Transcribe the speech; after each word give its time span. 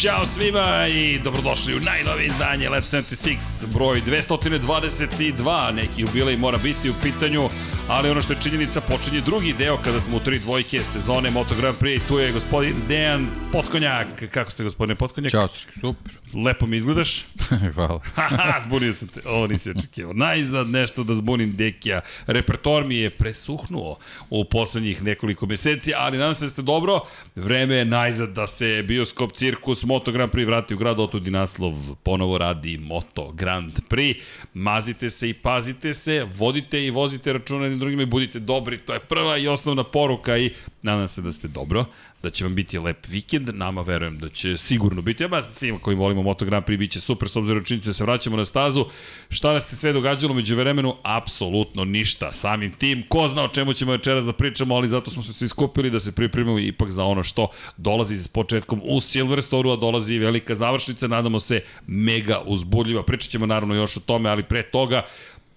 Ćao 0.00 0.26
svima 0.26 0.86
i 0.86 1.18
dobrodošli 1.18 1.76
u 1.76 1.80
najnovije 1.80 2.26
izdanje 2.26 2.68
Lab 2.68 2.82
76, 2.82 3.66
broj 3.74 4.02
222. 4.06 5.72
Neki 5.72 6.00
jubilej 6.00 6.36
mora 6.36 6.58
biti 6.62 6.90
u 6.90 6.94
pitanju, 7.02 7.48
ali 7.90 8.10
ono 8.10 8.20
što 8.20 8.32
je 8.32 8.40
činjenica, 8.42 8.80
počinje 8.80 9.20
drugi 9.20 9.52
deo 9.52 9.76
kada 9.76 10.00
smo 10.00 10.16
u 10.16 10.20
tri 10.20 10.38
dvojke 10.38 10.80
sezone 10.84 11.30
Moto 11.30 11.54
Grand 11.60 11.76
Prix 11.80 11.96
i 11.96 12.08
tu 12.08 12.18
je 12.18 12.32
gospodin 12.32 12.74
Dejan 12.88 13.26
Potkonjak. 13.52 14.06
Kako 14.30 14.50
ste 14.50 14.64
gospodine 14.64 14.94
Potkonjak? 14.94 15.30
Ćao, 15.30 15.48
super. 15.48 16.12
Lepo 16.44 16.66
mi 16.66 16.76
izgledaš. 16.76 17.24
Hvala. 17.74 18.00
Zbunio 18.64 18.92
sam 18.92 19.08
te. 19.08 19.20
Ovo 19.26 19.46
nisi 19.46 19.70
očekivao. 19.70 20.12
Najzad 20.12 20.68
nešto 20.68 21.04
da 21.04 21.14
zbunim 21.14 21.56
Dekija. 21.56 22.00
Repertoar 22.26 22.84
mi 22.84 22.96
je 22.96 23.10
presuhnuo 23.10 23.98
u 24.30 24.44
poslednjih 24.44 25.02
nekoliko 25.02 25.46
meseci, 25.46 25.92
ali 25.96 26.18
nadam 26.18 26.34
se 26.34 26.44
da 26.44 26.50
ste 26.50 26.62
dobro. 26.62 27.00
Vreme 27.36 27.74
je 27.74 27.84
najzad 27.84 28.28
da 28.28 28.46
se 28.46 28.84
bioskop 28.88 29.32
cirkus 29.32 29.84
Moto 29.84 30.12
Grand 30.12 30.32
Prix 30.32 30.46
vrati 30.46 30.74
u 30.74 30.78
grad, 30.78 31.00
otud 31.00 31.26
i 31.26 31.30
naslov 31.30 31.74
ponovo 32.02 32.38
radi 32.38 32.78
Moto 32.78 33.32
Grand 33.32 33.80
Prix. 33.88 34.20
Mazite 34.54 35.10
se 35.10 35.30
i 35.30 35.34
pazite 35.34 35.94
se, 35.94 36.26
vodite 36.36 36.86
i 36.86 36.90
vozite 36.90 37.32
računa 37.32 37.79
drugima 37.80 38.02
i 38.02 38.06
budite 38.06 38.38
dobri. 38.38 38.78
To 38.78 38.92
je 38.92 39.00
prva 39.00 39.38
i 39.38 39.48
osnovna 39.48 39.84
poruka 39.84 40.38
i 40.38 40.50
nadam 40.82 41.08
se 41.08 41.22
da 41.22 41.32
ste 41.32 41.48
dobro 41.48 41.84
da 42.22 42.30
će 42.30 42.44
vam 42.44 42.54
biti 42.54 42.78
lep 42.78 43.06
vikend, 43.08 43.48
nama 43.54 43.82
verujem 43.82 44.18
da 44.18 44.28
će 44.28 44.56
sigurno 44.56 45.02
biti, 45.02 45.22
ja 45.22 45.42
svima 45.42 45.78
koji 45.78 45.96
volimo 45.96 46.22
Moto 46.22 46.44
Grand 46.44 46.64
Prix 46.64 46.78
biće 46.78 47.00
super 47.00 47.28
s 47.28 47.36
obzirom 47.36 47.64
činiti 47.64 47.86
da 47.86 47.92
se 47.92 48.04
vraćamo 48.04 48.36
na 48.36 48.44
stazu. 48.44 48.84
Šta 49.30 49.52
nas 49.52 49.70
se 49.70 49.76
sve 49.76 49.92
događalo 49.92 50.34
među 50.34 50.56
vremenu? 50.56 50.96
Apsolutno 51.02 51.84
ništa. 51.84 52.32
Samim 52.32 52.72
tim, 52.72 53.04
ko 53.08 53.28
zna 53.28 53.44
o 53.44 53.48
čemu 53.48 53.72
ćemo 53.72 53.92
večeras 53.92 54.24
da 54.24 54.32
pričamo, 54.32 54.74
ali 54.74 54.88
zato 54.88 55.10
smo 55.10 55.22
se 55.22 55.32
svi 55.32 55.48
skupili 55.48 55.90
da 55.90 56.00
se 56.00 56.14
pripremimo 56.14 56.58
ipak 56.58 56.90
za 56.90 57.04
ono 57.04 57.22
što 57.22 57.48
dolazi 57.76 58.16
s 58.16 58.28
početkom 58.28 58.80
u 58.84 59.00
Silverstone, 59.00 59.72
a 59.72 59.76
dolazi 59.76 60.18
velika 60.18 60.54
završnica, 60.54 61.06
nadamo 61.06 61.40
se 61.40 61.60
mega 61.86 62.42
uzbudljiva. 62.46 63.02
Pričat 63.02 63.30
ćemo 63.30 63.46
naravno 63.46 63.74
još 63.74 63.96
o 63.96 64.00
tome, 64.00 64.30
ali 64.30 64.42
pre 64.42 64.62
toga 64.62 65.06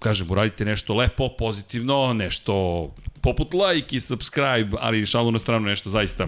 kažem, 0.04 0.32
uradite 0.32 0.66
nešto 0.66 0.94
lepo, 0.94 1.30
pozitivno, 1.38 2.14
nešto 2.14 2.54
poput 3.22 3.54
like 3.54 3.96
i 3.96 4.00
subscribe, 4.00 4.78
ali 4.80 5.06
šalu 5.06 5.32
na 5.32 5.40
stranu 5.40 5.66
nešto 5.66 5.90
zaista 5.90 6.28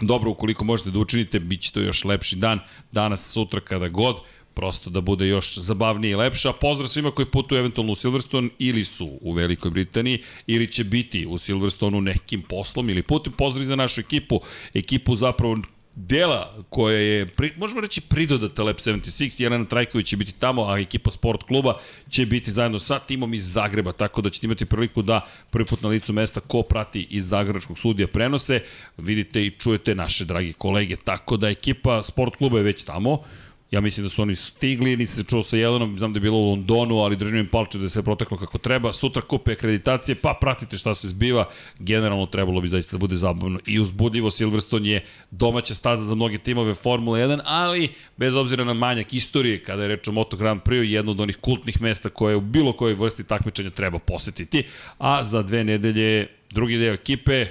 dobro, 0.00 0.30
ukoliko 0.30 0.64
možete 0.64 0.90
da 0.90 0.98
učinite, 0.98 1.40
bit 1.40 1.60
će 1.60 1.72
to 1.72 1.80
još 1.80 2.04
lepši 2.04 2.36
dan, 2.36 2.60
danas, 2.92 3.32
sutra, 3.32 3.60
kada 3.60 3.88
god, 3.88 4.16
prosto 4.54 4.90
da 4.90 5.00
bude 5.00 5.26
još 5.26 5.58
zabavnije 5.58 6.12
i 6.12 6.16
lepše. 6.16 6.48
A 6.48 6.52
pozdrav 6.52 6.88
svima 6.88 7.10
koji 7.10 7.26
putuju 7.26 7.58
eventualno 7.58 7.92
u 7.92 7.94
Silverstone 7.94 8.48
ili 8.58 8.84
su 8.84 9.18
u 9.20 9.32
Velikoj 9.32 9.70
Britaniji 9.70 10.22
ili 10.46 10.72
će 10.72 10.84
biti 10.84 11.26
u 11.26 11.38
Silverstoneu 11.38 12.00
nekim 12.00 12.42
poslom 12.42 12.90
ili 12.90 13.02
putem. 13.02 13.32
Pozdrav 13.32 13.64
za 13.64 13.76
našu 13.76 14.00
ekipu, 14.00 14.40
ekipu 14.74 15.14
zapravo 15.14 15.58
dela 15.96 16.54
koja 16.68 16.98
je, 16.98 17.26
pri, 17.26 17.52
možemo 17.56 17.80
reći, 17.80 18.00
pridodata 18.00 18.62
Lab 18.62 18.76
76, 18.76 19.42
Jelena 19.42 19.64
Trajković 19.64 20.08
će 20.08 20.16
biti 20.16 20.32
tamo, 20.32 20.64
a 20.68 20.78
ekipa 20.78 21.10
sport 21.10 21.42
kluba 21.42 21.78
će 22.08 22.26
biti 22.26 22.52
zajedno 22.52 22.78
sa 22.78 22.98
timom 22.98 23.34
iz 23.34 23.52
Zagreba, 23.52 23.92
tako 23.92 24.22
da 24.22 24.30
ćete 24.30 24.46
imati 24.46 24.64
priliku 24.64 25.02
da 25.02 25.20
prvi 25.50 25.66
put 25.66 25.82
na 25.82 25.88
licu 25.88 26.12
mesta 26.12 26.40
ko 26.40 26.62
prati 26.62 27.06
iz 27.10 27.28
Zagrebačkog 27.28 27.78
studija 27.78 28.08
prenose, 28.08 28.60
vidite 28.96 29.46
i 29.46 29.50
čujete 29.50 29.94
naše 29.94 30.24
dragi 30.24 30.52
kolege, 30.52 30.96
tako 30.96 31.36
da 31.36 31.48
ekipa 31.48 32.02
sport 32.02 32.36
kluba 32.36 32.58
je 32.58 32.64
već 32.64 32.82
tamo, 32.82 33.22
Ja 33.70 33.80
mislim 33.80 34.04
da 34.04 34.10
su 34.10 34.22
oni 34.22 34.36
stigli, 34.36 34.96
nisi 34.96 35.16
se 35.16 35.24
čuo 35.24 35.42
sa 35.42 35.56
Jelenom, 35.56 35.98
znam 35.98 36.12
da 36.12 36.16
je 36.16 36.20
bilo 36.20 36.38
u 36.38 36.50
Londonu, 36.50 36.98
ali 36.98 37.16
držim 37.16 37.38
im 37.38 37.48
palče 37.48 37.78
da 37.78 37.84
je 37.84 37.90
sve 37.90 38.02
proteklo 38.02 38.36
kako 38.36 38.58
treba. 38.58 38.92
Sutra 38.92 39.22
kupe 39.22 39.52
akreditacije, 39.52 40.14
pa 40.14 40.38
pratite 40.40 40.78
šta 40.78 40.94
se 40.94 41.08
zbiva. 41.08 41.48
Generalno 41.78 42.26
trebalo 42.26 42.60
bi 42.60 42.68
zaista 42.68 42.96
da 42.96 42.98
bude 42.98 43.16
zabavno 43.16 43.60
i 43.66 43.80
uzbudljivo. 43.80 44.30
Silverstone 44.30 44.90
je 44.90 45.04
domaća 45.30 45.74
staza 45.74 46.04
za 46.04 46.14
mnoge 46.14 46.38
timove 46.38 46.74
Formula 46.74 47.18
1, 47.18 47.40
ali 47.44 47.92
bez 48.16 48.36
obzira 48.36 48.64
na 48.64 48.74
manjak 48.74 49.14
istorije, 49.14 49.62
kada 49.62 49.82
je 49.82 49.88
reč 49.88 50.08
o 50.08 50.12
Moto 50.12 50.36
Grand 50.36 50.60
Prix, 50.62 50.82
jedno 50.82 51.12
od 51.12 51.20
onih 51.20 51.36
kultnih 51.36 51.82
mesta 51.82 52.08
koje 52.08 52.36
u 52.36 52.40
bilo 52.40 52.72
kojoj 52.72 52.94
vrsti 52.94 53.24
takmičenja 53.24 53.70
treba 53.70 53.98
posetiti. 53.98 54.62
A 54.98 55.24
za 55.24 55.42
dve 55.42 55.64
nedelje 55.64 56.28
drugi 56.50 56.78
deo 56.78 56.94
ekipe, 56.94 57.46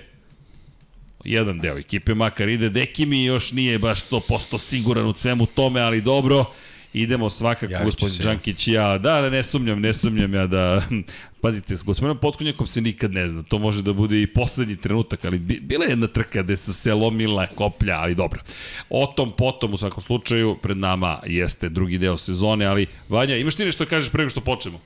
jedan 1.25 1.59
deo 1.59 1.77
ekipe 1.77 2.13
makar 2.13 2.49
ide. 2.49 2.69
Deki 2.69 3.05
mi 3.05 3.23
još 3.23 3.51
nije 3.51 3.79
baš 3.79 4.09
100% 4.09 4.57
siguran 4.57 5.05
u 5.05 5.13
svemu 5.13 5.45
tome, 5.45 5.81
ali 5.81 6.01
dobro. 6.01 6.45
Idemo 6.93 7.29
svakako, 7.29 7.73
ja 7.73 7.83
gospodin 7.83 8.17
Đankić 8.17 8.67
ja. 8.67 8.97
Da, 8.97 9.29
ne 9.29 9.43
sumnjam, 9.43 9.81
ne 9.81 9.93
sumnjam 9.93 10.33
ja 10.33 10.47
da... 10.47 10.81
Pazite, 11.41 11.77
s 11.77 11.83
gospodinom 11.83 12.17
Potkonjakom 12.17 12.67
se 12.67 12.81
nikad 12.81 13.11
ne 13.11 13.27
zna. 13.29 13.43
To 13.43 13.59
može 13.59 13.81
da 13.81 13.93
bude 13.93 14.21
i 14.21 14.27
poslednji 14.27 14.75
trenutak, 14.75 15.25
ali 15.25 15.37
bila 15.39 15.85
je 15.85 15.89
jedna 15.89 16.07
trka 16.07 16.43
gde 16.43 16.55
su 16.55 16.73
se 16.73 16.93
lomila 16.93 17.47
koplja, 17.47 17.97
ali 17.99 18.15
dobro. 18.15 18.41
O 18.89 19.07
tom 19.07 19.33
potom, 19.37 19.73
u 19.73 19.77
svakom 19.77 20.01
slučaju, 20.01 20.57
pred 20.61 20.77
nama 20.77 21.19
jeste 21.25 21.69
drugi 21.69 21.97
deo 21.97 22.17
sezone, 22.17 22.65
ali 22.65 22.87
Vanja, 23.09 23.37
imaš 23.37 23.55
ti 23.55 23.65
nešto 23.65 23.83
da 23.83 23.89
kažeš 23.89 24.11
prego 24.11 24.29
što 24.29 24.41
počnemo? 24.41 24.79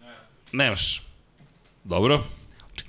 Ne. 0.00 0.14
Nemaš. 0.52 1.02
Dobro 1.84 2.24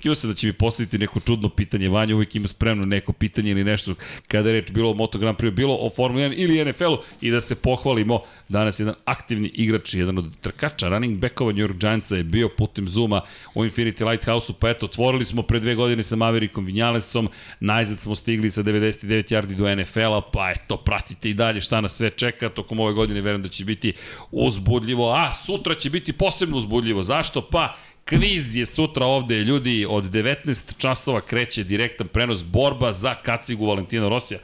očekivao 0.02 0.14
se 0.14 0.26
da 0.26 0.34
će 0.34 0.46
mi 0.46 0.52
postaviti 0.52 0.98
neko 0.98 1.20
čudno 1.20 1.48
pitanje. 1.48 1.88
Vanja 1.88 2.14
uvijek 2.14 2.36
ima 2.36 2.48
spremno 2.48 2.84
neko 2.84 3.12
pitanje 3.12 3.50
ili 3.50 3.64
nešto 3.64 3.94
kada 4.28 4.48
je 4.48 4.60
reč 4.60 4.70
bilo 4.72 4.90
o 4.90 4.94
Moto 4.94 5.18
Grand 5.18 5.38
Prix, 5.38 5.50
bilo 5.50 5.76
o 5.80 5.90
Formula 5.90 6.24
1 6.24 6.34
ili 6.36 6.64
NFL-u 6.64 6.98
i 7.20 7.30
da 7.30 7.40
se 7.40 7.54
pohvalimo. 7.54 8.22
Danas 8.48 8.80
jedan 8.80 8.94
aktivni 9.04 9.48
igrač, 9.48 9.94
jedan 9.94 10.18
od 10.18 10.36
trkača, 10.40 10.88
running 10.88 11.18
backova 11.18 11.52
New 11.52 11.66
York 11.66 11.78
Giantsa 11.78 12.16
je 12.16 12.24
bio 12.24 12.48
putem 12.48 12.88
Zuma 12.88 13.20
u 13.54 13.64
Infinity 13.64 14.10
Lighthouse-u, 14.10 14.54
pa 14.54 14.70
eto, 14.70 14.86
otvorili 14.86 15.26
smo 15.26 15.42
pre 15.42 15.60
dve 15.60 15.74
godine 15.74 16.02
sa 16.02 16.16
Maverickom 16.16 16.64
Vinjalesom, 16.64 17.28
najzad 17.60 18.00
smo 18.00 18.14
stigli 18.14 18.50
sa 18.50 18.62
99 18.62 19.32
yardi 19.34 19.54
do 19.54 19.74
NFL-a, 19.76 20.20
pa 20.32 20.50
eto, 20.50 20.76
pratite 20.76 21.30
i 21.30 21.34
dalje 21.34 21.60
šta 21.60 21.80
nas 21.80 21.96
sve 21.96 22.10
čeka, 22.10 22.48
tokom 22.48 22.80
ove 22.80 22.92
godine 22.92 23.20
verujem 23.20 23.42
da 23.42 23.48
će 23.48 23.64
biti 23.64 23.92
uzbudljivo, 24.30 25.12
a 25.12 25.34
sutra 25.34 25.74
će 25.74 25.90
biti 25.90 26.12
posebno 26.12 26.56
uzbudljivo. 26.56 27.02
Zašto? 27.02 27.40
Pa 27.40 27.76
Kviz 28.04 28.56
je 28.56 28.66
sutra 28.66 29.06
ovde, 29.06 29.38
ljudi, 29.38 29.86
od 29.88 30.04
19 30.04 30.76
časova 30.78 31.20
kreće 31.20 31.64
direktan 31.64 32.08
prenos 32.08 32.44
borba 32.44 32.92
za 32.92 33.14
kacigu 33.14 33.66
Valentina 33.66 34.08
Rosija. 34.08 34.40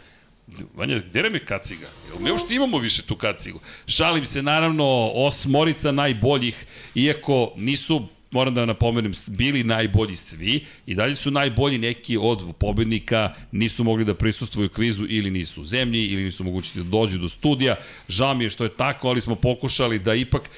Vanja, 0.75 0.99
gde 0.99 1.23
nam 1.23 1.35
je 1.35 1.45
kaciga? 1.45 1.87
Jel 2.09 2.19
mi 2.21 2.31
uopšte 2.31 2.55
imamo 2.55 2.79
više 2.79 3.03
tu 3.03 3.17
kacigu? 3.17 3.61
Šalim 3.87 4.27
se, 4.27 4.43
naravno, 4.43 5.11
osmorica 5.15 5.93
najboljih, 5.93 6.67
iako 6.95 7.53
nisu 7.57 8.09
moram 8.31 8.55
da 8.55 8.67
napomenem, 8.67 9.13
bili 9.27 9.65
najbolji 9.65 10.17
svi 10.17 10.65
i 10.87 10.95
dalje 10.95 11.17
su 11.17 11.31
najbolji 11.31 11.79
neki 11.79 12.17
od 12.17 12.55
pobednika, 12.59 13.35
nisu 13.53 13.85
mogli 13.85 14.05
da 14.05 14.15
prisustvuju 14.15 14.69
kvizu 14.69 15.07
ili 15.09 15.31
nisu 15.31 15.63
u 15.63 15.65
zemlji 15.65 16.07
ili 16.07 16.23
nisu 16.23 16.45
mogućiti 16.45 16.79
da 16.79 16.85
dođu 16.85 17.19
do 17.19 17.29
studija. 17.29 17.77
Žao 18.09 18.35
mi 18.35 18.45
je 18.45 18.51
što 18.51 18.65
je 18.65 18.77
tako, 18.77 19.09
ali 19.09 19.21
smo 19.21 19.35
pokušali 19.35 19.99
da 19.99 20.15
ipak 20.15 20.51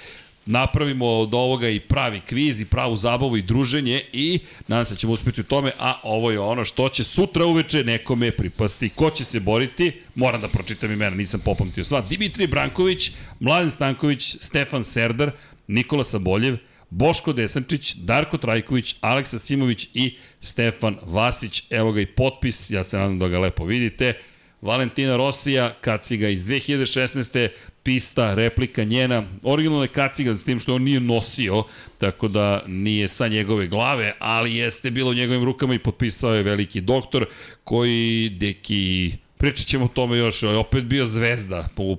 napravimo 0.50 1.06
od 1.06 1.34
ovoga 1.34 1.69
i 1.69 1.81
pravi 1.81 2.21
kviz 2.21 2.61
i 2.61 2.65
pravu 2.65 2.97
zabavu 2.97 3.37
i 3.37 3.43
druženje 3.43 4.03
i 4.12 4.38
nadam 4.69 4.84
se 4.84 4.94
da 4.94 4.99
ćemo 4.99 5.12
uspeti 5.12 5.41
u 5.41 5.44
tome, 5.44 5.72
a 5.78 6.00
ovo 6.03 6.31
je 6.31 6.41
ono 6.41 6.65
što 6.65 6.88
će 6.88 7.05
sutra 7.05 7.44
uveče 7.44 7.84
nekome 7.84 8.31
pripasti. 8.31 8.88
Ko 8.88 9.11
će 9.11 9.25
se 9.25 9.41
boriti? 9.41 9.93
Moram 10.15 10.41
da 10.41 10.49
pročitam 10.49 10.93
imena, 10.93 11.16
nisam 11.16 11.41
popamtio 11.41 11.84
sva. 11.84 12.00
Dimitrij 12.00 12.47
Branković, 12.47 13.11
Mladen 13.41 13.71
Stanković, 13.71 14.37
Stefan 14.41 14.84
Serdar, 14.84 15.31
Nikola 15.66 16.05
Saboljev, 16.05 16.56
Boško 16.91 17.32
Desančić, 17.32 17.94
Darko 17.94 18.38
Trajković, 18.38 18.97
Aleksa 19.00 19.38
Simović 19.38 19.88
i 19.94 20.17
Stefan 20.41 20.97
Vasić. 21.03 21.62
Evo 21.71 21.93
ga 21.93 22.00
i 22.00 22.06
potpis, 22.06 22.71
ja 22.71 22.84
se 22.84 22.99
nadam 22.99 23.19
da 23.19 23.28
ga 23.28 23.38
lepo 23.38 23.64
vidite. 23.64 24.14
Valentina 24.62 25.17
Rosija, 25.17 25.75
kaciga 25.81 26.29
iz 26.29 26.45
2016 26.45 27.49
pista, 27.83 28.35
replika 28.35 28.85
njena, 28.85 29.25
originalna 29.43 29.85
je 29.85 29.89
kaciga 29.89 30.37
s 30.37 30.45
tim 30.45 30.61
što 30.61 30.75
on 30.75 30.83
nije 30.83 31.01
nosio, 31.01 31.65
tako 31.99 32.29
da 32.29 32.62
nije 32.67 33.09
sa 33.09 33.29
njegove 33.29 33.67
glave, 33.67 34.15
ali 34.19 34.57
jeste 34.57 34.91
bilo 34.91 35.11
u 35.11 35.15
njegovim 35.15 35.45
rukama 35.45 35.75
i 35.75 35.79
potpisao 35.79 36.35
je 36.35 36.43
veliki 36.43 36.81
doktor 36.81 37.27
koji 37.65 38.29
deki 38.29 39.12
Pričat 39.41 39.67
ćemo 39.67 39.85
o 39.85 39.89
tome 39.89 40.19
još, 40.19 40.43
opet 40.43 40.85
bio 40.85 41.05
zvezda 41.05 41.69
u 41.77 41.97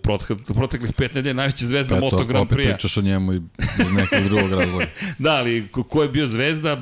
proteklih 0.56 0.94
pet 0.98 1.14
nedelja, 1.14 1.34
najveća 1.34 1.66
zvezda 1.66 1.96
Eto, 1.96 2.06
Moto 2.06 2.26
Grand 2.26 2.50
Prix. 2.50 2.54
Opet 2.54 2.66
pričaš 2.66 2.98
o 2.98 3.02
njemu 3.02 3.34
iz 3.34 3.92
nekog 3.92 4.30
drugog 4.30 4.54
razloga. 4.54 4.86
da, 5.20 5.36
ali 5.36 5.68
ko 5.90 6.04
je 6.04 6.10
bio 6.10 6.26
zvezda? 6.26 6.82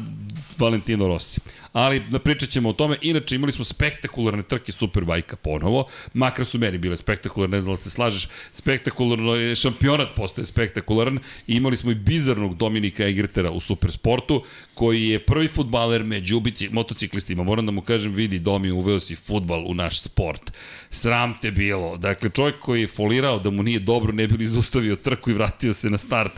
Valentino 0.60 1.08
Rossi 1.08 1.42
ali 1.74 2.00
da 2.10 2.20
pričat 2.20 2.50
ćemo 2.50 2.70
o 2.70 2.74
tome. 2.74 2.98
Inače, 3.02 3.36
imali 3.36 3.52
smo 3.52 3.64
spektakularne 3.64 4.44
trke 4.44 4.72
Superbajka 4.72 5.36
ponovo, 5.36 5.88
makar 6.14 6.46
su 6.46 6.60
meni 6.60 6.78
bile 6.78 6.98
spektakularne, 6.98 7.58
ne 7.58 7.62
znam 7.62 7.74
da 7.74 7.78
se 7.78 7.90
slažeš, 7.90 8.28
spektakularno 8.54 9.36
je 9.36 9.56
šampionat 9.56 10.08
postaje 10.16 10.46
spektakularan. 10.46 11.20
Imali 11.48 11.78
smo 11.78 11.92
i 11.92 11.96
bizarnog 11.96 12.56
Dominika 12.58 13.08
Egertera 13.08 13.52
u 13.52 13.60
Supersportu, 13.60 14.44
koji 14.74 15.08
je 15.08 15.20
prvi 15.20 15.48
futbaler 15.48 16.04
među 16.04 16.38
ubici, 16.38 16.70
motociklistima. 16.70 17.44
Moram 17.44 17.66
da 17.66 17.72
mu 17.72 17.82
kažem, 17.82 18.14
vidi, 18.14 18.40
Domi, 18.40 18.72
uveo 18.72 19.00
si 19.00 19.16
futbal 19.16 19.66
u 19.68 19.74
naš 19.74 20.02
sport. 20.02 20.52
Sram 20.90 21.38
te 21.42 21.52
bilo. 21.52 21.98
Dakle, 21.98 22.30
čovjek 22.30 22.60
koji 22.60 22.82
je 22.82 22.88
folirao 22.88 23.40
da 23.40 23.50
mu 23.50 23.64
nije 23.64 23.80
dobro, 23.80 24.14
ne 24.14 24.28
bi 24.28 24.38
li 24.38 24.46
zaustavio 24.46 24.96
trku 24.96 25.32
i 25.32 25.34
vratio 25.34 25.74
se 25.74 25.90
na 25.90 25.98
start. 25.98 26.32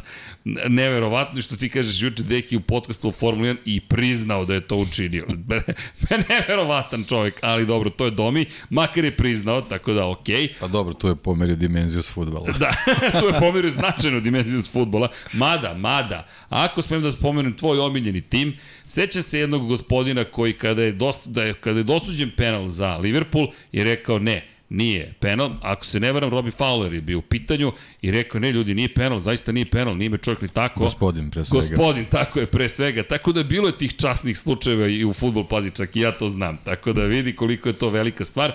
Neverovatno 0.67 1.41
što 1.41 1.55
ti 1.55 1.69
kažeš 1.69 2.01
juče, 2.01 2.23
deki 2.23 2.57
u 2.57 2.61
podcastu 2.61 3.07
o 3.07 3.11
Formula 3.11 3.53
1 3.53 3.57
i 3.65 3.79
pri 3.79 4.10
priznao 4.11 4.45
da 4.45 4.53
je 4.53 4.61
to 4.61 4.75
učinio. 4.75 5.25
Neverovatan 6.29 7.03
čovjek, 7.03 7.39
ali 7.41 7.65
dobro, 7.65 7.89
to 7.89 8.05
je 8.05 8.11
Domi, 8.11 8.45
makar 8.69 9.05
je 9.05 9.11
priznao, 9.17 9.61
tako 9.61 9.93
da 9.93 10.07
okej. 10.07 10.35
Okay. 10.35 10.49
Pa 10.59 10.67
dobro, 10.67 10.93
tu 10.93 11.07
je 11.07 11.15
pomerio 11.15 11.55
dimenziju 11.55 12.01
s 12.01 12.11
futbala. 12.13 12.51
da, 12.59 12.71
tu 13.19 13.25
je 13.25 13.39
pomerio 13.39 13.69
značajnu 13.69 14.19
dimenziju 14.19 14.61
s 14.61 14.71
futbola. 14.71 15.07
Mada, 15.33 15.73
mada, 15.73 16.27
ako 16.49 16.81
smijem 16.81 17.03
da 17.03 17.11
spomenem 17.11 17.57
tvoj 17.57 17.79
omiljeni 17.79 18.21
tim, 18.21 18.57
seća 18.87 19.21
se 19.21 19.39
jednog 19.39 19.67
gospodina 19.67 20.23
koji 20.23 20.53
kada 20.53 20.83
je, 20.83 20.91
dost, 20.91 21.27
da 21.27 21.43
je, 21.43 21.53
kada 21.53 21.77
je 21.79 21.83
dosuđen 21.83 22.31
penal 22.37 22.67
za 22.67 22.97
Liverpool 22.97 23.47
je 23.71 23.83
rekao 23.83 24.19
ne, 24.19 24.43
nije 24.71 25.13
penal. 25.19 25.51
Ako 25.61 25.85
se 25.85 25.99
ne 25.99 26.11
varam, 26.11 26.29
Robbie 26.29 26.51
Fowler 26.51 26.93
je 26.93 27.01
bio 27.01 27.17
u 27.17 27.21
pitanju 27.21 27.71
i 28.01 28.11
rekao, 28.11 28.39
ne 28.39 28.51
ljudi, 28.51 28.73
nije 28.73 28.93
penal, 28.93 29.19
zaista 29.19 29.51
nije 29.51 29.65
penal, 29.65 29.97
nije 29.97 30.09
me 30.09 30.17
čovjek 30.17 30.41
ni 30.41 30.47
tako. 30.47 30.79
Gospodin, 30.79 31.31
pre 31.31 31.45
svega. 31.45 31.55
Gospodin, 31.55 32.05
tako 32.05 32.39
je, 32.39 32.45
pre 32.45 32.69
svega. 32.69 33.03
Tako 33.03 33.31
da 33.31 33.39
je 33.39 33.43
bilo 33.43 33.67
je 33.67 33.77
tih 33.77 33.95
časnih 33.95 34.37
slučajeva 34.37 34.87
i 34.87 35.05
u 35.05 35.13
futbol, 35.13 35.47
pazi, 35.47 35.71
čak 35.71 35.95
i 35.95 35.99
ja 35.99 36.11
to 36.11 36.27
znam. 36.27 36.57
Tako 36.63 36.93
da 36.93 37.03
vidi 37.03 37.35
koliko 37.35 37.69
je 37.69 37.73
to 37.73 37.89
velika 37.89 38.25
stvar 38.25 38.53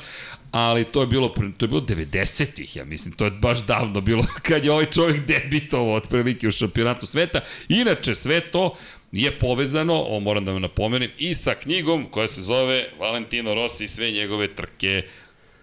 ali 0.51 0.85
to 0.85 1.01
je 1.01 1.07
bilo 1.07 1.29
to 1.29 1.65
je 1.65 1.69
bilo 1.69 1.81
90-ih, 1.81 2.77
ja 2.77 2.85
mislim, 2.85 3.15
to 3.15 3.25
je 3.25 3.31
baš 3.31 3.67
davno 3.67 4.01
bilo 4.01 4.25
kad 4.49 4.65
je 4.65 4.73
ovaj 4.73 4.85
čovjek 4.85 5.27
debitovao 5.27 5.95
otprilike 5.95 6.49
u 6.49 6.51
šampionatu 6.51 7.07
sveta. 7.07 7.41
Inače 7.69 8.15
sve 8.15 8.41
to 8.41 8.77
je 9.13 9.39
povezano, 9.39 10.03
o 10.03 10.21
moram 10.21 10.45
da 10.45 10.53
vam 10.53 10.63
napomenem, 10.63 11.11
i 11.19 11.35
sa 11.35 11.55
knjigom 11.55 12.05
koja 12.05 12.29
se 12.29 12.41
zove 12.41 12.85
Valentino 12.99 13.55
Rossi 13.55 13.85
i 13.85 13.89
sve 13.89 14.11
njegove 14.11 14.55
trke 14.55 15.03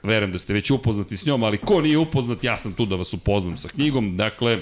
verujem 0.04 0.32
da 0.32 0.40
ste 0.40 0.54
već 0.54 0.72
upoznati 0.72 1.18
s 1.18 1.26
njom, 1.26 1.44
ali 1.44 1.58
ko 1.58 1.82
nije 1.82 1.98
upoznat, 1.98 2.44
ja 2.44 2.58
sam 2.58 2.74
tu 2.74 2.86
da 2.86 2.96
vas 2.96 3.14
upoznam 3.14 3.58
sa 3.58 3.70
knjigom. 3.70 4.18
Dakle, 4.18 4.60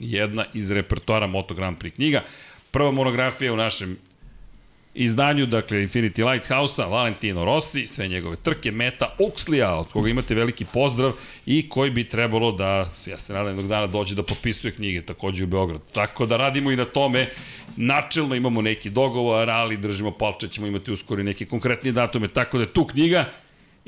jedna 0.00 0.44
iz 0.54 0.70
repertoara 0.70 1.26
Moto 1.26 1.54
Grand 1.54 1.78
Prix 1.78 1.94
knjiga. 1.94 2.24
Prva 2.70 2.90
monografija 2.90 3.52
u 3.52 3.56
našem 3.56 3.96
izdanju, 4.94 5.46
dakle 5.46 5.78
Infinity 5.78 6.32
Lighthouse-a, 6.32 6.86
Valentino 6.86 7.44
Rossi, 7.44 7.86
sve 7.86 8.08
njegove 8.08 8.36
trke, 8.36 8.70
Meta 8.70 9.14
Oxley-a, 9.18 9.74
od 9.74 9.88
koga 9.88 10.08
imate 10.08 10.34
veliki 10.34 10.64
pozdrav 10.64 11.12
i 11.46 11.68
koji 11.68 11.90
bi 11.90 12.08
trebalo 12.08 12.52
da, 12.52 12.90
ja 13.06 13.18
se 13.18 13.32
nadam 13.32 13.46
jednog 13.46 13.68
dana 13.68 13.86
dođe 13.86 14.14
da 14.14 14.22
potpisuje 14.22 14.72
knjige 14.72 15.02
takođe 15.02 15.44
u 15.44 15.46
Beograd. 15.46 15.80
Tako 15.92 16.26
da 16.26 16.36
radimo 16.36 16.70
i 16.70 16.76
na 16.76 16.84
tome, 16.84 17.28
načelno 17.76 18.34
imamo 18.34 18.62
neki 18.62 18.90
dogovor, 18.90 19.50
ali 19.50 19.76
držimo 19.76 20.10
palče, 20.10 20.48
ćemo 20.48 20.66
imati 20.66 20.92
uskoro 20.92 21.22
neke 21.22 21.46
konkretnije 21.46 21.92
datume, 21.92 22.28
tako 22.28 22.58
da 22.58 22.66
tu 22.66 22.84
knjiga 22.86 23.24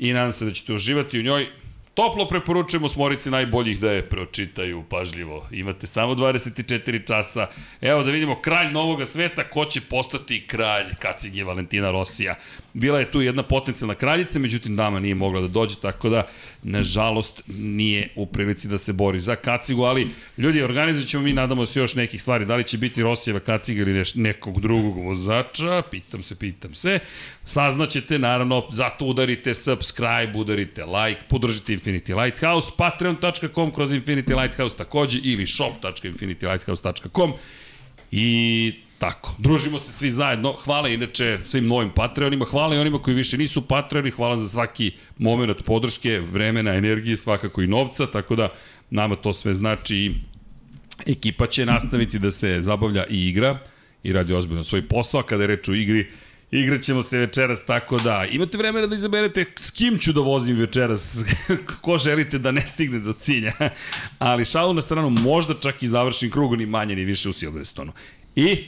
i 0.01 0.13
nadam 0.13 0.33
se 0.33 0.45
da 0.45 0.51
ćete 0.53 0.73
uživati 0.73 1.19
u 1.19 1.23
njoj. 1.23 1.47
Toplo 2.01 2.27
preporučujemo 2.27 2.89
smorici 2.89 3.29
najboljih 3.29 3.79
da 3.79 3.91
je 3.91 4.09
pročitaju 4.09 4.83
pažljivo. 4.89 5.47
Imate 5.51 5.87
samo 5.87 6.13
24 6.13 7.07
časa. 7.07 7.47
Evo 7.81 8.03
da 8.03 8.11
vidimo 8.11 8.41
kralj 8.41 8.71
novoga 8.71 9.05
sveta, 9.05 9.43
ko 9.43 9.65
će 9.65 9.81
postati 9.81 10.43
kralj 10.47 10.85
Kacige 10.99 11.43
Valentina 11.43 11.91
Rosija. 11.91 12.35
Bila 12.73 12.99
je 12.99 13.11
tu 13.11 13.21
jedna 13.21 13.43
potencijalna 13.43 13.95
kraljica, 13.95 14.39
međutim 14.39 14.75
dama 14.75 14.99
nije 14.99 15.15
mogla 15.15 15.41
da 15.41 15.47
dođe, 15.47 15.75
tako 15.81 16.09
da 16.09 16.27
nažalost 16.63 17.43
nije 17.47 18.09
u 18.15 18.25
prilici 18.25 18.67
da 18.67 18.77
se 18.77 18.93
bori 18.93 19.19
za 19.19 19.35
kacigu, 19.35 19.83
ali 19.83 20.07
ljudi, 20.37 20.63
organizovat 20.63 21.09
ćemo 21.09 21.23
mi, 21.23 21.33
nadamo 21.33 21.65
se 21.65 21.79
još 21.79 21.95
nekih 21.95 22.21
stvari, 22.21 22.45
da 22.45 22.55
li 22.55 22.63
će 22.63 22.77
biti 22.77 23.03
Rosijeva 23.03 23.39
kaciga 23.39 23.81
ili 23.81 23.93
neš, 23.93 24.15
nekog 24.15 24.61
drugog 24.61 24.97
vozača, 25.05 25.81
pitam 25.91 26.23
se, 26.23 26.35
pitam 26.35 26.75
se, 26.75 26.99
saznaćete, 27.45 28.19
naravno, 28.19 28.63
zato 28.71 29.05
udarite 29.05 29.53
subscribe, 29.53 30.31
udarite 30.35 30.85
like, 30.85 31.21
podržite 31.29 31.73
Infinity 31.73 31.90
Lighthouse, 31.91 32.71
patreon.com 32.77 33.71
kroz 33.71 33.91
Infinity 33.91 34.41
Lighthouse 34.41 34.77
takođe 34.77 35.19
ili 35.23 35.47
shop.infinitylighthouse.com 35.47 37.33
i 38.11 38.73
Tako, 39.01 39.35
družimo 39.37 39.79
se 39.79 39.91
svi 39.91 40.09
zajedno. 40.11 40.53
Hvala 40.53 40.89
inače 40.89 41.39
svim 41.43 41.67
novim 41.67 41.89
Patreonima, 41.95 42.45
hvala 42.45 42.75
i 42.75 42.79
onima 42.79 42.99
koji 43.01 43.15
više 43.15 43.37
nisu 43.37 43.61
Patreoni, 43.61 44.11
hvala 44.11 44.39
za 44.39 44.49
svaki 44.49 44.91
moment 45.17 45.63
podrške, 45.65 46.19
vremena, 46.19 46.75
energije, 46.75 47.17
svakako 47.17 47.61
i 47.61 47.67
novca, 47.67 48.05
tako 48.11 48.35
da 48.35 48.49
nama 48.89 49.15
to 49.15 49.33
sve 49.33 49.53
znači 49.53 49.97
i 49.97 50.13
ekipa 51.07 51.47
će 51.47 51.65
nastaviti 51.65 52.19
da 52.19 52.31
se 52.31 52.61
zabavlja 52.61 53.05
i 53.09 53.27
igra 53.29 53.59
i 54.03 54.13
radi 54.13 54.33
ozbiljno 54.33 54.63
svoj 54.63 54.87
posao. 54.87 55.23
Kada 55.23 55.43
je 55.43 55.47
reč 55.47 55.69
o 55.69 55.73
igri, 55.73 56.11
igraćemo 56.51 57.03
se 57.03 57.17
večeras, 57.17 57.65
tako 57.65 57.97
da 57.97 58.25
imate 58.31 58.57
vremena 58.57 58.87
da 58.87 58.95
izaberete 58.95 59.45
s 59.59 59.71
kim 59.71 59.99
ću 59.99 60.13
da 60.13 60.19
vozim 60.19 60.57
večeras, 60.57 61.23
ko 61.81 61.97
želite 61.97 62.39
da 62.39 62.51
ne 62.51 62.67
stigne 62.67 62.99
do 62.99 63.13
cilja. 63.13 63.53
Ali 64.19 64.45
šalu 64.45 64.73
na 64.73 64.81
stranu, 64.81 65.09
možda 65.09 65.53
čak 65.53 65.83
i 65.83 65.87
završim 65.87 66.31
krug, 66.31 66.55
ni 66.55 66.65
manje 66.65 66.95
ni 66.95 67.05
više 67.05 67.29
u 67.29 67.33
Silverstonu. 67.33 67.91
I 68.35 68.67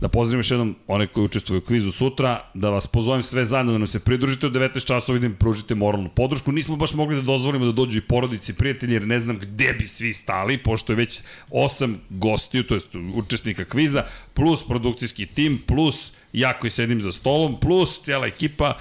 Da 0.00 0.08
pozdravim 0.08 0.38
još 0.38 0.50
jednom 0.50 0.76
one 0.86 1.06
koji 1.06 1.24
učestvuju 1.24 1.58
u 1.58 1.64
kvizu 1.64 1.92
sutra, 1.92 2.50
da 2.54 2.70
vas 2.70 2.86
pozovem 2.86 3.22
sve 3.22 3.44
zajedno 3.44 3.72
da 3.72 3.78
nam 3.78 3.86
se 3.86 4.00
pridružite 4.00 4.46
od 4.46 4.52
19 4.52 4.86
časova 4.86 5.16
i 5.16 5.20
da 5.20 5.26
im 5.26 5.36
pružite 5.36 5.74
moralnu 5.74 6.08
podršku. 6.08 6.52
Nismo 6.52 6.76
baš 6.76 6.94
mogli 6.94 7.16
da 7.16 7.22
dozvolimo 7.22 7.66
da 7.66 7.72
dođu 7.72 7.98
i 7.98 8.02
porodici 8.02 8.52
i 8.52 8.54
prijatelji, 8.54 8.94
jer 8.94 9.06
ne 9.06 9.20
znam 9.20 9.38
gde 9.38 9.72
bi 9.72 9.88
svi 9.88 10.12
stali, 10.12 10.58
pošto 10.58 10.92
je 10.92 10.96
već 10.96 11.20
osam 11.50 12.00
gostiju, 12.10 12.66
to 12.66 12.74
jest 12.74 12.88
učesnika 13.14 13.64
kviza, 13.64 14.04
plus 14.34 14.66
produkcijski 14.66 15.26
tim, 15.26 15.62
plus 15.66 16.12
ja 16.32 16.58
koji 16.58 16.70
sedim 16.70 17.00
za 17.00 17.12
stolom, 17.12 17.60
plus 17.60 18.02
cijela 18.04 18.26
ekipa. 18.26 18.76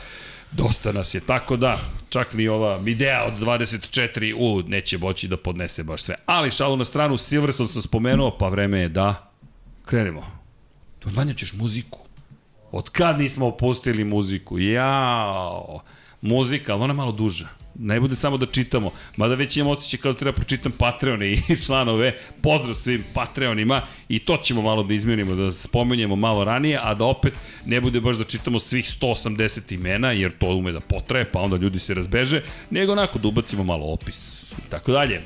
Dosta 0.52 0.92
nas 0.92 1.14
je, 1.14 1.20
tako 1.20 1.56
da 1.56 1.80
čak 2.10 2.34
ni 2.34 2.48
ova 2.48 2.78
videa 2.78 3.24
od 3.24 3.34
24 3.34 4.36
u 4.38 4.70
neće 4.70 4.98
moći 4.98 5.28
da 5.28 5.38
podnese 5.38 5.84
baš 5.84 6.02
sve. 6.02 6.16
Ali 6.26 6.52
šalu 6.52 6.78
na 6.78 6.86
stranu, 6.86 7.18
Silverstone 7.18 7.70
sam 7.70 7.82
spomenuo, 7.82 8.38
pa 8.38 8.50
vreme 8.50 8.80
je 8.80 8.90
da 8.90 9.32
krenemo. 9.86 10.42
Vanja, 11.06 11.34
ćeš 11.34 11.54
muziku. 11.54 12.00
Od 12.72 12.90
kad 12.90 13.20
nismo 13.20 13.48
opustili 13.48 14.04
muziku? 14.04 14.60
Jao. 14.60 15.80
Muzika, 16.22 16.74
ali 16.74 16.84
ona 16.84 16.94
malo 16.94 17.12
duža. 17.12 17.48
Ne 17.76 18.00
bude 18.00 18.16
samo 18.16 18.38
da 18.38 18.46
čitamo, 18.46 18.92
mada 19.18 19.36
već 19.36 19.58
imam 19.58 19.72
osjećaj 19.72 20.00
kada 20.00 20.20
treba 20.20 20.36
pročitam 20.36 20.72
Patreone 20.72 21.32
i 21.32 21.42
članove. 21.66 22.14
Pozdrav 22.42 22.74
svim 22.74 23.04
Patreonima 23.14 23.82
i 24.10 24.20
to 24.20 24.38
ćemo 24.38 24.62
malo 24.62 24.84
da 24.84 24.94
izmenimo, 24.94 25.36
da 25.36 25.52
spomenjemo 25.52 26.16
malo 26.16 26.44
ranije, 26.44 26.80
a 26.84 26.94
da 26.94 27.06
opet 27.06 27.34
ne 27.66 27.82
bude 27.82 28.02
baš 28.02 28.18
da 28.18 28.24
čitamo 28.24 28.60
svih 28.60 28.86
180 28.86 29.74
imena, 29.74 30.12
jer 30.12 30.32
to 30.32 30.48
ume 30.48 30.72
da 30.72 30.80
potraje, 30.80 31.32
pa 31.32 31.40
onda 31.40 31.58
ljudi 31.58 31.80
se 31.80 31.94
razbeže, 31.94 32.42
nego 32.70 32.92
onako 32.92 33.20
da 33.20 33.28
ubacimo 33.28 33.64
malo 33.64 33.86
opis 33.86 34.52
i 34.52 34.70
tako 34.70 34.92
dalje. 34.92 35.22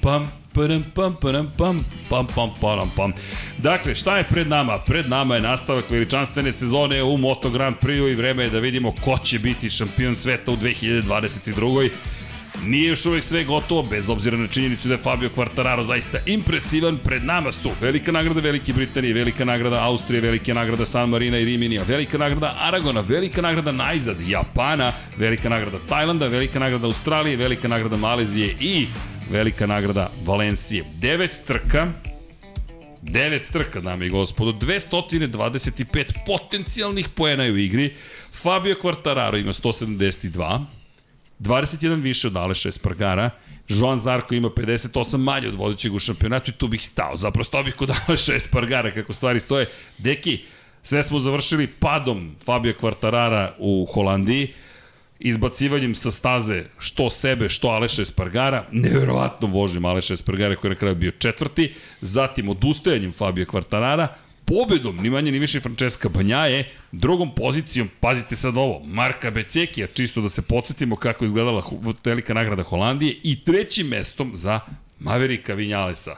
Pam, 0.00 0.32
Pam, 0.56 0.84
pam, 0.94 1.14
pam, 1.20 1.52
pam, 1.58 1.84
pam, 2.08 2.26
pam, 2.34 2.50
pam, 2.60 2.90
pam. 2.96 3.12
Dakle, 3.58 3.94
šta 3.94 4.18
je 4.18 4.24
pred 4.24 4.48
nama? 4.48 4.78
Pred 4.86 5.08
nama 5.08 5.34
je 5.34 5.40
nastavak 5.40 5.90
veličanstvene 5.90 6.52
sezone 6.52 7.02
u 7.02 7.16
Moto 7.16 7.50
Grand 7.50 7.76
Prix 7.82 8.12
i 8.12 8.14
vreme 8.14 8.44
je 8.44 8.50
da 8.50 8.58
vidimo 8.58 8.94
ko 9.04 9.18
će 9.18 9.38
biti 9.38 9.70
šampion 9.70 10.16
sveta 10.16 10.50
u 10.52 10.56
2022. 10.56 11.90
Nije 12.64 12.88
još 12.88 13.06
uvek 13.06 13.24
sve 13.24 13.44
gotovo, 13.44 13.82
bez 13.82 14.08
obzira 14.08 14.36
na 14.36 14.46
činjenicu 14.46 14.88
da 14.88 14.94
je 14.94 15.00
Fabio 15.00 15.30
Quartararo 15.36 15.86
zaista 15.86 16.18
impresivan. 16.26 16.96
Pred 16.96 17.24
nama 17.24 17.52
su 17.52 17.70
velika 17.80 18.12
nagrada 18.12 18.40
Velike 18.40 18.72
Britanije, 18.72 19.14
velika 19.14 19.44
nagrada 19.44 19.84
Austrije, 19.84 20.20
velika 20.20 20.54
nagrada 20.54 20.86
San 20.86 21.08
Marina 21.08 21.38
i 21.38 21.44
Riminija, 21.44 21.82
velika 21.88 22.18
nagrada 22.18 22.56
Aragona, 22.60 23.00
velika 23.00 23.42
nagrada 23.42 23.72
Najzad, 23.72 24.16
Japana, 24.28 24.92
velika 25.16 25.48
nagrada 25.48 25.78
Tajlanda, 25.88 26.26
velika 26.26 26.58
nagrada 26.58 26.86
Australije, 26.86 27.36
velika 27.36 27.68
nagrada 27.68 27.96
Malezije 27.96 28.56
i 28.60 28.86
velika 29.30 29.66
nagrada 29.66 30.10
Valencije. 30.24 30.84
Devet 31.00 31.42
trka, 31.46 31.92
Devet 33.02 33.50
trka, 33.52 33.80
dame 33.80 34.06
i 34.06 34.10
gospodo, 34.10 34.52
225 34.52 36.12
potencijalnih 36.26 37.08
poena 37.08 37.42
u 37.44 37.56
igri. 37.56 37.94
Fabio 38.32 38.76
Quartararo 38.82 39.40
ima 39.40 39.52
172, 39.52 40.64
21 41.40 42.02
više 42.02 42.26
od 42.26 42.36
Aleša 42.36 42.68
Espargara, 42.68 43.30
Joan 43.68 43.98
Zarko 43.98 44.34
ima 44.34 44.48
58 44.48 45.16
manje 45.16 45.48
od 45.48 45.54
vodećeg 45.54 45.94
u 45.94 45.98
šampionatu 45.98 46.50
i 46.50 46.54
tu 46.54 46.68
bih 46.68 46.82
stao. 46.82 47.16
Zapravo 47.16 47.44
stao 47.44 47.62
bih 47.62 47.74
kod 47.74 47.90
Aleša 48.06 48.34
Espargara 48.34 48.90
kako 48.90 49.12
stvari 49.12 49.40
stoje. 49.40 49.70
Deki, 49.98 50.40
sve 50.82 51.02
smo 51.02 51.18
završili 51.18 51.66
padom 51.66 52.36
Fabio 52.44 52.74
Quartarara 52.80 53.50
u 53.58 53.86
Holandiji 53.94 54.52
izbacivanjem 55.18 55.94
sa 55.94 56.10
staze 56.10 56.64
što 56.78 57.10
sebe, 57.10 57.48
što 57.48 57.68
Aleša 57.68 58.02
Espargara, 58.02 58.66
neverovatno 58.72 59.48
vožnjem 59.48 59.84
Aleša 59.84 60.14
Espargara 60.14 60.56
koji 60.56 60.70
je 60.70 60.74
na 60.74 60.78
kraju 60.78 60.94
bio 60.94 61.10
četvrti, 61.10 61.74
zatim 62.00 62.48
odustajanjem 62.48 63.12
Fabio 63.12 63.46
Kvartarara, 63.46 64.08
pobedom, 64.44 64.96
ni 64.96 65.10
manje 65.10 65.32
ni 65.32 65.38
više 65.38 65.60
Francesca 65.60 66.08
Banjaje, 66.08 66.68
drugom 66.92 67.34
pozicijom, 67.34 67.88
pazite 68.00 68.36
sad 68.36 68.56
ovo, 68.56 68.82
Marka 68.84 69.30
Becekija, 69.30 69.86
čisto 69.86 70.20
da 70.20 70.28
se 70.28 70.42
podsjetimo 70.42 70.96
kako 70.96 71.24
je 71.24 71.26
izgledala 71.26 71.62
velika 72.04 72.34
nagrada 72.34 72.62
Holandije, 72.62 73.16
i 73.22 73.44
trećim 73.44 73.86
mestom 73.86 74.32
za 74.34 74.60
Maverika 74.98 75.54
Vinjalesa. 75.54 76.16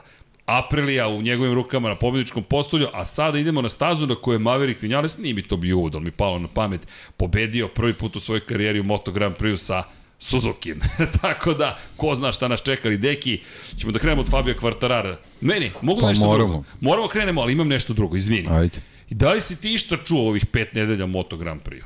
Aprilija 0.57 1.07
u 1.07 1.21
njegovim 1.21 1.53
rukama 1.53 1.89
na 1.89 1.95
pobjedičkom 1.95 2.43
postolju, 2.43 2.87
a 2.93 3.05
sada 3.05 3.39
idemo 3.39 3.61
na 3.61 3.69
stazu 3.69 4.07
na 4.07 4.15
kojoj 4.15 4.39
Maverick 4.39 4.81
Vinales, 4.81 5.17
nije 5.17 5.33
mi 5.33 5.41
to 5.41 5.57
bio 5.57 5.77
uvod, 5.77 6.03
mi 6.03 6.11
palo 6.11 6.39
na 6.39 6.47
pamet, 6.47 6.87
pobedio 7.17 7.67
prvi 7.67 7.93
put 7.93 8.15
u 8.15 8.19
svojoj 8.19 8.39
karijeri 8.39 8.79
u 8.79 8.83
Moto 8.83 9.11
Grand 9.11 9.35
Prix 9.35 9.57
sa 9.57 9.83
Suzuki. 10.19 10.73
Tako 11.21 11.53
da, 11.53 11.77
ko 11.97 12.15
zna 12.15 12.31
šta 12.31 12.47
nas 12.47 12.61
čekali. 12.63 12.97
Deki, 12.97 13.39
ćemo 13.77 13.91
da 13.91 13.99
krenemo 13.99 14.21
od 14.21 14.29
Fabio 14.29 14.55
Kvartarara. 14.59 15.17
Meni, 15.41 15.71
mogu 15.81 16.01
Pa 16.01 16.07
nešto 16.07 16.25
moramo. 16.25 16.47
drugo? 16.49 16.63
Moramo 16.81 17.07
krenemo, 17.07 17.41
ali 17.41 17.53
imam 17.53 17.67
nešto 17.67 17.93
drugo, 17.93 18.15
izvini. 18.15 18.47
Ajde. 18.51 18.81
I 19.09 19.15
da 19.15 19.33
li 19.33 19.41
si 19.41 19.61
ti 19.61 19.73
išta 19.73 19.97
čuo 20.05 20.27
ovih 20.27 20.45
pet 20.45 20.73
nedelja 20.73 21.05
Moto 21.05 21.37
Grand 21.37 21.61
Prix? 21.61 21.83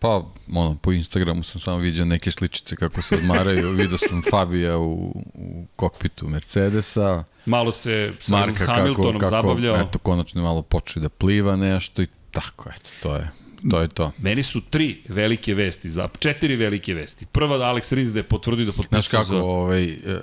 Pa, 0.00 0.22
ono, 0.54 0.76
po 0.82 0.92
Instagramu 0.92 1.42
sam 1.42 1.60
samo 1.60 1.78
vidio 1.78 2.04
neke 2.04 2.30
sličice 2.30 2.76
kako 2.76 3.02
se 3.02 3.14
odmaraju. 3.14 3.70
Vidio 3.76 3.98
sam 3.98 4.22
Fabija 4.30 4.78
u, 4.78 4.92
u 5.34 5.66
kokpitu 5.76 6.28
Mercedesa. 6.28 7.24
Malo 7.46 7.72
se 7.72 8.12
sa 8.20 8.36
Marka 8.36 8.66
Hamiltonom 8.66 9.20
kako, 9.20 9.30
kako, 9.30 9.48
zabavljao. 9.48 9.76
eto, 9.76 9.98
konačno 9.98 10.42
malo 10.42 10.62
počeo 10.62 11.02
da 11.02 11.08
pliva 11.08 11.56
nešto 11.56 12.02
i 12.02 12.06
tako, 12.30 12.70
eto, 12.76 12.90
to 13.02 13.16
je, 13.16 13.30
to 13.70 13.80
je 13.80 13.88
to. 13.88 14.12
Meni 14.18 14.42
su 14.42 14.60
tri 14.60 15.02
velike 15.08 15.54
vesti, 15.54 15.90
za 15.90 16.08
četiri 16.18 16.56
velike 16.56 16.94
vesti. 16.94 17.26
Prva 17.26 17.58
da 17.58 17.64
Alex 17.64 17.94
Rins 17.94 18.10
da 18.10 18.18
je 18.18 18.22
potvrdio 18.22 18.66
da 18.66 18.72
potpisao 18.72 19.00
Znaš 19.00 19.08
kako, 19.08 19.24
za... 19.24 19.42
ovaj, 19.42 19.84
e, 19.84 20.20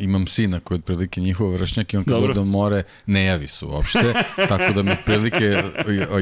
imam 0.00 0.26
sina 0.26 0.60
koji 0.60 0.76
je 0.76 0.78
otprilike 0.78 1.20
njihov 1.20 1.52
vršnjak 1.52 1.94
i 1.94 1.96
on 1.96 2.04
kad 2.04 2.14
Dobro. 2.14 2.30
ode 2.30 2.44
more 2.44 2.82
ne 3.06 3.24
javi 3.24 3.48
se 3.48 3.66
uopšte, 3.66 4.14
tako 4.48 4.72
da 4.72 4.82
me 4.82 4.92
otprilike 4.92 5.62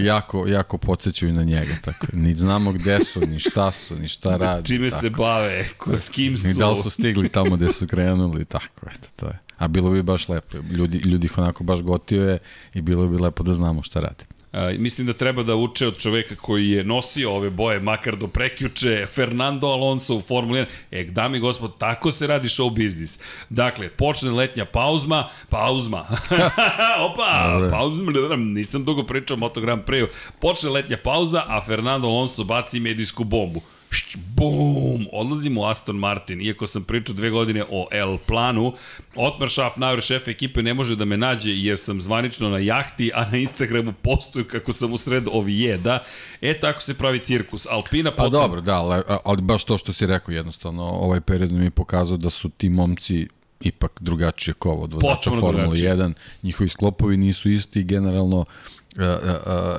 jako, 0.01 0.47
jako 0.47 0.79
podsjećaju 0.79 1.33
na 1.33 1.45
njega. 1.45 1.75
Tako. 1.85 2.07
Ni 2.13 2.33
znamo 2.33 2.73
gde 2.73 3.05
su, 3.05 3.21
ni 3.21 3.39
šta 3.39 3.73
su, 3.73 3.97
ni 3.97 4.09
šta 4.09 4.37
radi. 4.37 4.69
Čime 4.69 4.91
tako. 4.91 5.01
se 5.01 5.11
bave, 5.11 5.69
ko, 5.79 5.99
s 5.99 6.09
kim 6.09 6.37
su. 6.37 6.49
Ni 6.49 6.55
da 6.55 6.71
li 6.71 6.83
su 6.83 6.91
stigli 6.91 7.29
tamo 7.29 7.57
gde 7.57 7.73
su 7.73 7.87
krenuli, 7.87 8.45
tako, 8.45 8.87
eto, 8.95 9.09
to 9.17 9.27
je. 9.27 9.39
A 9.59 9.69
bilo 9.69 9.91
bi 9.91 10.03
baš 10.03 10.29
lepo, 10.29 10.57
ljudi, 10.71 10.99
ljudi 10.99 11.27
ih 11.27 11.39
onako 11.39 11.65
baš 11.65 11.81
gotive 11.81 12.39
i 12.75 12.81
bilo 12.81 13.09
bi 13.09 13.19
lepo 13.19 13.43
da 13.43 13.55
znamo 13.55 13.83
šta 13.83 14.01
rade. 14.01 14.25
A, 14.59 14.73
mislim 14.79 15.07
da 15.07 15.12
treba 15.12 15.43
da 15.43 15.57
uče 15.57 15.87
od 15.87 15.99
čoveka 15.99 16.37
koji 16.37 16.71
je 16.71 16.85
nosio 16.85 17.33
ove 17.33 17.50
boje 17.50 17.81
makar 17.81 18.17
do 18.17 18.27
prekjuče, 18.27 19.07
Fernando 19.07 19.67
Alonso 19.67 20.15
u 20.15 20.21
Formuli 20.21 20.59
1. 20.59 20.67
E, 20.91 21.05
dami 21.05 21.38
i 21.38 21.41
gospod, 21.41 21.79
tako 21.79 22.11
se 22.11 22.27
radi 22.27 22.49
show 22.49 22.73
biznis. 22.73 23.19
Dakle, 23.50 23.88
počne 23.88 24.31
letnja 24.31 24.65
pauzma, 24.65 25.29
pauzma. 25.49 26.07
Opa, 27.11 27.53
Dobro. 27.53 27.71
pauzma, 27.71 28.37
nisam 28.37 28.85
dugo 28.85 29.03
pričao 29.03 29.35
o 29.35 29.38
Moto 29.38 29.61
Grand 29.61 29.83
Prix. 29.85 30.09
Počne 30.41 30.71
letnja 30.71 30.97
pauza, 30.97 31.43
a 31.47 31.61
Fernando 31.67 32.09
Alonso 32.09 32.45
baci 32.45 32.81
medijsku 32.81 33.25
bombu. 33.25 33.62
Šć, 33.90 34.16
bum, 34.16 35.07
odlazim 35.12 35.59
u 35.59 35.64
Aston 35.64 35.97
Martin, 35.97 36.40
iako 36.40 36.66
sam 36.66 36.85
pričao 36.85 37.14
dve 37.14 37.30
godine 37.30 37.64
o 37.71 37.88
L 37.90 38.18
planu, 38.26 38.73
Otmar 39.16 39.49
Šaf, 39.49 39.76
najver 39.76 40.02
šef 40.02 40.28
ekipe, 40.28 40.62
ne 40.62 40.75
može 40.75 40.97
da 40.97 41.04
me 41.04 41.16
nađe 41.16 41.50
jer 41.52 41.78
sam 41.78 42.00
zvanično 42.00 42.49
na 42.49 42.59
jahti, 42.59 43.11
a 43.14 43.30
na 43.30 43.37
Instagramu 43.38 43.92
postuju 44.02 44.45
kako 44.45 44.73
sam 44.73 44.92
u 44.92 44.99
sred 44.99 45.25
ovijeda. 45.33 45.99
E, 46.40 46.61
tako 46.61 46.83
se 46.83 46.95
pravi 46.95 47.18
cirkus. 47.18 47.66
Alpina 47.66 48.11
Pa 48.11 48.16
potom... 48.16 48.33
dobro, 48.33 48.61
da, 48.61 48.80
ali, 48.80 49.02
ali 49.25 49.42
baš 49.42 49.64
to 49.64 49.78
što 49.78 49.92
si 49.92 50.07
rekao 50.07 50.33
jednostavno, 50.33 50.83
ovaj 50.83 51.21
period 51.21 51.52
mi 51.52 51.64
je 51.64 51.71
pokazao 51.71 52.16
da 52.16 52.30
su 52.30 52.49
ti 52.49 52.68
momci 52.68 53.28
ipak 53.61 53.92
drugačije 54.00 54.54
kovo 54.54 54.85
od 54.85 54.92
vozača 54.92 55.30
drugačije. 55.30 55.97
1, 55.97 56.12
njihovi 56.42 56.68
sklopovi 56.68 57.16
nisu 57.16 57.50
isti 57.50 57.83
generalno 57.83 58.45
a, 58.99 59.04
a, 59.04 59.38
a, 59.47 59.76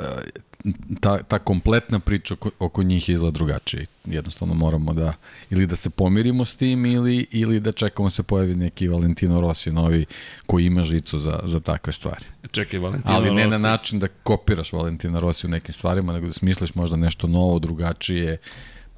ta, 1.02 1.24
ta 1.24 1.40
kompletna 1.40 2.00
priča 2.00 2.34
oko, 2.34 2.50
oko 2.60 2.84
njih 2.84 3.10
izgleda 3.10 3.32
drugačije. 3.32 3.86
Jednostavno 4.06 4.54
moramo 4.54 4.94
da 4.94 5.14
ili 5.50 5.68
da 5.68 5.76
se 5.76 5.90
pomirimo 5.90 6.46
s 6.46 6.56
tim 6.56 6.86
ili, 6.86 7.28
ili 7.32 7.60
da 7.60 7.72
čekamo 7.72 8.10
se 8.10 8.24
pojavi 8.24 8.56
neki 8.56 8.88
Valentino 8.88 9.42
Rossi 9.42 9.72
novi 9.72 10.06
koji 10.46 10.66
ima 10.66 10.84
žicu 10.84 11.20
za, 11.20 11.40
za 11.44 11.60
takve 11.60 11.94
stvari. 11.94 12.26
Čekaj, 12.52 12.80
Valentino 12.80 13.14
Ali 13.16 13.32
ne 13.32 13.44
na 13.44 13.50
Rossi. 13.50 13.64
način 13.64 14.00
da 14.00 14.08
kopiraš 14.08 14.74
Valentina 14.74 15.20
Rossi 15.20 15.48
u 15.48 15.50
nekim 15.50 15.74
stvarima, 15.74 16.14
nego 16.14 16.28
da 16.28 16.34
smisliš 16.34 16.76
možda 16.76 16.96
nešto 16.96 17.28
novo, 17.28 17.60
drugačije, 17.60 18.38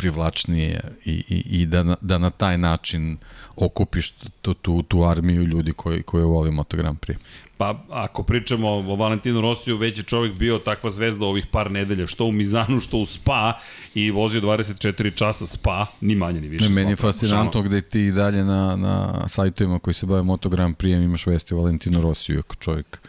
privlačnije 0.02 0.82
i, 1.06 1.12
i, 1.12 1.62
i 1.62 1.66
da, 1.66 1.84
na, 1.84 1.96
da 2.02 2.18
na 2.18 2.30
taj 2.30 2.58
način 2.58 3.18
okupiš 3.56 4.12
tu, 4.42 4.54
tu, 4.54 4.82
tu 4.82 5.04
armiju 5.04 5.44
ljudi 5.44 5.74
koji, 5.74 6.04
koji 6.04 6.24
voli 6.24 6.52
Moto 6.52 6.78
Grand 6.78 7.00
Prix. 7.00 7.18
Pa 7.58 7.84
ako 7.90 8.24
pričamo 8.24 8.70
o 8.70 8.96
Valentinu 8.96 9.42
Rosiju, 9.42 9.78
već 9.78 9.98
je 9.98 10.04
čovjek 10.04 10.34
bio 10.36 10.58
takva 10.60 10.90
zvezda 10.90 11.26
ovih 11.26 11.46
par 11.52 11.72
nedelja, 11.72 12.08
što 12.08 12.26
u 12.26 12.32
Mizanu, 12.32 12.80
što 12.80 12.98
u 12.98 13.06
Spa 13.06 13.54
i 13.96 14.12
vozio 14.12 14.42
24 14.42 15.16
časa 15.16 15.48
Spa, 15.48 15.86
ni 16.02 16.16
manje 16.16 16.42
ni 16.42 16.48
više. 16.48 16.64
Ne, 16.64 16.70
meni 16.70 16.92
je 16.92 16.96
fascinantno 16.96 17.62
gde 17.62 17.82
ti 17.82 18.12
dalje 18.12 18.44
na, 18.44 18.76
na 18.76 19.28
sajtovima 19.28 19.80
koji 19.80 19.94
se 19.94 20.06
bave 20.06 20.24
Moto 20.24 20.50
Grand 20.50 20.76
Prix 20.78 21.04
imaš 21.04 21.26
vesti 21.28 21.54
o 21.54 21.58
Valentinu 21.58 22.02
Rosiju, 22.02 22.40
ako 22.40 22.56
čovjek 22.56 23.01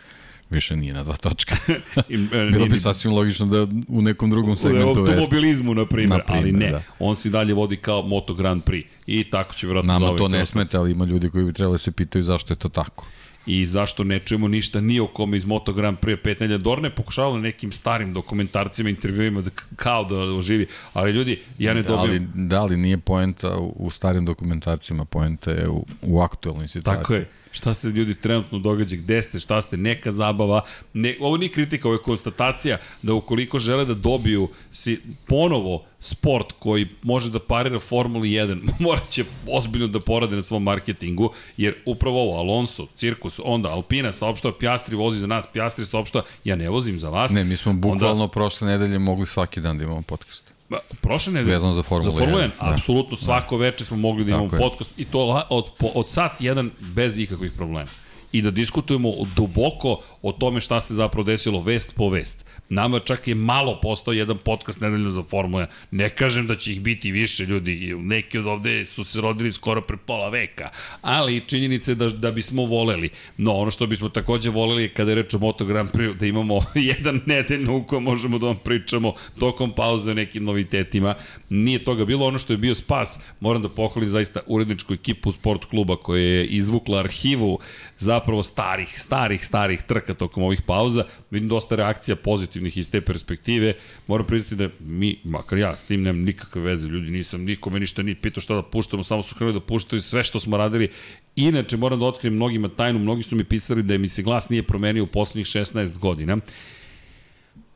više 0.53 0.77
nije 0.77 0.95
na 0.95 1.05
dva 1.05 1.17
točka. 1.17 1.57
E, 2.09 2.17
Bilo 2.53 2.67
bi 2.67 2.79
sasvim 2.79 3.13
logično 3.13 3.47
da 3.47 3.67
u 3.89 4.03
nekom 4.03 4.31
drugom 4.31 4.51
u 4.53 4.57
segmentu 4.57 5.03
vesti. 5.03 5.15
automobilizmu, 5.15 5.75
na 5.75 5.87
primjer, 5.87 6.23
ali 6.27 6.53
ne. 6.53 6.71
da. 6.71 6.83
On 6.99 7.17
se 7.17 7.31
dalje 7.31 7.55
vodi 7.55 7.77
kao 7.77 8.03
Moto 8.03 8.35
Grand 8.35 8.63
Prix. 8.65 8.85
I 9.07 9.31
tako 9.31 9.55
će 9.55 9.67
vjerojatno 9.67 9.93
Nama 9.93 10.17
to 10.17 10.29
ne 10.29 10.47
smeta, 10.47 10.81
ali 10.81 10.93
ima 10.93 11.05
ljudi 11.05 11.31
koji 11.31 11.45
bi 11.45 11.53
trebali 11.53 11.75
da 11.75 11.79
se 11.79 11.93
pitaju 11.93 12.23
zašto 12.23 12.53
je 12.53 12.59
to 12.59 12.69
tako. 12.69 13.07
I 13.47 13.67
zašto 13.67 14.05
ne 14.05 14.19
čujemo 14.19 14.49
ništa 14.49 14.81
ni 14.81 15.01
o 15.01 15.07
kome 15.07 15.37
iz 15.37 15.45
Moto 15.45 15.73
Grand 15.73 15.99
Prix 15.99 16.17
pet 16.23 16.41
nedelja. 16.41 16.59
Dorne 16.59 16.89
je 16.89 16.95
pokušavao 16.95 17.39
nekim 17.39 17.73
starim 17.73 18.13
dokumentarcima, 18.13 18.91
intervjuima 18.91 19.41
da, 19.41 19.51
kao 19.77 20.05
da 20.05 20.17
oživi. 20.17 20.67
Ali 20.93 21.13
ljudi, 21.13 21.41
ja 21.59 21.75
ne 21.75 21.83
Da, 21.83 21.89
dobijem... 21.89 22.33
da, 22.35 22.61
ali 22.61 22.77
nije 22.77 22.99
poenta 22.99 23.57
u, 23.59 23.75
u 23.77 23.91
starim 23.91 24.25
dokumentarcima, 24.25 25.05
poenta 25.05 25.51
je 25.51 25.69
u, 25.69 25.87
u 26.03 26.21
aktuelnoj 26.21 26.69
situaciji. 26.69 27.03
Tako 27.03 27.15
je. 27.15 27.29
Šta 27.53 27.75
se 27.75 27.89
ljudi 27.89 28.15
trenutno 28.15 28.59
događa, 28.59 28.97
gde 28.97 29.23
ste, 29.23 29.41
šta 29.41 29.61
ste, 29.61 29.77
neka 29.77 30.13
zabava. 30.13 30.63
Ne, 30.93 31.17
ovo 31.21 31.37
nije 31.37 31.53
kritika, 31.53 31.89
ovo 31.89 31.95
je 31.95 32.03
konstatacija 32.03 32.79
da 33.03 33.15
ukoliko 33.15 33.59
žele 33.59 33.85
da 33.85 33.95
dobiju 33.95 34.49
si 34.73 35.01
ponovo 35.27 35.85
sport 36.01 36.53
koji 36.59 36.89
može 37.03 37.31
da 37.31 37.39
parira 37.39 37.79
Formuli 37.79 38.29
1, 38.29 38.69
morat 38.85 39.09
će 39.09 39.25
ozbiljno 39.49 39.87
da 39.87 40.01
porade 40.01 40.37
na 40.37 40.43
svom 40.43 40.63
marketingu, 40.63 41.33
jer 41.57 41.75
upravo 41.87 42.23
ovo, 42.23 42.39
Alonso, 42.39 42.87
Cirkus, 42.97 43.41
onda 43.45 43.69
Alpina 43.69 44.13
saopštava, 44.13 44.55
Pjastri 44.59 44.97
vozi 44.97 45.19
za 45.19 45.27
nas, 45.27 45.47
Pjastri 45.53 45.87
saopštava, 45.87 46.25
ja 46.45 46.57
ne 46.57 46.69
vozim 46.69 46.99
za 46.99 47.09
vas. 47.09 47.33
Ne, 47.33 47.45
mi 47.45 47.57
smo 47.57 47.73
bukvalno 47.73 48.23
Onda, 48.23 48.33
prošle 48.33 48.69
nedelje 48.69 48.99
mogli 48.99 49.27
svaki 49.27 49.61
dan 49.61 49.79
da 49.79 49.85
imamo 49.85 50.03
podcast. 50.03 50.52
Prošle 51.01 51.33
nedelje, 51.33 51.55
Vezano 51.55 51.75
za 51.75 51.83
Formulu 51.83 52.13
za 52.13 52.19
Formulu 52.19 52.39
1, 52.39 52.45
1, 52.45 52.51
da. 52.61 52.75
apsolutno 52.75 53.17
svako 53.17 53.57
veče 53.57 53.85
smo 53.85 53.97
mogli 53.97 54.25
da 54.25 54.31
Tako 54.31 54.43
imamo 54.45 54.57
je. 54.57 54.71
podcast 54.71 54.99
i 54.99 55.05
to 55.05 55.47
od, 55.51 55.71
po- 55.79 55.91
od 55.95 56.11
sat 56.11 56.33
jedan 56.41 56.71
bez 56.81 57.19
ikakvih 57.19 57.53
problema. 57.53 57.91
I 58.33 58.43
da 58.43 58.51
diskutujemo 58.51 59.11
duboko 59.37 60.01
o 60.23 60.33
tome 60.33 60.61
šta 60.61 60.81
se 60.81 60.95
zapravo 60.95 61.25
desilo 61.25 61.61
vest 61.61 61.97
po 61.97 62.09
vest. 62.09 62.45
Nama 62.73 62.99
čak 62.99 63.29
je 63.29 63.35
malo 63.35 63.81
postao 63.81 64.13
jedan 64.13 64.39
podcast 64.39 64.81
nedeljno 64.81 65.11
za 65.11 65.23
Formula 65.23 65.63
1. 65.63 65.67
Ne 65.91 66.09
kažem 66.11 66.47
da 66.47 66.57
će 66.57 66.73
ih 66.73 66.81
biti 66.81 67.13
više 67.13 67.45
ljudi, 67.45 67.95
neki 67.99 68.39
od 68.39 68.47
ovde 68.47 68.87
su 68.87 69.05
se 69.05 69.21
rodili 69.21 69.53
skoro 69.53 69.81
pre 69.81 69.97
pola 69.97 70.29
veka, 70.29 70.71
ali 71.03 71.43
činjenica 71.47 71.91
je 71.91 71.95
da, 71.95 72.09
da 72.09 72.31
bismo 72.31 72.65
voleli. 72.65 73.11
No, 73.37 73.53
ono 73.53 73.71
što 73.71 73.87
bismo 73.87 74.09
takođe 74.09 74.51
voleli 74.51 74.89
kada 74.89 75.11
je 75.11 75.15
reč 75.15 75.35
o 75.35 75.39
Moto 75.39 75.65
Grand 75.65 75.91
Prix, 75.91 76.17
da 76.17 76.27
imamo 76.27 76.61
jedan 76.93 77.21
nedeljno 77.27 77.77
u 77.77 77.85
kojem 77.85 78.03
možemo 78.03 78.39
da 78.39 78.47
vam 78.47 78.59
pričamo 78.65 79.15
tokom 79.39 79.75
pauze 79.75 80.11
o 80.11 80.15
nekim 80.15 80.45
novitetima. 80.45 81.15
Nije 81.49 81.85
toga 81.85 82.05
bilo 82.05 82.27
ono 82.27 82.39
što 82.39 82.53
je 82.53 82.57
bio 82.57 82.75
spas. 82.75 83.19
Moram 83.41 83.63
da 83.63 83.69
pohvalim 83.69 84.09
zaista 84.09 84.41
uredničku 84.47 84.95
ekipu 84.95 85.33
sport 85.33 85.65
kluba 85.65 85.97
koja 85.97 86.23
je 86.23 86.47
izvukla 86.47 86.99
arhivu 86.99 87.59
zapravo 87.99 88.43
starih, 88.43 89.01
starih, 89.01 89.45
starih 89.47 89.83
trka 89.83 90.15
tokom 90.15 90.43
ovih 90.43 90.63
pauza. 90.63 91.05
Vidim 91.31 91.49
dosta 91.49 91.77
reakcija 91.77 92.17
pozitivnih 92.63 92.79
iz 92.79 92.91
te 92.91 93.01
perspektive. 93.01 93.75
Moram 94.07 94.27
priznati 94.27 94.57
da 94.57 94.69
mi, 94.81 95.19
makar 95.25 95.59
ja, 95.59 95.77
s 95.77 95.85
tim 95.85 96.03
nemam 96.03 96.23
nikakve 96.23 96.63
veze, 96.63 96.89
ljudi, 96.89 97.11
nisam 97.11 97.45
nikome 97.45 97.81
ništa 97.81 98.03
ni 98.03 98.15
pitao 98.15 98.41
šta 98.41 98.55
da 98.55 98.63
puštamo, 98.63 99.03
samo 99.03 99.23
su 99.23 99.35
krenuli 99.35 99.55
da 99.55 99.61
puštaju 99.61 100.03
sve 100.03 100.25
što 100.25 100.41
smo 100.41 100.57
radili. 100.57 100.89
Inače, 101.37 101.77
moram 101.77 101.99
da 101.99 102.07
otkrijem 102.07 102.35
mnogima 102.35 102.69
tajnu, 102.69 102.99
mnogi 102.99 103.23
su 103.23 103.37
mi 103.37 103.45
pisali 103.45 103.83
da 103.83 103.99
mi 103.99 104.09
se 104.09 104.23
glas 104.23 104.49
nije 104.49 104.63
promenio 104.63 105.05
u 105.05 105.07
poslednjih 105.07 105.47
16 105.47 105.99
godina 105.99 106.39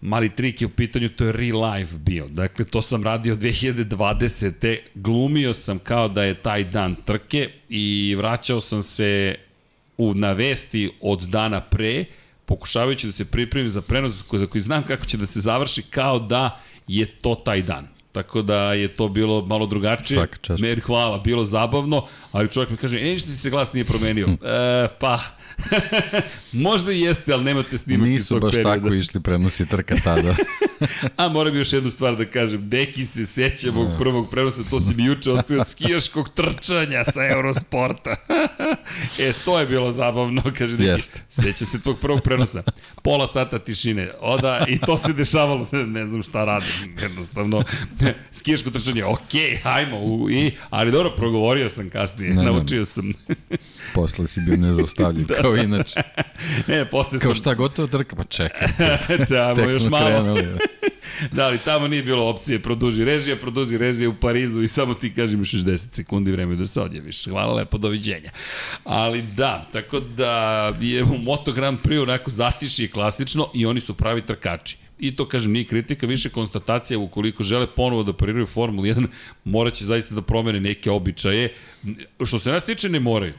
mali 0.00 0.28
trik 0.28 0.60
je 0.60 0.66
u 0.66 0.70
pitanju, 0.70 1.08
to 1.08 1.24
je 1.24 1.32
real 1.32 1.72
life 1.72 1.96
bio. 1.96 2.28
Dakle, 2.28 2.64
to 2.64 2.82
sam 2.82 3.02
radio 3.02 3.34
2020. 3.34 4.78
Glumio 4.94 5.54
sam 5.54 5.78
kao 5.78 6.08
da 6.08 6.24
je 6.24 6.34
taj 6.34 6.64
dan 6.64 6.94
trke 7.04 7.50
i 7.68 8.14
vraćao 8.18 8.60
sam 8.60 8.82
se 8.82 9.34
u, 9.98 10.14
na 10.14 10.32
vesti 10.32 10.90
od 11.00 11.22
dana 11.22 11.60
pre, 11.60 12.04
pokušavajući 12.46 13.06
da 13.06 13.12
se 13.12 13.24
pripremim 13.24 13.68
za 13.68 13.82
prenos 13.82 14.24
za 14.32 14.46
koji 14.46 14.60
znam 14.60 14.82
kako 14.82 15.04
će 15.04 15.16
da 15.16 15.26
se 15.26 15.40
završi 15.40 15.82
kao 15.82 16.18
da 16.18 16.60
je 16.88 17.18
to 17.18 17.34
taj 17.34 17.62
dan. 17.62 17.88
Tako 18.12 18.42
da 18.42 18.72
je 18.72 18.88
to 18.88 19.08
bilo 19.08 19.46
malo 19.46 19.66
drugačije. 19.66 20.18
Svaka 20.18 20.36
čast. 20.36 20.62
Meri 20.62 20.80
hvala, 20.80 21.18
bilo 21.18 21.44
zabavno, 21.44 22.06
ali 22.32 22.48
čovjek 22.48 22.70
mi 22.70 22.76
kaže, 22.76 22.98
e, 22.98 23.04
ništa 23.04 23.28
ti 23.28 23.36
se 23.36 23.50
glas 23.50 23.72
nije 23.72 23.84
promenio. 23.84 24.26
e, 24.28 24.88
pa, 25.00 25.20
možda 26.52 26.92
i 26.92 27.00
jeste, 27.00 27.32
ali 27.32 27.44
nemate 27.44 27.78
snimak 27.78 28.06
iz 28.06 28.12
Nisu 28.12 28.34
tog 28.34 28.42
baš 28.42 28.54
perioda. 28.54 28.74
tako 28.74 28.94
išli 28.94 29.20
prenosi 29.20 29.66
trka 29.66 29.96
tada. 30.04 30.34
A 31.16 31.28
moram 31.28 31.56
još 31.56 31.72
jednu 31.72 31.90
stvar 31.90 32.16
da 32.16 32.24
kažem. 32.24 32.68
Deki 32.68 33.04
se 33.04 33.26
seća 33.26 33.72
mog 33.72 33.88
prvog 33.98 34.30
prenosa, 34.30 34.62
to 34.70 34.80
si 34.80 34.94
mi 34.94 35.04
juče 35.04 35.32
otkrio 35.32 35.64
skijaškog 35.70 36.28
trčanja 36.28 37.04
sa 37.04 37.26
Eurosporta. 37.26 38.16
e, 39.18 39.32
to 39.44 39.60
je 39.60 39.66
bilo 39.66 39.92
zabavno, 39.92 40.42
kaže 40.58 40.76
Deki. 40.76 40.88
Jeste. 40.88 41.20
Seća 41.28 41.64
se 41.64 41.80
tvog 41.80 41.98
prvog 42.00 42.22
prenosa. 42.22 42.62
Pola 43.02 43.26
sata 43.26 43.58
tišine. 43.58 44.10
Oda, 44.20 44.64
i 44.68 44.78
to 44.78 44.98
se 44.98 45.12
dešavalo, 45.12 45.66
ne 45.72 46.06
znam 46.06 46.22
šta 46.22 46.44
radim, 46.44 46.96
jednostavno. 47.02 47.64
skijaško 48.32 48.70
trčanje, 48.70 49.04
ok, 49.04 49.32
hajmo, 49.62 49.98
u, 49.98 50.30
i, 50.30 50.52
ali 50.70 50.92
dobro, 50.92 51.16
progovorio 51.16 51.68
sam 51.68 51.90
kasnije, 51.90 52.34
ne, 52.34 52.42
naučio 52.42 52.84
sam. 52.84 53.12
Posle 53.94 54.26
si 54.26 54.40
bio 54.40 54.56
nezaustavljiv, 54.56 55.26
da. 55.28 55.34
kao 55.34 55.56
inače. 55.56 56.00
ne, 56.68 56.90
posle 56.90 57.18
kao 57.18 57.34
sam... 57.34 57.42
šta 57.42 57.54
gotovo 57.54 57.88
trka, 57.88 58.16
pa 58.16 58.24
čekaj. 58.24 58.68
Čamo, 59.30 59.54
Tek 59.54 59.72
još 59.72 59.90
malo. 59.90 60.06
krenuli. 60.06 60.42
da. 60.42 60.58
da, 61.32 61.44
ali 61.44 61.58
tamo 61.58 61.88
nije 61.88 62.02
bilo 62.02 62.28
opcije, 62.28 62.62
produži 62.62 63.04
režija, 63.04 63.36
produži 63.36 63.78
režija 63.78 64.08
u 64.10 64.14
Parizu 64.14 64.62
i 64.62 64.68
samo 64.68 64.94
ti 64.94 65.14
kažem 65.14 65.40
60 65.40 65.94
sekundi 65.94 66.32
vreme 66.32 66.56
da 66.56 66.66
se 66.66 66.80
odjaviš. 66.80 67.24
Hvala 67.24 67.54
lepo, 67.54 67.78
doviđenja. 67.78 68.30
Ali 68.84 69.22
da, 69.22 69.68
tako 69.72 70.00
da 70.00 70.72
je 70.80 71.04
u 71.04 71.18
Moto 71.18 71.52
Grand 71.52 71.78
Prix 71.82 72.02
onako 72.02 72.30
zatiši 72.30 72.88
klasično 72.88 73.50
i 73.54 73.66
oni 73.66 73.80
su 73.80 73.94
pravi 73.94 74.22
trkači. 74.22 74.76
I 74.98 75.16
to, 75.16 75.28
kažem, 75.28 75.52
nije 75.52 75.64
kritika, 75.64 76.06
više 76.06 76.28
konstatacija 76.28 76.98
ukoliko 76.98 77.42
žele 77.42 77.66
ponovo 77.66 78.02
da 78.02 78.12
pariraju 78.12 78.46
Formulu 78.46 78.86
1, 78.86 79.06
morat 79.44 79.74
će 79.74 79.84
zaista 79.84 80.14
da 80.14 80.22
promene 80.22 80.60
neke 80.60 80.90
običaje. 80.90 81.54
Što 82.24 82.38
se 82.38 82.50
nas 82.50 82.64
tiče, 82.64 82.88
ne 82.88 83.00
moraju. 83.00 83.34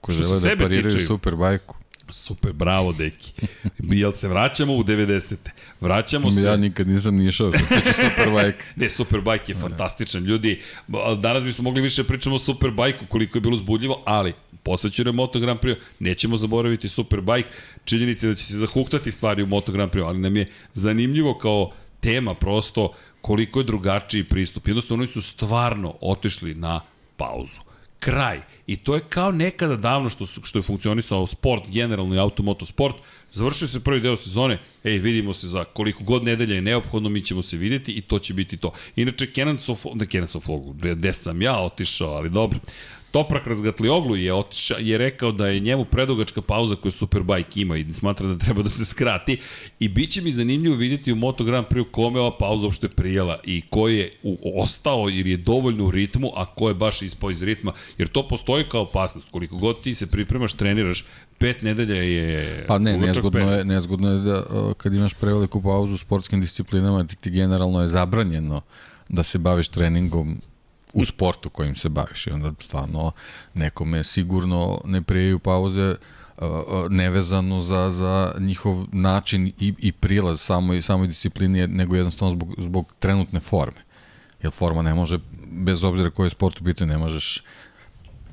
Ko 0.00 0.12
žele 0.12 0.40
da 0.40 0.56
pariraju 0.58 0.90
tiče- 0.90 1.06
Superbajku. 1.06 1.76
Super, 2.10 2.52
bravo, 2.52 2.92
deki. 2.92 3.32
Jel 3.78 4.12
se 4.12 4.28
vraćamo 4.28 4.74
u 4.74 4.82
90. 4.82 5.36
Vraćamo 5.80 6.30
se... 6.30 6.40
Ja 6.40 6.56
nikad 6.56 6.88
nisam 6.88 7.14
ni 7.16 7.26
išao 7.26 7.52
što 7.52 7.58
se 7.58 7.74
tiče 7.74 7.92
Superbajka. 7.92 8.64
Ne, 8.76 8.90
Superbike 8.90 9.52
je 9.52 9.56
fantastičan, 9.56 10.24
ljudi. 10.24 10.60
Danas 11.18 11.44
bismo 11.44 11.62
mogli 11.64 11.80
više 11.82 12.02
da 12.02 12.08
pričamo 12.08 12.36
o 12.36 12.38
Superbike-u, 12.38 13.06
koliko 13.06 13.38
je 13.38 13.42
bilo 13.42 13.54
uzbudljivo, 13.54 14.02
ali 14.06 14.32
posvećeno 14.62 15.08
je 15.08 15.14
Moto 15.14 15.40
Grand 15.40 15.60
Prix, 15.60 15.76
nećemo 15.98 16.36
zaboraviti 16.36 16.88
Superbike, 16.88 17.48
činjenica 17.84 18.26
je 18.26 18.30
da 18.30 18.36
će 18.36 18.44
se 18.44 18.58
zahuktati 18.58 19.10
stvari 19.10 19.42
u 19.42 19.46
Moto 19.46 19.72
Grand 19.72 19.92
Prix, 19.92 20.06
ali 20.06 20.18
nam 20.18 20.36
je 20.36 20.50
zanimljivo 20.74 21.38
kao 21.38 21.70
tema 22.00 22.34
prosto 22.34 22.92
koliko 23.20 23.60
je 23.60 23.64
drugačiji 23.64 24.24
pristup. 24.24 24.68
Jednostavno, 24.68 25.02
oni 25.02 25.12
su 25.12 25.22
stvarno 25.22 25.94
otišli 26.00 26.54
na 26.54 26.80
pauzu 27.16 27.60
kraj. 27.98 28.40
I 28.70 28.76
to 28.76 28.94
je 28.94 29.00
kao 29.08 29.32
nekada 29.32 29.76
davno 29.76 30.08
što, 30.08 30.26
što 30.26 30.58
je 30.58 30.62
funkcionisao 30.62 31.26
sport, 31.26 31.62
generalno 31.68 32.14
i 32.14 32.18
automotosport. 32.18 32.96
Završio 33.32 33.68
se 33.68 33.80
prvi 33.80 34.00
deo 34.00 34.16
sezone, 34.16 34.58
ej, 34.84 34.98
vidimo 34.98 35.32
se 35.32 35.48
za 35.48 35.64
koliko 35.64 36.04
god 36.04 36.24
nedelja 36.24 36.54
je 36.54 36.62
neophodno, 36.62 37.08
mi 37.08 37.24
ćemo 37.24 37.42
se 37.42 37.56
videti 37.56 37.92
i 37.92 38.00
to 38.00 38.18
će 38.18 38.34
biti 38.34 38.56
to. 38.56 38.72
Inače, 38.96 39.26
Kenan 39.26 39.58
gde, 40.74 40.94
gde 40.94 41.12
sam 41.12 41.42
ja 41.42 41.58
otišao, 41.58 42.10
ali 42.10 42.30
dobro. 42.30 42.58
Toprak 43.10 43.46
Razgatlioglu 43.46 44.16
je, 44.16 44.34
otiša, 44.34 44.74
je 44.78 44.98
rekao 44.98 45.32
da 45.32 45.46
je 45.46 45.60
njemu 45.60 45.84
predugačka 45.84 46.42
pauza 46.42 46.76
koju 46.76 46.92
Superbike 46.92 47.60
ima 47.60 47.76
i 47.76 47.92
smatra 47.92 48.26
da 48.26 48.38
treba 48.38 48.62
da 48.62 48.70
se 48.70 48.84
skrati. 48.84 49.38
I 49.78 49.88
bit 49.88 50.10
će 50.10 50.22
mi 50.22 50.30
zanimljivo 50.30 50.76
vidjeti 50.76 51.12
u 51.12 51.16
Moto 51.16 51.44
Grand 51.44 51.66
Prix 51.66 51.84
kome 51.90 52.20
ova 52.20 52.36
pauza 52.38 52.66
uopšte 52.66 52.88
prijela 52.88 53.40
i 53.44 53.62
ko 53.70 53.88
je 53.88 54.12
u, 54.22 54.62
ostao 54.62 55.08
jer 55.08 55.26
je 55.26 55.36
dovoljno 55.36 55.84
u 55.84 55.90
ritmu, 55.90 56.30
a 56.36 56.54
ko 56.54 56.68
je 56.68 56.74
baš 56.74 57.02
ispao 57.02 57.30
iz 57.30 57.42
ritma, 57.42 57.72
jer 57.98 58.08
to 58.08 58.28
postoji 58.28 58.64
kao 58.68 58.82
opasnost. 58.82 59.30
Koliko 59.30 59.56
god 59.56 59.82
ti 59.82 59.94
se 59.94 60.06
pripremaš, 60.06 60.52
treniraš, 60.52 61.04
pet 61.38 61.62
nedelja 61.62 62.02
je 62.02 62.64
Pa 62.68 62.78
ne, 62.78 62.98
nezgodno 62.98 63.52
je, 63.52 63.64
nezgodno 63.64 64.10
je 64.10 64.18
da 64.18 64.44
kad 64.76 64.94
imaš 64.94 65.14
preveliku 65.14 65.62
pauzu 65.62 65.94
u 65.94 65.98
sportskim 65.98 66.40
disciplinama, 66.40 67.06
ti, 67.06 67.16
ti 67.16 67.30
generalno 67.30 67.82
je 67.82 67.88
zabranjeno 67.88 68.60
da 69.08 69.22
se 69.22 69.38
baviš 69.38 69.68
treningom 69.68 70.40
u 70.92 71.04
sportu 71.04 71.50
kojim 71.50 71.76
se 71.76 71.88
baviš 71.88 72.26
i 72.26 72.30
onda 72.30 72.52
stvarno 72.60 73.12
nekome 73.54 74.04
sigurno 74.04 74.80
ne 74.84 75.02
prijaju 75.02 75.38
pauze 75.38 75.94
nevezano 76.90 77.62
za, 77.62 77.90
za 77.90 78.32
njihov 78.38 78.86
način 78.92 79.46
i, 79.46 79.74
i 79.78 79.92
prilaz 79.92 80.40
samoj, 80.40 80.82
samoj 80.82 81.06
disciplini, 81.06 81.66
nego 81.66 81.96
jednostavno 81.96 82.34
zbog, 82.34 82.54
zbog 82.58 82.92
trenutne 82.98 83.40
forme. 83.40 83.80
Jer 84.42 84.52
forma 84.52 84.82
ne 84.82 84.94
može, 84.94 85.18
bez 85.50 85.84
obzira 85.84 86.10
koji 86.10 86.26
je 86.26 86.30
sport 86.30 86.60
u 86.60 86.86
ne 86.86 86.98
možeš 86.98 87.42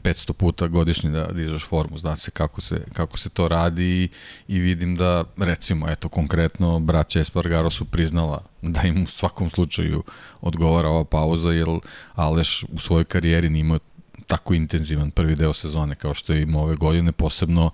500 0.03 0.33
puta 0.33 0.67
godišnje 0.67 1.10
da 1.10 1.27
dižeš 1.27 1.65
formu, 1.65 1.97
zna 1.97 2.15
se 2.15 2.31
kako 2.31 2.62
se, 2.62 2.86
kako 2.93 3.17
se 3.17 3.29
to 3.29 3.47
radi 3.47 3.83
i, 3.86 4.10
i 4.47 4.60
vidim 4.60 4.95
da, 4.95 5.23
recimo, 5.38 5.89
eto, 5.89 6.10
konkretno, 6.10 6.79
braća 6.79 7.19
Espargaro 7.19 7.69
su 7.69 7.86
priznala 7.86 8.43
da 8.62 8.81
im 8.81 9.03
u 9.03 9.07
svakom 9.07 9.49
slučaju 9.49 10.03
odgovara 10.41 10.89
ova 10.89 11.05
pauza, 11.05 11.51
jer 11.51 11.67
Aleš 12.15 12.63
u 12.63 12.79
svojoj 12.79 13.03
karijeri 13.03 13.49
nije 13.49 13.62
imao 13.62 13.79
tako 14.27 14.53
intenzivan 14.53 15.12
prvi 15.12 15.36
deo 15.36 15.53
sezone 15.53 15.95
kao 15.95 16.13
što 16.13 16.33
je 16.33 16.41
imao 16.41 16.63
ove 16.63 16.75
godine, 16.75 17.12
posebno 17.12 17.71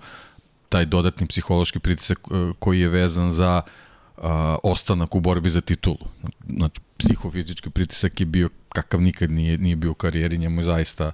taj 0.68 0.86
dodatni 0.86 1.26
psihološki 1.26 1.78
pritisak 1.78 2.18
e, 2.18 2.52
koji 2.58 2.80
je 2.80 2.88
vezan 2.88 3.30
za 3.30 3.62
a, 4.16 4.56
ostanak 4.62 5.14
u 5.14 5.20
borbi 5.20 5.50
za 5.50 5.60
titulu. 5.60 5.98
Znači, 6.48 6.80
psihofizički 6.96 7.70
pritisak 7.70 8.20
je 8.20 8.26
bio 8.26 8.48
kakav 8.68 9.00
nikad 9.00 9.30
nije, 9.30 9.58
nije 9.58 9.76
bio 9.76 9.90
u 9.90 9.94
karijeri, 9.94 10.38
njemu 10.38 10.60
je 10.60 10.64
zaista 10.64 11.12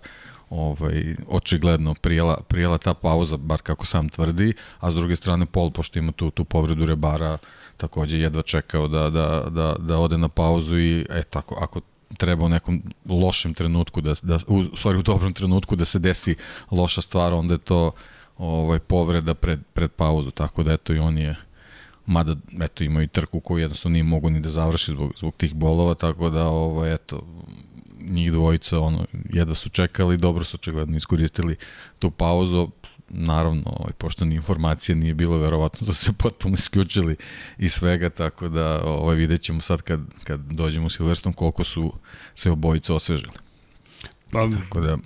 ovaj, 0.51 1.17
očigledno 1.29 1.95
prijela, 1.95 2.41
prijela 2.49 2.79
ta 2.79 2.95
pauza, 2.95 3.37
bar 3.37 3.61
kako 3.63 3.87
sam 3.87 4.09
tvrdi, 4.09 4.53
a 4.81 4.91
s 4.91 4.95
druge 4.95 5.17
strane 5.17 5.47
Pol, 5.47 5.71
pošto 5.71 5.99
ima 5.99 6.13
tu, 6.13 6.31
tu 6.31 6.45
povredu 6.45 6.87
Rebara, 6.87 7.39
takođe 7.77 8.19
jedva 8.19 8.43
čekao 8.43 8.89
da, 8.89 9.11
da, 9.11 9.45
da, 9.51 9.75
da 9.79 9.99
ode 9.99 10.19
na 10.19 10.29
pauzu 10.29 10.79
i 10.79 11.07
e, 11.11 11.23
tako, 11.23 11.57
ako 11.61 11.81
treba 12.17 12.45
u 12.45 12.49
nekom 12.49 12.83
lošem 13.09 13.55
trenutku, 13.55 14.01
da, 14.01 14.15
da, 14.23 14.39
u 14.47 14.77
stvari 14.77 14.99
u 14.99 15.03
dobrom 15.03 15.33
trenutku 15.33 15.77
da 15.77 15.85
se 15.85 15.99
desi 15.99 16.35
loša 16.71 17.01
stvar, 17.01 17.35
onda 17.35 17.55
je 17.55 17.59
to 17.59 17.93
ovaj, 18.39 18.79
povreda 18.79 19.35
pred, 19.35 19.61
pred 19.73 19.91
pauzu, 19.91 20.31
tako 20.31 20.63
da 20.63 20.73
eto 20.73 20.95
i 20.95 20.99
on 20.99 21.19
je 21.19 21.37
mada 22.07 22.37
eto 22.61 22.85
ima 22.85 23.03
i 23.03 23.09
trku 23.09 23.41
koju 23.41 23.59
jednostavno 23.59 23.93
nije 23.93 24.05
mogu 24.05 24.31
ni 24.31 24.41
da 24.41 24.51
završi 24.51 24.93
zbog, 24.93 25.13
zbog 25.17 25.35
tih 25.37 25.55
bolova, 25.55 25.95
tako 25.95 26.31
da 26.31 26.47
ovaj, 26.47 26.95
eto, 26.95 27.23
njih 28.09 28.33
dvojica 28.33 28.81
ono, 28.81 29.05
jedva 29.33 29.55
su 29.55 29.69
čekali, 29.69 30.17
dobro 30.17 30.45
su 30.45 30.57
očigledno 30.57 30.97
iskoristili 30.97 31.57
tu 31.99 32.11
pauzu, 32.11 32.71
naravno, 33.09 33.63
ovaj, 33.67 33.93
pošto 33.99 34.25
ni 34.25 34.35
informacije 34.35 34.97
nije 34.97 35.15
bilo, 35.15 35.39
verovatno 35.39 35.87
da 35.87 35.93
se 35.93 36.13
potpuno 36.13 36.55
isključili 36.55 37.17
i 37.59 37.69
svega, 37.69 38.11
tako 38.11 38.49
da 38.49 38.83
ovaj, 38.85 39.17
vidjet 39.17 39.43
ćemo 39.43 39.61
sad 39.61 39.83
kad, 39.83 40.01
kad 40.25 40.41
dođemo 40.41 40.87
u 40.87 40.91
Silverstone 40.91 41.35
koliko 41.35 41.65
su 41.65 41.93
se 42.35 42.51
obojice 42.51 42.93
osvežili. 42.93 43.33
Pa, 44.31 44.49
Tako 44.63 44.81
da, 44.81 44.99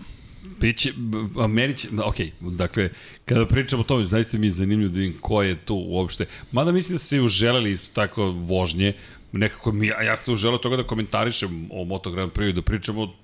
Biće, 0.60 0.92
a 1.38 1.46
meni 1.46 1.76
će, 1.76 1.88
ok, 2.04 2.16
dakle, 2.40 2.90
kada 3.24 3.46
pričamo 3.46 3.80
o 3.80 3.84
tome, 3.84 4.04
zaista 4.04 4.38
mi 4.38 4.46
je 4.46 4.50
zanimljivo 4.50 4.92
da 4.92 5.00
vidim 5.00 5.18
ko 5.20 5.42
je 5.42 5.56
tu 5.56 5.74
uopšte. 5.88 6.26
Mada 6.52 6.72
mislim 6.72 6.94
da 6.94 6.98
su 6.98 7.06
se 7.06 7.20
uželeli 7.20 7.70
isto 7.70 7.88
tako 7.92 8.24
vožnje, 8.24 8.92
nekako 9.32 9.72
mi, 9.72 9.92
a 9.92 10.02
ja 10.02 10.16
sam 10.16 10.34
uželeo 10.34 10.58
toga 10.58 10.76
da 10.76 10.86
komentarišem 10.86 11.68
o 11.70 11.84
Moto 11.84 12.10
Grand 12.10 12.32
Prix, 12.32 12.52
da 12.52 12.62
pričamo 12.62 13.14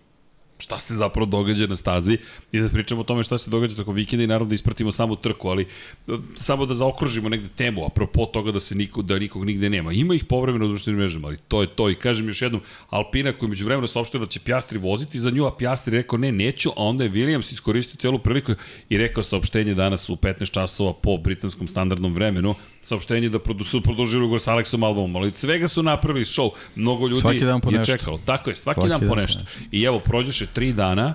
šta 0.60 0.78
se 0.80 0.94
zapravo 0.94 1.26
događa 1.26 1.66
na 1.66 1.76
stazi 1.76 2.18
i 2.52 2.60
da 2.60 2.68
pričamo 2.68 3.00
o 3.00 3.04
tome 3.04 3.22
šta 3.22 3.38
se 3.38 3.50
događa 3.50 3.76
tokom 3.76 3.94
vikenda 3.94 4.24
i 4.24 4.26
naravno 4.26 4.48
da 4.48 4.54
ispratimo 4.54 4.92
samu 4.92 5.16
trku, 5.16 5.48
ali 5.48 5.62
e, 5.62 6.12
samo 6.34 6.66
da 6.66 6.74
zaokružimo 6.74 7.28
negde 7.28 7.48
temu, 7.48 7.86
apropo 7.86 8.26
toga 8.26 8.52
da 8.52 8.60
se 8.60 8.74
niko, 8.74 9.02
da 9.02 9.18
nikog 9.18 9.44
nigde 9.44 9.70
nema. 9.70 9.92
Ima 9.92 10.14
ih 10.14 10.24
povremeno 10.24 10.64
u 10.64 10.68
društvenim 10.68 11.00
mrežama, 11.00 11.28
ali 11.28 11.36
to 11.48 11.60
je 11.60 11.66
to 11.76 11.90
i 11.90 11.94
kažem 11.94 12.28
još 12.28 12.42
jednom, 12.42 12.62
Alpina 12.90 13.32
koji 13.32 13.48
među 13.48 13.64
vremena 13.64 13.88
saopštila 13.88 14.24
da 14.24 14.30
će 14.30 14.40
Pjastri 14.40 14.78
voziti 14.78 15.20
za 15.20 15.30
nju, 15.30 15.46
a 15.46 15.56
Pjastri 15.56 15.96
rekao 15.96 16.18
ne, 16.18 16.32
neću, 16.32 16.70
a 16.70 16.84
onda 16.84 17.04
je 17.04 17.10
Williams 17.10 17.52
iskoristio 17.52 17.96
celu 18.00 18.18
priliku 18.18 18.52
i 18.88 18.98
rekao 18.98 19.22
saopštenje 19.22 19.74
danas 19.74 20.08
u 20.10 20.16
15 20.16 20.50
časova 20.50 20.92
po 20.92 21.16
britanskom 21.16 21.66
standardnom 21.66 22.14
vremenu, 22.14 22.54
saopštenje 22.82 23.28
da 23.28 23.38
produ, 23.38 23.64
su 23.64 23.80
produžili 23.80 24.24
ugovor 24.24 24.40
sa 24.40 24.52
Alexom 24.52 24.84
Albomom, 24.84 25.16
ali 25.16 25.28
od 25.28 25.36
svega 25.36 25.68
su 25.68 25.82
napravili 25.82 26.24
show, 26.24 26.50
mnogo 26.74 27.08
ljudi 27.08 27.20
Svaki 27.20 27.44
dan 27.44 27.60
po 27.60 27.70
je 27.70 27.78
nešto. 27.78 27.96
čekalo. 27.96 28.18
Tako 28.24 28.50
je, 28.50 28.56
svaki, 28.56 28.80
Svaki 28.80 28.88
dan, 28.88 29.00
po 29.00 29.06
dan 29.06 29.14
po 29.14 29.20
nešto. 29.20 29.40
I 29.72 29.82
evo, 29.82 29.98
prođeše 29.98 30.46
3 30.54 30.72
dana, 30.72 31.14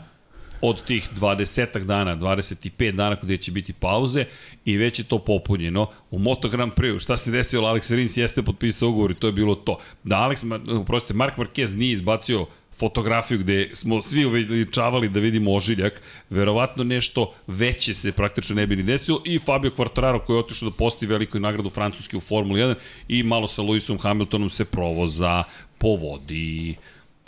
od 0.62 0.84
tih 0.84 1.10
20 1.20 1.84
dana, 1.86 2.16
25 2.16 2.92
dana 2.92 3.18
gde 3.22 3.38
će 3.38 3.52
biti 3.52 3.74
pauze 3.74 4.26
i 4.66 4.78
već 4.78 5.00
je 5.00 5.06
to 5.06 5.20
popunjeno. 5.20 5.88
U 6.12 6.20
Moto 6.20 6.50
Grand 6.50 6.74
Prix, 6.74 7.02
šta 7.02 7.18
se 7.18 7.32
desilo, 7.32 7.68
Alex 7.70 7.96
Rins 7.96 8.18
jeste 8.18 8.44
potpisao 8.44 8.90
ugovor 8.90 9.12
i 9.12 9.16
to 9.16 9.28
je 9.28 9.34
bilo 9.34 9.56
to. 9.56 9.78
Da 10.04 10.16
Alex, 10.16 10.82
uprostite, 10.82 11.14
Mark 11.14 11.38
Marquez 11.38 11.76
nije 11.76 11.92
izbacio 11.92 12.46
fotografiju 12.78 13.40
gde 13.40 13.70
smo 13.74 14.02
svi 14.02 14.26
uveličavali 14.26 15.10
da 15.10 15.20
vidimo 15.20 15.54
ožiljak, 15.54 16.02
verovatno 16.30 16.84
nešto 16.84 17.34
veće 17.48 17.94
se 17.94 18.12
praktično 18.12 18.56
ne 18.56 18.68
bi 18.68 18.76
ni 18.76 18.84
desilo 18.84 19.22
i 19.26 19.40
Fabio 19.40 19.72
Quartararo 19.72 20.20
koji 20.26 20.36
je 20.36 20.40
otišao 20.40 20.70
da 20.70 20.76
posti 20.76 21.06
veliku 21.06 21.40
nagradu 21.40 21.70
Francuske 21.70 22.18
u 22.18 22.22
Formuli 22.22 22.62
1 22.62 22.76
i 23.08 23.24
malo 23.24 23.48
sa 23.48 23.62
Lewisom 23.62 24.02
Hamiltonom 24.02 24.50
se 24.50 24.66
provoza 24.66 25.44
po 25.78 25.88
vodi 25.88 26.76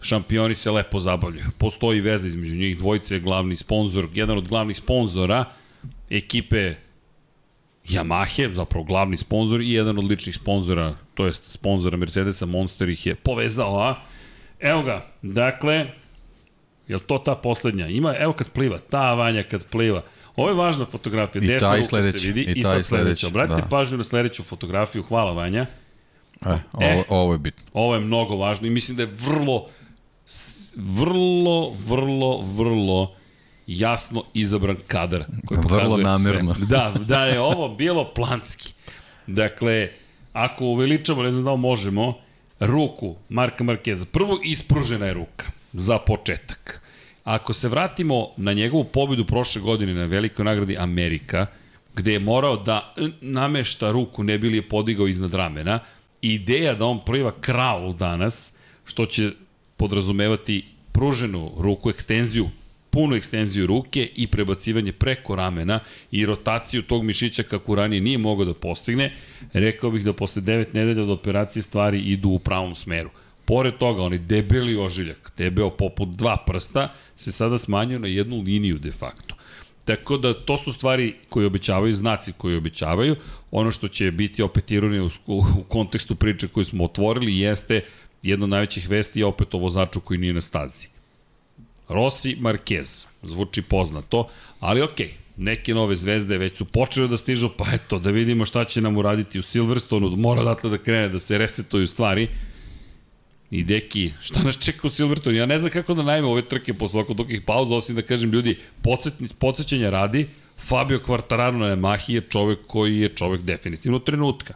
šampioni 0.01 0.55
se 0.55 0.71
lepo 0.71 0.99
zabavljaju. 0.99 1.47
Postoji 1.57 2.01
veza 2.01 2.27
između 2.27 2.55
njih, 2.55 2.77
dvojice 2.77 3.15
je 3.15 3.19
glavni 3.19 3.57
sponsor, 3.57 4.07
jedan 4.13 4.37
od 4.37 4.47
glavnih 4.47 4.77
sponzora 4.77 5.45
ekipe 6.09 6.75
Yamahe, 7.89 8.51
zapravo 8.51 8.83
glavni 8.83 9.17
sponsor 9.17 9.61
i 9.61 9.71
jedan 9.71 9.97
od 9.97 10.05
ličnih 10.05 10.35
sponzora, 10.35 10.95
to 11.13 11.25
jest 11.25 11.51
sponzora 11.51 11.97
Mercedesa, 11.97 12.45
Monster 12.45 12.89
ih 12.89 13.05
je 13.05 13.15
povezao, 13.15 13.79
a? 13.79 13.95
Evo 14.59 14.81
ga, 14.81 15.05
dakle, 15.21 15.87
je 16.87 16.99
to 16.99 17.17
ta 17.17 17.35
poslednja? 17.35 17.87
Ima, 17.87 18.15
evo 18.15 18.33
kad 18.33 18.49
pliva, 18.49 18.77
ta 18.79 19.13
Vanja 19.13 19.43
kad 19.43 19.65
pliva. 19.65 20.01
Ovo 20.35 20.49
je 20.49 20.55
važna 20.55 20.85
fotografija, 20.85 21.43
I 21.43 21.47
desna 21.47 21.75
ruka 21.75 21.83
sledeći, 21.83 22.19
se 22.19 22.27
vidi 22.27 22.41
i 22.41 22.59
i, 22.59 22.63
sad 22.63 22.71
sledeća. 22.71 22.87
sledeći, 22.87 23.25
Obratite 23.25 23.61
da. 23.61 23.67
pažnju 23.67 23.97
na 23.97 24.03
sledeću 24.03 24.43
fotografiju, 24.43 25.03
hvala 25.03 25.31
Vanja. 25.31 25.65
e, 26.45 26.49
ovo, 26.73 26.83
E. 26.83 27.03
ovo 27.09 27.33
je 27.33 27.39
bitno. 27.39 27.63
Ovo 27.73 27.93
je 27.93 27.99
mnogo 27.99 28.35
važno 28.35 28.67
i 28.67 28.71
mislim 28.71 28.97
da 28.97 29.03
je 29.03 29.09
vrlo 29.19 29.67
vrlo, 30.75 31.73
vrlo, 31.79 32.41
vrlo 32.43 33.15
jasno 33.67 34.23
izabran 34.33 34.77
kadar 34.87 35.23
koji 35.45 35.59
Vrlo 35.63 35.97
namerno. 35.97 36.53
Sve. 36.53 36.65
Da, 36.69 36.93
da 36.99 37.25
je 37.25 37.39
ovo 37.39 37.69
bilo 37.69 38.13
planski. 38.13 38.73
Dakle, 39.27 39.89
ako 40.33 40.65
uveličamo, 40.65 41.23
ne 41.23 41.31
znam 41.31 41.43
da 41.43 41.51
li 41.51 41.57
možemo, 41.57 42.13
ruku 42.59 43.15
Marka 43.29 43.63
Markeza, 43.63 44.05
prvo 44.05 44.39
ispružena 44.43 45.05
je 45.05 45.13
ruka 45.13 45.45
za 45.73 45.99
početak. 45.99 46.81
Ako 47.23 47.53
se 47.53 47.67
vratimo 47.67 48.29
na 48.37 48.53
njegovu 48.53 48.83
pobedu 48.83 49.25
prošle 49.25 49.61
godine 49.61 49.93
na 49.93 50.05
velikoj 50.05 50.45
nagradi 50.45 50.77
Amerika, 50.77 51.47
gde 51.95 52.13
je 52.13 52.19
morao 52.19 52.57
da 52.57 52.93
namešta 53.21 53.91
ruku, 53.91 54.23
ne 54.23 54.37
bili 54.37 54.57
je 54.57 54.69
podigao 54.69 55.07
iznad 55.07 55.33
ramena, 55.33 55.79
ideja 56.21 56.73
da 56.75 56.85
on 56.85 56.99
pliva 57.05 57.31
kraul 57.41 57.93
danas, 57.93 58.53
što 58.85 59.05
će 59.05 59.31
podrazumevati 59.77 60.65
pruženu 60.91 61.51
ruku, 61.57 61.89
ekstenziju 61.89 62.49
punu 62.97 63.15
ekstenziju 63.15 63.67
ruke 63.67 64.09
i 64.15 64.27
prebacivanje 64.27 64.91
preko 64.91 65.35
ramena 65.35 65.79
i 66.11 66.25
rotaciju 66.25 66.81
tog 66.81 67.03
mišića 67.03 67.43
kako 67.43 67.75
ranije 67.75 68.01
nije 68.01 68.17
mogao 68.17 68.45
da 68.45 68.53
postigne, 68.53 69.11
rekao 69.53 69.91
bih 69.91 70.05
da 70.05 70.13
posle 70.13 70.41
9 70.41 70.73
nedelja 70.73 71.03
od 71.03 71.09
operacije 71.09 71.63
stvari 71.63 71.99
idu 71.99 72.29
u 72.29 72.39
pravom 72.39 72.75
smeru. 72.75 73.09
Pored 73.45 73.77
toga, 73.77 74.01
onaj 74.01 74.17
debeli 74.17 74.75
ožiljak, 74.75 75.31
debeo 75.37 75.69
poput 75.69 76.09
dva 76.09 76.37
prsta, 76.47 76.93
se 77.15 77.31
sada 77.31 77.57
smanjio 77.57 77.99
na 77.99 78.07
jednu 78.07 78.41
liniju 78.41 78.79
de 78.79 78.91
facto. 78.91 79.35
Tako 79.85 80.17
da 80.17 80.33
to 80.33 80.57
su 80.57 80.73
stvari 80.73 81.13
koje 81.29 81.47
obećavaju, 81.47 81.93
znaci 81.93 82.33
koji 82.37 82.57
obećavaju. 82.57 83.15
Ono 83.51 83.71
što 83.71 83.87
će 83.87 84.11
biti 84.11 84.41
opet 84.41 84.71
ironija 84.71 85.03
u, 85.03 85.09
u 85.27 85.63
kontekstu 85.67 86.15
priče 86.15 86.47
koju 86.47 86.65
smo 86.65 86.83
otvorili 86.83 87.37
jeste 87.37 87.81
jedna 88.23 88.43
od 88.43 88.49
najvećih 88.49 88.89
vesti 88.89 89.19
je 89.19 89.25
opet 89.25 89.53
o 89.53 89.57
vozaču 89.57 90.01
koji 90.01 90.17
nije 90.17 90.33
na 90.33 90.41
stazi. 90.41 90.96
Rossi 91.89 92.35
Marquez, 92.39 93.05
zvuči 93.23 93.61
poznato, 93.61 94.27
ali 94.59 94.81
okej, 94.81 95.07
okay, 95.07 95.27
neke 95.37 95.73
nove 95.73 95.95
zvezde 95.95 96.37
već 96.37 96.57
su 96.57 96.65
počele 96.65 97.07
da 97.07 97.17
stižu, 97.17 97.49
pa 97.57 97.65
eto, 97.73 97.99
da 97.99 98.11
vidimo 98.11 98.45
šta 98.45 98.65
će 98.65 98.81
nam 98.81 98.97
uraditi 98.97 99.39
u 99.39 99.43
Silverstonu, 99.43 100.09
mora 100.15 100.41
odatle 100.41 100.69
da 100.69 100.77
krene, 100.77 101.09
da 101.09 101.19
se 101.19 101.37
resetuju 101.37 101.87
stvari. 101.87 102.27
I 103.51 103.63
deki, 103.63 104.11
šta 104.21 104.43
nas 104.43 104.57
čeka 104.59 104.87
u 104.87 104.89
Silverstonu? 104.89 105.35
Ja 105.35 105.45
ne 105.45 105.59
znam 105.59 105.71
kako 105.71 105.93
da 105.93 106.03
najme 106.03 106.27
ove 106.27 106.41
trke 106.41 106.73
posle 106.73 106.99
ovako 106.99 107.13
dugih 107.13 107.41
pauza, 107.45 107.75
osim 107.75 107.95
da 107.95 108.01
kažem 108.01 108.31
ljudi, 108.31 108.57
podsjećanja 109.39 109.89
radi, 109.89 110.27
Fabio 110.57 110.99
Quartararo 110.99 111.57
na 111.57 111.75
Yamahi 111.75 112.13
je 112.13 112.21
čovek 112.21 112.59
koji 112.67 112.97
je 112.99 113.09
čovek 113.09 113.41
definitivno 113.41 113.99
trenutka. 113.99 114.53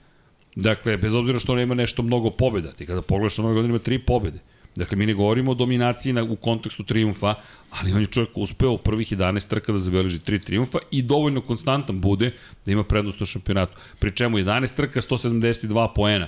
Dakle, 0.55 0.97
bez 0.97 1.15
obzira 1.15 1.39
što 1.39 1.53
on 1.53 1.59
ima 1.59 1.75
nešto 1.75 2.03
mnogo 2.03 2.29
pobjeda, 2.29 2.71
ti 2.71 2.85
kada 2.85 3.01
pogledaš 3.01 3.37
na 3.37 3.45
ove 3.45 3.53
godine 3.53 3.69
ima 3.69 3.79
tri 3.79 3.99
pobjede. 3.99 4.39
Dakle, 4.75 4.97
mi 4.97 5.05
ne 5.05 5.13
govorimo 5.13 5.51
o 5.51 5.55
dominaciji 5.55 6.13
na, 6.13 6.23
u 6.23 6.35
kontekstu 6.35 6.83
triumfa, 6.83 7.35
ali 7.69 7.93
on 7.93 8.01
je 8.01 8.07
čovjek 8.07 8.37
uspeo 8.37 8.71
u 8.71 8.77
prvih 8.77 9.11
11 9.11 9.49
trka 9.49 9.71
da 9.71 9.79
zabeleži 9.79 10.19
tri 10.19 10.39
triumfa 10.39 10.79
i 10.91 11.01
dovoljno 11.01 11.41
konstantan 11.41 12.01
bude 12.01 12.31
da 12.65 12.71
ima 12.71 12.83
prednost 12.83 13.21
u 13.21 13.25
šampionatu. 13.25 13.77
Pri 13.99 14.11
čemu 14.11 14.37
11 14.37 14.75
trka, 14.75 15.01
172 15.01 15.87
poena. 15.95 16.27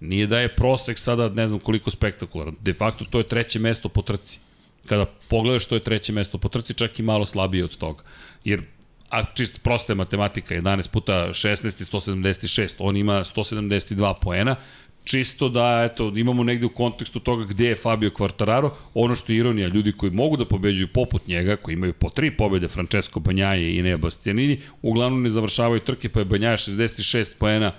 Nije 0.00 0.26
da 0.26 0.38
je 0.38 0.54
prosek 0.54 0.98
sada 0.98 1.28
ne 1.28 1.48
znam 1.48 1.60
koliko 1.60 1.90
spektakularan. 1.90 2.56
De 2.60 2.72
facto 2.72 3.04
to 3.04 3.18
je 3.18 3.28
treće 3.28 3.58
mesto 3.58 3.88
po 3.88 4.02
trci. 4.02 4.38
Kada 4.86 5.06
pogledaš 5.28 5.64
što 5.64 5.74
je 5.74 5.84
treće 5.84 6.12
mesto 6.12 6.38
po 6.38 6.48
trci, 6.48 6.74
čak 6.74 6.98
i 6.98 7.02
malo 7.02 7.26
slabije 7.26 7.64
od 7.64 7.76
toga. 7.76 8.02
Jer 8.44 8.62
a 9.14 9.24
čist 9.34 9.62
prosta 9.62 9.92
je 9.92 9.96
matematika, 9.96 10.54
11 10.54 10.88
puta 10.90 11.28
16 11.28 11.82
i 11.82 11.84
176, 11.84 12.74
on 12.78 12.96
ima 12.96 13.24
172 13.24 14.14
poena, 14.20 14.56
čisto 15.04 15.48
da 15.48 15.88
eto, 15.92 16.12
imamo 16.16 16.44
negde 16.44 16.66
u 16.66 16.68
kontekstu 16.68 17.20
toga 17.20 17.44
gde 17.44 17.66
je 17.66 17.76
Fabio 17.76 18.10
Quartararo, 18.10 18.70
ono 18.94 19.14
što 19.14 19.32
je 19.32 19.38
ironija, 19.38 19.68
ljudi 19.68 19.92
koji 19.92 20.12
mogu 20.12 20.36
da 20.36 20.44
pobeđuju 20.44 20.88
poput 20.88 21.26
njega, 21.26 21.56
koji 21.56 21.74
imaju 21.74 21.92
po 21.92 22.10
tri 22.10 22.30
pobede, 22.30 22.68
Francesco 22.68 23.20
Banjaje 23.20 23.76
i 23.76 23.82
Nea 23.82 23.96
Bastianini, 23.96 24.60
uglavnom 24.82 25.22
ne 25.22 25.30
završavaju 25.30 25.80
trke, 25.80 26.08
pa 26.08 26.20
je 26.20 26.24
Banjaje 26.24 26.56
66 26.56 27.34
poena 27.38 27.72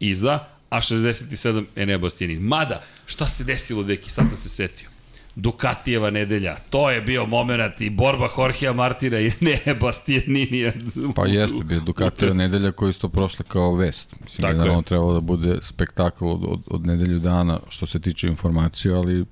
iza, 0.00 0.38
a 0.70 0.80
67 0.80 1.64
Enea 1.76 1.98
Bastianini. 1.98 2.40
Mada, 2.40 2.82
šta 3.06 3.28
se 3.28 3.44
desilo, 3.44 3.82
deki, 3.82 4.10
sad 4.10 4.28
sam 4.28 4.36
se 4.36 4.48
setio. 4.48 4.93
Dukatijeva 5.36 6.10
nedelja. 6.10 6.56
To 6.70 6.90
je 6.90 7.00
bio 7.00 7.26
moment 7.26 7.80
i 7.80 7.90
borba 7.90 8.28
Jorgea 8.38 8.72
Martina 8.72 9.20
i 9.20 9.32
ne 9.40 9.74
Bastianini. 9.80 10.72
Pa 11.14 11.26
jeste, 11.26 11.64
bio 11.64 11.80
Dukatijeva 11.80 12.34
nedelja 12.34 12.72
koji 12.72 12.90
isto 12.90 13.08
prošla 13.08 13.44
kao 13.48 13.74
vest. 13.74 14.20
Mislim 14.22 14.42
Tako 14.42 14.68
da 14.68 14.72
je. 14.72 14.82
trebalo 14.82 15.12
da 15.12 15.20
bude 15.20 15.58
spektakl 15.62 16.26
od, 16.26 16.44
od, 16.44 16.60
od 16.66 16.86
nedelju 16.86 17.18
dana 17.18 17.60
što 17.68 17.86
se 17.86 18.00
tiče 18.00 18.28
informacije, 18.28 18.94
ali 18.94 19.24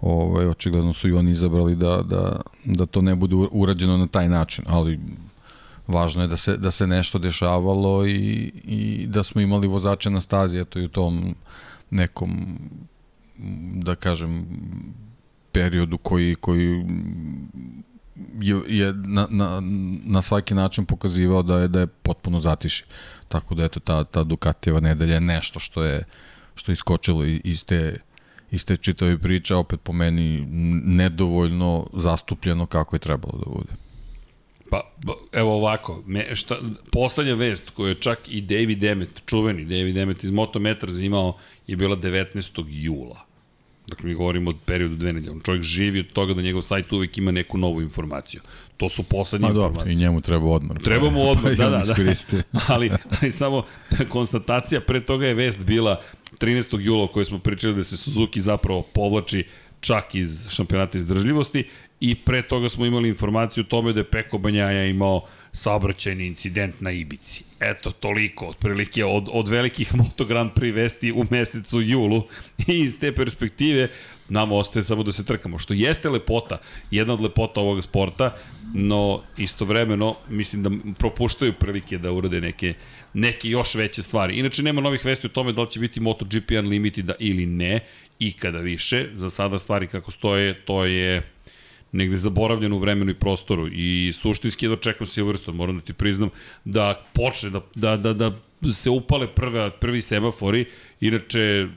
ovaj, 0.00 0.46
očigledno 0.46 0.92
su 0.92 1.08
i 1.08 1.12
oni 1.12 1.30
izabrali 1.30 1.76
da, 1.76 2.02
da, 2.02 2.40
da 2.64 2.86
to 2.86 3.02
ne 3.02 3.14
bude 3.14 3.36
urađeno 3.50 3.96
na 3.96 4.06
taj 4.06 4.28
način, 4.28 4.64
ali 4.68 5.00
važno 5.86 6.22
je 6.22 6.28
da 6.28 6.36
se, 6.36 6.56
da 6.56 6.70
se 6.70 6.86
nešto 6.86 7.18
dešavalo 7.18 8.06
i, 8.06 8.52
i 8.64 9.06
da 9.06 9.24
smo 9.24 9.40
imali 9.40 9.68
vozače 9.68 10.10
na 10.10 10.20
stazi, 10.20 10.58
eto 10.58 10.78
i 10.78 10.84
u 10.84 10.88
tom 10.88 11.34
nekom 11.90 12.58
da 13.74 13.94
kažem 13.94 14.46
periodu 15.52 15.98
koji, 15.98 16.34
koji 16.34 16.84
je, 18.40 18.60
je 18.68 18.92
na, 18.92 19.26
na, 19.30 19.62
na 20.04 20.22
svaki 20.22 20.54
način 20.54 20.86
pokazivao 20.86 21.42
da 21.42 21.58
je 21.58 21.68
da 21.68 21.80
je 21.80 21.86
potpuno 21.86 22.40
zatiši. 22.40 22.84
Tako 23.28 23.54
da 23.54 23.64
eto 23.64 23.80
ta 23.80 24.04
ta 24.04 24.24
Ducatijeva 24.24 24.80
nedelja 24.80 25.14
je 25.14 25.20
nešto 25.20 25.60
što 25.60 25.84
je 25.84 26.04
što 26.54 26.72
je 26.72 26.74
iskočilo 26.74 27.24
iz 27.24 27.64
te 27.64 27.96
iz 28.50 28.64
te 28.64 28.76
čitave 28.76 29.18
priče, 29.18 29.54
opet 29.54 29.80
po 29.82 29.92
meni 29.92 30.46
nedovoljno 30.84 31.86
zastupljeno 31.92 32.66
kako 32.66 32.96
je 32.96 33.00
trebalo 33.00 33.38
da 33.38 33.50
bude. 33.50 33.72
Pa, 34.70 34.92
evo 35.32 35.54
ovako, 35.54 36.02
me, 36.06 36.34
šta, 36.36 36.56
poslednja 36.92 37.34
vest 37.34 37.70
koju 37.70 37.88
je 37.88 37.94
čak 37.94 38.18
i 38.28 38.40
David 38.40 38.78
Demet, 38.78 39.22
čuveni 39.26 39.64
David 39.64 39.94
Demet 39.94 40.24
iz 40.24 40.30
Motometra 40.30 40.90
imao 41.00 41.36
je 41.66 41.76
bila 41.76 41.96
19. 41.96 42.64
jula. 42.68 43.27
Dakle, 43.88 44.08
mi 44.08 44.14
govorimo 44.14 44.50
od 44.50 44.56
periodu 44.64 44.96
dve 44.96 45.12
nedelje. 45.12 45.30
On 45.30 45.40
čovjek 45.40 45.62
živi 45.62 46.00
od 46.00 46.12
toga 46.12 46.34
da 46.34 46.42
njegov 46.42 46.62
sajt 46.62 46.92
uvek 46.92 47.18
ima 47.18 47.30
neku 47.30 47.58
novu 47.58 47.82
informaciju. 47.82 48.40
To 48.76 48.88
su 48.88 49.02
poslednje 49.02 49.46
Ma, 49.46 49.52
informacije. 49.52 49.78
Dobro, 49.78 49.92
i 49.92 49.96
njemu 49.96 50.20
treba 50.20 50.46
odmor. 50.46 50.82
Treba 50.82 51.10
mu 51.10 51.30
odmor, 51.30 51.54
da, 51.56 51.70
da, 51.70 51.82
da. 51.82 52.42
ali, 52.74 52.90
ali 53.20 53.30
samo 53.30 53.62
konstatacija, 54.08 54.80
pre 54.80 55.04
toga 55.04 55.26
je 55.26 55.34
vest 55.34 55.64
bila 55.64 56.00
13. 56.40 56.80
jula 56.80 57.04
o 57.04 57.06
kojoj 57.06 57.24
smo 57.24 57.38
pričali 57.38 57.74
da 57.74 57.84
se 57.84 57.96
Suzuki 57.96 58.40
zapravo 58.40 58.82
povlači 58.82 59.44
čak 59.80 60.14
iz 60.14 60.48
šampionata 60.50 60.98
izdržljivosti 60.98 61.64
i 62.00 62.14
pre 62.14 62.42
toga 62.42 62.68
smo 62.68 62.86
imali 62.86 63.08
informaciju 63.08 63.64
o 63.64 63.70
tome 63.70 63.92
da 63.92 64.00
je 64.00 64.04
Peko 64.04 64.38
Banjaja 64.38 64.84
imao 64.84 65.26
saobraćajni 65.52 66.26
incident 66.26 66.80
na 66.80 66.90
Ibici. 66.90 67.44
Eto, 67.60 67.90
toliko, 67.90 68.46
otprilike 68.46 69.04
od, 69.04 69.28
od 69.32 69.48
velikih 69.48 69.94
Moto 69.94 70.24
Grand 70.24 70.50
Prix 70.50 70.74
vesti 70.74 71.12
u 71.12 71.24
mesecu 71.30 71.80
julu 71.80 72.22
i 72.66 72.80
iz 72.80 73.00
te 73.00 73.14
perspektive 73.14 73.88
nam 74.28 74.52
ostaje 74.52 74.84
samo 74.84 75.02
da 75.02 75.12
se 75.12 75.24
trkamo, 75.24 75.58
što 75.58 75.74
jeste 75.74 76.08
lepota, 76.10 76.58
jedna 76.90 77.14
od 77.14 77.20
lepota 77.20 77.60
ovog 77.60 77.82
sporta, 77.82 78.36
no 78.74 79.22
istovremeno 79.36 80.16
mislim 80.28 80.62
da 80.62 80.70
propuštaju 80.98 81.52
prilike 81.52 81.98
da 81.98 82.12
urade 82.12 82.40
neke, 82.40 82.74
neke 83.14 83.48
još 83.48 83.74
veće 83.74 84.02
stvari. 84.02 84.38
Inače, 84.38 84.62
nema 84.62 84.80
novih 84.80 85.04
vesti 85.04 85.26
o 85.26 85.30
tome 85.30 85.52
da 85.52 85.62
li 85.62 85.70
će 85.70 85.80
biti 85.80 86.00
MotoGP 86.00 86.50
Unlimited 86.50 87.10
ili 87.18 87.46
ne, 87.46 87.80
ikada 88.18 88.58
više. 88.58 89.06
Za 89.14 89.30
sada 89.30 89.58
stvari 89.58 89.86
kako 89.86 90.10
stoje, 90.10 90.64
to 90.64 90.84
je 90.84 91.22
negde 91.92 92.18
zaboravljen 92.18 92.72
u 92.72 92.78
vremenu 92.78 93.10
i 93.10 93.14
prostoru. 93.14 93.68
I 93.72 94.12
suštinski 94.14 94.66
je 94.66 94.68
dočekam 94.68 95.06
Silverstone, 95.06 95.56
moram 95.56 95.76
da 95.76 95.84
ti 95.84 95.92
priznam, 95.92 96.30
da 96.64 97.04
počne, 97.14 97.50
da, 97.50 97.96
da, 97.96 98.12
da, 98.12 98.32
da 98.60 98.72
se 98.72 98.90
upale 98.90 99.26
prve, 99.26 99.70
prvi 99.70 100.02
semafori, 100.02 100.64
inače 101.00 101.68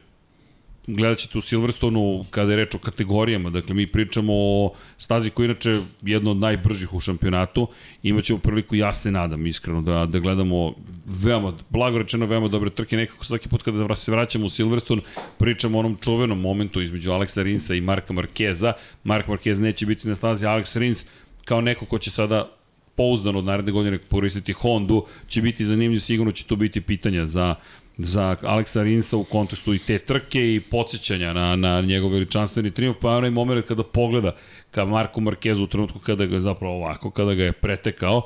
gledat 0.87 1.17
ćete 1.17 1.37
u 1.37 1.41
Silverstonu 1.41 2.25
kada 2.29 2.51
je 2.51 2.57
reč 2.57 2.75
o 2.75 2.77
kategorijama, 2.77 3.49
dakle 3.49 3.75
mi 3.75 3.87
pričamo 3.87 4.33
o 4.35 4.73
stazi 4.97 5.29
koja 5.29 5.43
je 5.43 5.49
inače 5.49 5.79
jedna 6.01 6.31
od 6.31 6.37
najbržih 6.37 6.93
u 6.93 6.99
šampionatu, 6.99 7.67
imaćemo 8.03 8.39
priliku, 8.39 8.75
ja 8.75 8.93
se 8.93 9.11
nadam 9.11 9.47
iskreno, 9.47 9.81
da, 9.81 10.05
da 10.05 10.19
gledamo 10.19 10.73
veoma, 11.05 11.53
blago 11.69 11.97
rečeno 11.97 12.25
veoma 12.25 12.47
dobre 12.47 12.69
trke, 12.69 12.97
nekako 12.97 13.25
svaki 13.25 13.49
put 13.49 13.63
kada 13.63 13.95
se 13.95 14.11
vraćamo 14.11 14.45
u 14.45 14.49
Silverstone, 14.49 15.01
pričamo 15.37 15.77
o 15.77 15.79
onom 15.79 15.97
čuvenom 16.01 16.41
momentu 16.41 16.81
između 16.81 17.11
Aleksa 17.11 17.41
Rinsa 17.41 17.73
i 17.75 17.81
Marka 17.81 18.13
Markeza, 18.13 18.73
Mark 19.03 19.27
Markez 19.27 19.59
neće 19.59 19.85
biti 19.85 20.07
na 20.07 20.15
stazi, 20.15 20.45
Alex 20.45 20.79
Rins 20.79 21.05
kao 21.45 21.61
neko 21.61 21.85
ko 21.85 21.99
će 21.99 22.09
sada 22.09 22.49
pouzdano 22.95 23.39
od 23.39 23.45
naredne 23.45 23.71
godine 23.71 23.97
koristiti 23.97 24.53
Hondu, 24.53 25.05
će 25.27 25.41
biti 25.41 25.65
zanimljiv, 25.65 25.99
sigurno 25.99 26.31
će 26.31 26.43
to 26.45 26.55
biti 26.55 26.81
pitanja 26.81 27.25
za 27.25 27.55
za 27.97 28.35
Aleksa 28.41 28.83
Rinsa 28.83 29.17
u 29.17 29.23
kontekstu 29.23 29.73
i 29.73 29.79
te 29.79 29.99
trke 29.99 30.55
i 30.55 30.59
podsjećanja 30.59 31.33
na, 31.33 31.55
na 31.55 31.81
njegov 31.81 32.11
veličanstveni 32.11 32.71
triumf, 32.71 32.97
pa 33.01 33.09
onaj 33.09 33.29
moment 33.29 33.67
kada 33.67 33.83
pogleda 33.83 34.35
ka 34.71 34.85
Marku 34.85 35.21
Markezu 35.21 35.63
u 35.63 35.67
trenutku 35.67 35.99
kada 35.99 36.25
ga 36.25 36.35
je 36.35 36.41
zapravo 36.41 36.75
ovako, 36.75 37.11
kada 37.11 37.33
ga 37.33 37.43
je 37.43 37.51
pretekao, 37.51 38.21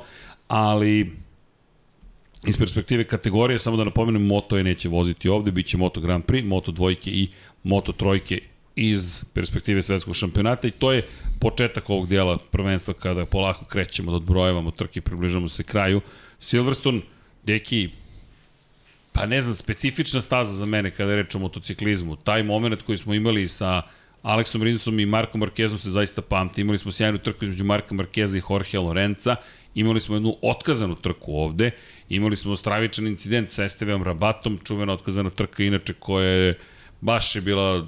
ali 0.48 1.12
iz 2.46 2.56
perspektive 2.58 3.04
kategorije, 3.04 3.58
samo 3.58 3.76
da 3.76 3.84
napomenem, 3.84 4.26
Moto 4.26 4.56
je 4.56 4.64
neće 4.64 4.88
voziti 4.88 5.28
ovde, 5.28 5.50
bit 5.50 5.66
će 5.66 5.76
Moto 5.76 6.00
Grand 6.00 6.24
Prix, 6.24 6.44
Moto 6.44 6.72
dvojke 6.72 7.10
i 7.10 7.28
Moto 7.62 7.92
trojke 7.92 8.40
iz 8.76 9.24
perspektive 9.32 9.82
svetskog 9.82 10.16
šampionata 10.16 10.68
i 10.68 10.70
to 10.70 10.92
je 10.92 11.02
početak 11.40 11.90
ovog 11.90 12.08
dijela 12.08 12.38
prvenstva 12.38 12.94
kada 12.94 13.26
polako 13.26 13.64
krećemo 13.64 14.10
da 14.10 14.16
odbrojevamo 14.16 14.70
trke 14.70 14.98
i 14.98 15.02
približamo 15.02 15.48
se 15.48 15.62
kraju. 15.62 16.00
Silverstone, 16.40 17.00
deki, 17.42 17.88
pa 19.16 19.26
ne 19.26 19.40
znam, 19.40 19.54
specifična 19.54 20.20
staza 20.20 20.52
za 20.52 20.66
mene 20.66 20.90
kada 20.90 21.10
je 21.10 21.16
reč 21.22 21.34
o 21.34 21.38
motociklizmu. 21.38 22.16
Taj 22.16 22.42
moment 22.42 22.82
koji 22.82 22.98
smo 22.98 23.14
imali 23.14 23.48
sa 23.48 23.82
Aleksom 24.22 24.62
Rinsom 24.62 25.00
i 25.00 25.06
Markom 25.06 25.40
Markezom 25.40 25.78
se 25.78 25.90
zaista 25.90 26.22
pamti. 26.22 26.60
Imali 26.60 26.78
smo 26.78 26.90
sjajnu 26.90 27.18
trku 27.18 27.44
između 27.44 27.64
Marka 27.64 27.94
Markeza 27.94 28.38
i 28.38 28.42
Jorge 28.50 28.78
Lorenza. 28.78 29.36
Imali 29.74 30.00
smo 30.00 30.16
jednu 30.16 30.36
otkazanu 30.42 30.94
trku 30.94 31.32
ovde. 31.32 31.70
Imali 32.08 32.36
smo 32.36 32.56
stravičan 32.56 33.06
incident 33.06 33.52
sa 33.52 33.64
Esteveom 33.64 34.02
Rabatom, 34.02 34.58
čuvena 34.64 34.92
otkazana 34.92 35.30
trka 35.30 35.62
inače 35.62 35.92
koja 35.92 36.28
je 36.28 36.58
baš 37.00 37.36
je 37.36 37.40
bila 37.40 37.86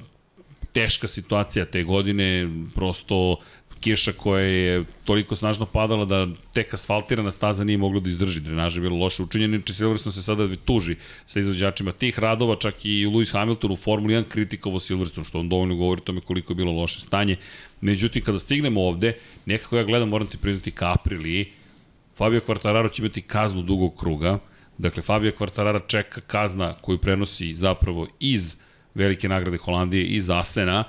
teška 0.73 1.09
situacija 1.09 1.65
te 1.65 1.83
godine, 1.83 2.49
prosto 2.75 3.37
kiša 3.81 4.13
koja 4.13 4.43
je 4.43 4.85
toliko 5.05 5.37
snažno 5.37 5.67
padala 5.67 6.05
da 6.05 6.27
tek 6.53 6.75
asfaltirana 6.75 7.31
staza 7.31 7.65
nije 7.65 7.79
mogla 7.79 8.01
da 8.01 8.09
izdrži, 8.11 8.41
drenaža 8.41 8.77
je 8.77 8.83
bilo 8.83 8.97
loše 8.97 9.23
učinjeno, 9.23 9.55
inače 9.55 9.75
Silverstone 9.75 10.13
se 10.13 10.23
sada 10.23 10.49
tuži 10.65 10.97
sa 11.27 11.41
izvođačima 11.41 11.93
tih 11.93 12.19
radova, 12.19 12.57
čak 12.57 12.85
i 12.85 13.07
Lewis 13.07 13.33
Hamilton 13.33 13.73
u 13.73 13.77
Formuli 13.77 14.15
1 14.15 14.25
kritikovo 14.29 14.81
Silverstone, 14.81 15.25
što 15.25 15.39
on 15.39 15.49
dovoljno 15.49 15.77
govori 15.77 16.01
tome 16.01 16.21
koliko 16.21 16.53
je 16.53 16.57
bilo 16.57 16.73
loše 16.73 17.01
stanje. 17.01 17.37
Međutim, 17.81 18.25
kada 18.25 18.39
stignemo 18.39 18.83
ovde, 18.83 19.19
nekako 19.47 19.77
ja 19.77 19.85
gledam, 19.85 20.09
moram 20.09 20.27
ti 20.27 20.39
priznati, 20.39 20.71
ka 20.71 20.93
Apriliji, 20.93 21.47
Fabio 22.17 22.41
Quartararo 22.41 22.93
će 22.93 23.03
imati 23.03 23.23
kaznu 23.23 23.63
dugog 23.63 23.97
kruga, 23.99 24.39
dakle 24.79 25.03
Fabio 25.03 25.33
Quartararo 25.39 25.81
čeka 25.87 26.21
kazna 26.21 26.75
koju 26.75 26.99
prenosi 26.99 27.55
zapravo 27.55 28.07
iz 28.21 28.57
velike 28.95 29.29
nagrade 29.29 29.57
Holandije, 29.57 30.05
iz 30.05 30.31
Asena, 30.31 30.85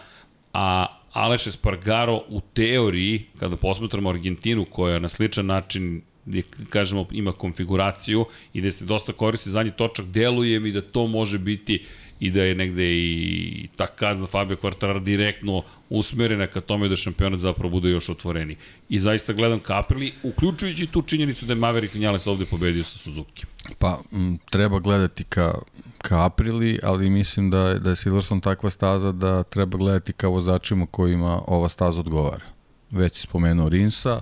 a 0.53 0.98
Aleš 1.13 1.47
Espargaro 1.47 2.21
u 2.29 2.41
teoriji, 2.53 3.25
kada 3.39 3.55
posmetramo 3.55 4.09
Argentinu 4.09 4.65
koja 4.65 4.99
na 4.99 5.09
sličan 5.09 5.45
način 5.45 6.01
gde, 6.25 6.41
kažemo, 6.69 7.07
ima 7.11 7.31
konfiguraciju 7.31 8.25
i 8.53 8.61
da 8.61 8.71
se 8.71 8.85
dosta 8.85 9.13
koristi 9.13 9.49
zadnji 9.49 9.71
točak, 9.71 10.05
deluje 10.05 10.59
mi 10.59 10.71
da 10.71 10.81
to 10.81 11.07
može 11.07 11.37
biti 11.37 11.85
i 12.19 12.31
da 12.31 12.43
je 12.43 12.55
negde 12.55 12.83
i 12.83 13.67
ta 13.75 13.87
kazna 13.87 14.27
Fabio 14.27 14.57
Quartararo 14.57 15.03
direktno 15.03 15.63
usmerena 15.89 16.47
ka 16.47 16.61
tome 16.61 16.89
da 16.89 16.95
šampionat 16.95 17.39
zapravo 17.39 17.69
bude 17.69 17.89
još 17.89 18.09
otvoreni. 18.09 18.55
I 18.89 18.99
zaista 18.99 19.33
gledam 19.33 19.59
ka 19.59 19.79
Aprili, 19.79 20.13
uključujući 20.23 20.87
tu 20.87 21.01
činjenicu 21.01 21.45
da 21.45 21.53
je 21.53 21.59
Maverick 21.59 21.93
Vinales 21.93 22.27
ovde 22.27 22.45
pobedio 22.45 22.83
sa 22.83 22.97
Suzuki. 22.97 23.45
Pa, 23.77 24.01
m, 24.11 24.37
treba 24.49 24.79
gledati 24.79 25.23
ka, 25.23 25.53
ka 26.01 26.25
Aprili, 26.25 26.79
ali 26.83 27.09
mislim 27.09 27.49
da, 27.49 27.73
da 27.73 27.89
je 27.89 27.95
Silverstone 27.95 28.41
takva 28.41 28.69
staza 28.69 29.11
da 29.11 29.43
treba 29.43 29.77
gledati 29.77 30.13
ka 30.13 30.27
vozačima 30.27 30.85
kojima 30.91 31.41
ova 31.47 31.69
staza 31.69 31.99
odgovara. 31.99 32.45
Već 32.91 33.13
si 33.13 33.21
spomenuo 33.21 33.69
Rinsa, 33.69 34.19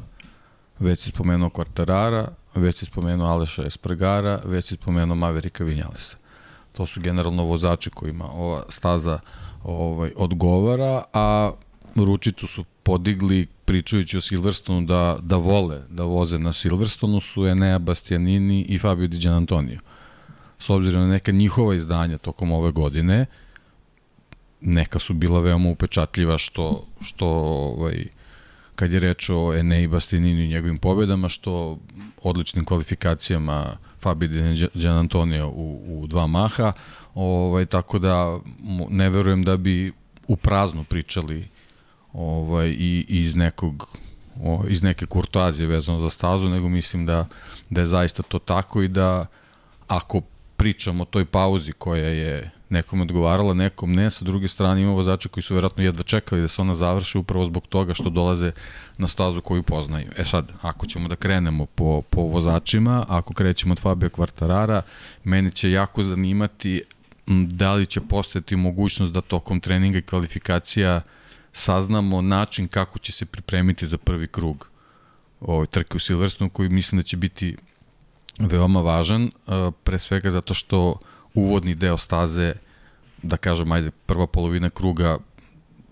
već 0.80 1.00
si 1.00 1.10
spomenuo 1.10 1.50
Quartarara, 1.50 2.28
već 2.56 2.76
si 2.76 2.86
spomenuo 2.86 3.28
Aleša 3.28 3.66
Espargara, 3.66 4.42
već 4.46 4.66
si 4.66 4.76
spomenuo 4.76 5.16
Maverika 5.16 5.64
Vinjalesa 5.64 6.18
to 6.78 6.86
su 6.86 7.02
generalno 7.02 7.44
vozači 7.44 7.90
kojima 7.90 8.26
ova 8.32 8.64
staza 8.70 9.20
ovaj, 9.64 10.12
odgovara, 10.16 11.04
a 11.14 11.52
ručicu 11.96 12.48
su 12.48 12.64
podigli 12.84 13.48
pričajući 13.66 14.18
o 14.18 14.22
Silverstonu 14.22 14.86
da, 14.86 15.18
da 15.22 15.36
vole 15.36 15.82
da 15.90 16.04
voze 16.04 16.40
na 16.40 16.54
Silverstonu 16.54 17.20
su 17.20 17.48
Enea 17.48 17.80
Bastianini 17.80 18.66
i 18.70 18.78
Fabio 18.78 19.08
Di 19.08 19.28
Antonio. 19.28 19.80
S 20.60 20.70
obzirom 20.70 21.02
na 21.02 21.08
neka 21.08 21.32
njihova 21.32 21.76
izdanja 21.76 22.18
tokom 22.18 22.52
ove 22.52 22.72
godine, 22.72 23.26
neka 24.62 25.00
su 25.00 25.14
bila 25.14 25.40
veoma 25.40 25.70
upečatljiva 25.70 26.38
što, 26.38 26.86
što 27.02 27.28
ovaj, 27.28 28.08
kad 28.76 28.92
je 28.92 29.00
reč 29.00 29.30
o 29.30 29.54
Enei 29.56 29.88
Bastianini 29.88 30.46
i 30.46 30.48
njegovim 30.48 30.78
pobedama, 30.78 31.30
što 31.30 31.80
odličnim 32.24 32.66
kvalifikacijama 32.66 33.78
Fabio 34.00 34.54
Di 34.74 34.88
Antonio 34.88 35.48
u, 35.48 35.82
u 35.88 36.08
dva 36.08 36.28
maha, 36.28 36.72
ovaj, 37.16 37.66
tako 37.66 38.00
da 38.00 38.38
ne 38.90 39.10
verujem 39.10 39.44
da 39.44 39.58
bi 39.58 39.94
u 40.28 40.36
prazno 40.36 40.84
pričali 40.84 41.48
ovaj, 42.14 42.70
i, 42.70 43.06
iz 43.08 43.36
nekog 43.36 43.98
o, 44.44 44.64
iz 44.68 44.84
neke 44.84 45.06
kurtoazije 45.06 45.68
vezano 45.68 46.02
za 46.02 46.10
stazu, 46.10 46.50
nego 46.50 46.70
mislim 46.70 47.06
da, 47.06 47.26
da 47.70 47.82
je 47.82 47.88
zaista 47.88 48.24
to 48.24 48.40
tako 48.40 48.82
i 48.82 48.88
da 48.88 49.26
ako 49.88 50.22
pričamo 50.58 51.04
o 51.04 51.06
toj 51.06 51.26
pauzi 51.26 51.72
koja 51.72 52.08
je 52.08 52.52
nekom 52.70 53.02
odgovarala, 53.02 53.54
nekom 53.54 53.94
ne, 53.94 54.12
sa 54.12 54.26
druge 54.26 54.48
strane 54.48 54.82
ima 54.82 54.92
vozača 54.92 55.30
koji 55.30 55.44
su 55.44 55.56
verovatno 55.56 55.84
jedva 55.84 56.04
čekali 56.04 56.42
da 56.42 56.48
se 56.48 56.62
ona 56.62 56.76
završi 56.76 57.18
upravo 57.18 57.46
zbog 57.46 57.68
toga 57.68 57.94
što 57.94 58.10
dolaze 58.10 58.52
na 58.98 59.08
stazu 59.08 59.42
koju 59.42 59.64
poznaju. 59.64 60.12
E 60.18 60.26
sad, 60.26 60.52
ako 60.62 60.86
ćemo 60.86 61.08
da 61.08 61.16
krenemo 61.16 61.66
po, 61.66 62.02
po 62.02 62.22
vozačima, 62.22 63.06
ako 63.08 63.34
krećemo 63.34 63.72
od 63.72 63.80
Fabio 63.80 64.10
Quartarara, 64.10 64.82
meni 65.24 65.52
će 65.52 65.72
jako 65.72 66.04
zanimati 66.04 66.82
da 67.28 67.74
li 67.74 67.86
će 67.86 68.02
postojati 68.02 68.56
mogućnost 68.56 69.14
da 69.14 69.22
tokom 69.22 69.60
treninga 69.60 69.98
i 69.98 70.02
kvalifikacija 70.02 71.02
saznamo 71.54 72.22
način 72.22 72.68
kako 72.68 73.00
će 73.00 73.12
se 73.12 73.26
pripremiti 73.26 73.88
za 73.88 73.98
prvi 73.98 74.28
krug 74.28 74.70
ovoj 75.42 75.68
trke 75.68 75.96
u 75.96 76.00
Silverstone, 76.00 76.50
koji 76.50 76.70
mislim 76.70 77.00
da 77.00 77.04
će 77.04 77.18
biti 77.18 77.56
veoma 78.40 78.82
važan, 78.82 79.32
pre 79.84 80.00
svega 80.00 80.32
zato 80.32 80.54
što 80.54 81.00
uvodni 81.34 81.76
deo 81.76 81.98
staze, 81.98 82.54
da 83.24 83.38
kažem, 83.38 83.72
ajde, 83.72 83.92
prva 84.06 84.28
polovina 84.28 84.70
kruga 84.70 85.18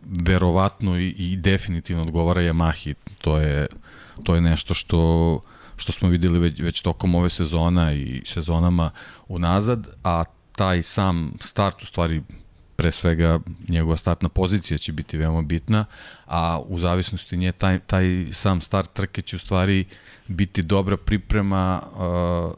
verovatno 0.06 1.00
i, 1.00 1.08
i 1.18 1.38
definitivno 1.38 2.04
odgovara 2.04 2.42
Yamahi. 2.42 2.94
To 3.22 3.38
je, 3.38 3.68
to 4.24 4.36
je 4.36 4.42
nešto 4.42 4.74
što, 4.74 5.42
što 5.76 5.92
smo 5.92 6.10
videli 6.10 6.40
već, 6.40 6.60
već 6.60 6.82
tokom 6.82 7.16
ove 7.16 7.30
sezona 7.30 7.94
i 7.94 8.22
sezonama 8.26 8.92
unazad, 9.28 9.88
a 10.04 10.24
taj 10.56 10.84
sam 10.84 11.34
start 11.40 11.84
u 11.84 11.86
stvari 11.86 12.22
pre 12.76 12.92
svega 12.92 13.40
njegova 13.68 13.98
startna 13.98 14.30
pozicija 14.30 14.78
će 14.78 14.94
biti 14.94 15.18
veoma 15.18 15.42
bitna, 15.42 15.86
a 16.26 16.60
u 16.68 16.80
zavisnosti 16.80 17.38
nje 17.38 17.52
taj, 17.52 17.80
taj 17.80 18.28
sam 18.32 18.62
start 18.62 18.94
trke 18.94 19.22
će 19.22 19.36
u 19.36 19.40
stvari 19.40 19.86
biti 20.28 20.62
dobra 20.62 20.98
priprema 20.98 21.82
uh, 21.84 22.00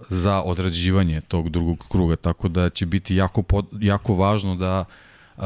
za 0.09 0.41
odrađivanje 0.41 1.21
tog 1.21 1.49
drugog 1.49 1.85
kruga, 1.89 2.15
tako 2.15 2.47
da 2.47 2.69
će 2.69 2.85
biti 2.85 3.15
jako, 3.15 3.41
pod, 3.41 3.65
jako 3.79 4.15
važno 4.15 4.55
da 4.55 4.85
uh, 5.37 5.43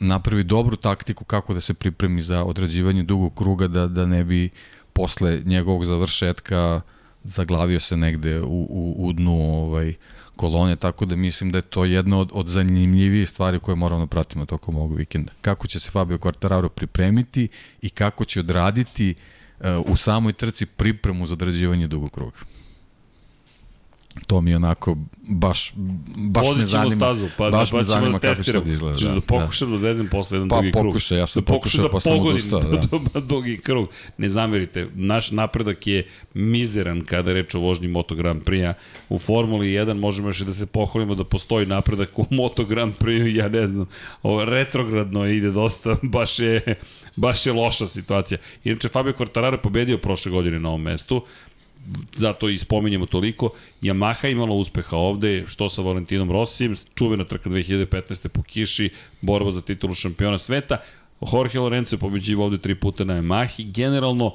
napravi 0.00 0.44
dobru 0.44 0.76
taktiku 0.76 1.24
kako 1.24 1.54
da 1.54 1.60
se 1.60 1.74
pripremi 1.74 2.22
za 2.22 2.44
odrađivanje 2.44 3.02
drugog 3.02 3.34
kruga, 3.34 3.68
da, 3.68 3.86
da 3.86 4.06
ne 4.06 4.24
bi 4.24 4.50
posle 4.92 5.42
njegovog 5.44 5.84
završetka 5.84 6.80
zaglavio 7.24 7.80
se 7.80 7.96
negde 7.96 8.40
u, 8.40 8.66
u, 8.70 8.94
u 8.98 9.12
dnu 9.12 9.64
ovaj, 9.64 9.88
uh, 9.88 9.94
kolone, 10.38 10.76
tako 10.76 11.04
da 11.04 11.16
mislim 11.16 11.52
da 11.52 11.58
je 11.58 11.62
to 11.62 11.84
jedna 11.84 12.18
od, 12.18 12.30
od 12.32 12.48
zanimljivijih 12.48 13.28
stvari 13.28 13.58
koje 13.58 13.76
moramo 13.76 14.00
da 14.00 14.06
pratimo 14.06 14.46
tokom 14.46 14.76
ovog 14.76 14.94
vikenda. 14.96 15.32
Kako 15.40 15.66
će 15.66 15.80
se 15.80 15.90
Fabio 15.90 16.18
Quartararo 16.18 16.68
pripremiti 16.68 17.48
i 17.82 17.90
kako 17.90 18.24
će 18.24 18.40
odraditi 18.40 19.14
uh, 19.14 19.66
u 19.86 19.96
samoj 19.96 20.32
trci 20.32 20.66
pripremu 20.66 21.26
za 21.26 21.32
odrađivanje 21.32 21.86
dugog 21.86 22.10
kruga 22.10 22.57
to 24.26 24.40
mi 24.40 24.54
onako 24.54 24.96
baš 25.28 25.72
baš 26.16 26.46
Vozit 26.46 26.60
me 26.60 26.66
zanima. 26.66 26.96
stazu, 26.96 27.26
pa, 27.36 27.50
baš 27.50 27.70
da, 27.70 27.76
me 27.76 27.80
pa 27.80 27.84
zanima 27.84 28.18
da 28.18 28.18
kako 28.18 28.42
će 28.42 28.52
da 28.52 28.72
izgleda. 28.72 28.96
Da, 28.98 29.14
da 29.14 29.20
pokušam 29.20 29.70
da 29.70 29.76
odvezem 29.76 30.08
posle 30.08 30.36
jedan 30.36 30.48
pa, 30.48 30.56
drugi 30.56 30.72
krug. 30.72 30.84
pokušaj, 30.84 31.18
ja 31.18 31.26
sam 31.26 31.42
da 31.42 31.52
pokušam 31.52 31.84
pokušao, 31.84 31.88
da 31.88 31.92
pa 31.92 32.00
sam 32.00 32.26
odustao, 32.26 32.60
da. 33.14 33.20
dugi 33.20 33.58
krug. 33.58 33.88
Ne 34.18 34.28
zamerite, 34.28 34.88
naš 34.94 35.30
napredak 35.30 35.86
je 35.86 36.06
mizeran 36.34 37.04
kada 37.04 37.32
reč 37.32 37.54
o 37.54 37.60
vožnji 37.60 37.88
Moto 37.88 38.14
Grand 38.14 38.42
Prix-a. 38.42 38.74
U 39.08 39.18
Formuli 39.18 39.66
1 39.66 39.94
možemo 39.94 40.28
još 40.28 40.40
i 40.40 40.44
da 40.44 40.52
se 40.52 40.66
pohvalimo 40.66 41.14
da 41.14 41.24
postoji 41.24 41.66
napredak 41.66 42.18
u 42.18 42.26
Moto 42.30 42.64
Grand 42.64 42.94
Prix-u, 42.94 43.26
ja 43.26 43.48
ne 43.48 43.66
znam, 43.66 43.86
ovo 44.22 44.44
retrogradno 44.44 45.26
ide 45.26 45.50
dosta, 45.50 45.96
baš 46.16 46.38
je, 46.38 46.74
baš 47.16 47.46
je 47.46 47.52
loša 47.52 47.86
situacija. 47.86 48.38
Inače, 48.64 48.88
Fabio 48.88 49.12
Quartararo 49.12 49.52
je 49.52 49.62
pobedio 49.62 49.98
prošle 49.98 50.32
godine 50.32 50.58
na 50.58 50.68
ovom 50.68 50.82
mestu, 50.82 51.24
zato 52.16 52.48
i 52.48 52.58
spominjemo 52.58 53.06
toliko. 53.06 53.50
Yamaha 53.82 54.30
imala 54.30 54.54
uspeha 54.54 54.96
ovde, 54.96 55.44
što 55.46 55.68
sa 55.68 55.82
Valentinom 55.82 56.30
Rossijem, 56.32 56.74
čuvena 56.94 57.24
trka 57.24 57.50
2015. 57.50 58.28
po 58.28 58.42
kiši, 58.42 58.90
borba 59.20 59.52
za 59.52 59.60
titulu 59.60 59.94
šampiona 59.94 60.38
sveta. 60.38 60.78
Jorge 61.32 61.58
Lorenzo 61.58 61.96
je 61.96 62.00
pobeđivo 62.00 62.44
ovde 62.44 62.58
tri 62.58 62.74
puta 62.74 63.04
na 63.04 63.14
Yamahi. 63.14 63.72
Generalno, 63.72 64.34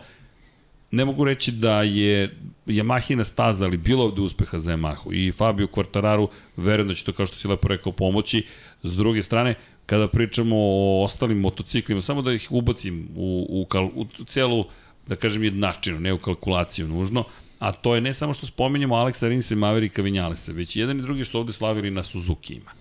ne 0.92 1.06
mogu 1.06 1.24
reći 1.24 1.52
da 1.52 1.82
je 1.82 2.36
Yamahina 2.68 3.24
staza, 3.24 3.66
ali 3.66 3.78
bilo 3.78 4.04
ovde 4.04 4.22
uspeha 4.22 4.60
za 4.60 4.72
Yamahu. 4.72 5.13
I 5.13 5.32
Fabio 5.32 5.68
Quartararu, 5.68 6.28
verujem 6.58 6.88
da 6.88 6.94
će 6.94 7.04
to, 7.04 7.13
kao 7.13 7.26
što 7.26 7.38
si 7.38 7.48
lepo 7.48 7.68
rekao, 7.68 7.92
pomoći. 7.92 8.46
S 8.84 8.96
druge 8.96 9.24
strane, 9.24 9.56
kada 9.86 10.08
pričamo 10.08 10.56
o 10.58 11.04
ostalim 11.04 11.39
motociklima, 11.39 12.02
samo 12.02 12.22
da 12.22 12.34
ih 12.34 12.48
ubacim 12.52 13.08
u, 13.16 13.48
u, 13.50 13.78
u, 13.96 14.02
u 14.02 14.26
celu 14.26 14.66
da 15.08 15.16
kažem 15.16 15.44
jednačinu, 15.44 16.00
ne 16.00 16.13
u 16.13 16.18
kalkulaciju 16.18 16.88
nužno, 16.88 17.24
a 17.63 17.71
to 17.71 17.95
je 17.95 18.02
ne 18.02 18.13
samo 18.13 18.34
što 18.34 18.45
spominjemo 18.45 18.95
Aleksa 18.95 19.28
Rinsa 19.28 19.54
i 19.54 19.58
Maverika 19.58 20.02
Vinjalesa, 20.02 20.52
već 20.52 20.76
jedan 20.76 20.99
i 20.99 21.02
drugi 21.02 21.26
su 21.26 21.39
ovde 21.39 21.54
slavili 21.54 21.91
na 21.91 22.04
Suzuki 22.04 22.54
ima. 22.54 22.71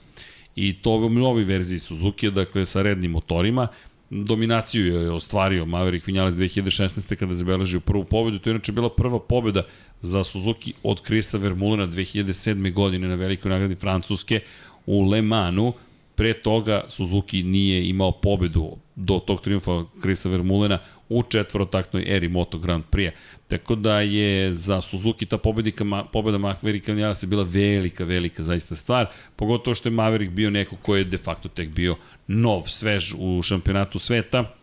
i 0.57 0.73
to 0.73 0.91
u 0.91 1.11
novoj 1.11 1.45
verziji 1.45 1.79
Suzuki, 1.79 2.31
dakle 2.31 2.67
sa 2.67 2.83
rednim 2.83 3.11
motorima, 3.11 3.69
dominaciju 4.11 4.87
je 4.87 5.11
ostvario 5.11 5.67
Maverick 5.67 6.07
Vinales 6.07 6.35
2016. 6.35 7.17
kada 7.17 7.35
zabeležio 7.35 7.81
prvu 7.81 8.05
pobedu. 8.05 8.39
To 8.39 8.51
je 8.51 8.53
inače 8.53 8.73
bila 8.73 8.91
prva 8.91 9.19
pobeda 9.19 9.63
za 10.01 10.25
Suzuki 10.25 10.73
od 10.83 11.03
Krisa 11.03 11.39
Vermulena 11.39 11.87
2007. 11.87 12.73
godine 12.73 13.09
na 13.09 13.15
velikoj 13.15 13.51
nagradi 13.51 13.75
Francuske 13.75 14.41
u 14.87 15.03
Le 15.03 15.23
Mansu. 15.23 15.73
Pre 16.15 16.35
toga 16.35 16.85
Suzuki 16.89 17.43
nije 17.43 17.89
imao 17.89 18.13
pobedu 18.13 18.77
do 18.97 19.19
tog 19.19 19.41
triumfa 19.41 19.85
Krisa 20.03 20.29
Vermulena 20.29 20.79
u 21.13 21.23
četvorotaktnoj 21.23 22.05
eri 22.07 22.29
Moto 22.29 22.59
Grand 22.59 22.85
Prix. 22.91 23.11
Tako 23.49 23.75
da 23.75 24.01
je 24.01 24.55
za 24.55 24.81
Suzuki 24.81 25.27
ta 25.27 25.39
pobedika, 25.39 26.05
pobeda 26.13 26.39
Maverick 26.39 26.89
Vinales 26.89 27.23
je 27.23 27.27
bila 27.27 27.43
velika, 27.43 28.05
velika 28.05 28.43
zaista 28.43 28.77
stvar, 28.77 29.07
pogotovo 29.37 29.75
što 29.75 29.89
je 29.89 29.93
Maverick 29.93 30.33
bio 30.33 30.51
neko 30.51 30.77
ko 30.77 30.97
je 30.97 31.05
de 31.05 31.19
facto 31.19 31.49
tek 31.49 31.69
bio 31.69 31.97
nov, 32.27 32.63
svež 32.67 33.15
u 33.19 33.43
šampionatu 33.43 33.99
sveta, 33.99 34.55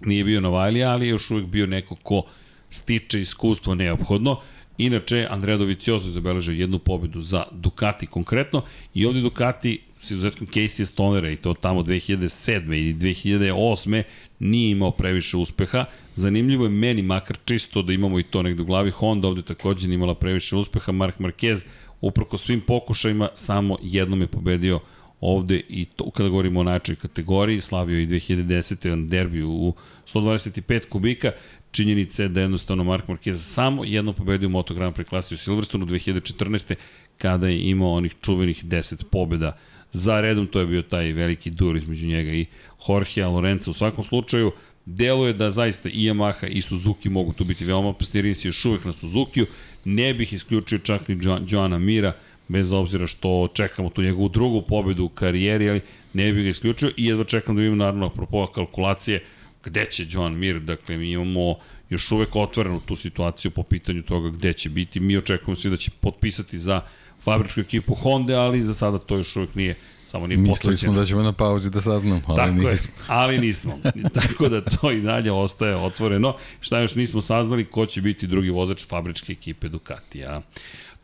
nije 0.00 0.24
bio 0.24 0.40
Novajlija, 0.40 0.90
ali 0.90 1.06
je 1.06 1.10
još 1.10 1.30
uvijek 1.30 1.46
bio 1.46 1.66
neko 1.66 1.94
ko 1.94 2.22
stiče 2.70 3.20
iskustvo 3.20 3.74
neophodno. 3.74 4.40
Inače, 4.78 5.26
Andrea 5.30 5.56
Doviciozo 5.56 6.08
je 6.08 6.12
zabeležio 6.12 6.52
jednu 6.52 6.78
pobedu 6.78 7.20
za 7.20 7.44
Ducati 7.50 8.06
konkretno 8.06 8.62
i 8.94 9.06
ovde 9.06 9.20
Ducati 9.20 9.80
s 10.02 10.10
izuzetkom 10.10 10.46
Casey 10.46 10.84
Stonera 10.84 11.30
i 11.30 11.36
to 11.36 11.54
tamo 11.54 11.82
2007. 11.82 12.74
i 12.74 12.94
2008. 12.94 14.02
nije 14.38 14.70
imao 14.70 14.90
previše 14.90 15.36
uspeha. 15.36 15.84
Zanimljivo 16.14 16.64
je 16.64 16.70
meni 16.70 17.02
makar 17.02 17.36
čisto 17.44 17.82
da 17.82 17.92
imamo 17.92 18.18
i 18.18 18.22
to 18.22 18.42
negde 18.42 18.62
u 18.62 18.64
glavi. 18.64 18.90
Honda 18.90 19.28
ovde 19.28 19.42
takođe 19.42 19.88
nije 19.88 19.94
imala 19.94 20.14
previše 20.14 20.56
uspeha. 20.56 20.92
Mark 20.92 21.18
Marquez 21.18 21.64
uproko 22.00 22.38
svim 22.38 22.60
pokušajima 22.60 23.28
samo 23.34 23.78
jednom 23.82 24.20
je 24.20 24.26
pobedio 24.26 24.80
ovde 25.20 25.62
i 25.68 25.84
to 25.84 26.10
kada 26.10 26.28
govorimo 26.28 26.60
o 26.60 26.62
najčoj 26.62 26.96
kategoriji, 26.96 27.60
slavio 27.60 28.00
i 28.00 28.06
2010. 28.06 28.94
na 28.94 29.06
derbiju 29.06 29.50
u 29.50 29.74
125 30.14 30.88
kubika, 30.88 31.32
činjenica 31.70 32.22
je 32.22 32.28
da 32.28 32.40
jednostavno 32.40 32.84
Mark 32.84 33.06
Marquez 33.06 33.34
samo 33.34 33.84
jedno 33.84 34.12
pobedio 34.12 34.48
u 34.48 34.50
Moto 34.50 34.74
Grand 34.74 34.96
Prix 34.96 35.08
klasi 35.08 35.34
u 35.34 35.38
Silverstonu 35.38 35.86
2014. 35.86 36.74
kada 37.18 37.48
je 37.48 37.70
imao 37.70 37.92
onih 37.92 38.14
čuvenih 38.20 38.64
10 38.64 39.04
pobeda 39.04 39.56
za 39.92 40.20
redom, 40.20 40.46
to 40.46 40.60
je 40.60 40.66
bio 40.66 40.82
taj 40.82 41.12
veliki 41.12 41.50
dur 41.50 41.76
između 41.76 42.06
njega 42.06 42.32
i 42.32 42.46
Jorgea 42.88 43.28
Lorenza. 43.28 43.70
U 43.70 43.74
svakom 43.74 44.04
slučaju, 44.04 44.52
deluje 44.84 45.32
da 45.32 45.50
zaista 45.50 45.88
i 45.88 46.10
Yamaha 46.10 46.46
i 46.46 46.62
Suzuki 46.62 47.08
mogu 47.08 47.32
tu 47.32 47.44
biti 47.44 47.64
veoma 47.64 47.88
opasni, 47.88 48.22
Rins 48.22 48.44
je 48.44 48.48
još 48.48 48.64
uvek 48.64 48.84
na 48.84 48.92
Suzukiju, 48.92 49.46
ne 49.84 50.14
bih 50.14 50.32
isključio 50.32 50.78
čak 50.78 51.08
ni 51.08 51.18
Joana 51.48 51.78
Mira, 51.78 52.12
bez 52.48 52.72
obzira 52.72 53.06
što 53.06 53.48
čekamo 53.54 53.90
tu 53.90 54.02
njegovu 54.02 54.28
drugu 54.28 54.62
pobedu 54.62 55.04
u 55.04 55.08
karijeri, 55.08 55.70
ali 55.70 55.80
ne 56.12 56.32
bih 56.32 56.44
ga 56.44 56.50
isključio 56.50 56.92
i 56.96 57.06
jedva 57.06 57.24
čekam 57.24 57.56
da 57.56 57.62
vidim 57.62 57.78
naravno 57.78 58.06
apropo 58.06 58.46
kalkulacije 58.46 59.24
gde 59.64 59.86
će 59.86 60.06
Joan 60.10 60.38
Mir, 60.38 60.60
dakle 60.60 60.96
mi 60.96 61.10
imamo 61.10 61.56
još 61.90 62.12
uvek 62.12 62.36
otvorenu 62.36 62.80
tu 62.80 62.96
situaciju 62.96 63.50
po 63.50 63.62
pitanju 63.62 64.02
toga 64.02 64.30
gde 64.30 64.52
će 64.52 64.70
biti, 64.70 65.00
mi 65.00 65.16
očekujemo 65.16 65.56
svi 65.56 65.70
da 65.70 65.76
će 65.76 65.90
potpisati 66.00 66.58
za 66.58 66.80
fabričku 67.24 67.60
ekipu 67.60 67.94
Honda, 67.94 68.40
ali 68.40 68.64
za 68.64 68.74
sada 68.74 68.98
to 68.98 69.16
još 69.16 69.36
uvek 69.36 69.54
nije 69.54 69.76
samo 70.12 70.26
nije 70.26 70.38
Mislili 70.38 70.76
smo 70.76 70.92
da 70.92 71.04
ćemo 71.04 71.22
na 71.22 71.32
pauzi 71.32 71.70
da 71.70 71.80
saznamo, 71.80 72.20
ali 72.26 72.36
Tako 72.36 72.52
nismo. 72.52 72.94
Je, 72.98 73.04
ali 73.06 73.38
nismo. 73.38 73.78
Tako 74.20 74.48
da 74.48 74.60
to 74.60 74.90
i 74.90 75.00
dalje 75.00 75.32
ostaje 75.32 75.76
otvoreno. 75.76 76.36
Šta 76.60 76.80
još 76.80 76.94
nismo 76.94 77.20
saznali, 77.20 77.64
ko 77.64 77.86
će 77.86 78.00
biti 78.00 78.26
drugi 78.26 78.50
vozač 78.50 78.86
fabričke 78.86 79.32
ekipe 79.32 79.68
Ducatija. 79.68 80.42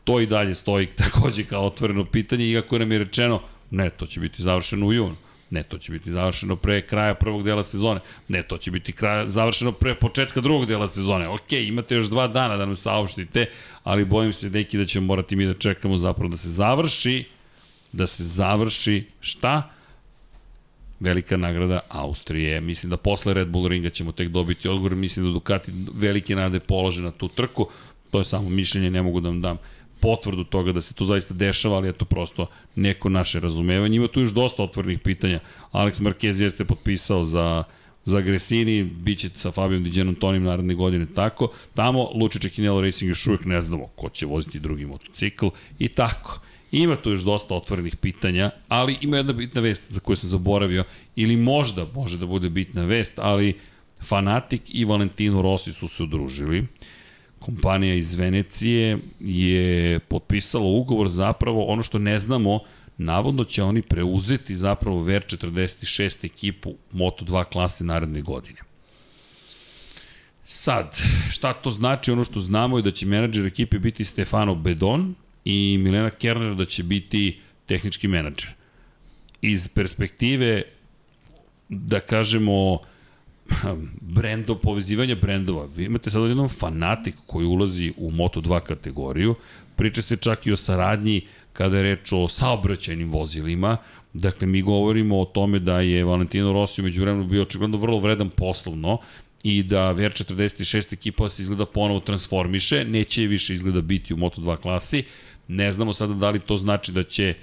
To 0.04 0.20
i 0.20 0.26
dalje 0.26 0.54
stoji 0.54 0.86
takođe 0.86 1.44
kao 1.44 1.66
otvoreno 1.66 2.04
pitanje, 2.04 2.44
iako 2.44 2.78
nam 2.78 2.92
je 2.92 2.98
rečeno, 2.98 3.40
ne, 3.70 3.90
to 3.90 4.06
će 4.06 4.20
biti 4.20 4.42
završeno 4.42 4.86
u 4.86 4.92
junu. 4.92 5.16
Ne, 5.50 5.62
to 5.62 5.78
će 5.78 5.92
biti 5.92 6.10
završeno 6.10 6.56
pre 6.56 6.82
kraja 6.86 7.14
prvog 7.14 7.42
dela 7.42 7.64
sezone. 7.64 8.00
Ne, 8.28 8.42
to 8.42 8.58
će 8.58 8.70
biti 8.70 8.92
kraja, 8.92 9.28
završeno 9.28 9.72
pre 9.72 9.94
početka 9.94 10.40
drugog 10.40 10.66
dela 10.66 10.88
sezone. 10.88 11.28
Ok, 11.28 11.52
imate 11.52 11.94
još 11.94 12.06
dva 12.06 12.28
dana 12.28 12.56
da 12.56 12.66
nam 12.66 12.76
saopštite, 12.76 13.46
ali 13.84 14.04
bojim 14.04 14.32
se 14.32 14.50
neki 14.50 14.78
da 14.78 14.86
ćemo 14.86 15.06
morati 15.06 15.36
mi 15.36 15.46
da 15.46 15.54
čekamo 15.54 15.96
zapravo 15.96 16.28
da 16.28 16.36
se 16.36 16.48
završi, 16.48 17.24
da 17.92 18.06
se 18.06 18.24
završi 18.24 19.04
šta? 19.20 19.70
velika 21.00 21.36
nagrada 21.36 21.80
Austrije. 21.88 22.60
Mislim 22.60 22.90
da 22.90 22.96
posle 22.96 23.34
Red 23.34 23.48
Bull 23.48 23.68
ringa 23.68 23.90
ćemo 23.90 24.12
tek 24.12 24.28
dobiti 24.28 24.68
odgovor. 24.68 24.94
Mislim 24.94 25.26
da 25.26 25.32
Ducati 25.32 25.72
velike 25.94 26.36
nade 26.36 26.60
polože 26.60 27.02
na 27.02 27.10
tu 27.10 27.28
trku. 27.28 27.68
To 28.10 28.18
je 28.18 28.24
samo 28.24 28.48
mišljenje, 28.48 28.90
ne 28.90 29.02
mogu 29.02 29.20
da 29.20 29.28
vam 29.28 29.40
dam 29.40 29.58
potvrdu 30.00 30.44
toga 30.44 30.72
da 30.72 30.80
se 30.80 30.94
to 30.94 31.04
zaista 31.04 31.34
dešava, 31.34 31.76
ali 31.76 31.88
je 31.88 31.92
to 31.92 32.04
prosto 32.04 32.46
neko 32.74 33.08
naše 33.08 33.40
razumevanje. 33.40 33.96
Ima 33.96 34.08
tu 34.08 34.20
još 34.20 34.30
dosta 34.30 34.62
otvornih 34.62 34.98
pitanja. 34.98 35.40
Alex 35.72 36.00
Marquez 36.00 36.42
jeste 36.42 36.64
potpisao 36.64 37.24
za 37.24 37.64
za 38.08 38.20
Gresini, 38.20 38.84
bit 38.84 39.18
će 39.18 39.28
sa 39.36 39.50
Fabijom 39.50 39.84
Diđenom 39.84 40.14
Tonim 40.14 40.42
naredne 40.42 40.74
godine 40.74 41.06
tako. 41.14 41.50
Tamo 41.74 42.10
Luče 42.14 42.38
Čekinelo 42.38 42.80
Racing 42.80 43.08
još 43.08 43.26
uvijek 43.26 43.44
ne 43.44 43.62
znamo 43.62 43.86
ko 43.86 44.08
će 44.08 44.26
voziti 44.26 44.60
drugi 44.60 44.86
motocikl 44.86 45.46
i 45.78 45.88
tako. 45.88 46.40
Ima 46.72 46.96
tu 46.96 47.10
još 47.10 47.22
dosta 47.22 47.54
otvorenih 47.54 47.96
pitanja, 47.96 48.50
ali 48.68 48.98
ima 49.00 49.16
jedna 49.16 49.32
bitna 49.32 49.60
vest 49.60 49.92
za 49.92 50.00
koju 50.00 50.16
sam 50.16 50.28
zaboravio, 50.28 50.84
ili 51.16 51.36
možda 51.36 51.86
može 51.94 52.18
da 52.18 52.26
bude 52.26 52.50
bitna 52.50 52.84
vest, 52.84 53.18
ali 53.18 53.58
Fanatik 54.02 54.62
i 54.68 54.84
Valentino 54.84 55.42
Rossi 55.42 55.72
su 55.72 55.88
se 55.88 56.02
udružili. 56.02 56.60
Uh, 56.60 56.66
kompanija 57.48 57.94
iz 57.94 58.14
Venecije 58.14 58.98
je 59.20 59.98
potpisala 59.98 60.64
ugovor 60.64 61.08
zapravo 61.08 61.64
ono 61.64 61.82
što 61.82 61.98
ne 61.98 62.18
znamo, 62.18 62.60
navodno 62.98 63.44
će 63.44 63.62
oni 63.62 63.82
preuzeti 63.82 64.54
zapravo 64.54 65.04
VR46 65.04 66.24
ekipu 66.24 66.74
Moto2 66.92 67.44
klase 67.44 67.84
naredne 67.84 68.20
godine. 68.20 68.58
Sad, 70.44 70.98
šta 71.30 71.52
to 71.52 71.70
znači? 71.70 72.12
Ono 72.12 72.24
što 72.24 72.40
znamo 72.40 72.78
je 72.78 72.82
da 72.82 72.90
će 72.90 73.06
menadžer 73.06 73.46
ekipe 73.46 73.78
biti 73.78 74.04
Stefano 74.04 74.54
Bedon 74.54 75.14
i 75.44 75.78
Milena 75.78 76.10
Kerner 76.10 76.54
da 76.54 76.64
će 76.64 76.82
biti 76.82 77.40
tehnički 77.66 78.08
menadžer. 78.08 78.50
Iz 79.42 79.68
perspektive, 79.68 80.62
da 81.68 82.00
kažemo, 82.00 82.78
brendo, 84.16 84.54
povezivanja 84.54 85.14
brendova. 85.14 85.68
Vi 85.76 85.84
imate 85.84 86.10
sad 86.10 86.28
jednom 86.28 86.48
fanatik 86.48 87.14
koji 87.26 87.46
ulazi 87.46 87.92
u 87.96 88.10
Moto2 88.10 88.60
kategoriju, 88.60 89.34
priča 89.76 90.02
se 90.02 90.16
čak 90.16 90.46
i 90.46 90.52
o 90.52 90.56
saradnji 90.56 91.26
kada 91.52 91.76
je 91.76 91.82
reč 91.82 92.12
o 92.12 92.28
saobraćajnim 92.28 93.10
vozilima, 93.10 93.76
dakle 94.12 94.46
mi 94.46 94.62
govorimo 94.62 95.20
o 95.20 95.24
tome 95.24 95.58
da 95.58 95.80
je 95.80 96.04
Valentino 96.04 96.52
Rossi 96.52 96.80
umeđu 96.80 97.02
vremenu 97.02 97.24
bio 97.24 97.42
očigledno 97.42 97.76
vrlo 97.76 98.00
vredan 98.00 98.30
poslovno, 98.30 98.98
i 99.42 99.62
da 99.62 99.94
VR46 99.94 100.92
ekipa 100.92 101.28
se 101.28 101.42
izgleda 101.42 101.66
ponovo 101.66 102.00
transformiše, 102.00 102.84
neće 102.84 103.22
više 103.22 103.54
izgleda 103.54 103.80
biti 103.80 104.14
u 104.14 104.16
Moto2 104.16 104.56
klasi. 104.56 105.04
Ne 105.48 105.72
znamo 105.72 105.92
sada 105.92 106.14
da 106.14 106.30
li 106.30 106.40
to 106.40 106.56
znači 106.56 106.92
da 106.92 107.02
će 107.02 107.34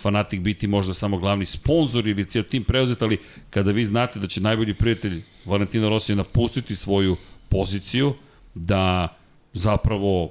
Fanatik 0.00 0.40
biti 0.40 0.66
možda 0.66 0.94
samo 0.94 1.18
glavni 1.18 1.46
sponsor 1.46 2.06
ili 2.06 2.24
cijel 2.24 2.44
tim 2.44 2.64
preuzet, 2.64 3.02
ali 3.02 3.18
kada 3.50 3.70
vi 3.70 3.84
znate 3.84 4.18
da 4.18 4.26
će 4.26 4.40
najbolji 4.40 4.74
prijatelj 4.74 5.22
Valentina 5.44 5.88
Rossi 5.88 6.14
napustiti 6.14 6.76
svoju 6.76 7.16
poziciju, 7.48 8.14
da 8.54 9.08
zapravo 9.52 10.30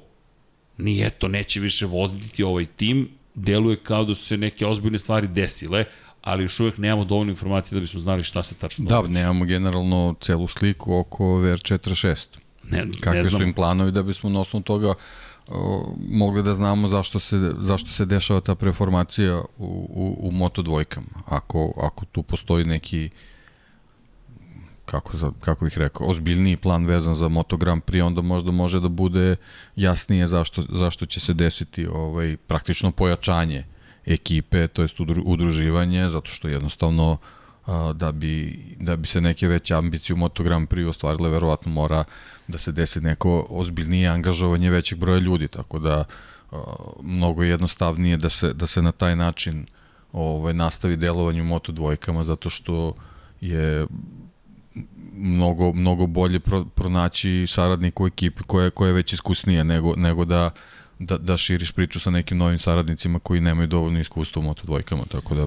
nije 0.77 1.09
to, 1.09 1.27
neće 1.27 1.59
više 1.59 1.85
voditi 1.85 2.43
ovaj 2.43 2.65
tim, 2.65 3.09
deluje 3.35 3.77
kao 3.83 4.05
da 4.05 4.15
su 4.15 4.23
se 4.23 4.37
neke 4.37 4.65
ozbiljne 4.65 4.99
stvari 4.99 5.27
desile, 5.27 5.85
ali 6.21 6.43
još 6.43 6.59
uvijek 6.59 6.77
nemamo 6.77 7.05
dovoljno 7.05 7.31
informacije 7.31 7.75
da 7.75 7.79
bismo 7.79 7.99
znali 7.99 8.23
šta 8.23 8.43
se 8.43 8.55
tačno 8.55 8.85
da, 8.85 8.95
događa. 8.95 9.13
Da, 9.13 9.19
nemamo 9.19 9.45
generalno 9.45 10.15
celu 10.21 10.47
sliku 10.47 10.97
oko 10.97 11.23
VR46. 11.23 12.27
Ne, 12.63 12.87
Kakve 12.99 13.23
ne 13.23 13.29
znam. 13.29 13.39
su 13.39 13.43
im 13.43 13.53
planovi 13.53 13.91
da 13.91 14.03
bismo 14.03 14.29
na 14.29 14.39
osnovu 14.39 14.63
toga 14.63 14.93
mogli 16.09 16.43
da 16.43 16.53
znamo 16.53 16.87
zašto 16.87 17.19
se, 17.19 17.53
zašto 17.59 17.89
se 17.89 18.05
dešava 18.05 18.41
ta 18.41 18.55
preformacija 18.55 19.37
u, 19.37 19.43
u, 19.89 20.27
u 20.27 20.31
Moto 20.31 20.61
dvojkama. 20.61 21.23
Ako, 21.25 21.73
ako 21.77 22.05
tu 22.05 22.23
postoji 22.23 22.65
neki 22.65 23.09
kako, 24.85 25.17
za, 25.17 25.31
kako 25.39 25.65
bih 25.65 25.77
rekao, 25.77 26.07
ozbiljniji 26.07 26.57
plan 26.57 26.85
vezan 26.85 27.15
za 27.15 27.27
Moto 27.27 27.57
Grand 27.57 27.83
Prix, 27.83 28.03
onda 28.03 28.21
možda 28.21 28.51
može 28.51 28.79
da 28.79 28.87
bude 28.87 29.35
jasnije 29.75 30.27
zašto, 30.27 30.61
zašto 30.69 31.05
će 31.05 31.19
se 31.19 31.33
desiti 31.33 31.87
ovaj, 31.87 32.37
praktično 32.47 32.91
pojačanje 32.91 33.65
ekipe, 34.05 34.67
to 34.67 34.81
jest 34.81 34.95
udruživanje, 35.25 36.09
zato 36.09 36.31
što 36.31 36.47
jednostavno 36.47 37.17
da, 37.93 38.11
bi, 38.11 38.59
da 38.79 38.95
bi 38.95 39.07
se 39.07 39.21
neke 39.21 39.47
veće 39.47 39.75
ambicije 39.75 40.13
u 40.13 40.17
Moto 40.17 40.43
Grand 40.43 40.67
Prix 40.69 40.89
ostvarile, 40.89 41.29
verovatno 41.29 41.71
mora 41.71 42.03
da 42.47 42.57
se 42.57 42.71
desi 42.71 43.01
neko 43.01 43.47
ozbiljnije 43.49 44.09
angažovanje 44.09 44.69
većeg 44.69 44.99
broja 44.99 45.19
ljudi, 45.19 45.47
tako 45.47 45.79
da 45.79 46.03
uh, 46.51 46.59
mnogo 47.01 47.43
jednostavnije 47.43 48.17
da 48.17 48.29
se, 48.29 48.53
da 48.53 48.67
se 48.67 48.81
na 48.81 48.91
taj 48.91 49.15
način 49.15 49.65
ovaj, 50.13 50.53
nastavi 50.53 50.97
delovanje 50.97 51.41
u 51.41 51.45
moto 51.45 51.71
dvojkama, 51.71 52.23
zato 52.23 52.49
što 52.49 52.93
je 53.41 53.87
mnogo, 55.13 55.73
mnogo 55.73 56.07
bolje 56.07 56.39
pro, 56.39 56.65
pronaći 56.65 57.45
saradnik 57.47 57.99
u 57.99 58.07
ekipi 58.07 58.43
koja, 58.43 58.69
koja 58.69 58.87
je 58.87 58.93
već 58.93 59.13
iskusnija 59.13 59.63
nego, 59.63 59.95
nego 59.95 60.25
da, 60.25 60.51
da, 60.99 61.17
da 61.17 61.37
širiš 61.37 61.71
priču 61.71 61.99
sa 61.99 62.09
nekim 62.09 62.37
novim 62.37 62.59
saradnicima 62.59 63.19
koji 63.19 63.41
nemaju 63.41 63.67
dovoljno 63.67 63.99
iskustva 63.99 64.39
u 64.39 64.43
moto 64.43 64.61
dvojkama, 64.65 65.03
tako 65.11 65.35
da 65.35 65.45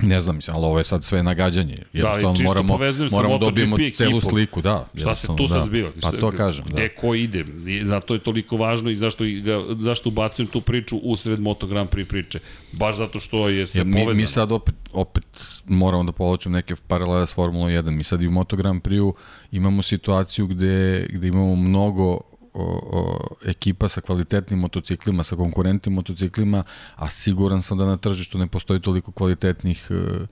Ne 0.00 0.20
znam, 0.20 0.36
mislim, 0.36 0.56
ali 0.56 0.64
ovo 0.66 0.78
je 0.78 0.84
sad 0.84 1.04
sve 1.04 1.22
nagađanje. 1.22 1.76
Da, 1.76 1.98
Jednostavno 1.98 2.36
čisto 2.36 2.62
moramo, 2.62 2.78
moramo 3.10 3.38
dobijemo 3.38 3.76
celu 3.94 4.20
sliku, 4.20 4.60
da. 4.62 4.88
Šta 4.94 5.14
se 5.14 5.26
tu 5.36 5.46
sad 5.46 5.58
da. 5.58 5.64
zbiva? 5.64 5.90
Pa 6.02 6.10
to 6.10 6.30
kažem, 6.30 6.64
da. 6.64 6.70
Gde 6.70 6.88
ko 6.88 7.14
ide? 7.14 7.44
Zato 7.84 8.14
je 8.14 8.20
toliko 8.20 8.56
važno 8.56 8.90
i 8.90 8.96
zašto, 8.96 9.24
ga, 9.44 9.74
zašto 9.80 10.08
ubacujem 10.08 10.48
tu 10.48 10.60
priču 10.60 10.96
usred 10.96 11.40
Moto 11.40 11.66
Grand 11.66 11.88
Prix 11.90 12.08
priče. 12.08 12.38
Baš 12.72 12.96
zato 12.96 13.20
što 13.20 13.48
je 13.48 13.66
sve 13.66 13.80
Ja, 13.80 13.84
mi, 13.84 13.92
povezano. 13.92 14.14
mi 14.16 14.26
sad 14.26 14.52
opet, 14.52 14.74
opet 14.92 15.24
moramo 15.66 16.04
da 16.04 16.12
povlačimo 16.12 16.52
neke 16.52 16.74
paralele 16.86 17.26
s 17.26 17.34
Formula 17.34 17.68
1. 17.70 17.90
Mi 17.90 18.02
sad 18.02 18.22
i 18.22 18.26
u 18.26 18.30
Moto 18.30 18.56
Grand 18.56 18.82
Prix 18.82 19.12
imamo 19.52 19.82
situaciju 19.82 20.46
gde, 20.46 21.06
gde 21.10 21.28
imamo 21.28 21.56
mnogo 21.56 22.20
o, 22.54 22.64
o, 22.64 23.36
ekipa 23.46 23.88
sa 23.88 24.00
kvalitetnim 24.00 24.60
motociklima, 24.60 25.24
sa 25.24 25.36
konkurentnim 25.36 25.94
motociklima, 25.94 26.64
a 26.96 27.10
siguran 27.10 27.62
sam 27.62 27.78
da 27.78 27.86
na 27.86 27.96
tržištu 27.96 28.38
ne 28.38 28.46
postoji 28.46 28.80
toliko 28.80 29.12
kvalitetnih 29.12 29.86
e, 29.90 30.26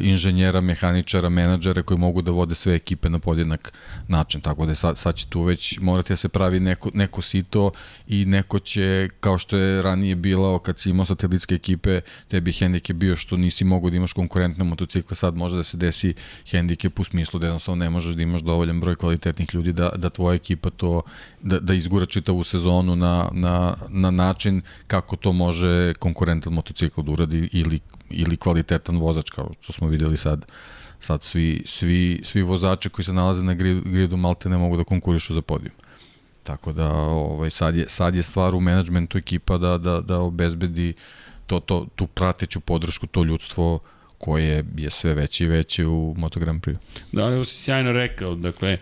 inženjera, 0.00 0.60
mehaničara, 0.60 1.28
menadžera 1.28 1.82
koji 1.82 1.98
mogu 1.98 2.22
da 2.22 2.30
vode 2.30 2.54
sve 2.54 2.74
ekipe 2.74 3.08
na 3.08 3.18
podjednak 3.18 3.72
način. 4.08 4.40
Tako 4.40 4.66
da 4.66 4.74
sad, 4.74 4.98
sad 4.98 5.14
će 5.14 5.26
tu 5.26 5.42
već 5.42 5.78
morati 5.80 6.12
da 6.12 6.16
se 6.16 6.28
pravi 6.28 6.60
neko, 6.60 6.90
neko 6.94 7.22
sito 7.22 7.70
i 8.08 8.24
neko 8.24 8.58
će, 8.58 9.08
kao 9.20 9.38
što 9.38 9.56
je 9.56 9.82
ranije 9.82 10.14
bilo 10.14 10.58
kad 10.58 10.78
si 10.78 10.90
imao 10.90 11.06
satelitske 11.06 11.54
ekipe, 11.54 12.00
tebi 12.28 12.52
hendikep 12.52 12.96
bio 12.96 13.16
što 13.16 13.36
nisi 13.36 13.64
mogu 13.64 13.90
da 13.90 13.96
imaš 13.96 14.12
konkurentne 14.12 14.64
motocikle, 14.64 15.16
sad 15.16 15.36
može 15.36 15.56
da 15.56 15.62
se 15.62 15.76
desi 15.76 16.14
hendikep 16.50 17.00
u 17.00 17.04
smislu 17.04 17.40
da 17.40 17.46
jednostavno 17.46 17.84
ne 17.84 17.90
možeš 17.90 18.14
da 18.14 18.22
imaš 18.22 18.40
dovoljan 18.40 18.80
broj 18.80 18.96
kvalitetnih 18.96 19.54
ljudi 19.54 19.72
da, 19.72 19.88
da 19.96 20.10
tvoja 20.10 20.34
ekipa 20.34 20.70
to, 20.70 21.02
da, 21.40 21.58
da 21.60 21.74
izgura 21.74 22.06
čitavu 22.06 22.44
sezonu 22.44 22.96
na, 22.96 23.28
na, 23.32 23.74
na 23.88 24.10
način 24.10 24.62
kako 24.86 25.16
to 25.16 25.32
može 25.32 25.94
konkurentan 25.94 26.52
motocikl 26.52 27.02
da 27.02 27.12
uradi 27.12 27.48
ili 27.52 27.80
ili 28.12 28.36
kvalitetan 28.36 28.98
vozač 28.98 29.30
kao 29.30 29.50
što 29.60 29.72
smo 29.72 29.88
videli 29.88 30.16
sad 30.16 30.46
sad 31.02 31.22
svi, 31.22 31.62
svi, 31.66 32.20
svi 32.24 32.42
vozači 32.42 32.88
koji 32.88 33.04
se 33.04 33.12
nalaze 33.12 33.42
na 33.42 33.54
grid, 33.54 33.82
gridu 33.84 34.16
malte 34.16 34.48
ne 34.48 34.58
mogu 34.58 34.76
da 34.76 34.84
konkurišu 34.84 35.34
za 35.34 35.42
podijum. 35.42 35.74
Tako 36.42 36.72
da 36.72 36.92
ovaj, 36.94 37.50
sad, 37.50 37.76
je, 37.76 37.88
sad 37.88 38.14
je 38.14 38.22
stvar 38.22 38.54
u 38.54 38.60
menadžmentu 38.60 39.18
ekipa 39.18 39.58
da, 39.58 39.78
da, 39.78 40.00
da 40.00 40.18
obezbedi 40.18 40.94
to, 41.46 41.60
to, 41.60 41.86
tu 41.96 42.06
prateću 42.06 42.60
podršku, 42.60 43.06
to 43.06 43.24
ljudstvo 43.24 43.78
koje 44.18 44.64
je 44.76 44.90
sve 44.90 45.14
veće 45.14 45.44
i 45.44 45.48
veće 45.48 45.86
u 45.86 46.14
Moto 46.16 46.40
Grand 46.40 46.62
Prix. 46.62 46.76
Da, 47.12 47.24
ali 47.24 47.44
si 47.44 47.62
sjajno 47.62 47.92
rekao, 47.92 48.34
dakle, 48.34 48.78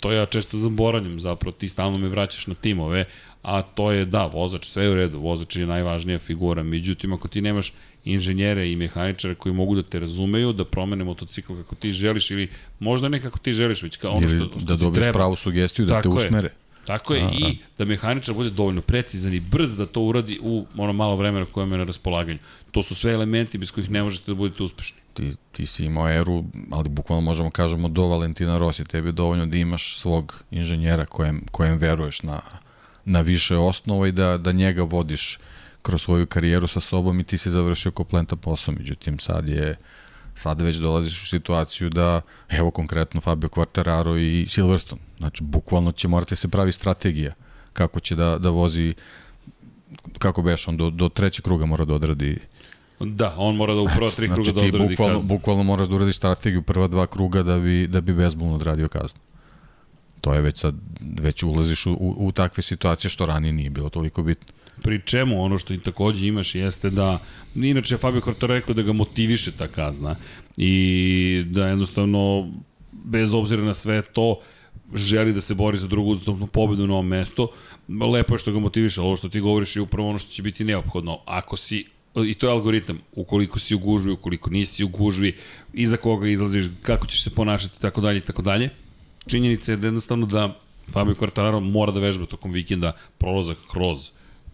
to 0.00 0.12
ja 0.12 0.26
često 0.26 0.58
zaboravljam 0.58 1.20
zapravo, 1.20 1.52
ti 1.52 1.68
stalno 1.68 1.98
me 1.98 2.08
vraćaš 2.08 2.46
na 2.46 2.54
timove, 2.54 3.04
a 3.42 3.62
to 3.62 3.92
je 3.92 4.04
da, 4.04 4.26
vozač, 4.26 4.66
sve 4.66 4.84
je 4.84 4.90
u 4.90 4.94
redu, 4.94 5.20
vozač 5.20 5.56
je 5.56 5.66
najvažnija 5.66 6.18
figura, 6.18 6.62
međutim, 6.62 7.12
ako 7.12 7.28
ti 7.28 7.40
nemaš 7.40 7.72
inženjere 8.04 8.70
i 8.70 8.76
mehaničare 8.76 9.34
koji 9.34 9.52
mogu 9.54 9.74
da 9.74 9.82
te 9.82 9.98
razumeju, 9.98 10.52
da 10.52 10.64
promene 10.64 11.04
motocikl 11.04 11.54
kako 11.54 11.74
ti 11.74 11.92
želiš 11.92 12.30
ili 12.30 12.48
možda 12.78 13.08
ne 13.08 13.20
kako 13.20 13.38
ti 13.38 13.52
želiš, 13.52 13.82
već 13.82 13.96
kao 13.96 14.12
ono 14.12 14.28
što, 14.28 14.36
što 14.36 14.66
da 14.66 14.76
dobiješ 14.76 15.04
treba. 15.04 15.18
pravu 15.18 15.36
sugestiju, 15.36 15.86
da 15.86 15.94
Tako 16.02 16.16
te 16.16 16.22
je. 16.22 16.26
usmere. 16.26 16.50
Tako 16.86 17.14
je, 17.14 17.22
A, 17.22 17.30
i 17.32 17.58
da 17.78 17.84
mehaničar 17.84 18.34
bude 18.34 18.50
dovoljno 18.50 18.80
precizan 18.80 19.34
i 19.34 19.40
brz 19.40 19.76
da 19.76 19.86
to 19.86 20.02
uradi 20.02 20.38
u 20.42 20.66
ono 20.76 20.92
malo 20.92 21.16
vremena 21.16 21.46
koje 21.52 21.64
je 21.64 21.78
na 21.78 21.84
raspolaganju. 21.84 22.38
To 22.70 22.82
su 22.82 22.94
sve 22.94 23.12
elementi 23.12 23.58
bez 23.58 23.70
kojih 23.70 23.90
ne 23.90 24.02
možete 24.02 24.30
da 24.30 24.34
budete 24.34 24.62
uspešni. 24.62 24.98
ti, 25.14 25.32
ti 25.52 25.66
si 25.66 25.84
imao 25.84 26.08
eru, 26.10 26.44
ali 26.70 26.88
bukvalno 26.88 27.20
možemo 27.20 27.50
kažemo 27.50 27.88
do 27.88 28.06
Valentina 28.06 28.58
Rossi, 28.58 28.84
tebi 28.84 29.08
je 29.08 29.12
dovoljno 29.12 29.46
da 29.46 29.56
imaš 29.56 29.96
svog 29.96 30.44
inženjera 30.50 31.06
kojem, 31.06 31.42
kojem 31.50 31.78
veruješ 31.78 32.22
na, 32.22 32.40
na 33.04 33.20
više 33.20 33.56
osnova 33.56 34.08
i 34.08 34.12
da, 34.12 34.38
da 34.38 34.52
njega 34.52 34.82
vodiš 34.82 35.38
kroz 35.82 36.02
svoju 36.02 36.26
karijeru 36.26 36.66
sa 36.66 36.80
sobom 36.80 37.20
i 37.20 37.24
ti 37.24 37.38
si 37.38 37.50
završio 37.50 37.92
komplenta 37.92 38.36
posao, 38.36 38.74
međutim 38.78 39.18
sad 39.18 39.48
je 39.48 39.76
sad 40.34 40.60
već 40.60 40.76
dolaziš 40.76 41.22
u 41.22 41.26
situaciju 41.26 41.90
da, 41.90 42.20
evo 42.48 42.70
konkretno 42.70 43.20
Fabio 43.20 43.48
Quartararo 43.48 44.18
i 44.18 44.46
Silverstone, 44.48 45.02
znači 45.18 45.44
bukvalno 45.44 45.92
će 45.92 46.08
morati 46.08 46.36
se 46.36 46.48
pravi 46.48 46.72
strategija 46.72 47.32
kako 47.72 48.00
će 48.00 48.16
da, 48.16 48.38
da 48.38 48.50
vozi 48.50 48.94
kako 50.18 50.42
beš 50.42 50.68
on, 50.68 50.76
do, 50.76 50.90
do 50.90 51.08
trećeg 51.08 51.44
kruga 51.44 51.66
mora 51.66 51.84
da 51.84 51.94
odradi 51.94 52.38
Da, 53.00 53.34
on 53.36 53.56
mora 53.56 53.74
da 53.74 53.80
u 53.80 53.88
prva 53.96 54.10
tri 54.10 54.28
kruga 54.28 54.44
znači, 54.44 54.52
da 54.52 54.60
ti 54.60 54.68
odradi 54.68 54.88
bukvalno, 54.88 55.14
kaznu. 55.14 55.28
bukvalno 55.28 55.62
moraš 55.62 55.88
da 55.88 55.94
uradiš 55.94 56.16
strategiju 56.16 56.62
prva 56.62 56.88
dva 56.88 57.06
kruga 57.06 57.42
da 57.42 57.58
bi, 57.58 57.86
da 57.86 58.00
bi 58.00 58.14
bezbolno 58.14 58.54
odradio 58.54 58.88
kaznu. 58.88 59.20
To 60.20 60.34
je 60.34 60.40
već 60.40 60.58
sad, 60.58 60.74
već 61.20 61.42
ulaziš 61.42 61.86
u, 61.86 61.92
u, 61.92 62.14
u 62.26 62.32
takve 62.32 62.62
situacije 62.62 63.10
što 63.10 63.26
ranije 63.26 63.52
nije 63.52 63.70
bilo 63.70 63.88
toliko 63.88 64.22
bitno. 64.22 64.52
Pri 64.82 65.00
čemu 65.04 65.42
ono 65.44 65.58
što 65.58 65.74
i 65.74 65.78
takođe 65.78 66.26
imaš 66.26 66.54
jeste 66.54 66.90
da, 66.90 67.18
inače 67.54 67.96
Fabio 67.96 68.20
Quartararo 68.20 68.46
rekao 68.46 68.74
da 68.74 68.82
ga 68.82 68.92
motiviše 68.92 69.52
ta 69.52 69.68
kazna 69.68 70.16
i 70.56 71.44
da 71.46 71.66
jednostavno, 71.66 72.50
bez 72.92 73.34
obzira 73.34 73.62
na 73.62 73.74
sve 73.74 74.02
to, 74.02 74.40
želi 74.94 75.32
da 75.32 75.40
se 75.40 75.54
bori 75.54 75.78
za 75.78 75.86
drugu 75.86 76.10
uzastopnu 76.10 76.46
pobedu 76.46 76.86
na 76.86 76.92
ovom 76.94 77.06
mestu. 77.06 77.48
Lepo 78.12 78.34
je 78.34 78.38
što 78.38 78.52
ga 78.52 78.58
motiviše, 78.58 79.00
ovo 79.00 79.16
što 79.16 79.28
ti 79.28 79.40
govoriš 79.40 79.76
je 79.76 79.82
upravo 79.82 80.08
ono 80.08 80.18
što 80.18 80.30
će 80.30 80.42
biti 80.42 80.64
neophodno. 80.64 81.18
Ako 81.26 81.56
si 81.56 81.84
i 82.16 82.34
to 82.34 82.46
je 82.46 82.52
algoritam, 82.52 82.98
ukoliko 83.12 83.58
si 83.58 83.74
u 83.74 83.78
gužvi, 83.78 84.12
ukoliko 84.12 84.50
nisi 84.50 84.84
u 84.84 84.88
gužvi, 84.88 85.36
iza 85.72 85.96
koga 85.96 86.28
izlaziš, 86.28 86.64
kako 86.82 87.06
ćeš 87.06 87.22
se 87.22 87.30
ponašati, 87.30 87.80
tako 87.80 88.00
dalje 88.00 88.18
i 88.18 88.20
tako 88.20 88.42
dalje. 88.42 88.70
Činjenica 89.26 89.72
je 89.72 89.76
da 89.76 89.86
jednostavno 89.86 90.26
da 90.26 90.58
Fabio 90.88 91.14
Quartararo 91.14 91.60
mora 91.60 91.92
da 91.92 92.00
vežba 92.00 92.26
tokom 92.26 92.52
vikenda 92.52 92.92
prolazak 93.18 93.58
kroz 93.72 94.10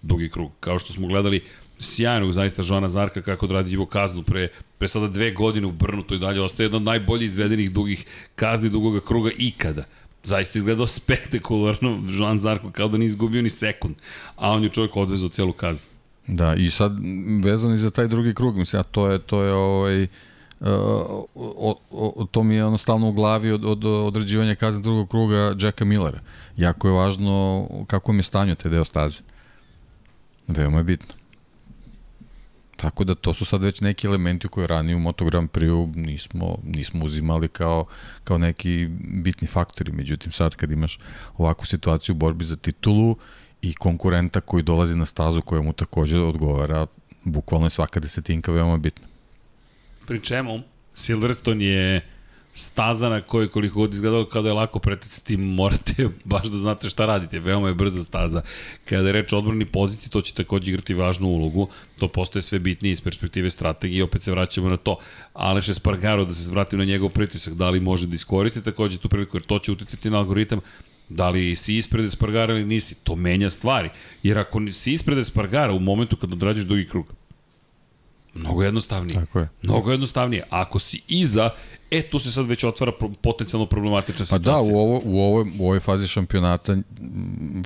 dugi 0.07 0.28
krug. 0.28 0.50
Kao 0.61 0.78
što 0.78 0.92
smo 0.92 1.09
gledali 1.09 1.40
sjajnog 1.80 2.32
zaista 2.32 2.62
Žana 2.62 2.88
Zarka 2.88 3.22
kako 3.22 3.46
odradi 3.46 3.72
Ivo 3.72 3.86
kaznu 3.86 4.22
pre, 4.22 4.48
pre 4.78 4.88
sada 4.88 5.09
dve 5.09 5.30
godine 5.30 5.66
u 5.66 5.72
Brnu, 5.72 6.02
to 6.02 6.14
i 6.14 6.18
dalje 6.18 6.42
ostaje 6.42 6.64
jedna 6.64 6.76
od 6.76 6.82
najbolje 6.82 7.24
izvedenih 7.24 7.72
dugih 7.72 8.04
kazni 8.36 8.70
dugoga 8.70 9.00
kruga 9.00 9.30
ikada. 9.38 9.84
Zaista 10.22 10.59
izgledao 10.59 10.86
spektakularno 10.86 12.02
Žan 12.11 12.38
Zarko 12.38 12.70
kao 12.70 12.88
da 12.88 12.98
nije 12.98 13.07
izgubio 13.07 13.42
ni 13.42 13.50
sekund, 13.50 13.94
a 14.36 14.50
on 14.50 14.64
je 14.64 14.70
čovjek 14.70 14.96
odvezao 14.96 15.28
celu 15.28 15.52
kaznu. 15.52 15.86
Da, 16.26 16.54
i 16.54 16.70
sad 16.70 16.92
vezano 17.44 17.74
i 17.74 17.78
za 17.78 17.90
taj 17.90 18.09
drugi 18.09 18.34
krug, 18.34 18.57
mislim, 18.57 18.80
a 18.80 18.82
to 18.82 19.11
je, 19.11 19.18
to 19.18 19.42
je 19.42 19.52
ovaj, 19.52 20.02
uh, 20.02 20.09
o, 21.34 21.78
o, 21.90 22.26
to 22.30 22.42
mi 22.42 22.54
je 22.54 22.64
ono 22.64 22.78
stalno 22.78 23.09
u 23.09 23.12
glavi 23.12 23.52
od, 23.52 23.64
od 23.64 23.84
određivanja 23.84 24.54
kazne 24.54 24.82
drugog 24.82 25.09
kruga 25.09 25.54
Jacka 25.61 25.84
Millera. 25.84 26.20
Jako 26.57 26.88
je 26.88 26.94
važno 26.94 27.66
kako 27.86 28.12
mi 28.12 28.18
je 28.18 28.22
stanju 28.22 28.54
te 28.54 28.68
deo 28.68 28.84
staze. 28.84 29.20
Veoma 30.49 30.78
je 30.78 30.84
bitno. 30.84 31.14
Tako 32.76 33.05
da 33.05 33.14
to 33.14 33.34
su 33.34 33.44
sad 33.44 33.62
već 33.62 33.80
neki 33.80 34.07
elementi 34.07 34.49
koje 34.49 34.66
ranije 34.66 34.97
u 34.97 34.99
Moto 34.99 35.24
Grand 35.24 35.51
Prix 35.51 35.97
nismo, 35.97 36.59
nismo 36.64 37.05
uzimali 37.05 37.49
kao, 37.49 37.84
kao 38.24 38.38
neki 38.38 38.88
bitni 39.01 39.49
faktori. 39.49 39.92
Međutim, 39.92 40.32
sad 40.32 40.55
kad 40.55 40.70
imaš 40.70 40.99
ovakvu 41.36 41.66
situaciju 41.66 42.14
u 42.14 42.18
borbi 42.18 42.44
za 42.44 42.57
titulu 42.57 43.16
i 43.62 43.74
konkurenta 43.74 44.40
koji 44.40 44.62
dolazi 44.62 44.97
na 44.97 45.07
stazu 45.07 45.42
koja 45.42 45.62
mu 45.62 45.72
takođe 45.72 46.20
odgovara, 46.20 46.86
bukvalno 47.24 47.66
je 47.66 47.70
svaka 47.70 48.01
desetinka 48.01 48.53
veoma 48.53 48.76
bitna. 48.76 49.07
Pri 50.07 50.20
čemu 50.20 50.61
Silverstone 50.94 51.64
je 51.64 52.07
staza 52.57 53.09
na 53.09 53.20
kojoj 53.20 53.48
koliko 53.48 53.78
god 53.78 53.94
izgledalo 53.94 54.26
kada 54.28 54.48
je 54.48 54.54
lako 54.54 54.78
preticati, 54.78 55.36
morate 55.36 56.09
baš 56.24 56.46
da 56.46 56.59
znate 56.59 56.90
šta 56.90 57.07
radite. 57.07 57.40
Veoma 57.40 57.68
je 57.68 57.74
brza 57.74 58.04
staza. 58.04 58.42
Kada 58.84 59.07
je 59.07 59.12
reč 59.12 59.32
o 59.32 59.38
odbrani 59.38 59.64
poziciji, 59.64 60.11
to 60.11 60.20
će 60.20 60.34
takođe 60.34 60.70
igrati 60.70 60.94
važnu 60.94 61.28
ulogu. 61.28 61.68
To 61.98 62.09
postaje 62.09 62.42
sve 62.42 62.59
bitnije 62.59 62.92
iz 62.92 63.00
perspektive 63.00 63.50
strategije, 63.50 64.04
opet 64.04 64.22
se 64.22 64.30
vraćamo 64.30 64.68
na 64.68 64.76
to. 64.76 64.96
Aleš 65.32 65.68
Espargaro, 65.68 66.24
da 66.24 66.34
se 66.34 66.50
vratim 66.50 66.78
na 66.78 66.84
njegov 66.84 67.09
pritisak, 67.09 67.54
da 67.54 67.70
li 67.70 67.80
može 67.80 68.07
da 68.07 68.14
iskoristi 68.14 68.62
takođe 68.62 68.98
tu 68.98 69.09
priliku, 69.09 69.36
jer 69.36 69.42
to 69.42 69.59
će 69.59 69.72
uticati 69.72 70.11
na 70.11 70.18
algoritam 70.18 70.61
Da 71.09 71.28
li 71.30 71.57
si 71.57 71.76
ispred 71.76 72.04
Espargara 72.04 72.54
ili 72.54 72.64
nisi, 72.64 72.94
to 72.94 73.16
menja 73.16 73.50
stvari. 73.50 73.90
Jer 74.22 74.38
ako 74.38 74.61
si 74.72 74.92
ispred 74.92 75.18
Espargara 75.18 75.72
u 75.72 75.78
momentu 75.78 76.16
kad 76.16 76.32
odrađaš 76.32 76.64
dugi 76.64 76.86
krug, 76.86 77.12
mnogo 78.36 78.62
jednostavnije. 78.62 79.14
Tako 79.14 79.38
je. 79.38 79.48
Mnogo 79.62 79.90
jednostavnije. 79.90 80.42
Ako 80.50 80.78
si 80.78 81.00
iza, 81.09 81.50
e 81.91 82.03
tu 82.03 82.18
se 82.18 82.32
sad 82.32 82.47
već 82.47 82.64
otvara 82.64 82.93
potencijalno 83.22 83.66
problematična 83.66 84.18
Pa 84.18 84.39
situacija. 84.39 84.53
da, 84.53 84.78
u, 84.78 84.78
ovo, 84.80 85.01
u, 85.05 85.20
ovoj, 85.20 85.47
u 85.59 85.64
ovoj 85.64 85.80
fazi 85.80 86.09
šampionata 86.09 86.76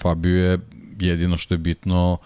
Fabio 0.03 0.51
je 0.51 0.59
jedino 0.99 1.37
što 1.37 1.55
je 1.55 1.59
bitno 1.59 2.19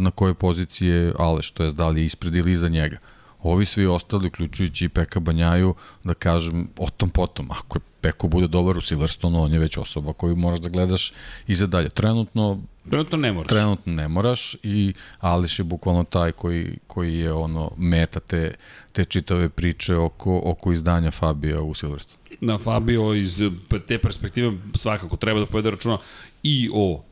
na 0.00 0.10
kojoj 0.10 0.34
poziciji 0.34 0.88
je 0.88 1.12
Aleš, 1.18 1.50
to 1.50 1.64
je 1.64 1.72
da 1.72 1.88
li 1.88 2.00
je 2.00 2.04
ispred 2.04 2.34
ili 2.34 2.52
iza 2.52 2.68
njega. 2.68 2.98
Ovi 3.42 3.64
svi 3.64 3.86
ostali, 3.86 4.26
uključujući 4.26 4.84
i 4.84 4.88
Peka 4.88 5.20
Banjaju, 5.20 5.74
da 6.04 6.14
kažem, 6.14 6.68
o 6.78 6.90
tom 6.90 7.10
potom, 7.10 7.50
ako 7.50 7.78
je 7.78 7.82
Peko 8.00 8.28
bude 8.28 8.48
dobar 8.48 8.76
u 8.76 8.80
Silverstonu, 8.80 9.42
on 9.42 9.52
je 9.52 9.58
već 9.58 9.76
osoba 9.76 10.12
koju 10.12 10.36
moraš 10.36 10.60
da 10.60 10.68
gledaš 10.68 11.12
i 11.46 11.54
za 11.54 11.66
dalje. 11.66 11.88
Trenutno, 11.88 12.60
Trenutno 12.88 13.18
ne 13.18 13.32
moraš. 13.32 13.48
trenutno 13.48 13.92
ne 13.92 14.08
moraš 14.08 14.56
i 14.62 14.92
Ališ 15.18 15.58
je 15.58 15.64
bukvalno 15.64 16.04
taj 16.04 16.32
koji, 16.32 16.78
koji 16.86 17.18
je 17.18 17.32
ono 17.32 17.70
meta 17.76 18.20
te, 18.20 18.54
te 18.92 19.04
čitave 19.04 19.48
priče 19.48 19.96
oko, 19.96 20.42
oko 20.44 20.72
izdanja 20.72 21.10
Fabija 21.10 21.60
u 21.60 21.74
Silverstonu. 21.74 22.20
Na 22.40 22.58
Fabio 22.58 23.14
iz 23.14 23.42
te 23.86 23.98
perspektive 23.98 24.52
svakako 24.74 25.16
treba 25.16 25.40
da 25.40 25.46
povede 25.46 25.70
računa 25.70 25.98
i 26.42 26.70
o 26.74 27.02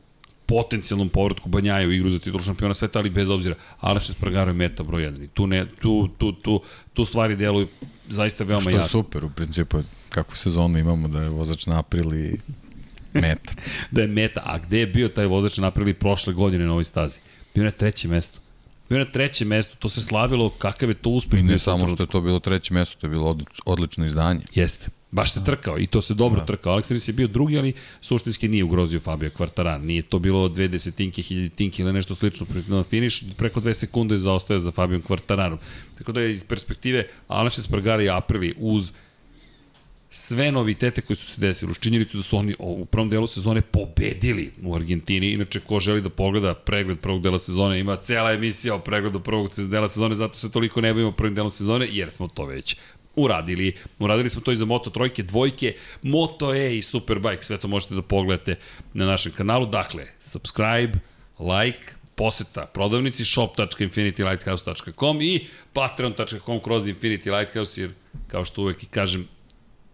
potencijalnom 0.45 1.09
povratku 1.09 1.49
Banjaja 1.49 1.87
u 1.87 1.91
igru 1.91 2.09
za 2.09 2.19
titul 2.19 2.39
šampiona 2.39 2.73
sveta, 2.73 2.99
ali 2.99 3.09
bez 3.09 3.29
obzira, 3.29 3.55
Aleš 3.79 4.09
Espargaro 4.09 4.49
je 4.49 4.53
meta 4.53 4.83
broj 4.83 5.03
1. 5.03 5.27
Tu, 5.33 5.47
ne, 5.47 5.65
tu, 5.81 6.07
tu, 6.17 6.31
tu, 6.31 6.61
tu 6.93 7.05
stvari 7.05 7.35
deluju 7.35 7.67
zaista 8.09 8.43
veoma 8.43 8.71
jasno. 8.71 8.71
Što 8.71 8.81
je 8.81 8.89
super, 8.89 9.25
u 9.25 9.29
principu, 9.29 9.81
kakvu 10.09 10.35
sezonu 10.35 10.79
imamo 10.79 11.07
da 11.07 11.21
je 11.21 11.29
vozač 11.29 11.65
na 11.65 11.79
april 11.79 12.13
i 12.13 12.39
meta. 13.13 13.53
da 13.91 14.01
je 14.01 14.07
meta, 14.07 14.41
a 14.45 14.57
gde 14.57 14.79
je 14.79 14.87
bio 14.87 15.07
taj 15.07 15.25
vozač 15.25 15.57
na 15.57 15.67
april 15.67 15.93
prošle 15.93 16.33
godine 16.33 16.65
na 16.65 16.71
ovoj 16.71 16.85
stazi? 16.85 17.19
Bio 17.55 17.63
na 17.63 17.71
trećem 17.71 18.11
mestu. 18.11 18.39
Bio 18.89 18.99
na 18.99 19.05
trećem 19.05 19.47
mestu, 19.47 19.75
to 19.77 19.89
se 19.89 20.01
slavilo 20.01 20.49
kakav 20.49 20.89
je 20.89 20.95
to 20.95 21.09
uspeh. 21.09 21.39
I 21.39 21.43
ne 21.43 21.59
samo 21.59 21.89
što 21.89 22.03
je 22.03 22.07
to 22.07 22.21
bilo 22.21 22.39
treće 22.39 22.73
mesto, 22.73 22.97
to 23.01 23.07
je 23.07 23.11
bilo 23.11 23.37
odlično 23.65 24.05
izdanje. 24.05 24.41
Jeste. 24.55 24.89
Baš 25.11 25.33
se 25.33 25.43
trkao 25.45 25.79
i 25.79 25.87
to 25.87 26.01
se 26.01 26.13
dobro 26.13 26.39
da. 26.39 26.45
trkao. 26.45 26.77
Alex 26.77 27.09
je 27.09 27.13
bio 27.13 27.27
drugi, 27.27 27.57
ali 27.57 27.73
suštinski 28.01 28.47
nije 28.47 28.63
ugrozio 28.63 28.99
Fabio 28.99 29.29
Kvartaran. 29.29 29.81
Nije 29.81 30.01
to 30.01 30.19
bilo 30.19 30.49
dve 30.49 30.67
desetinke, 30.67 31.21
hiljaditinke 31.21 31.81
ili 31.81 31.93
nešto 31.93 32.15
slično. 32.15 32.45
Na 32.67 32.83
finiš 32.83 33.23
preko 33.37 33.59
dve 33.59 33.73
sekunde 33.73 34.15
je 34.15 34.19
zaostaje 34.19 34.59
za 34.59 34.71
Fabio 34.71 35.01
Kvartaranom. 35.01 35.59
Tako 35.97 36.11
da 36.11 36.21
je 36.21 36.31
iz 36.31 36.43
perspektive 36.43 37.07
Alex 37.27 37.61
Spargari 37.61 38.05
i 38.05 38.09
Aprili 38.09 38.53
uz 38.57 38.91
sve 40.11 40.51
novitete 40.51 41.01
koji 41.01 41.17
su 41.17 41.25
se 41.25 41.41
desili, 41.41 41.71
uz 41.71 41.79
činjenicu 41.79 42.17
da 42.17 42.23
su 42.23 42.37
oni 42.37 42.55
u 42.59 42.85
prvom 42.85 43.09
delu 43.09 43.27
sezone 43.27 43.61
pobedili 43.61 44.51
u 44.63 44.75
Argentini. 44.75 45.31
Inače, 45.31 45.59
ko 45.59 45.79
želi 45.79 46.01
da 46.01 46.09
pogleda 46.09 46.53
pregled 46.53 46.99
prvog 46.99 47.21
dela 47.21 47.39
sezone, 47.39 47.79
ima 47.79 47.95
cela 47.95 48.31
emisija 48.31 48.75
o 48.75 48.79
pregledu 48.79 49.19
prvog 49.19 49.49
dela 49.69 49.87
sezone, 49.87 50.15
zato 50.15 50.33
se 50.33 50.51
toliko 50.51 50.81
ne 50.81 50.93
bavimo 50.93 51.11
prvim 51.11 51.35
delom 51.35 51.51
sezone, 51.51 51.87
jer 51.91 52.11
smo 52.11 52.27
to 52.27 52.45
već 52.45 52.75
uradili. 53.15 53.75
Uradili 53.99 54.29
smo 54.29 54.41
to 54.41 54.51
i 54.51 54.55
za 54.55 54.65
Moto 54.65 54.89
trojke, 54.89 55.23
dvojke, 55.23 55.75
Moto 56.01 56.55
E 56.55 56.77
i 56.77 56.81
Superbike, 56.81 57.43
sve 57.43 57.57
to 57.57 57.67
možete 57.67 57.95
da 57.95 58.01
pogledate 58.01 58.55
na 58.93 59.05
našem 59.05 59.31
kanalu. 59.31 59.65
Dakle, 59.65 60.07
subscribe, 60.19 60.99
like, 61.39 61.93
poseta 62.15 62.65
prodavnici 62.65 63.25
shop.infinitylighthouse.com 63.25 65.21
i 65.21 65.47
patreon.com 65.73 66.59
kroz 66.63 66.87
Infinity 66.87 67.39
Lighthouse, 67.39 67.81
jer 67.81 67.91
kao 68.27 68.45
što 68.45 68.61
uvek 68.61 68.83
i 68.83 68.85
kažem, 68.85 69.27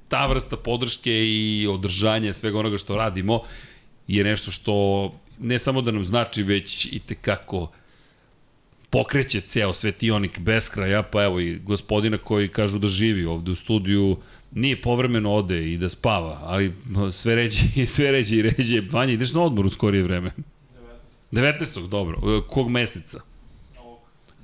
ta 0.07 0.27
vrsta 0.27 0.57
podrške 0.57 1.11
i 1.11 1.67
održanja 1.69 2.33
svega 2.33 2.59
onoga 2.59 2.77
što 2.77 2.95
radimo 2.95 3.41
je 4.07 4.23
nešto 4.23 4.51
što 4.51 5.13
ne 5.39 5.59
samo 5.59 5.81
da 5.81 5.91
nam 5.91 6.03
znači, 6.03 6.43
već 6.43 6.85
i 6.85 6.99
tekako 6.99 7.71
pokreće 8.89 9.41
ceo 9.41 9.73
svetionik 9.73 10.39
beskraja, 10.39 11.03
pa 11.03 11.23
evo 11.23 11.39
i 11.39 11.59
gospodina 11.59 12.17
koji 12.17 12.47
kažu 12.47 12.79
da 12.79 12.87
živi 12.87 13.25
ovde 13.25 13.51
u 13.51 13.55
studiju, 13.55 14.17
nije 14.51 14.81
povremeno 14.81 15.33
ode 15.33 15.73
i 15.73 15.77
da 15.77 15.89
spava, 15.89 16.39
ali 16.43 16.73
sve 17.11 17.35
ređe 17.35 17.63
i 17.75 17.85
sve 17.95 18.11
ređe 18.11 18.37
i 18.37 18.41
ređe. 18.41 18.81
Vanja, 18.91 19.13
ideš 19.13 19.33
na 19.33 19.41
odmor 19.41 19.65
u 19.65 19.69
skorije 19.69 20.03
vreme? 20.03 20.31
19. 21.31 21.59
19. 21.59 21.87
dobro. 21.87 22.41
Kog 22.41 22.69
meseca? 22.69 23.19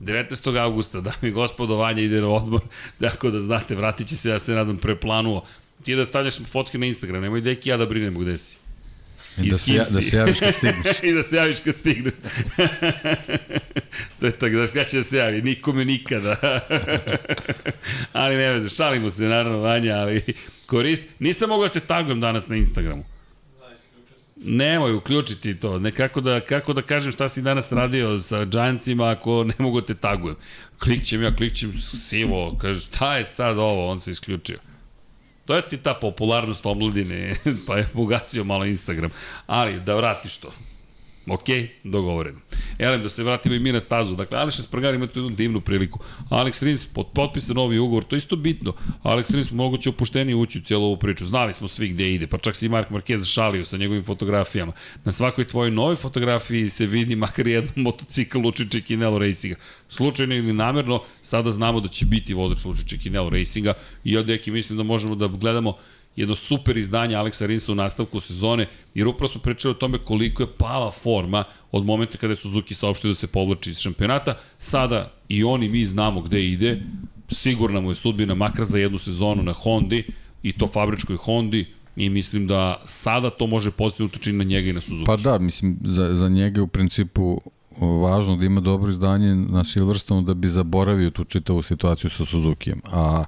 19. 0.01 0.57
augusta, 0.57 1.01
da 1.01 1.13
mi 1.21 1.31
gospodo 1.31 1.75
Vanja 1.75 2.01
ide 2.01 2.21
na 2.21 2.27
odmor, 2.27 2.61
tako 2.99 3.29
da 3.29 3.39
znate, 3.39 3.75
vratit 3.75 4.07
će 4.07 4.15
se, 4.15 4.29
ja 4.29 4.39
se 4.39 4.53
nadam, 4.53 4.77
preplanuo. 4.77 5.43
Ti 5.83 5.95
da 5.95 6.05
stavljaš 6.05 6.39
fotke 6.47 6.77
na 6.77 6.85
Instagram, 6.85 7.21
nemoj 7.21 7.41
deki 7.41 7.69
ja 7.69 7.77
da 7.77 7.85
brinemo 7.85 8.19
gde 8.19 8.37
si. 8.37 8.57
I 9.37 9.49
da, 9.49 9.57
se, 9.57 9.73
ja, 9.73 9.83
da 9.89 10.01
se 10.01 10.15
javiš 10.17 10.39
kad 10.39 10.53
stigneš. 10.53 10.99
I 11.03 11.13
da 11.13 11.23
se 11.23 11.35
javiš 11.35 11.59
kad 11.59 11.77
stigneš. 11.77 12.13
to 14.19 14.25
je 14.25 14.31
tako, 14.31 14.55
znaš 14.55 14.69
kada 14.69 14.83
će 14.83 14.97
da 14.97 15.03
se 15.03 15.17
javi? 15.17 15.41
Nikome 15.41 15.85
nikada. 15.85 16.35
ali 18.13 18.35
ne 18.35 18.51
veze, 18.51 18.69
šalimo 18.69 19.09
se 19.09 19.23
naravno 19.23 19.57
Vanja, 19.57 19.95
ali 19.95 20.21
korist. 20.65 21.01
Nisam 21.19 21.49
mogao 21.49 21.67
da 21.67 21.73
te 21.73 21.79
tagujem 21.79 22.19
danas 22.19 22.47
na 22.47 22.55
Instagramu. 22.55 23.03
Nemoj 24.43 24.93
uključiti 24.93 25.59
to. 25.59 25.79
Ne, 25.79 25.91
kako, 25.91 26.21
da, 26.21 26.39
kako 26.39 26.73
da 26.73 26.81
kažem 26.81 27.11
šta 27.11 27.29
si 27.29 27.41
danas 27.41 27.71
radio 27.71 28.19
sa 28.19 28.45
džancima 28.45 29.09
ako 29.09 29.43
ne 29.43 29.53
mogu 29.57 29.81
da 29.81 29.87
te 29.87 29.95
tagujem. 29.95 30.35
Klikćem 30.79 31.23
ja, 31.23 31.35
klikćem 31.35 31.73
sivo, 31.77 32.57
kaže 32.61 32.79
šta 32.79 33.17
je 33.17 33.25
sad 33.25 33.57
ovo, 33.57 33.91
on 33.91 33.99
se 33.99 34.11
isključio. 34.11 34.59
To 35.45 35.55
je 35.55 35.69
ti 35.69 35.77
ta 35.77 35.93
popularnost 35.93 36.65
omladine, 36.65 37.35
pa 37.67 37.77
je 37.77 37.87
ugasio 37.93 38.43
malo 38.43 38.65
Instagram. 38.65 39.11
Ali, 39.47 39.79
da 39.79 39.95
vratiš 39.95 40.37
to. 40.37 40.53
Ok, 41.27 41.45
dogovoreno. 41.83 42.39
Elem, 42.79 43.03
da 43.03 43.09
se 43.09 43.23
vratimo 43.23 43.55
i 43.55 43.59
mi 43.59 43.71
na 43.71 43.79
stazu. 43.79 44.15
Dakle, 44.15 44.37
Aleš 44.37 44.59
Espargar 44.59 44.93
ima 44.93 45.07
tu 45.07 45.19
jednu 45.19 45.35
divnu 45.35 45.61
priliku. 45.61 45.99
Alex 46.29 46.63
Rins, 46.63 46.85
pod, 46.85 47.07
potpisan 47.13 47.55
novi 47.55 47.79
ugovor, 47.79 48.03
to 48.03 48.15
isto 48.15 48.35
bitno. 48.35 48.73
Alex 49.03 49.31
Rins 49.31 49.51
moguće 49.51 49.89
opuštenije 49.89 50.35
ući 50.35 50.57
u 50.57 50.61
cijelu 50.61 50.85
ovu 50.85 50.97
priču. 50.97 51.25
Znali 51.25 51.53
smo 51.53 51.67
svi 51.67 51.87
gde 51.87 52.13
ide, 52.13 52.27
pa 52.27 52.37
čak 52.37 52.55
si 52.55 52.65
i 52.65 52.69
Mark 52.69 52.89
Marquez 52.89 53.33
šalio 53.33 53.65
sa 53.65 53.77
njegovim 53.77 54.03
fotografijama. 54.03 54.71
Na 55.03 55.11
svakoj 55.11 55.47
tvojoj 55.47 55.71
novoj 55.71 55.95
fotografiji 55.95 56.69
se 56.69 56.85
vidi 56.85 57.15
makar 57.15 57.47
jedan 57.47 57.71
motocikl 57.85 58.39
Lučiće 58.39 58.81
Kinelo 58.81 59.19
Racinga. 59.19 59.55
Slučajno 59.89 60.35
ili 60.35 60.53
namerno, 60.53 61.03
sada 61.21 61.51
znamo 61.51 61.79
da 61.79 61.87
će 61.87 62.05
biti 62.05 62.33
vozač 62.33 62.65
Lučiće 62.65 62.97
Kinelo 62.97 63.29
Racinga 63.29 63.73
i 64.03 64.13
ja, 64.13 64.23
deki, 64.23 64.51
mislim 64.51 64.77
da 64.77 64.83
možemo 64.83 65.15
da 65.15 65.27
gledamo 65.27 65.77
jedno 66.15 66.35
super 66.35 66.77
izdanje 66.77 67.15
Aleksa 67.15 67.45
Rinsa 67.45 67.71
u 67.71 67.75
nastavku 67.75 68.19
sezone, 68.19 68.67
jer 68.93 69.07
upravo 69.07 69.27
smo 69.27 69.41
pričali 69.41 69.71
o 69.71 69.75
tome 69.75 69.97
koliko 69.97 70.43
je 70.43 70.53
pala 70.57 70.91
forma 70.91 71.43
od 71.71 71.85
momenta 71.85 72.17
kada 72.17 72.33
je 72.33 72.37
Suzuki 72.37 72.73
saopštio 72.73 73.07
da 73.07 73.15
se 73.15 73.27
povlači 73.27 73.69
iz 73.69 73.79
šampionata. 73.79 74.37
Sada 74.59 75.11
i 75.29 75.43
oni 75.43 75.69
mi 75.69 75.85
znamo 75.85 76.21
gde 76.21 76.45
ide, 76.45 76.81
sigurna 77.29 77.81
mu 77.81 77.91
je 77.91 77.95
sudbina 77.95 78.35
makar 78.35 78.65
za 78.65 78.77
jednu 78.77 78.97
sezonu 78.97 79.43
na 79.43 79.53
Hondi 79.53 80.03
i 80.43 80.53
to 80.53 80.67
fabričkoj 80.67 81.15
Hondi, 81.15 81.65
i 81.95 82.09
mislim 82.09 82.47
da 82.47 82.81
sada 82.85 83.29
to 83.29 83.47
može 83.47 83.71
pozitivno 83.71 84.05
utječiti 84.05 84.31
na 84.31 84.43
njega 84.43 84.69
i 84.69 84.73
na 84.73 84.81
Suzuki. 84.81 85.05
Pa 85.05 85.17
da, 85.17 85.39
mislim, 85.39 85.77
za, 85.83 86.15
za 86.15 86.29
njega 86.29 86.61
u 86.61 86.67
principu 86.67 87.41
važno 87.79 88.35
da 88.35 88.45
ima 88.45 88.61
dobro 88.61 88.91
izdanje 88.91 89.35
na 89.35 89.63
Silverstone 89.63 90.21
da 90.21 90.33
bi 90.33 90.47
zaboravio 90.47 91.09
tu 91.09 91.23
čitavu 91.23 91.61
situaciju 91.61 92.09
sa 92.09 92.25
Suzukijem. 92.25 92.81
A 92.85 93.23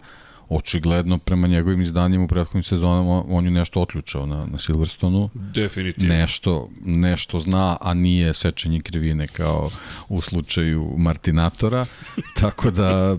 očigledno 0.50 1.18
prema 1.18 1.48
njegovim 1.48 1.82
izdanjima 1.82 2.24
u 2.24 2.28
prethodnim 2.28 2.64
sezonama 2.64 3.24
on 3.28 3.46
je 3.46 3.52
nešto 3.52 3.82
otključao 3.82 4.26
na, 4.26 4.46
na 4.46 4.60
Silverstonu. 4.60 5.30
Definitivno. 5.34 6.14
Nešto, 6.14 6.70
nešto 6.86 7.40
zna, 7.40 7.78
a 7.82 7.94
nije 7.94 8.34
sečenje 8.34 8.82
krivine 8.82 9.28
kao 9.28 9.70
u 10.10 10.22
slučaju 10.22 10.96
Martinatora. 10.98 11.86
Tako 12.42 12.72
da 12.72 13.18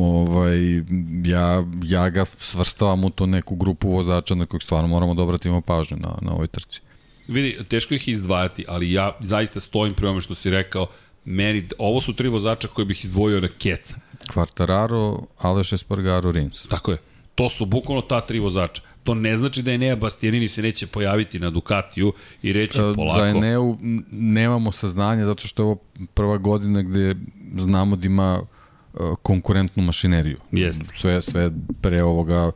ovaj, 0.00 0.82
ja, 1.24 1.64
ja 1.84 2.10
ga 2.10 2.24
svrstavam 2.38 3.04
u 3.04 3.10
to 3.10 3.26
neku 3.26 3.56
grupu 3.56 3.88
vozača 3.88 4.34
na 4.34 4.46
kojeg 4.46 4.62
stvarno 4.62 4.88
moramo 4.88 5.14
da 5.14 5.22
obratimo 5.22 5.60
pažnju 5.60 5.96
na, 5.96 6.18
na 6.22 6.32
ovoj 6.32 6.46
trci. 6.46 6.80
Vidi, 7.28 7.58
teško 7.68 7.94
ih 7.94 8.08
izdvajati, 8.08 8.64
ali 8.68 8.92
ja 8.92 9.16
zaista 9.20 9.60
stojim 9.60 9.94
prema 9.94 10.20
što 10.20 10.34
si 10.34 10.50
rekao, 10.50 10.86
meni, 11.24 11.68
ovo 11.78 12.00
su 12.00 12.12
tri 12.12 12.28
vozača 12.28 12.68
koje 12.68 12.84
bih 12.84 13.04
izdvojio 13.04 13.40
na 13.40 13.48
keca 13.48 13.96
Quartararo, 14.28 15.22
Aleš 15.38 15.72
Espargaro, 15.72 16.32
Rins. 16.32 16.66
Tako 16.68 16.90
je. 16.90 16.98
To 17.34 17.48
su 17.48 17.66
bukvalno 17.66 18.02
ta 18.02 18.20
tri 18.20 18.38
vozača. 18.38 18.82
To 19.04 19.14
ne 19.14 19.36
znači 19.36 19.62
da 19.62 19.72
Enea 19.72 19.96
Bastianini 19.96 20.48
se 20.48 20.62
neće 20.62 20.86
pojaviti 20.86 21.38
na 21.38 21.50
Ducatiju 21.50 22.12
i 22.42 22.52
reći 22.52 22.78
e, 22.78 22.94
polako. 22.94 23.20
Za 23.20 23.28
Eneu 23.28 23.76
nemamo 24.10 24.72
saznanja 24.72 25.24
zato 25.24 25.46
što 25.46 25.62
je 25.62 25.66
ovo 25.66 25.76
prva 26.14 26.36
godina 26.36 26.82
gde 26.82 27.14
znamo 27.56 27.96
da 27.96 28.06
ima 28.06 28.40
e, 28.94 28.98
konkurentnu 29.22 29.82
mašineriju. 29.82 30.38
Jeste. 30.52 30.84
Sve, 30.94 31.22
sve 31.22 31.50
pre 31.80 32.02
ovoga, 32.02 32.50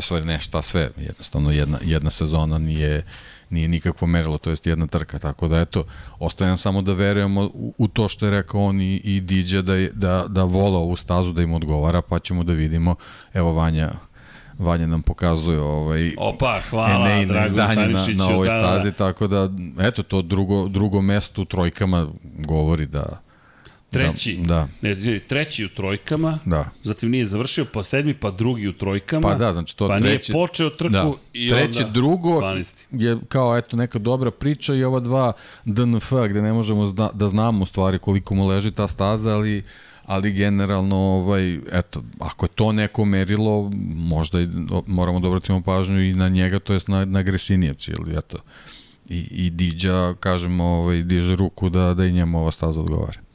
sve 0.00 0.20
ne 0.20 0.40
šta 0.40 0.62
sve, 0.62 0.90
jednostavno 0.96 1.50
jedna, 1.50 1.78
jedna 1.84 2.10
sezona 2.10 2.58
nije 2.58 3.04
nije 3.50 3.68
nikakvo 3.68 4.06
merilo, 4.06 4.38
to 4.38 4.50
jest 4.50 4.66
jedna 4.66 4.86
trka, 4.86 5.18
tako 5.18 5.48
da 5.48 5.60
eto, 5.60 5.84
ostajem 6.18 6.58
samo 6.58 6.82
da 6.82 6.92
verujemo 6.92 7.44
u, 7.44 7.74
u 7.78 7.88
to 7.88 8.08
što 8.08 8.26
je 8.26 8.30
rekao 8.30 8.64
on 8.64 8.80
i, 8.80 9.00
i 9.04 9.20
Diđa 9.20 9.62
da, 9.62 9.74
da, 9.92 10.24
da 10.28 10.44
vola 10.44 10.78
ovu 10.78 10.96
stazu 10.96 11.32
da 11.32 11.42
im 11.42 11.54
odgovara, 11.54 12.02
pa 12.02 12.18
ćemo 12.18 12.44
da 12.44 12.52
vidimo, 12.52 12.94
evo 13.34 13.52
Vanja, 13.52 13.92
Vanja 14.58 14.86
nam 14.86 15.02
pokazuje 15.02 15.60
ovaj 15.60 16.12
Opa, 16.18 16.60
hvala, 16.70 17.24
Drago 17.24 17.46
izdanje 17.46 17.88
na, 17.88 18.06
na 18.14 18.28
ovoj 18.28 18.48
da, 18.48 18.54
da, 18.54 18.60
stazi, 18.60 18.90
da. 18.90 18.96
tako 18.96 19.26
da 19.26 19.50
eto 19.80 20.02
to 20.02 20.22
drugo, 20.22 20.68
drugo 20.68 21.00
mesto 21.00 21.42
u 21.42 21.44
trojkama 21.44 22.06
govori 22.46 22.86
da 22.86 23.25
Treći. 23.98 24.36
Da. 24.36 24.68
Ne, 24.82 25.20
treći 25.28 25.64
u 25.64 25.68
trojkama. 25.68 26.38
Da. 26.44 26.70
Zatim 26.82 27.10
nije 27.10 27.24
završio, 27.24 27.66
pa 27.72 27.82
sedmi, 27.82 28.14
pa 28.14 28.30
drugi 28.30 28.68
u 28.68 28.72
trojkama. 28.72 29.28
Pa 29.28 29.34
da, 29.34 29.52
znači 29.52 29.76
to 29.76 29.88
pa 29.88 29.98
treći. 29.98 30.32
Nije 30.32 30.46
počeo 30.46 30.70
trku 30.70 30.92
da. 30.92 31.12
i 31.32 31.48
treći, 31.48 31.82
onda... 31.82 31.92
drugo 31.92 32.40
12. 32.40 32.74
je 32.90 33.16
kao 33.28 33.56
eto 33.56 33.76
neka 33.76 33.98
dobra 33.98 34.30
priča 34.30 34.74
i 34.74 34.84
ova 34.84 35.00
dva 35.00 35.32
DNF 35.64 36.12
gde 36.28 36.42
ne 36.42 36.52
možemo 36.52 36.86
zna, 36.86 37.10
da 37.14 37.28
znamo 37.28 37.62
u 37.62 37.66
stvari 37.66 37.98
koliko 37.98 38.34
mu 38.34 38.46
leži 38.46 38.70
ta 38.70 38.88
staza, 38.88 39.30
ali 39.30 39.62
ali 40.06 40.32
generalno 40.32 40.96
ovaj 40.96 41.58
eto 41.72 42.02
ako 42.18 42.44
je 42.44 42.50
to 42.54 42.72
neko 42.72 43.04
merilo 43.04 43.70
možda 43.94 44.40
i 44.40 44.48
moramo 44.86 45.20
da 45.20 45.28
obratimo 45.28 45.62
pažnju 45.62 46.02
i 46.02 46.14
na 46.14 46.28
njega 46.28 46.58
to 46.58 46.72
jest 46.72 46.88
na 46.88 47.04
na 47.04 47.22
Gresinijevci 47.22 47.90
ili 47.90 48.18
eto 48.18 48.38
i 49.08 49.18
i 49.30 49.50
Diđa 49.50 50.14
kažemo 50.20 50.64
ovaj 50.64 51.02
diže 51.02 51.36
ruku 51.36 51.68
da 51.68 51.94
da 51.94 52.04
i 52.04 52.12
njemu 52.12 52.40
ova 52.40 52.50
staza 52.50 52.80
odgovara 52.80 53.25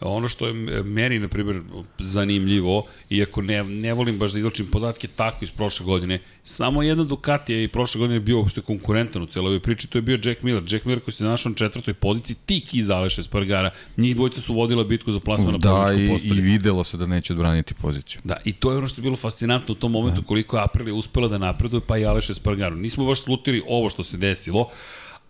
Ono 0.00 0.28
što 0.28 0.46
je 0.46 0.52
meni, 0.82 1.18
na 1.18 1.28
primjer, 1.28 1.62
zanimljivo, 1.98 2.86
iako 3.10 3.42
ne, 3.42 3.64
ne 3.64 3.94
volim 3.94 4.18
baš 4.18 4.32
da 4.32 4.38
izlačim 4.38 4.66
podatke 4.66 5.08
tako 5.08 5.44
iz 5.44 5.50
prošle 5.50 5.86
godine, 5.86 6.20
samo 6.44 6.82
jedna 6.82 7.04
Ducati 7.04 7.52
je 7.52 7.64
i 7.64 7.68
prošle 7.68 7.98
godine 7.98 8.20
bio 8.20 8.38
uopšte 8.38 8.60
konkurentan 8.60 9.22
u 9.22 9.26
celoj 9.26 9.60
priči, 9.60 9.88
to 9.88 9.98
je 9.98 10.02
bio 10.02 10.18
Jack 10.24 10.42
Miller. 10.42 10.62
Jack 10.68 10.84
Miller 10.84 11.00
koji 11.00 11.14
se 11.14 11.24
našao 11.24 11.50
na 11.50 11.56
četvrtoj 11.56 11.94
poziciji, 11.94 12.36
tik 12.46 12.74
iza 12.74 12.96
Aleša 12.96 13.22
Spargara. 13.22 13.70
Njih 13.96 14.16
dvojica 14.16 14.40
su 14.40 14.54
vodila 14.54 14.84
bitku 14.84 15.12
za 15.12 15.20
plasman 15.20 15.52
na 15.52 15.58
Da, 15.58 15.94
i, 15.94 16.20
i 16.24 16.30
videlo 16.30 16.84
se 16.84 16.96
da 16.96 17.06
neće 17.06 17.32
odbraniti 17.32 17.74
poziciju. 17.74 18.20
Da, 18.24 18.36
i 18.44 18.52
to 18.52 18.72
je 18.72 18.78
ono 18.78 18.86
što 18.86 19.00
je 19.00 19.02
bilo 19.02 19.16
fascinantno 19.16 19.72
u 19.72 19.76
tom 19.76 19.92
momentu, 19.92 20.20
da. 20.20 20.26
koliko 20.26 20.56
je 20.56 20.62
Aprilia 20.62 20.94
uspela 20.94 21.28
da 21.28 21.38
napreduje, 21.38 21.80
pa 21.86 21.98
i 21.98 22.04
Aleša 22.04 22.34
Spargaro. 22.34 22.74
Nismo 22.74 23.06
baš 23.06 23.20
slutili 23.20 23.62
ovo 23.68 23.90
što 23.90 24.04
se 24.04 24.16
desilo, 24.16 24.68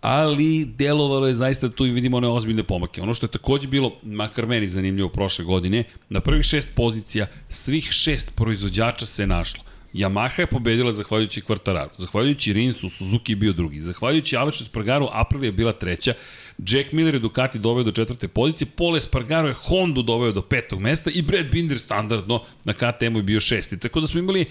ali 0.01 0.65
delovalo 0.65 1.27
je 1.27 1.33
zaista 1.33 1.69
tu 1.69 1.85
i 1.85 1.91
vidimo 1.91 2.17
one 2.17 2.27
ozbiljne 2.27 2.63
pomake. 2.63 3.01
Ono 3.01 3.13
što 3.13 3.25
je 3.25 3.31
takođe 3.31 3.67
bilo, 3.67 3.93
makar 4.03 4.45
meni 4.45 4.67
zanimljivo 4.67 5.09
prošle 5.09 5.45
godine, 5.45 5.83
na 6.09 6.19
prvih 6.19 6.45
šest 6.45 6.69
pozicija 6.75 7.27
svih 7.49 7.91
šest 7.91 8.35
proizvođača 8.35 9.05
se 9.05 9.27
našlo. 9.27 9.63
Yamaha 9.93 10.39
je 10.39 10.47
pobedila 10.47 10.93
zahvaljujući 10.93 11.41
Kvartararu, 11.41 11.89
zahvaljujući 11.97 12.53
Rinsu, 12.53 12.89
Suzuki 12.89 13.31
je 13.31 13.35
bio 13.35 13.53
drugi, 13.53 13.81
zahvaljujući 13.81 14.37
Aleš 14.37 14.57
Spargaru, 14.57 15.07
Aprilia 15.11 15.47
je 15.47 15.51
bila 15.51 15.73
treća, 15.73 16.13
Jack 16.57 16.91
Miller 16.91 17.13
je 17.13 17.19
Ducati 17.19 17.59
doveo 17.59 17.83
do 17.83 17.91
četvrte 17.91 18.27
pozicije, 18.27 18.67
Paul 18.75 18.97
Espargaro 18.97 19.47
je 19.47 19.53
Honda 19.53 20.01
doveo 20.01 20.31
do 20.31 20.41
petog 20.41 20.81
mesta 20.81 21.11
i 21.13 21.21
Brad 21.21 21.45
Binder 21.51 21.79
standardno 21.79 22.43
na 22.63 22.73
KTM-u 22.73 23.19
je 23.19 23.23
bio 23.23 23.39
šesti. 23.39 23.79
Tako 23.79 24.01
da 24.01 24.07
smo 24.07 24.19
imali 24.19 24.45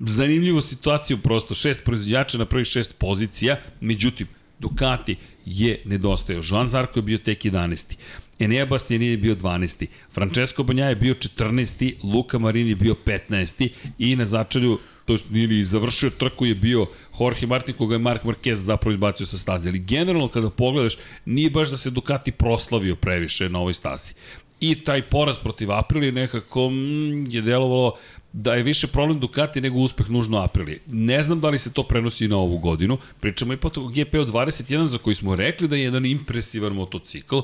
zanimljivu 0.00 0.60
situaciju 0.60 1.18
prosto, 1.18 1.54
šest 1.54 1.84
proizvođača 1.84 2.38
na 2.38 2.44
prvih 2.44 2.66
šest 2.66 2.98
pozicija, 2.98 3.56
međutim, 3.80 4.26
Ducati 4.62 5.16
je 5.44 5.82
nedostajao. 5.84 6.42
Joan 6.50 6.68
Zarko 6.68 6.98
je 6.98 7.02
bio 7.02 7.18
tek 7.18 7.44
11. 7.44 7.96
Enea 8.38 8.66
Bastianini 8.66 9.10
je 9.10 9.16
bio 9.16 9.34
12. 9.34 9.86
Francesco 10.10 10.62
Banja 10.62 10.86
je 10.86 10.96
bio 10.96 11.14
14. 11.14 11.94
Luka 12.02 12.38
Marini 12.38 12.70
je 12.70 12.76
bio 12.76 12.94
15. 13.06 13.68
I 13.98 14.16
na 14.16 14.26
začelju 14.26 14.78
to 15.04 15.12
jest 15.12 15.26
ili 15.32 15.64
završio 15.64 16.10
trku 16.10 16.46
je 16.46 16.54
bio 16.54 16.86
Jorge 17.20 17.46
Martin 17.46 17.74
koga 17.74 17.94
je 17.94 17.98
Mark 17.98 18.24
Marquez 18.24 18.54
zapravo 18.54 18.94
izbacio 18.94 19.26
sa 19.26 19.38
staze. 19.38 19.68
Ali 19.68 19.78
generalno 19.78 20.28
kada 20.28 20.50
pogledaš, 20.50 20.96
nije 21.24 21.50
baš 21.50 21.70
da 21.70 21.76
se 21.76 21.90
Ducati 21.90 22.32
proslavio 22.32 22.96
previše 22.96 23.48
na 23.48 23.58
ovoj 23.58 23.74
stasi. 23.74 24.14
I 24.60 24.84
taj 24.84 25.02
poraz 25.02 25.38
protiv 25.38 25.72
Aprilije 25.72 26.12
nekako 26.12 26.70
mm, 26.70 27.30
je 27.30 27.40
delovalo 27.42 27.96
da 28.32 28.54
je 28.54 28.62
više 28.62 28.86
problem 28.86 29.20
Ducati 29.20 29.60
nego 29.60 29.78
uspeh 29.78 30.10
nužno 30.10 30.38
Aprilije. 30.38 30.80
Ne 30.86 31.22
znam 31.22 31.40
da 31.40 31.48
li 31.48 31.58
se 31.58 31.72
to 31.72 31.82
prenosi 31.82 32.28
na 32.28 32.36
ovu 32.36 32.58
godinu. 32.58 32.98
Pričamo 33.20 33.52
ipak 33.52 33.76
o 33.76 33.88
GP-u 33.88 34.26
21 34.26 34.86
za 34.86 34.98
koji 34.98 35.16
smo 35.16 35.36
rekli 35.36 35.68
da 35.68 35.76
je 35.76 35.82
jedan 35.82 36.06
impresivan 36.06 36.72
motocikl, 36.72 37.38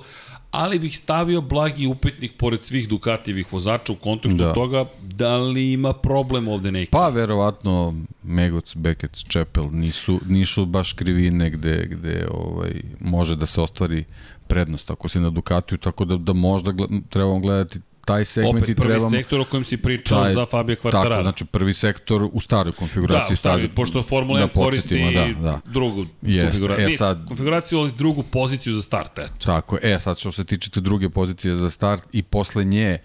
ali 0.50 0.78
bih 0.78 0.98
stavio 0.98 1.40
blagi 1.40 1.86
upetnik 1.86 2.32
pored 2.36 2.64
svih 2.64 2.88
Ducatijevih 2.88 3.52
vozača 3.52 3.92
u 3.92 3.96
kontekstu 3.96 4.42
da. 4.42 4.52
toga 4.52 4.84
da 5.02 5.36
li 5.36 5.72
ima 5.72 5.92
problem 5.92 6.48
ovde 6.48 6.72
neki. 6.72 6.90
Pa 6.90 7.08
verovatno 7.08 7.94
Megoc, 8.22 8.76
Beckett, 8.76 9.28
Čepel 9.28 9.68
nisu, 9.72 10.20
nisu 10.26 10.66
baš 10.66 10.92
krivine 10.92 11.50
gde, 11.50 11.88
gde 11.90 12.28
ovaj, 12.30 12.82
može 13.00 13.36
da 13.36 13.46
se 13.46 13.60
ostvari 13.60 14.04
prednost 14.46 14.90
ako 14.90 15.08
si 15.08 15.20
na 15.20 15.30
Ducatiju, 15.30 15.78
tako 15.78 16.04
da, 16.04 16.16
da 16.16 16.32
možda 16.32 16.72
gled, 16.72 16.90
trebamo 17.10 17.40
gledati 17.40 17.80
taj 18.08 18.24
segment 18.24 18.56
Opet, 18.56 18.68
i 18.68 18.74
trebamo... 18.74 18.98
prvi 18.98 19.22
sektor 19.22 19.40
o 19.40 19.44
kojem 19.44 19.64
si 19.64 19.76
pričao 19.76 20.22
taj, 20.22 20.32
za 20.32 20.46
Fabio 20.46 20.76
Quartararo. 20.76 21.08
Tako, 21.08 21.22
znači 21.22 21.44
prvi 21.44 21.72
sektor 21.72 22.28
u 22.32 22.40
staroj 22.40 22.72
konfiguraciji 22.72 23.34
da, 23.34 23.36
stavi. 23.36 23.68
pošto 23.68 24.02
Formula 24.02 24.40
1 24.40 24.46
da 24.46 24.52
koristi 24.52 25.12
da, 25.14 25.42
da. 25.42 25.60
drugu 25.66 26.06
Jest, 26.22 26.50
konfiguraciju. 26.50 26.86
E, 26.86 26.96
sad, 26.96 27.28
konfiguraciju, 27.28 27.78
ali 27.78 27.92
drugu 27.92 28.22
poziciju 28.22 28.74
za 28.74 28.82
start, 28.82 29.18
eto. 29.18 29.32
Tako, 29.44 29.78
e, 29.82 29.98
sad 30.00 30.18
što 30.18 30.32
se 30.32 30.44
tiče 30.44 30.70
te 30.70 30.80
druge 30.80 31.08
pozicije 31.08 31.54
za 31.54 31.70
start 31.70 32.02
i 32.12 32.22
posle 32.22 32.64
nje, 32.64 32.98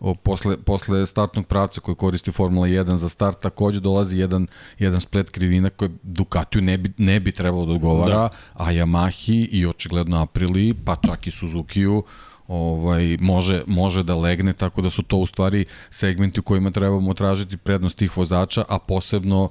o, 0.00 0.14
posle, 0.14 0.56
posle 0.56 1.06
startnog 1.06 1.46
pravca 1.46 1.80
koji 1.80 1.94
koristi 1.94 2.32
Formula 2.32 2.66
1 2.66 2.94
za 2.94 3.08
start, 3.08 3.40
takođe 3.40 3.80
dolazi 3.80 4.18
jedan, 4.18 4.46
jedan 4.78 5.00
splet 5.00 5.30
krivina 5.30 5.70
koji 5.70 5.90
Ducatiju 6.02 6.62
ne 6.62 6.78
bi, 6.78 6.92
ne 6.98 7.20
bi 7.20 7.32
trebalo 7.32 7.66
da 7.66 7.72
odgovara, 7.72 8.14
da. 8.14 8.30
a 8.54 8.72
Yamahi 8.72 9.48
i 9.50 9.66
očigledno 9.66 10.22
Apriliji, 10.22 10.74
pa 10.84 10.96
čak 11.06 11.26
i 11.26 11.30
Suzukiju, 11.30 12.02
ovaj, 12.48 13.16
može, 13.20 13.62
može 13.66 14.02
da 14.02 14.16
legne, 14.16 14.52
tako 14.52 14.82
da 14.82 14.90
su 14.90 15.02
to 15.02 15.16
u 15.16 15.26
stvari 15.26 15.64
segmenti 15.90 16.40
u 16.40 16.42
kojima 16.42 16.70
trebamo 16.70 17.14
tražiti 17.14 17.56
prednost 17.56 17.98
tih 17.98 18.16
vozača, 18.16 18.64
a 18.68 18.78
posebno 18.78 19.50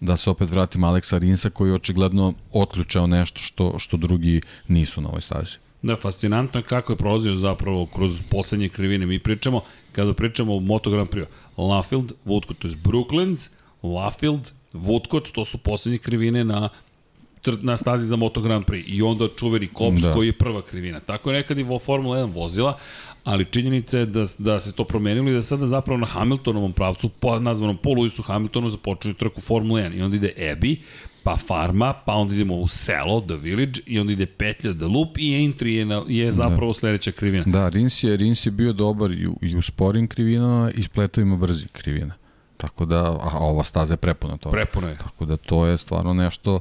da 0.00 0.16
se 0.16 0.30
opet 0.30 0.50
vratim 0.50 0.84
Aleksa 0.84 1.18
Rinsa 1.18 1.50
koji 1.50 1.68
je 1.68 1.74
očigledno 1.74 2.32
otključao 2.52 3.06
nešto 3.06 3.40
što, 3.40 3.78
što 3.78 3.96
drugi 3.96 4.40
nisu 4.68 5.00
na 5.00 5.08
ovoj 5.08 5.20
stazi. 5.20 5.56
Da, 5.82 5.96
fascinantno 5.96 6.60
je 6.60 6.64
kako 6.64 6.92
je 6.92 6.96
prolazio 6.96 7.36
zapravo 7.36 7.86
kroz 7.86 8.22
poslednje 8.30 8.68
krivine. 8.68 9.06
Mi 9.06 9.18
pričamo, 9.18 9.62
kada 9.92 10.14
pričamo 10.14 10.56
o 10.56 10.60
Moto 10.60 10.90
Grand 10.90 11.08
Prix, 11.08 11.26
Lafield, 11.56 12.12
Woodcote, 12.26 12.58
to 12.58 12.68
je 12.68 12.76
Brooklands, 12.76 13.50
Lafield, 13.82 14.52
Woodcote, 14.72 15.32
to 15.32 15.44
su 15.44 15.58
poslednje 15.58 15.98
krivine 15.98 16.44
na 16.44 16.68
na 17.62 17.76
stazi 17.76 18.06
za 18.06 18.16
Moto 18.16 18.40
Grand 18.40 18.64
Prix 18.64 18.84
i 18.86 19.02
onda 19.02 19.28
čuveni 19.36 19.66
Kops 19.66 20.02
da. 20.02 20.12
koji 20.12 20.26
je 20.26 20.32
prva 20.32 20.62
krivina. 20.62 21.00
Tako 21.00 21.30
je 21.30 21.36
nekad 21.36 21.58
i 21.58 21.66
Formula 21.84 22.18
1 22.18 22.34
vozila, 22.34 22.78
ali 23.24 23.44
činjenica 23.44 23.98
je 23.98 24.06
da, 24.06 24.24
da 24.38 24.60
se 24.60 24.72
to 24.72 24.84
promenilo 24.84 25.30
i 25.30 25.34
da 25.34 25.42
sada 25.42 25.66
zapravo 25.66 25.98
na 25.98 26.06
Hamiltonovom 26.06 26.72
pravcu, 26.72 27.08
po, 27.08 27.38
nazvanom 27.38 27.76
po 27.76 27.90
Lewisu 27.90 28.22
Hamiltonu, 28.22 28.70
započuje 28.70 29.14
trku 29.14 29.40
Formula 29.40 29.80
1 29.80 29.96
i 29.98 30.02
onda 30.02 30.16
ide 30.16 30.32
Abbey, 30.38 30.76
pa 31.22 31.36
Farma, 31.36 31.92
pa 31.92 32.12
onda 32.12 32.34
idemo 32.34 32.54
u 32.54 32.68
selo, 32.68 33.20
The 33.20 33.34
Village, 33.34 33.80
i 33.86 33.98
onda 33.98 34.12
ide 34.12 34.26
petlja 34.26 34.74
The 34.74 34.84
Loop 34.84 35.18
i 35.18 35.30
Entry 35.30 35.66
je, 35.66 35.84
na, 35.84 36.02
je 36.08 36.26
da. 36.26 36.32
zapravo 36.32 36.72
da. 36.72 36.78
sledeća 36.78 37.12
krivina. 37.12 37.44
Da, 37.46 37.68
Rins 37.68 38.02
je, 38.02 38.16
Rins 38.16 38.46
je 38.46 38.50
bio 38.50 38.72
dobar 38.72 39.10
i 39.10 39.26
u, 39.26 39.38
i 39.42 39.56
u 39.56 39.62
sporim 39.62 40.08
krivinama 40.08 40.70
i 40.74 40.82
spletovima 40.82 41.36
brzi 41.36 41.68
krivina. 41.68 42.14
Tako 42.56 42.84
da, 42.84 43.02
a 43.04 43.38
ova 43.40 43.64
staza 43.64 43.94
je 43.94 43.96
prepuna 43.96 44.36
toga. 44.36 44.52
Prepuna 44.52 44.88
je. 44.88 44.96
Tako 44.96 45.24
da 45.24 45.36
to 45.36 45.66
je 45.66 45.76
stvarno 45.76 46.14
nešto 46.14 46.60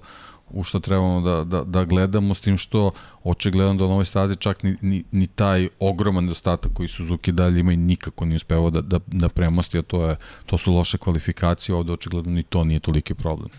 u 0.50 0.64
što 0.64 0.80
trebamo 0.80 1.22
da, 1.22 1.44
da, 1.44 1.64
da 1.64 1.86
gledamo, 1.86 2.34
s 2.34 2.42
tim 2.42 2.58
što 2.58 2.92
očigledno 3.24 3.74
da 3.74 3.88
na 3.88 3.94
ovoj 3.94 4.06
stazi 4.06 4.36
čak 4.36 4.64
ni, 4.64 4.76
ni, 4.82 5.04
ni 5.12 5.28
taj 5.28 5.70
ogroman 5.80 6.24
nedostatak 6.24 6.74
koji 6.74 6.90
Suzuki 6.90 7.32
dalje 7.32 7.60
ima 7.60 7.74
i 7.74 7.78
nikako 7.78 8.26
nije 8.26 8.36
uspevao 8.36 8.70
da, 8.70 8.82
da, 8.82 9.00
da 9.08 9.30
premosti, 9.30 9.78
a 9.78 9.82
to, 9.82 10.10
je, 10.10 10.16
to 10.46 10.58
su 10.58 10.74
loše 10.74 10.98
kvalifikacije, 10.98 11.76
ovde 11.76 11.92
očigledno 11.92 12.32
ni 12.32 12.44
to 12.44 12.64
nije 12.64 12.80
toliki 12.80 13.14
problem 13.14 13.50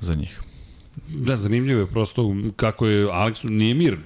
za 0.00 0.14
njih. 0.14 0.40
Da, 1.08 1.36
zanimljivo 1.36 1.80
je 1.80 1.86
prosto 1.86 2.34
kako 2.56 2.86
je 2.86 3.06
Alex, 3.06 3.50
nije 3.50 3.74
mir 3.74 3.98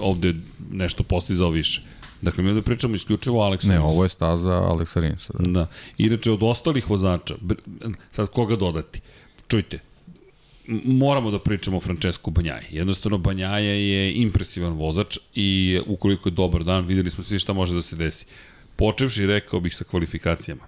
ovde 0.00 0.34
nešto 0.70 1.02
postizao 1.02 1.50
više. 1.50 1.82
Dakle, 2.22 2.44
mi 2.44 2.50
ovde 2.50 2.62
pričamo 2.62 2.94
isključivo 2.94 3.40
o 3.40 3.42
Aleksu 3.42 3.68
Ne, 3.68 3.80
ovo 3.80 4.02
je 4.02 4.08
staza 4.08 4.52
Aleksa 4.52 5.00
Rinsa. 5.00 5.32
Da. 5.38 5.50
da. 5.50 5.66
Inače, 5.98 6.32
od 6.32 6.42
ostalih 6.42 6.90
vozača, 6.90 7.34
sad 8.10 8.28
koga 8.28 8.56
dodati? 8.56 9.00
Čujte, 9.48 9.78
moramo 10.66 11.30
da 11.30 11.38
pričamo 11.38 11.76
o 11.76 11.80
Francesco 11.80 12.30
Banjaje. 12.30 12.66
Jednostavno, 12.70 13.18
Banjaje 13.18 13.88
je 13.88 14.14
impresivan 14.14 14.72
vozač 14.72 15.18
i 15.34 15.80
ukoliko 15.86 16.28
je 16.28 16.32
dobar 16.32 16.64
dan, 16.64 16.86
videli 16.86 17.10
smo 17.10 17.24
svi 17.24 17.38
šta 17.38 17.52
može 17.52 17.74
da 17.74 17.82
se 17.82 17.96
desi. 17.96 18.26
Počevši, 18.76 19.26
rekao 19.26 19.60
bih, 19.60 19.76
sa 19.76 19.84
kvalifikacijama. 19.84 20.66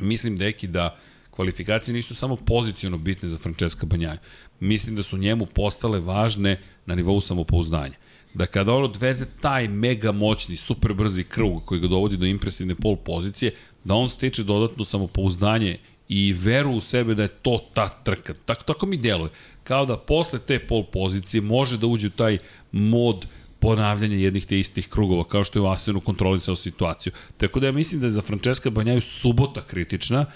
Mislim, 0.00 0.36
Deki, 0.36 0.66
da 0.66 0.98
kvalifikacije 1.30 1.94
nisu 1.94 2.14
samo 2.14 2.36
poziciono 2.36 2.98
bitne 2.98 3.28
za 3.28 3.38
Francesca 3.38 3.86
Banjaje. 3.86 4.18
Mislim 4.60 4.96
da 4.96 5.02
su 5.02 5.18
njemu 5.18 5.46
postale 5.46 6.00
važne 6.00 6.60
na 6.86 6.94
nivou 6.94 7.20
samopouzdanja. 7.20 7.94
Da 8.34 8.46
kada 8.46 8.72
on 8.72 8.84
odveze 8.84 9.26
taj 9.40 9.68
mega 9.68 10.12
moćni, 10.12 10.56
super 10.56 10.94
brzi 10.94 11.24
krug 11.24 11.64
koji 11.64 11.80
ga 11.80 11.88
dovodi 11.88 12.16
do 12.16 12.26
impresivne 12.26 12.74
pol 12.74 12.96
pozicije, 12.96 13.54
da 13.84 13.94
on 13.94 14.10
stiče 14.10 14.44
dodatno 14.44 14.84
samopouzdanje 14.84 15.78
i 16.12 16.32
veru 16.32 16.70
u 16.70 16.80
sebe 16.80 17.14
da 17.14 17.22
je 17.22 17.28
to 17.28 17.58
ta 17.74 17.88
trka. 17.88 18.34
Tako, 18.46 18.64
tako 18.64 18.86
mi 18.86 18.96
deluje. 18.96 19.30
Kao 19.64 19.86
da 19.86 19.96
posle 19.96 20.38
te 20.38 20.58
pol 20.58 20.84
pozicije 20.84 21.40
može 21.40 21.78
da 21.78 21.86
uđe 21.86 22.06
u 22.06 22.10
taj 22.10 22.38
mod 22.72 23.26
ponavljanja 23.58 24.16
jednih 24.16 24.46
te 24.46 24.58
istih 24.58 24.88
krugova, 24.88 25.24
kao 25.24 25.44
što 25.44 25.58
je 25.58 25.62
u 25.62 25.70
Asenu 25.70 26.00
kontrolisao 26.00 26.56
situaciju. 26.56 27.12
Tako 27.36 27.60
da 27.60 27.66
ja 27.66 27.72
mislim 27.72 28.00
da 28.00 28.06
je 28.06 28.18
za 28.18 28.22
Francesca 28.22 28.70
Banjaju 28.70 29.00
subota 29.00 29.62
kritična, 29.62 30.26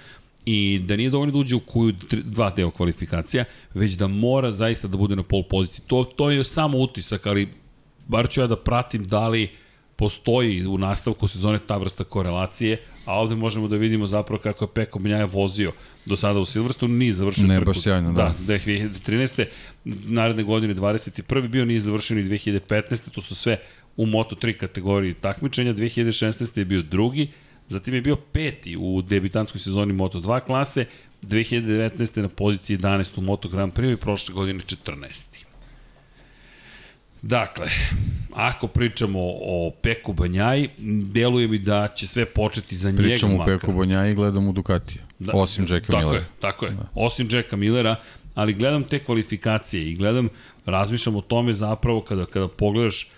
i 0.46 0.78
da 0.78 0.96
nije 0.96 1.10
dovoljno 1.10 1.32
da 1.32 1.38
uđe 1.38 1.56
u 1.56 1.60
kuju 1.60 1.94
dva 2.10 2.50
deo 2.50 2.70
kvalifikacija, 2.70 3.44
već 3.74 3.92
da 3.92 4.06
mora 4.06 4.52
zaista 4.52 4.88
da 4.88 4.96
bude 4.96 5.16
na 5.16 5.22
pol 5.22 5.42
poziciji. 5.42 5.84
To, 5.86 6.04
to 6.04 6.30
je 6.30 6.44
samo 6.44 6.78
utisak, 6.78 7.26
ali 7.26 7.48
bar 8.06 8.28
ću 8.28 8.40
ja 8.40 8.46
da 8.46 8.56
pratim 8.56 9.04
da 9.04 9.28
li 9.28 9.50
postoji 9.96 10.66
u 10.66 10.78
nastavku 10.78 11.28
sezone 11.28 11.58
ta 11.66 11.76
vrsta 11.76 12.04
korelacije, 12.04 12.78
a 13.06 13.18
ovde 13.18 13.34
možemo 13.34 13.68
da 13.68 13.76
vidimo 13.76 14.06
zapravo 14.06 14.42
kako 14.42 14.64
je 14.64 14.68
Peko 14.74 14.98
Minjaja 14.98 15.24
vozio 15.24 15.72
do 16.06 16.16
sada 16.16 16.38
u 16.38 16.44
Silverstone, 16.44 16.94
nije 16.94 17.12
završio 17.12 17.46
ne, 17.46 17.60
baš 17.60 17.82
sjajno, 17.82 18.12
da. 18.12 18.34
Da, 18.46 18.54
2013. 18.54 19.44
naredne 19.84 20.42
godine 20.42 20.74
21. 20.74 21.48
bio 21.48 21.64
nije 21.64 21.80
završeno 21.80 22.20
i 22.20 22.24
2015. 22.24 23.10
To 23.10 23.20
su 23.20 23.34
sve 23.34 23.60
u 23.96 24.06
Moto3 24.06 24.58
kategoriji 24.58 25.14
takmičenja, 25.14 25.74
2016. 25.74 26.58
je 26.58 26.64
bio 26.64 26.82
drugi, 26.82 27.28
zatim 27.68 27.94
je 27.94 28.00
bio 28.00 28.16
peti 28.16 28.76
u 28.80 29.02
debitanskoj 29.02 29.60
sezoni 29.60 29.92
Moto2 29.94 30.40
klase, 30.40 30.84
2019. 31.22 32.22
na 32.22 32.28
poziciji 32.28 32.78
11. 32.78 33.18
u 33.18 33.20
Moto 33.20 33.48
Grand 33.48 33.72
Prix 33.72 33.92
i 33.92 33.96
prošle 33.96 34.34
godine 34.34 34.60
14. 34.60 35.45
Dakle, 37.22 37.66
ako 38.34 38.66
pričamo 38.66 39.18
o 39.22 39.72
Peku 39.82 40.12
Banjaji, 40.12 40.68
deluje 41.12 41.48
mi 41.48 41.58
da 41.58 41.88
će 41.94 42.06
sve 42.06 42.24
početi 42.24 42.76
za 42.76 42.90
njega 42.90 43.02
Pričamo 43.02 43.42
o. 43.42 43.44
Peku 43.46 43.72
Bonja 43.72 44.06
i 44.06 44.14
gledamo 44.14 44.52
Ducatija. 44.52 45.04
Da, 45.18 45.32
osim 45.34 45.66
Jacka 45.68 45.92
tako 45.92 45.98
Millera. 45.98 46.18
Je, 46.18 46.28
tako 46.40 46.66
je, 46.66 46.72
da. 46.72 46.88
osim 46.94 47.28
Jacka 47.30 47.56
Millera, 47.56 47.96
ali 48.34 48.54
gledam 48.54 48.84
te 48.84 48.98
kvalifikacije 48.98 49.90
i 49.90 49.94
gledam, 49.94 50.28
razmišljam 50.66 51.16
o 51.16 51.20
tome 51.20 51.54
zapravo 51.54 52.00
kada, 52.00 52.26
kada 52.26 52.48
pogledaš 52.48 53.08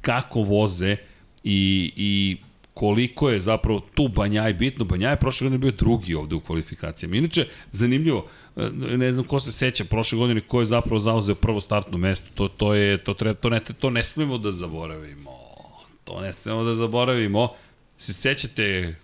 kako 0.00 0.42
voze 0.42 0.96
i, 1.44 1.92
i 1.96 2.36
koliko 2.78 3.30
je 3.30 3.40
zapravo 3.40 3.80
tu 3.94 4.08
Banjaj 4.08 4.52
bitno. 4.52 4.84
Banjaj 4.84 5.12
je 5.12 5.16
prošle 5.16 5.44
godine 5.44 5.58
bio 5.58 5.70
drugi 5.70 6.14
ovde 6.14 6.34
u 6.34 6.40
kvalifikacijama. 6.40 7.16
Inače, 7.16 7.46
zanimljivo, 7.70 8.26
ne 8.96 9.12
znam 9.12 9.26
ko 9.26 9.40
se 9.40 9.52
seća 9.52 9.84
prošle 9.84 10.18
godine 10.18 10.40
ko 10.40 10.60
je 10.60 10.66
zapravo 10.66 10.98
zauzeo 10.98 11.34
prvo 11.34 11.60
startno 11.60 11.98
mesto. 11.98 12.26
To, 12.34 12.48
to, 12.48 12.74
je, 12.74 12.98
to, 13.04 13.14
treba, 13.14 13.34
to, 13.34 13.50
ne, 13.50 13.60
to 13.60 13.90
ne 13.90 14.04
smemo 14.04 14.38
da 14.38 14.50
zaboravimo. 14.50 15.30
To 16.04 16.20
ne 16.20 16.32
smemo 16.32 16.62
da 16.64 16.74
zaboravimo. 16.74 17.48
Se 17.96 18.12
sećate 18.12 18.94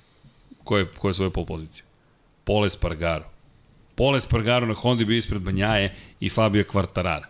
ko 0.65 0.79
je, 0.79 0.87
ko 0.99 1.09
je 1.09 1.15
svoje 1.15 1.31
pol 1.31 1.47
pozicije? 1.47 1.85
Pole 2.45 2.71
Spargaro. 2.71 3.25
Pole 3.95 4.21
Spargaro 4.21 4.67
na 4.67 4.75
Hondi 4.75 5.05
bio 5.05 5.19
ispred 5.19 5.43
Banjaje 5.43 5.95
i 6.21 6.29
Fabio 6.29 6.63
Quartarara. 6.63 7.27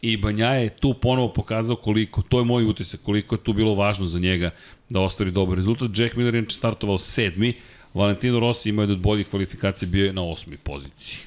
I 0.00 0.16
Banja 0.16 0.48
je 0.48 0.68
tu 0.68 0.94
ponovo 0.94 1.32
pokazao 1.32 1.76
koliko, 1.76 2.22
to 2.22 2.38
je 2.38 2.44
moj 2.44 2.64
utisak, 2.64 3.00
koliko 3.02 3.34
je 3.34 3.42
tu 3.42 3.52
bilo 3.52 3.74
važno 3.74 4.06
za 4.06 4.18
njega 4.18 4.50
da 4.88 5.00
ostvari 5.00 5.30
dobar 5.30 5.56
rezultat. 5.56 5.98
Jack 5.98 6.16
Miller 6.16 6.34
je 6.34 6.44
startovao 6.48 6.98
sedmi, 6.98 7.54
Valentino 7.94 8.40
Rossi 8.40 8.68
imao 8.68 8.84
je 8.84 8.92
od 8.92 9.00
boljih 9.00 9.28
kvalifikacija, 9.28 9.88
bio 9.88 10.06
je 10.06 10.12
na 10.12 10.22
osmi 10.22 10.56
poziciji. 10.56 11.18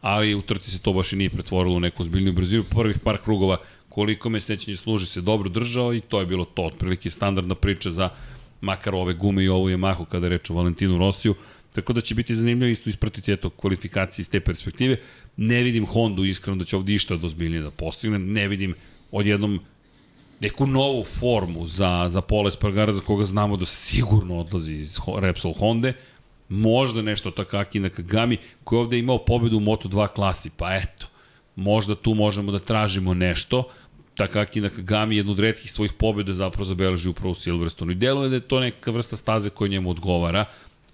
Ali 0.00 0.34
u 0.34 0.42
trci 0.42 0.70
se 0.70 0.78
to 0.78 0.92
baš 0.92 1.12
i 1.12 1.16
nije 1.16 1.30
pretvorilo 1.30 1.76
u 1.76 1.80
neku 1.80 2.04
zbiljnu 2.04 2.32
brzinu. 2.32 2.64
Prvih 2.70 2.98
par 2.98 3.18
krugova 3.24 3.56
koliko 3.88 4.28
me 4.28 4.40
sećanje 4.40 4.76
služi 4.76 5.06
se 5.06 5.20
dobro 5.20 5.48
držao 5.48 5.94
i 5.94 6.00
to 6.00 6.20
je 6.20 6.26
bilo 6.26 6.44
to, 6.44 6.62
otprilike 6.62 7.10
standardna 7.10 7.54
priča 7.54 7.90
za 7.90 8.08
makar 8.60 8.94
ove 8.94 9.14
gume 9.14 9.44
i 9.44 9.48
ovu 9.48 9.70
Yamahu 9.70 10.04
kada 10.04 10.28
reč 10.28 10.50
o 10.50 10.54
Valentinu 10.54 10.98
Rosiju. 10.98 11.34
Tako 11.72 11.92
da 11.92 12.00
će 12.00 12.14
biti 12.14 12.36
zanimljivo 12.36 12.70
isto 12.70 12.90
ispratiti 12.90 13.32
eto 13.32 13.50
kvalifikacije 13.50 14.22
iz 14.22 14.28
te 14.28 14.40
perspektive. 14.40 14.96
Ne 15.36 15.62
vidim 15.62 15.86
Hondu 15.86 16.24
iskreno 16.24 16.56
da 16.56 16.64
će 16.64 16.76
ovdje 16.76 16.94
išta 16.94 17.16
dozbiljnije 17.16 17.62
da 17.62 17.70
postigne. 17.70 18.18
Ne 18.18 18.48
vidim 18.48 18.74
odjednom 19.12 19.60
neku 20.40 20.66
novu 20.66 21.04
formu 21.04 21.66
za, 21.66 22.06
za 22.08 22.20
Pola 22.20 22.48
Espargara 22.48 22.92
za 22.92 23.00
koga 23.00 23.24
znamo 23.24 23.56
da 23.56 23.66
sigurno 23.66 24.38
odlazi 24.38 24.74
iz 24.74 24.98
Repsol 25.18 25.52
Honda. 25.52 25.92
Možda 26.48 27.02
nešto 27.02 27.30
Takaki 27.30 27.80
na 27.80 27.88
Kagami 27.88 28.38
koji 28.64 28.76
je 28.76 28.80
ovde 28.80 28.98
imao 28.98 29.24
pobedu 29.24 29.56
u 29.56 29.60
Moto2 29.60 30.08
klasi. 30.08 30.50
Pa 30.56 30.74
eto, 30.74 31.06
možda 31.56 31.94
tu 31.94 32.14
možemo 32.14 32.52
da 32.52 32.58
tražimo 32.58 33.14
nešto. 33.14 33.64
Takaki 34.14 34.60
na 34.60 34.68
Kagami 34.68 35.16
jednu 35.16 35.32
od 35.32 35.38
redkih 35.38 35.72
svojih 35.72 35.92
pobjeda 35.92 36.32
zapravo 36.32 36.64
zabeleži 36.64 37.08
upravo 37.08 37.30
u 37.30 37.34
Silverstonu. 37.34 37.92
I 37.92 37.94
deluje 37.94 38.28
da 38.28 38.34
je 38.34 38.40
to 38.48 38.60
neka 38.60 38.90
vrsta 38.90 39.16
staze 39.16 39.50
koja 39.50 39.68
njemu 39.68 39.90
odgovara 39.90 40.44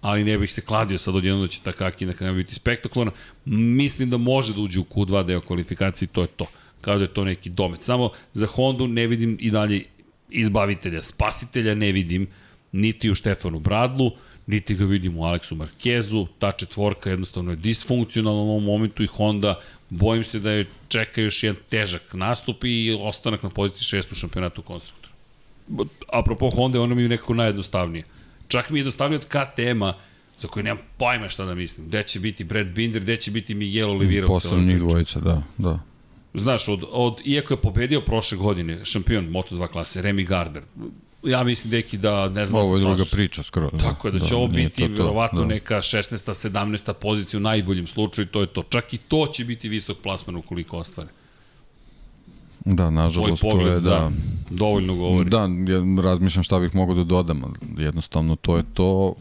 ali 0.03 0.25
ne 0.25 0.39
bih 0.39 0.53
se 0.53 0.61
kladio 0.61 0.99
sad 0.99 1.17
odjedno 1.17 1.41
da 1.41 1.49
će 1.49 1.61
Takaki 1.61 2.07
na 2.07 2.13
kanal 2.13 2.35
biti 2.35 2.55
spektakularno. 2.55 3.13
Mislim 3.45 4.11
da 4.11 4.17
može 4.17 4.55
da 4.55 4.61
uđe 4.61 4.81
u 4.81 4.85
Q2 4.85 5.25
deo 5.27 5.41
kvalifikacije 5.41 6.09
to 6.09 6.23
je 6.23 6.27
to. 6.27 6.47
Kao 6.81 6.97
da 6.97 7.05
je 7.05 7.15
to 7.15 7.25
neki 7.25 7.51
domet. 7.51 7.83
Samo 7.83 8.11
za 8.33 8.47
Hondu 8.47 8.89
ne 8.89 9.07
vidim 9.07 9.37
i 9.41 9.51
dalje 9.51 9.85
izbavitelja, 10.31 11.03
spasitelja 11.03 11.75
ne 11.75 11.93
vidim 11.93 12.27
niti 12.73 13.11
u 13.11 13.15
Štefanu 13.15 13.61
Bradlu, 13.61 14.11
niti 14.47 14.75
ga 14.75 14.85
vidim 14.85 15.19
u 15.19 15.25
Aleksu 15.25 15.57
Markezu, 15.57 16.27
ta 16.39 16.53
četvorka 16.53 17.11
jednostavno 17.11 17.51
je 17.51 17.57
disfunkcionalna 17.57 18.41
u 18.41 18.51
ovom 18.51 18.65
momentu 18.65 19.03
i 19.03 19.07
Honda 19.07 19.61
bojim 19.91 20.25
se 20.25 20.41
da 20.41 20.51
je 20.51 20.67
čeka 20.89 21.21
još 21.21 21.43
jedan 21.43 21.63
težak 21.69 22.03
nastup 22.13 22.65
i 22.65 22.97
ostanak 23.01 23.43
na 23.43 23.51
poziciji 23.51 23.85
šest 23.85 24.13
u 24.13 24.15
šampionatu 24.15 24.63
konstruktora. 24.63 25.13
Apropo 26.13 26.51
Honda, 26.51 26.81
ona 26.81 26.95
mi 26.95 27.03
je 27.03 27.09
nekako 27.09 27.35
najjednostavnije. 27.35 28.05
Čak 28.53 28.71
mi 28.71 28.79
je 28.79 28.85
dostavljeno 28.85 29.23
od 29.23 29.27
KTM-a 29.27 29.95
za 30.39 30.49
koje 30.49 30.63
nemam 30.63 30.85
pojma 30.99 31.29
šta 31.29 31.45
da 31.45 31.55
mislim. 31.55 31.87
Gde 31.87 32.03
će 32.03 32.21
biti 32.21 32.45
Brad 32.45 32.67
Binder, 32.67 33.03
gde 33.03 33.17
će 33.17 33.31
biti 33.31 33.55
Miguel 33.55 33.91
Oliveira. 33.91 34.27
Poslednji 34.27 34.79
dvojica, 34.79 35.21
da, 35.21 35.43
da. 35.59 35.79
Znaš, 36.35 36.69
od, 36.69 36.85
od, 36.91 37.21
iako 37.25 37.55
je 37.55 37.61
pobedio 37.61 38.01
prošle 38.01 38.39
godine 38.39 38.85
šampion 38.85 39.31
Moto2 39.31 39.69
klase, 39.69 40.03
Remy 40.03 40.27
Gardner, 40.27 40.63
ja 41.23 41.45
mislim 41.45 41.71
deki 41.71 41.99
da 41.99 42.29
ne 42.29 42.47
znam 42.47 42.63
ovo 42.63 42.77
je 42.77 42.81
druga 42.81 43.05
priča 43.11 43.43
skoro 43.43 43.71
da, 43.71 43.79
tako 43.79 44.09
je 44.09 44.13
da 44.13 44.21
će 44.21 44.31
da, 44.31 44.37
ovo 44.37 44.47
biti 44.47 44.83
to, 44.83 44.89
to, 44.89 45.03
verovatno 45.03 45.41
da. 45.41 45.47
neka 45.47 45.77
16. 45.77 46.51
17. 46.51 46.93
pozicija 46.93 47.39
u 47.39 47.43
najboljem 47.43 47.87
slučaju 47.87 48.27
to 48.27 48.41
je 48.41 48.47
to 48.47 48.63
čak 48.63 48.95
i 48.95 48.99
to 48.99 49.27
će 49.27 49.45
biti 49.45 49.69
visok 49.69 49.99
plasman 50.03 50.37
ukoliko 50.37 50.77
ostvare 50.77 51.09
Da, 52.65 52.91
nažalost, 52.91 53.43
pogled, 53.43 53.67
to 53.67 53.73
je, 53.73 53.81
da, 53.81 53.91
da, 53.91 54.11
dovoljno 54.51 54.95
govori. 54.95 55.31
Da, 55.31 55.41
ja 55.41 56.03
razmišljam 56.03 56.43
šta 56.43 56.59
bih 56.59 56.75
mogao 56.75 56.95
da 56.95 57.05
dodam, 57.05 57.43
jednostavno 57.79 58.37
to 58.37 58.57
je 58.57 58.63
to 58.75 59.15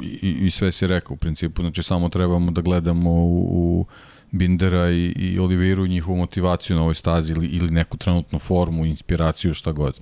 i, 0.00 0.36
i 0.40 0.50
sve 0.50 0.72
si 0.72 0.86
rekao 0.86 1.14
u 1.14 1.16
principu, 1.16 1.62
znači 1.62 1.82
samo 1.82 2.08
trebamo 2.08 2.50
da 2.50 2.60
gledamo 2.60 3.10
u, 3.10 3.48
u 3.50 3.86
Bindera 4.30 4.90
i, 4.90 5.12
i 5.16 5.38
Oliveru 5.38 5.86
njihovu 5.86 6.16
motivaciju 6.16 6.76
na 6.76 6.82
ovoj 6.82 6.94
stazi 6.94 7.32
ili, 7.32 7.46
ili 7.46 7.70
neku 7.70 7.96
trenutnu 7.96 8.38
formu, 8.38 8.84
inspiraciju, 8.84 9.54
šta 9.54 9.72
god. 9.72 10.00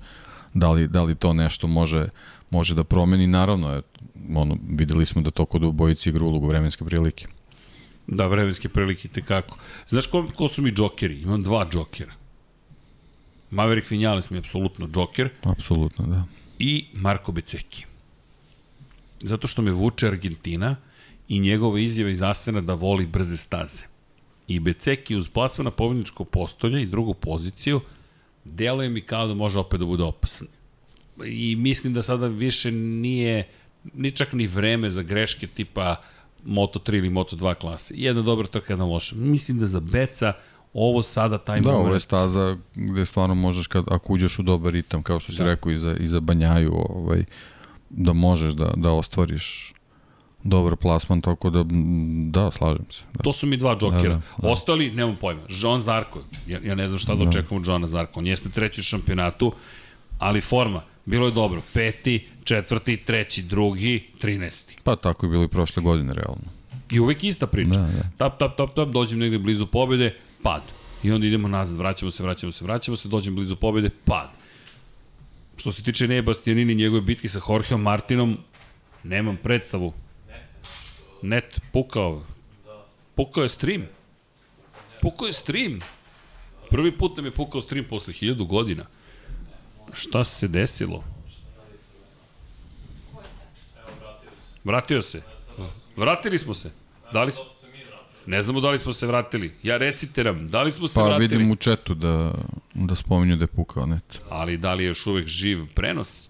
Da 0.53 0.71
li, 0.71 0.87
da 0.87 1.03
li 1.03 1.15
to 1.15 1.33
nešto 1.33 1.67
može, 1.67 2.09
može 2.49 2.75
da 2.75 2.83
promeni? 2.83 3.27
Naravno, 3.27 3.73
je, 3.73 3.81
ono, 4.35 4.57
videli 4.69 5.05
smo 5.05 5.21
da 5.21 5.31
to 5.31 5.45
kod 5.45 5.63
obojici 5.63 6.09
igra 6.09 6.25
ulogu 6.25 6.47
vremenske 6.47 6.85
prilike. 6.85 7.27
Da, 8.07 8.27
vremenske 8.27 8.69
prilike, 8.69 9.07
te 9.07 9.21
kako. 9.21 9.57
Znaš 9.87 10.07
ko, 10.07 10.27
ko 10.35 10.47
su 10.47 10.61
mi 10.61 10.71
džokeri? 10.71 11.21
Imam 11.21 11.43
dva 11.43 11.67
džokera. 11.71 12.20
Maverick 13.51 13.91
Vinales 13.91 14.29
mi 14.29 14.37
je 14.37 14.39
apsolutno 14.39 14.87
džoker. 14.87 15.29
Apsolutno, 15.43 16.05
da. 16.05 16.23
I 16.59 16.85
Marko 16.93 17.31
Beceki. 17.31 17.85
Zato 19.21 19.47
što 19.47 19.61
me 19.61 19.71
vuče 19.71 20.07
Argentina 20.07 20.75
i 21.27 21.39
njegova 21.39 21.79
izjava 21.79 22.09
iz 22.09 22.21
Asena 22.21 22.61
da 22.61 22.73
voli 22.73 23.05
brze 23.05 23.37
staze. 23.37 23.83
I 24.47 24.59
Beceki 24.59 25.15
uz 25.15 25.29
plasma 25.29 25.63
na 25.63 25.71
pobjedničko 25.71 26.23
postolje 26.23 26.81
i 26.81 26.85
drugu 26.85 27.13
poziciju 27.13 27.81
deluje 28.45 28.89
mi 28.89 29.01
kao 29.01 29.27
da 29.27 29.33
može 29.33 29.59
opet 29.59 29.79
da 29.79 29.85
bude 29.85 30.03
opasan. 30.03 30.47
I 31.25 31.55
mislim 31.55 31.93
da 31.93 32.03
sada 32.03 32.27
više 32.27 32.71
nije 32.71 33.47
ni 33.93 34.11
čak 34.11 34.33
ni 34.33 34.47
vreme 34.47 34.89
za 34.89 35.01
greške 35.01 35.47
tipa 35.47 36.01
Moto3 36.45 36.97
ili 36.97 37.09
Moto2 37.09 37.55
klase. 37.55 37.93
Jedna 37.97 38.21
dobra 38.21 38.47
trka, 38.47 38.73
jedna 38.73 38.85
loša. 38.85 39.15
Mislim 39.15 39.59
da 39.59 39.67
za 39.67 39.79
Beca 39.79 40.33
ovo 40.73 41.03
sada 41.03 41.37
taj 41.37 41.59
da, 41.59 41.71
moment. 41.71 41.83
Da, 41.83 41.87
ovo 41.87 41.93
je 41.93 41.99
staza 41.99 42.57
gde 42.75 43.05
stvarno 43.05 43.35
možeš, 43.35 43.67
kad, 43.67 43.85
ako 43.87 44.13
uđeš 44.13 44.39
u 44.39 44.43
dobar 44.43 44.73
ritam, 44.73 45.03
kao 45.03 45.19
što 45.19 45.31
si 45.31 45.37
da. 45.37 45.45
rekao, 45.45 45.71
i 45.71 45.77
za, 45.77 45.95
i 45.99 46.07
za 46.07 46.19
banjaju, 46.19 46.73
ovaj, 46.73 47.23
da 47.89 48.13
možeš 48.13 48.53
da, 48.53 48.73
da 48.75 48.91
ostvariš 48.91 49.73
dobar 50.43 50.75
plasman, 50.75 51.21
tako 51.21 51.49
da, 51.49 51.63
da, 52.29 52.51
slažem 52.51 52.85
se. 52.89 53.03
Da. 53.13 53.23
To 53.23 53.33
su 53.33 53.47
mi 53.47 53.57
dva 53.57 53.77
džokera. 53.77 54.01
Da, 54.01 54.09
da, 54.09 54.21
da. 54.37 54.47
Ostali, 54.47 54.91
nemam 54.91 55.15
pojma. 55.21 55.41
John 55.49 55.81
Zarko, 55.81 56.23
ja, 56.47 56.59
ja 56.63 56.75
ne 56.75 56.87
znam 56.87 56.99
šta 56.99 57.15
da, 57.15 57.23
da. 57.23 57.29
očekam 57.29 57.57
od 57.57 57.67
Johna 57.67 57.87
Zarko. 57.87 58.19
On 58.19 58.27
jeste 58.27 58.49
treći 58.49 58.81
u 58.81 58.83
šampionatu, 58.83 59.53
ali 60.19 60.41
forma, 60.41 60.81
bilo 61.05 61.25
je 61.25 61.31
dobro. 61.31 61.61
Peti, 61.73 62.27
četvrti, 62.43 62.97
treći, 62.97 63.41
drugi, 63.41 64.07
trinesti. 64.19 64.75
Pa 64.83 64.95
tako 64.95 65.25
je 65.25 65.29
bilo 65.29 65.43
i 65.43 65.47
prošle 65.47 65.83
godine, 65.83 66.13
realno. 66.13 66.61
I 66.91 66.99
uvek 66.99 67.23
ista 67.23 67.47
priča. 67.47 67.69
Da, 67.69 67.87
da. 67.87 68.03
Tap, 68.17 68.39
tap, 68.39 68.57
tap, 68.57 68.75
tap, 68.75 68.89
dođem 68.89 69.19
negde 69.19 69.37
blizu 69.37 69.65
pobjede, 69.65 70.15
pad. 70.43 70.61
I 71.03 71.11
onda 71.11 71.27
idemo 71.27 71.47
nazad, 71.47 71.77
vraćamo 71.77 72.11
se, 72.11 72.23
vraćamo 72.23 72.51
se, 72.51 72.65
vraćamo 72.65 72.97
se, 72.97 73.07
dođemo 73.07 73.35
blizu 73.35 73.55
pobjede, 73.55 73.89
pad. 74.05 74.29
Što 75.57 75.71
se 75.71 75.83
tiče 75.83 76.07
Neje 76.07 76.21
Bastianini, 76.21 76.75
njegove 76.75 77.01
bitke 77.01 77.29
sa 77.29 77.39
Jorgeom 77.49 77.81
Martinom, 77.81 78.37
nemam 79.03 79.37
predstavu. 79.43 79.93
Net, 81.21 81.61
pukao. 81.71 82.23
Pukao 83.15 83.43
je 83.43 83.49
stream. 83.49 83.87
Pukao 85.01 85.27
je 85.27 85.33
stream. 85.33 85.79
Prvi 86.69 86.97
put 86.97 87.17
nam 87.17 87.25
je 87.25 87.31
pukao 87.31 87.61
stream 87.61 87.85
posle 87.89 88.13
hiljadu 88.13 88.45
godina. 88.45 88.85
Šta 89.93 90.23
se 90.23 90.47
desilo? 90.47 91.03
Vratio 94.63 95.01
se. 95.01 95.21
Vratili 95.95 96.39
smo 96.39 96.53
se. 96.53 96.71
Da 97.13 97.23
li. 97.23 97.31
Ne 98.25 98.43
znamo 98.43 98.61
da 98.61 98.71
li 98.71 98.79
smo 98.79 98.93
se 98.93 99.07
vratili. 99.07 99.51
Ja 99.63 99.77
recite 99.77 100.23
nam, 100.23 100.47
da 100.47 100.61
li 100.61 100.71
smo 100.71 100.87
se 100.87 100.95
pa, 100.95 101.03
vratili? 101.03 101.29
Pa 101.29 101.35
vidim 101.35 101.51
u 101.51 101.55
četu 101.55 101.93
da, 101.93 102.33
da 102.73 102.95
spominju 102.95 103.35
da 103.35 103.43
je 103.43 103.47
pukao 103.47 103.85
net. 103.85 104.21
Ali 104.29 104.57
da 104.57 104.73
li 104.73 104.83
je 104.83 104.87
još 104.87 105.07
uvek 105.07 105.27
živ 105.27 105.65
prenos? 105.75 106.29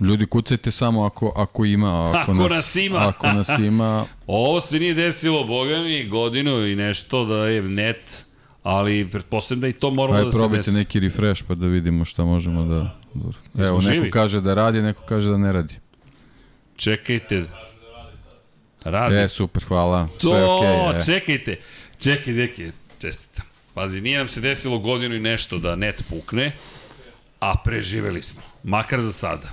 Ljudi, 0.00 0.26
kucajte 0.26 0.70
samo 0.70 1.04
ako, 1.04 1.32
ako 1.36 1.64
ima. 1.64 2.10
Ako, 2.10 2.18
ako 2.18 2.32
nas, 2.32 2.50
nas 2.50 2.76
ima. 2.76 3.08
Ako 3.08 3.26
nas 3.26 3.48
ima. 3.48 4.06
Ovo 4.26 4.60
se 4.60 4.78
nije 4.78 4.94
desilo, 4.94 5.44
boga 5.44 5.78
mi, 5.78 6.08
godinu 6.08 6.66
i 6.66 6.76
nešto 6.76 7.24
da 7.24 7.46
je 7.46 7.62
net, 7.62 8.24
ali 8.62 9.08
pretpostavljam 9.12 9.60
da 9.60 9.68
i 9.68 9.72
to 9.72 9.90
moramo 9.90 10.18
Aj, 10.18 10.24
da 10.24 10.32
se 10.32 10.36
desi. 10.36 10.44
Aj, 10.44 10.48
probajte 10.48 10.72
neki 10.72 11.00
refresh 11.00 11.42
pa 11.48 11.54
da 11.54 11.66
vidimo 11.66 12.04
šta 12.04 12.24
možemo 12.24 12.64
da... 12.64 12.98
Evo, 13.64 13.78
neko 13.78 13.80
živi? 13.80 14.10
kaže 14.10 14.40
da 14.40 14.54
radi, 14.54 14.82
neko 14.82 15.02
kaže 15.08 15.30
da 15.30 15.36
ne 15.36 15.52
radi. 15.52 15.74
Čekajte, 16.76 17.44
Radi. 18.84 19.16
E, 19.16 19.28
super, 19.28 19.64
hvala. 19.64 20.08
To, 20.20 20.28
Sve 20.28 20.40
okay, 20.40 20.98
e. 20.98 21.04
čekajte. 21.04 21.56
Čekaj, 21.98 22.34
deke, 22.34 22.70
čestitam. 22.98 23.46
Pazi, 23.74 24.00
nije 24.00 24.18
nam 24.18 24.28
se 24.28 24.40
desilo 24.40 24.78
godinu 24.78 25.14
i 25.14 25.20
nešto 25.20 25.58
da 25.58 25.76
net 25.76 26.04
pukne, 26.08 26.52
a 27.40 27.54
preživeli 27.64 28.22
smo. 28.22 28.40
Makar 28.62 29.00
za 29.00 29.12
sada. 29.12 29.48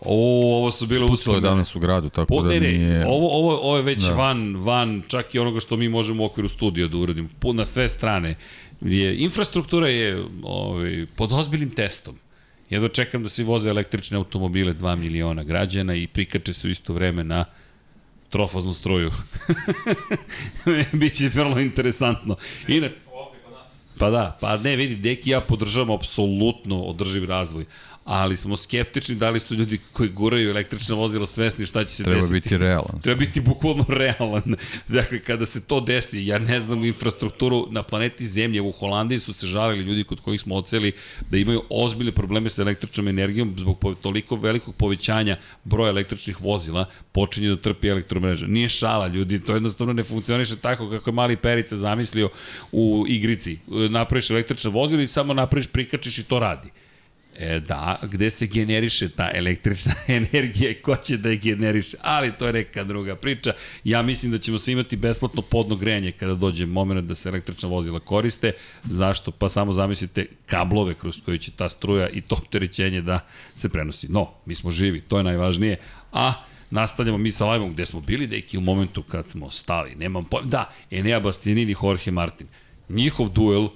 O, 0.00 0.56
ovo 0.58 0.70
su 0.70 0.86
bile 0.86 1.00
Pucalo 1.00 1.12
je 1.12 1.14
uspomene. 1.14 1.40
danas 1.40 1.76
u 1.76 1.78
gradu, 1.78 2.08
tako 2.08 2.26
Po, 2.26 2.42
da 2.42 2.48
ne, 2.48 2.60
ne, 2.60 2.72
nije... 2.72 3.06
ovo, 3.06 3.38
ovo, 3.38 3.58
ovo 3.58 3.76
je 3.76 3.82
već 3.82 4.02
da. 4.02 4.08
Da. 4.08 4.14
van, 4.14 4.56
van 4.56 5.02
čak 5.08 5.34
i 5.34 5.38
onoga 5.38 5.60
što 5.60 5.76
mi 5.76 5.88
možemo 5.88 6.22
u 6.22 6.26
okviru 6.26 6.48
studija 6.48 6.88
da 6.88 6.96
uradimo. 6.96 7.28
Na 7.54 7.64
sve 7.64 7.88
strane. 7.88 8.34
Je, 8.80 9.16
infrastruktura 9.16 9.88
je 9.88 10.24
ovaj, 10.42 11.06
pod 11.16 11.32
ozbiljnim 11.32 11.70
testom. 11.70 12.18
Jedno 12.70 12.88
čekam 12.88 13.22
da 13.22 13.28
svi 13.28 13.44
voze 13.44 13.68
električne 13.68 14.16
automobile 14.16 14.74
2 14.74 14.96
miliona 14.96 15.42
građana 15.42 15.94
i 15.94 16.06
prikače 16.06 16.52
se 16.52 16.68
u 16.68 16.70
isto 16.70 16.92
vreme 16.92 17.24
na 17.24 17.44
trofaznu 18.34 18.72
struju. 18.72 19.12
Biće 21.00 21.30
vrlo 21.34 21.60
interesantno. 21.60 22.36
Inače, 22.68 22.94
Pa 23.98 24.10
da, 24.10 24.38
pa 24.40 24.56
ne, 24.56 24.76
vidi, 24.76 24.96
Deki 24.96 25.30
ja 25.30 25.40
podržavamo 25.40 25.94
apsolutno 25.94 26.80
održiv 26.82 27.24
razvoj, 27.24 27.64
ali 28.04 28.36
smo 28.36 28.56
skeptični 28.56 29.14
da 29.14 29.30
li 29.30 29.40
su 29.40 29.54
ljudi 29.54 29.78
koji 29.92 30.08
guraju 30.08 30.50
električna 30.50 30.94
vozila 30.94 31.26
svesni 31.26 31.66
šta 31.66 31.84
će 31.84 31.94
se 31.94 32.04
Treba 32.04 32.16
desiti. 32.20 32.34
biti 32.34 32.56
realan. 32.56 33.00
Treba 33.02 33.18
biti 33.18 33.40
bukvalno 33.40 33.84
realan. 34.04 34.56
Dakle, 34.88 35.20
kada 35.20 35.46
se 35.46 35.60
to 35.60 35.80
desi, 35.80 36.26
ja 36.26 36.38
ne 36.38 36.60
znam 36.60 36.84
infrastrukturu 36.84 37.66
na 37.70 37.82
planeti 37.82 38.26
Zemlje, 38.26 38.60
u 38.60 38.72
Holandiji 38.72 39.18
su 39.18 39.32
se 39.32 39.46
žalili 39.46 39.84
ljudi 39.84 40.04
kod 40.04 40.20
kojih 40.20 40.40
smo 40.40 40.54
oceli 40.54 40.92
da 41.30 41.36
imaju 41.38 41.62
ozbiljne 41.70 42.12
probleme 42.12 42.50
sa 42.50 42.62
električnom 42.62 43.08
energijom 43.08 43.54
zbog 43.58 43.84
toliko 44.02 44.36
velikog 44.36 44.74
povećanja 44.74 45.36
broja 45.64 45.88
električnih 45.88 46.40
vozila, 46.40 46.86
počinje 47.12 47.48
da 47.48 47.56
trpi 47.56 47.88
elektromreža. 47.88 48.46
Nije 48.46 48.68
šala, 48.68 49.06
ljudi, 49.06 49.40
to 49.40 49.54
jednostavno 49.54 49.92
ne 49.92 50.02
funkcioniše 50.02 50.56
tako 50.56 50.90
kako 50.90 51.10
je 51.10 51.14
mali 51.14 51.36
Perica 51.36 51.76
zamislio 51.76 52.28
u 52.72 53.04
igrici. 53.08 53.58
Napraviš 53.90 54.30
električno 54.30 54.70
vozilo 54.70 55.02
i 55.02 55.06
samo 55.06 55.34
napraviš, 55.34 55.66
prikačiš 55.66 56.18
i 56.18 56.24
to 56.24 56.38
radi. 56.38 56.68
E, 57.38 57.60
da, 57.60 57.98
gde 58.02 58.30
se 58.30 58.46
generiše 58.46 59.08
ta 59.08 59.30
električna 59.34 59.94
energija 60.08 60.70
i 60.70 60.74
ko 60.74 60.96
će 60.96 61.16
da 61.16 61.28
je 61.28 61.36
generiše, 61.36 61.96
ali 62.02 62.32
to 62.32 62.46
je 62.46 62.52
neka 62.52 62.84
druga 62.84 63.16
priča. 63.16 63.52
Ja 63.84 64.02
mislim 64.02 64.32
da 64.32 64.38
ćemo 64.38 64.58
svi 64.58 64.72
imati 64.72 64.96
besplatno 64.96 65.42
podno 65.42 65.76
grejanje 65.76 66.12
kada 66.12 66.34
dođe 66.34 66.66
moment 66.66 67.08
da 67.08 67.14
se 67.14 67.28
električna 67.28 67.68
vozila 67.68 68.00
koriste. 68.00 68.52
Zašto? 68.84 69.30
Pa 69.30 69.48
samo 69.48 69.72
zamislite 69.72 70.26
kablove 70.46 70.94
kroz 70.94 71.20
koje 71.24 71.38
će 71.38 71.50
ta 71.50 71.68
struja 71.68 72.08
i 72.08 72.20
to 72.20 72.34
opterećenje 72.34 73.00
da 73.00 73.20
se 73.54 73.68
prenosi. 73.68 74.08
No, 74.08 74.30
mi 74.46 74.54
smo 74.54 74.70
živi, 74.70 75.00
to 75.00 75.18
je 75.18 75.24
najvažnije. 75.24 75.76
A 76.12 76.32
nastavljamo 76.70 77.18
mi 77.18 77.32
sa 77.32 77.50
live-om 77.50 77.72
gde 77.72 77.86
smo 77.86 78.00
bili 78.00 78.26
deki 78.26 78.58
u 78.58 78.60
momentu 78.60 79.02
kad 79.02 79.28
smo 79.28 79.50
stali. 79.50 79.94
Nemam 79.94 80.24
pojma. 80.24 80.48
Da, 80.48 80.70
Enea 80.90 81.20
Bastianini, 81.20 81.74
Jorge 81.82 82.10
Martin. 82.10 82.46
Njihov 82.88 83.28
duel 83.28 83.68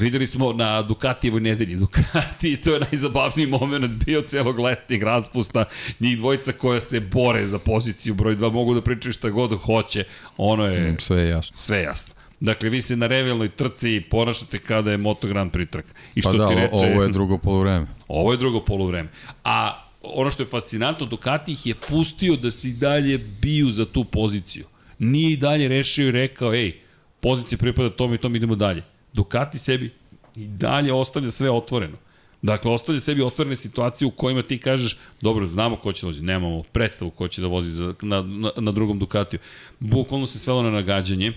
Videli 0.00 0.26
smo 0.26 0.52
na 0.52 0.82
Ducatijevoj 0.82 1.40
nedelji. 1.40 1.76
Ducati, 1.76 2.56
to 2.56 2.74
je 2.74 2.80
najzabavniji 2.80 3.46
moment 3.46 4.04
bio 4.04 4.22
celog 4.22 4.58
letnjeg 4.58 5.02
raspusta. 5.02 5.64
Njih 6.00 6.18
dvojica 6.18 6.52
koja 6.52 6.80
se 6.80 7.00
bore 7.00 7.46
za 7.46 7.58
poziciju 7.58 8.14
broj 8.14 8.36
2, 8.36 8.52
mogu 8.52 8.74
da 8.74 8.82
pričaju 8.82 9.12
šta 9.12 9.30
god 9.30 9.58
hoće. 9.58 10.04
Ono 10.36 10.66
je 10.66 10.96
Sve 10.98 11.20
je 11.20 11.28
jasno. 11.28 11.56
sve 11.56 11.82
jasno. 11.82 12.14
Dakle, 12.40 12.68
vi 12.68 12.82
se 12.82 12.96
na 12.96 13.06
revijalnoj 13.06 13.48
trci 13.48 14.02
ponašate 14.10 14.58
kada 14.58 14.90
je 14.90 14.96
Moto 14.96 15.28
Grand 15.28 15.52
Prix 15.52 15.70
trka. 15.70 15.92
I 16.14 16.20
što 16.20 16.32
Pa 16.32 16.38
da, 16.38 16.48
ti 16.48 16.54
reče, 16.54 16.70
ovo 16.72 17.02
je 17.02 17.08
drugo 17.08 17.38
polovreme. 17.38 17.86
Ovo 18.08 18.32
je 18.32 18.38
drugo 18.38 18.60
polovreme. 18.64 19.08
A 19.44 19.84
ono 20.02 20.30
što 20.30 20.42
je 20.42 20.46
fascinantno, 20.46 21.06
Ducati 21.06 21.52
ih 21.52 21.66
je 21.66 21.74
pustio 21.88 22.36
da 22.36 22.50
se 22.50 22.68
i 22.68 22.72
dalje 22.72 23.18
biju 23.18 23.72
za 23.72 23.84
tu 23.86 24.04
poziciju. 24.04 24.64
Nije 24.98 25.32
i 25.32 25.36
dalje 25.36 25.68
rešio 25.68 26.08
i 26.08 26.10
rekao, 26.10 26.54
ej, 26.54 26.72
pozicija 27.20 27.58
pripada 27.58 27.90
tom 27.90 28.14
i 28.14 28.18
tom, 28.18 28.36
idemo 28.36 28.54
dalje. 28.54 28.82
Ducati 29.12 29.58
sebi 29.58 29.90
i 30.36 30.46
dalje 30.46 30.92
ostavlja 30.92 31.30
sve 31.30 31.50
otvoreno. 31.50 31.96
Dakle, 32.42 32.70
ostavlja 32.70 33.00
sebi 33.00 33.22
otvorene 33.22 33.56
situacije 33.56 34.08
u 34.08 34.10
kojima 34.10 34.42
ti 34.42 34.58
kažeš, 34.58 34.96
dobro, 35.20 35.46
znamo 35.46 35.76
ko 35.76 35.92
će 35.92 36.06
da 36.06 36.06
vozi, 36.06 36.22
nemamo 36.22 36.62
predstavu 36.62 37.10
ko 37.10 37.28
će 37.28 37.42
da 37.42 37.48
vozi 37.48 37.70
za, 37.70 37.94
na, 38.02 38.22
na, 38.22 38.50
na 38.56 38.72
drugom 38.72 38.98
Ducatiju. 38.98 39.40
Bukvalno 39.78 40.26
se 40.26 40.38
svelo 40.38 40.62
na 40.62 40.70
nagađanje. 40.70 41.32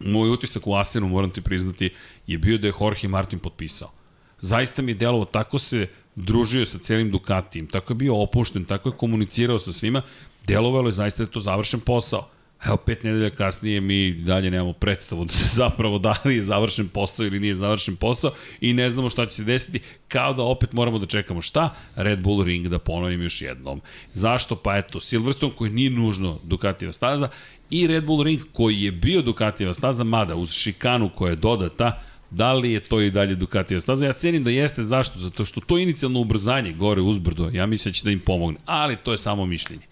Moj 0.00 0.30
utisak 0.30 0.66
u 0.66 0.74
Asenu, 0.74 1.08
moram 1.08 1.30
ti 1.30 1.40
priznati, 1.40 1.90
je 2.26 2.38
bio 2.38 2.58
da 2.58 2.66
je 2.66 2.72
Jorge 2.80 3.08
Martin 3.08 3.38
potpisao 3.38 3.98
zaista 4.40 4.82
mi 4.82 4.90
je 4.90 4.94
delovo, 4.94 5.24
tako 5.24 5.58
se 5.58 5.86
družio 6.14 6.66
sa 6.66 6.78
celim 6.78 7.10
Ducatijem, 7.10 7.66
tako 7.66 7.92
je 7.92 7.96
bio 7.96 8.22
opušten, 8.22 8.64
tako 8.64 8.88
je 8.88 8.96
komunicirao 8.96 9.58
sa 9.58 9.72
svima, 9.72 10.02
delovalo 10.46 10.88
je 10.88 10.92
zaista 10.92 11.22
da 11.22 11.28
je 11.28 11.32
to 11.32 11.40
završen 11.40 11.80
posao. 11.80 12.28
Evo, 12.66 12.76
pet 12.76 13.04
nedelja 13.04 13.30
kasnije 13.30 13.80
mi 13.80 14.12
dalje 14.12 14.50
nemamo 14.50 14.72
predstavu 14.72 15.24
da 15.24 15.34
zapravo 15.62 15.98
da 15.98 16.16
li 16.24 16.36
je 16.36 16.42
završen 16.42 16.88
posao 16.88 17.26
ili 17.26 17.40
nije 17.40 17.54
završen 17.54 17.96
posao 17.96 18.32
i 18.60 18.72
ne 18.72 18.90
znamo 18.90 19.10
šta 19.10 19.26
će 19.26 19.36
se 19.36 19.44
desiti, 19.44 19.80
kao 20.08 20.32
da 20.32 20.42
opet 20.42 20.72
moramo 20.72 20.98
da 20.98 21.06
čekamo 21.06 21.42
šta? 21.42 21.74
Red 21.96 22.20
Bull 22.20 22.44
Ring 22.44 22.68
da 22.68 22.78
ponovim 22.78 23.22
još 23.22 23.42
jednom. 23.42 23.80
Zašto? 24.12 24.56
Pa 24.56 24.76
eto, 24.76 25.00
Silverstone 25.00 25.52
koji 25.56 25.70
nije 25.70 25.90
nužno 25.90 26.38
Ducatijeva 26.44 26.92
staza 26.92 27.28
i 27.70 27.86
Red 27.86 28.04
Bull 28.04 28.22
Ring 28.22 28.40
koji 28.52 28.82
je 28.82 28.92
bio 28.92 29.22
Ducatijeva 29.22 29.74
staza, 29.74 30.04
mada 30.04 30.36
uz 30.36 30.52
šikanu 30.52 31.10
koja 31.14 31.30
je 31.30 31.36
dodata, 31.36 32.02
Da 32.30 32.52
li 32.52 32.72
je 32.72 32.80
to 32.80 33.00
i 33.00 33.10
dalje 33.10 33.34
Ducatijeva 33.34 33.80
staza? 33.80 34.06
Ja 34.06 34.12
cenim 34.12 34.44
da 34.44 34.50
jeste, 34.50 34.82
zašto? 34.82 35.18
Zato 35.18 35.44
što 35.44 35.60
to 35.60 35.78
inicijalno 35.78 36.20
ubrzanje 36.20 36.72
gore 36.72 37.00
uzbrdo, 37.00 37.50
ja 37.52 37.66
mislim 37.66 37.92
da 37.92 37.94
će 37.94 38.04
da 38.04 38.10
im 38.10 38.20
pomogne. 38.20 38.58
Ali 38.66 38.96
to 38.96 39.12
je 39.12 39.18
samo 39.18 39.46
mišljenje. 39.46 39.82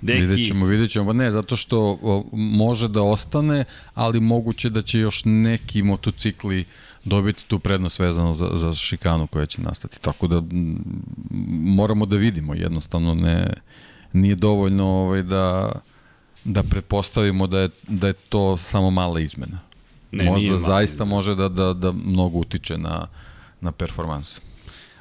Deki, 0.00 0.20
Vidjet 0.20 0.46
ćemo, 0.46 0.66
vidjet 0.66 0.90
ćemo. 0.90 1.06
Pa 1.06 1.12
ne, 1.12 1.30
zato 1.30 1.56
što 1.56 1.98
može 2.32 2.88
da 2.88 3.02
ostane, 3.02 3.64
ali 3.94 4.20
moguće 4.20 4.70
da 4.70 4.82
će 4.82 4.98
još 4.98 5.22
neki 5.24 5.82
motocikli 5.82 6.64
dobiti 7.04 7.44
tu 7.44 7.58
prednost 7.58 7.98
vezano 7.98 8.34
za, 8.34 8.50
za 8.54 8.72
šikanu 8.72 9.26
koja 9.26 9.46
će 9.46 9.62
nastati. 9.62 10.00
Tako 10.00 10.26
da 10.26 10.42
moramo 11.50 12.06
da 12.06 12.16
vidimo 12.16 12.54
jednostavno 12.54 13.14
ne 13.14 13.52
nije 14.12 14.34
dovoljno 14.34 14.86
ovaj 14.86 15.22
da 15.22 15.72
da 16.44 16.62
pretpostavimo 16.62 17.46
da 17.46 17.60
je 17.60 17.68
da 17.88 18.06
je 18.06 18.12
to 18.12 18.56
samo 18.56 18.90
mala 18.90 19.20
izmena. 19.20 19.58
Ne, 20.12 20.24
Možda 20.24 20.56
zaista 20.58 20.94
izmena. 20.94 21.10
može 21.14 21.34
da 21.34 21.48
da 21.48 21.72
da 21.72 21.92
mnogo 21.92 22.38
utiče 22.38 22.78
na 22.78 23.06
na 23.60 23.72
performanse. 23.72 24.40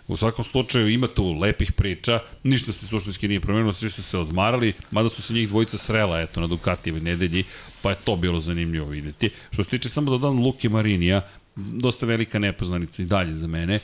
U 0.08 0.18
svakom 0.18 0.46
slučaju 0.46 0.90
ima 0.90 1.08
tu 1.08 1.32
lepih 1.34 1.72
priča, 1.72 2.20
ništa 2.44 2.74
se 2.74 2.88
suštinski 2.88 3.28
nije 3.28 3.40
promenilo, 3.40 3.74
svi 3.74 3.90
su 3.90 4.04
se 4.04 4.18
odmarali, 4.18 4.74
mada 4.92 5.10
su 5.10 5.22
se 5.22 5.34
njih 5.34 5.50
dvojica 5.50 5.78
srela 5.78 6.22
eto, 6.22 6.40
na 6.42 6.48
Ducatijevoj 6.48 7.02
nedelji, 7.02 7.44
pa 7.82 7.90
je 7.90 7.96
to 8.04 8.16
bilo 8.16 8.42
zanimljivo 8.42 8.88
videti. 8.88 9.30
Što 9.52 9.64
se 9.64 9.70
tiče 9.70 9.90
samo 9.90 10.12
da 10.12 10.18
dodam 10.18 10.40
Luke 10.44 10.70
Marinija, 10.70 11.22
dosta 11.56 12.06
velika 12.06 12.40
nepoznanica 12.40 13.02
i 13.02 13.06
dalje 13.06 13.34
za 13.34 13.48
mene. 13.48 13.80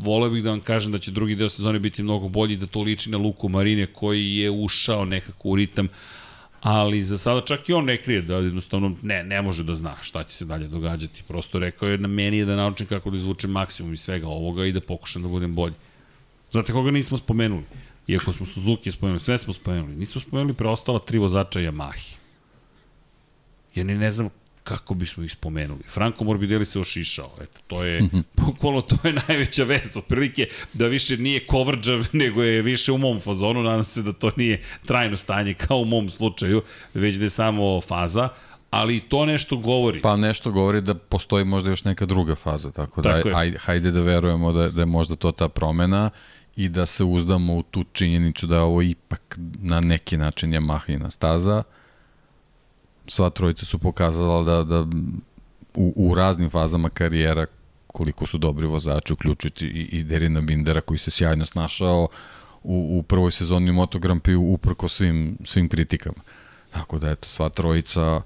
Voleo 0.00 0.30
bih 0.30 0.42
da 0.44 0.50
vam 0.50 0.60
kažem 0.60 0.92
da 0.92 0.98
će 0.98 1.10
drugi 1.10 1.34
deo 1.34 1.48
sezone 1.48 1.78
biti 1.78 2.02
mnogo 2.02 2.28
bolji, 2.28 2.56
da 2.56 2.66
to 2.66 2.82
liči 2.82 3.10
na 3.10 3.18
Luku 3.18 3.48
Marinija 3.48 3.86
koji 3.86 4.36
je 4.36 4.50
ušao 4.50 5.04
nekako 5.04 5.48
u 5.48 5.56
ritam, 5.56 5.88
ali 6.62 7.04
za 7.04 7.18
sada 7.18 7.40
čak 7.40 7.68
i 7.68 7.72
on 7.72 7.84
ne 7.84 7.96
krije 7.96 8.22
da 8.22 8.36
jednostavno 8.36 8.96
ne, 9.02 9.24
ne 9.24 9.42
može 9.42 9.64
da 9.64 9.74
zna 9.74 9.96
šta 10.02 10.24
će 10.24 10.36
se 10.36 10.44
dalje 10.44 10.68
događati. 10.68 11.22
Prosto 11.28 11.58
rekao 11.58 11.88
je 11.88 11.98
na 11.98 12.08
meni 12.08 12.38
je 12.38 12.44
da 12.44 12.56
naučim 12.56 12.86
kako 12.86 13.10
da 13.10 13.16
izvučem 13.16 13.50
maksimum 13.50 13.92
iz 13.92 14.00
svega 14.00 14.28
ovoga 14.28 14.66
i 14.66 14.72
da 14.72 14.80
pokušam 14.80 15.22
da 15.22 15.28
budem 15.28 15.54
bolji. 15.54 15.74
Znate 16.50 16.72
koga 16.72 16.90
nismo 16.90 17.16
spomenuli? 17.16 17.64
Iako 18.06 18.32
smo 18.32 18.46
Suzuki 18.46 18.92
spomenuli, 18.92 19.20
sve 19.20 19.38
smo 19.38 19.52
spomenuli. 19.52 19.96
Nismo 19.96 20.20
spomenuli 20.20 20.54
preostala 20.54 20.98
tri 20.98 21.18
vozača 21.18 21.60
Yamahi. 21.60 22.14
Ja 23.74 23.84
ni 23.84 23.94
ne 23.94 24.10
znam 24.10 24.28
kako 24.64 24.94
bismo 24.94 25.24
ih 25.24 25.32
spomenuli. 25.32 25.82
Franco 25.88 26.24
Morbidelli 26.24 26.66
se 26.66 26.80
ošišao. 26.80 27.30
Eto, 27.40 27.60
to 27.66 27.84
je, 27.84 28.02
bukvalno 28.46 28.80
to 28.80 28.96
je 29.04 29.12
najveća 29.28 29.64
vest. 29.64 29.96
Otprilike 29.96 30.48
da 30.72 30.86
više 30.86 31.16
nije 31.16 31.46
kovrđav, 31.46 32.08
nego 32.22 32.42
je 32.42 32.62
više 32.62 32.92
u 32.92 32.98
mom 32.98 33.20
fazonu. 33.20 33.62
Nadam 33.62 33.84
se 33.84 34.02
da 34.02 34.12
to 34.12 34.30
nije 34.36 34.62
trajno 34.84 35.16
stanje 35.16 35.54
kao 35.54 35.78
u 35.78 35.84
mom 35.84 36.10
slučaju, 36.10 36.62
već 36.94 37.16
da 37.16 37.24
je 37.24 37.30
samo 37.30 37.80
faza. 37.80 38.28
Ali 38.70 39.00
to 39.00 39.26
nešto 39.26 39.56
govori. 39.56 40.00
Pa 40.00 40.16
nešto 40.16 40.50
govori 40.50 40.80
da 40.80 40.94
postoji 40.94 41.44
možda 41.44 41.70
još 41.70 41.84
neka 41.84 42.06
druga 42.06 42.34
faza, 42.34 42.70
tako 42.70 43.02
da 43.02 43.16
Tako 43.16 43.28
je. 43.28 43.34
aj, 43.34 43.54
hajde 43.58 43.90
da 43.90 44.00
verujemo 44.00 44.52
da, 44.52 44.68
da 44.68 44.82
je 44.82 44.86
možda 44.86 45.16
to 45.16 45.32
ta 45.32 45.48
promena 45.48 46.10
i 46.56 46.68
da 46.68 46.86
se 46.86 47.04
uzdamo 47.04 47.56
u 47.56 47.62
tu 47.62 47.84
činjenicu 47.92 48.46
da 48.46 48.54
je 48.54 48.60
ovo 48.60 48.82
ipak 48.82 49.38
na 49.58 49.80
neki 49.80 50.16
način 50.16 50.52
Yamahina 50.52 51.10
staza. 51.10 51.62
Sva 53.06 53.30
trojica 53.30 53.66
su 53.66 53.78
pokazala 53.78 54.42
da, 54.42 54.64
da 54.64 54.86
u, 55.74 55.92
u 55.96 56.14
raznim 56.14 56.50
fazama 56.50 56.90
karijera 56.90 57.46
koliko 57.86 58.26
su 58.26 58.38
dobri 58.38 58.66
vozači, 58.66 59.12
uključujući 59.12 59.66
i, 59.66 59.98
i 59.98 60.02
Derina 60.04 60.40
Bindera 60.40 60.80
koji 60.80 60.98
se 60.98 61.10
sjajno 61.10 61.46
snašao 61.46 62.08
u, 62.62 62.98
u 62.98 63.02
prvoj 63.02 63.30
sezoni 63.30 63.72
Moto 63.72 63.98
Grand 63.98 64.22
Prix 64.22 64.36
uprko 64.36 64.88
svim, 64.88 65.36
svim 65.44 65.68
kritikama. 65.68 66.22
Tako 66.70 66.98
da, 66.98 67.10
eto, 67.10 67.28
sva 67.28 67.48
trojica 67.48 68.22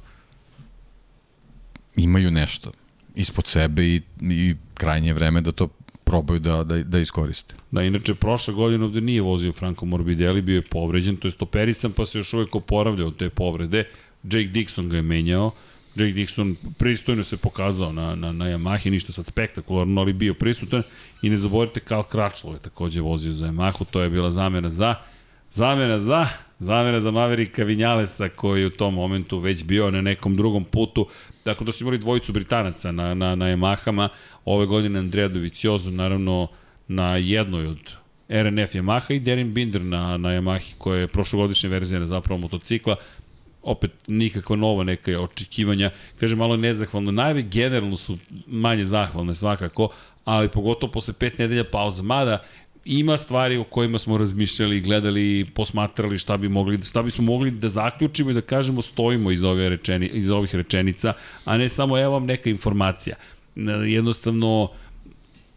imaju 1.96 2.30
nešto 2.30 2.70
ispod 3.14 3.46
sebe 3.46 3.84
i, 3.84 4.02
i 4.20 4.54
krajnje 4.74 5.08
je 5.08 5.14
vreme 5.14 5.40
da 5.40 5.52
to 5.52 5.68
probaju 6.04 6.40
da, 6.40 6.64
da, 6.64 6.82
da 6.82 6.98
iskoriste. 6.98 7.54
Da, 7.70 7.82
inače, 7.82 8.14
prošle 8.14 8.54
godine 8.54 8.84
ovde 8.84 9.00
nije 9.00 9.22
vozio 9.22 9.52
Franco 9.52 9.86
Morbidelli, 9.86 10.42
bio 10.42 10.54
je 10.54 10.62
povređen, 10.62 11.16
to 11.16 11.28
je 11.28 11.32
operisan, 11.40 11.92
pa 11.92 12.06
se 12.06 12.18
još 12.18 12.34
uvek 12.34 12.54
oporavlja 12.54 13.06
od 13.06 13.16
te 13.16 13.30
povrede. 13.30 13.84
Jake 14.30 14.48
Dixon 14.48 14.88
ga 14.88 14.96
je 14.96 15.02
menjao, 15.02 15.52
Jake 15.96 16.12
Dixon 16.12 16.54
pristojno 16.78 17.24
se 17.24 17.36
pokazao 17.36 17.92
na, 17.92 18.14
na, 18.14 18.32
na 18.32 18.44
Yamahi, 18.44 18.90
ništa 18.90 19.12
sad 19.12 19.26
spektakularno, 19.26 20.00
ali 20.00 20.12
bio 20.12 20.34
prisutan. 20.34 20.82
I 21.22 21.30
ne 21.30 21.36
zaboravite, 21.38 21.80
Karl 21.80 22.02
Kračlo 22.02 22.52
je 22.52 22.58
takođe 22.58 23.00
vozio 23.00 23.32
za 23.32 23.46
Yamahu, 23.46 23.84
to 23.90 24.00
je 24.00 24.10
bila 24.10 24.30
zamena 24.30 24.70
za, 24.70 24.94
zamena 25.50 25.98
za, 25.98 26.26
zamena 26.58 27.00
za 27.00 27.10
Maverika 27.10 27.64
Vinjalesa 27.64 28.28
koji 28.28 28.66
u 28.66 28.70
tom 28.70 28.94
momentu 28.94 29.38
već 29.38 29.64
bio 29.64 29.90
na 29.90 30.00
nekom 30.00 30.36
drugom 30.36 30.64
putu. 30.64 31.06
Dakle, 31.44 31.66
da 31.66 31.72
su 31.72 31.84
imali 31.84 31.98
dvojicu 31.98 32.32
Britanaca 32.32 32.92
na, 32.92 33.14
na, 33.14 33.34
na 33.34 33.46
Yamahama, 33.46 34.08
ove 34.44 34.66
godine 34.66 34.98
Andrea 34.98 35.28
Doviciozo, 35.28 35.90
naravno 35.90 36.48
na 36.88 37.16
jednoj 37.16 37.66
od 37.66 37.78
RNF 38.28 38.74
Yamaha 38.74 39.14
i 39.14 39.20
Derin 39.20 39.54
Binder 39.54 39.82
na, 39.82 40.16
na 40.16 40.28
Yamahi 40.28 40.74
koja 40.78 41.00
je 41.00 41.08
prošlogodišnja 41.08 41.70
verzija 41.70 42.00
na 42.00 42.06
zapravo 42.06 42.40
motocikla 42.40 42.96
opet 43.66 43.90
nikakva 44.06 44.56
nova 44.56 44.84
neka 44.84 45.20
očekivanja. 45.20 45.90
Kaže, 46.20 46.36
malo 46.36 46.56
nezahvalno. 46.56 47.12
Najve 47.12 47.42
generalno 47.42 47.96
su 47.96 48.18
manje 48.46 48.84
zahvalne 48.84 49.34
svakako, 49.34 49.88
ali 50.24 50.48
pogotovo 50.48 50.92
posle 50.92 51.14
pet 51.14 51.38
nedelja 51.38 51.64
pauza. 51.64 52.02
Mada, 52.02 52.42
ima 52.84 53.16
stvari 53.18 53.56
o 53.56 53.64
kojima 53.64 53.98
smo 53.98 54.18
razmišljali, 54.18 54.80
gledali, 54.80 55.46
posmatrali 55.54 56.18
šta 56.18 56.36
bi 56.36 56.48
mogli, 56.48 56.82
šta 56.82 57.02
bismo 57.02 57.24
mogli 57.24 57.50
da 57.50 57.68
zaključimo 57.68 58.30
i 58.30 58.34
da 58.34 58.40
kažemo 58.40 58.82
stojimo 58.82 59.30
iz, 59.30 59.44
ove 59.44 59.68
rečeni, 59.68 60.06
iz 60.06 60.30
ovih 60.30 60.54
rečenica, 60.54 61.12
a 61.44 61.56
ne 61.58 61.68
samo 61.68 61.98
evo 61.98 62.12
vam 62.12 62.26
neka 62.26 62.50
informacija. 62.50 63.16
Jednostavno, 63.86 64.70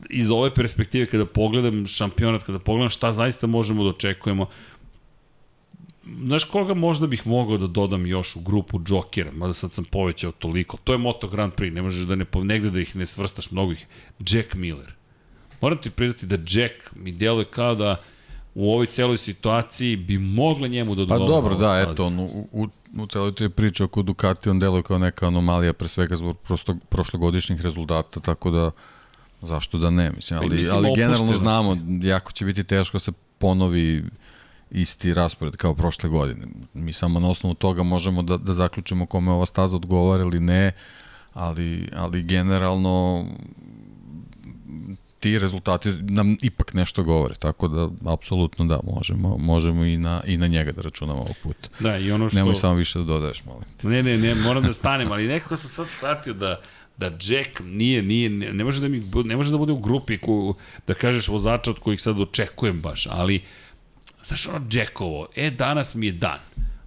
iz 0.10 0.32
ove 0.32 0.54
perspektive 0.54 1.06
kada 1.06 1.26
pogledam 1.26 1.88
šampionat, 1.88 2.44
kada 2.44 2.60
pogledam 2.60 2.90
šta 2.90 3.12
zaista 3.12 3.48
možemo 3.48 3.84
da 3.84 3.90
očekujemo, 3.90 4.46
Znaš 6.26 6.44
koga 6.44 6.74
možda 6.74 7.08
bih 7.08 7.28
mogao 7.28 7.58
da 7.58 7.68
dodam 7.68 8.06
još 8.06 8.36
u 8.36 8.40
grupu 8.40 8.80
Jokera, 8.88 9.32
mada 9.32 9.54
sad 9.54 9.74
sam 9.74 9.86
povećao 9.86 10.32
toliko. 10.32 10.78
To 10.84 10.92
je 10.92 10.98
Moto 10.98 11.28
Grand 11.28 11.54
Prix, 11.54 11.74
ne 11.74 11.82
možeš 11.82 12.06
da 12.06 12.16
ne, 12.16 12.26
negde 12.44 12.70
da 12.70 12.80
ih 12.80 12.96
ne 12.96 13.06
svrstaš 13.06 13.52
mnogo 13.52 13.72
ih. 13.72 13.86
Jack 14.20 14.54
Miller. 14.54 14.94
Moram 15.62 15.78
ti 15.78 15.90
priznati 15.90 16.26
da 16.26 16.36
Jack 16.36 16.74
mi 16.96 17.12
djeluje 17.12 17.46
kao 17.46 17.76
da 17.76 18.02
u 18.56 18.74
ovoj 18.74 18.86
celoj 18.86 19.18
situaciji 19.18 19.96
bi 19.96 20.18
mogla 20.18 20.68
njemu 20.68 20.96
da 20.96 21.06
dodam. 21.06 21.20
Pa 21.20 21.26
dobro, 21.26 21.56
da, 21.56 21.86
eto, 21.92 22.06
on, 22.06 22.20
u, 22.20 22.48
u, 22.52 22.68
u 22.98 23.08
celoj 23.08 23.36
toj 23.36 23.50
priči 23.50 23.84
oko 23.84 24.02
Ducati 24.02 24.50
on 24.50 24.60
deluje 24.60 24.84
kao 24.84 24.98
neka 25.00 25.28
anomalija, 25.28 25.74
pre 25.74 25.88
svega 25.88 26.16
zbog 26.16 26.38
prosto, 26.38 26.76
prošlogodišnjih 26.90 27.62
rezultata, 27.62 28.20
tako 28.20 28.52
da 28.52 28.72
zašto 29.42 29.78
da 29.78 29.90
ne, 29.90 30.12
mislim, 30.12 30.40
ali, 30.40 30.56
mislim, 30.56 30.78
ali 30.78 30.92
generalno 30.96 31.38
znamo, 31.38 31.78
jako 32.02 32.32
će 32.32 32.46
biti 32.46 32.64
teško 32.64 32.96
da 32.96 33.00
se 33.00 33.12
ponovi 33.38 34.04
isti 34.72 35.14
raspored 35.14 35.56
kao 35.56 35.76
prošle 35.76 36.10
godine. 36.10 36.48
Mi 36.74 36.94
samo 36.94 37.20
na 37.20 37.30
osnovu 37.30 37.56
toga 37.56 37.84
možemo 37.84 38.22
da, 38.22 38.38
da 38.38 38.54
zaključimo 38.54 39.06
kome 39.06 39.32
ova 39.32 39.46
staza 39.46 39.76
odgovara 39.76 40.24
ili 40.24 40.40
ne, 40.40 40.72
ali, 41.34 41.90
ali 41.96 42.24
generalno 42.24 43.26
ti 45.20 45.40
rezultati 45.40 45.90
nam 45.92 46.38
ipak 46.42 46.74
nešto 46.74 47.04
govore, 47.04 47.36
tako 47.36 47.68
da 47.68 47.90
apsolutno 48.14 48.66
da, 48.66 48.80
možemo, 48.84 49.38
možemo 49.38 49.86
i 49.86 49.98
na, 49.98 50.22
i 50.26 50.38
na 50.38 50.48
njega 50.48 50.72
da 50.72 50.82
računamo 50.82 51.20
ovog 51.20 51.36
puta. 51.44 51.70
Da, 51.80 51.98
i 51.98 52.12
ono 52.12 52.30
što... 52.30 52.38
Nemoj 52.40 52.56
samo 52.56 52.74
više 52.74 53.00
da 53.00 53.06
dodaješ, 53.06 53.44
molim. 53.46 53.64
Ne, 53.84 54.04
ne, 54.04 54.18
ne, 54.18 54.36
moram 54.36 54.64
da 54.64 54.74
stanem, 54.74 55.12
ali 55.12 55.28
nekako 55.28 55.56
sam 55.56 55.70
sad 55.70 55.88
shvatio 55.90 56.34
da 56.34 56.62
da 56.98 57.06
Jack 57.06 57.60
nije, 57.64 58.02
nije, 58.02 58.30
ne, 58.30 58.54
ne 58.54 58.64
može 58.64 58.82
da 58.82 58.88
mi, 58.88 59.12
ne 59.26 59.36
može 59.36 59.52
da 59.52 59.58
bude 59.58 59.72
u 59.72 59.80
grupi 59.80 60.18
ko, 60.18 60.54
da 60.88 60.94
kažeš 60.94 61.28
vozača 61.28 61.72
od 61.72 61.80
kojih 61.80 62.02
sad 62.02 62.20
očekujem 62.20 62.82
baš, 62.82 63.08
ali 63.10 63.36
uh, 63.36 63.44
Znaš, 64.30 64.48
ono 64.48 64.66
Jackovo, 64.72 65.28
e, 65.36 65.50
danas 65.52 65.96
mi 65.96 66.06
je 66.06 66.12
dan. 66.12 66.40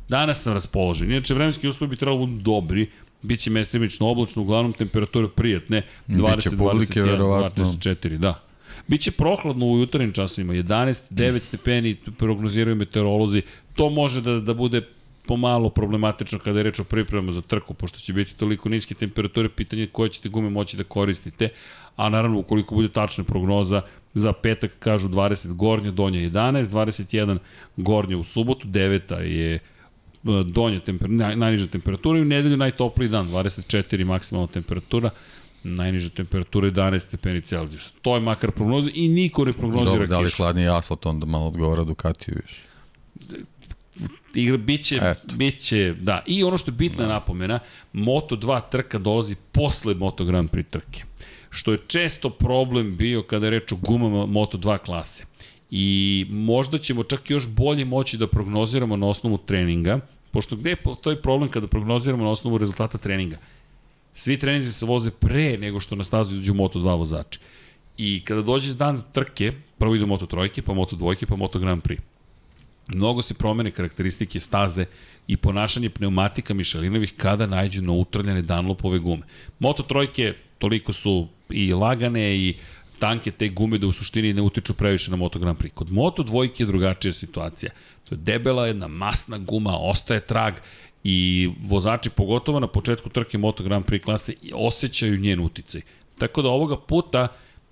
Danas 0.09 0.43
sam 0.43 0.53
raspoložen. 0.53 1.11
Inače, 1.11 1.35
vremenski 1.35 1.69
uslovi 1.69 1.91
bi 1.91 1.97
trebalo 1.97 2.19
budu 2.19 2.43
dobri, 2.43 2.91
Biće 3.23 3.51
mestimično 3.51 4.09
oblačno, 4.09 4.43
uglavnom 4.43 4.73
temperature 4.73 5.29
prijatne, 5.29 5.83
20, 6.09 6.57
21, 6.57 7.51
24, 7.57 8.17
da. 8.17 8.43
Biće 8.87 9.11
prohladno 9.11 9.67
u 9.67 9.79
jutarnjim 9.79 10.13
časovima, 10.13 10.53
11, 10.53 11.03
9 11.11 11.43
stepeni 11.43 11.97
prognoziraju 12.19 12.77
meteorolozi. 12.77 13.43
To 13.75 13.91
može 13.91 14.21
da, 14.21 14.41
da 14.41 14.55
bude 14.55 14.83
pomalo 15.27 15.71
problematično 15.71 16.39
kada 16.39 16.59
je 16.59 16.63
reč 16.63 16.81
o 16.81 16.85
pripremama 16.85 17.33
za 17.33 17.43
trku, 17.43 17.75
pošto 17.75 17.99
će 17.99 18.13
biti 18.13 18.35
toliko 18.35 18.69
niske 18.69 18.95
temperature, 18.95 19.49
pitanje 19.49 19.87
koje 19.87 20.11
ćete 20.11 20.29
gume 20.29 20.51
moći 20.51 20.77
da 20.77 20.85
koristite, 20.85 21.49
a 21.97 22.09
naravno 22.09 22.39
ukoliko 22.39 22.75
bude 22.75 22.89
tačna 22.89 23.25
prognoza, 23.25 23.83
za 24.15 24.33
petak 24.33 24.71
kažu 24.79 25.09
20 25.09 25.55
gornja, 25.55 25.91
donja 25.91 26.21
11, 26.21 26.65
21 26.65 27.39
gornja 27.77 28.17
u 28.17 28.25
subotu, 28.25 28.69
9 28.69 29.21
je 29.21 29.55
e, 29.55 29.61
donja 30.45 30.81
naj, 31.01 31.37
najniža 31.37 31.67
temperatura 31.67 32.19
i 32.19 32.23
u 32.23 32.25
nedelju 32.25 32.57
najtopliji 32.57 33.09
dan, 33.09 33.29
24 33.29 34.05
maksimalna 34.05 34.47
temperatura, 34.47 35.11
najniža 35.65 36.09
temperatura 36.09 36.71
11 36.71 36.99
stepeni 36.99 37.41
Celsijusa. 37.41 37.91
To 38.03 38.15
je 38.15 38.21
makar 38.21 38.51
prognoza 38.51 38.91
i 38.95 39.09
niko 39.09 39.45
ne 39.45 39.53
prognozira 39.53 40.05
kišu. 40.05 40.11
Da 40.11 40.21
li 40.21 40.31
hladniji 40.31 40.69
asfalt 40.69 41.07
onda 41.07 41.27
malo 41.27 41.47
odgovara 41.47 41.85
Ducatiju 41.85 42.35
više? 42.47 42.63
Igra, 44.35 44.57
biće, 44.57 45.01
Eto. 45.03 45.37
biće, 45.37 45.95
da. 46.01 46.23
I 46.27 46.45
ono 46.45 46.59
što 46.59 46.71
je 46.71 46.75
bitna 46.75 47.07
da. 47.07 47.13
napomena, 47.13 47.59
Moto2 47.93 48.61
trka 48.71 48.99
dolazi 48.99 49.37
posle 49.53 49.95
Moto 49.95 50.25
Grand 50.25 50.51
Prix 50.51 50.65
trke 50.71 51.05
što 51.53 51.73
je 51.73 51.79
često 51.87 52.31
problem 52.31 52.97
bio 52.97 53.23
kada 53.23 53.47
je 53.47 53.51
reč 53.51 53.73
o 53.73 53.77
gumama 53.77 54.27
Moto2 54.27 54.79
klase. 54.79 55.25
I 55.71 56.27
možda 56.31 56.79
ćemo 56.79 57.05
čak 57.05 57.31
još 57.31 57.49
bolje 57.49 57.85
moći 57.85 58.19
da 58.19 58.27
prognoziramo 58.27 58.97
na 58.97 59.07
osnovu 59.07 59.39
treninga, 59.39 60.01
pošto 60.31 60.57
gde 60.57 60.77
postoji 60.77 61.17
problem 61.23 61.51
kada 61.51 61.67
prognoziramo 61.67 62.25
na 62.25 62.31
osnovu 62.31 62.59
rezultata 62.59 62.99
treninga? 62.99 63.37
Svi 64.15 64.39
treninzi 64.39 64.73
se 64.73 64.87
voze 64.87 65.11
pre 65.11 65.59
nego 65.59 65.81
što 65.81 65.97
na 65.97 66.05
stazu 66.05 66.35
iduđu 66.35 66.55
Moto2 66.55 66.99
vozači. 66.99 67.39
I 67.97 68.21
kada 68.25 68.43
dođe 68.43 68.75
dan 68.75 69.03
trke, 69.13 69.53
prvo 69.79 69.95
idu 69.95 70.07
Moto 70.07 70.27
trojke, 70.27 70.63
pa 70.63 70.75
Moto 70.75 70.97
dvojke, 70.97 71.27
pa 71.27 71.37
Moto 71.37 71.59
Grand 71.59 71.83
Prix. 71.83 72.01
Mnogo 72.95 73.23
se 73.23 73.35
promene 73.35 73.71
karakteristike 73.71 74.41
staze 74.41 74.85
i 75.27 75.37
ponašanje 75.37 75.91
pneumatika 75.91 76.55
Mišelinovih 76.55 77.15
kada 77.17 77.47
najđu 77.47 77.83
na 77.83 77.93
utrljene 77.93 78.43
Dunlopove 78.43 78.99
gume. 78.99 79.23
Moto 79.59 79.83
trojke 79.83 80.35
toliko 80.59 80.93
su 80.93 81.29
i 81.53 81.73
lagane 81.73 82.37
i 82.37 82.55
tanke 82.99 83.31
te 83.31 83.49
gume 83.49 83.79
da 83.79 83.87
u 83.87 83.93
suštini 83.93 84.33
ne 84.33 84.43
utiču 84.43 84.75
previše 84.75 85.11
na 85.11 85.17
Moto 85.17 85.39
Grand 85.39 85.59
Prix. 85.59 85.75
Kod 85.75 85.93
Moto 85.93 86.23
dvojke 86.23 86.63
je 86.63 86.67
drugačija 86.67 87.13
situacija. 87.13 87.73
To 88.09 88.15
je 88.15 88.19
debela 88.19 88.67
jedna 88.67 88.89
masna 88.89 89.39
guma, 89.39 89.77
ostaje 89.77 90.21
trag 90.21 90.55
i 91.05 91.51
vozači, 91.61 92.11
pogotovo 92.11 92.61
na 92.61 92.67
početku 92.67 93.09
trke 93.09 93.39
Moto 93.39 93.65
Grand 93.65 93.85
Prix 93.85 94.05
klase, 94.05 94.35
osjećaju 94.55 95.19
njen 95.19 95.41
uticaj. 95.41 95.81
Tako 96.19 96.43
da 96.43 96.49
ovoga 96.49 96.77
puta 96.77 97.29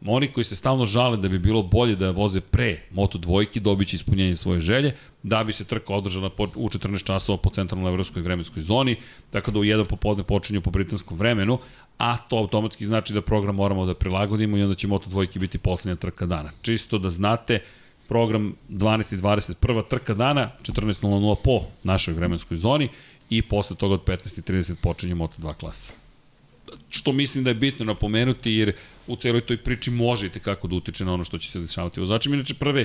oni 0.06 0.28
koji 0.28 0.44
se 0.44 0.56
stalno 0.56 0.86
žale 0.86 1.16
da 1.16 1.28
bi 1.28 1.38
bilo 1.38 1.62
bolje 1.62 1.96
da 1.96 2.10
voze 2.10 2.40
pre 2.40 2.80
Moto 2.90 3.18
dvojki 3.18 3.60
dobit 3.60 3.88
će 3.88 3.96
ispunjenje 3.96 4.36
svoje 4.36 4.60
želje, 4.60 4.94
da 5.22 5.44
bi 5.44 5.52
se 5.52 5.64
trka 5.64 5.94
održala 5.94 6.30
u 6.54 6.68
14 6.68 7.04
časova 7.04 7.38
po 7.38 7.50
centralnoj 7.50 7.90
evropskoj 7.90 8.22
vremenskoj 8.22 8.62
zoni, 8.62 8.96
tako 9.30 9.50
da 9.50 9.58
u 9.58 9.64
jedan 9.64 9.86
popodne 9.86 10.24
počinju 10.24 10.60
po 10.60 10.70
britanskom 10.70 11.18
vremenu, 11.18 11.58
a 11.98 12.16
to 12.16 12.36
automatski 12.36 12.86
znači 12.86 13.14
da 13.14 13.20
program 13.20 13.54
moramo 13.54 13.86
da 13.86 13.94
prilagodimo 13.94 14.56
i 14.56 14.62
onda 14.62 14.74
će 14.74 14.86
Moto 14.86 15.10
dvojki 15.10 15.38
biti 15.38 15.58
poslednja 15.58 15.96
trka 15.96 16.26
dana. 16.26 16.50
Čisto 16.62 16.98
da 16.98 17.10
znate, 17.10 17.60
program 18.08 18.54
12 18.68 19.14
i 19.14 19.18
21. 19.18 19.88
trka 19.88 20.14
dana, 20.14 20.50
14.00 20.62 21.36
po 21.44 21.62
našoj 21.82 22.14
vremenskoj 22.14 22.56
zoni 22.56 22.88
i 23.30 23.42
posle 23.42 23.76
toga 23.76 23.94
od 23.94 24.04
15.30 24.04 24.74
počinje 24.74 25.14
Moto2 25.14 25.54
klasa 25.54 25.99
što 26.90 27.12
mislim 27.12 27.44
da 27.44 27.50
je 27.50 27.54
bitno 27.54 27.84
napomenuti, 27.84 28.52
jer 28.52 28.72
u 29.06 29.16
celoj 29.16 29.40
toj 29.40 29.56
priči 29.56 29.90
može 29.90 30.26
i 30.26 30.30
tekako 30.30 30.68
da 30.68 30.76
utiče 30.76 31.04
na 31.04 31.14
ono 31.14 31.24
što 31.24 31.38
će 31.38 31.50
se 31.50 31.60
dešavati 31.60 32.00
vozačima. 32.00 32.34
Inače, 32.36 32.54
prve 32.54 32.84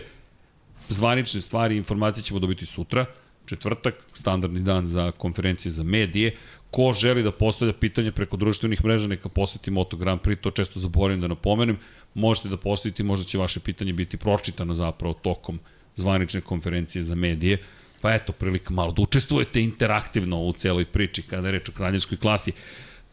zvanične 0.89 1.41
stvari 1.41 1.75
i 1.75 1.77
informacije 1.77 2.23
ćemo 2.23 2.39
dobiti 2.39 2.65
sutra, 2.65 3.05
četvrtak, 3.45 3.95
standardni 4.13 4.59
dan 4.59 4.87
za 4.87 5.11
konferencije 5.11 5.71
za 5.71 5.83
medije. 5.83 6.35
Ko 6.71 6.93
želi 6.93 7.23
da 7.23 7.31
postavlja 7.31 7.73
pitanje 7.73 8.11
preko 8.11 8.37
društvenih 8.37 8.85
mreža, 8.85 9.07
neka 9.07 9.29
poseti 9.29 9.71
Moto 9.71 9.97
Grand 9.97 10.21
Prix, 10.21 10.41
to 10.41 10.51
često 10.51 10.79
zaboravim 10.79 11.21
da 11.21 11.27
napomenem. 11.27 11.77
Možete 12.13 12.49
da 12.49 12.57
postavite, 12.57 13.03
možda 13.03 13.25
će 13.25 13.37
vaše 13.37 13.59
pitanje 13.59 13.93
biti 13.93 14.17
pročitano 14.17 14.73
zapravo 14.73 15.13
tokom 15.13 15.59
zvanične 15.95 16.41
konferencije 16.41 17.03
za 17.03 17.15
medije. 17.15 17.57
Pa 18.01 18.13
eto, 18.13 18.33
prilika 18.33 18.73
malo 18.73 18.91
da 18.91 19.01
učestvujete 19.01 19.61
interaktivno 19.61 20.41
u 20.41 20.53
celoj 20.53 20.85
priči 20.85 21.21
kada 21.21 21.47
je 21.47 21.51
reč 21.51 21.69
o 21.69 21.71
kraljevskoj 21.71 22.17
klasi. 22.17 22.51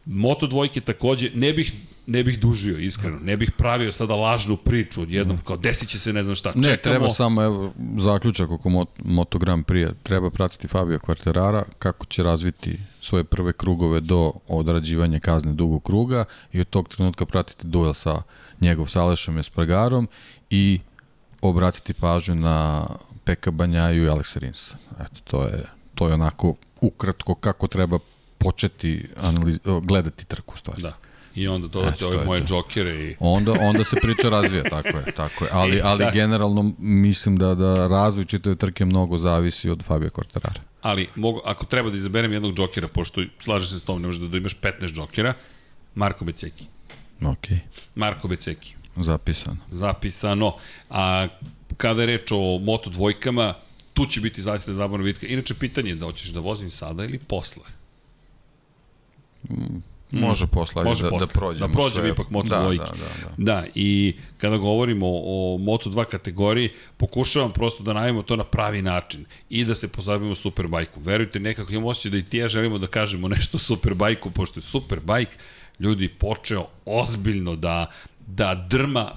Moto 0.05 0.47
dvojke 0.47 0.81
takođe, 0.81 1.31
ne 1.33 1.53
bih 1.53 1.73
ne 2.07 2.23
bih 2.23 2.39
dužio, 2.39 2.77
iskreno. 2.77 3.19
Ne 3.19 3.37
bih 3.37 3.51
pravio 3.51 3.91
sada 3.91 4.15
lažnu 4.15 4.57
priču 4.57 5.01
odjednom, 5.01 5.37
kao 5.43 5.57
desit 5.57 5.89
će 5.89 5.99
se 5.99 6.13
ne 6.13 6.23
znam 6.23 6.35
šta. 6.35 6.51
Ne, 6.55 6.63
Čekamo... 6.63 6.93
treba 6.93 7.09
samo, 7.09 7.43
evo, 7.43 7.73
zaključak 7.97 8.51
oko 8.51 8.69
Mot 8.69 8.89
Moto 9.03 9.39
Grand 9.39 9.65
Prix. 9.65 9.93
Treba 10.03 10.29
pratiti 10.29 10.67
Fabio 10.67 10.99
Quartarara, 10.99 11.63
kako 11.79 12.05
će 12.05 12.23
razviti 12.23 12.79
svoje 13.01 13.23
prve 13.23 13.53
krugove 13.53 13.99
do 13.99 14.33
odrađivanja 14.47 15.19
kazne 15.19 15.53
dugog 15.53 15.83
kruga 15.83 16.25
i 16.53 16.59
od 16.59 16.69
tog 16.69 16.89
trenutka 16.89 17.25
pratiti 17.25 17.67
duel 17.67 17.93
sa 17.93 18.21
njegov 18.61 18.87
Salešom 18.87 19.37
Espargarom 19.37 20.07
i 20.49 20.79
obratiti 21.41 21.93
pažnju 21.93 22.35
na 22.35 22.87
Peka 23.23 23.51
Banjaju 23.51 24.03
i 24.03 24.09
Aleksa 24.09 24.39
Rinsa. 24.39 24.75
Eto, 24.99 25.21
to 25.23 25.43
je, 25.43 25.63
to 25.95 26.07
je 26.07 26.13
onako 26.13 26.55
ukratko 26.81 27.35
kako 27.35 27.67
treba 27.67 27.99
početi 28.43 29.05
analiz, 29.17 29.59
gledati 29.81 30.25
trku 30.25 30.57
stvari. 30.57 30.81
Da. 30.81 30.93
I 31.35 31.47
onda 31.47 31.67
dodate 31.67 32.05
ove 32.05 32.25
moje 32.25 32.41
džokere 32.41 32.95
i... 32.95 33.15
Onda, 33.19 33.53
onda 33.61 33.83
se 33.83 33.95
priča 34.01 34.29
razvija, 34.29 34.63
tako 34.75 34.97
je, 34.97 35.11
tako 35.15 35.45
je. 35.45 35.49
Ali, 35.53 35.77
e, 35.77 35.81
ali 35.83 36.05
da. 36.05 36.11
generalno 36.11 36.73
mislim 36.79 37.37
da, 37.37 37.55
da 37.55 37.87
razvoj 37.87 38.25
čitave 38.25 38.55
trke 38.55 38.85
mnogo 38.85 39.17
zavisi 39.17 39.69
od 39.69 39.83
Fabio 39.83 40.09
Quartarara. 40.09 40.59
Ali 40.81 41.07
mogu, 41.15 41.41
ako 41.45 41.65
treba 41.65 41.89
da 41.89 41.95
izaberem 41.95 42.33
jednog 42.33 42.55
džokera, 42.55 42.87
pošto 42.87 43.21
slažem 43.39 43.67
se 43.67 43.79
s 43.79 43.83
tom, 43.83 44.01
ne 44.01 44.07
možeš 44.07 44.21
da, 44.21 44.27
da 44.27 44.37
imaš 44.37 44.55
15 44.55 44.93
džokera, 44.93 45.33
Marko 45.95 46.25
Beceki. 46.25 46.65
Ok. 47.25 47.47
Marko 47.95 48.27
Beceki. 48.27 48.75
Zapisano. 48.95 49.57
Zapisano. 49.71 50.55
A 50.89 51.27
kada 51.77 52.01
je 52.01 52.05
reč 52.05 52.31
o 52.31 52.59
moto 52.59 52.89
dvojkama, 52.89 53.53
tu 53.93 54.05
će 54.05 54.21
biti 54.21 54.41
zaista 54.41 54.73
zabavna 54.73 55.03
bitka. 55.03 55.27
Inače, 55.27 55.53
pitanje 55.53 55.89
je 55.89 55.95
da 55.95 56.05
hoćeš 56.05 56.29
da 56.29 56.39
vozim 56.39 56.71
sada 56.71 57.05
ili 57.05 57.19
posle? 57.19 57.63
Mm 59.49 59.77
Može 60.11 60.47
posle, 60.47 60.83
Može 60.83 61.03
da, 61.03 61.09
da 61.09 61.11
posle. 61.11 61.27
da 61.27 61.33
prođemo 61.33 61.67
Da 61.67 61.73
prođemo 61.73 62.01
sve. 62.01 62.09
ipak 62.09 62.29
Moto 62.29 62.49
da, 62.49 62.59
dvojke. 62.59 62.83
Da, 62.83 62.91
da, 62.91 63.35
da. 63.37 63.61
da, 63.61 63.67
i 63.75 64.15
kada 64.37 64.57
govorimo 64.57 65.05
o 65.09 65.57
Moto 65.57 65.89
2 65.89 66.05
kategoriji, 66.05 66.69
pokušavam 66.97 67.51
prosto 67.51 67.83
da 67.83 67.93
najemo 67.93 68.21
to 68.21 68.35
na 68.35 68.43
pravi 68.43 68.81
način 68.81 69.25
i 69.49 69.65
da 69.65 69.75
se 69.75 69.87
pozabavimo 69.87 70.35
Superbajkom. 70.35 71.03
Verujte, 71.03 71.39
nekako 71.39 71.71
imamo 71.71 71.87
osjećaj 71.87 72.11
da 72.11 72.17
i 72.17 72.23
ti 72.23 72.37
ja 72.37 72.47
želimo 72.47 72.77
da 72.77 72.87
kažemo 72.87 73.27
nešto 73.27 73.57
o 73.57 73.59
Superbajku, 73.59 74.31
pošto 74.31 74.59
je 74.59 74.63
Superbajk 74.63 75.29
ljudi 75.79 76.07
počeo 76.09 76.67
ozbiljno 76.85 77.55
da 77.55 77.85
da 78.27 78.67
drma 78.69 79.11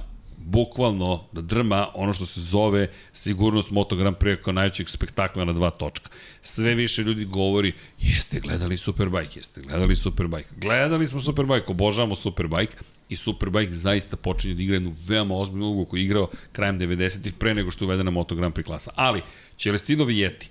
bukvalno 0.47 1.25
da 1.33 1.41
drma 1.41 1.89
ono 1.95 2.13
što 2.13 2.27
se 2.27 2.41
zove 2.41 2.89
sigurnost 3.13 3.71
Moto 3.71 3.97
Grand 3.97 4.17
Prix 4.17 4.43
kao 4.43 4.53
najvećeg 4.53 4.89
spektakla 4.89 5.45
na 5.45 5.53
dva 5.53 5.71
točka. 5.71 6.11
Sve 6.43 6.75
više 6.75 7.03
ljudi 7.03 7.25
govori, 7.25 7.73
jeste 8.01 8.41
gledali 8.41 8.77
Superbike, 8.77 9.39
jeste 9.39 9.61
gledali 9.61 9.97
Superbike. 9.97 10.49
Gledali 10.57 11.09
smo 11.09 11.21
Superbike, 11.21 11.67
obožavamo 11.69 12.15
Superbike 12.15 12.77
i 13.09 13.17
Superbike 13.17 13.75
zaista 13.75 14.17
počinje 14.17 14.55
da 14.55 14.63
igra 14.63 14.75
jednu 14.75 14.95
veoma 15.07 15.35
ozbiljnu 15.35 15.67
ulogu 15.67 15.85
koju 15.85 16.01
je 16.01 16.05
igrao 16.05 16.29
krajem 16.53 16.81
90-ih 16.81 17.35
pre 17.35 17.55
nego 17.55 17.71
što 17.71 17.85
je 17.85 17.87
uvedena 17.87 18.11
Moto 18.11 18.35
Grand 18.35 18.55
Prix 18.55 18.67
klasa. 18.67 18.91
Ali, 18.95 19.23
Celestino 19.59 20.05
Vijeti, 20.05 20.51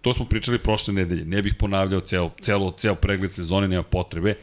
to 0.00 0.14
smo 0.14 0.24
pričali 0.24 0.58
prošle 0.58 0.94
nedelje, 0.94 1.24
ne 1.24 1.42
bih 1.42 1.54
ponavljao 1.54 2.00
ceo, 2.00 2.30
celo, 2.42 2.74
ceo 2.78 2.94
pregled 2.94 3.32
sezone, 3.32 3.68
nema 3.68 3.82
potrebe, 3.82 4.34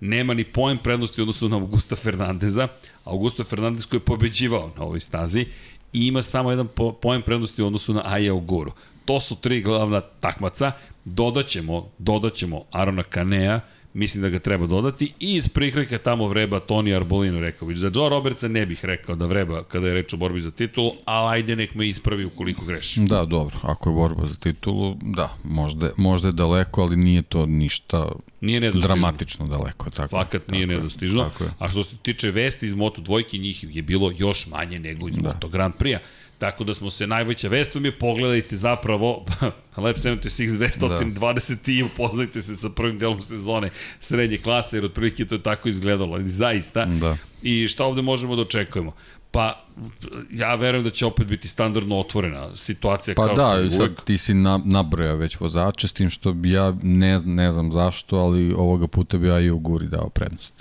nema 0.00 0.34
ni 0.34 0.44
poen 0.44 0.78
prednosti 0.78 1.20
odnosu 1.20 1.48
na 1.48 1.56
Augusta 1.56 1.96
Fernandeza. 1.96 2.68
Augusto 3.04 3.44
Fernandez 3.44 3.86
koji 3.86 3.98
je 3.98 4.04
pobeđivao 4.04 4.70
na 4.76 4.82
ovoj 4.82 5.00
stazi 5.00 5.46
i 5.92 6.06
ima 6.06 6.22
samo 6.22 6.50
jedan 6.50 6.68
po, 6.74 6.92
poen 6.92 7.22
prednosti 7.22 7.62
u 7.62 7.66
odnosu 7.66 7.94
na 7.94 8.02
Aja 8.04 8.34
Uguru. 8.34 8.72
To 9.04 9.20
su 9.20 9.36
tri 9.36 9.62
glavna 9.62 10.00
takmaca. 10.00 10.72
Dodaćemo, 11.04 11.88
dodaćemo 11.98 12.64
Arona 12.70 13.02
Kanea, 13.02 13.60
mislim 13.98 14.22
da 14.22 14.28
ga 14.28 14.38
treba 14.38 14.66
dodati 14.66 15.12
i 15.20 15.34
iz 15.34 15.48
prikrika 15.48 15.98
tamo 15.98 16.28
vreba 16.28 16.60
Toni 16.60 16.94
Arbolino 16.94 17.40
rekao 17.40 17.68
bih. 17.68 17.76
Za 17.76 17.90
Joe 17.94 18.08
Robertsa 18.08 18.48
ne 18.48 18.66
bih 18.66 18.84
rekao 18.84 19.14
da 19.14 19.26
vreba 19.26 19.64
kada 19.64 19.86
je 19.86 19.94
reč 19.94 20.12
o 20.12 20.16
borbi 20.16 20.40
za 20.40 20.50
titulu, 20.50 20.92
ali 21.04 21.34
ajde 21.34 21.56
nek 21.56 21.74
me 21.74 21.88
ispravi 21.88 22.24
ukoliko 22.24 22.64
greši. 22.64 23.00
Da, 23.00 23.24
dobro, 23.24 23.56
ako 23.62 23.90
je 23.90 23.94
borba 23.94 24.26
za 24.26 24.34
titulu, 24.34 24.96
da, 25.02 25.34
možda, 25.44 25.90
možda 25.96 26.28
je 26.28 26.32
daleko, 26.32 26.82
ali 26.82 26.96
nije 26.96 27.22
to 27.22 27.46
ništa 27.46 28.08
nije 28.40 28.70
dramatično 28.70 29.46
daleko. 29.46 29.90
Tako, 29.90 30.08
Fakat 30.08 30.42
tako, 30.42 30.52
nije 30.52 30.66
nedostižno. 30.66 31.22
Tako 31.22 31.44
je. 31.44 31.50
A 31.58 31.68
što 31.68 31.82
se 31.82 31.96
tiče 32.02 32.30
vesti 32.30 32.66
iz 32.66 32.74
Moto 32.74 33.00
dvojke, 33.00 33.38
njih 33.38 33.76
je 33.76 33.82
bilo 33.82 34.12
još 34.18 34.46
manje 34.46 34.78
nego 34.78 35.08
iz 35.08 35.16
da. 35.16 35.28
Moto 35.28 35.48
Grand 35.48 35.74
Prix-a. 35.74 35.98
Tako 36.38 36.64
da 36.64 36.74
smo 36.74 36.90
se 36.90 37.06
najveća 37.06 37.48
vest 37.48 37.74
vam 37.74 37.84
je 37.84 37.98
pogledajte 37.98 38.56
zapravo 38.56 39.24
Lab 39.76 39.96
76 39.96 40.58
220 40.80 41.66
da. 41.66 41.72
i 41.72 41.82
upoznajte 41.82 42.42
se 42.42 42.56
sa 42.56 42.70
prvim 42.70 42.98
delom 42.98 43.22
sezone 43.22 43.70
srednje 44.00 44.38
klase 44.38 44.76
jer 44.76 44.84
otprilike 44.84 45.26
to 45.26 45.34
je 45.34 45.42
tako 45.42 45.68
izgledalo. 45.68 46.14
Ali 46.14 46.28
zaista. 46.28 46.84
Da. 46.84 47.16
I 47.42 47.68
šta 47.68 47.84
ovde 47.84 48.02
možemo 48.02 48.36
da 48.36 48.42
očekujemo? 48.42 48.92
Pa, 49.30 49.64
ja 50.30 50.54
verujem 50.54 50.84
da 50.84 50.90
će 50.90 51.06
opet 51.06 51.26
biti 51.26 51.48
standardno 51.48 51.98
otvorena 51.98 52.56
situacija 52.56 53.14
pa 53.14 53.26
kao 53.26 53.34
da, 53.34 53.42
što 53.42 53.58
je 53.58 53.66
uvek. 53.66 53.96
sad 53.96 54.04
ti 54.04 54.18
si 54.18 54.34
na, 54.34 54.60
nabroja 54.64 55.14
već 55.14 55.40
vozače, 55.40 55.88
s 55.88 55.92
tim 55.92 56.10
što 56.10 56.32
bi 56.32 56.50
ja 56.50 56.74
ne, 56.82 57.20
ne 57.24 57.52
znam 57.52 57.72
zašto, 57.72 58.16
ali 58.16 58.52
ovoga 58.52 58.86
puta 58.86 59.18
bi 59.18 59.26
ja 59.26 59.40
i 59.40 59.50
Uguri 59.50 59.86
dao 59.86 60.08
prednost 60.08 60.52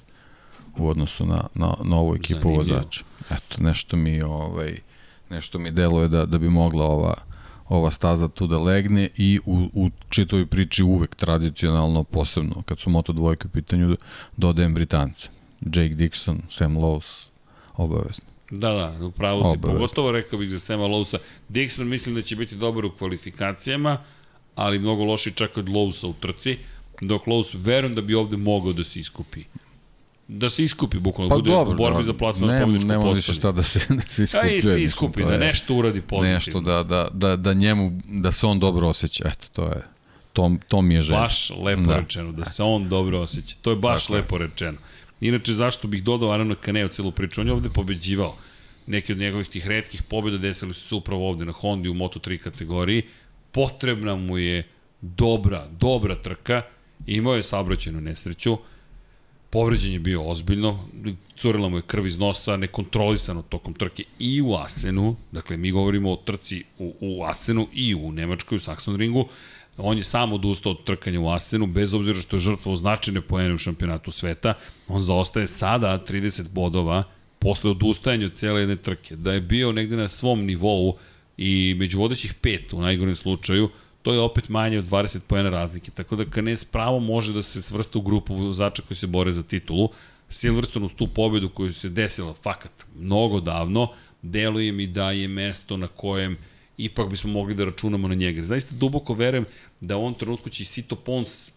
u 0.78 0.90
odnosu 0.90 1.26
na, 1.26 1.48
na, 1.54 1.74
na 1.84 1.98
ovu 1.98 2.16
ekipu 2.16 2.42
Zanimljivo. 2.42 2.78
vozača. 2.78 3.04
Eto, 3.30 3.56
nešto 3.64 3.98
mi 3.98 4.22
ovaj, 4.22 4.80
nešto 5.30 5.60
mi 5.60 5.72
deluje 5.72 6.08
da, 6.08 6.26
da 6.26 6.38
bi 6.38 6.50
mogla 6.50 6.86
ova, 6.86 7.14
ova 7.70 7.92
staza 7.92 8.28
tu 8.28 8.48
da 8.48 8.60
legne 8.60 9.10
i 9.18 9.40
u, 9.46 9.70
u 9.74 9.90
čitovoj 10.10 10.46
priči 10.46 10.84
uvek 10.84 11.16
tradicionalno, 11.16 12.04
posebno 12.04 12.64
kad 12.66 12.80
su 12.80 12.90
Moto 12.90 13.14
dvojke 13.14 13.48
u 13.48 13.52
pitanju, 13.52 13.98
dodajem 14.38 14.74
Britance. 14.74 15.30
Jake 15.62 15.96
Dixon, 15.96 16.38
Sam 16.50 16.78
Lowe's, 16.78 17.28
obavezno. 17.76 18.26
Da, 18.52 18.94
da, 19.00 19.06
upravo 19.06 19.44
si. 19.44 19.48
Obavezno. 19.48 19.74
Pogotovo 19.74 20.12
rekao 20.12 20.40
bih 20.40 20.50
za 20.50 20.60
Sema 20.60 20.84
Lowesa. 20.84 21.18
Dixon 21.50 21.84
mislim 21.84 22.16
da 22.16 22.22
će 22.22 22.36
biti 22.36 22.56
dobar 22.56 22.86
u 22.86 22.92
kvalifikacijama, 22.98 23.98
ali 24.56 24.80
mnogo 24.80 25.04
loši 25.04 25.32
čak 25.32 25.58
od 25.58 25.70
Lowesa 25.70 26.08
u 26.08 26.14
trci, 26.14 26.58
dok 27.02 27.26
Lowe's 27.26 27.58
verujem 27.66 27.96
da 27.96 28.02
bi 28.02 28.16
ovde 28.16 28.38
mogao 28.38 28.74
da 28.74 28.84
se 28.84 29.00
iskupi 29.00 29.44
da 30.28 30.50
se 30.50 30.64
iskupi 30.64 31.00
bukvalno, 31.00 31.30
pa 31.30 31.36
bude 31.36 31.50
dobro, 31.50 31.74
u 31.74 31.78
borbi 31.78 31.98
da, 31.98 32.04
za 32.04 32.14
plasman 32.14 32.50
ne, 32.50 32.62
pobjedičku 32.62 32.88
Nema 32.88 33.12
više 33.12 33.34
šta 33.34 33.52
da 33.52 33.64
se, 33.64 33.80
da 33.96 34.02
se 34.10 34.24
iskupi. 34.24 34.48
Aj, 34.48 34.62
se 34.62 34.84
iskupi, 34.84 35.24
da 35.24 35.38
nešto 35.38 35.76
uradi 35.76 36.02
pozitivno. 36.02 36.34
Nešto 36.34 36.62
da, 36.62 36.84
da, 36.84 37.08
da, 37.14 37.36
da 37.36 37.54
njemu, 37.54 38.02
da 38.06 38.32
se 38.32 38.48
on 38.48 38.60
dobro 38.60 38.88
osjeća, 38.88 39.24
eto, 39.28 39.46
to 39.54 39.64
je, 39.64 39.84
to, 40.34 40.52
to 40.68 40.82
mi 40.82 40.94
je 40.94 41.02
želja. 41.02 41.20
Baš 41.20 41.50
lepo 41.50 41.82
da. 41.82 42.00
rečeno, 42.00 42.32
da 42.32 42.46
se 42.46 42.64
on 42.64 42.90
dobro 42.90 43.20
osjeća. 43.20 43.56
To 43.62 43.70
je 43.70 43.76
baš 43.76 44.02
Tako 44.02 44.14
lepo 44.14 44.38
rečeno. 44.38 44.78
Inače, 45.22 45.54
zašto 45.54 45.88
bih 45.88 46.04
dodao 46.04 46.32
Arana 46.32 46.56
Kaneo 46.56 46.88
celu 46.88 47.12
priču? 47.12 47.42
On 47.42 47.48
je 47.48 47.54
ovde 47.54 47.70
pobeđivao. 47.70 48.36
Neki 48.88 49.12
od 49.12 49.18
njegovih 49.18 49.48
tih 49.48 49.68
redkih 49.68 50.04
pobjeda 50.04 50.38
desili 50.38 50.74
su 50.74 50.88
se 50.88 50.96
upravo 50.96 51.30
ovde 51.30 51.46
na 51.46 51.52
Hondi 51.52 51.90
u 51.90 51.94
Moto3 51.94 52.38
kategoriji. 52.38 53.04
Potrebna 53.52 54.16
mu 54.16 54.38
je 54.38 54.68
dobra, 55.02 55.68
dobra 55.80 56.16
trka. 56.16 56.62
Imao 57.06 57.36
je 57.36 57.44
saobraćenu 57.44 58.02
nesreću 58.02 58.58
Povređen 59.50 59.94
je 59.94 60.00
bio 60.00 60.30
ozbiljno, 60.30 60.88
curila 61.38 61.70
mu 61.70 61.78
je 61.78 61.82
krv 61.82 62.08
iz 62.08 62.18
nosa, 62.18 62.58
nekontrolisano 62.58 63.42
tokom 63.42 63.74
trke 63.74 64.04
i 64.20 64.42
u 64.42 64.56
Asenu, 64.56 65.16
dakle 65.32 65.58
mi 65.58 65.72
govorimo 65.72 66.12
o 66.12 66.16
trci 66.16 66.64
u, 66.80 66.94
u 67.00 67.24
Asenu 67.24 67.68
i 67.74 67.96
u 67.96 68.12
Nemačkoj, 68.12 68.56
u 68.56 68.60
Saxon 68.60 68.98
ringu, 68.98 69.28
on 69.78 69.98
je 69.98 70.04
sam 70.04 70.34
odustao 70.34 70.72
od 70.72 70.84
trkanja 70.84 71.20
u 71.20 71.30
Asenu, 71.30 71.68
bez 71.68 71.94
obzira 71.94 72.22
što 72.22 72.36
je 72.36 72.40
žrtvo 72.40 72.76
značajne 72.76 73.22
poene 73.22 73.54
u 73.54 73.58
šampionatu 73.58 74.12
sveta, 74.12 74.54
on 74.88 75.04
zaostaje 75.04 75.48
sada 75.48 76.04
30 76.08 76.50
bodova 76.50 77.04
posle 77.40 77.72
odustajanja 77.72 78.26
od 78.26 78.36
cijele 78.36 78.60
jedne 78.60 78.76
trke. 78.76 79.16
Da 79.16 79.34
je 79.34 79.42
bio 79.42 79.72
negde 79.72 79.96
na 79.96 80.10
svom 80.10 80.46
nivou 80.46 80.98
i 81.38 81.76
među 81.78 82.00
vodećih 82.00 82.34
pet 82.34 82.74
u 82.74 82.82
najgorem 82.82 83.16
slučaju, 83.16 83.70
to 84.02 84.14
je 84.14 84.20
opet 84.20 84.50
manje 84.50 84.80
od 84.80 84.90
20 84.90 85.20
pojena 85.28 85.50
razlike. 85.50 85.92
Tako 85.92 86.16
da 86.16 86.32
Canes 86.32 86.66
pravo 86.66 87.00
može 87.00 87.34
da 87.34 87.42
se 87.42 87.62
svrsta 87.62 88.00
u 88.00 88.02
grupu 88.02 88.36
vozača 88.36 88.82
koji 88.88 88.98
se 88.98 89.08
bore 89.08 89.32
za 89.32 89.44
titulu. 89.44 89.90
Silverstone 90.30 90.86
uz 90.86 90.94
tu 90.94 91.08
pobedu 91.08 91.50
koju 91.50 91.74
se 91.74 91.90
desila 91.90 92.34
fakat 92.34 92.72
mnogo 92.96 93.40
davno, 93.40 93.90
deluje 94.22 94.72
mi 94.72 94.88
da 94.88 95.12
je 95.12 95.28
mesto 95.28 95.78
na 95.78 95.88
kojem 95.88 96.38
ipak 96.78 97.10
bismo 97.10 97.32
mogli 97.32 97.56
da 97.56 97.66
računamo 97.66 98.08
na 98.08 98.16
njega. 98.16 98.44
Zaista 98.44 98.76
duboko 98.76 99.14
verujem 99.14 99.46
da 99.82 99.98
u 99.98 100.00
ovom 100.00 100.14
trenutku 100.14 100.50
će 100.50 100.64
i 100.64 100.66
Sito 100.66 100.96
Pons 100.96 101.52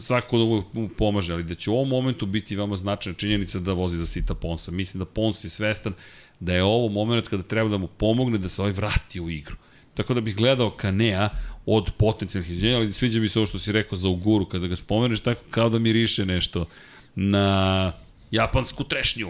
svakako 0.00 0.38
da 0.38 0.44
mu 0.80 0.88
pomaže, 0.88 1.32
ali 1.32 1.44
da 1.44 1.54
će 1.54 1.70
u 1.70 1.74
ovom 1.74 1.88
momentu 1.88 2.26
biti 2.26 2.56
veoma 2.56 2.76
značajna 2.76 3.18
činjenica 3.18 3.58
da 3.58 3.72
vozi 3.72 3.96
za 3.96 4.06
Sita 4.06 4.34
Ponsa. 4.34 4.70
Mislim 4.70 4.98
da 4.98 5.04
Pons 5.04 5.44
je 5.44 5.50
svestan 5.50 5.92
da 6.40 6.54
je 6.54 6.62
ovo 6.62 6.88
moment 6.88 7.28
kada 7.28 7.42
treba 7.42 7.68
da 7.68 7.78
mu 7.78 7.86
pomogne 7.86 8.38
da 8.38 8.48
se 8.48 8.62
ovaj 8.62 8.72
vrati 8.72 9.20
u 9.20 9.30
igru. 9.30 9.56
Tako 9.94 10.14
da 10.14 10.20
bih 10.20 10.36
gledao 10.36 10.70
Kanea 10.70 11.28
od 11.66 11.90
potencijalnih 11.96 12.50
izjenja, 12.50 12.76
ali 12.76 12.92
sviđa 12.92 13.20
mi 13.20 13.28
se 13.28 13.38
ovo 13.38 13.46
što 13.46 13.58
si 13.58 13.72
rekao 13.72 13.96
za 13.96 14.08
Uguru, 14.08 14.44
kada 14.46 14.66
ga 14.66 14.76
spomeneš, 14.76 15.20
tako 15.20 15.40
kao 15.50 15.68
da 15.68 15.78
miriše 15.78 16.26
nešto 16.26 16.66
na 17.14 17.92
japansku 18.30 18.84
trešnju 18.84 19.28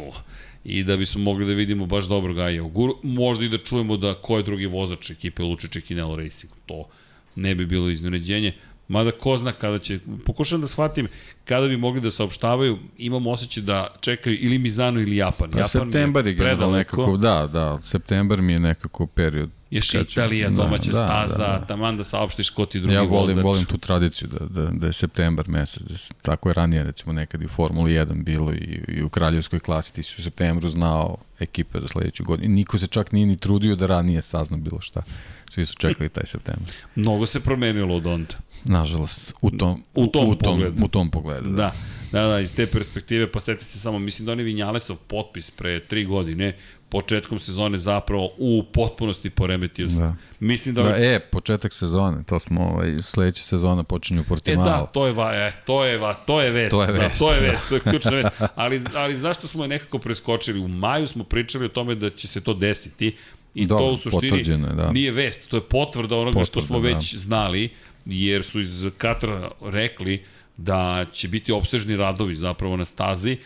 i 0.64 0.84
da 0.84 0.96
bismo 0.96 1.22
mogli 1.22 1.46
da 1.46 1.52
vidimo 1.52 1.86
baš 1.86 2.04
dobro 2.04 2.34
Gaja 2.34 2.62
Uguru. 2.62 2.96
Možda 3.02 3.44
i 3.44 3.48
da 3.48 3.58
čujemo 3.58 3.96
da 3.96 4.14
ko 4.14 4.36
je 4.36 4.42
drugi 4.42 4.66
vozač 4.66 5.10
ekipe 5.10 5.42
Lučiće 5.42 5.80
Kinelo 5.80 6.16
Racing. 6.16 6.52
To 6.66 6.88
ne 7.34 7.54
bi 7.54 7.66
bilo 7.66 7.90
iznenađenje. 7.90 8.52
Mada 8.88 9.10
ko 9.10 9.38
zna 9.38 9.52
kada 9.52 9.78
će, 9.78 9.98
pokušam 10.26 10.60
da 10.60 10.66
shvatim 10.66 11.08
kada 11.44 11.68
bi 11.68 11.76
mogli 11.76 12.00
da 12.00 12.10
saopštavaju, 12.10 12.78
imamo 12.98 13.30
osjećaj 13.30 13.62
da 13.62 13.94
čekaju 14.00 14.38
ili 14.40 14.58
Mizano 14.58 15.00
ili 15.00 15.16
Japan. 15.16 15.50
Pa 15.50 15.58
Japan 15.58 15.68
septembar 15.68 16.26
je, 16.26 16.36
je 16.36 16.56
nekako, 16.56 17.16
da, 17.16 17.48
da, 17.52 17.78
septembar 17.82 18.42
mi 18.42 18.52
je 18.52 18.58
nekako 18.58 19.06
period 19.06 19.50
Još 19.72 19.90
Kad 19.90 20.06
će- 20.06 20.12
Italija, 20.12 20.50
da, 20.50 20.56
domaća 20.56 20.86
da, 20.86 20.96
staza, 20.96 21.46
da, 21.46 21.58
da. 21.58 21.66
taman 21.66 21.96
da 21.96 22.04
saopštiš 22.04 22.50
ko 22.50 22.66
ti 22.66 22.78
je 22.78 22.82
drugi 22.82 22.94
Ja 22.94 23.02
volim, 23.02 23.26
vozač. 23.28 23.44
volim 23.44 23.64
tu 23.64 23.78
tradiciju 23.78 24.28
da, 24.28 24.38
da, 24.40 24.70
da 24.70 24.86
je 24.86 24.92
septembar 24.92 25.48
mesec. 25.48 25.82
Da 25.82 25.94
tako 26.22 26.48
je 26.48 26.54
ranije 26.54 26.84
recimo 26.84 27.12
nekad 27.12 27.42
i 27.42 27.46
u 27.46 27.48
Formuli 27.48 27.92
1 27.92 28.24
bilo 28.24 28.52
i, 28.52 28.56
i 28.88 29.02
u 29.02 29.08
kraljevskoj 29.08 29.60
klasi. 29.60 29.94
Ti 29.94 30.02
si 30.02 30.14
u 30.18 30.24
septembru 30.24 30.68
znao 30.68 31.16
ekipe 31.40 31.80
za 31.80 31.88
sledeću 31.88 32.24
godinu. 32.24 32.48
Niko 32.50 32.78
se 32.78 32.86
čak 32.86 33.12
nije 33.12 33.26
ni 33.26 33.36
trudio 33.36 33.76
da 33.76 33.86
ranije 33.86 34.22
sazna 34.22 34.56
bilo 34.56 34.80
šta. 34.80 35.02
Svi 35.50 35.66
su 35.66 35.74
čekali 35.74 36.08
taj 36.08 36.26
septembar. 36.26 36.72
Mnogo 36.94 37.26
se 37.26 37.40
promenilo 37.40 37.96
od 37.96 38.06
onda. 38.06 38.34
Nažalost, 38.66 39.34
u 39.40 39.50
tom, 39.50 39.82
U 39.94 40.06
tom 40.06 40.28
u 40.28 40.34
tom, 40.34 40.38
pogledu. 40.40 40.84
u 40.84 40.88
tom 40.88 41.10
pogledu. 41.10 41.48
Da. 41.48 41.72
Da, 42.12 42.20
da, 42.20 42.26
da, 42.26 42.40
iz 42.40 42.54
te 42.54 42.66
perspektive, 42.66 43.32
pa 43.32 43.40
seti 43.40 43.64
se 43.64 43.78
samo, 43.78 43.98
mislim 43.98 44.26
da 44.26 44.32
on 44.32 44.38
je 44.38 44.44
Vinjalesov 44.44 44.96
potpis 44.98 45.50
pre 45.50 45.80
tri 45.80 46.04
godine, 46.04 46.56
početkom 46.92 47.38
sezone 47.38 47.78
zapravo 47.78 48.30
u 48.38 48.62
potpunosti 48.72 49.30
poremetio 49.30 49.88
se. 49.88 49.96
Da. 49.96 50.14
Mislim 50.40 50.74
da... 50.74 50.82
Da, 50.82 50.96
e, 50.96 51.20
početak 51.20 51.72
sezone, 51.72 52.22
to 52.24 52.40
smo, 52.40 52.60
ovaj, 52.62 52.96
sledeća 53.02 53.42
sezona 53.42 53.82
počinju 53.82 54.20
u 54.20 54.24
E 54.24 54.26
Portimao. 54.26 54.64
da, 54.64 54.86
to 54.86 55.06
je, 55.06 55.12
va, 55.12 55.32
e, 55.34 55.52
to 55.66 55.84
je, 55.84 55.98
va, 55.98 56.14
to 56.14 56.40
je 56.40 56.50
vest. 56.50 56.70
To 56.70 56.82
je 56.82 56.92
za- 56.92 56.98
vest, 56.98 57.18
to 57.18 57.32
je 57.32 57.40
da. 57.40 57.46
vest, 57.46 57.64
to 57.68 57.74
je 57.74 57.80
ključna 57.80 58.10
vest. 58.10 58.28
Ali, 58.54 58.80
ali 58.94 59.16
zašto 59.16 59.46
smo 59.46 59.64
je 59.64 59.68
nekako 59.68 59.98
preskočili? 59.98 60.60
U 60.60 60.68
maju 60.68 61.06
smo 61.06 61.24
pričali 61.24 61.64
o 61.64 61.68
tome 61.68 61.94
da 61.94 62.10
će 62.10 62.28
se 62.28 62.40
to 62.40 62.54
desiti 62.54 63.16
i 63.54 63.66
Dobro, 63.66 63.86
to 63.86 63.92
u 63.92 63.96
suštini 63.96 64.38
je, 64.46 64.56
da. 64.56 64.92
nije 64.92 65.10
vest, 65.12 65.48
to 65.48 65.56
je 65.56 65.62
potvrda 65.62 66.16
onoga 66.16 66.44
što 66.44 66.60
Potvrda, 66.60 66.66
smo 66.66 66.80
da. 66.80 66.88
već 66.88 67.14
znali, 67.16 67.70
jer 68.06 68.44
su 68.44 68.60
iz 68.60 68.86
Katra 68.98 69.50
rekli 69.62 70.22
da 70.56 71.06
će 71.12 71.28
biti 71.28 71.52
opsežni 71.52 71.96
radovi 71.96 72.36
zapravo 72.36 72.76
na 72.76 72.84
stazi. 72.84 73.36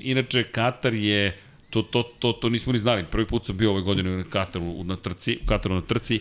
Inače, 0.00 0.42
Katar 0.42 0.94
je 0.94 1.36
to, 1.70 1.82
to, 1.82 2.02
to, 2.02 2.32
to 2.32 2.48
nismo 2.48 2.72
ni 2.72 2.78
znali. 2.78 3.04
Prvi 3.10 3.26
put 3.26 3.46
sam 3.46 3.56
bio 3.56 3.70
ove 3.70 3.82
godine 3.82 4.16
na 4.16 4.24
Kataru 4.24 4.84
na 4.84 4.96
trci, 4.96 5.38
u 5.42 5.46
Kataru 5.46 5.74
na 5.74 5.80
trci 5.80 6.20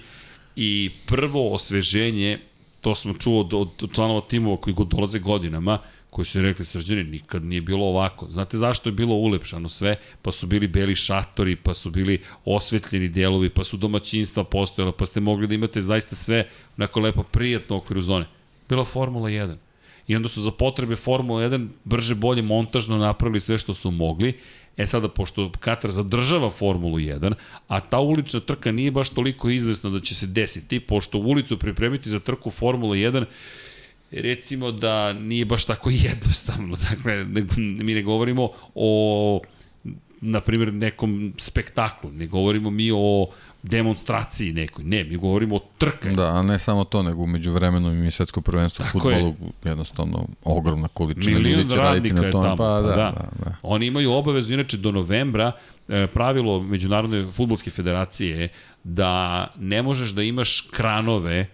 i 0.55 0.89
prvo 1.05 1.53
osveženje, 1.53 2.39
to 2.81 2.95
smo 2.95 3.13
čuo 3.13 3.39
od, 3.39 3.53
od 3.53 3.93
članova 3.93 4.21
timova 4.21 4.57
koji 4.57 4.73
go 4.73 4.83
dolaze 4.83 5.19
godinama, 5.19 5.79
koji 6.09 6.25
su 6.25 6.41
rekli, 6.41 6.65
srđani, 6.65 7.03
nikad 7.03 7.43
nije 7.43 7.61
bilo 7.61 7.85
ovako. 7.85 8.27
Znate 8.31 8.57
zašto 8.57 8.89
je 8.89 8.93
bilo 8.93 9.15
ulepšano 9.15 9.69
sve? 9.69 9.95
Pa 10.21 10.31
su 10.31 10.47
bili 10.47 10.67
beli 10.67 10.95
šatori, 10.95 11.55
pa 11.55 11.73
su 11.73 11.89
bili 11.89 12.21
osvetljeni 12.45 13.09
delovi, 13.09 13.49
pa 13.49 13.63
su 13.63 13.77
domaćinstva 13.77 14.43
postojala, 14.43 14.91
pa 14.91 15.05
ste 15.05 15.19
mogli 15.19 15.47
da 15.47 15.55
imate 15.55 15.81
zaista 15.81 16.15
sve 16.15 16.47
onako 16.77 16.99
lepo 16.99 17.23
prijatno 17.23 17.75
u 17.75 17.79
okviru 17.79 18.01
zone. 18.01 18.25
Bila 18.69 18.85
Formula 18.85 19.29
1. 19.29 19.55
I 20.07 20.15
onda 20.15 20.29
su 20.29 20.41
za 20.41 20.51
potrebe 20.51 20.95
Formula 20.95 21.41
1 21.41 21.67
brže 21.83 22.15
bolje 22.15 22.41
montažno 22.41 22.97
napravili 22.97 23.39
sve 23.39 23.57
što 23.57 23.73
su 23.73 23.91
mogli. 23.91 24.33
E 24.79 24.87
sada, 24.87 25.09
pošto 25.11 25.51
Katar 25.59 25.91
zadržava 25.91 26.49
Formulu 26.49 26.97
1, 26.97 27.33
a 27.67 27.79
ta 27.79 27.99
ulična 27.99 28.39
trka 28.39 28.71
nije 28.71 28.91
baš 28.91 29.09
toliko 29.09 29.49
izvesna 29.49 29.89
da 29.89 29.99
će 29.99 30.15
se 30.15 30.27
desiti, 30.27 30.79
pošto 30.79 31.17
ulicu 31.17 31.59
pripremiti 31.59 32.09
za 32.09 32.19
trku 32.19 32.51
Formula 32.51 32.95
1 32.95 33.25
recimo 34.11 34.71
da 34.71 35.13
nije 35.13 35.45
baš 35.45 35.65
tako 35.65 35.89
jednostavno. 36.09 36.75
Dakle, 36.89 37.25
ne, 37.25 37.45
mi 37.57 37.93
ne 37.93 38.01
govorimo 38.01 38.49
o 38.75 39.41
na 40.21 40.41
primjer 40.41 40.73
nekom 40.73 41.33
spektaklu, 41.37 42.11
ne 42.11 42.27
govorimo 42.27 42.69
mi 42.69 42.91
o 42.91 43.29
demonstraciji 43.63 44.53
nekoj, 44.53 44.83
ne, 44.85 45.03
mi 45.03 45.17
govorimo 45.17 45.55
o 45.55 45.59
trkanju. 45.77 46.15
Da, 46.15 46.35
a 46.35 46.41
ne 46.41 46.59
samo 46.59 46.83
to, 46.83 47.03
nego 47.03 47.23
umeđu 47.23 47.51
vremenu 47.51 47.91
im 47.93 48.03
je 48.03 48.11
svetsko 48.11 48.41
prvenstvo 48.41 48.83
u 48.83 48.97
Tako 48.97 49.09
je. 49.09 49.21
futbolu 49.21 49.51
jednostavno 49.63 50.25
ogromna 50.43 50.87
količina 50.87 51.39
ljudi 51.39 51.69
će 51.69 51.77
raditi 51.77 52.13
na 52.13 52.25
je 52.25 52.31
tome. 52.31 52.43
tamo, 52.43 52.55
Pa, 52.57 52.81
da, 52.81 52.81
pa 52.81 52.87
da, 52.89 52.95
da. 52.95 53.29
da. 53.45 53.55
Oni 53.61 53.85
imaju 53.85 54.11
obavezu, 54.11 54.53
inače 54.53 54.77
do 54.77 54.91
novembra, 54.91 55.51
e, 55.87 56.07
pravilo 56.07 56.63
Međunarodne 56.63 57.31
futbolske 57.31 57.69
federacije 57.69 58.37
je 58.39 58.49
da 58.83 59.47
ne 59.57 59.81
možeš 59.81 60.09
da 60.09 60.23
imaš 60.23 60.61
kranove 60.61 61.47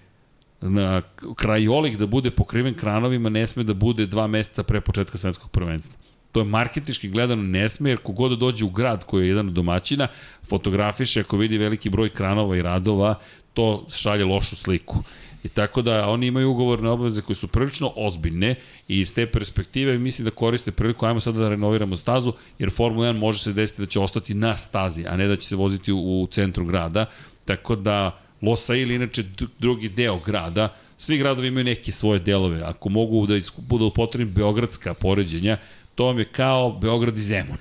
na 0.62 1.02
krajolik 1.36 1.98
da 1.98 2.06
bude 2.06 2.32
pokriven 2.32 2.74
kranovima 2.74 3.30
ne 3.30 3.48
sme 3.48 3.64
da 3.64 3.74
bude 3.74 4.06
dva 4.06 4.28
meseca 4.28 4.64
pre 4.64 4.82
početka 4.82 5.18
svetskog 5.18 5.52
prvenstva. 5.52 6.00
To 6.36 6.42
je 6.42 6.46
marketički 6.46 7.08
gledano 7.10 7.44
ne 7.44 7.70
sme, 7.70 7.90
jer 7.90 8.00
kogod 8.04 8.40
dođe 8.40 8.66
u 8.66 8.70
grad 8.70 9.04
koji 9.04 9.24
je 9.24 9.30
jedan 9.30 9.48
od 9.48 9.54
domaćina, 9.54 10.08
fotografiše, 10.44 11.20
ako 11.20 11.38
vidi 11.38 11.58
veliki 11.58 11.90
broj 11.90 12.10
kranova 12.10 12.58
i 12.58 12.62
radova, 12.62 13.16
to 13.54 13.86
šalje 13.90 14.26
lošu 14.26 14.56
sliku. 14.56 15.04
I 15.44 15.50
tako 15.50 15.82
da 15.82 16.10
oni 16.10 16.28
imaju 16.28 16.52
ugovorne 16.52 16.90
obaveze 16.90 17.22
koje 17.22 17.36
su 17.36 17.48
prilično 17.48 17.94
ozbiljne 17.96 18.56
i 18.88 19.00
iz 19.00 19.14
te 19.16 19.26
perspektive 19.26 19.98
mislim 19.98 20.26
da 20.26 20.32
koriste 20.32 20.72
priliku, 20.72 21.06
ajmo 21.06 21.22
sada 21.22 21.40
da 21.40 21.50
renoviramo 21.50 21.96
stazu, 21.96 22.34
jer 22.60 22.72
Formula 22.72 23.08
1 23.08 23.20
može 23.20 23.40
se 23.40 23.54
desiti 23.54 23.82
da 23.82 23.88
će 23.88 24.00
ostati 24.00 24.34
na 24.34 24.58
stazi, 24.58 25.06
a 25.08 25.18
ne 25.18 25.28
da 25.28 25.36
će 25.36 25.48
se 25.48 25.56
voziti 25.56 25.92
u, 25.92 26.28
centru 26.32 26.66
grada. 26.66 27.06
Tako 27.46 27.76
da 27.76 28.20
Losail, 28.42 28.92
inače 28.92 29.24
d- 29.24 29.48
drugi 29.60 29.90
deo 29.90 30.20
grada, 30.20 30.74
svi 30.98 31.18
gradovi 31.18 31.48
imaju 31.48 31.64
neke 31.64 31.92
svoje 31.92 32.20
delove. 32.20 32.62
Ako 32.62 32.90
mogu 32.90 33.26
da 33.28 33.40
budu 33.58 33.92
potrebni 33.96 34.34
beogradska 34.34 34.94
poređenja, 34.94 35.58
to 35.96 36.06
vam 36.06 36.20
je 36.20 36.26
kao 36.26 36.72
Beograd 36.72 37.18
i 37.18 37.22
Zemun. 37.22 37.58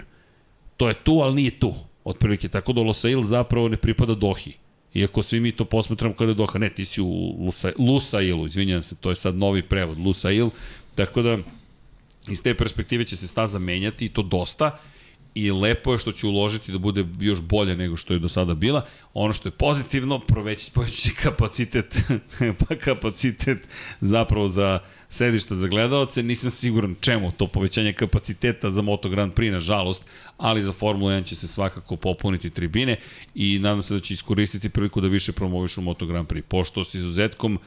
To 0.77 0.89
je 0.89 0.95
tu, 0.95 1.13
ali 1.13 1.35
nije 1.35 1.59
tu. 1.59 1.75
Otprilike, 2.05 2.49
tako 2.49 2.73
da 2.73 2.81
Losail 2.81 3.23
zapravo 3.23 3.69
ne 3.69 3.77
pripada 3.77 4.15
Dohi. 4.15 4.53
Iako 4.95 5.23
svi 5.23 5.41
mi 5.41 5.53
to 5.53 5.65
posmatramo 5.65 6.15
kada 6.15 6.31
je 6.31 6.35
Doha. 6.35 6.59
Ne, 6.59 6.71
ti 6.71 6.85
si 6.85 7.03
u 7.03 7.37
Lusa, 7.45 7.73
Lusailu, 7.79 8.47
izvinjam 8.47 8.83
se, 8.83 8.97
to 8.97 9.11
je 9.11 9.17
sad 9.17 9.37
novi 9.37 9.63
prevod, 9.63 9.99
Lusail. 9.99 10.51
Tako 10.95 11.23
da, 11.23 11.39
iz 12.29 12.43
te 12.43 12.55
perspektive 12.55 13.05
će 13.05 13.17
se 13.17 13.27
staza 13.27 13.59
menjati 13.59 14.07
i 14.07 14.09
to 14.09 14.23
dosta 14.23 14.79
i 15.35 15.51
lepo 15.51 15.93
je 15.93 15.99
što 15.99 16.13
će 16.13 16.27
uložiti 16.27 16.73
da 16.73 16.79
bude 16.79 17.05
još 17.21 17.41
bolje 17.41 17.77
nego 17.77 17.97
što 17.97 18.15
je 18.15 18.19
do 18.19 18.29
sada 18.29 18.55
bila. 18.55 18.87
Ono 19.15 19.33
što 19.33 19.49
je 19.49 19.53
pozitivno, 19.53 20.21
će 20.93 21.11
kapacitet, 21.23 21.99
pa 22.61 22.77
kapacitet 22.77 23.69
zapravo 24.01 24.49
za 24.49 24.79
sedišta 25.15 25.55
za 25.55 25.67
gledalce. 25.67 26.23
Nisam 26.23 26.51
siguran 26.51 26.95
čemu 27.01 27.33
to 27.33 27.47
povećanje 27.47 27.93
kapaciteta 27.93 28.71
za 28.71 28.83
Moto 28.83 29.09
Grand 29.09 29.33
Prix, 29.33 29.53
nažalost, 29.53 30.03
ali 30.37 30.63
za 30.63 30.73
Formula 30.73 31.13
1 31.13 31.25
će 31.25 31.37
se 31.37 31.49
svakako 31.49 31.97
popuniti 31.97 32.51
tribine 32.51 32.97
i 33.35 33.59
nadam 33.59 33.83
se 33.83 33.95
da 33.95 34.01
će 34.01 34.15
iskoristiti 34.15 34.69
priliku 34.69 35.01
da 35.01 35.09
više 35.09 35.33
promovišu 35.33 35.81
Moto 35.81 36.07
Grand 36.07 36.29
Prix. 36.29 36.43
Pošto 36.43 36.85
s 36.85 36.95
izuzetkom 36.95 37.59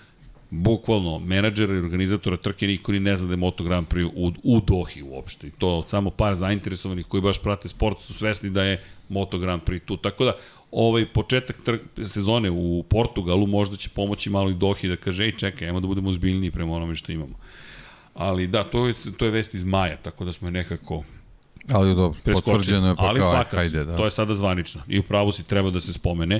bukvalno 0.49 1.19
menadžera 1.19 1.74
i 1.74 1.78
organizatora 1.78 2.38
trke 2.38 2.68
niko 2.68 2.91
ni 2.91 2.99
ne 2.99 3.18
zna 3.18 3.28
da 3.28 3.34
je 3.34 3.38
Moto 3.38 3.64
Grand 3.64 3.88
Prix 3.88 4.11
u, 4.15 4.32
u 4.44 4.61
Dohi 4.61 5.02
uopšte. 5.02 5.48
I 5.48 5.52
to 5.52 5.84
samo 5.88 6.10
par 6.10 6.36
zainteresovanih 6.36 7.06
koji 7.06 7.22
baš 7.22 7.41
prate 7.41 7.68
sport 7.68 8.02
su 8.02 8.14
svesni 8.14 8.49
da 8.49 8.64
je 8.64 8.84
Moto 9.10 9.38
Grand 9.38 9.61
Prix 9.61 9.86
tu. 9.86 9.98
Tako 9.98 10.26
da 10.26 10.38
ovaj 10.72 11.06
početak 11.14 11.56
sezone 12.03 12.52
u 12.52 12.84
Portugalu 12.89 13.48
možda 13.48 13.76
će 13.76 13.89
pomoći 13.89 14.30
malo 14.30 14.49
i 14.49 14.53
Dohi 14.53 14.88
da 14.88 14.95
kaže 14.95 15.23
ej 15.23 15.38
čekaj, 15.38 15.68
ajmo 15.68 15.80
da 15.80 15.88
budemo 15.88 16.10
ozbiljniji 16.10 16.52
prema 16.52 16.76
onome 16.76 16.95
što 16.95 17.11
imamo. 17.11 17.35
Ali 18.14 18.48
da, 18.48 18.64
to 18.64 18.88
je, 18.88 18.94
to 19.18 19.26
je 19.26 19.31
vest 19.31 19.53
iz 19.53 19.64
maja, 19.64 19.98
tako 19.98 20.26
da 20.26 20.31
smo 20.31 20.48
je 20.48 20.52
nekako 20.52 21.03
Ali 21.72 21.95
dobro, 21.95 22.19
potvrđeno 22.23 22.88
je 22.88 22.95
pa 22.95 23.03
Ali 23.03 23.19
kao, 23.19 23.31
fakat, 23.31 23.53
hajde, 23.53 23.85
da. 23.85 23.98
to 23.98 24.06
je 24.06 24.11
sada 24.11 24.35
zvanično. 24.35 24.81
I 24.88 24.99
u 24.99 25.03
pravu 25.03 25.31
si 25.31 25.44
treba 25.44 25.69
da 25.69 25.81
se 25.81 25.94
spomene. 25.94 26.39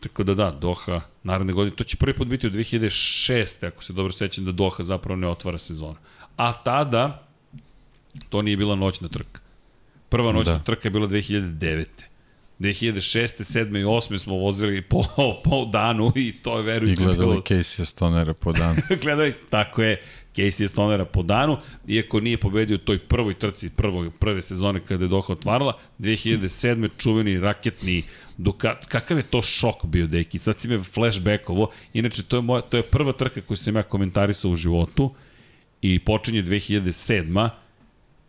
Tako 0.00 0.24
da 0.24 0.34
da, 0.34 0.50
Doha 0.50 1.00
naredne 1.22 1.52
godine, 1.52 1.76
to 1.76 1.84
će 1.84 1.96
prvi 1.96 2.16
put 2.16 2.28
biti 2.28 2.46
u 2.46 2.50
2006. 2.50 3.66
ako 3.66 3.84
se 3.84 3.92
dobro 3.92 4.12
sećam 4.12 4.44
da 4.44 4.52
Doha 4.52 4.82
zapravo 4.82 5.16
ne 5.16 5.28
otvara 5.28 5.58
sezonu. 5.58 5.96
A 6.36 6.52
tada, 6.52 7.26
to 8.28 8.42
nije 8.42 8.56
bila 8.56 8.74
noćna 8.74 9.08
trka. 9.08 9.40
Prva 10.08 10.32
noćna. 10.32 10.52
Da. 10.52 10.64
trka 10.64 10.88
je 10.88 10.90
bila 10.90 11.08
2009. 11.08 11.84
2006. 12.58 13.42
7. 13.42 13.80
i 13.80 13.84
8. 13.84 14.18
smo 14.18 14.34
vozili 14.34 14.82
po, 14.82 15.04
po 15.44 15.64
danu 15.64 16.12
i 16.14 16.34
to 16.42 16.56
je 16.56 16.62
I 16.62 16.66
verujte 16.66 17.04
gledali 17.04 17.28
bilo 17.28 17.40
Casey 17.40 17.84
Stonera 17.84 18.34
po 18.34 18.52
danu. 18.52 18.82
gledaj, 19.02 19.32
tako 19.50 19.82
je, 19.82 20.02
Casey 20.36 20.68
Stonera 20.68 21.04
po 21.04 21.22
danu, 21.22 21.58
iako 21.88 22.20
nije 22.20 22.38
pobedio 22.38 22.78
toj 22.78 22.98
prvoj 22.98 23.34
trci 23.34 23.70
prvog, 23.70 24.12
prve 24.18 24.42
sezone 24.42 24.80
kada 24.80 25.04
je 25.04 25.08
Doha 25.08 25.32
otvarala, 25.32 25.72
2007. 25.98 26.88
čuveni 26.98 27.40
raketni 27.40 28.02
Ducat, 28.38 28.86
kakav 28.86 29.16
je 29.16 29.22
to 29.22 29.42
šok 29.42 29.84
bio, 29.84 30.06
deki, 30.06 30.38
sad 30.38 30.60
si 30.60 30.68
me 30.68 30.82
flashbackovo, 30.82 31.70
inače 31.92 32.22
to 32.22 32.36
je, 32.36 32.42
moja, 32.42 32.60
to 32.60 32.76
je 32.76 32.82
prva 32.82 33.12
trka 33.12 33.40
koju 33.40 33.56
sam 33.56 33.76
ja 33.76 33.82
komentarisao 33.82 34.50
u 34.50 34.56
životu 34.56 35.14
i 35.82 35.98
počinje 35.98 36.42
2007 36.42 37.48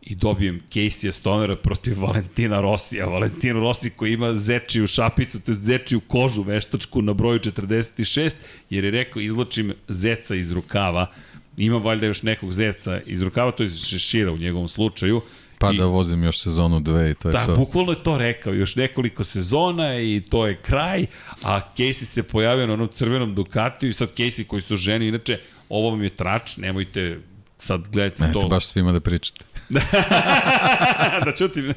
i 0.02 0.16
dobijem 0.16 0.62
Casey 0.70 1.12
Stonera 1.12 1.56
protiv 1.56 2.02
Valentina 2.02 2.60
Rosija. 2.60 3.06
Valentino 3.06 3.60
Rossi 3.60 3.90
koji 3.90 4.14
ima 4.14 4.36
zečiju 4.36 4.88
šapicu, 4.88 5.40
to 5.40 5.52
je 5.52 5.56
zečiju 5.56 6.00
kožu 6.00 6.42
veštačku 6.42 7.02
na 7.02 7.14
broju 7.14 7.40
46, 7.40 8.32
jer 8.70 8.84
je 8.84 8.92
rekao 8.92 9.20
izločim 9.22 9.74
zeca 9.88 10.36
iz 10.36 10.52
rukava. 10.52 11.12
Ima 11.58 11.78
valjda 11.78 12.06
još 12.06 12.24
nekog 12.24 12.52
zeca 12.52 13.02
iz 13.06 13.22
rukava, 13.22 13.52
to 13.52 13.64
je 13.64 13.70
šešira 13.70 14.32
u 14.32 14.38
njegovom 14.38 14.68
slučaju. 14.68 15.22
Pa 15.60 15.72
I- 15.72 15.78
da 15.78 15.86
vozim 15.86 16.24
još 16.24 16.40
sezonu 16.40 16.80
dve 16.80 17.12
i 17.12 17.14
to 17.14 17.30
je 17.30 17.34
Da, 17.34 17.46
to. 17.46 17.56
bukvalno 17.56 17.92
je 17.92 18.04
to 18.04 18.18
rekao, 18.18 18.54
još 18.54 18.76
nekoliko 18.76 19.24
sezona 19.24 20.00
i 20.00 20.22
to 20.22 20.48
je 20.48 20.56
kraj, 20.56 21.06
a 21.44 21.60
Casey 21.78 21.94
se 22.06 22.24
pojavio 22.24 22.68
na 22.68 22.74
onom 22.74 22.88
crvenom 22.88 23.36
Ducatiju 23.36 23.90
i 23.90 23.94
sad 23.94 24.10
Casey 24.16 24.44
koji 24.44 24.62
su 24.62 24.76
ženi, 24.76 25.08
inače 25.08 25.40
ovo 25.70 25.90
vam 25.90 26.04
je 26.04 26.10
trač, 26.10 26.58
nemojte 26.58 27.20
sad 27.60 27.88
gledajte 27.90 28.24
Ne, 28.28 28.34
to. 28.34 28.40
to 28.40 28.48
baš 28.48 28.66
svima 28.66 28.92
da 28.92 29.00
pričate. 29.00 29.46
da 31.26 31.32
čutim. 31.38 31.74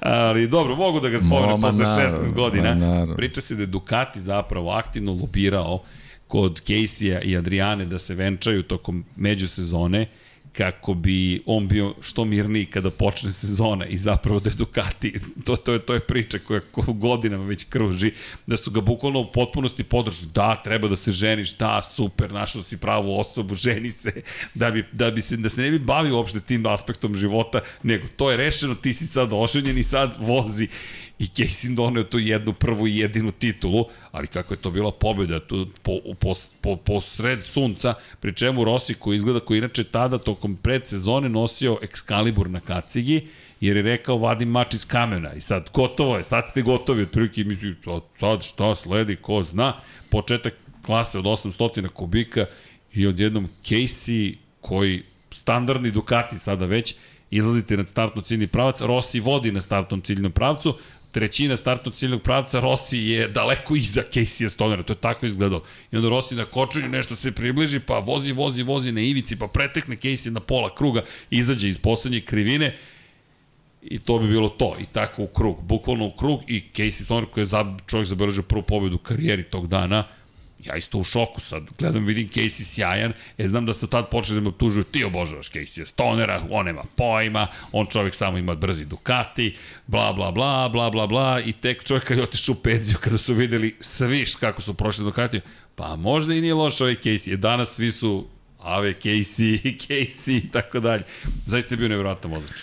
Ali 0.00 0.48
dobro, 0.48 0.76
mogu 0.76 1.00
da 1.00 1.08
ga 1.08 1.18
spomenem 1.20 1.60
posle 1.60 1.84
naravno, 1.84 2.18
16 2.18 2.34
godina. 2.34 2.74
naravno. 2.74 3.14
Priča 3.16 3.40
se 3.40 3.54
da 3.54 3.62
je 3.62 3.66
Ducati 3.66 4.20
zapravo 4.20 4.70
aktivno 4.70 5.12
lobirao 5.12 5.82
kod 6.28 6.62
Casey-a 6.66 7.20
i 7.20 7.36
Adriane 7.36 7.84
da 7.84 7.98
se 7.98 8.14
venčaju 8.14 8.62
tokom 8.62 9.04
međusezone 9.16 10.06
kako 10.56 10.94
bi 10.94 11.42
on 11.46 11.68
bio 11.68 11.94
što 12.00 12.24
mirniji 12.24 12.66
kada 12.66 12.90
počne 12.90 13.32
sezona 13.32 13.86
i 13.86 13.98
zapravo 13.98 14.40
da 14.40 14.50
je 14.50 14.56
Ducati, 14.56 15.14
to, 15.44 15.56
to, 15.56 15.72
je, 15.72 15.78
to 15.78 15.94
je 15.94 16.00
priča 16.00 16.38
koja 16.38 16.60
ko 16.60 16.92
godinama 16.92 17.44
već 17.44 17.64
kruži, 17.64 18.12
da 18.46 18.56
su 18.56 18.70
ga 18.70 18.80
bukvalno 18.80 19.20
u 19.20 19.32
potpunosti 19.32 19.84
podržali. 19.84 20.30
Da, 20.34 20.60
treba 20.64 20.88
da 20.88 20.96
se 20.96 21.10
ženiš, 21.10 21.56
da, 21.56 21.82
super, 21.82 22.32
našao 22.32 22.62
si 22.62 22.76
pravu 22.76 23.20
osobu, 23.20 23.54
ženi 23.66 23.90
se, 23.90 24.12
da, 24.54 24.70
bi, 24.70 24.84
da, 24.92 25.10
bi 25.10 25.20
se, 25.20 25.36
da 25.36 25.48
se 25.48 25.60
ne 25.62 25.70
bi 25.70 25.78
bavio 25.78 26.16
uopšte 26.16 26.40
tim 26.40 26.66
aspektom 26.66 27.14
života, 27.14 27.60
nego 27.82 28.06
to 28.16 28.30
je 28.30 28.36
rešeno, 28.36 28.74
ti 28.74 28.92
si 28.92 29.06
sad 29.06 29.28
oženjen 29.32 29.78
i 29.78 29.82
sad 29.82 30.16
vozi 30.20 30.68
i 31.18 31.26
Casey 31.26 31.74
doneo 31.74 32.02
tu 32.02 32.18
jednu 32.18 32.52
prvu 32.52 32.86
i 32.86 32.98
jedinu 32.98 33.32
titulu, 33.32 33.84
ali 34.12 34.26
kako 34.26 34.54
je 34.54 34.58
to 34.58 34.70
bila 34.70 34.92
pobjeda 34.92 35.40
tu 35.40 35.66
po, 35.82 35.92
po, 36.20 36.34
po, 36.60 36.76
po 36.76 37.00
sred 37.00 37.44
sunca, 37.44 37.94
pri 38.20 38.34
čemu 38.34 38.64
Rossi 38.64 38.94
koji 38.94 39.16
izgleda 39.16 39.40
koji 39.40 39.58
inače 39.58 39.84
tada 39.84 40.18
tokom 40.18 40.56
predsezone 40.56 41.28
nosio 41.28 41.78
Excalibur 41.82 42.48
na 42.48 42.60
kacigi, 42.60 43.28
jer 43.60 43.76
je 43.76 43.82
rekao 43.82 44.18
vadim 44.18 44.48
mač 44.48 44.74
iz 44.74 44.86
kamena. 44.86 45.34
I 45.34 45.40
sad 45.40 45.70
gotovo 45.74 46.16
je, 46.16 46.24
sad 46.24 46.48
ste 46.48 46.62
gotovi, 46.62 47.02
otprilike 47.02 47.44
mislim, 47.44 47.76
sad, 48.20 48.44
šta 48.44 48.74
sledi, 48.74 49.16
ko 49.16 49.42
zna, 49.42 49.72
početak 50.10 50.54
klase 50.82 51.18
od 51.18 51.24
800 51.24 51.88
kubika 51.88 52.46
i 52.92 53.06
odjednom 53.06 53.48
Casey 53.64 54.34
koji 54.60 55.02
standardni 55.32 55.90
Ducati 55.90 56.38
sada 56.38 56.66
već, 56.66 56.94
izlazite 57.30 57.76
na 57.76 57.86
startno 57.86 58.22
ciljni 58.22 58.46
pravac, 58.46 58.80
Rossi 58.80 59.20
vodi 59.20 59.52
na 59.52 59.60
startnom 59.60 60.02
ciljnom 60.02 60.32
pravcu, 60.32 60.78
trećina 61.16 61.56
startnog 61.56 61.94
ciljnog 61.94 62.22
pravca, 62.22 62.60
Rossi 62.60 62.98
je 62.98 63.28
daleko 63.28 63.76
iza 63.76 64.02
Casey 64.12 64.48
Stonera, 64.48 64.82
to 64.82 64.92
je 64.92 65.00
tako 65.00 65.26
izgledalo. 65.26 65.62
I 65.92 65.96
onda 65.96 66.08
Rossi 66.08 66.34
na 66.34 66.44
kočenju 66.44 66.88
nešto 66.88 67.16
se 67.16 67.32
približi, 67.32 67.80
pa 67.80 67.98
vozi, 67.98 68.32
vozi, 68.32 68.62
vozi 68.62 68.92
na 68.92 69.00
ivici, 69.00 69.36
pa 69.36 69.46
pretekne 69.46 69.96
Casey 69.96 70.30
na 70.30 70.40
pola 70.40 70.74
kruga, 70.74 71.02
izađe 71.30 71.68
iz 71.68 71.78
poslednje 71.78 72.20
krivine, 72.20 72.76
i 73.82 73.98
to 73.98 74.18
bi 74.18 74.28
bilo 74.28 74.48
to. 74.48 74.76
I 74.80 74.84
tako 74.92 75.22
u 75.22 75.26
krug, 75.26 75.62
bukvalno 75.62 76.06
u 76.06 76.16
krug 76.16 76.40
i 76.46 76.62
Casey 76.74 77.04
Stoner 77.04 77.26
koji 77.32 77.42
je 77.42 77.46
za, 77.46 77.76
čovjek 77.86 78.08
zabeležio 78.08 78.42
prvu 78.42 78.62
pobedu 78.62 78.96
u 78.96 78.98
karijeri 78.98 79.42
tog 79.42 79.68
dana, 79.68 80.04
ja 80.64 80.76
isto 80.76 80.98
u 80.98 81.04
šoku 81.04 81.40
sad, 81.40 81.62
gledam, 81.78 82.04
vidim 82.04 82.28
Casey 82.28 82.64
sjajan, 82.64 83.12
e 83.38 83.48
znam 83.48 83.66
da 83.66 83.74
se 83.74 83.86
tad 83.86 84.10
počeli 84.10 84.34
da 84.34 84.40
me 84.40 84.48
optužuju, 84.48 84.84
ti 84.84 85.04
obožavaš 85.04 85.50
Casey 85.50 85.86
Stonera, 85.86 86.46
on 86.50 86.66
nema 86.66 86.82
pojma, 86.96 87.46
on 87.72 87.86
čovjek 87.86 88.14
samo 88.14 88.38
ima 88.38 88.54
brzi 88.54 88.84
Ducati, 88.84 89.56
bla 89.86 90.12
bla 90.12 90.32
bla, 90.32 90.68
bla 90.68 90.90
bla 90.90 91.06
bla, 91.06 91.40
i 91.40 91.52
tek 91.52 91.84
čovjek 91.84 92.04
kad 92.04 92.16
je 92.16 92.22
otišao 92.22 92.52
u 92.52 92.62
penziju, 92.62 92.98
kada 93.00 93.18
su 93.18 93.34
videli 93.34 93.76
sviš 93.80 94.34
kako 94.34 94.62
su 94.62 94.74
prošli 94.74 95.04
Ducati, 95.04 95.40
pa 95.74 95.96
možda 95.96 96.34
i 96.34 96.40
nije 96.40 96.54
loš 96.54 96.80
ovaj 96.80 96.94
Casey, 96.94 97.32
e, 97.32 97.36
danas 97.36 97.74
svi 97.74 97.90
su 97.90 98.26
Ave, 98.58 98.94
Casey, 99.02 99.60
Casey 99.86 100.46
i 100.46 100.50
tako 100.50 100.80
dalje. 100.80 101.02
Zaista 101.46 101.74
je 101.74 101.78
bio 101.78 101.88
nevjerojatan 101.88 102.30
vozač. 102.30 102.60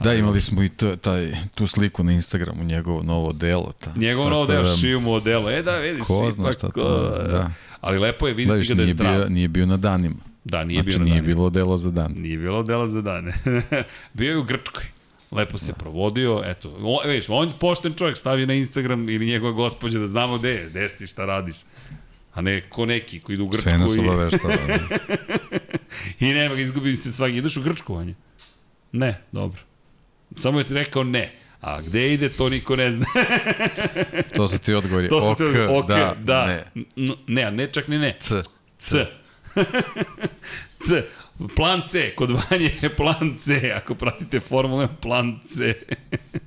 Da, 0.00 0.14
imali 0.14 0.40
smo 0.40 0.62
i 0.62 0.68
to, 0.68 0.96
taj, 0.96 1.36
tu 1.54 1.66
sliku 1.66 2.04
na 2.04 2.12
Instagramu, 2.12 2.64
njegovo 2.64 3.02
novo 3.02 3.32
delo. 3.32 3.72
Ta, 3.80 3.92
Njegovo 3.96 4.30
novo 4.30 4.46
delo, 4.46 4.64
da, 4.64 4.76
šiju 4.76 5.00
mu 5.00 5.12
odelo. 5.12 5.50
E 5.50 5.62
da, 5.62 5.76
vidiš. 5.76 6.06
Ko 6.06 6.30
zna 6.30 6.52
šta 6.52 6.68
to, 6.68 7.10
da. 7.30 7.50
Ali 7.80 7.98
lepo 7.98 8.28
je 8.28 8.34
vidjeti 8.34 8.58
viš, 8.58 8.68
ga 8.68 8.74
da 8.74 8.82
je 8.82 8.88
zdrav. 8.88 9.18
Bio, 9.18 9.28
nije 9.28 9.48
bio 9.48 9.66
na 9.66 9.76
danima. 9.76 10.16
Da, 10.44 10.64
nije 10.64 10.82
znači, 10.82 10.88
bio 10.88 10.98
na 10.98 11.04
nije 11.04 11.14
danima. 11.14 11.34
bilo 11.34 11.50
delo 11.50 11.76
za 11.76 11.90
dan. 11.90 12.14
Nije 12.16 12.38
bilo 12.38 12.62
dela 12.62 12.88
za 12.88 13.02
dane. 13.02 13.32
bio 14.14 14.30
je 14.30 14.38
u 14.38 14.42
Grčkoj. 14.42 14.84
Lepo 15.30 15.58
se 15.58 15.72
da. 15.72 15.78
provodio, 15.78 16.42
eto, 16.44 16.76
o, 16.80 17.00
vidiš, 17.06 17.24
on 17.28 17.48
je 17.48 17.54
pošten 17.60 17.94
čovjek, 17.94 18.16
stavi 18.16 18.46
na 18.46 18.54
Instagram 18.54 19.08
ili 19.08 19.26
njegova 19.26 19.52
gospođa 19.52 19.98
da 19.98 20.06
znamo 20.06 20.38
gde 20.38 20.50
je, 20.50 20.68
gde 20.70 20.88
si, 20.88 21.06
šta 21.06 21.24
radiš. 21.24 21.56
A 22.34 22.40
ne 22.40 22.60
ko 22.60 22.86
neki 22.86 23.20
koji 23.20 23.34
idu 23.34 23.44
u 23.44 23.48
Grčku. 23.48 23.70
Sve 23.70 23.78
nas 23.78 23.98
obaveštava. 23.98 24.54
I 26.20 26.26
nema 26.26 26.54
izgubim 26.54 26.96
se 26.96 27.12
svaki. 27.12 27.36
Ideš 27.36 27.56
u 27.56 27.62
Grčku, 27.62 27.94
Vanja? 27.94 28.14
Ne, 28.92 29.20
dobro. 29.32 29.60
Samo 30.36 30.58
je 30.58 30.66
ti 30.66 30.74
rekao 30.74 31.04
ne. 31.04 31.32
A 31.60 31.80
gde 31.80 32.12
ide, 32.14 32.28
to 32.28 32.48
niko 32.48 32.76
ne 32.76 32.92
zna. 32.92 33.06
to 34.36 34.48
su 34.48 34.58
ti 34.58 34.74
odgovori. 34.74 35.08
To 35.14 35.20
su 35.20 35.36
ti 35.36 35.44
odgovori. 35.44 35.78
Ok, 35.78 35.88
da, 35.88 36.16
da. 36.22 36.46
Ne. 36.46 36.64
ne, 37.26 37.50
ne 37.50 37.66
čak 37.72 37.88
ni 37.88 37.98
ne. 37.98 38.16
C. 38.20 38.34
C. 38.78 39.06
C. 40.88 41.02
Plan 41.56 41.82
C. 41.88 42.12
Kod 42.14 42.30
Vanje 42.30 42.70
je 42.82 42.96
plan 42.96 43.36
C. 43.38 43.72
Ako 43.76 43.94
pratite 43.94 44.40
formule, 44.40 44.88
plan 45.02 45.38
C. 45.46 45.74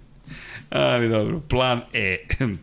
Ali 0.69 1.09
dobro, 1.09 1.39
plan 1.39 1.81
E. 1.93 2.17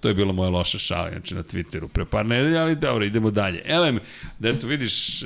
To 0.00 0.08
je 0.08 0.14
bila 0.14 0.32
moja 0.32 0.50
loša 0.50 0.78
šala, 0.78 1.10
znači 1.10 1.34
na 1.34 1.42
Twitteru 1.42 1.88
pre 1.88 2.04
par 2.04 2.26
nedelja, 2.26 2.62
ali 2.62 2.76
dobro, 2.76 3.04
idemo 3.04 3.30
dalje. 3.30 3.62
Elem, 3.64 4.00
da 4.38 4.48
eto 4.48 4.66
vidiš, 4.66 5.22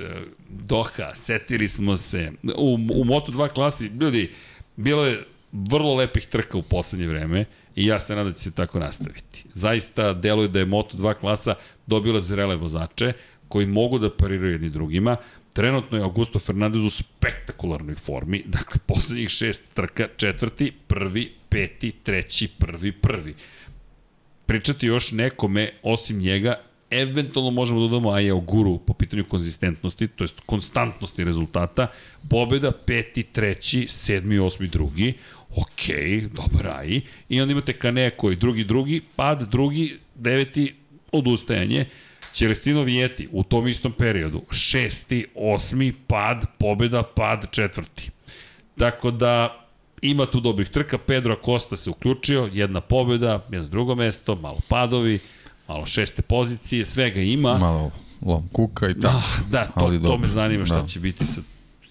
Doha, 0.49 1.15
setili 1.15 1.69
smo 1.69 1.97
se, 1.97 2.33
u, 2.57 2.75
u 2.75 3.05
Moto2 3.05 3.49
klasi, 3.49 3.87
ljudi, 3.87 4.35
bilo 4.77 5.07
je 5.07 5.25
vrlo 5.53 5.95
lepih 5.95 6.27
trka 6.27 6.59
u 6.59 6.63
poslednje 6.63 7.07
vreme 7.07 7.45
i 7.75 7.87
ja 7.87 8.01
se 8.01 8.15
nadam 8.15 8.33
da 8.33 8.39
će 8.39 8.43
se 8.43 8.51
tako 8.51 8.79
nastaviti. 8.79 9.45
Zaista 9.55 10.13
deluje 10.13 10.49
da 10.49 10.59
je 10.59 10.67
Moto2 10.67 11.15
klasa 11.15 11.55
dobila 11.87 12.21
zrele 12.21 12.57
vozače 12.57 13.13
koji 13.49 13.67
mogu 13.67 13.99
da 13.99 14.17
pariraju 14.17 14.53
jedni 14.53 14.71
drugima. 14.71 15.17
Trenutno 15.53 15.99
je 15.99 16.05
Augusto 16.05 16.39
Fernandez 16.39 16.83
u 16.83 16.91
spektakularnoj 16.91 17.95
formi, 17.95 18.43
dakle 18.47 18.81
poslednjih 18.87 19.29
šest 19.29 19.65
trka, 19.75 20.09
četvrti, 20.17 20.73
prvi, 20.87 21.33
peti, 21.49 21.91
treći, 22.03 22.49
prvi, 22.59 22.93
prvi. 22.93 23.35
Pričati 24.47 24.87
još 24.87 25.13
nekome 25.13 25.73
osim 25.83 26.19
njega 26.19 26.61
eventualno 26.91 27.51
možemo 27.51 27.81
da 27.81 27.87
dodamo 27.87 28.11
Aja 28.11 28.35
Guru 28.35 28.79
po 28.79 28.95
pitanju 28.95 29.25
konzistentnosti, 29.25 30.09
to 30.09 30.25
jest 30.25 30.41
konstantnosti 30.47 31.25
rezultata. 31.25 31.87
Pobjeda, 32.31 32.73
peti, 32.73 33.23
treći, 33.23 33.87
sedmi, 33.89 34.39
osmi, 34.39 34.69
drugi. 34.69 35.15
Ok, 35.57 35.89
dobar 36.35 36.69
Aji. 36.79 37.03
I 37.29 37.41
onda 37.41 37.53
imate 37.53 37.73
Kanea 37.73 38.11
koji 38.11 38.37
drugi, 38.37 38.65
drugi, 38.65 39.03
pad, 39.17 39.51
drugi, 39.51 39.99
deveti, 40.15 40.75
odustajanje. 41.13 41.87
Celestino 42.33 42.83
Vijeti 42.83 43.29
u 43.33 43.43
tom 43.43 43.69
istom 43.69 43.93
periodu, 43.93 44.43
šesti, 44.51 45.27
osmi, 45.35 45.93
pad, 46.07 46.45
pobjeda, 46.59 47.03
pad, 47.03 47.47
četvrti. 47.51 48.11
Tako 48.79 49.11
da 49.11 49.63
ima 50.03 50.27
tu 50.27 50.41
dobrih 50.41 50.69
trka, 50.69 50.99
Pedro 50.99 51.33
Acosta 51.33 51.77
se 51.77 51.91
uključio, 51.91 52.51
jedna 52.53 52.81
pobjeda, 52.81 53.47
jedno 53.51 53.69
drugo 53.69 53.95
mesto, 53.95 54.35
malo 54.35 54.59
padovi, 54.69 55.19
malo 55.69 55.87
šeste 55.87 56.23
pozicije, 56.23 56.85
svega 56.85 57.21
ima. 57.21 57.59
Malo 57.59 57.91
lom 58.23 58.49
kuka 58.53 58.89
i 58.89 58.95
tako. 58.95 59.23
Da, 59.51 59.59
da 59.59 59.65
to, 59.65 59.73
Ali 59.75 60.03
to 60.03 60.19
me 60.19 60.29
zanima 60.29 60.67
šta 60.67 60.81
da. 60.81 60.87
će 60.87 61.01
biti 61.01 61.27
sa... 61.27 61.41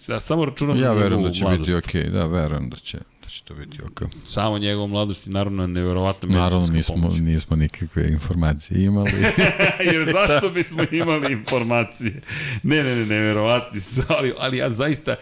Ja 0.08 0.20
samo 0.20 0.46
računam 0.46 0.80
ja 0.80 0.94
verujem 0.94 1.24
da 1.24 1.32
će 1.32 1.44
mladost. 1.44 1.62
biti 1.62 1.74
okej, 1.74 2.04
okay. 2.04 2.12
da, 2.12 2.26
verujem 2.26 2.70
da 2.70 2.78
će, 2.78 2.98
da 3.24 3.30
će 3.30 3.44
to 3.44 3.54
biti 3.54 3.82
okej. 3.84 4.08
Okay. 4.08 4.28
Samo 4.28 4.58
njegovom 4.58 4.90
mladosti, 4.90 5.30
naravno, 5.30 5.64
je 5.64 5.68
neverovatna 5.68 6.30
Naravno, 6.30 6.68
nismo, 6.68 6.96
pomoć. 6.96 7.20
nismo 7.22 7.56
nikakve 7.56 8.08
informacije 8.10 8.84
imali. 8.84 9.12
Jer 9.94 10.06
zašto 10.06 10.50
bismo 10.56 10.84
imali 10.92 11.34
informacije? 11.34 12.22
Ne, 12.64 12.84
ne, 12.84 12.96
ne, 12.96 13.06
neverovatni 13.06 13.80
su, 13.80 14.02
ali, 14.08 14.34
ali 14.40 14.58
ja 14.58 14.70
zaista, 14.70 15.16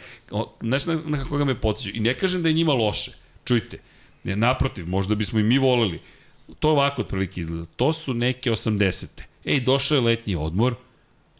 znaš 0.61 0.85
na, 0.85 0.99
na 1.05 1.23
koga 1.23 1.45
me 1.45 1.61
podsjeću, 1.61 1.97
i 1.97 1.99
ne 1.99 2.13
kažem 2.13 2.43
da 2.43 2.49
je 2.49 2.53
njima 2.53 2.73
loše, 2.73 3.11
čujte, 3.45 3.77
ne, 4.23 4.35
naprotiv, 4.35 4.89
možda 4.89 5.15
bismo 5.15 5.39
i 5.39 5.43
mi 5.43 5.57
voleli, 5.57 5.99
to 6.59 6.69
ovako 6.69 7.01
otprilike 7.01 7.41
izgleda. 7.41 7.65
To 7.75 7.93
su 7.93 8.13
neke 8.13 8.51
80. 8.51 9.05
Ej, 9.45 9.59
došao 9.59 9.95
je 9.95 10.01
letnji 10.01 10.35
odmor, 10.35 10.75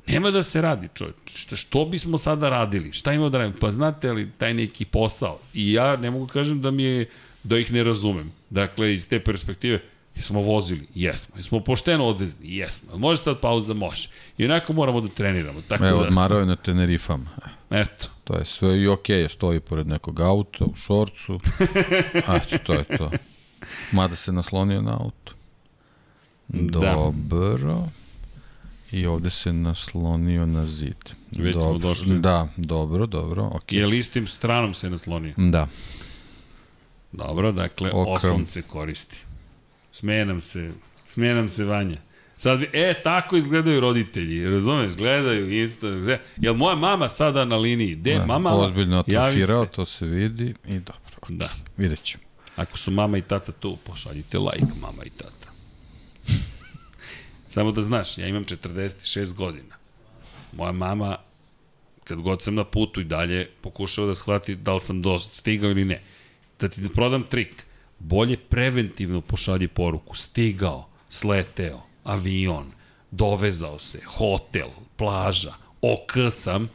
nema 0.08 0.32
da 0.32 0.44
se 0.44 0.62
radi, 0.62 0.90
čovječ. 0.94 1.16
Šta, 1.26 1.56
što 1.56 1.86
bismo 1.86 2.18
sada 2.18 2.50
radili? 2.50 2.92
Šta 2.92 3.14
imamo 3.14 3.30
da 3.30 3.38
radimo? 3.38 3.58
Pa 3.60 3.72
znate 3.72 4.12
li 4.12 4.32
taj 4.38 4.54
neki 4.54 4.86
posao? 4.86 5.40
I 5.54 5.74
ja 5.74 5.96
ne 5.96 6.12
mogu 6.12 6.28
kažem 6.28 6.62
da 6.62 6.72
mi 6.72 6.84
je, 6.84 7.10
da 7.44 7.58
ih 7.58 7.72
ne 7.74 7.84
razumem. 7.84 8.32
Dakle, 8.50 8.94
iz 8.94 9.10
te 9.10 9.20
perspektive, 9.20 9.80
jesmo 10.16 10.42
vozili? 10.42 10.88
Jesmo. 10.96 11.36
Jesmo 11.38 11.60
pošteno 11.60 12.06
odvezni? 12.06 12.56
Jesmo. 12.58 12.98
Može 12.98 13.22
sad 13.22 13.40
pauza? 13.40 13.74
Može. 13.74 14.10
I 14.38 14.46
onako 14.46 14.74
moramo 14.74 15.02
da 15.02 15.08
treniramo. 15.08 15.62
Tako 15.62 15.86
Evo, 15.86 16.00
da... 16.00 16.08
odmarao 16.08 16.40
je 16.40 16.46
na 16.46 16.56
Tenerifama. 16.56 17.30
Eto. 17.70 18.08
To 18.24 18.38
je 18.38 18.46
sve 18.46 18.82
i 18.82 18.88
okej, 18.88 19.24
okay, 19.24 19.30
stoji 19.30 19.60
pored 19.60 19.88
nekog 19.88 20.20
auta, 20.20 20.66
u 20.66 20.76
šorcu. 20.76 21.40
Eto, 22.36 22.58
to 22.64 22.74
je 22.74 22.84
to. 22.84 23.12
Mada 23.91 24.15
se 24.15 24.31
naslonio 24.31 24.81
na 24.81 24.94
auto. 24.94 25.34
Dobro. 26.48 27.73
Da. 27.73 28.03
I 28.91 29.06
ovde 29.06 29.30
se 29.30 29.53
naslonio 29.53 30.45
na 30.45 30.65
zid. 30.65 30.95
Već 31.31 31.53
dobro. 31.53 31.61
smo 31.61 31.77
došli. 31.77 32.19
Da, 32.19 32.48
dobro, 32.57 33.06
dobro. 33.06 33.44
Okay. 33.44 33.76
Je 33.76 33.85
li 33.85 33.98
istim 33.98 34.27
stranom 34.27 34.73
se 34.73 34.90
naslonio? 34.90 35.34
Da. 35.38 35.68
Dobro, 37.11 37.52
dakle, 37.52 37.91
okay. 37.91 38.15
oslon 38.15 38.45
se 38.48 38.61
koristi. 38.61 39.18
Smeje 39.91 40.26
nam 40.26 40.41
se, 40.41 40.72
smeje 41.06 41.35
nam 41.35 41.49
se 41.49 41.64
Vanja. 41.64 41.98
Sad, 42.38 42.61
e, 42.73 43.02
tako 43.03 43.38
izgledaju 43.38 43.80
roditelji, 43.80 44.49
razumeš, 44.49 44.95
gledaju 44.95 45.64
isto. 45.64 45.91
Gde, 45.91 46.19
jel 46.38 46.53
moja 46.53 46.76
mama 46.76 47.10
sada 47.10 47.45
na 47.45 47.57
liniji? 47.57 47.95
Gde, 47.95 48.18
Da, 48.18 48.26
mama? 48.26 48.53
Ozbiljno 48.53 48.99
atrofirao, 48.99 49.65
to 49.65 49.85
se 49.85 50.06
vidi 50.06 50.53
i 50.68 50.80
dobro. 50.80 51.18
Okay. 51.22 51.38
Da. 51.38 51.49
Vidjet 51.77 52.03
ćemo. 52.03 52.23
Ako 52.56 52.78
su 52.78 52.92
mama 52.92 53.18
i 53.18 53.22
tata 53.22 53.52
tu, 53.52 53.78
pošaljite 53.84 54.38
like, 54.38 54.74
mama 54.82 55.04
i 55.06 55.10
tata. 55.10 55.52
Samo 57.48 57.72
da 57.72 57.82
znaš, 57.82 58.18
ja 58.18 58.28
imam 58.28 58.46
46 58.46 59.34
godina. 59.34 59.76
Moja 60.52 60.72
mama, 60.72 61.18
kad 62.04 62.22
god 62.22 62.42
sam 62.42 62.56
na 62.56 62.64
putu 62.64 63.02
i 63.02 63.04
dalje, 63.04 63.50
pokušava 63.62 64.08
da 64.08 64.16
shvati 64.16 64.56
da 64.56 64.74
li 64.74 64.82
sam 64.82 65.02
dost 65.02 65.34
stigao 65.34 65.72
ili 65.72 65.86
ne. 65.86 66.02
Da 66.60 66.70
ti 66.70 66.90
prodam 66.94 67.24
trik, 67.24 67.64
bolje 68.00 68.38
preventivno 68.38 69.22
pošalji 69.22 69.68
poruku. 69.68 70.16
Stigao, 70.16 70.90
sleteo, 71.10 71.82
avion, 72.04 72.72
dovezao 73.12 73.80
se, 73.80 74.00
hotel, 74.06 74.70
plaža, 74.96 75.54
ok 75.82 76.12
sam, 76.32 76.70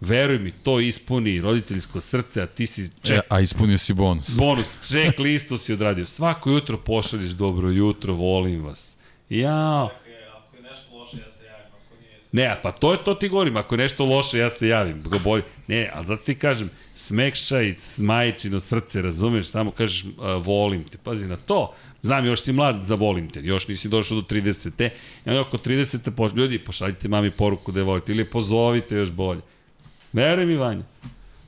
veruj 0.00 0.38
mi, 0.38 0.50
to 0.52 0.80
ispuni 0.80 1.40
roditeljsko 1.40 2.00
srce, 2.00 2.42
a 2.42 2.46
ti 2.46 2.66
si 2.66 2.90
ček, 3.02 3.16
E, 3.16 3.20
a 3.28 3.40
ispunio 3.40 3.78
si 3.78 3.94
bonus. 3.94 4.36
bonus, 4.36 4.90
ček 4.92 5.18
listu 5.18 5.58
si 5.58 5.72
odradio. 5.72 6.06
Svako 6.06 6.50
jutro 6.50 6.78
pošalješ 6.78 7.30
dobro 7.30 7.68
jutro, 7.70 8.14
volim 8.14 8.64
vas. 8.64 8.96
Ja, 9.28 9.84
Ako 9.84 10.56
je 10.56 10.62
nešto 10.62 10.96
loše, 10.96 11.16
ja 11.16 11.30
se 11.30 11.44
javim, 11.44 11.66
ako 11.86 11.94
nije... 12.00 12.18
ne, 12.32 12.60
pa 12.62 12.72
to 12.72 12.92
je 12.92 13.04
to 13.04 13.14
ti 13.14 13.28
govorim, 13.28 13.56
ako 13.56 13.74
je 13.74 13.78
nešto 13.78 14.04
loše, 14.04 14.38
ja 14.38 14.50
se 14.50 14.68
javim, 14.68 15.02
bolje. 15.24 15.42
Ne, 15.66 15.90
ali 15.94 16.06
zato 16.06 16.22
ti 16.24 16.34
kažem, 16.34 16.70
smekšaj, 16.94 17.74
smajčino 17.78 18.60
srce, 18.60 19.02
razumeš, 19.02 19.46
samo 19.46 19.70
kažeš 19.70 20.04
uh, 20.04 20.12
volim 20.46 20.84
te, 20.84 20.98
pazi 20.98 21.26
na 21.26 21.36
to. 21.36 21.72
Znam, 22.02 22.26
još 22.26 22.42
si 22.42 22.52
mlad 22.52 22.84
za 22.84 22.94
volim 22.94 23.30
te, 23.30 23.40
još 23.42 23.68
nisi 23.68 23.88
došao 23.88 24.20
do 24.20 24.26
30. 24.30 24.70
te 24.76 24.90
I 25.26 25.28
onda 25.28 25.40
oko 25.40 25.56
30. 25.56 26.10
Poš, 26.10 26.32
ljudi, 26.32 26.58
pošaljite 26.58 27.08
mami 27.08 27.30
poruku 27.30 27.72
da 27.72 27.80
je 27.80 27.84
volite, 27.84 28.12
ili 28.12 28.24
pozovite 28.24 28.96
još 28.96 29.10
bolje. 29.10 29.40
Veruj 30.12 30.46
mi, 30.46 30.56
Vanja. 30.56 30.82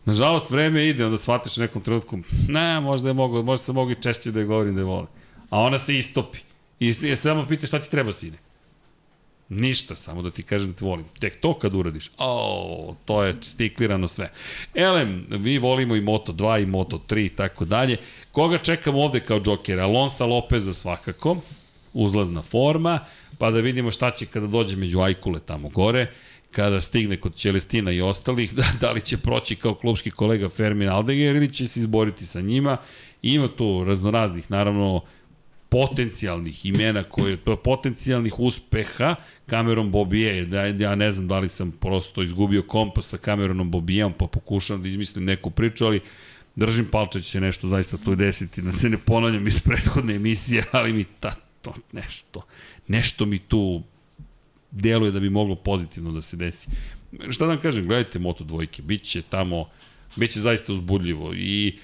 Nažalost, 0.05 0.51
vreme 0.51 0.87
ide, 0.87 1.05
onda 1.05 1.19
shvatiš 1.19 1.57
u 1.57 1.61
nekom 1.61 1.83
trenutku, 1.83 2.19
ne, 2.49 2.81
možda 2.81 3.09
je 3.09 3.15
mogo, 3.15 3.43
možda 3.43 3.65
sam 3.65 3.75
mogu 3.75 3.91
i 3.91 4.03
češće 4.03 4.31
da 4.31 4.41
je 4.41 4.47
govorim 4.47 4.75
da 4.75 4.81
je 4.81 4.85
volim. 4.85 5.07
A 5.51 5.61
ona 5.61 5.79
se 5.79 5.99
istopi. 5.99 6.39
I 6.79 6.95
se 6.95 7.17
samo 7.17 7.47
pita 7.47 7.67
šta 7.67 7.81
ti 7.81 7.91
treba, 7.91 8.13
sine. 8.13 8.39
Ništa, 9.49 9.97
samo 9.97 10.23
da 10.23 10.31
ti 10.31 10.43
kažem 10.43 10.73
da 10.73 10.79
te 10.79 10.85
volim. 10.85 11.05
Tek 11.21 11.41
to 11.41 11.55
kad 11.59 11.75
uradiš, 11.75 12.11
o, 12.19 12.95
to 13.05 13.23
je 13.25 13.37
stiklirano 13.41 14.09
sve. 14.09 14.33
Elem, 14.75 15.27
mi 15.31 15.59
volimo 15.59 15.97
i 15.97 16.01
Moto2 16.01 16.63
i 16.63 16.67
Moto3 16.67 17.27
i 17.27 17.29
tako 17.29 17.65
dalje. 17.65 17.97
Koga 18.33 18.59
čekamo 18.59 19.03
ovde 19.03 19.21
kao 19.21 19.41
džoker? 19.41 19.81
Alonso 19.81 20.27
Lopeza 20.27 20.73
svakako, 20.73 21.37
uzlazna 21.93 22.43
forma, 22.43 23.01
pa 23.39 23.51
da 23.51 23.61
vidimo 23.61 23.91
šta 23.91 24.11
će 24.11 24.27
kada 24.27 24.47
dođe 24.47 24.77
među 24.77 25.01
Ajkule 25.01 25.41
tamo 25.41 25.69
gore, 25.69 26.11
kada 26.53 26.81
stigne 26.81 27.17
kod 27.17 27.35
Čelestina 27.37 27.93
i 27.93 28.01
ostalih, 28.01 28.55
da, 28.59 28.65
da 28.81 28.93
li 28.93 29.01
će 29.01 29.17
proći 29.17 29.57
kao 29.57 29.75
klubski 29.75 30.11
kolega 30.11 30.49
Fermin 30.49 30.89
Aldeger 30.89 31.37
ili 31.37 31.53
će 31.53 31.69
se 31.69 31.81
izboriti 31.81 32.27
sa 32.27 32.41
njima. 32.41 32.77
Ima 33.23 33.49
tu 33.49 33.85
raznoraznih, 33.85 34.51
naravno, 34.51 35.03
potencijalnih 35.73 36.67
imena 36.67 37.03
koje 37.03 37.37
potencijalnih 37.65 38.41
uspeha 38.41 39.15
Cameron 39.51 39.91
Bobije 39.91 40.45
da 40.45 40.65
ja 40.65 40.95
ne 40.95 41.13
znam 41.13 41.29
da 41.29 41.39
li 41.39 41.49
sam 41.49 41.73
prosto 41.73 42.23
izgubio 42.23 42.63
kompas 42.63 43.07
sa 43.07 43.17
Cameronom 43.17 43.71
Bobijeom 43.71 44.13
pa 44.19 44.27
pokušavam 44.27 44.83
da 44.83 44.89
izmislim 44.89 45.25
neku 45.25 45.51
priču 45.51 45.87
ali 45.87 46.01
držim 46.57 46.85
palče 46.85 47.21
će 47.21 47.31
se 47.31 47.41
nešto 47.41 47.69
zaista 47.69 47.97
tu 47.97 48.15
desiti 48.15 48.63
da 48.63 48.73
se 48.73 48.89
ne 48.89 48.99
ponavljam 48.99 49.47
iz 49.47 49.61
prethodne 49.61 50.15
emisije 50.15 50.65
ali 50.73 50.93
mi 50.93 51.05
ta, 51.05 51.35
to 51.63 51.75
nešto 51.93 52.43
nešto 52.87 53.27
mi 53.27 53.39
tu 53.39 53.83
deluje 54.73 55.13
da 55.13 55.21
bi 55.21 55.31
moglo 55.31 55.55
pozitivno 55.55 56.13
da 56.13 56.23
se 56.23 56.37
desi. 56.37 56.69
Šta 57.31 57.45
da 57.45 57.53
vam 57.53 57.61
kažem 57.61 57.87
gledajte 57.87 58.19
Moto 58.19 58.45
dvojke 58.45 58.83
biće 58.83 59.23
tamo 59.23 59.69
biće 60.17 60.41
zaista 60.41 60.73
uzbudljivo 60.73 61.35
i 61.35 61.79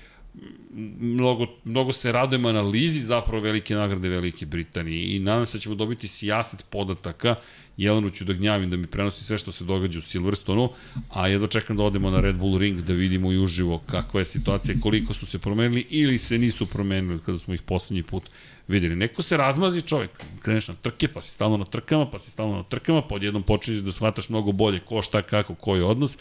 mnogo, 1.00 1.46
mnogo 1.64 1.92
se 1.92 2.12
radujem 2.12 2.46
analizi 2.46 3.00
zapravo 3.00 3.42
velike 3.42 3.74
nagrade 3.74 4.08
Velike 4.08 4.46
Britanije 4.46 5.16
i 5.16 5.18
nadam 5.18 5.46
se 5.46 5.58
da 5.58 5.62
ćemo 5.62 5.74
dobiti 5.74 6.08
sijaset 6.08 6.66
podataka. 6.70 7.34
Jelenu 7.76 8.10
ću 8.10 8.24
da 8.24 8.32
gnjavim 8.32 8.70
da 8.70 8.76
mi 8.76 8.86
prenosi 8.86 9.24
sve 9.24 9.38
što 9.38 9.52
se 9.52 9.64
događa 9.64 9.98
u 9.98 10.02
Silverstonu, 10.02 10.70
a 11.10 11.28
jedva 11.28 11.48
čekam 11.48 11.76
da 11.76 11.82
odemo 11.82 12.10
na 12.10 12.20
Red 12.20 12.36
Bull 12.36 12.58
Ring 12.58 12.80
da 12.80 12.92
vidimo 12.92 13.32
i 13.32 13.38
uživo 13.38 13.78
kakva 13.78 14.20
je 14.20 14.24
situacija, 14.24 14.74
koliko 14.80 15.14
su 15.14 15.26
se 15.26 15.38
promenili 15.38 15.86
ili 15.90 16.18
se 16.18 16.38
nisu 16.38 16.66
promenili 16.66 17.20
kada 17.26 17.38
smo 17.38 17.54
ih 17.54 17.62
poslednji 17.62 18.02
put 18.02 18.22
videli. 18.68 18.96
Neko 18.96 19.22
se 19.22 19.36
razmazi 19.36 19.82
čovjek, 19.82 20.10
kreneš 20.42 20.68
na 20.68 20.74
trke, 20.74 21.08
pa 21.08 21.22
si 21.22 21.30
stalno 21.30 21.56
na 21.56 21.64
trkama, 21.64 22.10
pa 22.10 22.18
si 22.18 22.30
stalno 22.30 22.56
na 22.56 22.62
trkama, 22.62 23.02
pa 23.02 23.14
odjednom 23.14 23.42
počinješ 23.42 23.80
da 23.80 23.92
shvataš 23.92 24.28
mnogo 24.28 24.52
bolje 24.52 24.80
ko, 24.80 25.02
šta, 25.02 25.22
kako, 25.22 25.54
koji 25.54 25.82
odnos. 25.82 26.18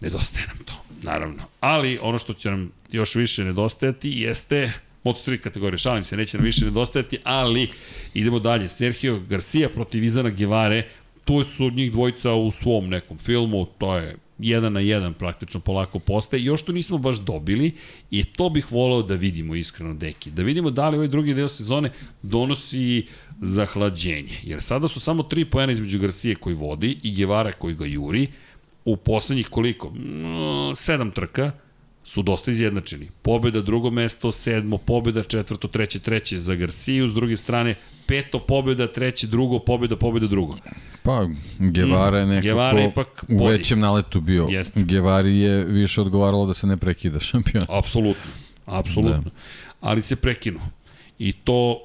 Nedostaje 0.00 0.46
nam 0.46 0.58
to, 0.64 0.72
naravno. 1.02 1.42
Ali 1.60 1.98
ono 2.02 2.18
što 2.18 2.32
će 2.32 2.50
nam 2.50 2.70
još 2.92 3.14
više 3.14 3.44
nedostajati 3.44 4.10
jeste 4.10 4.72
Moto3 5.04 5.38
kategorije, 5.38 5.78
šalim 5.78 6.04
se, 6.04 6.16
neće 6.16 6.36
nam 6.36 6.44
više 6.44 6.64
nedostajati, 6.64 7.18
ali 7.24 7.70
idemo 8.14 8.38
dalje. 8.38 8.68
Sergio 8.68 9.20
Garcia 9.28 9.68
protiv 9.68 10.04
Izana 10.04 10.30
Gevare, 10.30 10.88
tu 11.24 11.44
su 11.44 11.70
njih 11.70 11.92
dvojica 11.92 12.32
u 12.32 12.50
svom 12.50 12.88
nekom 12.88 13.18
filmu, 13.18 13.66
to 13.78 13.96
je 13.96 14.16
jedan 14.38 14.72
na 14.72 14.80
jedan 14.80 15.14
praktično 15.14 15.60
polako 15.60 15.98
postaje. 15.98 16.44
Još 16.44 16.62
to 16.62 16.72
nismo 16.72 16.98
baš 16.98 17.16
dobili 17.16 17.72
i 18.10 18.24
to 18.24 18.48
bih 18.50 18.72
voleo 18.72 19.02
da 19.02 19.14
vidimo 19.14 19.54
iskreno, 19.54 19.94
deki. 19.94 20.30
Da 20.30 20.42
vidimo 20.42 20.70
da 20.70 20.88
li 20.88 20.96
ovaj 20.96 21.08
drugi 21.08 21.34
deo 21.34 21.48
sezone 21.48 21.90
donosi 22.22 23.06
zahlađenje. 23.40 24.38
Jer 24.42 24.62
sada 24.62 24.88
su 24.88 25.00
samo 25.00 25.22
tri 25.22 25.44
poena 25.44 25.72
između 25.72 25.98
Garcije 25.98 26.34
koji 26.34 26.54
vodi 26.54 26.98
i 27.02 27.14
Gevara 27.14 27.52
koji 27.52 27.74
ga 27.74 27.86
juri. 27.86 28.28
U 28.88 28.96
poslednjih 28.96 29.48
koliko? 29.48 29.90
Mm, 29.90 30.74
sedam 30.74 31.10
trka 31.10 31.52
su 32.04 32.22
dosta 32.22 32.50
izjednačeni. 32.50 33.08
Pobjeda 33.22 33.60
drugo 33.60 33.90
mesto, 33.90 34.32
sedmo 34.32 34.78
pobjeda, 34.78 35.22
četvrto, 35.22 35.68
treće, 35.68 35.98
treće 35.98 36.38
za 36.38 36.54
Garciju, 36.54 37.08
s 37.08 37.14
druge 37.14 37.36
strane 37.36 37.74
peto 38.06 38.38
pobjeda, 38.38 38.86
treće, 38.92 39.26
drugo, 39.26 39.58
pobjeda, 39.58 39.96
pobjeda, 39.96 40.26
drugo. 40.26 40.56
Pa, 41.02 41.26
Gevara 41.58 42.18
je 42.18 42.26
nekako 42.26 42.42
Guevara 42.42 42.84
ipak 42.84 43.24
u 43.28 43.46
većem 43.46 43.80
naletu 43.80 44.20
bio. 44.20 44.46
Jeste. 44.48 44.82
Gevari 44.82 45.38
je 45.38 45.64
više 45.64 46.00
odgovaralo 46.00 46.46
da 46.46 46.54
se 46.54 46.66
ne 46.66 46.76
prekida 46.76 47.20
šampion. 47.20 47.64
Apsolutno, 47.68 48.30
apsolutno. 48.66 49.22
Da. 49.22 49.30
Ali 49.80 50.02
se 50.02 50.16
prekinu. 50.16 50.60
I 51.18 51.32
to 51.32 51.78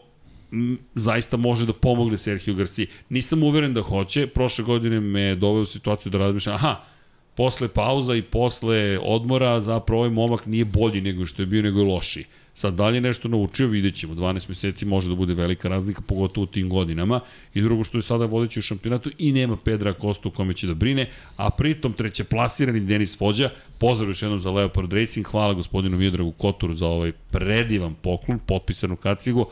m, 0.51 0.77
zaista 0.95 1.37
može 1.37 1.65
da 1.65 1.73
pomogne 1.73 2.17
Sergio 2.17 2.53
Garcia. 2.53 2.87
Nisam 3.09 3.43
uveren 3.43 3.73
da 3.73 3.81
hoće, 3.81 4.27
prošle 4.27 4.65
godine 4.65 4.99
me 4.99 5.35
doveo 5.35 5.61
u 5.61 5.65
situaciju 5.65 6.11
da 6.11 6.17
razmišljam, 6.17 6.55
aha, 6.55 6.92
posle 7.35 7.67
pauza 7.67 8.15
i 8.15 8.21
posle 8.21 8.99
odmora 9.01 9.61
zapravo 9.61 10.01
ovaj 10.01 10.11
momak 10.11 10.45
nije 10.45 10.65
bolji 10.65 11.01
nego 11.01 11.25
što 11.25 11.41
je 11.41 11.45
bio, 11.45 11.61
nego 11.61 11.79
je 11.79 11.85
lošiji. 11.85 12.25
Sad 12.55 12.73
dalje 12.73 13.01
nešto 13.01 13.27
naučio, 13.27 13.67
vidjet 13.67 13.95
ćemo. 13.95 14.15
12 14.15 14.49
meseci 14.49 14.85
može 14.85 15.09
da 15.09 15.15
bude 15.15 15.33
velika 15.33 15.69
razlika, 15.69 16.01
pogotovo 16.01 16.43
u 16.43 16.47
tim 16.47 16.69
godinama. 16.69 17.19
I 17.53 17.61
drugo 17.61 17.83
što 17.83 17.97
je 17.97 18.01
sada 18.01 18.25
vodeći 18.25 18.59
u 18.59 18.61
šampionatu 18.61 19.11
i 19.17 19.31
nema 19.31 19.57
Pedra 19.57 19.93
Kostu 19.93 20.31
kome 20.31 20.53
će 20.53 20.67
da 20.67 20.73
brine, 20.73 21.09
a 21.37 21.49
pritom 21.49 21.93
treće 21.93 22.23
plasirani 22.23 22.79
Denis 22.79 23.19
Vođa, 23.19 23.49
pozdrav 23.77 24.09
još 24.09 24.21
jednom 24.21 24.39
za 24.39 24.51
Leopard 24.51 24.93
Racing, 24.93 25.25
hvala 25.27 25.53
gospodinu 25.53 25.97
Miodragu 25.97 26.31
Kotoru 26.31 26.73
za 26.73 26.87
ovaj 26.87 27.11
predivan 27.11 27.95
poklon, 28.01 28.39
potpisanu 28.39 28.95
kacigu, 28.95 29.45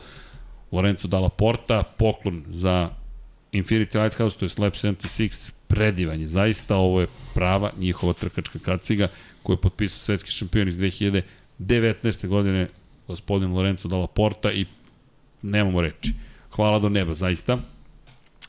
Lorenzo 0.72 1.08
Dalla 1.08 1.28
Porta, 1.28 1.82
poklon 1.82 2.44
za 2.48 2.90
Infinity 3.52 4.02
Lighthouse, 4.02 4.38
to 4.38 4.44
je 4.44 4.50
Lab 4.58 4.72
76, 4.72 5.52
predivan 5.72 6.20
je. 6.20 6.28
Zaista 6.28 6.76
ovo 6.76 7.00
je 7.00 7.06
prava 7.34 7.70
njihova 7.78 8.12
trkačka 8.12 8.58
kaciga 8.58 9.08
koju 9.42 9.54
je 9.54 9.60
potpisao 9.60 9.98
svetski 9.98 10.30
šampion 10.30 10.68
iz 10.68 10.76
2019. 10.76 11.22
godine 12.28 12.68
gospodin 13.08 13.52
Lorenzo 13.52 13.88
Dalla 13.88 14.06
Porta 14.06 14.52
i 14.52 14.66
nemamo 15.42 15.80
reči. 15.80 16.12
Hvala 16.50 16.78
do 16.78 16.88
neba, 16.88 17.14
zaista. 17.14 17.58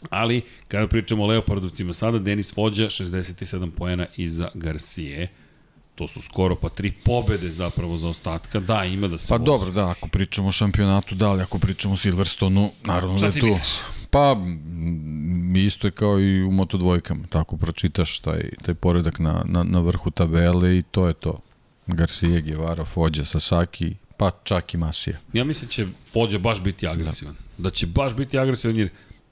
Ali, 0.09 0.41
kada 0.67 0.87
pričamo 0.87 1.23
o 1.23 1.27
Leopardovcima 1.27 1.93
sada, 1.93 2.19
Denis 2.19 2.57
Vođa, 2.57 2.85
67 2.85 3.71
poena 3.71 4.05
iza 4.17 4.49
Garcije. 4.53 5.27
To 5.95 6.07
su 6.07 6.21
skoro 6.21 6.55
pa 6.55 6.69
tri 6.69 6.91
pobede 6.91 7.51
zapravo 7.51 7.97
za 7.97 8.07
ostatka. 8.09 8.59
Da, 8.59 8.83
ima 8.85 9.07
da 9.07 9.17
se 9.17 9.29
Pa 9.29 9.35
vozi. 9.35 9.45
dobro, 9.45 9.71
da, 9.71 9.89
ako 9.89 10.07
pričamo 10.07 10.47
o 10.47 10.51
šampionatu, 10.51 11.15
da, 11.15 11.29
ali 11.29 11.41
ako 11.41 11.59
pričamo 11.59 11.93
o 11.93 11.97
Silverstonu, 11.97 12.71
naravno 12.83 13.17
Šta 13.17 13.29
da 13.29 13.35
je 13.35 13.39
tu... 13.41 13.47
misliš? 13.47 14.02
Pa, 14.13 14.37
isto 15.55 15.87
je 15.87 15.91
kao 15.91 16.19
i 16.19 16.43
u 16.43 16.51
Moto 16.51 16.77
dvojkama, 16.77 17.27
tako 17.29 17.57
pročitaš 17.57 18.19
taj, 18.19 18.49
taj 18.65 18.73
poredak 18.73 19.19
na, 19.19 19.43
na, 19.45 19.63
na 19.63 19.79
vrhu 19.79 20.11
tabele 20.11 20.77
i 20.77 20.81
to 20.81 21.07
je 21.07 21.13
to. 21.13 21.39
Garcia, 21.87 22.39
Guevara, 22.39 22.85
Fođa, 22.85 23.25
Sasaki, 23.25 23.95
pa 24.17 24.31
čak 24.43 24.73
i 24.73 24.77
Masija. 24.77 25.17
Ja 25.33 25.43
mislim 25.43 25.67
da 25.67 25.71
će 25.71 25.87
Vođa 26.13 26.37
baš 26.37 26.61
biti 26.61 26.87
agresivan. 26.87 27.35
Da. 27.57 27.63
da 27.63 27.69
će 27.69 27.87
baš 27.87 28.15
biti 28.15 28.39
agresivan 28.39 28.77
jer 28.77 28.89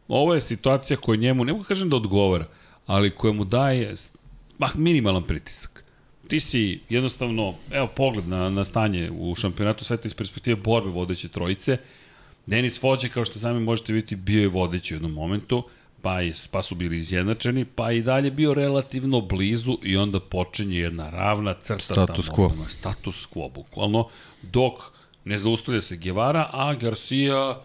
ovo 0.07 0.33
je 0.33 0.41
situacija 0.41 0.97
koja 0.97 1.17
njemu, 1.17 1.45
ne 1.45 1.51
mogu 1.51 1.63
kažem 1.63 1.89
da 1.89 1.95
odgovara, 1.95 2.45
ali 2.87 3.11
koja 3.11 3.33
mu 3.33 3.45
daje 3.45 3.95
bah, 4.59 4.75
minimalan 4.75 5.23
pritisak. 5.23 5.83
Ti 6.27 6.39
si 6.39 6.79
jednostavno, 6.89 7.55
evo 7.71 7.87
pogled 7.87 8.27
na, 8.27 8.49
na 8.49 8.65
stanje 8.65 9.11
u 9.11 9.35
šampionatu 9.35 9.85
sveta 9.85 10.07
iz 10.07 10.13
perspektive 10.13 10.55
borbe 10.55 10.89
vodeće 10.89 11.27
trojice, 11.27 11.77
Denis 12.45 12.81
Fođe, 12.81 13.09
kao 13.09 13.25
što 13.25 13.39
sami 13.39 13.59
možete 13.59 13.93
vidjeti, 13.93 14.15
bio 14.15 14.41
je 14.41 14.47
vodeći 14.47 14.93
u 14.93 14.95
jednom 14.95 15.13
momentu, 15.13 15.63
pa, 16.01 16.21
je, 16.21 16.33
pa 16.51 16.61
su 16.61 16.75
bili 16.75 16.97
izjednačeni, 16.97 17.65
pa 17.65 17.91
i 17.91 18.01
dalje 18.01 18.31
bio 18.31 18.53
relativno 18.53 19.21
blizu 19.21 19.77
i 19.83 19.97
onda 19.97 20.19
počinje 20.19 20.77
jedna 20.77 21.09
ravna 21.09 21.53
crta. 21.53 21.93
Status 21.93 22.25
tamo, 22.25 22.37
quo. 22.37 22.49
tamo, 22.49 22.65
Status 22.69 23.27
quo, 23.33 23.53
bukvalno, 23.53 24.07
dok 24.41 24.73
ne 25.25 25.37
zaustavlja 25.37 25.81
se 25.81 25.97
Guevara, 25.97 26.49
a 26.53 26.73
Garcia 26.73 27.57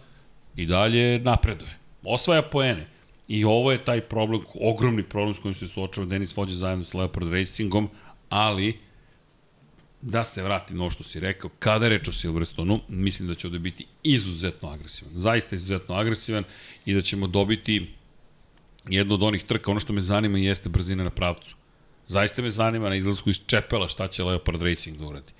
i 0.57 0.67
dalje 0.67 1.19
napreduje. 1.19 1.79
Osvaja 2.03 2.43
poene. 2.43 2.87
I 3.29 3.45
ovo 3.45 3.73
je 3.73 3.85
taj 3.85 4.01
problem, 4.01 4.41
ogromni 4.61 5.03
problem 5.03 5.35
s 5.35 5.39
kojim 5.39 5.55
se 5.55 5.69
suočava 5.69 6.07
Denis 6.07 6.35
Fođe 6.35 6.55
zajedno 6.55 6.85
s 6.85 6.95
Leopard 6.95 7.33
Racingom, 7.33 7.89
ali 8.29 8.79
da 10.07 10.25
se 10.25 10.43
vratim 10.43 10.77
na 10.77 10.83
ovo 10.83 10.91
što 10.91 11.05
si 11.05 11.21
rekao, 11.21 11.51
kada 11.59 11.85
je 11.85 11.89
reč 11.89 12.09
o 12.09 12.13
Silverstonu, 12.13 12.81
mislim 12.89 13.29
da 13.29 13.35
će 13.35 13.47
ovde 13.47 13.59
biti 13.59 13.87
izuzetno 14.03 14.69
agresivan. 14.69 15.13
Zaista 15.15 15.55
izuzetno 15.55 15.95
agresivan 15.95 16.45
i 16.85 16.95
da 16.95 17.03
ćemo 17.03 17.27
dobiti 17.27 17.91
jedno 18.89 19.15
od 19.15 19.23
onih 19.23 19.45
trka. 19.45 19.71
Ono 19.71 19.81
što 19.81 19.93
me 19.93 20.01
zanima 20.01 20.39
jeste 20.39 20.69
brzina 20.69 21.05
na 21.05 21.11
pravcu. 21.11 21.57
Zaista 22.07 22.43
me 22.43 22.51
zanima 22.51 22.89
na 22.89 22.97
izlasku 22.97 23.31
iz 23.31 23.41
Čepela 23.47 23.89
šta 23.89 24.09
će 24.09 24.25
Leopard 24.25 24.63
Racing 24.63 24.97
da 24.99 25.07
uradi. 25.07 25.33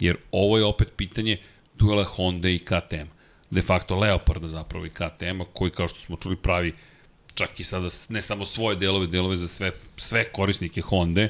Jer 0.00 0.16
ovo 0.32 0.58
je 0.58 0.64
opet 0.64 0.88
pitanje 0.96 1.38
duela 1.78 2.04
Honda 2.04 2.48
i 2.48 2.58
KTM. 2.58 3.08
De 3.50 3.62
facto 3.62 3.98
Leoparda 3.98 4.48
zapravo 4.48 4.86
i 4.86 4.90
KTM-a 4.90 5.44
koji 5.52 5.70
kao 5.70 5.88
što 5.88 6.00
smo 6.00 6.16
čuli 6.16 6.36
pravi 6.36 6.72
čak 7.34 7.60
i 7.60 7.64
sada 7.64 7.88
ne 8.08 8.22
samo 8.22 8.46
svoje 8.46 8.76
delove, 8.76 9.06
delove 9.06 9.36
za 9.36 9.48
sve, 9.48 9.72
sve 9.96 10.24
korisnike 10.24 10.80
Honda. 10.80 11.28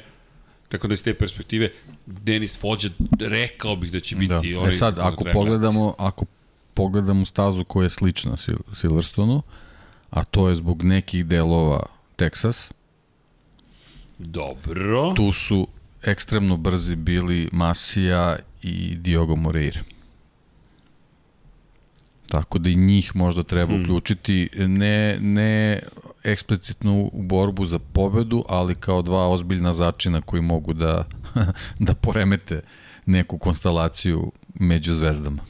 Tako 0.68 0.88
da 0.88 0.94
iz 0.94 1.02
te 1.02 1.14
perspektive 1.14 1.70
Denis 2.06 2.58
Fođa 2.60 2.88
rekao 3.20 3.76
bih 3.76 3.92
da 3.92 4.00
će 4.00 4.16
biti 4.16 4.52
Da. 4.52 4.58
ovaj 4.58 4.70
E 4.70 4.72
sad, 4.72 4.98
ako 4.98 5.24
pogledamo, 5.32 5.94
ako 5.98 6.24
pogledamo 6.74 7.24
stazu 7.24 7.64
koja 7.64 7.84
je 7.84 7.90
slična 7.90 8.36
Sil 8.44 8.60
Silverstonu, 8.74 9.42
a 10.10 10.24
to 10.24 10.48
je 10.48 10.54
zbog 10.54 10.82
nekih 10.82 11.26
delova 11.26 11.82
Texas, 12.16 12.72
Dobro. 14.18 15.12
tu 15.16 15.32
su 15.32 15.68
ekstremno 16.02 16.56
brzi 16.56 16.96
bili 16.96 17.48
Masija 17.52 18.36
i 18.62 18.94
Diogo 18.94 19.36
Moreira. 19.36 19.80
Tako 22.28 22.58
da 22.58 22.68
i 22.68 22.76
njih 22.76 23.16
možda 23.16 23.42
treba 23.42 23.72
hmm. 23.72 23.82
uključiti, 23.82 24.48
ne, 24.56 25.18
ne 25.20 25.80
eksplicitno 26.24 27.10
u 27.12 27.22
borbu 27.22 27.66
za 27.66 27.78
pobedu, 27.78 28.44
ali 28.48 28.74
kao 28.74 29.02
dva 29.02 29.28
ozbiljna 29.28 29.74
začina 29.74 30.20
koji 30.20 30.42
mogu 30.42 30.72
da, 30.72 31.08
da 31.86 31.94
poremete 31.94 32.60
neku 33.06 33.38
konstelaciju 33.38 34.32
među 34.54 34.94
zvezdama. 34.94 35.42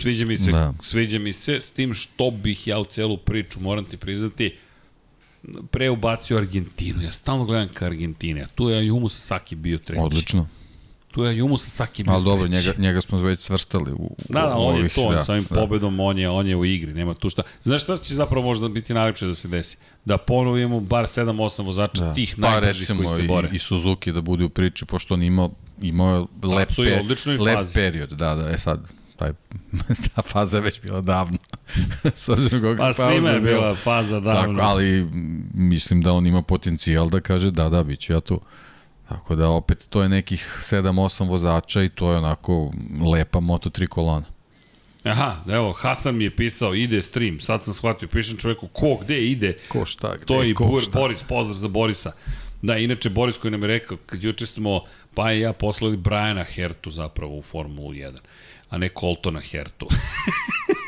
Sviđa 0.00 0.26
mi 0.26 0.36
se, 0.36 0.52
da. 0.52 0.74
Sviđa 0.84 1.18
mi 1.18 1.32
se, 1.32 1.60
s 1.60 1.70
tim 1.70 1.94
što 1.94 2.30
bih 2.30 2.66
ja 2.66 2.78
u 2.78 2.84
celu 2.84 3.16
priču, 3.16 3.60
moram 3.60 3.84
ti 3.84 3.96
priznati, 3.96 4.56
pre 5.70 5.90
ubacio 5.90 6.36
Argentinu. 6.36 7.02
Ja 7.02 7.12
stalno 7.12 7.44
gledam 7.44 7.68
ka 7.74 7.86
Argentine, 7.86 8.42
a 8.42 8.46
tu 8.46 8.68
je 8.68 8.82
Ayumu 8.82 9.08
Sasaki 9.08 9.56
bio 9.56 9.78
treći. 9.78 10.02
Odlično. 10.02 10.48
Tu 11.12 11.24
je 11.24 11.30
Ayumu 11.34 11.56
Sasaki 11.56 12.02
bio 12.04 12.12
Ali 12.14 12.24
dobro, 12.24 12.48
treći. 12.48 12.66
njega, 12.66 12.78
njega 12.78 13.00
smo 13.00 13.18
već 13.18 13.40
svrstali 13.40 13.92
u, 13.92 14.16
Da, 14.28 14.40
da, 14.40 14.56
u 14.56 14.62
on 14.62 14.74
je 14.74 14.80
ovih, 14.80 14.94
to, 14.94 15.02
on 15.02 15.14
da, 15.14 15.24
samim 15.24 15.46
da. 15.50 15.54
pobedom, 15.60 16.00
on 16.00 16.18
je, 16.18 16.30
on 16.30 16.46
je 16.46 16.56
u 16.56 16.64
igri, 16.64 16.94
nema 16.94 17.14
tu 17.14 17.28
šta. 17.28 17.42
Znaš 17.62 17.82
šta 17.82 17.96
će 17.96 18.14
zapravo 18.14 18.46
možda 18.46 18.68
biti 18.68 18.94
najlepše 18.94 19.26
da 19.26 19.34
se 19.34 19.48
desi? 19.48 19.76
Da 20.04 20.16
ponovo 20.16 20.58
imamo 20.58 20.80
bar 20.80 21.04
7-8 21.04 21.64
vozača 21.64 22.04
da. 22.04 22.14
tih 22.14 22.36
Pa 22.40 22.50
najbržih 22.50 22.88
koji 22.96 23.08
se 23.16 23.22
bore. 23.22 23.48
i, 23.52 23.56
i 23.56 23.58
Suzuki 23.58 24.12
da 24.12 24.20
bude 24.20 24.44
u 24.44 24.48
priči, 24.48 24.84
pošto 24.84 25.14
on 25.14 25.22
imao, 25.22 25.50
imao 25.82 26.28
je 26.42 26.48
lep, 26.48 26.70
je 26.78 27.02
pe, 27.36 27.42
lep 27.42 27.56
fazi. 27.56 27.74
period. 27.74 28.10
Da, 28.10 28.34
da, 28.34 28.50
e 28.50 28.58
sad, 28.58 28.80
taj, 29.16 29.32
ta 30.14 30.22
faza 30.22 30.56
je 30.56 30.60
već 30.60 30.80
bila 30.80 31.00
davno. 31.00 31.38
S 32.14 32.28
obzirom 32.28 32.60
koliko 32.60 32.82
Pa 32.82 32.92
svima 32.92 33.30
je 33.30 33.40
bila. 33.40 33.60
bila 33.60 33.74
faza 33.74 34.20
davno. 34.20 34.54
Tako, 34.54 34.66
ali 34.68 35.08
mislim 35.54 36.02
da 36.02 36.12
on 36.12 36.26
ima 36.26 36.42
potencijal 36.42 37.10
da 37.10 37.20
kaže 37.20 37.50
da, 37.50 37.68
da, 37.68 37.82
bit 37.82 38.00
ću 38.00 38.12
ja 38.12 38.20
tu. 38.20 38.40
Tako 39.12 39.34
da 39.34 39.48
opet 39.48 39.86
to 39.90 40.02
je 40.02 40.08
nekih 40.08 40.60
7-8 40.70 41.28
vozača 41.28 41.82
i 41.82 41.88
to 41.88 42.12
je 42.12 42.18
onako 42.18 42.72
lepa 43.12 43.38
Moto3 43.38 43.86
kolona. 43.86 44.26
Aha, 45.04 45.36
evo, 45.48 45.72
Hasan 45.72 46.16
mi 46.16 46.24
je 46.24 46.30
pisao, 46.30 46.74
ide 46.74 47.02
stream, 47.02 47.40
sad 47.40 47.64
sam 47.64 47.74
shvatio, 47.74 48.08
pišem 48.08 48.36
čoveku, 48.38 48.68
ko, 48.68 48.98
gde 49.02 49.24
ide? 49.26 49.56
Ko 49.68 49.86
šta, 49.86 50.14
gde, 50.16 50.26
To 50.26 50.42
je 50.42 50.54
ko 50.54 50.66
Bor, 50.66 50.82
šta. 50.82 50.98
Boris, 50.98 51.22
pozdrav 51.22 51.54
za 51.54 51.68
Borisa. 51.68 52.12
Da, 52.62 52.76
inače 52.76 53.10
Boris 53.10 53.38
koji 53.38 53.50
nam 53.50 53.62
je 53.62 53.66
rekao, 53.66 53.96
kad 54.06 54.22
juče 54.22 54.46
smo, 54.46 54.80
pa 55.14 55.32
i 55.32 55.40
ja 55.40 55.52
poslali 55.52 55.96
Briana 55.96 56.44
Hertu 56.44 56.90
zapravo 56.90 57.38
u 57.38 57.42
Formulu 57.42 57.92
1, 57.92 58.16
a 58.70 58.78
ne 58.78 58.88
Coltona 59.00 59.40
Hertu. 59.40 59.86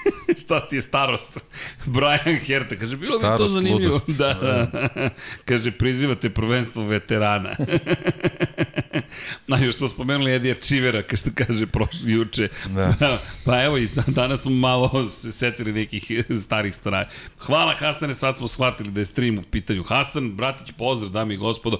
Šta 0.45 0.69
ti 0.69 0.77
je 0.77 0.83
starost? 0.83 1.45
Brian 1.95 2.39
Herta, 2.39 2.77
kaže, 2.77 2.97
bilo 2.97 3.19
bi 3.19 3.23
to 3.23 3.35
Starost, 3.37 3.55
zanimljivo. 3.55 3.79
ludost. 3.79 4.05
Da, 4.19 4.35
da. 4.35 5.11
kaže, 5.45 5.71
prizivate 5.71 6.31
prvenstvo 6.31 6.85
veterana. 6.85 7.57
Na, 9.47 9.59
još 9.59 9.77
smo 9.77 9.89
spomenuli 9.89 10.35
Edija 10.35 10.55
Čivera, 10.55 11.03
kao 11.03 11.16
što 11.16 11.31
kaže 11.35 11.66
prošli 11.66 12.12
juče. 12.12 12.49
Da. 12.75 13.19
pa 13.45 13.62
evo 13.65 13.79
i 13.79 13.89
danas 14.07 14.41
smo 14.43 14.51
malo 14.51 15.09
se 15.11 15.33
setili 15.33 15.73
nekih 15.73 16.25
starih 16.45 16.75
stvari. 16.75 17.07
Hvala 17.39 17.75
Hasane, 17.75 18.15
sad 18.15 18.37
smo 18.37 18.49
shvatili 18.49 18.91
da 18.91 19.01
je 19.01 19.05
stream 19.05 19.39
u 19.39 19.43
pitanju. 19.43 19.83
Hasan, 19.83 20.31
bratić, 20.31 20.73
pozdrav, 20.79 21.11
dami 21.11 21.35
i 21.35 21.37
gospodo. 21.37 21.79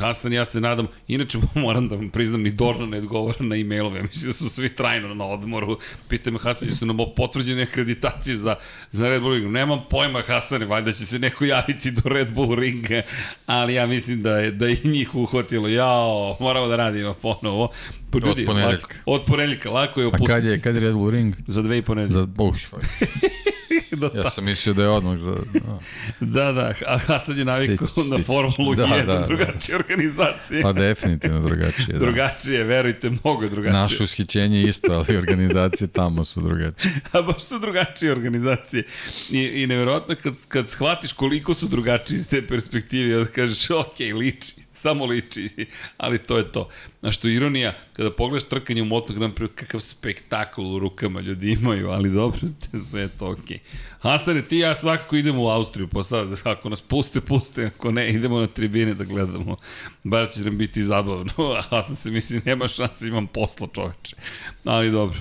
Hasan, 0.00 0.32
ja 0.32 0.44
se 0.44 0.60
nadam, 0.60 0.86
inače 1.08 1.38
moram 1.54 1.88
da 1.88 1.96
vam 1.96 2.10
priznam, 2.10 2.42
ni 2.42 2.50
Dorna 2.50 2.86
ne 2.86 2.98
odgovara 2.98 3.44
na 3.44 3.56
e-mailove. 3.56 4.02
Mislim 4.02 4.26
da 4.26 4.32
su 4.32 4.48
svi 4.48 4.68
trajno 4.68 5.14
na 5.14 5.24
odmoru. 5.24 5.78
Pitaj 6.08 6.32
me, 6.32 6.38
Hasan, 6.38 6.74
su 6.74 6.86
nam 6.86 6.96
potvrđene 7.16 7.62
akreditacije 7.62 7.97
za, 8.24 8.54
za 8.90 9.08
Red 9.08 9.22
Bull 9.22 9.34
Ring. 9.34 9.52
Nemam 9.52 9.80
pojma, 9.90 10.22
Hasane, 10.22 10.66
valjda 10.66 10.92
će 10.92 11.06
se 11.06 11.18
neko 11.18 11.44
javiti 11.44 11.90
do 11.90 12.08
Red 12.08 12.32
Bull 12.34 12.54
Ringa, 12.54 13.02
ali 13.46 13.74
ja 13.74 13.86
mislim 13.86 14.22
da 14.22 14.38
je, 14.38 14.50
da 14.50 14.66
je 14.66 14.76
i 14.84 14.88
njih 14.88 15.14
uhvatilo. 15.14 15.68
Jao, 15.68 16.36
moramo 16.40 16.68
da 16.68 16.76
radimo 16.76 17.14
ponovo. 17.14 17.68
Pa, 18.10 18.18
ljudi, 18.18 18.42
Od 18.42 18.46
ponedeljka. 18.46 18.86
Lako, 18.86 18.94
od 19.06 19.24
ponedeljka, 19.24 19.70
lako 19.70 20.00
je 20.00 20.04
A 20.04 20.08
opustiti. 20.08 20.32
kad 20.32 20.44
je, 20.44 20.60
kad 20.60 20.74
je 20.74 20.80
Red 20.80 20.94
Bull 20.94 21.10
Ring? 21.10 21.34
Za 21.46 21.62
dve 21.62 21.78
i 21.78 21.82
po 21.82 21.94
nedelje. 21.94 22.12
Za, 22.12 22.22
uh, 22.38 22.54
do 24.02 24.10
ja 24.14 24.30
sam 24.30 24.44
mislio 24.44 24.74
da 24.74 24.82
je 24.82 24.88
odmah 24.88 25.18
za... 25.18 25.30
a. 25.30 25.78
Da, 26.20 26.52
da, 26.52 26.74
a 26.86 26.98
Hasan 26.98 27.38
je 27.38 27.44
navikao 27.44 27.86
Stić, 27.86 28.04
na. 28.10 28.18
Formulu 28.18 28.74
Da, 28.74 28.84
1, 28.86 29.06
da, 29.06 29.14
da. 29.14 29.26
drugačije 29.26 29.76
organizacije. 29.76 30.62
Pa 30.62 30.72
definitivno 30.72 31.40
drugačije. 31.40 31.92
Da. 31.92 31.98
Drugačije, 31.98 32.64
verujte, 32.64 33.10
mnogo 33.10 33.46
drugačije. 33.46 33.80
Naše 33.80 34.04
ushićenje 34.04 34.60
je 34.60 34.68
isto, 34.68 34.92
ali 34.92 35.16
organizacije 35.16 35.88
tamo 35.88 36.24
su 36.24 36.40
drugačije. 36.40 37.00
A 37.12 37.22
baš 37.22 37.44
su 37.44 37.58
drugačije 37.58 38.12
organizacije. 38.12 38.84
I, 39.30 39.40
i 39.40 39.66
nevjerojatno 39.66 40.14
kad, 40.22 40.34
kad 40.48 40.70
shvatiš 40.70 41.12
koliko 41.12 41.54
su 41.54 41.68
drugačiji 41.68 42.16
iz 42.16 42.28
te 42.28 42.46
perspektive, 42.46 43.18
onda 43.18 43.30
kažeš, 43.30 43.70
ok, 43.70 43.98
liči, 44.14 44.54
samo 44.82 45.06
liči, 45.06 45.66
ali 45.96 46.18
to 46.18 46.38
je 46.38 46.52
to. 46.52 46.68
Znaš 47.00 47.16
što 47.16 47.28
ironija, 47.28 47.74
kada 47.92 48.10
pogledaš 48.10 48.48
trkanje 48.48 48.82
u 48.82 48.84
Moto 48.84 49.12
Grand 49.12 49.34
Prix, 49.34 49.54
kakav 49.54 49.80
spektakl 49.80 50.62
u 50.62 50.78
rukama 50.78 51.20
ljudi 51.20 51.52
imaju, 51.52 51.90
ali 51.90 52.10
dobro, 52.10 52.40
sve 52.90 53.00
je 53.00 53.08
to 53.08 53.30
ok. 53.30 53.60
Hasane, 54.00 54.42
ti 54.42 54.58
ja 54.58 54.74
svakako 54.74 55.16
idemo 55.16 55.42
u 55.42 55.48
Austriju, 55.48 55.88
pa 55.88 56.02
sad, 56.02 56.28
ako 56.44 56.68
nas 56.68 56.80
puste, 56.80 57.20
puste, 57.20 57.66
ako 57.66 57.90
ne, 57.90 58.10
idemo 58.10 58.40
na 58.40 58.46
tribine 58.46 58.94
da 58.94 59.04
gledamo. 59.04 59.56
Bar 60.04 60.28
će 60.30 60.40
nam 60.40 60.58
biti 60.58 60.82
zabavno, 60.82 61.32
a 61.58 61.62
Hasan 61.62 61.96
se 61.96 62.10
misli, 62.10 62.42
nema 62.44 62.68
šanse, 62.68 63.08
imam 63.08 63.26
posla 63.26 63.68
čoveče. 63.74 64.16
Ali 64.64 64.90
dobro. 64.90 65.18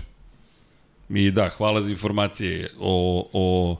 I 1.09 1.31
da, 1.31 1.49
hvala 1.49 1.81
za 1.81 1.91
informacije 1.91 2.69
o, 2.79 3.29
o, 3.33 3.77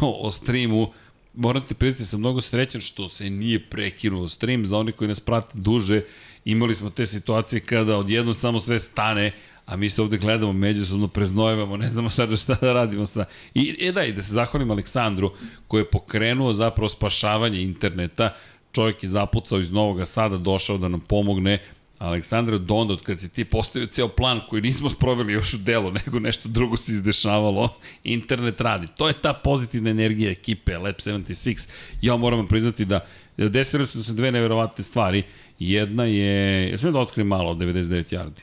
o 0.00 0.30
streamu. 0.32 0.92
Moram 1.38 1.62
ti 1.62 1.74
priznati, 1.74 2.04
sam 2.04 2.20
mnogo 2.20 2.40
srećan 2.40 2.80
što 2.80 3.08
se 3.08 3.30
nije 3.30 3.70
prekinuo 3.70 4.28
stream. 4.28 4.64
Za 4.64 4.78
one 4.78 4.92
koji 4.92 5.08
nas 5.08 5.20
prate 5.20 5.58
duže, 5.58 6.02
imali 6.44 6.74
smo 6.74 6.90
te 6.90 7.06
situacije 7.06 7.60
kada 7.60 7.96
odjednom 7.96 8.34
samo 8.34 8.58
sve 8.58 8.78
stane, 8.78 9.32
a 9.66 9.76
mi 9.76 9.90
se 9.90 10.02
ovde 10.02 10.16
gledamo, 10.16 10.52
međusobno 10.52 11.08
preznojevamo, 11.08 11.76
ne 11.76 11.90
znamo 11.90 12.10
šta 12.10 12.26
da, 12.26 12.36
šta 12.36 12.54
da 12.60 12.72
radimo 12.72 13.06
sa... 13.06 13.24
I, 13.54 13.76
e 13.80 13.92
da, 13.92 14.04
i 14.04 14.12
da 14.12 14.22
se 14.22 14.32
zahvalim 14.32 14.70
Aleksandru, 14.70 15.32
koji 15.68 15.80
je 15.80 15.90
pokrenuo 15.90 16.52
zapravo 16.52 16.88
spašavanje 16.88 17.62
interneta. 17.62 18.34
Čovjek 18.72 19.02
je 19.02 19.08
zapucao 19.08 19.60
iz 19.60 19.70
Novog 19.70 20.08
Sada, 20.08 20.36
došao 20.36 20.78
da 20.78 20.88
nam 20.88 21.00
pomogne, 21.00 21.62
Aleksandar 21.98 22.58
Donda, 22.58 22.92
od 22.92 23.02
kad 23.02 23.20
si 23.20 23.28
ti 23.28 23.44
postavio 23.44 23.86
ceo 23.86 24.08
plan 24.08 24.40
koji 24.48 24.62
nismo 24.62 24.88
sproveli 24.88 25.32
još 25.32 25.54
u 25.54 25.58
delo, 25.58 25.90
nego 26.06 26.18
nešto 26.18 26.48
drugo 26.48 26.76
se 26.76 26.92
izdešavalo, 26.92 27.74
internet 28.04 28.60
radi. 28.60 28.86
To 28.96 29.08
je 29.08 29.14
ta 29.14 29.32
pozitivna 29.32 29.90
energija 29.90 30.30
ekipe 30.30 30.78
Lab 30.78 30.94
76. 30.94 31.68
Ja 32.02 32.16
moram 32.16 32.48
priznati 32.48 32.84
da 32.84 33.00
desile 33.36 33.86
su 33.86 34.04
se 34.04 34.12
dve 34.12 34.32
neverovatne 34.32 34.84
stvari. 34.84 35.22
Jedna 35.58 36.04
je, 36.04 36.70
ja 36.70 36.78
smijem 36.78 36.92
da 36.92 37.00
otkrijem 37.00 37.28
malo 37.28 37.50
od 37.50 37.56
99 37.56 38.14
yardi? 38.14 38.40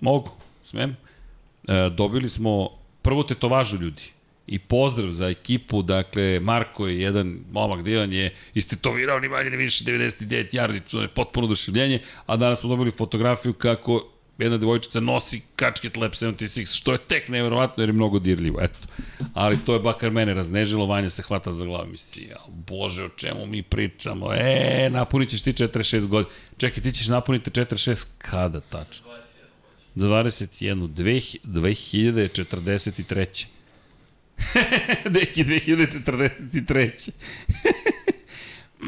Mogu, 0.00 0.30
smem. 0.64 0.96
E, 1.68 1.90
dobili 1.96 2.28
smo 2.28 2.68
prvo 3.02 3.22
tetovažu 3.22 3.76
ljudi 3.76 4.02
i 4.50 4.58
pozdrav 4.58 5.12
za 5.12 5.28
ekipu, 5.28 5.82
dakle, 5.82 6.40
Marko 6.40 6.86
je 6.86 7.00
jedan 7.00 7.38
momak 7.52 7.82
divan 7.82 8.12
je 8.12 8.34
istetovirao 8.54 9.20
ni 9.20 9.28
manje 9.28 9.50
ni 9.50 9.56
više 9.56 9.84
99 9.84 10.52
yardi, 10.52 10.80
to 10.90 11.02
je 11.02 11.08
potpuno 11.08 11.46
oduševljenje, 11.46 12.00
a 12.26 12.36
danas 12.36 12.60
smo 12.60 12.68
dobili 12.68 12.90
fotografiju 12.90 13.52
kako 13.52 14.06
jedna 14.38 14.58
devojčica 14.58 15.00
nosi 15.00 15.40
kačket 15.56 15.96
Lab 15.96 16.12
76, 16.12 16.78
što 16.78 16.92
je 16.92 16.98
tek 16.98 17.28
neverovatno 17.28 17.82
jer 17.82 17.88
je 17.88 17.92
mnogo 17.92 18.18
dirljivo, 18.18 18.60
eto. 18.62 18.88
Ali 19.34 19.58
to 19.66 19.74
je 19.74 19.80
bakar 19.80 20.10
mene 20.10 20.34
raznežilo, 20.34 20.86
Vanja 20.86 21.10
se 21.10 21.22
hvata 21.22 21.52
za 21.52 21.64
glavu, 21.64 21.88
misli, 21.88 22.22
ja, 22.22 22.36
bože, 22.48 23.04
o 23.04 23.08
čemu 23.08 23.46
mi 23.46 23.62
pričamo, 23.62 24.32
e, 24.34 24.88
napunit 24.90 25.28
ćeš 25.28 25.42
ti 25.42 25.52
46 25.52 26.06
godina. 26.06 26.34
Čekaj, 26.56 26.82
ti 26.82 26.92
ćeš 26.92 27.08
napuniti 27.08 27.50
46 27.50 28.06
kada 28.18 28.60
tačno? 28.60 29.06
Za 29.94 30.06
21, 30.06 30.88
2043. 31.44 33.59
Deki 35.14 35.44
2043. 35.44 37.10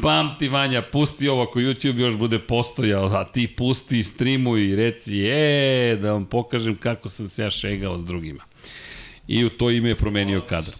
Pamti 0.01 0.47
Vanja, 0.47 0.81
pusti 0.81 1.27
ovo 1.27 1.43
ako 1.43 1.59
YouTube 1.59 1.99
još 1.99 2.15
bude 2.15 2.39
postojao, 2.39 3.05
a 3.05 3.25
ti 3.25 3.47
pusti, 3.47 4.03
streamuj 4.03 4.69
i 4.69 4.75
reci, 4.75 5.25
e, 5.25 5.97
da 6.01 6.11
vam 6.11 6.25
pokažem 6.25 6.75
kako 6.75 7.09
sam 7.09 7.29
se 7.29 7.41
ja 7.41 7.49
šegao 7.49 7.99
s 7.99 8.05
drugima. 8.05 8.43
I 9.27 9.45
u 9.45 9.49
to 9.49 9.71
ime 9.71 9.89
je 9.89 9.95
promenio 9.95 10.41
kadar. 10.41 10.73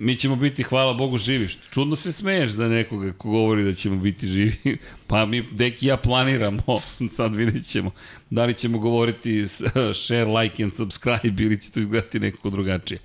Mi 0.00 0.16
ćemo 0.16 0.36
biti, 0.36 0.62
hvala 0.62 0.94
Bogu, 0.94 1.18
živi. 1.18 1.48
Čudno 1.70 1.96
se 1.96 2.12
smeješ 2.12 2.50
za 2.50 2.68
nekoga 2.68 3.12
ko 3.12 3.28
govori 3.28 3.64
da 3.64 3.74
ćemo 3.74 3.96
biti 3.96 4.26
živi. 4.26 4.78
Pa 5.06 5.26
mi, 5.26 5.42
deki 5.52 5.86
ja 5.86 5.96
planiramo, 5.96 6.62
sad 7.16 7.34
vidjet 7.34 7.66
ćemo. 7.66 7.90
Da 8.30 8.44
li 8.44 8.54
ćemo 8.54 8.78
govoriti 8.78 9.48
share, 10.04 10.24
like 10.24 10.62
and 10.64 10.74
subscribe 10.74 11.42
ili 11.42 11.60
će 11.60 11.70
to 11.70 11.80
izgledati 11.80 12.20
nekako 12.20 12.50
drugačije. 12.50 12.98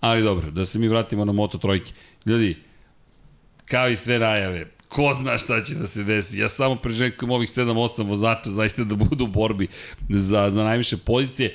Ali 0.00 0.22
dobro, 0.22 0.50
da 0.50 0.64
se 0.64 0.78
mi 0.78 0.88
vratimo 0.88 1.24
na 1.24 1.32
Moto 1.32 1.58
trojke. 1.58 1.92
Ljudi, 2.26 2.56
kao 3.64 3.90
i 3.90 3.96
sve 3.96 4.18
najave, 4.18 4.66
ko 4.88 5.14
zna 5.14 5.38
šta 5.38 5.62
će 5.64 5.74
da 5.74 5.86
se 5.86 6.04
desi. 6.04 6.38
Ja 6.38 6.48
samo 6.48 6.76
prežekujem 6.76 7.30
ovih 7.30 7.48
7-8 7.48 8.08
vozača 8.08 8.50
zaista 8.50 8.84
da 8.84 8.94
budu 8.94 9.24
u 9.24 9.26
borbi 9.26 9.68
za, 10.08 10.50
za 10.50 10.64
najviše 10.64 10.96
pozicije. 10.96 11.54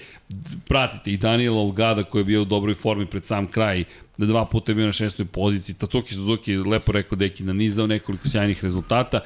Pratite 0.68 1.12
i 1.12 1.18
Daniela 1.18 1.58
Olgada 1.58 2.04
koji 2.04 2.22
je 2.22 2.26
bio 2.26 2.42
u 2.42 2.46
dobroj 2.46 2.76
formi 2.76 3.06
pred 3.06 3.26
sam 3.26 3.48
kraj, 3.48 3.84
da 4.18 4.26
dva 4.26 4.46
puta 4.46 4.72
je 4.72 4.76
bio 4.76 4.86
na 4.86 4.94
šestoj 4.94 5.26
poziciji. 5.26 5.76
Tatsuki 5.76 6.14
Suzuki 6.14 6.52
je 6.52 6.60
lepo 6.60 6.92
rekao 6.92 7.16
deki 7.16 7.44
nanizao 7.44 7.88
nekoliko 7.88 8.30
sjajnih 8.30 8.64
rezultata 8.64 9.20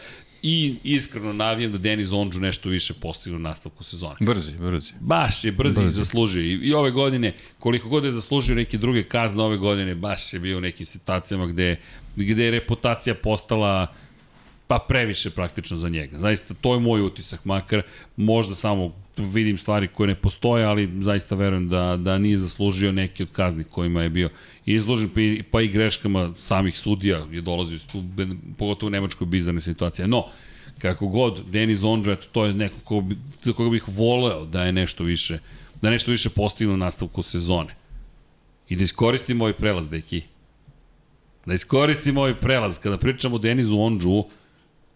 i 0.43 0.75
iskreno 0.83 1.33
navijam 1.33 1.71
da 1.71 1.77
Denis 1.77 2.11
Ondžu 2.11 2.39
nešto 2.39 2.69
više 2.69 2.93
postigne 2.93 3.35
u 3.35 3.39
nastavku 3.39 3.83
sezone. 3.83 4.15
Brzi, 4.19 4.51
brzi. 4.57 4.93
Baš 4.99 5.43
je 5.43 5.51
brzi, 5.51 5.81
brzi. 5.81 5.91
i 5.91 6.03
zaslužio. 6.03 6.41
I, 6.43 6.53
I 6.53 6.73
ove 6.73 6.91
godine, 6.91 7.33
koliko 7.59 7.89
god 7.89 8.05
je 8.05 8.11
zaslužio 8.11 8.55
neke 8.55 8.77
druge 8.77 9.03
kazne 9.03 9.43
ove 9.43 9.57
godine, 9.57 9.95
baš 9.95 10.33
je 10.33 10.39
bio 10.39 10.57
u 10.57 10.61
nekim 10.61 10.85
situacijama 10.85 11.45
gde, 11.45 11.79
gde 12.15 12.43
je 12.43 12.51
reputacija 12.51 13.15
postala 13.15 13.87
pa 14.71 14.79
previše 14.79 15.29
praktično 15.29 15.77
za 15.77 15.89
njega. 15.89 16.19
Zaista, 16.19 16.53
to 16.53 16.73
je 16.73 16.79
moj 16.79 17.01
utisak, 17.01 17.45
makar 17.45 17.81
možda 18.15 18.55
samo 18.55 18.93
vidim 19.17 19.57
stvari 19.57 19.87
koje 19.87 20.07
ne 20.07 20.15
postoje, 20.15 20.65
ali 20.65 20.89
zaista 21.01 21.35
verujem 21.35 21.69
da, 21.69 21.97
da 21.97 22.17
nije 22.17 22.37
zaslužio 22.37 22.91
neki 22.91 23.23
od 23.23 23.29
kazni 23.31 23.63
kojima 23.63 24.03
je 24.03 24.09
bio 24.09 24.29
izložen, 24.65 25.09
pa 25.09 25.21
i, 25.21 25.43
pa 25.51 25.61
i 25.61 25.67
greškama 25.67 26.31
samih 26.35 26.79
sudija 26.79 27.25
je 27.31 27.41
dolazio, 27.41 27.79
tu, 27.91 28.03
pogotovo 28.57 28.87
u 28.87 28.89
Nemačkoj 28.89 29.27
bizarne 29.27 29.61
situacije. 29.61 30.07
No, 30.07 30.25
kako 30.79 31.07
god, 31.07 31.41
Denis 31.49 31.79
eto, 32.11 32.27
to 32.31 32.45
je 32.45 32.53
neko 32.53 32.75
ko, 32.83 33.03
za 33.43 33.53
koga 33.53 33.69
bih 33.69 33.83
voleo 33.87 34.45
da 34.45 34.63
je 34.63 34.71
nešto 34.71 35.03
više, 35.03 35.39
da 35.81 35.89
nešto 35.89 36.11
više 36.11 36.29
postigne 36.29 36.73
u 36.73 36.77
nastavku 36.77 37.21
sezone. 37.21 37.75
I 38.69 38.75
da 38.75 38.83
iskoristimo 38.83 39.43
ovaj 39.43 39.53
prelaz, 39.53 39.89
deki. 39.89 40.21
Da 41.45 41.53
iskoristimo 41.53 42.21
ovaj 42.21 42.35
prelaz. 42.35 42.79
Kada 42.79 42.97
pričamo 42.97 43.35
o 43.35 43.39
Denizu 43.39 43.77
Ondžu, 43.77 44.23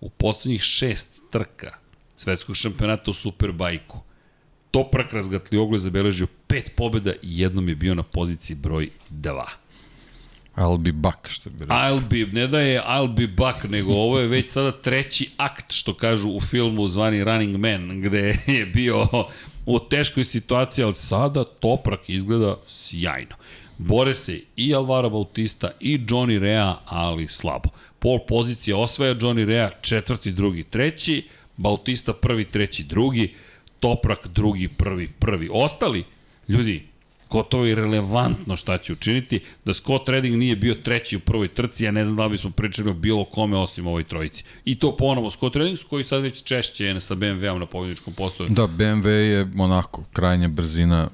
u 0.01 0.09
poslednjih 0.09 0.61
šest 0.61 1.21
trka 1.31 1.73
svetskog 2.15 2.55
šampionata 2.55 3.11
u 3.11 3.13
Superbajku, 3.13 3.99
Toprak 4.71 5.13
Razgatlioglu 5.13 5.75
je 5.75 5.79
zabeležio 5.79 6.27
pet 6.47 6.71
pobjeda 6.75 7.11
i 7.11 7.39
jednom 7.39 7.69
je 7.69 7.75
bio 7.75 7.95
na 7.95 8.03
poziciji 8.03 8.55
broj 8.55 8.89
2. 9.11 9.43
I'll 10.55 10.77
be 10.77 10.91
back, 10.91 11.27
što 11.27 11.49
bi 11.49 11.59
rekao. 11.59 11.77
I'll 11.77 12.07
be, 12.09 12.39
ne 12.39 12.47
da 12.47 12.59
je 12.59 12.81
I'll 12.81 13.15
be 13.15 13.27
back, 13.27 13.63
nego 13.63 13.93
ovo 13.93 14.19
je 14.19 14.27
već 14.27 14.49
sada 14.49 14.71
treći 14.71 15.29
akt, 15.37 15.71
što 15.73 15.93
kažu 15.93 16.29
u 16.29 16.41
filmu 16.41 16.87
zvani 16.87 17.23
Running 17.23 17.57
Man, 17.57 18.01
gde 18.01 18.39
je 18.47 18.65
bio 18.65 19.07
u 19.65 19.79
teškoj 19.79 20.23
situaciji, 20.23 20.85
ali 20.85 20.95
sada 20.95 21.43
Toprak 21.43 22.09
izgleda 22.09 22.57
sjajno. 22.67 23.35
Bore 23.77 24.13
se 24.13 24.39
i 24.55 24.75
Alvaro 24.75 25.09
Bautista 25.09 25.71
i 25.79 25.97
Johnny 25.97 26.39
Rea, 26.39 26.75
ali 26.85 27.27
slabo. 27.27 27.69
Pol 27.99 28.19
pozicije 28.27 28.75
osvaja 28.75 29.15
Johnny 29.15 29.45
Rea, 29.45 29.71
četvrti, 29.81 30.31
drugi, 30.31 30.63
treći, 30.63 31.27
Bautista 31.57 32.13
prvi, 32.13 32.45
treći, 32.45 32.83
drugi, 32.83 33.33
Toprak 33.79 34.27
drugi, 34.27 34.67
prvi, 34.67 35.07
prvi. 35.19 35.49
Ostali, 35.53 36.03
ljudi, 36.47 36.83
gotovo 37.29 37.65
je 37.65 37.75
relevantno 37.75 38.55
šta 38.55 38.77
će 38.77 38.93
učiniti. 38.93 39.39
Da 39.65 39.73
Scott 39.73 40.09
Redding 40.09 40.35
nije 40.35 40.55
bio 40.55 40.75
treći 40.75 41.17
u 41.17 41.19
prvoj 41.19 41.47
trci, 41.47 41.85
ja 41.85 41.91
ne 41.91 42.05
znam 42.05 42.17
da 42.17 42.25
li 42.25 42.31
bismo 42.31 42.49
pričali 42.49 42.89
o 42.89 42.93
bilo 42.93 43.25
kome 43.25 43.57
osim 43.57 43.87
ovoj 43.87 44.03
trojici. 44.03 44.43
I 44.65 44.79
to 44.79 44.97
ponovo 44.97 45.31
Scott 45.31 45.55
Redding 45.55 45.79
koji 45.89 46.03
sad 46.03 46.21
već 46.21 46.43
češće 46.43 46.85
je 46.85 47.01
sa 47.01 47.15
BMW-om 47.15 47.59
na 47.59 47.65
pobjedičkom 47.65 48.13
postoju. 48.13 48.49
Da, 48.49 48.67
BMW 48.67 49.07
je 49.07 49.47
onako 49.57 50.03
krajnja 50.13 50.47
brzina 50.47 51.09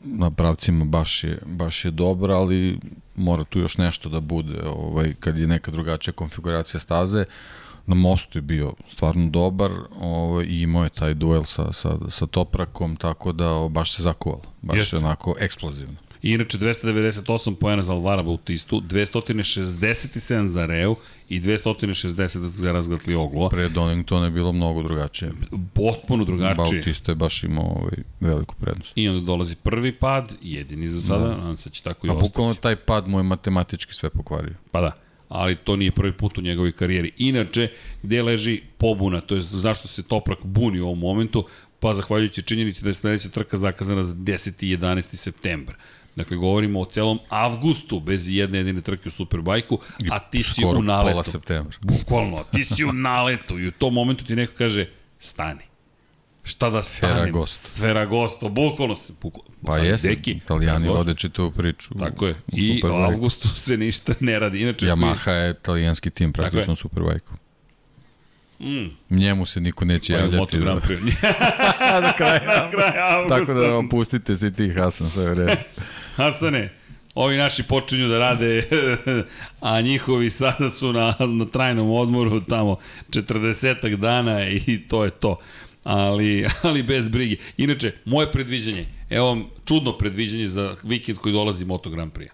na 0.00 0.30
pravcima 0.30 0.84
baš 0.84 1.24
je, 1.24 1.38
baš 1.46 1.84
je 1.84 1.90
dobra, 1.90 2.34
ali 2.34 2.78
mora 3.16 3.44
tu 3.44 3.58
još 3.58 3.78
nešto 3.78 4.08
da 4.08 4.20
bude 4.20 4.62
ovaj, 4.66 5.14
kad 5.20 5.38
je 5.38 5.46
neka 5.46 5.70
drugačija 5.70 6.12
konfiguracija 6.12 6.80
staze. 6.80 7.24
Na 7.86 7.94
mostu 7.94 8.38
je 8.38 8.42
bio 8.42 8.72
stvarno 8.88 9.28
dobar 9.28 9.70
ovaj, 10.00 10.44
i 10.44 10.60
imao 10.60 10.84
je 10.84 10.90
taj 10.90 11.14
duel 11.14 11.44
sa, 11.44 11.72
sa, 11.72 11.98
sa 12.08 12.26
Toprakom, 12.26 12.96
tako 12.96 13.32
da 13.32 13.68
baš 13.70 13.96
se 13.96 14.02
zakuvalo. 14.02 14.42
Baš 14.62 14.76
Jeste. 14.76 14.96
je 14.96 15.04
onako 15.04 15.34
eksplozivno. 15.40 15.96
I 16.22 16.32
inače 16.32 16.58
298 16.58 17.54
poena 17.54 17.82
za 17.82 17.92
Alvara 17.92 18.22
Bautistu, 18.22 18.80
267 18.80 20.46
za 20.46 20.66
Reu 20.66 20.96
i 21.28 21.40
260 21.40 22.46
za 22.46 22.72
Razgatli 22.72 23.14
Oglo. 23.14 23.48
Pre 23.48 23.68
Doningtona 23.68 24.24
je 24.24 24.30
bilo 24.30 24.52
mnogo 24.52 24.82
drugačije. 24.82 25.32
Potpuno 25.74 26.24
drugačije. 26.24 26.54
Bautista 26.54 27.12
je 27.12 27.16
baš 27.16 27.44
imao 27.44 27.64
ovaj, 27.64 27.96
veliku 28.20 28.54
prednost. 28.54 28.92
I 28.96 29.08
onda 29.08 29.26
dolazi 29.26 29.56
prvi 29.56 29.92
pad, 29.92 30.36
jedini 30.42 30.88
za 30.88 31.00
sada, 31.00 31.24
da. 31.24 31.36
nadam 31.36 31.56
se 31.56 31.70
će 31.70 31.82
tako 31.82 32.06
i 32.06 32.10
A 32.10 32.12
ostati. 32.12 32.26
A 32.26 32.28
bukvalno 32.28 32.54
taj 32.54 32.76
pad 32.76 33.08
mu 33.08 33.18
je 33.18 33.22
matematički 33.22 33.94
sve 33.94 34.10
pokvario. 34.10 34.54
Pa 34.70 34.80
da 34.80 34.92
ali 35.30 35.56
to 35.56 35.76
nije 35.76 35.92
prvi 35.92 36.12
put 36.12 36.38
u 36.38 36.40
njegovoj 36.40 36.72
karijeri. 36.72 37.12
Inače, 37.18 37.68
gde 38.02 38.22
leži 38.22 38.62
pobuna, 38.78 39.20
to 39.20 39.34
je 39.34 39.40
zašto 39.40 39.88
se 39.88 40.02
Toprak 40.02 40.38
buni 40.44 40.80
u 40.80 40.86
ovom 40.86 40.98
momentu, 40.98 41.46
pa 41.80 41.94
zahvaljujući 41.94 42.42
činjenici 42.42 42.82
da 42.82 42.90
je 42.90 42.94
sledeća 42.94 43.28
trka 43.28 43.56
zakazana 43.56 44.02
za 44.02 44.14
10. 44.14 44.64
i 44.64 44.76
11. 44.76 45.16
septembar. 45.16 45.74
Dakle, 46.16 46.36
govorimo 46.36 46.80
o 46.80 46.84
celom 46.84 47.18
avgustu 47.28 48.00
bez 48.00 48.28
jedne 48.28 48.58
jedine 48.58 48.80
trke 48.80 49.08
u 49.08 49.12
Superbajku, 49.12 49.78
a 50.10 50.18
ti 50.18 50.42
si 50.42 50.64
u 50.64 50.82
naletu. 50.82 51.00
Skoro 51.00 51.12
pola 51.12 51.22
septembra. 51.22 51.78
Bukvalno, 51.80 52.36
a 52.36 52.44
ti 52.44 52.64
si 52.64 52.84
u 52.84 52.92
naletu 52.92 53.58
i 53.58 53.68
u 53.68 53.72
tom 53.72 53.94
momentu 53.94 54.24
ti 54.24 54.36
neko 54.36 54.52
kaže, 54.58 54.86
stani. 55.18 55.70
Šta 56.42 56.70
da 56.70 56.82
stanem? 56.82 57.16
Sferagosto. 57.16 57.68
Sferagosto, 57.68 58.48
bukvalno 58.48 58.96
se... 58.96 59.12
Bukvalno, 59.22 59.50
pa 59.66 59.78
jesi, 59.78 60.08
deki, 60.08 60.30
italijani 60.30 60.88
vode 60.88 61.14
čitavu 61.14 61.50
priču. 61.50 61.94
Tako 61.98 62.26
je. 62.26 62.34
I 62.52 62.82
u 62.84 62.86
avgustu 62.86 63.48
se 63.48 63.76
ništa 63.76 64.12
ne 64.20 64.38
radi. 64.38 64.62
Inače, 64.62 64.86
Yamaha 64.86 65.30
je 65.30 65.50
italijanski 65.50 66.10
tim 66.10 66.32
praktično 66.32 66.72
u 66.72 66.76
Superbajku. 66.76 67.32
Mm. 68.60 68.90
Njemu 69.10 69.46
se 69.46 69.60
niko 69.60 69.84
neće 69.84 70.12
pa 70.12 70.18
javljati. 70.18 70.58
Da... 70.58 70.74
na 70.74 72.12
kraju, 72.16 72.40
na 72.46 72.70
kraju 72.70 73.02
avgusta. 73.02 73.38
Tako 73.38 73.54
da 73.54 73.76
opustite 73.76 74.36
se 74.36 74.52
ti, 74.52 74.72
Hasan, 74.72 75.10
sve 75.10 75.34
vreme. 75.34 75.56
Hasane, 76.16 76.72
ovi 77.14 77.36
naši 77.36 77.62
počinju 77.62 78.08
da 78.08 78.18
rade, 78.18 78.68
a 79.60 79.80
njihovi 79.80 80.30
sada 80.30 80.70
su 80.70 80.92
na, 80.92 81.14
na 81.20 81.44
trajnom 81.44 81.90
odmoru 81.90 82.40
tamo 82.40 82.76
40 83.10 83.96
dana 83.96 84.48
i 84.48 84.80
to 84.88 85.04
je 85.04 85.10
to. 85.10 85.38
Ali, 85.84 86.46
ali 86.62 86.82
bez 86.82 87.08
brige. 87.08 87.36
Inače, 87.56 87.92
moje 88.04 88.32
predviđanje, 88.32 88.86
evo 89.10 89.26
vam 89.26 89.44
čudno 89.64 89.98
predviđanje 89.98 90.46
za 90.46 90.76
vikend 90.82 91.18
koji 91.18 91.32
dolazi 91.32 91.64
Moto 91.64 91.90
Grand 91.90 92.12
Prix. 92.12 92.28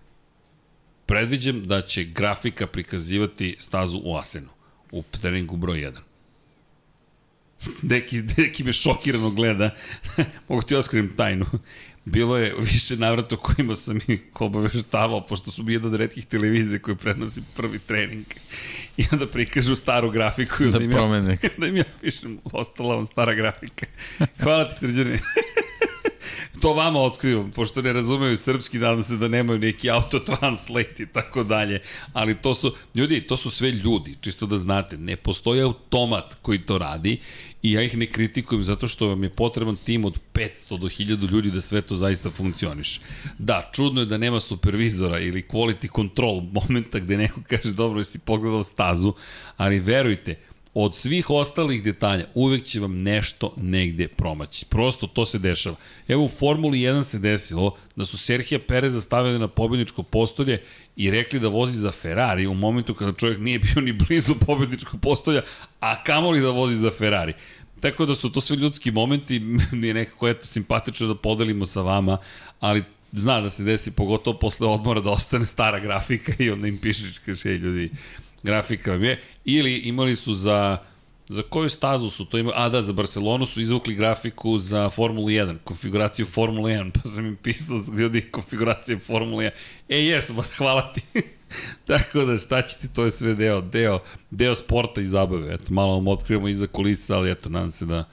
Predviđam 1.07 1.67
da 1.67 1.83
će 1.83 2.05
grafika 2.05 2.67
prikazivati 2.67 3.57
stazu 3.59 4.01
u 4.05 4.17
Asenu, 4.17 4.49
u 4.91 5.03
treningu 5.03 5.57
broj 5.57 5.79
1. 5.79 5.93
Deki, 7.83 8.23
deki 8.23 8.65
me 8.65 8.73
šokirano 8.73 9.31
gleda. 9.31 9.71
Mogu 10.49 10.63
ti 10.63 10.77
otkrijem 10.77 11.17
tajnu. 11.17 11.47
Bilo 12.05 12.37
je 12.37 12.55
više 12.59 12.97
navrata 12.97 13.37
kojima 13.37 13.77
sam 13.77 13.97
ih 13.97 14.21
obaveštavao, 14.35 15.27
pošto 15.27 15.51
su 15.51 15.63
mi 15.63 15.73
jedna 15.73 15.89
od 15.89 15.95
redkih 15.95 16.27
televizija 16.27 16.79
koji 16.79 16.97
prenosi 16.97 17.43
prvi 17.57 17.79
trening. 17.79 18.25
I 18.97 19.05
onda 19.13 19.27
prikažu 19.27 19.75
staru 19.75 20.11
grafiku. 20.11 20.65
Da, 20.65 20.79
da 20.79 20.89
promene. 20.91 21.39
Ja, 21.43 21.49
da 21.59 21.67
im 21.67 21.77
ja 21.77 21.85
pišem, 22.01 22.39
ostala 22.45 22.97
vam 22.97 23.07
stara 23.07 23.35
grafika. 23.35 23.87
Hvala 24.43 24.69
ti, 24.69 24.75
srđane. 24.75 25.21
To 26.61 26.75
vama 26.75 27.01
otkrivam, 27.01 27.51
pošto 27.51 27.83
ne 27.83 27.93
razumeju 27.93 28.37
srpski, 28.37 28.79
nadam 28.79 29.03
se 29.03 29.17
da 29.17 29.29
nemaju 29.29 29.59
neki 29.59 29.91
autotranslate 29.91 31.03
i 31.03 31.07
tako 31.07 31.45
dalje, 31.45 31.81
ali 32.13 32.35
to 32.35 32.55
su, 32.55 32.75
ljudi, 32.95 33.21
to 33.21 33.37
su 33.37 33.51
sve 33.51 33.71
ljudi, 33.71 34.17
čisto 34.21 34.47
da 34.47 34.59
znate, 34.59 34.99
ne 34.99 35.17
postoji 35.17 35.63
automat 35.63 36.35
koji 36.43 36.59
to 36.59 36.79
radi 36.79 37.21
i 37.63 37.73
ja 37.73 37.83
ih 37.83 37.97
ne 37.97 38.07
kritikujem 38.07 38.65
zato 38.65 38.89
što 38.89 39.07
vam 39.09 39.23
je 39.23 39.31
potreban 39.31 39.77
tim 39.77 40.05
od 40.05 40.19
500 40.35 40.79
do 40.79 40.87
1000 40.87 41.31
ljudi 41.31 41.51
da 41.51 41.61
sve 41.61 41.81
to 41.83 41.97
zaista 41.97 42.31
funkcioniše. 42.31 43.01
Da, 43.39 43.71
čudno 43.73 44.01
je 44.01 44.07
da 44.07 44.19
nema 44.19 44.41
supervizora 44.41 45.19
ili 45.21 45.47
quality 45.49 45.95
control 45.97 46.43
momenta 46.53 46.99
gde 46.99 47.17
neko 47.17 47.41
kaže 47.49 47.73
dobro 47.73 48.01
jesi 48.01 48.19
pogledao 48.19 48.63
stazu, 48.63 49.15
ali 49.57 49.79
verujte, 49.79 50.37
od 50.79 50.97
svih 50.97 51.31
ostalih 51.31 51.83
detalja 51.83 52.25
uvek 52.35 52.65
će 52.65 52.81
vam 52.81 53.03
nešto 53.03 53.55
negde 53.57 54.09
promaći. 54.09 54.65
Prosto 54.65 55.07
to 55.07 55.27
se 55.27 55.39
dešava. 55.39 55.77
Evo 56.09 56.25
u 56.25 56.29
Formuli 56.29 56.79
1 56.79 57.05
se 57.05 57.19
desilo 57.19 57.77
da 57.97 58.07
su 58.07 58.19
Serhija 58.19 58.59
Pereza 58.69 59.01
stavili 59.01 59.39
na 59.39 59.49
pobedničko 59.49 60.03
postolje 60.03 60.63
i 60.97 61.11
rekli 61.11 61.41
da 61.41 61.49
vozi 61.49 61.79
za 61.79 61.93
Ferrari 61.93 62.47
u 62.47 62.55
momentu 62.55 62.95
kada 62.95 63.13
čovjek 63.13 63.41
nije 63.41 63.59
bio 63.59 63.83
ni 63.83 63.93
blizu 63.93 64.35
pobedničkog 64.47 65.01
postolja, 65.01 65.43
a 65.81 66.05
kamoli 66.05 66.41
da 66.41 66.51
vozi 66.51 66.77
za 66.77 66.91
Ferrari. 66.91 67.33
Tako 67.81 68.07
da 68.07 68.15
su 68.15 68.33
to 68.33 68.41
sve 68.41 68.57
ljudski 68.57 68.91
momenti, 68.91 69.39
mi 69.73 69.87
je 69.87 69.95
nekako 69.95 70.29
eto 70.29 70.47
simpatično 70.47 71.09
da 71.09 71.15
podelimo 71.15 71.67
sa 71.67 71.81
vama, 71.81 72.19
ali 72.61 72.85
zna 73.13 73.41
da 73.41 73.51
se 73.51 73.65
desi 73.65 73.91
pogotovo 73.91 74.39
posle 74.39 74.67
odmora 74.67 75.01
da 75.01 75.11
ostane 75.11 75.47
stara 75.47 75.81
grafika 75.81 76.33
i 76.39 76.51
onda 76.51 76.69
im 76.69 76.79
pišeš 76.79 77.19
kaže 77.19 77.55
ljudi 77.55 77.91
grafika 78.43 78.93
je 78.93 79.23
ili 79.45 79.77
imali 79.79 80.17
su 80.17 80.35
za 80.35 80.79
Za 81.29 81.43
koju 81.43 81.69
stazu 81.69 82.11
su 82.11 82.25
to 82.25 82.39
imali? 82.39 82.55
A 82.57 82.69
da, 82.69 82.83
za 82.83 82.93
Barcelonu 82.93 83.47
su 83.47 83.61
izvukli 83.61 83.95
grafiku 83.95 84.59
za 84.59 84.91
Formulu 84.91 85.27
1, 85.29 85.57
konfiguraciju 85.65 86.27
Formule 86.27 86.73
1, 86.73 86.91
pa 87.03 87.09
sam 87.11 87.27
im 87.27 87.37
pisao 87.37 87.81
ljudi 87.99 88.21
konfiguracije 88.31 88.99
Formule 88.99 89.45
1. 89.45 89.51
E, 89.89 90.05
jes, 90.05 90.31
hvala 90.57 90.93
ti. 90.93 91.03
Tako 91.87 92.25
da 92.25 92.37
šta 92.37 92.63
će 92.63 92.77
ti, 92.79 92.95
to 92.95 93.05
je 93.05 93.11
sve 93.11 93.35
deo, 93.35 93.61
deo, 93.61 93.99
deo 94.31 94.55
sporta 94.55 95.01
i 95.01 95.07
zabave. 95.07 95.55
Eto, 95.55 95.65
malo 95.69 95.93
vam 95.93 96.09
otkrivamo 96.09 96.49
iza 96.49 96.67
kulisa, 96.67 97.17
ali 97.17 97.31
eto, 97.31 97.49
nadam 97.49 97.73
se 97.73 97.87
da 97.87 98.05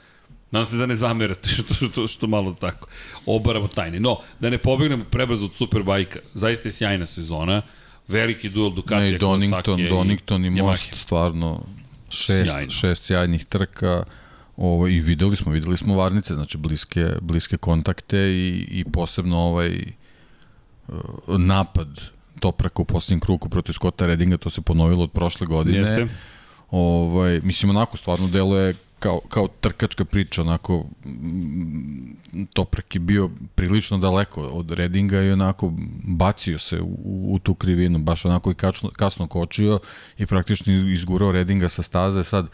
Nadam 0.54 0.66
se 0.66 0.78
da 0.78 0.86
ne 0.86 0.96
zamerate 0.96 1.50
što, 1.58 1.74
što, 1.74 2.08
što 2.08 2.28
malo 2.28 2.56
tako. 2.60 2.88
Obaramo 3.26 3.68
tajne. 3.68 4.00
No, 4.00 4.20
da 4.40 4.50
ne 4.50 4.58
pobegnemo 4.58 5.06
prebrzo 5.12 5.46
od 5.46 5.56
Superbajka. 5.56 6.20
Zaista 6.34 6.68
je 6.68 6.72
sjajna 6.72 7.06
sezona. 7.06 7.62
Veliki 8.08 8.50
duel 8.50 8.70
Ducatija, 8.70 9.00
ne, 9.00 9.16
i 9.16 9.18
Donington, 9.18 9.80
i 9.80 9.90
Donington 9.90 10.46
i 10.46 10.50
Most, 10.50 10.90
stvarno 10.94 11.64
šest, 12.10 12.52
Sjajno. 12.52 12.70
šest 12.70 13.04
sjajnih 13.06 13.46
trka. 13.46 14.04
Ovo, 14.58 14.88
I 14.88 15.00
videli 15.00 15.36
smo, 15.36 15.52
videli 15.52 15.78
smo 15.78 15.96
varnice, 15.96 16.36
znači 16.36 16.58
bliske, 16.58 17.10
bliske 17.22 17.58
kontakte 17.58 18.18
i, 18.18 18.68
i 18.72 18.86
posebno 18.86 19.38
ovaj 19.38 19.84
uh, 20.88 20.96
napad 21.38 21.88
Topraka 22.40 22.82
u 22.82 22.86
posljednjem 22.86 23.20
kruku 23.20 23.50
protiv 23.50 23.74
Scotta 23.74 24.08
Reddinga, 24.08 24.38
to 24.38 24.50
se 24.50 24.62
ponovilo 24.62 25.04
od 25.04 25.12
prošle 25.12 25.48
godine. 25.48 25.80
Jeste. 25.80 26.08
Ovaj, 26.72 27.40
mislim, 27.44 27.70
onako, 27.70 27.98
stvarno 27.98 28.28
deluje 28.28 28.76
kao, 29.04 29.20
kao 29.30 29.48
trkačka 29.62 30.06
priča, 30.06 30.42
onako 30.42 30.86
mm, 31.06 32.44
Toprak 32.54 32.96
je 32.96 33.00
bio 33.00 33.30
prilično 33.56 33.98
daleko 33.98 34.42
od 34.42 34.72
Redinga 34.72 35.22
i 35.22 35.32
onako 35.32 35.74
bacio 36.04 36.60
se 36.60 36.82
u, 36.82 37.34
u 37.34 37.40
tu 37.40 37.56
krivinu, 37.56 38.00
baš 38.00 38.26
onako 38.26 38.52
i 38.52 38.56
kasno, 38.56 38.90
kasno 38.90 39.28
kočio 39.28 39.80
i 40.18 40.26
praktično 40.26 40.74
izgurao 40.74 41.32
Redinga 41.32 41.70
sa 41.70 41.84
staze, 41.84 42.24
sad 42.24 42.48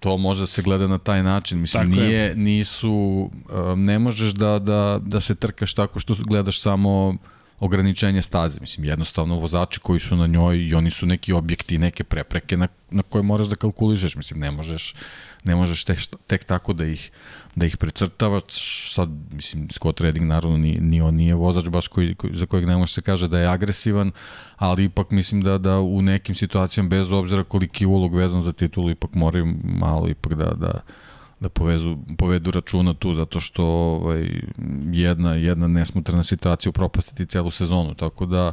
to 0.00 0.16
može 0.16 0.40
da 0.40 0.46
se 0.46 0.62
gleda 0.62 0.86
na 0.86 0.98
taj 0.98 1.22
način. 1.22 1.60
Mislim, 1.60 1.82
tako 1.82 2.00
nije, 2.00 2.20
je. 2.20 2.36
nisu, 2.36 3.30
ne 3.76 3.98
možeš 3.98 4.32
da, 4.32 4.58
da, 4.58 5.00
da 5.02 5.20
se 5.20 5.34
trkaš 5.34 5.74
tako 5.74 6.00
što 6.00 6.14
gledaš 6.14 6.60
samo 6.60 7.16
ograničenje 7.60 8.22
staze. 8.22 8.60
Mislim, 8.60 8.84
jednostavno 8.84 9.38
vozači 9.38 9.80
koji 9.80 10.00
su 10.00 10.16
na 10.16 10.26
njoj 10.26 10.58
i 10.58 10.74
oni 10.74 10.90
su 10.90 11.06
neki 11.06 11.32
objekti, 11.32 11.78
neke 11.78 12.04
prepreke 12.04 12.56
na, 12.56 12.68
na 12.90 13.02
koje 13.02 13.22
moraš 13.22 13.46
da 13.46 13.56
kalkulišeš. 13.56 14.16
Mislim, 14.16 14.40
ne 14.40 14.50
možeš 14.50 14.94
ne 15.44 15.54
možeš 15.54 15.84
tek, 15.84 15.98
tek 16.26 16.44
tako 16.44 16.72
da 16.72 16.84
ih, 16.84 17.10
da 17.56 17.66
ih 17.66 17.76
precrtavaš. 17.76 18.92
Sad, 18.94 19.08
mislim, 19.32 19.68
Scott 19.70 20.00
Redding 20.00 20.26
naravno 20.26 20.56
ni, 20.58 20.78
ni 20.80 21.00
on 21.00 21.14
nije 21.14 21.34
vozač 21.34 21.68
baš 21.68 21.88
koji, 21.88 22.14
koji, 22.14 22.36
za 22.36 22.46
kojeg 22.46 22.66
ne 22.66 22.76
može 22.76 22.92
se 22.92 23.00
kaže 23.02 23.28
da 23.28 23.38
je 23.38 23.48
agresivan, 23.48 24.12
ali 24.56 24.84
ipak 24.84 25.10
mislim 25.10 25.42
da, 25.42 25.58
da 25.58 25.78
u 25.78 26.02
nekim 26.02 26.34
situacijama, 26.34 26.88
bez 26.88 27.12
obzira 27.12 27.44
koliki 27.44 27.84
je 27.84 27.88
ulog 27.88 28.14
vezan 28.14 28.42
za 28.42 28.52
titulu, 28.52 28.90
ipak 28.90 29.14
moraju 29.14 29.54
malo 29.64 30.08
ipak 30.08 30.34
da, 30.34 30.54
da, 30.54 30.80
da 31.40 31.48
povezu, 31.48 31.96
povedu 32.18 32.50
računa 32.50 32.94
tu, 32.94 33.14
zato 33.14 33.40
što 33.40 33.64
ovaj, 33.64 34.28
jedna, 34.92 35.34
jedna 35.34 35.68
nesmutrana 35.68 36.24
situacija 36.24 36.70
upropastiti 36.70 37.26
celu 37.26 37.50
sezonu, 37.50 37.94
tako 37.94 38.26
da 38.26 38.52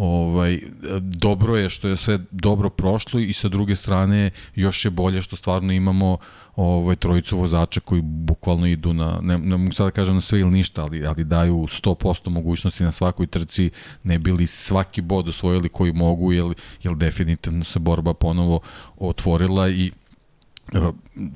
ovaj, 0.00 0.58
dobro 1.00 1.56
je 1.56 1.68
što 1.68 1.88
je 1.88 1.96
sve 1.96 2.18
dobro 2.30 2.70
prošlo 2.70 3.20
i 3.20 3.32
sa 3.32 3.48
druge 3.48 3.76
strane 3.76 4.30
još 4.54 4.84
je 4.84 4.90
bolje 4.90 5.22
što 5.22 5.36
stvarno 5.36 5.72
imamo 5.72 6.18
ovaj, 6.56 6.96
trojicu 6.96 7.38
vozača 7.38 7.80
koji 7.80 8.02
bukvalno 8.02 8.66
idu 8.66 8.92
na, 8.92 9.18
ne, 9.22 9.38
ne 9.38 9.56
mogu 9.56 9.72
sada 9.72 9.86
da 9.86 9.94
kažem 9.94 10.14
na 10.14 10.20
sve 10.20 10.40
ili 10.40 10.50
ništa, 10.50 10.82
ali, 10.82 11.06
ali 11.06 11.24
daju 11.24 11.54
100% 11.54 12.28
mogućnosti 12.28 12.84
na 12.84 12.92
svakoj 12.92 13.26
trci, 13.26 13.70
ne 14.02 14.18
bili 14.18 14.46
svaki 14.46 15.00
bod 15.00 15.28
osvojili 15.28 15.68
koji 15.68 15.92
mogu, 15.92 16.32
jer, 16.32 16.54
jer 16.82 16.94
definitivno 16.94 17.64
se 17.64 17.78
borba 17.78 18.14
ponovo 18.14 18.60
otvorila 18.98 19.68
i 19.68 19.90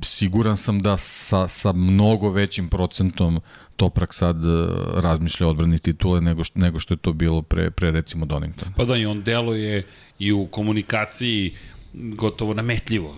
siguran 0.03 0.57
sam 0.57 0.81
da 0.81 0.97
sa, 0.97 1.49
sa 1.49 1.73
mnogo 1.73 2.31
većim 2.31 2.69
procentom 2.69 3.41
Toprak 3.77 4.15
sad 4.15 4.45
e, 4.45 4.67
razmišlja 4.95 5.49
odbrani 5.49 5.79
titule 5.79 6.21
nego 6.21 6.45
što, 6.45 6.59
nego 6.59 6.81
što 6.81 6.95
je 6.95 6.99
to 6.99 7.13
bilo 7.13 7.43
pre, 7.43 7.71
pre 7.71 7.91
recimo 7.91 8.27
Donington. 8.27 8.73
Pa 8.77 8.85
da, 8.85 8.97
i 8.97 9.07
on 9.07 9.23
deluje 9.23 9.87
i 10.19 10.33
u 10.33 10.47
komunikaciji 10.47 11.55
gotovo 11.95 12.55
nametljivo. 12.55 13.17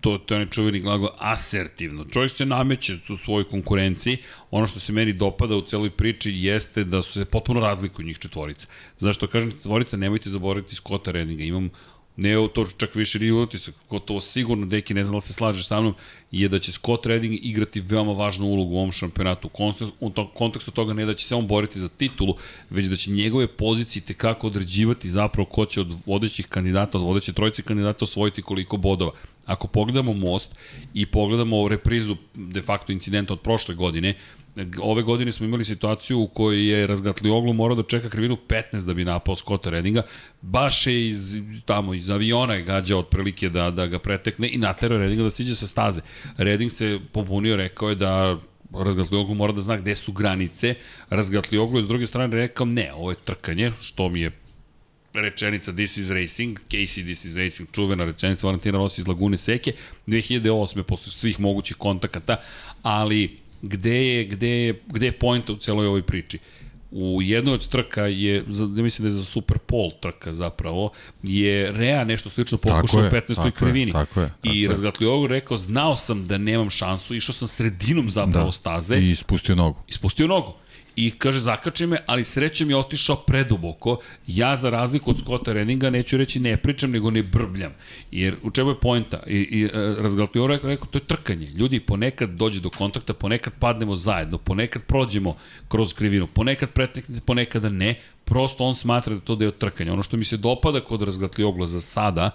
To, 0.00 0.18
to 0.18 0.34
je 0.34 0.36
onaj 0.36 0.50
čuveni 0.50 0.80
glagol 0.80 1.08
asertivno. 1.18 2.04
Čovjek 2.04 2.32
se 2.32 2.46
nameće 2.46 2.96
u 3.08 3.16
svojoj 3.16 3.44
konkurenciji. 3.44 4.18
Ono 4.50 4.66
što 4.66 4.80
se 4.80 4.92
meni 4.92 5.12
dopada 5.12 5.56
u 5.56 5.62
celoj 5.62 5.90
priči 5.90 6.32
jeste 6.32 6.84
da 6.84 7.02
su 7.02 7.12
se 7.12 7.24
potpuno 7.24 7.60
razlikuju 7.60 8.06
njih 8.06 8.18
četvorica. 8.18 8.66
Zašto 8.98 9.26
kažem 9.26 9.50
četvorica, 9.50 9.96
nemojte 9.96 10.30
zaboraviti 10.30 10.74
Scotta 10.74 11.10
Redinga. 11.10 11.42
Imam 11.44 11.70
ne 12.16 12.48
to 12.54 12.66
čak 12.76 12.94
više 12.94 13.18
nije 13.18 13.32
utisak, 13.32 13.74
gotovo 13.90 14.20
sigurno, 14.20 14.66
Deki 14.66 14.94
ne 14.94 15.04
znam 15.04 15.16
da 15.16 15.20
se 15.20 15.32
slažeš 15.32 15.66
sa 15.66 15.80
mnom, 15.80 15.94
je 16.30 16.48
da 16.48 16.58
će 16.58 16.72
Scott 16.72 17.06
Redding 17.06 17.34
igrati 17.42 17.80
veoma 17.80 18.12
važnu 18.12 18.46
ulogu 18.46 18.74
u 18.74 18.78
ovom 18.78 18.92
šampionatu. 18.92 19.50
U 20.00 20.10
kontekstu 20.34 20.70
toga 20.70 20.92
ne 20.92 21.06
da 21.06 21.14
će 21.14 21.26
se 21.26 21.34
on 21.34 21.46
boriti 21.46 21.80
za 21.80 21.88
titulu, 21.88 22.34
već 22.70 22.86
da 22.86 22.96
će 22.96 23.10
njegove 23.10 23.46
pozicije 23.46 24.02
tekako 24.02 24.46
određivati 24.46 25.10
zapravo 25.10 25.46
ko 25.46 25.66
će 25.66 25.80
od 25.80 25.96
vodećih 26.06 26.46
kandidata, 26.46 26.98
od 26.98 27.04
vodeće 27.04 27.32
trojice 27.32 27.62
kandidata 27.62 28.04
osvojiti 28.04 28.42
koliko 28.42 28.76
bodova. 28.76 29.12
Ako 29.46 29.66
pogledamo 29.66 30.12
most 30.12 30.54
i 30.94 31.06
pogledamo 31.06 31.68
reprizu 31.68 32.16
de 32.34 32.62
facto 32.62 32.92
incidenta 32.92 33.32
od 33.32 33.40
prošle 33.40 33.74
godine, 33.74 34.14
ove 34.82 35.02
godine 35.02 35.32
smo 35.32 35.46
imali 35.46 35.64
situaciju 35.64 36.20
u 36.20 36.28
kojoj 36.28 36.68
je 36.68 36.86
razgatli 36.86 37.30
oglu 37.30 37.52
morao 37.52 37.76
da 37.76 37.82
čeka 37.82 38.08
krivinu 38.08 38.36
15 38.48 38.86
da 38.86 38.94
bi 38.94 39.04
napao 39.04 39.36
Scotta 39.36 39.70
Reddinga. 39.70 40.02
Baš 40.40 40.86
je 40.86 41.08
iz, 41.08 41.42
tamo, 41.64 41.94
iz 41.94 42.10
aviona 42.10 42.54
je 42.54 42.62
gađao 42.62 42.98
otprilike 42.98 43.48
da, 43.48 43.70
da 43.70 43.86
ga 43.86 43.98
pretekne 43.98 44.48
i 44.52 44.58
naterao 44.58 44.98
Reddinga 44.98 45.22
da 45.22 45.30
siđe 45.30 45.54
sa 45.54 45.66
staze. 45.66 46.00
Redding 46.36 46.72
se 46.72 46.98
popunio, 47.12 47.56
rekao 47.56 47.88
je 47.88 47.94
da 47.94 48.38
Razgatlioglu 48.72 49.34
mora 49.34 49.52
da 49.52 49.60
zna 49.60 49.76
gde 49.76 49.96
su 49.96 50.12
granice. 50.12 50.74
Razgatlioglu 51.10 51.78
je 51.78 51.84
s 51.84 51.88
druge 51.88 52.06
strane 52.06 52.36
rekao 52.36 52.66
ne, 52.66 52.92
ovo 52.92 53.10
je 53.10 53.16
trkanje, 53.24 53.72
što 53.80 54.08
mi 54.08 54.20
je 54.20 54.30
rečenica 55.22 55.72
This 55.72 55.96
is 55.96 56.10
Racing, 56.10 56.58
Casey 56.70 57.02
This 57.02 57.24
is 57.24 57.36
Racing, 57.36 57.68
čuvena 57.72 58.04
rečenica 58.04 58.46
Valentina 58.46 58.78
Rossi 58.78 59.00
iz 59.00 59.08
Lagune 59.08 59.38
Seke, 59.38 59.72
2008. 60.06 60.82
posle 60.82 61.12
svih 61.12 61.40
mogućih 61.40 61.76
kontakata, 61.76 62.36
ali 62.82 63.38
gde 63.62 64.06
je, 64.06 64.24
gde 64.24 64.48
je, 64.48 64.80
gde 64.86 65.06
je 65.06 65.18
point 65.18 65.50
u 65.50 65.56
celoj 65.56 65.86
ovoj 65.86 66.02
priči? 66.02 66.38
u 66.90 67.22
jednoj 67.22 67.54
od 67.54 67.68
trka 67.68 68.06
je, 68.06 68.34
ja 68.76 68.82
mislim 68.82 69.08
da 69.08 69.14
je 69.14 69.18
za 69.18 69.24
Super 69.24 69.58
Pol 69.58 69.90
trka 70.00 70.34
zapravo, 70.34 70.90
je 71.22 71.72
Rea 71.72 72.04
nešto 72.04 72.30
slično 72.30 72.58
pokušao 72.58 73.00
u 73.00 73.04
15. 73.04 73.50
krivini. 73.50 73.92
tako 73.92 74.20
je, 74.20 74.28
tako 74.28 74.56
I 74.56 74.68
razgatli 74.68 75.06
ovo 75.06 75.26
rekao, 75.26 75.56
znao 75.56 75.96
sam 75.96 76.24
da 76.26 76.38
nemam 76.38 76.70
šansu, 76.70 77.14
išao 77.14 77.32
sam 77.32 77.48
sredinom 77.48 78.10
zapravo 78.10 78.46
da. 78.46 78.52
staze. 78.52 78.96
I 78.96 79.10
ispustio 79.10 79.54
nogu. 79.54 79.80
Ispustio 79.88 80.26
nogu 80.26 80.54
i 80.96 81.10
kaže 81.10 81.40
zakači 81.40 81.86
me, 81.86 81.98
ali 82.06 82.24
srećem 82.24 82.70
je 82.70 82.76
otišao 82.76 83.16
preduboko. 83.16 83.98
Ja 84.26 84.56
za 84.56 84.70
razliku 84.70 85.10
od 85.10 85.18
Scotta 85.20 85.52
Renninga 85.52 85.90
neću 85.90 86.16
reći 86.16 86.40
ne 86.40 86.56
pričam, 86.56 86.90
nego 86.90 87.10
ne 87.10 87.22
brbljam. 87.22 87.72
Jer 88.10 88.36
u 88.42 88.50
čemu 88.50 88.70
je 88.70 88.80
pojenta? 88.80 89.22
I, 89.26 89.36
i 89.36 89.64
e, 89.64 89.70
razgaltio 89.98 90.46
rekao, 90.46 90.70
rekao, 90.70 90.86
to 90.86 90.98
je 90.98 91.04
trkanje. 91.04 91.46
Ljudi, 91.46 91.80
ponekad 91.80 92.30
dođe 92.30 92.60
do 92.60 92.70
kontakta, 92.70 93.14
ponekad 93.14 93.52
padnemo 93.58 93.96
zajedno, 93.96 94.38
ponekad 94.38 94.82
prođemo 94.82 95.36
kroz 95.68 95.94
krivinu, 95.94 96.26
ponekad 96.26 96.70
preteknete, 96.70 97.20
ponekada 97.26 97.68
ne. 97.68 97.94
Prosto 98.24 98.64
on 98.64 98.74
smatra 98.74 99.14
da 99.14 99.20
to 99.20 99.36
deo 99.36 99.50
trkanja. 99.50 99.92
Ono 99.92 100.02
što 100.02 100.16
mi 100.16 100.24
se 100.24 100.36
dopada 100.36 100.80
kod 100.80 101.02
razgatliogla 101.02 101.66
za 101.66 101.80
sada, 101.80 102.30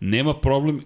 nema 0.00 0.34
problem 0.34 0.80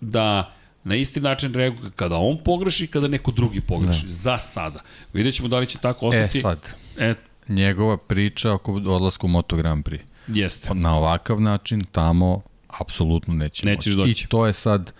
da 0.00 0.57
na 0.88 0.94
isti 0.94 1.20
način 1.20 1.54
reaguje 1.54 1.90
kada 1.92 2.16
on 2.16 2.38
pogreši 2.38 2.84
i 2.84 2.88
kada 2.88 3.08
neko 3.08 3.30
drugi 3.30 3.60
pogreši. 3.60 4.02
Ne. 4.04 4.08
Za 4.10 4.38
sada. 4.38 4.80
Vidjet 5.12 5.34
ćemo 5.34 5.48
da 5.48 5.58
li 5.58 5.66
će 5.66 5.78
tako 5.78 6.06
ostati. 6.06 6.38
E 6.38 6.40
sad, 6.40 6.74
E, 6.98 7.14
njegova 7.48 7.96
priča 7.96 8.52
oko 8.52 8.72
odlaska 8.72 9.26
u 9.26 9.30
Moto 9.30 9.56
Grand 9.56 9.84
Prix. 9.84 10.00
jeste. 10.28 10.74
Na 10.74 10.96
ovakav 10.96 11.40
način 11.40 11.84
tamo 11.84 12.40
apsolutno 12.80 13.34
neće 13.34 13.66
Nećeš 13.66 13.96
moći. 13.96 14.08
doći. 14.10 14.24
I 14.24 14.28
to 14.28 14.46
je 14.46 14.52
sad 14.52 14.92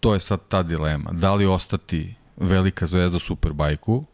to 0.00 0.14
je 0.14 0.20
sad 0.20 0.40
ta 0.48 0.62
dilema. 0.62 1.10
Da 1.12 1.34
li 1.34 1.46
ostati 1.46 2.14
velika 2.36 2.86
zvezda 2.86 3.18
Superbajku, 3.18 4.04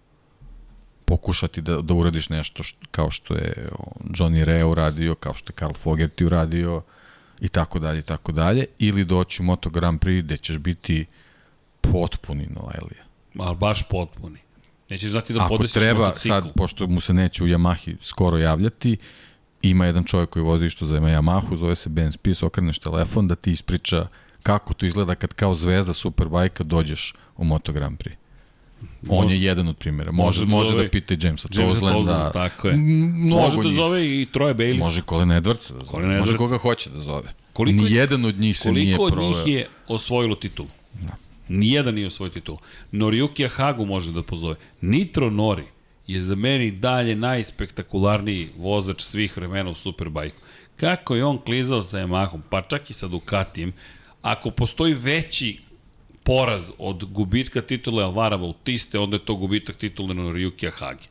pokušati 1.04 1.60
da, 1.60 1.80
da 1.82 1.94
uradiš 1.94 2.28
nešto 2.28 2.62
što, 2.62 2.86
kao 2.90 3.10
što 3.10 3.34
je 3.34 3.68
Johnny 4.04 4.44
Rea 4.44 4.66
uradio, 4.66 5.14
kao 5.14 5.34
što 5.34 5.50
je 5.50 5.54
Karl 5.54 5.72
Fogerty 5.84 6.24
uradio 6.26 6.82
i 7.40 7.48
tako 7.48 7.78
dalje 7.78 7.98
i 7.98 8.02
tako 8.02 8.32
dalje, 8.32 8.66
ili 8.78 9.04
doći 9.04 9.42
u 9.42 9.44
Moto 9.44 9.70
Grand 9.70 10.00
Prix 10.00 10.22
gde 10.22 10.36
ćeš 10.36 10.58
biti 10.58 11.06
potpuni 11.80 12.46
Noelija. 12.46 13.04
Ali 13.38 13.56
baš 13.56 13.82
potpuni. 13.90 14.38
Nećeš 14.90 15.10
znati 15.10 15.32
da 15.32 15.44
Ako 15.44 15.56
podesiš 15.56 15.82
treba, 15.82 16.06
motocikl. 16.06 16.28
sad, 16.28 16.52
pošto 16.56 16.86
mu 16.86 17.00
se 17.00 17.14
neće 17.14 17.44
u 17.44 17.46
Yamahi 17.46 17.96
skoro 18.00 18.38
javljati, 18.38 18.96
ima 19.62 19.86
jedan 19.86 20.04
čovjek 20.04 20.30
koji 20.30 20.42
vozi 20.42 20.70
što 20.70 20.86
za 20.86 20.94
Yamahu, 21.00 21.56
zove 21.56 21.74
se 21.74 21.88
Ben 21.88 22.12
Spies, 22.12 22.42
okreneš 22.42 22.78
telefon 22.78 23.28
da 23.28 23.34
ti 23.34 23.52
ispriča 23.52 24.06
kako 24.42 24.74
to 24.74 24.86
izgleda 24.86 25.14
kad 25.14 25.32
kao 25.32 25.54
zvezda 25.54 25.92
Superbajka 25.92 26.64
dođeš 26.64 27.14
u 27.36 27.44
Moto 27.44 27.72
Grand 27.72 27.98
Prix. 27.98 28.14
On 29.08 29.22
Može- 29.24 29.34
je 29.36 29.42
jedan 29.42 29.68
od 29.68 29.76
primjera. 29.76 30.12
Može, 30.12 30.24
može 30.24 30.46
da 30.46 30.50
može 30.50 30.70
zove- 30.70 30.82
da 30.82 30.90
pita 30.90 31.14
i 31.14 31.18
Jamesa 31.20 31.48
Tozlanda. 31.48 31.92
Tozlanda, 31.92 32.32
tako 32.32 32.68
je. 32.68 32.76
Mnogo 32.76 33.42
Može 33.42 33.62
da 33.62 33.70
zove 33.70 34.20
i 34.22 34.26
Troje 34.26 34.54
Bayliss. 34.54 34.78
Može 34.78 35.02
Colin 35.08 35.28
Edwardsa 35.28 35.72
da 35.72 35.84
zove. 35.84 35.86
Colin 35.86 36.08
Može 36.08 36.32
Edwards. 36.32 36.36
koga 36.36 36.58
hoće 36.58 36.90
da 36.90 37.00
zove. 37.00 37.34
Koliko- 37.52 37.84
Nijedan 37.84 38.24
od 38.24 38.40
njih 38.40 38.58
se 38.58 38.72
nije 38.72 38.96
Koliko 38.96 39.04
od 39.04 39.12
proveo. 39.12 39.44
njih 39.44 39.54
je 39.54 39.66
osvojilo 39.88 40.34
titulu? 40.34 40.68
Da. 40.94 41.16
Nijedan 41.48 41.94
nije 41.94 42.06
osvojio 42.06 42.32
titulu. 42.32 42.58
Noriyuki 42.92 43.48
Hagu 43.48 43.86
može 43.86 44.12
da 44.12 44.22
pozove. 44.22 44.54
Nitro 44.80 45.30
Nori 45.30 45.64
je 46.06 46.22
za 46.22 46.34
meni 46.34 46.70
dalje 46.70 47.16
najspektakularniji 47.16 48.48
vozač 48.58 49.02
svih 49.02 49.36
vremena 49.36 49.70
u 49.70 49.74
Superbajku. 49.74 50.36
Kako 50.76 51.14
je 51.14 51.24
on 51.24 51.38
klizao 51.38 51.82
sa 51.82 51.98
Yamahom, 51.98 52.40
pa 52.50 52.62
čak 52.62 52.90
i 52.90 52.94
sa 52.94 53.08
Ducatijem, 53.08 53.72
ako 54.22 54.50
postoji 54.50 54.94
veći 54.94 55.58
poraz 56.28 56.70
od 56.78 57.04
gubitka 57.04 57.60
titule 57.62 58.04
Alvara 58.04 58.36
Bautiste, 58.36 58.98
onda 58.98 59.16
je 59.16 59.24
to 59.24 59.34
gubitak 59.34 59.76
titule 59.76 60.14
Noriyuki 60.14 60.70
Hagi. 60.72 61.08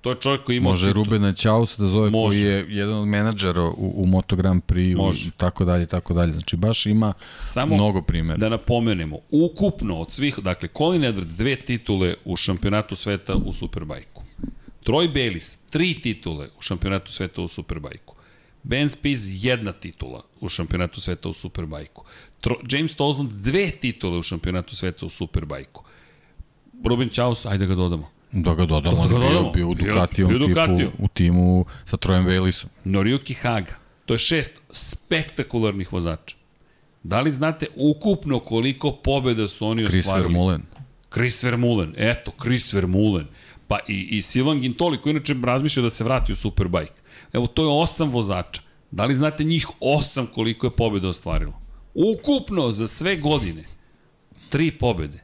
To 0.00 0.10
je 0.10 0.16
čovjek 0.20 0.44
koji 0.44 0.56
ima 0.56 0.68
Može 0.70 0.86
titul- 0.86 0.94
Rubena 0.94 1.32
Ćaus 1.32 1.78
da 1.78 1.86
zove 1.86 2.10
Može. 2.10 2.40
koji 2.42 2.52
je 2.52 2.66
jedan 2.68 2.94
od 2.94 3.08
menadžera 3.08 3.62
u, 3.64 3.74
u 3.96 4.06
Moto 4.06 4.36
Grand 4.36 4.62
Prix 4.62 4.96
Može. 4.96 5.28
i 5.28 5.30
tako 5.36 5.64
dalje, 5.64 5.86
tako 5.86 6.14
dalje. 6.14 6.32
Znači 6.32 6.56
baš 6.56 6.86
ima 6.86 7.12
Samo 7.38 7.74
mnogo 7.74 8.02
primjera. 8.02 8.38
Da 8.38 8.48
napomenemo, 8.48 9.18
ukupno 9.30 9.98
od 9.98 10.12
svih, 10.12 10.38
dakle, 10.38 10.68
Colin 10.76 11.02
Edwards 11.02 11.36
dve 11.36 11.56
titule 11.56 12.14
u 12.24 12.36
šampionatu 12.36 12.96
sveta 12.96 13.34
u 13.34 13.52
Superbajku. 13.52 14.22
Troy 14.84 15.12
Bayliss, 15.12 15.58
tri 15.70 15.94
titule 15.94 16.48
u 16.58 16.62
šampionatu 16.62 17.12
sveta 17.12 17.42
u 17.42 17.48
Superbajku. 17.48 18.14
Ben 18.62 18.90
Spies, 18.90 19.20
jedna 19.44 19.72
titula 19.72 20.22
u 20.40 20.48
šampionatu 20.48 21.00
sveta 21.00 21.28
u 21.28 21.32
Superbajku. 21.32 22.04
Tro, 22.40 22.56
James 22.70 22.94
Tozland, 22.94 23.32
dve 23.32 23.70
titule 23.70 24.18
u 24.18 24.22
šampionatu 24.22 24.76
sveta 24.76 25.06
u 25.06 25.10
Superbajku. 25.10 25.84
Ruben 26.84 27.08
Chaus, 27.08 27.46
ajde 27.46 27.66
ga 27.66 27.74
dodamo. 27.74 28.08
Da 28.32 28.54
ga 28.54 28.66
dodamo, 28.66 28.96
Da 28.98 29.08
ga 29.08 29.14
je 29.14 29.20
bio, 29.20 29.28
dodamo. 29.28 29.50
bio 29.50 29.68
u 29.68 29.74
Bio- 29.74 29.84
bio 30.18 30.36
u 30.36 30.40
tipu, 30.78 30.92
u 30.98 31.08
timu 31.08 31.64
sa 31.84 31.96
Trojem 31.96 32.26
Baylissom. 32.26 32.66
Noriyuki 32.84 33.34
Haga. 33.34 33.74
To 34.06 34.14
je 34.14 34.18
šest 34.18 34.60
spektakularnih 34.70 35.92
vozača. 35.92 36.36
Da 37.02 37.20
li 37.20 37.32
znate 37.32 37.66
ukupno 37.76 38.38
koliko 38.40 38.92
pobjeda 38.94 39.48
su 39.48 39.66
oni 39.66 39.86
Chris 39.86 40.04
ostvarili? 40.06 40.24
Vermeulen. 40.24 40.62
Chris 41.12 41.42
Vermeulen, 41.42 41.94
eto, 41.96 42.32
Chris 42.42 42.72
Vermeulen. 42.72 43.26
Pa 43.68 43.78
i, 43.88 44.08
i 44.10 44.22
Silvan 44.22 44.60
Gintoli, 44.60 45.00
koji 45.00 45.10
inače 45.10 45.34
razmišlja 45.44 45.82
da 45.82 45.90
se 45.90 46.04
vrati 46.04 46.32
u 46.32 46.36
Superbike. 46.36 46.92
Evo, 47.32 47.46
to 47.46 47.62
je 47.62 47.82
osam 47.82 48.10
vozača. 48.10 48.62
Da 48.90 49.04
li 49.04 49.14
znate 49.14 49.44
njih 49.44 49.66
osam 49.80 50.26
koliko 50.26 50.66
je 50.66 50.70
pobjeda 50.70 51.08
ostvarilo? 51.08 51.59
Ukupno, 51.94 52.72
za 52.72 52.86
sve 52.86 53.16
godine, 53.16 53.64
tri 54.48 54.70
pobjede. 54.70 55.18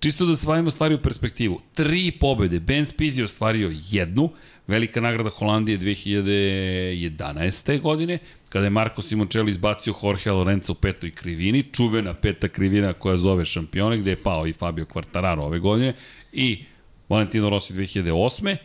Čisto 0.00 0.26
da 0.26 0.36
stavimo 0.36 0.70
stvari 0.70 0.94
u 0.94 1.02
perspektivu. 1.02 1.60
Tri 1.74 2.12
pobjede. 2.20 2.60
Ben 2.60 2.86
Spies 2.86 3.18
je 3.18 3.24
ostvario 3.24 3.72
jednu, 3.90 4.30
velika 4.66 5.00
nagrada 5.00 5.30
Holandije 5.30 5.78
2011. 5.78 7.80
godine, 7.80 8.18
kada 8.48 8.66
je 8.66 8.70
Marko 8.70 9.02
Simoncelli 9.02 9.50
izbacio 9.50 9.94
Jorge 10.02 10.30
Lorenzo 10.30 10.72
u 10.72 10.74
petoj 10.74 11.10
krivini, 11.10 11.64
čuvena 11.72 12.14
peta 12.14 12.48
krivina 12.48 12.92
koja 12.92 13.16
zove 13.16 13.44
šampione, 13.44 13.98
gde 13.98 14.10
je 14.10 14.22
pao 14.22 14.46
i 14.46 14.52
Fabio 14.52 14.84
Quartararo 14.84 15.40
ove 15.40 15.58
godine, 15.58 15.94
i 16.32 16.64
Valentino 17.08 17.50
Rossi 17.50 17.74
2008. 17.74 18.56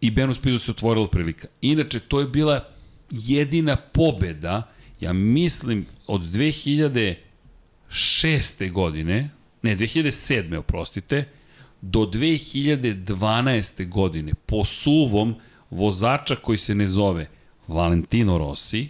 I 0.00 0.10
Benu 0.10 0.34
Spizu 0.34 0.58
se 0.58 0.70
otvorila 0.70 1.08
prilika. 1.08 1.48
Inače, 1.60 2.00
to 2.00 2.20
je 2.20 2.26
bila 2.26 2.68
jedina 3.10 3.76
pobeda, 3.76 4.62
ja 5.06 5.12
mislim, 5.12 5.86
od 6.06 6.20
2006. 6.20 7.16
godine, 8.72 9.30
ne, 9.62 9.76
2007. 9.76 10.56
oprostite, 10.56 11.24
do 11.80 12.00
2012. 12.00 13.88
godine 13.88 14.32
po 14.46 14.64
suvom 14.64 15.34
vozača 15.70 16.36
koji 16.36 16.58
se 16.58 16.74
ne 16.74 16.88
zove 16.88 17.28
Valentino 17.66 18.38
Rossi, 18.38 18.88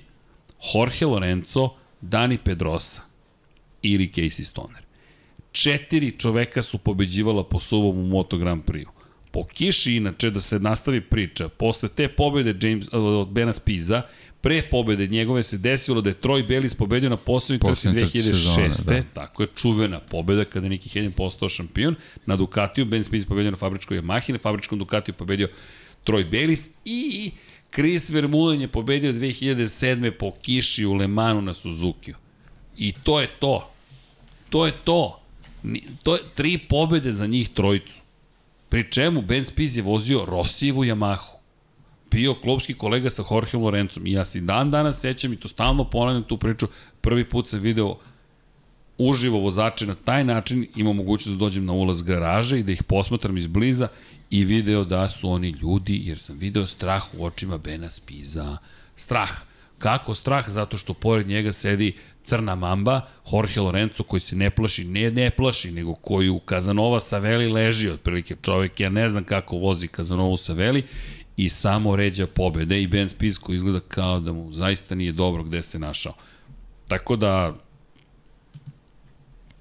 Jorge 0.75 1.07
Lorenzo, 1.07 1.69
Dani 2.01 2.39
Pedrosa 2.39 3.03
ili 3.83 4.13
Casey 4.15 4.45
Stoner. 4.45 4.83
Četiri 5.53 6.19
čoveka 6.19 6.63
su 6.63 6.79
pobeđivala 6.79 7.45
po 7.45 7.61
suvom 7.61 7.99
u 7.99 8.07
Moto 8.07 8.39
Grand 8.39 8.65
Prix-u. 8.65 8.91
Po 9.31 9.45
kiši, 9.45 9.95
inače, 9.95 10.31
da 10.31 10.41
se 10.41 10.59
nastavi 10.59 11.01
priča, 11.01 11.49
posle 11.49 11.89
te 11.89 12.09
pobede 12.09 12.69
James, 12.69 12.87
od 12.93 13.29
Bena 13.29 13.53
Spiza, 13.53 14.03
pre 14.47 14.63
pobede 14.63 15.07
njegove 15.07 15.43
se 15.43 15.59
desilo 15.59 16.01
da 16.01 16.11
je 16.11 16.21
Troy 16.23 16.49
Bayliss 16.49 16.77
pobedio 16.77 17.11
na 17.11 17.17
poslednjoj 17.17 17.59
trci 17.59 17.89
Poslednjoj 17.89 18.05
trci 18.05 18.19
2006. 18.19 18.73
sezone, 18.73 19.03
da. 19.03 19.03
Tako 19.13 19.43
je 19.43 19.49
čuvena 19.57 20.01
pobeda 20.01 20.45
kada 20.45 20.67
je 20.67 20.71
Niki 20.71 20.89
Hedin 20.89 21.13
postao 21.13 21.49
šampion. 21.49 21.95
Na 22.27 22.37
Ducatiju 22.37 22.85
Ben 22.85 23.05
Spies 23.05 23.25
pobedio 23.25 23.51
na 23.51 23.57
fabričkoj 23.57 24.01
Yamahi, 24.01 24.33
na 24.33 24.39
fabričkom 24.39 24.79
Ducatiju 24.79 25.15
pobedio 25.15 25.49
Troy 26.05 26.31
Bayliss 26.31 26.71
i 26.85 27.31
Chris 27.75 28.11
Vermeulen 28.11 28.61
je 28.61 28.69
pobedio 28.69 29.13
2007. 29.13 30.11
po 30.11 30.33
kiši 30.43 30.87
u 30.87 30.95
Le 30.95 31.07
Manu 31.07 31.43
na 31.43 31.55
Suzukiju. 31.55 32.15
I 32.77 32.93
to 33.03 33.21
je 33.21 33.27
to. 33.39 33.71
To 34.51 34.67
je 34.67 34.73
to. 34.85 35.21
To 36.03 36.15
je 36.15 36.21
tri 36.35 36.59
pobede 36.59 37.13
za 37.13 37.27
njih 37.27 37.49
trojicu. 37.49 38.01
Pri 38.69 38.91
čemu 38.91 39.23
Ben 39.23 39.45
Spies 39.45 39.77
je 39.77 39.83
vozio 39.83 40.25
Rossijevu 40.25 40.85
Yamahu. 40.85 41.36
Bio 42.17 42.35
klubski 42.35 42.75
kolega 42.75 43.11
sa 43.11 43.25
Jorgeom 43.31 43.63
Lorencom. 43.63 44.07
I 44.07 44.13
ja 44.13 44.25
se 44.25 44.41
dan 44.41 44.71
danas 44.71 45.01
sećam 45.01 45.33
i 45.33 45.37
to 45.37 45.49
stalno 45.49 45.85
ponavljam 45.85 46.23
tu 46.23 46.39
priču. 46.39 46.67
Prvi 47.01 47.25
put 47.25 47.49
sam 47.49 47.61
video 47.61 47.97
uživo 48.99 49.39
vozače 49.39 49.87
na 49.87 49.95
taj 49.95 50.25
način, 50.25 50.67
imao 50.77 50.93
mogućnost 50.93 51.39
da 51.39 51.45
dođem 51.45 51.65
na 51.65 51.73
ulaz 51.73 52.03
garaže 52.03 52.59
i 52.59 52.63
da 52.63 52.73
ih 52.73 52.83
posmatram 52.83 53.37
izbliza 53.37 53.89
i 54.31 54.45
video 54.45 54.85
da 54.85 55.09
su 55.11 55.29
oni 55.29 55.51
ljudi, 55.51 56.01
jer 56.05 56.19
sam 56.19 56.37
video 56.39 56.67
strah 56.67 57.03
u 57.15 57.25
očima 57.25 57.59
Bena 57.59 57.91
Spiza. 57.91 58.57
Strah. 58.97 59.31
Kako 59.79 60.15
strah? 60.15 60.49
Zato 60.49 60.77
što 60.77 60.95
pored 60.95 61.27
njega 61.27 61.53
sedi 61.53 61.93
crna 62.25 62.55
mamba, 62.55 63.01
Jorge 63.33 63.61
Lorenzo 63.61 64.03
koji 64.03 64.21
se 64.21 64.37
ne 64.37 64.51
plaši, 64.51 64.85
ne 64.85 65.11
ne 65.11 65.31
plaši, 65.31 65.71
nego 65.71 65.95
koji 65.95 66.29
u 66.29 66.39
Kazanova 66.39 67.01
Saveli 67.01 67.49
leži 67.49 67.91
otprilike 67.91 68.37
čovek, 68.43 68.81
ja 68.81 68.89
ne 68.89 69.09
znam 69.09 69.25
kako 69.25 69.57
vozi 69.57 69.89
Kazanovu 69.89 70.37
Saveli 70.37 70.85
i 71.37 71.49
samo 71.49 71.97
ređa 71.97 72.27
pobede 72.27 72.83
i 72.83 72.87
Ben 72.87 73.09
Spies 73.09 73.39
koji 73.39 73.57
izgleda 73.57 73.81
kao 73.81 74.21
da 74.21 74.33
mu 74.33 74.53
zaista 74.53 74.95
nije 74.95 75.13
dobro 75.13 75.43
gde 75.43 75.63
se 75.63 75.79
našao. 75.79 76.13
Tako 76.89 77.17
da 77.17 77.55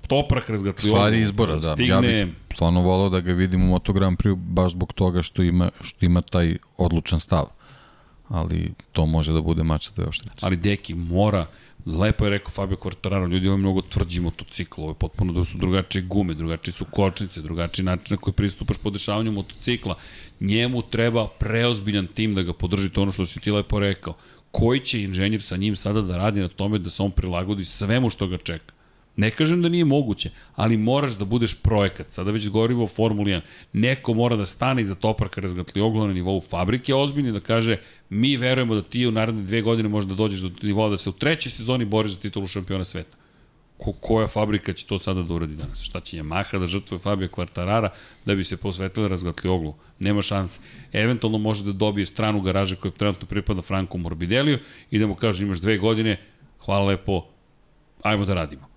Toprak 0.07 0.49
razgatlioglu 0.49 0.97
Stvari 0.97 1.21
izbora, 1.21 1.55
da. 1.55 1.73
stigne, 1.73 1.89
Ja 1.89 2.01
bih 2.25 2.35
stvarno 2.53 2.81
volao 2.81 3.09
da 3.09 3.19
ga 3.19 3.33
vidim 3.33 3.63
u 3.63 3.67
Moto 3.67 3.93
Grand 3.93 4.17
Prix 4.17 4.35
baš 4.35 4.71
zbog 4.71 4.93
toga 4.93 5.21
što 5.21 5.43
ima, 5.43 5.71
što 5.81 6.05
ima 6.05 6.21
taj 6.21 6.57
odlučan 6.77 7.19
stav. 7.19 7.45
Ali 8.27 8.73
to 8.91 9.05
može 9.05 9.33
da 9.33 9.41
bude 9.41 9.63
mač 9.63 9.85
sa 9.85 9.91
dve 9.95 10.05
oštrice. 10.05 10.45
ali 10.45 10.57
Deki 10.57 10.93
mora, 10.93 11.45
lepo 11.85 12.25
je 12.25 12.29
rekao 12.29 12.49
Fabio 12.49 12.77
Quartararo, 12.77 13.27
ljudi 13.29 13.47
ovo 13.47 13.53
je 13.53 13.57
mnogo 13.57 13.81
tvrđi 13.81 14.19
motocikl, 14.19 14.81
ovo 14.81 14.91
je 14.91 14.95
potpuno 14.95 15.33
da 15.33 15.43
su 15.43 15.57
drugačije 15.57 16.01
gume, 16.01 16.33
drugačije 16.33 16.73
su 16.73 16.85
kočnice, 16.85 17.41
drugačiji 17.41 17.85
način 17.85 18.15
na 18.15 18.17
koji 18.17 18.33
pristupaš 18.33 18.77
podešavanju 18.77 19.31
motocikla. 19.31 19.95
Njemu 20.39 20.81
treba 20.81 21.27
preozbiljan 21.39 22.07
tim 22.07 22.35
da 22.35 22.41
ga 22.41 22.53
podrži, 22.53 22.89
to 22.89 23.01
ono 23.01 23.11
što 23.11 23.25
si 23.25 23.39
ti 23.39 23.51
lepo 23.51 23.79
rekao. 23.79 24.13
Koji 24.51 24.79
će 24.79 25.01
inženjer 25.01 25.41
sa 25.41 25.57
njim 25.57 25.75
sada 25.75 26.01
da 26.01 26.17
radi 26.17 26.39
na 26.39 26.47
tome 26.47 26.79
da 26.79 26.89
se 26.89 27.03
on 27.03 27.11
prilagodi 27.11 27.65
svemu 27.65 28.09
što 28.09 28.27
ga 28.27 28.37
čeka? 28.37 28.73
Ne 29.17 29.31
kažem 29.31 29.61
da 29.61 29.69
nije 29.69 29.85
moguće, 29.85 30.29
ali 30.55 30.77
moraš 30.77 31.17
da 31.17 31.25
budeš 31.25 31.53
projekat. 31.53 32.07
Sada 32.09 32.31
već 32.31 32.49
govorimo 32.49 32.83
o 32.83 32.87
Formuli 32.87 33.31
1. 33.31 33.41
Neko 33.73 34.13
mora 34.13 34.35
da 34.35 34.45
stane 34.45 34.81
iza 34.81 34.95
Topraka 34.95 35.41
razgatliogla 35.41 36.07
na 36.07 36.13
nivou 36.13 36.41
fabrike 36.41 36.95
ozbiljno 36.95 37.29
i 37.29 37.33
da 37.33 37.39
kaže 37.39 37.77
mi 38.09 38.37
verujemo 38.37 38.75
da 38.75 38.81
ti 38.81 39.07
u 39.07 39.11
naredne 39.11 39.43
dve 39.43 39.61
godine 39.61 39.89
možeš 39.89 40.09
da 40.09 40.15
dođeš 40.15 40.39
do 40.39 40.51
nivoa 40.61 40.89
da 40.89 40.97
se 40.97 41.09
u 41.09 41.13
trećoj 41.13 41.51
sezoni 41.51 41.85
boriš 41.85 42.11
za 42.11 42.19
titulu 42.19 42.47
šampiona 42.47 42.83
sveta. 42.83 43.17
Ko, 43.77 43.93
koja 43.93 44.27
fabrika 44.27 44.73
će 44.73 44.85
to 44.85 44.99
sada 44.99 45.23
da 45.23 45.33
uradi 45.33 45.55
danas? 45.55 45.81
Šta 45.81 45.99
će 45.99 46.17
Yamaha 46.17 46.59
da 46.59 46.65
žrtvuje 46.65 46.99
Fabio 46.99 47.27
Quartarara 47.27 47.89
da 48.25 48.35
bi 48.35 48.43
se 48.43 48.57
posvetila 48.57 49.07
razgatli 49.07 49.49
oglu? 49.49 49.75
Nema 49.99 50.21
šanse. 50.21 50.59
Eventualno 50.93 51.37
može 51.37 51.63
da 51.63 51.71
dobije 51.71 52.05
stranu 52.05 52.41
garaže 52.41 52.75
koja 52.75 52.91
trenutno 52.91 53.27
pripada 53.27 53.61
Franku 53.61 53.97
Morbideliju 53.97 54.59
i 54.91 54.99
da 54.99 55.07
mu 55.07 55.15
kaže 55.15 55.43
imaš 55.43 55.59
dve 55.59 55.77
godine, 55.77 56.19
hvala 56.65 56.85
lepo, 56.85 57.25
ajmo 58.03 58.25
da 58.25 58.33
radimo. 58.33 58.67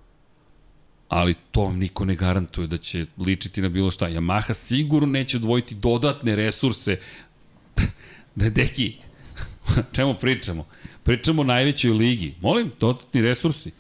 Ali 1.08 1.34
to 1.50 1.60
vam 1.60 1.78
niko 1.78 2.04
ne 2.04 2.14
garantuje 2.14 2.66
da 2.66 2.78
će 2.78 3.06
ličiti 3.18 3.62
na 3.62 3.68
bilo 3.68 3.90
šta. 3.90 4.10
Yamaha 4.10 4.54
sigurno 4.54 5.06
neće 5.06 5.36
odvojiti 5.36 5.74
dodatne 5.74 6.36
resurse 6.36 7.00
da 8.34 8.50
deki, 8.50 8.96
čemu 9.94 10.14
pričamo? 10.14 10.66
Pričamo 11.02 11.42
o 11.42 11.44
najvećoj 11.44 11.90
ligi. 11.90 12.34
Molim, 12.40 12.72
dodatni 12.80 13.22
resursi. 13.22 13.70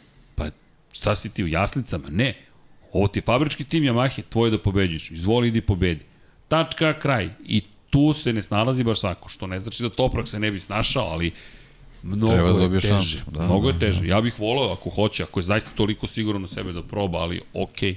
Šta 0.98 1.16
si 1.16 1.28
ti 1.28 1.44
u 1.44 1.48
jaslicama? 1.48 2.08
Ne. 2.10 2.34
Ovo 2.92 3.08
ti 3.08 3.18
je 3.18 3.22
fabrički 3.22 3.64
tim 3.64 3.84
Yamahe, 3.84 4.22
tvoje 4.28 4.50
da 4.50 4.58
pobeđuješ. 4.58 5.10
Izvoli 5.10 5.48
idi 5.48 5.60
pobedi. 5.60 6.04
Tačka, 6.48 6.98
kraj. 6.98 7.30
I 7.44 7.62
tu 7.90 8.12
se 8.12 8.32
ne 8.32 8.42
snalazi 8.42 8.84
baš 8.84 9.00
svako, 9.00 9.28
što 9.28 9.46
ne 9.46 9.60
znači 9.60 9.82
da 9.82 9.90
Toprak 9.90 10.28
se 10.28 10.40
ne 10.40 10.50
bi 10.50 10.60
snašao, 10.60 11.04
ali 11.04 11.32
mnogo 12.02 12.32
Treba 12.32 12.52
da 12.52 12.62
je 12.62 12.80
teže. 12.80 12.88
šansu, 12.88 13.18
da, 13.30 13.42
mnogo 13.42 13.68
je 13.68 13.72
da, 13.72 13.78
teže. 13.78 14.06
Ja 14.06 14.20
bih 14.20 14.40
volao 14.40 14.72
ako 14.72 14.90
hoće, 14.90 15.22
ako 15.22 15.40
je 15.40 15.44
zaista 15.44 15.70
toliko 15.74 16.06
sigurno 16.06 16.40
na 16.40 16.48
sebe 16.48 16.72
da 16.72 16.82
proba, 16.82 17.18
ali 17.18 17.40
okej. 17.54 17.96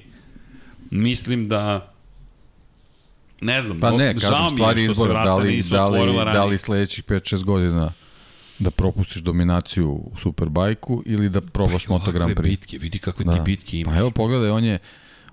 Mislim 0.92 1.48
da 1.48 1.94
ne 3.42 3.62
znam, 3.62 3.80
Pa 3.80 3.92
ne, 3.92 4.14
kažem, 4.14 4.44
je 4.44 4.50
stvari 4.50 4.84
izbora, 4.84 5.24
da 5.24 5.36
li, 5.36 5.62
da 5.70 5.88
li, 5.88 6.14
da 6.34 6.46
li 6.46 6.58
sledećih 6.58 7.04
5-6 7.04 7.44
godina 7.44 7.94
da 8.62 8.72
propustiš 8.72 9.22
dominaciju 9.22 9.92
u 9.92 10.12
Superbajku 10.18 11.04
ili 11.06 11.30
da 11.30 11.42
probaš 11.42 11.86
Pa, 11.86 11.94
Moto 11.94 12.12
Grand 12.12 12.36
Prix. 12.36 12.50
bitke, 12.50 12.78
vidi 12.78 13.00
kakve 13.00 13.26
da. 13.26 13.32
ti 13.34 13.40
bitke 13.46 13.80
imaš. 13.80 13.94
Pa 13.94 14.00
evo 14.00 14.12
pogledaj, 14.12 14.50
on 14.50 14.64
je, 14.64 14.80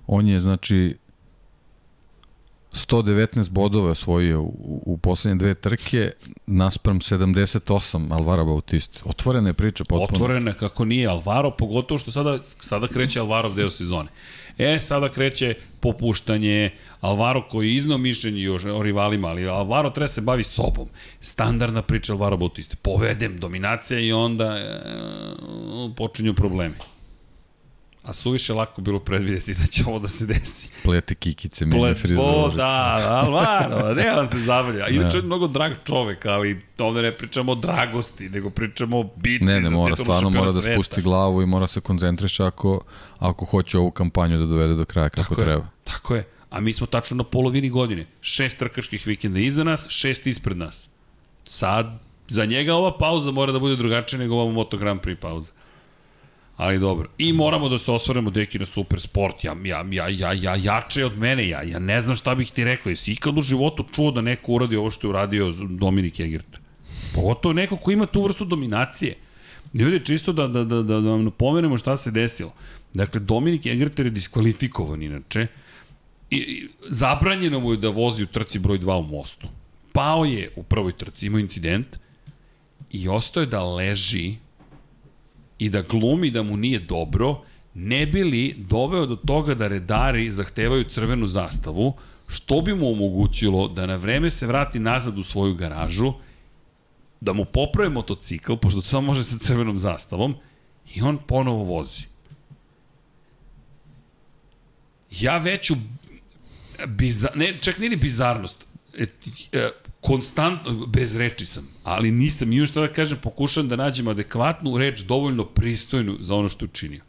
on 0.07 0.27
je 0.27 0.41
znači 0.41 0.97
119 2.73 3.49
bodova 3.49 3.91
osvojio 3.91 4.41
u, 4.41 4.83
u 4.85 4.97
poslednje 4.97 5.37
dve 5.39 5.53
trke 5.53 6.11
naspram 6.47 6.99
78 6.99 8.13
Alvaro 8.13 8.45
Bautista. 8.45 9.01
Otvorena 9.05 9.49
je 9.49 9.53
priča 9.53 9.83
potpuno. 9.83 10.23
Otvorene 10.23 10.53
kako 10.53 10.85
nije 10.85 11.07
Alvaro, 11.07 11.51
pogotovo 11.51 11.97
što 11.97 12.11
sada, 12.11 12.39
sada 12.59 12.87
kreće 12.87 13.19
Alvarov 13.19 13.55
deo 13.55 13.69
sezone. 13.71 14.09
E, 14.59 14.79
sada 14.79 15.09
kreće 15.09 15.55
popuštanje 15.79 16.71
Alvaro 17.01 17.47
koji 17.49 17.67
je 17.67 17.75
iznao 17.75 17.97
mišljenje 17.97 18.41
još 18.41 18.65
o 18.65 18.83
rivalima, 18.83 19.27
ali 19.27 19.47
Alvaro 19.47 19.89
treba 19.89 20.07
se 20.07 20.21
bavi 20.21 20.43
sobom. 20.43 20.87
Standardna 21.21 21.81
priča 21.81 22.13
Alvaro 22.13 22.37
Bautista. 22.37 22.75
Povedem, 22.81 23.37
dominacija 23.37 23.99
i 23.99 24.11
onda 24.11 24.45
e, 24.45 24.79
počinju 25.95 26.33
problemi. 26.33 26.75
A 28.03 28.13
suviše 28.13 28.53
lako 28.53 28.81
bilo 28.81 28.99
predvideti 28.99 29.53
da 29.53 29.65
će 29.67 29.83
ovo 29.87 29.99
da 29.99 30.07
se 30.07 30.25
desi. 30.25 30.67
Plete 30.83 31.15
kikice, 31.15 31.65
menja 31.65 31.81
Ple, 31.81 31.95
frizuru. 31.95 32.27
o, 32.27 32.49
da, 32.49 32.97
Alvaro, 33.25 33.93
nema 33.95 34.15
da 34.15 34.27
se 34.27 34.39
zabavlja. 34.39 34.87
Inače, 34.87 35.17
on 35.17 35.23
je 35.23 35.25
mnogo 35.25 35.47
drag 35.47 35.73
čovek, 35.87 36.25
ali 36.25 36.61
ovde 36.77 37.01
ne 37.01 37.11
pričamo 37.17 37.51
o 37.51 37.55
dragosti, 37.55 38.29
nego 38.29 38.49
pričamo 38.49 38.99
o 38.99 39.03
bitci 39.15 39.45
Ne, 39.45 39.61
ne, 39.61 39.69
mora, 39.69 39.95
stvarno 39.95 40.29
mora 40.29 40.51
da 40.51 40.61
sveta. 40.61 40.75
spusti 40.75 41.01
glavu 41.01 41.41
i 41.41 41.45
mora 41.45 41.67
se 41.67 41.81
koncentriše 41.81 42.43
ako, 42.43 42.81
ako 43.19 43.45
hoće 43.45 43.77
ovu 43.77 43.91
kampanju 43.91 44.37
da 44.37 44.45
dovede 44.45 44.75
do 44.75 44.85
kraja 44.85 45.09
kako 45.09 45.35
Tako 45.35 45.41
treba. 45.41 45.63
Je, 45.63 45.69
tako 45.83 46.15
je. 46.15 46.27
A 46.49 46.59
mi 46.59 46.73
smo 46.73 46.87
tačno 46.87 47.17
na 47.17 47.23
polovini 47.23 47.69
godine. 47.69 48.05
Šest 48.21 48.57
trkačkih 48.59 49.07
vikenda 49.07 49.39
iza 49.39 49.63
nas, 49.63 49.85
šest 49.89 50.27
ispred 50.27 50.57
nas. 50.57 50.87
Sad, 51.43 51.99
za 52.27 52.45
njega 52.45 52.75
ova 52.75 52.97
pauza 52.97 53.31
mora 53.31 53.51
da 53.51 53.59
bude 53.59 53.75
drugačija 53.75 54.19
nego 54.19 54.35
ova 54.35 54.51
Moto 54.51 54.77
Grand 54.77 55.01
Prix 55.01 55.15
pauza. 55.15 55.51
Ali 56.59 56.79
dobro. 56.79 57.09
I 57.17 57.33
moramo 57.33 57.69
da 57.69 57.77
se 57.77 57.91
osvaremo 57.91 58.29
deki 58.29 58.59
na 58.59 58.65
super 58.65 58.99
sport. 58.99 59.43
Ja, 59.43 59.55
ja, 59.63 59.85
ja, 59.91 60.07
ja, 60.09 60.33
ja 60.33 60.55
jače 60.55 61.05
od 61.05 61.17
mene. 61.17 61.47
Ja, 61.47 61.61
ja 61.63 61.79
ne 61.79 62.01
znam 62.01 62.15
šta 62.15 62.35
bih 62.35 62.51
ti 62.51 62.63
rekao. 62.63 62.89
Jesi 62.89 63.11
ikad 63.11 63.37
u 63.37 63.41
životu 63.41 63.85
čuo 63.95 64.11
da 64.11 64.21
neko 64.21 64.51
uradi 64.51 64.75
ovo 64.75 64.91
što 64.91 65.07
je 65.07 65.09
uradio 65.09 65.53
Dominik 65.69 66.19
Egert? 66.19 66.57
Pogotovo 67.15 67.53
neko 67.53 67.77
ko 67.77 67.91
ima 67.91 68.05
tu 68.05 68.23
vrstu 68.23 68.45
dominacije. 68.45 69.15
Ljudi, 69.73 70.05
čisto 70.05 70.33
da, 70.33 70.47
da, 70.47 70.63
da, 70.63 70.81
da, 70.81 70.99
da 70.99 71.09
vam 71.09 71.23
napomenemo 71.23 71.77
šta 71.77 71.97
se 71.97 72.11
desilo. 72.11 72.53
Dakle, 72.93 73.19
Dominik 73.19 73.65
Egerter 73.65 74.05
je 74.05 74.11
diskvalifikovan 74.11 75.03
inače. 75.03 75.47
I, 76.29 76.37
i 76.37 76.67
zabranjeno 76.89 77.59
mu 77.59 77.71
je 77.71 77.77
da 77.77 77.89
vozi 77.89 78.23
u 78.23 78.27
trci 78.27 78.59
broj 78.59 78.79
2 78.79 78.99
u 78.99 79.03
mostu. 79.03 79.47
Pao 79.93 80.25
je 80.25 80.51
u 80.55 80.63
prvoj 80.63 80.97
trci, 80.97 81.27
imao 81.27 81.39
incident 81.39 81.97
i 82.91 83.07
ostao 83.07 83.41
je 83.41 83.47
da 83.47 83.63
leži 83.63 84.35
i 85.59 85.69
da 85.69 85.81
glumi 85.81 86.31
da 86.31 86.43
mu 86.43 86.57
nije 86.57 86.79
dobro, 86.79 87.41
ne 87.73 88.05
bi 88.05 88.23
li 88.23 88.55
doveo 88.57 89.05
do 89.05 89.15
toga 89.15 89.55
da 89.55 89.67
redari 89.67 90.31
zahtevaju 90.31 90.83
crvenu 90.83 91.27
zastavu, 91.27 91.93
što 92.27 92.61
bi 92.61 92.75
mu 92.75 92.91
omogućilo 92.91 93.67
da 93.67 93.85
na 93.85 93.95
vreme 93.95 94.29
se 94.29 94.47
vrati 94.47 94.79
nazad 94.79 95.17
u 95.17 95.23
svoju 95.23 95.55
garažu, 95.55 96.13
da 97.21 97.33
mu 97.33 97.45
poprave 97.45 97.89
motocikl, 97.89 98.55
pošto 98.55 98.81
to 98.81 98.87
samo 98.87 99.07
može 99.07 99.23
sa 99.23 99.37
crvenom 99.37 99.79
zastavom, 99.79 100.35
i 100.93 101.01
on 101.01 101.17
ponovo 101.27 101.63
vozi. 101.63 102.03
Ja 105.11 105.37
veću 105.37 105.75
bizar, 106.87 107.37
ne, 107.37 107.57
čak 107.61 107.77
nije 107.77 107.89
ni 107.89 107.95
bizarnost, 107.95 108.65
e, 108.97 109.05
e, 109.51 109.69
konstantno, 110.01 110.85
bez 110.85 111.15
reči 111.15 111.45
sam, 111.45 111.67
ali 111.83 112.11
nisam 112.11 112.53
imao 112.53 112.65
što 112.65 112.81
da 112.81 112.93
kažem, 112.93 113.17
pokušavam 113.23 113.69
da 113.69 113.75
nađem 113.75 114.07
adekvatnu 114.07 114.77
reč, 114.77 114.99
dovoljno 115.01 115.45
pristojnu 115.45 116.17
za 116.19 116.35
ono 116.35 116.49
što 116.49 116.65
učinio. 116.65 117.01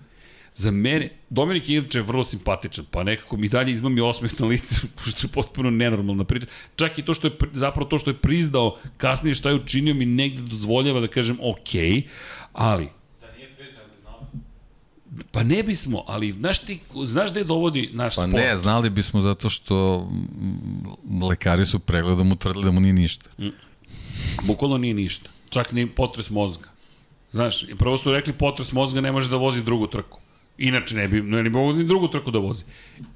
Za 0.54 0.70
mene, 0.70 1.10
Dominik 1.30 1.68
inače 1.68 1.98
je 1.98 2.02
vrlo 2.02 2.24
simpatičan, 2.24 2.84
pa 2.90 3.02
nekako 3.02 3.36
mi 3.36 3.48
dalje 3.48 3.72
izmami 3.72 4.00
osmeh 4.00 4.40
na 4.40 4.46
lice, 4.46 4.76
što 5.10 5.26
je 5.26 5.30
potpuno 5.32 5.70
nenormalna 5.70 6.24
priča. 6.24 6.46
Čak 6.76 6.98
i 6.98 7.02
to 7.02 7.14
što 7.14 7.26
je, 7.26 7.32
zapravo 7.52 7.88
to 7.88 7.98
što 7.98 8.10
je 8.10 8.16
priznao 8.18 8.78
kasnije 8.96 9.34
šta 9.34 9.48
je 9.48 9.54
učinio 9.54 9.94
mi 9.94 10.06
negde 10.06 10.42
dozvoljava 10.42 11.00
da 11.00 11.08
kažem 11.08 11.38
ok, 11.40 11.70
ali 12.52 12.88
Da 13.20 13.32
nije 13.36 13.48
priznao, 13.56 13.84
bi 13.86 14.00
znao. 14.02 14.26
Pa 15.30 15.42
ne 15.42 15.62
bismo, 15.62 16.04
ali 16.06 16.32
znaš 16.32 16.58
ti, 16.58 16.80
znaš 17.04 17.30
gde 17.30 17.44
dovodi 17.44 17.90
naš 17.92 18.16
Pa 18.16 18.22
sport? 18.22 18.32
ne, 18.32 18.56
znali 18.56 18.90
bismo 18.90 19.20
zato 19.20 19.50
što 19.50 20.08
mm, 20.10 21.22
lekari 21.24 21.66
su 21.66 21.78
pregledom 21.78 22.32
utvrdili 22.32 22.64
da 22.64 22.70
mu 22.70 22.80
nije 22.80 22.92
ništa. 22.92 23.30
Bukvalno 24.42 24.78
nije 24.78 24.94
ništa. 24.94 25.30
Čak 25.50 25.72
ni 25.72 25.86
potres 25.86 26.30
mozga. 26.30 26.68
Znaš, 27.32 27.64
prvo 27.78 27.96
su 27.96 28.12
rekli 28.12 28.32
potres 28.32 28.72
mozga 28.72 29.00
ne 29.00 29.12
može 29.12 29.30
da 29.30 29.36
vozi 29.36 29.62
drugu 29.62 29.86
trku. 29.86 30.20
Inače 30.58 30.94
ne 30.94 31.08
bi, 31.08 31.22
ne 31.22 31.42
bi 31.42 31.50
mogo 31.50 31.72
ni 31.72 31.84
drugu 31.84 32.08
trku 32.08 32.30
da 32.30 32.38
vozi. 32.38 32.64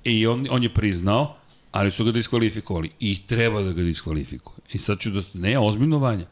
I 0.05 0.27
on, 0.27 0.47
on 0.51 0.63
je 0.63 0.75
priznao, 0.75 1.37
ali 1.73 1.91
su 1.93 2.05
ga 2.05 2.13
diskvalifikovali. 2.13 2.91
I 3.01 3.27
treba 3.27 3.63
da 3.63 3.73
ga 3.73 3.83
diskvalifikuje. 3.83 4.59
I 4.73 4.79
sad 4.79 4.99
ću 4.99 5.11
da... 5.11 5.23
Ne, 5.35 5.59
ozbiljno 5.59 5.99
vanja. 5.99 6.27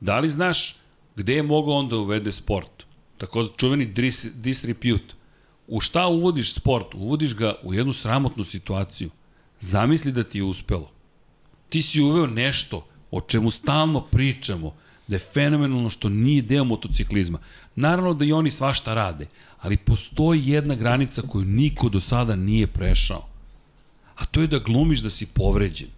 Da 0.00 0.18
li 0.18 0.28
znaš 0.28 0.76
gde 1.16 1.34
je 1.34 1.42
mogao 1.42 1.74
on 1.74 1.88
da 1.88 1.96
uvede 1.96 2.32
sport? 2.32 2.75
Tako 3.18 3.48
čuveni 3.56 3.86
dis, 3.86 4.26
disrepute. 4.34 5.14
U 5.66 5.80
šta 5.80 6.06
uvodiš 6.06 6.54
sport? 6.54 6.94
Uvodiš 6.94 7.34
ga 7.34 7.54
u 7.62 7.74
jednu 7.74 7.92
sramotnu 7.92 8.44
situaciju. 8.44 9.10
Zamisli 9.60 10.12
da 10.12 10.24
ti 10.24 10.38
je 10.38 10.44
uspelo. 10.44 10.90
Ti 11.68 11.82
si 11.82 12.00
uveo 12.00 12.26
nešto 12.26 12.86
o 13.10 13.20
čemu 13.20 13.50
stalno 13.50 14.00
pričamo, 14.00 14.74
da 15.08 15.16
je 15.16 15.20
fenomenalno 15.34 15.90
što 15.90 16.08
nije 16.08 16.42
deo 16.42 16.64
motociklizma. 16.64 17.38
Naravno 17.76 18.14
da 18.14 18.24
i 18.24 18.32
oni 18.32 18.50
svašta 18.50 18.94
rade, 18.94 19.26
ali 19.60 19.76
postoji 19.76 20.48
jedna 20.48 20.74
granica 20.74 21.22
koju 21.22 21.44
niko 21.44 21.88
do 21.88 22.00
sada 22.00 22.36
nije 22.36 22.66
prešao. 22.66 23.28
A 24.16 24.26
to 24.26 24.40
je 24.40 24.46
da 24.46 24.58
glumiš 24.58 25.00
da 25.00 25.10
si 25.10 25.26
povređen. 25.26 25.88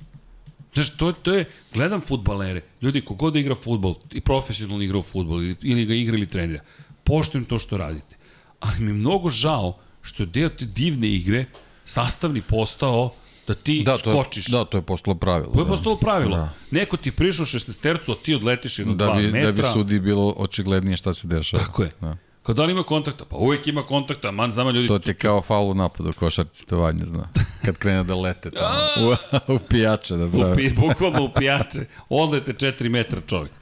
Znaš, 0.75 0.97
to, 0.97 1.13
to 1.13 1.35
je, 1.35 1.45
gledam 1.75 2.01
futbalere, 2.01 2.63
ljudi, 2.83 3.01
kogod 3.01 3.33
da 3.33 3.39
igra 3.39 3.55
futbol, 3.55 3.95
i 4.13 4.21
profesionalno 4.21 4.85
igra 4.85 4.99
u 4.99 5.03
futbol, 5.03 5.43
ili, 5.43 5.57
ili 5.63 5.85
ga 5.85 5.95
igra 5.95 6.17
ili 6.17 6.29
trenira, 6.29 6.61
poštujem 7.09 7.45
to 7.45 7.59
što 7.59 7.77
radite. 7.77 8.17
Ali 8.61 8.81
mi 8.81 8.91
je 8.91 8.95
mnogo 8.95 9.31
žao 9.31 9.79
što 10.03 10.23
je 10.23 10.27
deo 10.27 10.49
te 10.49 10.65
divne 10.65 11.09
igre 11.09 11.45
sastavni 11.85 12.43
postao 12.43 13.11
da 13.47 13.55
ti 13.55 13.83
Da, 13.87 13.99
to 13.99 14.11
je, 14.11 14.25
da, 14.49 14.65
to 14.65 14.79
je 14.79 14.83
postalo 14.83 15.15
pravilo. 15.15 15.53
To 15.53 15.61
je 15.61 15.65
da. 15.65 15.71
postalo 15.71 15.97
pravilo. 15.97 16.37
Da. 16.37 16.53
Neko 16.71 16.97
ti 16.97 17.11
prišao 17.11 17.47
šestestercu, 17.47 18.13
a 18.13 18.17
ti 18.23 18.35
odletiš 18.35 18.79
jedno 18.79 18.95
Da 18.95 19.05
dva 19.05 19.15
bi, 19.15 19.23
metra. 19.23 19.53
da 19.53 19.53
bi 19.53 19.69
sudi 19.73 20.01
bilo 20.01 20.35
očiglednije 20.37 20.97
šta 20.97 21.15
se 21.15 21.27
dešava. 21.27 21.63
Tako 21.65 21.83
je. 21.83 21.93
Da. 22.01 22.17
Kao 22.43 22.55
da 22.55 22.65
li 22.65 22.73
ima 22.73 22.83
kontakta? 22.83 23.25
Pa 23.25 23.37
uvek 23.37 23.67
ima 23.67 23.83
kontakta, 23.83 24.31
man 24.31 24.53
zama 24.53 24.71
ljudi. 24.71 24.89
To 24.89 24.99
ti 24.99 25.11
je 25.11 25.15
kao 25.15 25.43
faul 25.43 25.71
u 25.71 25.75
napadu, 25.75 26.13
košarci 26.13 26.67
to 26.67 26.79
vanje 26.79 27.05
zna. 27.05 27.29
Kad 27.65 27.77
krene 27.79 28.05
da 28.05 28.15
lete 28.17 28.51
tamo, 28.51 29.11
u, 29.11 29.17
u 29.55 29.59
pijače 29.59 30.17
da 30.17 30.31
pravi. 30.39 30.57
pi, 30.57 30.75
bukvalno 30.75 31.23
u 31.23 31.31
pijače. 31.39 31.87
Odlete 32.09 32.53
4 32.53 32.89
metra 32.89 33.21
čovjek. 33.27 33.53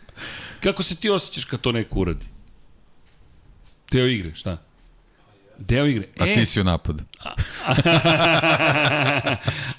Kako 0.62 0.82
se 0.82 0.94
ti 0.96 1.10
osjećaš 1.10 1.44
kad 1.44 1.60
to 1.60 1.72
neko 1.72 1.98
uradi? 2.00 2.24
Deo 3.90 4.06
igre, 4.06 4.34
šta? 4.34 4.56
Deo 5.58 5.86
igre. 5.86 6.08
A 6.18 6.24
ti 6.24 6.46
si 6.46 6.60
u 6.60 6.64
napadu. 6.64 7.02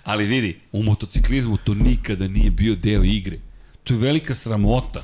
Ali 0.04 0.26
vidi, 0.26 0.60
u 0.72 0.84
motociklizmu 0.84 1.58
to 1.58 1.74
nikada 1.74 2.28
nije 2.28 2.52
bio 2.52 2.76
deo 2.76 3.04
igre. 3.04 3.40
To 3.84 3.94
je 3.94 4.00
velika 4.00 4.36
sramota. 4.36 5.04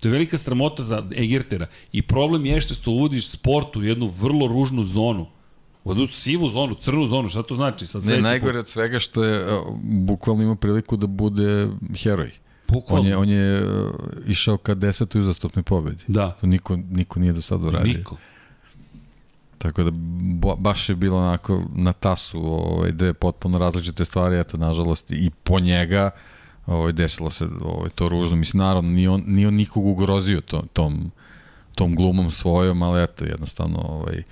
To 0.00 0.08
je 0.08 0.12
velika 0.12 0.38
sramota 0.38 0.82
za 0.82 1.06
Egertera. 1.16 1.66
I 1.92 2.02
problem 2.02 2.46
je 2.46 2.60
što 2.60 2.90
uvodiš 2.90 3.28
sport 3.28 3.76
u 3.76 3.82
jednu 3.82 4.06
vrlo 4.06 4.46
ružnu 4.46 4.82
zonu. 4.82 5.26
U 5.84 6.06
sivu 6.06 6.48
zonu, 6.48 6.74
crnu 6.74 7.06
zonu, 7.06 7.28
šta 7.28 7.42
to 7.42 7.54
znači? 7.54 7.86
Sad 7.86 8.04
Ne, 8.04 8.20
najgore 8.20 8.58
od 8.58 8.68
svega 8.68 8.98
što 8.98 9.24
je 9.24 9.56
uh, 9.56 9.78
bukvalno 9.82 10.42
ima 10.42 10.56
priliku 10.56 10.96
da 10.96 11.06
bude 11.06 11.68
heroj. 12.02 12.30
Bukvalno. 12.68 13.02
On 13.02 13.08
je, 13.08 13.16
on 13.16 13.28
je 13.28 13.64
uh, 13.64 13.90
išao 14.26 14.56
ka 14.56 14.74
desetoj 14.74 15.20
uzastopnoj 15.20 15.62
pobedi. 15.62 16.02
Da. 16.06 16.30
To 16.30 16.46
niko, 16.46 16.76
niko 16.76 17.20
nije 17.20 17.32
do 17.32 17.42
sada 17.42 17.66
uradio. 17.66 17.98
Niko. 17.98 18.16
Tako 19.58 19.82
da 19.82 19.90
baš 20.56 20.88
je 20.88 20.94
bilo 20.94 21.18
onako 21.18 21.62
na 21.74 21.92
tasu 21.92 22.38
ovaj, 22.38 22.92
dve 22.92 23.14
potpuno 23.14 23.58
različite 23.58 24.04
stvari, 24.04 24.38
eto, 24.38 24.56
nažalost, 24.56 25.10
i 25.10 25.30
po 25.30 25.60
njega 25.60 26.10
ovaj, 26.66 26.92
desilo 26.92 27.30
se 27.30 27.48
ovaj, 27.60 27.90
to 27.90 28.08
ružno. 28.08 28.36
Mislim, 28.36 28.58
naravno, 28.58 28.90
nije 28.90 29.10
on, 29.10 29.22
nije 29.26 29.48
on 29.48 29.54
nikog 29.54 29.86
ugrozio 29.86 30.40
to, 30.40 30.62
tom, 30.72 31.10
tom 31.74 31.94
glumom 31.96 32.30
svojom, 32.30 32.82
ali 32.82 33.02
eto, 33.02 33.24
jednostavno, 33.24 33.78
ovaj, 33.78 34.22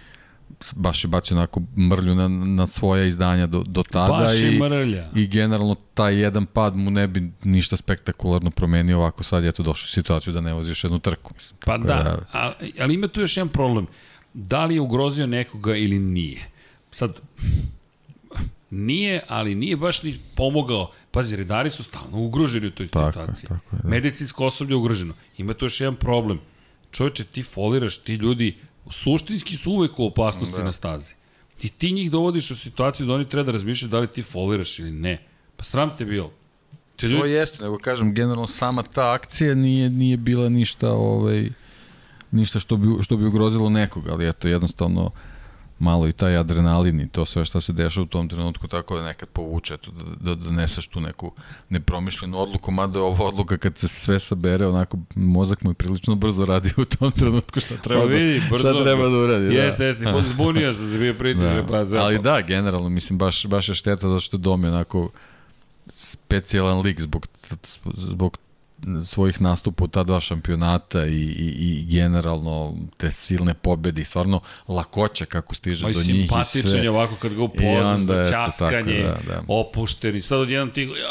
baš 0.76 1.04
je 1.04 1.08
bacio 1.08 1.36
onako 1.36 1.62
mrlju 1.76 2.14
na, 2.14 2.28
na 2.28 2.66
svoja 2.66 3.04
izdanja 3.04 3.46
do, 3.46 3.62
do 3.66 3.82
tada 3.82 4.12
Baš 4.12 4.40
i, 4.40 4.58
mrlja. 4.60 5.08
i 5.14 5.26
generalno 5.26 5.76
taj 5.94 6.20
jedan 6.20 6.46
pad 6.46 6.76
mu 6.76 6.90
ne 6.90 7.08
bi 7.08 7.32
ništa 7.44 7.76
spektakularno 7.76 8.50
promenio 8.50 8.98
ovako 8.98 9.22
sad 9.22 9.44
je 9.44 9.48
eto 9.48 9.62
došao 9.62 9.84
u 9.84 9.88
situaciju 9.88 10.32
da 10.32 10.40
ne 10.40 10.52
vozi 10.52 10.70
još 10.70 10.84
jednu 10.84 10.98
trku. 10.98 11.34
Mislim, 11.34 11.58
Pa 11.64 11.78
da, 11.78 12.18
a, 12.32 12.52
ali 12.80 12.94
ima 12.94 13.08
tu 13.08 13.20
još 13.20 13.36
jedan 13.36 13.48
problem. 13.48 13.86
Da 14.34 14.64
li 14.64 14.74
je 14.74 14.80
ugrozio 14.80 15.26
nekoga 15.26 15.76
ili 15.76 15.98
nije? 15.98 16.48
Sad, 16.90 17.20
nije, 18.70 19.20
ali 19.28 19.54
nije 19.54 19.76
baš 19.76 20.02
ni 20.02 20.18
pomogao. 20.34 20.90
Pazi, 21.10 21.36
redari 21.36 21.70
su 21.70 21.82
stalno 21.82 22.18
ugroženi 22.20 22.66
u 22.66 22.70
toj 22.70 22.88
Tako 22.88 23.06
je, 23.06 23.12
situaciji. 23.12 23.48
tako 23.48 23.76
je, 23.76 23.80
da. 23.82 23.88
Medicinsko 23.88 24.46
osoblje 24.46 24.72
je 24.72 24.76
ugroženo. 24.76 25.14
Ima 25.38 25.54
tu 25.54 25.64
još 25.64 25.80
jedan 25.80 25.96
problem. 25.96 26.40
Čovječe, 26.90 27.24
ti 27.24 27.42
foliraš, 27.42 27.98
ti 27.98 28.14
ljudi 28.14 28.56
suštinski 28.90 29.56
su 29.56 29.72
uvek 29.72 29.98
u 29.98 30.06
opasnosti 30.06 30.56
da. 30.56 30.64
na 30.64 30.72
stazi. 30.72 31.14
I 31.62 31.68
ti 31.68 31.92
njih 31.92 32.10
dovodiš 32.10 32.50
u 32.50 32.56
situaciju 32.56 33.06
da 33.06 33.14
oni 33.14 33.28
treba 33.28 33.46
da 33.46 33.52
razmišljaju 33.52 33.90
da 33.90 33.98
li 33.98 34.06
ti 34.06 34.22
foliraš 34.22 34.78
ili 34.78 34.90
ne. 34.90 35.22
Pa 35.56 35.64
sram 35.64 35.96
te 35.96 36.04
bilo. 36.04 36.32
Te 36.96 37.06
To 37.06 37.12
ljudi, 37.12 37.30
jeste, 37.30 37.62
nego 37.64 37.78
kažem, 37.78 38.14
generalno 38.14 38.46
sama 38.46 38.82
ta 38.82 39.12
akcija 39.12 39.54
nije, 39.54 39.90
nije 39.90 40.16
bila 40.16 40.48
ništa, 40.48 40.92
ovaj, 40.92 41.50
ništa 42.32 42.60
što 42.60 42.76
bi, 42.76 43.02
što 43.02 43.16
bi 43.16 43.26
ugrozilo 43.26 43.70
nekoga, 43.70 44.12
ali 44.12 44.28
eto, 44.28 44.48
jednostavno 44.48 45.10
malo 45.78 46.08
i 46.08 46.12
taj 46.12 46.36
adrenalin 46.36 47.00
i 47.00 47.08
to 47.08 47.26
sve 47.26 47.44
što 47.44 47.60
se 47.60 47.72
dešava 47.72 48.04
u 48.04 48.08
tom 48.08 48.28
trenutku, 48.28 48.68
tako 48.68 48.96
da 48.96 49.04
nekad 49.04 49.28
povuče, 49.28 49.74
eto, 49.74 49.90
da, 49.90 50.02
da 50.24 50.34
doneseš 50.36 50.86
tu 50.86 51.00
neku 51.00 51.32
nepromišljenu 51.68 52.38
odluku, 52.38 52.70
mada 52.70 52.98
je 52.98 53.02
ova 53.02 53.24
odluka 53.24 53.56
kad 53.56 53.78
se 53.78 53.88
sve 53.88 54.20
sabere, 54.20 54.66
onako, 54.66 54.98
mozak 55.14 55.62
mu 55.62 55.70
je 55.70 55.74
prilično 55.74 56.14
brzo 56.14 56.44
radi 56.44 56.70
u 56.76 56.84
tom 56.86 57.12
trenutku 57.12 57.60
šta 57.60 57.76
treba, 57.76 58.00
Pa 58.00 58.06
vidi, 58.06 58.40
da, 58.40 58.46
brzo- 58.46 58.58
šta 58.70 58.82
treba 58.84 59.02
da 59.04 59.16
uradi. 59.16 59.44
Jeste, 59.46 59.78
da. 59.78 59.86
jeste, 59.86 60.04
da. 60.04 60.22
zbunio 60.24 60.72
sam 60.72 60.86
se, 60.86 60.98
bio 60.98 61.14
pritisak, 61.14 61.56
Da. 61.60 61.84
pa. 61.86 61.98
Ali 61.98 62.18
da, 62.18 62.40
generalno, 62.40 62.88
mislim, 62.88 63.18
baš, 63.18 63.46
baš 63.46 63.68
je 63.68 63.74
šteta 63.74 64.08
zato 64.08 64.20
što 64.20 64.36
je 64.36 64.40
Domi 64.40 64.68
onako 64.68 65.10
specijalan 65.86 66.80
lik 66.80 67.00
zbog, 67.00 67.26
zbog 67.96 68.38
svojih 69.04 69.40
nastupa 69.40 69.84
u 69.84 69.88
ta 69.88 70.02
dva 70.04 70.20
šampionata 70.20 71.06
i, 71.06 71.10
i, 71.10 71.54
i 71.58 71.84
generalno 71.88 72.76
te 72.96 73.10
silne 73.10 73.54
pobede 73.54 74.00
i 74.00 74.04
stvarno 74.04 74.40
lakoća 74.68 75.24
kako 75.24 75.54
stiže 75.54 75.84
Ma 75.84 75.90
i 75.90 75.94
do 75.94 76.00
njih 76.00 76.08
i 76.08 76.18
simpatičan 76.18 76.70
sve. 76.70 76.80
je 76.80 76.90
ovako 76.90 77.16
kad 77.16 77.34
ga 77.34 77.40
I 77.40 77.44
upozna, 77.44 77.94
onda, 77.94 78.20
eto, 78.20 78.30
ćaskanje, 78.30 79.02
tako, 79.04 79.20
da, 79.28 79.34
da. 79.34 79.42
opušteni. 79.48 80.20
Sad 80.22 80.38
odjedan 80.40 80.70
ti 80.70 80.86
go, 80.86 80.94
ja, 80.94 81.02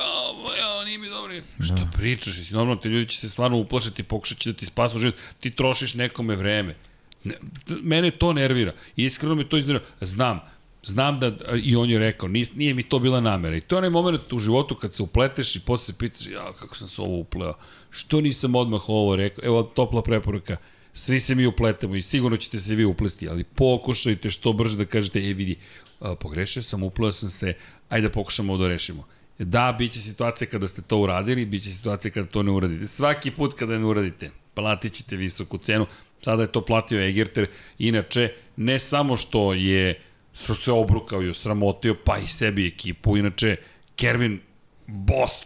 ja, 0.61 0.85
nije 0.85 0.97
mi 0.97 1.09
dobro. 1.09 1.33
Šta 1.65 1.73
Da. 1.75 1.89
pričaš? 1.93 2.37
Jesi 2.37 2.53
normalno, 2.53 2.81
te 2.81 2.89
ljudi 2.89 3.09
će 3.09 3.17
se 3.17 3.29
stvarno 3.29 3.57
uplašiti, 3.57 4.03
pokušat 4.03 4.37
će 4.37 4.51
da 4.51 4.57
ti 4.57 4.65
spasu 4.65 4.99
život. 4.99 5.15
Ti 5.39 5.51
trošiš 5.51 5.93
nekome 5.93 6.35
vreme. 6.35 6.75
Ne, 7.23 7.35
mene 7.83 8.11
to 8.11 8.33
nervira. 8.33 8.73
Iskreno 8.95 9.35
me 9.35 9.49
to 9.49 9.57
iznervira. 9.57 9.85
Znam, 10.01 10.39
znam 10.83 11.19
da, 11.19 11.31
i 11.63 11.75
on 11.75 11.89
je 11.89 11.99
rekao, 11.99 12.29
nis, 12.29 12.53
nije 12.53 12.73
mi 12.73 12.83
to 12.83 12.99
bila 12.99 13.19
namera. 13.19 13.55
I 13.55 13.61
to 13.61 13.75
je 13.75 13.77
onaj 13.77 13.89
moment 13.89 14.33
u 14.33 14.39
životu 14.39 14.75
kad 14.75 14.95
se 14.95 15.03
upleteš 15.03 15.55
i 15.55 15.59
posle 15.59 15.93
pitaš, 15.93 16.27
ja, 16.27 16.53
kako 16.59 16.75
sam 16.75 16.87
se 16.87 17.01
ovo 17.01 17.17
upleo. 17.17 17.53
Što 17.89 18.21
nisam 18.21 18.55
odmah 18.55 18.89
ovo 18.89 19.15
rekao? 19.15 19.45
Evo, 19.45 19.63
topla 19.63 20.01
preporuka. 20.01 20.57
Svi 20.93 21.19
se 21.19 21.35
mi 21.35 21.45
upletemo 21.45 21.95
i 21.95 22.01
sigurno 22.01 22.37
ćete 22.37 22.59
se 22.59 22.75
vi 22.75 22.85
uplesti, 22.85 23.29
ali 23.29 23.43
pokušajte 23.43 24.29
što 24.29 24.53
brže 24.53 24.77
da 24.77 24.85
kažete, 24.85 25.19
e 25.19 25.33
vidi, 25.33 25.55
pogrešio 26.19 26.63
sam, 26.63 26.83
upleo 26.83 27.11
sam 27.11 27.29
se, 27.29 27.53
ajde 27.89 28.07
da 28.07 28.13
pokušamo 28.13 28.57
da 28.57 28.67
rešimo. 28.67 29.07
Da, 29.39 29.75
bit 29.77 29.91
će 29.91 30.01
situacija 30.01 30.47
kada 30.49 30.67
ste 30.67 30.81
to 30.81 30.97
uradili, 30.97 31.45
bit 31.45 31.63
će 31.63 31.71
situacija 31.71 32.11
kada 32.11 32.27
to 32.27 32.43
ne 32.43 32.51
uradite. 32.51 32.85
Svaki 32.85 33.31
put 33.31 33.53
kada 33.53 33.77
ne 33.77 33.85
uradite, 33.85 34.31
platit 34.53 34.93
ćete 34.93 35.15
visoku 35.15 35.57
cenu. 35.57 35.85
Sada 36.21 36.41
je 36.41 36.51
to 36.51 36.65
platio 36.65 37.01
Egerter. 37.07 37.47
Inače, 37.79 38.33
ne 38.57 38.79
samo 38.79 39.17
što 39.17 39.53
je 39.53 40.01
što 40.33 40.55
se 40.55 40.71
obrukao 40.71 41.23
i 41.23 41.29
osramotio, 41.29 41.95
pa 42.05 42.17
i 42.17 42.27
sebi 42.27 42.67
ekipu. 42.67 43.17
Inače, 43.17 43.55
Kervin, 43.95 44.39
boss, 44.87 45.45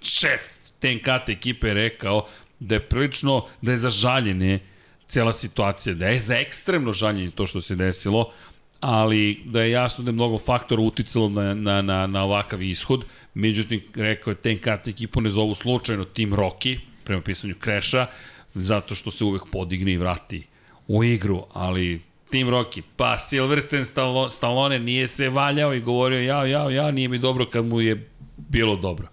šef 0.00 0.40
TNKT 0.78 1.28
ekipe 1.28 1.68
je 1.68 1.74
rekao 1.74 2.26
da 2.60 2.74
je 2.74 2.88
prilično, 2.88 3.46
da 3.62 3.70
je 3.70 3.76
za 3.76 3.90
žaljenje 3.90 4.60
cela 5.08 5.32
situacija, 5.32 5.94
da 5.94 6.08
je 6.08 6.20
za 6.20 6.34
ekstremno 6.34 6.92
žaljenje 6.92 7.30
to 7.30 7.46
što 7.46 7.60
se 7.60 7.76
desilo, 7.76 8.32
ali 8.80 9.42
da 9.44 9.62
je 9.62 9.70
jasno 9.70 10.04
da 10.04 10.08
je 10.08 10.12
mnogo 10.12 10.38
faktora 10.38 10.82
uticalo 10.82 11.28
na, 11.28 11.54
na, 11.54 11.82
na, 11.82 12.06
na 12.06 12.24
ovakav 12.24 12.62
ishod. 12.62 13.04
Međutim, 13.34 13.82
rekao 13.94 14.30
je 14.30 14.34
TNKT 14.34 14.88
ekipu 14.88 15.20
ne 15.20 15.30
zovu 15.30 15.54
slučajno 15.54 16.04
Team 16.04 16.30
Rocky, 16.30 16.78
prema 17.04 17.22
pisanju 17.22 17.54
Kreša, 17.58 18.06
zato 18.54 18.94
što 18.94 19.10
se 19.10 19.24
uvek 19.24 19.42
podigne 19.52 19.92
i 19.92 19.96
vrati 19.96 20.46
u 20.88 21.04
igru, 21.04 21.44
ali 21.52 22.00
Team 22.32 22.48
Rocky, 22.48 22.82
pa 22.96 23.18
Silverstone 23.18 23.84
Stalo- 23.84 24.30
Stallone 24.30 24.78
nije 24.78 25.08
se 25.08 25.28
valjao 25.28 25.74
i 25.74 25.80
govorio 25.80 26.20
ja, 26.20 26.46
ja, 26.46 26.70
ja, 26.70 26.90
nije 26.90 27.08
mi 27.08 27.18
dobro 27.18 27.46
kad 27.46 27.64
mu 27.64 27.80
je 27.80 28.08
bilo 28.36 28.76
dobro. 28.76 29.08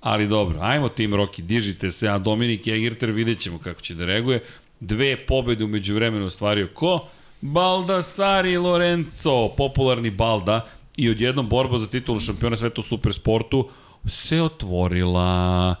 Ali 0.00 0.28
dobro, 0.28 0.58
ajmo 0.62 0.88
Team 0.88 1.12
Rocky, 1.12 1.40
dižite 1.40 1.90
se, 1.90 2.08
a 2.08 2.18
Dominik 2.18 2.66
Egerter 2.66 3.10
vidjet 3.10 3.38
ćemo 3.38 3.58
kako 3.58 3.80
će 3.80 3.94
da 3.94 4.04
reaguje. 4.04 4.44
Dve 4.80 5.16
pobede 5.16 5.64
umeđu 5.64 5.94
vremenu 5.94 6.26
ostvario 6.26 6.68
ko? 6.74 7.08
Baldassari 7.40 8.56
Lorenzo, 8.56 9.48
popularni 9.56 10.10
Balda, 10.10 10.66
i 10.96 11.10
odjednom 11.10 11.48
borba 11.48 11.78
za 11.78 11.86
titulu 11.86 12.20
šampiona 12.20 12.56
sveta 12.56 12.80
u 12.80 12.84
supersportu 12.84 13.68
se 14.06 14.42
otvorila. 14.42 15.74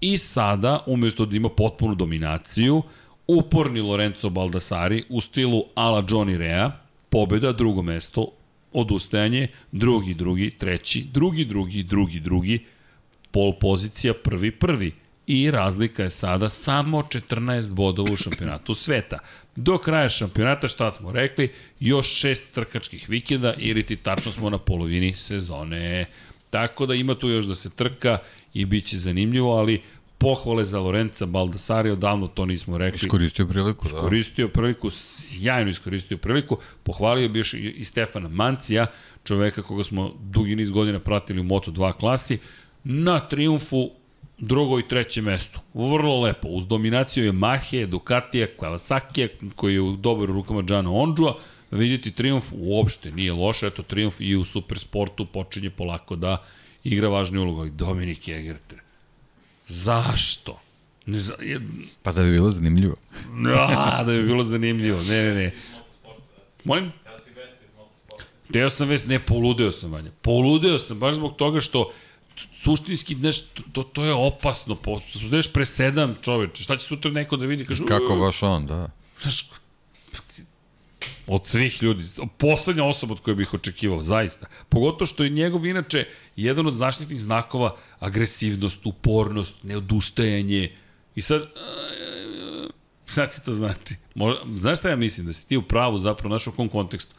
I 0.00 0.18
sada, 0.18 0.84
umesto 0.86 1.26
da 1.26 1.36
ima 1.36 1.48
potpunu 1.48 1.94
dominaciju, 1.94 2.82
uporni 3.26 3.80
Lorenzo 3.80 4.30
Baldassari 4.30 5.04
u 5.08 5.20
stilu 5.20 5.64
ala 5.74 6.02
Johnny 6.02 6.36
Rea, 6.36 6.80
pobeda, 7.10 7.52
drugo 7.52 7.82
mesto, 7.82 8.28
odustajanje, 8.72 9.48
drugi, 9.72 10.14
drugi, 10.14 10.50
treći, 10.50 11.06
drugi, 11.12 11.44
drugi, 11.44 11.82
drugi, 11.82 12.20
drugi, 12.20 12.64
pol 13.30 13.52
pozicija, 13.60 14.14
prvi, 14.14 14.50
prvi. 14.50 14.92
I 15.26 15.50
razlika 15.50 16.02
je 16.02 16.10
sada 16.10 16.50
samo 16.50 17.02
14 17.02 17.72
bodova 17.72 18.12
u 18.12 18.16
šampionatu 18.16 18.74
sveta. 18.74 19.18
Do 19.56 19.78
kraja 19.78 20.08
šampionata, 20.08 20.68
šta 20.68 20.90
smo 20.90 21.12
rekli, 21.12 21.52
još 21.80 22.08
šest 22.08 22.42
trkačkih 22.52 23.08
vikenda 23.08 23.54
ili 23.58 23.82
ti 23.82 23.96
tačno 23.96 24.32
smo 24.32 24.50
na 24.50 24.58
polovini 24.58 25.14
sezone. 25.14 26.06
Tako 26.50 26.86
da 26.86 26.94
ima 26.94 27.14
tu 27.14 27.28
još 27.28 27.44
da 27.44 27.54
se 27.54 27.70
trka 27.70 28.18
i 28.54 28.64
bit 28.64 28.84
će 28.84 28.98
zanimljivo, 28.98 29.56
ali 29.56 29.82
pohvale 30.18 30.64
za 30.64 30.80
Lorenza 30.80 31.26
Baldassari, 31.26 31.90
odavno 31.90 32.26
to 32.26 32.46
nismo 32.46 32.78
rekli. 32.78 32.96
Iskoristio 32.96 33.46
priliku, 33.46 33.88
da. 33.88 33.96
Iskoristio 33.96 34.48
priliku, 34.48 34.90
sjajno 34.90 35.70
iskoristio 35.70 36.18
priliku. 36.18 36.58
Pohvalio 36.82 37.28
bi 37.28 37.38
još 37.38 37.54
i 37.54 37.84
Stefana 37.84 38.28
Mancija, 38.28 38.86
čoveka 39.24 39.62
koga 39.62 39.84
smo 39.84 40.12
dugi 40.20 40.56
niz 40.56 40.70
godina 40.70 40.98
pratili 40.98 41.40
u 41.40 41.44
Moto2 41.44 41.92
klasi, 41.92 42.38
na 42.84 43.28
triumfu 43.28 43.90
drugo 44.38 44.78
i 44.78 44.88
treće 44.88 45.22
mesto. 45.22 45.60
Vrlo 45.74 46.20
lepo. 46.20 46.48
Uz 46.48 46.66
dominaciju 46.66 47.24
je 47.24 47.32
Mahe, 47.32 47.86
Ducatija, 47.86 48.46
Kawasaki, 48.60 49.28
koji 49.54 49.74
je 49.74 49.80
u 49.80 49.96
dobro 49.96 50.32
rukama 50.32 50.62
Džana 50.62 50.90
Ondžua. 50.90 51.38
Vidite, 51.70 52.10
triumf 52.10 52.44
uopšte 52.52 53.10
nije 53.10 53.32
loš. 53.32 53.62
Eto, 53.62 53.82
triumf 53.82 54.20
i 54.20 54.36
u 54.36 54.44
supersportu 54.44 55.26
počinje 55.26 55.70
polako 55.70 56.16
da 56.16 56.42
igra 56.84 57.08
važnu 57.08 57.42
ulogu. 57.42 57.68
Dominik 57.68 58.28
Egerter. 58.28 58.78
Zašto? 59.66 60.60
Ne 61.06 61.20
za, 61.20 61.34
je, 61.40 61.60
Pa 62.02 62.12
da 62.12 62.22
bi 62.22 62.32
bilo 62.32 62.50
zanimljivo. 62.50 62.96
A, 63.56 64.04
da 64.04 64.12
bi 64.12 64.22
bilo 64.22 64.42
zanimljivo. 64.42 65.02
Ne, 65.02 65.24
ne, 65.24 65.34
ne. 65.34 65.54
Molim? 66.64 66.92
Ja 68.54 68.62
vest 68.64 68.76
sam 68.76 68.88
već, 68.88 69.04
ne, 69.04 69.18
poludeo 69.18 69.72
sam, 69.72 69.92
Vanja. 69.92 70.10
Poludeo 70.22 70.78
sam, 70.78 70.98
baš 70.98 71.14
zbog 71.14 71.36
toga 71.36 71.60
što 71.60 71.92
suštinski, 72.56 73.14
znaš, 73.14 73.40
to, 73.72 73.82
to, 73.82 74.04
je 74.04 74.12
opasno. 74.12 74.76
Znaš, 75.28 75.52
presedam 75.52 76.16
čoveče. 76.22 76.62
Šta 76.62 76.76
će 76.76 76.86
sutra 76.86 77.10
neko 77.10 77.36
da 77.36 77.46
vidi? 77.46 77.64
Kaže, 77.64 77.84
Kako 77.84 78.14
"U, 78.14 78.20
baš 78.20 78.42
on, 78.42 78.66
da. 78.66 78.90
Znaš, 79.22 79.44
od 81.26 81.46
svih 81.46 81.82
ljudi, 81.82 82.04
poslednja 82.38 82.84
osoba 82.84 83.12
od 83.12 83.20
koje 83.20 83.34
bih 83.34 83.54
očekivao, 83.54 84.02
zaista. 84.02 84.46
Pogotovo 84.68 85.06
što 85.06 85.24
je 85.24 85.30
njegov, 85.30 85.66
inače, 85.66 86.06
jedan 86.36 86.66
od 86.66 86.74
zaštitnih 86.74 87.20
znakova 87.20 87.76
agresivnost, 87.98 88.86
upornost, 88.86 89.62
neodustajanje. 89.62 90.76
I 91.14 91.22
sad, 91.22 91.42
šta 93.06 93.26
ti 93.26 93.44
to 93.44 93.54
znači? 93.54 93.94
Možda, 94.14 94.42
znaš 94.56 94.78
šta 94.78 94.88
ja 94.88 94.96
mislim? 94.96 95.26
Da 95.26 95.32
si 95.32 95.48
ti 95.48 95.56
u 95.56 95.62
pravu 95.62 95.98
zapravo, 95.98 96.28
znaš 96.28 96.46
u 96.46 96.52
kom 96.52 96.68
kontekstu? 96.68 97.14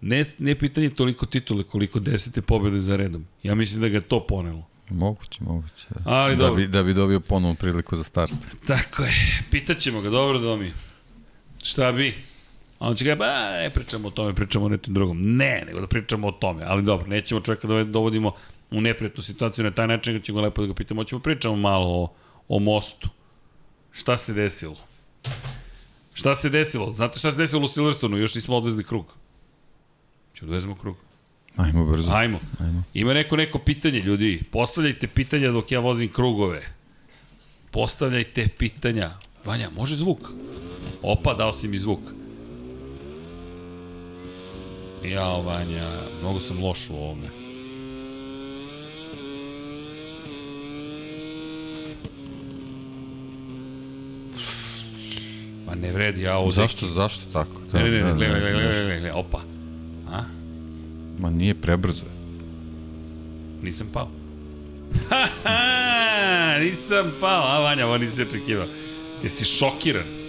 Ne, 0.00 0.24
ne 0.38 0.54
pitanje 0.54 0.90
toliko 0.90 1.26
titule, 1.26 1.64
koliko 1.64 2.00
desete 2.00 2.42
pobjede 2.42 2.80
za 2.80 2.96
redom. 2.96 3.26
Ja 3.42 3.54
mislim 3.54 3.80
da 3.80 3.88
ga 3.88 3.96
je 3.96 4.00
to 4.00 4.26
ponelo. 4.26 4.66
Moguće, 4.90 5.44
moguće. 5.44 5.86
Da. 5.90 6.00
Ali 6.04 6.36
da 6.36 6.42
dobro. 6.42 6.56
bi, 6.56 6.66
da 6.66 6.82
bi 6.82 6.94
dobio 6.94 7.20
ponovnu 7.20 7.56
priliku 7.56 7.96
za 7.96 8.04
start. 8.04 8.32
Tako 8.66 9.02
je. 9.02 9.44
Pitaćemo 9.50 10.00
ga, 10.00 10.10
dobro 10.10 10.38
Domi. 10.38 10.72
Šta 11.62 11.92
bi? 11.92 12.14
A 12.82 12.88
on 12.88 12.96
će 12.96 13.04
ga, 13.04 13.14
ba, 13.14 13.50
ne 13.50 13.70
pričamo 13.70 14.08
o 14.08 14.10
tome, 14.10 14.34
pričamo 14.34 14.64
o 14.64 14.68
nečem 14.68 14.94
drugom. 14.94 15.36
Ne, 15.36 15.62
nego 15.66 15.80
da 15.80 15.86
pričamo 15.86 16.28
o 16.28 16.32
tome. 16.32 16.62
Ali 16.66 16.82
dobro, 16.82 17.06
nećemo 17.06 17.40
čovjeka 17.40 17.68
da 17.68 17.84
dovodimo 17.84 18.32
u 18.70 18.80
neprijatnu 18.80 19.22
situaciju 19.22 19.64
na 19.64 19.70
taj 19.70 19.86
način, 19.86 20.20
ćemo 20.20 20.40
lepo 20.40 20.62
da 20.62 20.68
ga 20.68 20.74
pitamo. 20.74 21.00
Hoćemo 21.00 21.20
pričamo 21.20 21.56
malo 21.56 21.86
o, 21.88 22.12
o 22.48 22.58
mostu. 22.58 23.08
Šta 23.92 24.18
se 24.18 24.32
desilo? 24.32 24.76
Šta 26.14 26.36
se 26.36 26.48
desilo? 26.48 26.92
Znate 26.92 27.18
šta 27.18 27.30
se 27.30 27.36
desilo 27.36 27.64
u 27.64 27.68
Silverstonu? 27.68 28.16
Još 28.16 28.34
nismo 28.34 28.56
odvezli 28.56 28.84
krug. 28.84 29.14
Ćemo 30.34 30.50
da 30.50 30.56
odvezemo 30.56 30.74
krug. 30.74 30.96
Ajmo 31.56 31.86
brzo. 31.86 32.12
Ajmo. 32.12 32.40
Ajmo. 32.60 32.82
Ima 32.94 33.14
neko 33.14 33.36
neko 33.36 33.58
pitanje, 33.58 34.00
ljudi. 34.00 34.42
Postavljajte 34.50 35.06
pitanja 35.06 35.50
dok 35.50 35.72
ja 35.72 35.80
vozim 35.80 36.08
krugove. 36.08 36.62
Postavljajte 37.70 38.48
pitanja. 38.58 39.10
Vanja, 39.44 39.70
može 39.70 39.96
zvuk? 39.96 40.18
Opa, 41.02 41.34
dao 41.34 41.52
si 41.52 41.68
mi 41.68 41.78
zvuk. 41.78 42.00
Jao, 45.04 45.42
Vanja, 45.42 45.88
mnogo 46.20 46.40
sam 46.40 46.62
loš 46.64 46.90
u 46.90 46.94
ovome. 46.94 47.28
Ma 55.66 55.74
ne 55.74 55.92
vredi, 55.92 56.22
ja 56.22 56.36
ovo... 56.38 56.50
Zašto, 56.50 56.86
zašto 56.86 57.24
tako? 57.32 57.60
Da, 57.72 57.78
Ne, 57.78 57.84
ne, 57.84 57.90
ne, 57.90 58.02
da, 58.02 58.08
ne, 58.08 58.14
gledaj, 58.14 58.40
da, 58.40 58.50
gledaj, 58.50 58.66
zašto? 58.66 58.82
gledaj, 58.84 59.00
gledaj, 59.00 59.20
opa. 59.20 59.40
A? 60.10 60.22
Ma 61.18 61.30
nije 61.30 61.54
prebrzo. 61.54 62.04
Nisam 63.62 63.86
pao. 63.92 64.08
Ha, 65.08 65.26
ha, 65.44 66.58
nisam 66.60 67.12
pao. 67.20 67.42
A, 67.46 67.58
Vanja, 67.60 67.86
ovo 67.86 67.98
nisi 67.98 68.22
očekivao. 68.22 68.66
Jesi 69.22 69.44
šokiran? 69.44 70.21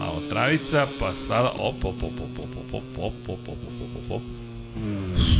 Malo 0.00 0.22
travica, 0.28 0.86
pa 0.98 1.14
sada, 1.14 1.52
op, 1.58 1.84
op, 1.84 2.02
op, 2.02 2.20
op, 2.20 2.38
op, 2.38 2.74
op, 2.74 2.82
op, 2.98 3.18
op, 3.28 3.28
op, 3.28 3.48
op, 3.48 3.48
op, 3.48 3.96
op, 3.96 4.10
op. 4.10 4.22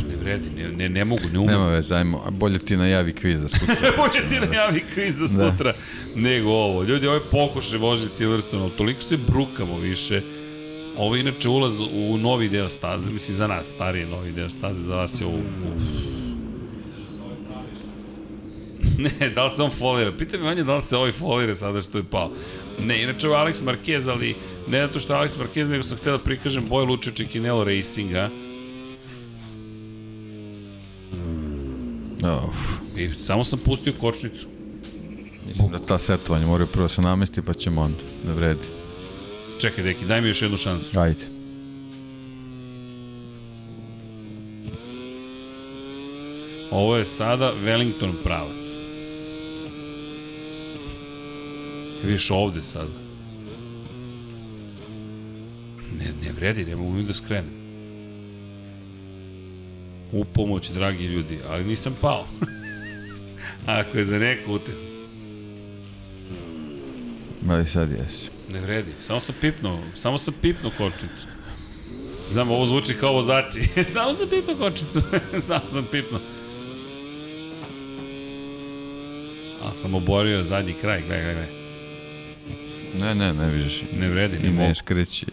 Ne 0.09 0.15
vredi, 0.19 0.49
ne, 0.55 0.71
ne, 0.71 0.89
ne 0.89 1.03
mogu, 1.05 1.29
ne 1.31 1.39
umem. 1.39 1.49
Nema 1.51 1.67
veze, 1.67 1.95
ajmo. 1.95 2.21
Bolje 2.31 2.59
ti 2.59 2.77
najavi 2.77 3.13
kviz 3.13 3.41
za 3.41 3.47
sutra. 3.49 3.75
Bolje 3.97 4.27
ti 4.29 4.39
najavi 4.39 4.83
kviz 4.93 5.15
za 5.17 5.27
Da. 5.27 5.51
sutra 5.51 5.73
nego 6.15 6.49
ovo. 6.49 6.83
Ljudi, 6.83 7.07
ovo 7.07 7.15
je 7.15 7.21
pokušaj 7.31 7.77
vožnje 7.77 8.07
Silverstone, 8.07 8.63
ali 8.63 8.71
toliko 8.71 9.01
se 9.01 9.17
brukamo 9.17 9.79
više. 9.79 10.21
Ovo 10.97 11.15
je 11.15 11.21
inače 11.21 11.49
ulaz 11.49 11.79
u 11.79 12.17
novi 12.17 12.49
deo 12.49 12.69
staze, 12.69 13.09
mislim 13.09 13.37
za 13.37 13.47
nas, 13.47 13.67
stariji 13.67 14.05
novi 14.05 14.31
deo 14.31 14.49
staze, 14.49 14.83
za 14.83 14.95
vas 14.95 15.21
je 15.21 15.25
ovo... 15.27 15.39
Ne, 18.97 19.29
da 19.35 19.45
li 19.45 19.51
se 19.55 19.63
on 19.63 19.69
folira? 19.71 20.11
Pita 20.17 20.37
mi 20.37 20.43
Vanja 20.43 20.63
da 20.63 20.75
li 20.75 20.81
se 20.81 20.97
ovaj 20.97 21.11
folira 21.11 21.55
sada 21.55 21.81
što 21.81 21.97
je 21.97 22.03
pao. 22.03 22.31
Ne, 22.79 23.03
inače 23.03 23.27
ovo 23.27 23.37
Alex 23.37 23.63
Marquez, 23.63 24.09
ali 24.11 24.35
ne 24.67 24.87
zato 24.87 24.99
što 24.99 25.13
Alex 25.13 25.29
Marquez, 25.39 25.69
nego 25.69 25.83
sam 25.83 25.97
htio 25.97 26.11
da 26.11 26.23
prikažem 26.23 26.65
Boje 26.69 26.85
Luče 26.85 27.11
Čekinelo 27.11 27.63
Racinga. 27.63 28.29
Uf, 32.23 32.57
I 32.97 33.09
samo 33.23 33.43
sam 33.43 33.59
pustio 33.59 33.93
kočnicu. 33.99 34.47
mislim 35.47 35.71
da 35.71 35.79
ta 35.79 35.99
setovanja 35.99 36.47
moraju 36.47 36.67
prvo 36.67 36.89
se 36.89 37.01
namesti, 37.01 37.41
pa 37.41 37.53
ćemo 37.53 37.81
onda. 37.81 38.03
Da 38.23 38.33
vredi. 38.33 38.67
Čekaj, 39.61 39.83
deki, 39.83 40.05
daj 40.05 40.21
mi 40.21 40.27
još 40.27 40.41
jednu 40.41 40.57
šansu. 40.57 40.99
Ajde. 40.99 41.25
Ovo 46.71 46.97
je 46.97 47.05
sada 47.05 47.53
Wellington 47.63 48.13
pravac. 48.23 48.60
Vidiš 52.03 52.31
ovde 52.31 52.61
sada. 52.61 52.89
Ne, 55.99 56.05
ne 56.23 56.31
vredi, 56.31 56.65
ne 56.65 56.75
mogu 56.75 56.93
ni 56.93 57.03
da 57.03 57.13
skrenem. 57.13 57.61
U 60.11 60.25
pomoć, 60.25 60.69
dragi 60.69 61.05
ljudi, 61.05 61.39
ali 61.49 61.63
nisam 61.63 61.95
pao. 62.01 62.25
Ako 63.65 63.97
je 63.97 64.05
za 64.05 64.19
neko. 64.19 64.59
Ma 67.45 67.59
i 67.59 67.67
sad 67.67 67.91
jesi. 67.91 68.29
Ne 68.53 68.59
vredi. 68.59 68.91
Samo 69.01 69.19
sam 69.19 69.35
pipnuo, 69.41 69.79
samo 69.95 70.17
sam 70.17 70.33
pipnuo 70.41 70.71
kočnicu. 70.77 71.27
Znam, 72.31 72.51
ovo 72.51 72.65
zvuči 72.65 72.93
kao 72.93 73.13
vozači. 73.13 73.61
samo 73.93 74.13
sam 74.13 74.29
pipnuo 74.29 74.55
kočnicu. 74.55 75.01
samo 75.47 75.71
sam 75.71 75.85
pipnuo. 75.91 76.21
A 79.63 79.73
sam 79.73 79.95
oborio 79.95 80.43
zadnji 80.43 80.73
kraj, 80.73 81.01
gledaj, 81.01 81.23
gledaj, 81.23 81.45
gledaj. 81.45 81.60
Ne, 82.95 83.15
ne, 83.15 83.33
ne 83.33 83.49
vidiš. 83.49 83.81
Ne 83.93 84.09
vredi, 84.09 84.37
I 84.37 84.43
ne 84.43 84.49
mogu. 84.49 84.61
ne 84.61 84.75
skreći. 84.75 85.25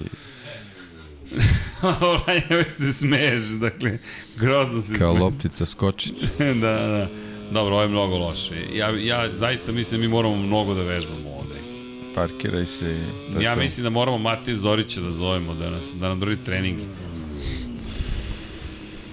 Oranje, 2.02 2.42
uvijek 2.50 2.74
se 2.74 2.92
smeješ, 2.92 3.42
dakle, 3.42 3.98
grozno 4.36 4.80
se 4.80 4.98
Kao 4.98 5.08
smeješ. 5.08 5.22
loptica 5.22 5.66
skočica. 5.66 6.26
da, 6.54 6.72
da. 6.72 7.08
Dobro, 7.52 7.74
ovo 7.74 7.82
je 7.82 7.88
mnogo 7.88 8.16
loše. 8.18 8.54
Ja, 8.74 8.90
ja 8.90 9.34
zaista 9.34 9.72
mislim 9.72 10.00
da 10.00 10.06
mi 10.06 10.12
moramo 10.12 10.36
mnogo 10.36 10.74
da 10.74 10.82
vežbamo 10.82 11.30
ovde. 11.30 11.54
Parkiraj 12.14 12.66
se 12.66 12.84
je 12.86 13.06
ja 13.40 13.54
to. 13.54 13.60
mislim 13.60 13.84
da 13.84 13.90
moramo 13.90 14.18
Matiju 14.18 14.56
Zorića 14.56 15.00
da 15.00 15.10
zovemo, 15.10 15.54
da, 15.54 15.70
nas, 15.70 15.84
da 15.94 16.08
nam 16.08 16.20
drži 16.20 16.36
trening. 16.36 16.78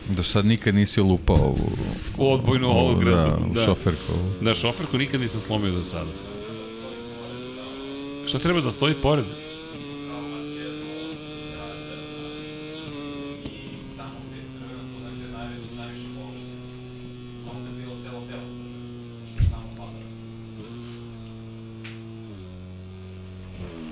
Do 0.10 0.24
sad 0.24 0.46
nikad 0.46 0.76
nisi 0.76 1.02
lupao 1.02 1.36
ovu... 1.36 1.72
U 2.18 2.32
odbojnu 2.32 2.68
ovog 2.70 2.96
da, 2.96 3.06
grada. 3.06 3.38
u 3.42 3.54
Da, 3.54 3.66
šoferku. 3.66 4.12
ovu. 4.12 4.32
da, 4.42 4.54
šoferku 4.54 4.98
nikad 4.98 5.22
nisam 5.22 5.42
slomio 5.42 5.72
do 5.72 5.84
sada. 5.84 6.12
Šta 8.28 8.40
treba 8.40 8.62
da 8.62 8.72
stoji 8.72 8.94
pored? 9.02 9.26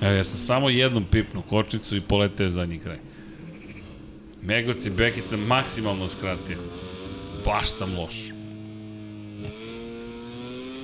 Evo, 0.02 0.14
ja 0.14 0.24
sam 0.24 0.40
samo 0.40 0.70
jednom 0.70 1.06
pipnu 1.12 1.42
kočnicu 1.50 1.98
i 1.98 2.02
poleteo 2.02 2.66
njih 2.66 2.84
kraj. 2.84 2.98
Megoci 4.42 4.90
Bekica 4.90 5.38
maksimalno 5.38 6.10
skratio. 6.10 6.58
Baš 7.46 7.70
sam 7.70 7.98
loš. 7.98 8.16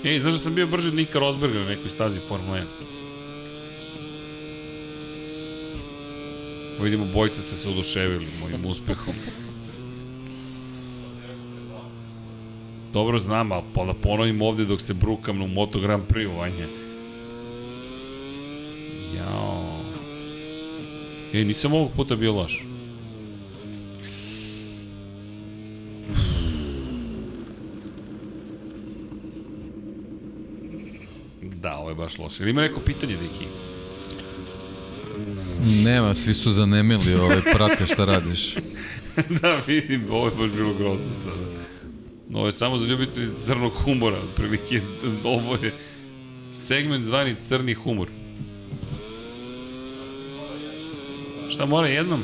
Ej, 0.03 0.19
znaš 0.19 0.33
da 0.33 0.39
sam 0.39 0.55
bio 0.55 0.67
brži 0.67 0.87
od 0.87 0.95
Nika 0.95 1.19
Rosberga 1.19 1.59
na 1.59 1.65
nekoj 1.65 1.89
stazi 1.89 2.19
Formula 2.27 2.57
1. 2.57 2.98
Vidimo, 6.83 7.05
bojica 7.13 7.41
ste 7.41 7.55
se 7.55 7.69
oduševili 7.69 8.27
mojim 8.41 8.65
uspehom. 8.65 9.15
Dobro 12.93 13.19
znam, 13.19 13.51
ali 13.51 13.63
pa 13.73 13.85
da 13.85 13.93
ponovim 13.93 14.41
ovde 14.41 14.65
dok 14.65 14.81
se 14.81 14.93
brukam 14.93 15.41
u 15.41 15.47
Moto 15.47 15.79
Grand 15.79 16.03
Prix 16.03 16.37
vanje. 16.37 16.67
Jao. 19.15 19.79
Ej, 21.33 21.45
nisam 21.45 21.73
ovog 21.73 21.91
puta 21.95 22.15
bio 22.15 22.33
loš. 22.33 22.65
Da, 31.41 31.77
ovo 31.77 31.89
je 31.89 31.95
baš 31.95 32.17
loše. 32.17 32.43
Ili 32.43 32.51
ima 32.51 32.61
neko 32.61 32.79
pitanje, 32.79 33.15
Deki? 33.15 33.45
Nema, 35.65 36.15
svi 36.15 36.33
su 36.33 36.51
zanemili, 36.51 37.15
ove, 37.15 37.41
prate 37.53 37.85
šta 37.85 38.05
radiš. 38.05 38.55
da, 39.41 39.61
vidim, 39.67 40.05
ovo 40.11 40.25
je 40.25 40.31
baš 40.39 40.49
bilo 40.49 40.73
grozno 40.73 41.07
sada. 41.23 41.59
Ovo 42.33 42.45
je 42.45 42.51
samo 42.51 42.77
za 42.77 42.87
ljubitelji 42.87 43.29
crnog 43.45 43.71
humora, 43.73 44.17
otprilike, 44.17 44.81
ovo 45.23 45.55
je 45.55 45.73
segment 46.53 47.05
zvani 47.05 47.35
crni 47.47 47.73
humor. 47.73 48.07
Šta 51.49 51.65
mora 51.65 51.87
jednom? 51.87 52.23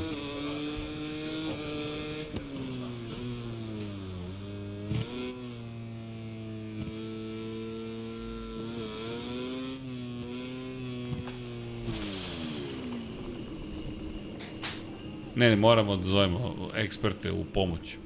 Ne, 15.36 15.50
ne, 15.50 15.56
moramo 15.56 15.98
da 15.98 16.04
zovemo 16.04 16.70
eksperte 16.76 17.32
u 17.32 17.44
pomoć. 17.54 17.98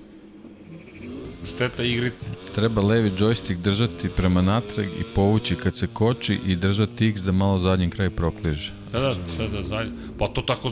Šteta 1.47 1.83
igrice. 1.83 2.29
Treba 2.55 2.81
levi 2.81 3.11
joystick 3.11 3.55
držati 3.55 4.09
prema 4.09 4.41
natrag 4.41 4.85
i 4.85 5.03
povući 5.15 5.55
kad 5.55 5.77
se 5.77 5.87
koči 5.93 6.39
i 6.45 6.55
držati 6.55 7.07
X 7.07 7.21
da 7.21 7.31
malo 7.31 7.59
zadnji 7.59 7.89
kraj 7.89 8.09
prokliže. 8.09 8.71
Da, 8.91 8.99
da, 8.99 9.15
da, 9.37 9.47
da, 9.47 9.63
zadnji. 9.63 9.91
Pa 10.17 10.27
to 10.27 10.41
tako, 10.41 10.71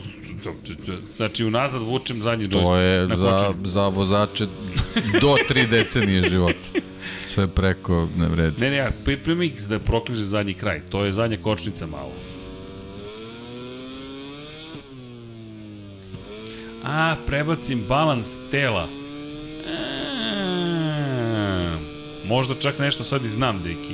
znači 1.18 1.46
unazad 1.46 1.82
vučem 1.82 2.22
zadnji 2.22 2.50
To 2.50 2.58
joystick 2.58 2.78
je 2.78 3.08
za, 3.16 3.54
za 3.64 3.88
vozače 3.88 4.46
do 5.22 5.36
tri 5.48 5.68
decenije 5.68 6.30
života. 6.30 6.80
Sve 7.26 7.48
preko 7.48 8.08
ne 8.18 8.28
vredi. 8.28 8.62
Ne, 8.62 8.70
ne, 8.70 8.76
ja, 8.76 8.92
pripremi 9.04 9.46
ih 9.46 9.68
da 9.68 9.80
prokliže 9.80 10.26
zadnji 10.26 10.54
kraj. 10.54 10.82
To 10.90 11.06
je 11.06 11.14
zadnja 11.14 11.38
kočnica 11.38 11.86
malo. 11.88 12.14
A, 16.84 17.16
prebacim 17.26 17.84
balans 17.88 18.38
tela. 18.52 18.88
E, 19.68 19.78
možda 22.28 22.56
čak 22.56 22.80
nešto 22.80 23.04
sad 23.04 23.26
i 23.26 23.30
znam, 23.30 23.64
deki. 23.64 23.94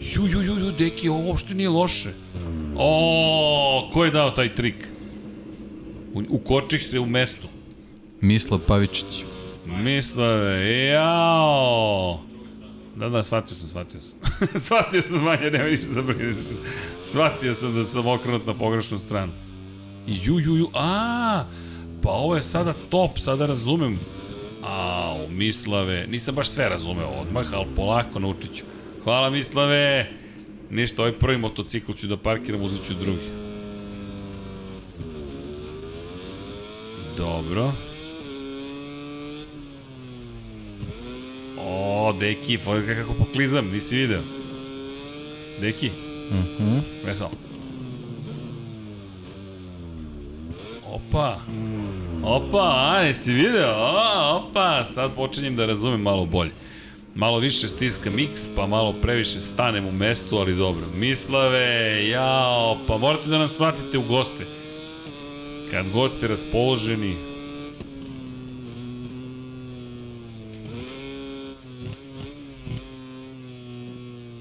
Ju, 0.00 0.26
ju, 0.26 0.42
ju, 0.42 0.58
ju, 0.58 0.72
deki, 0.72 1.08
ovo 1.08 1.28
uopšte 1.28 1.54
nije 1.54 1.68
loše. 1.68 2.12
O, 2.76 3.90
ko 3.92 4.04
je 4.04 4.10
dao 4.10 4.30
taj 4.30 4.54
trik? 4.54 4.86
U, 6.14 6.22
ukočih 6.28 6.84
se 6.84 6.98
u 6.98 7.06
mestu. 7.06 7.48
Mislav 8.20 8.60
Pavičić. 8.66 9.24
Misle, 9.66 10.26
jao. 10.92 12.29
Da, 13.00 13.08
da, 13.08 13.22
shvatio 13.22 13.56
sam, 13.56 13.68
shvatio 13.68 14.00
sam. 14.00 14.18
shvatio 14.66 15.02
sam, 15.02 15.22
manje, 15.22 15.50
nema 15.50 15.64
ništa 15.64 15.92
da 15.92 16.02
brineš. 16.02 16.36
Shvatio 17.04 17.54
sam 17.54 17.74
da 17.74 17.84
sam 17.84 18.06
okrenut 18.06 18.46
na 18.46 18.54
pogrešnu 18.54 18.98
stranu. 18.98 19.32
Ju, 20.06 20.38
ju, 20.38 20.56
ju, 20.56 20.68
a, 20.74 21.44
pa 22.02 22.10
ovo 22.10 22.36
je 22.36 22.42
sada 22.42 22.74
top, 22.90 23.18
sada 23.18 23.46
razumem. 23.46 23.98
Au, 24.62 25.28
Mislave, 25.28 26.06
nisam 26.06 26.34
baš 26.34 26.48
sve 26.48 26.68
razumeo 26.68 27.08
odmah, 27.08 27.46
ali 27.54 27.66
polako 27.76 28.18
naučit 28.18 28.54
ću. 28.54 28.64
Hvala 29.04 29.30
Mislave. 29.30 30.10
Ništa, 30.70 31.02
ovaj 31.02 31.18
prvi 31.18 31.38
motocikl 31.38 31.92
ću 31.92 32.06
da 32.06 32.16
parkiram, 32.16 32.62
uzet 32.62 32.86
ću 32.86 32.94
drugi. 32.94 33.30
Dobro. 37.16 37.72
O, 41.64 42.12
deki, 42.20 42.58
pogledaj 42.58 42.94
kako 42.94 43.14
poklizam, 43.14 43.70
nisi 43.72 43.96
video. 43.96 44.20
Deki, 45.60 45.90
Mhm. 46.30 46.68
Mm 46.68 46.80
veselo. 47.06 47.30
Opa. 50.86 51.38
Opa, 52.24 52.74
a, 52.76 53.02
nisi 53.04 53.32
video? 53.32 53.70
O, 53.70 54.36
opa, 54.36 54.84
sad 54.84 55.10
počinjem 55.16 55.56
da 55.56 55.66
razumem 55.66 56.00
malo 56.00 56.26
bolje. 56.26 56.50
Malo 57.14 57.38
više 57.38 57.68
stiskam 57.68 58.18
X, 58.18 58.48
pa 58.56 58.66
malo 58.66 58.92
previše 59.02 59.40
stanem 59.40 59.86
u 59.86 59.92
mestu, 59.92 60.36
ali 60.36 60.56
dobro. 60.56 60.86
Mislave, 60.94 62.08
jao, 62.08 62.76
pa 62.86 62.96
morate 62.98 63.28
da 63.28 63.38
nas 63.38 63.52
shvatite 63.54 63.98
u 63.98 64.02
goste. 64.02 64.46
Kad 65.70 65.90
god 65.92 66.10
ste 66.18 66.28
raspoloženi, 66.28 67.16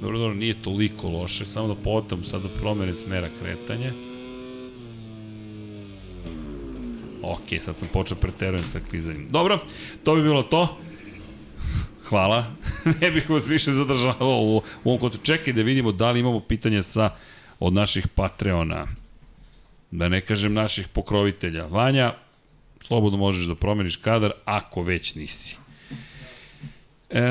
Dobro, 0.01 0.19
dobro, 0.19 0.33
nije 0.33 0.61
toliko 0.61 1.09
loše, 1.09 1.45
samo 1.45 1.67
da 1.67 1.75
potam 1.75 2.23
sad 2.23 2.41
da 2.41 2.49
promene 2.49 2.95
smera 2.95 3.29
kretanja. 3.41 3.91
Ok, 7.23 7.61
sad 7.61 7.77
sam 7.77 7.87
počeo 7.93 8.17
preterujem 8.17 8.65
sa 8.65 8.79
klizanjem. 8.89 9.27
Dobro, 9.29 9.59
to 10.03 10.15
bi 10.15 10.21
bilo 10.21 10.43
to. 10.43 10.77
Hvala. 12.03 12.45
ne 13.01 13.11
bih 13.11 13.29
vas 13.29 13.47
više 13.47 13.71
zadržavao 13.71 14.41
u, 14.41 14.57
u 14.57 14.61
ovom 14.85 14.99
kontu. 14.99 15.17
Čekaj 15.23 15.53
da 15.53 15.61
vidimo 15.61 15.91
da 15.91 16.11
li 16.11 16.19
imamo 16.19 16.39
pitanja 16.39 16.83
sa 16.83 17.09
od 17.59 17.73
naših 17.73 18.07
Patreona. 18.07 18.87
Da 19.91 20.09
ne 20.09 20.21
kažem 20.21 20.53
naših 20.53 20.87
pokrovitelja. 20.87 21.65
Vanja, 21.65 22.13
slobodno 22.87 23.17
možeš 23.17 23.45
da 23.45 23.55
promeniš 23.55 23.95
kadar 23.95 24.31
ako 24.45 24.81
već 24.81 25.15
nisi. 25.15 25.57
E, 27.09 27.21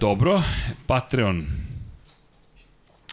dobro, 0.00 0.42
Patreon. 0.86 1.69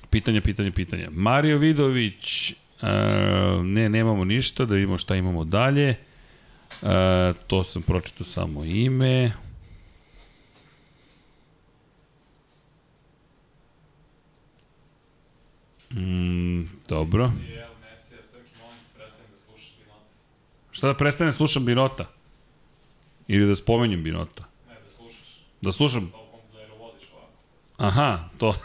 Pitanje, 0.10 0.42
pitanje, 0.42 0.72
pitanje. 0.72 1.08
Mario 1.12 1.58
Vidović, 1.58 2.52
e, 2.52 2.56
ne, 3.64 3.90
nemamo 3.90 4.26
ništa, 4.26 4.66
da 4.66 4.76
vidimo 4.76 4.98
šta 4.98 5.16
imamo 5.16 5.44
dalje. 5.44 5.90
E, 5.90 7.34
to 7.48 7.64
sam 7.64 7.82
pročito 7.82 8.24
samo 8.24 8.64
ime. 8.64 9.32
Mm, 15.92 16.64
dobro. 16.90 17.24
Molim 17.28 17.40
te, 18.94 19.04
prestanem 19.04 19.32
da. 19.32 19.38
Šta 20.72 20.88
da 20.88 21.32
slušam 21.32 21.66
Binota? 21.66 22.06
Ili 23.28 23.48
da 23.48 23.56
spomenjem 23.56 24.04
Binota? 24.04 24.44
Ne, 24.68 24.74
da 24.74 24.92
slušaš. 24.92 25.42
Da 25.62 25.72
slušam 25.72 26.10
da 26.10 26.18
ovako. 26.18 26.27
Aha, 27.78 28.30
to. 28.38 28.56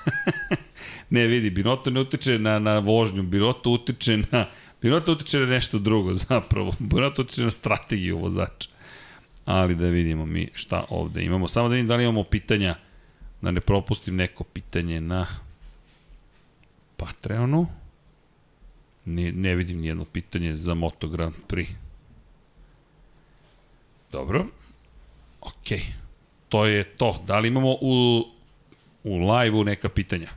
ne, 1.11 1.27
vidi, 1.27 1.51
Binoto 1.51 1.91
ne 1.91 2.01
utiče 2.01 2.39
na, 2.39 2.59
na 2.59 2.79
vožnju, 2.79 3.23
Binoto 3.23 3.71
utiče 3.71 4.17
na... 4.17 4.47
Binoto 4.83 5.13
utiče 5.13 5.39
na 5.39 5.47
nešto 5.47 5.79
drugo, 5.79 6.15
zapravo. 6.29 6.75
Binoto 6.79 7.23
utiče 7.23 7.43
na 7.43 7.51
strategiju 7.51 8.19
vozača. 8.19 8.69
Ali 9.45 9.75
da 9.75 9.87
vidimo 9.87 10.27
mi 10.27 10.49
šta 10.55 10.85
ovde 10.89 11.25
imamo. 11.25 11.49
Samo 11.49 11.69
da 11.69 11.75
vidim 11.75 11.89
da 11.89 11.97
li 11.97 12.05
imamo 12.05 12.25
pitanja, 12.25 12.75
da 13.41 13.51
ne 13.51 13.61
propustim 13.61 14.17
neko 14.17 14.45
pitanje 14.45 15.01
na 15.01 15.27
Patreonu. 16.97 17.67
Ne, 19.05 19.33
ne 19.33 19.55
vidim 19.55 19.81
nijedno 19.81 20.05
pitanje 20.05 20.57
za 20.57 20.75
Moto 20.75 21.09
Grand 21.09 21.35
Prix. 21.49 21.69
Dobro. 24.13 24.47
Okej. 25.41 25.83
To 26.49 26.67
je 26.67 26.85
to. 26.85 27.23
Da 27.27 27.39
li 27.39 27.49
imamo 27.49 27.77
u 27.81 28.25
u 29.05 29.19
live-u 29.29 29.65
neka 29.65 29.89
pitanja. 29.89 30.29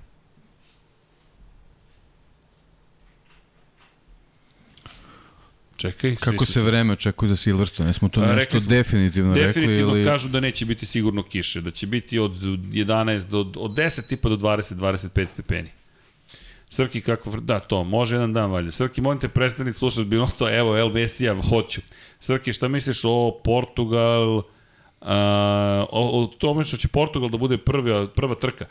Čekaj. 5.77 6.15
Kako 6.15 6.45
se 6.45 6.61
vreme 6.61 6.93
očekuje 6.93 7.29
za 7.29 7.35
Silverstone? 7.35 7.89
Jesmo 7.89 8.09
to 8.09 8.19
nešto 8.21 8.35
rekli 8.35 8.59
smo- 8.59 8.69
definitivno, 8.69 9.33
Definitivno 9.33 9.85
rekli 9.87 9.99
ili... 9.99 10.05
kažu 10.05 10.29
da 10.29 10.39
neće 10.39 10.65
biti 10.65 10.85
sigurno 10.85 11.23
kiše, 11.23 11.61
da 11.61 11.71
će 11.71 11.87
biti 11.87 12.19
od 12.19 12.31
11 12.31 13.27
do 13.27 13.39
od 13.55 13.71
10 13.71 14.07
tipa 14.07 14.29
do 14.29 14.35
20 14.35 14.75
25 14.75 15.25
stepeni. 15.25 15.69
Srki 16.69 17.01
kako 17.01 17.29
da 17.31 17.59
to 17.59 17.83
može 17.83 18.15
jedan 18.15 18.33
dan 18.33 18.51
valjda. 18.51 18.71
Srki 18.71 19.01
molim 19.01 19.19
te 19.19 19.27
prestani 19.27 19.73
slušati 19.73 20.05
Binoto, 20.05 20.59
evo 20.59 20.77
El 20.77 20.89
Mesija 20.89 21.35
hoću. 21.41 21.81
Srki 22.19 22.53
šta 22.53 22.67
misliš 22.67 23.01
o 23.03 23.41
Portugal 23.43 24.41
a, 25.05 25.85
o, 25.91 26.23
o 26.23 26.27
tome 26.27 26.63
što 26.63 26.77
će 26.77 26.87
Portugal 26.87 27.29
da 27.29 27.37
bude 27.37 27.57
prva 27.57 28.07
prva 28.07 28.35
trka? 28.35 28.65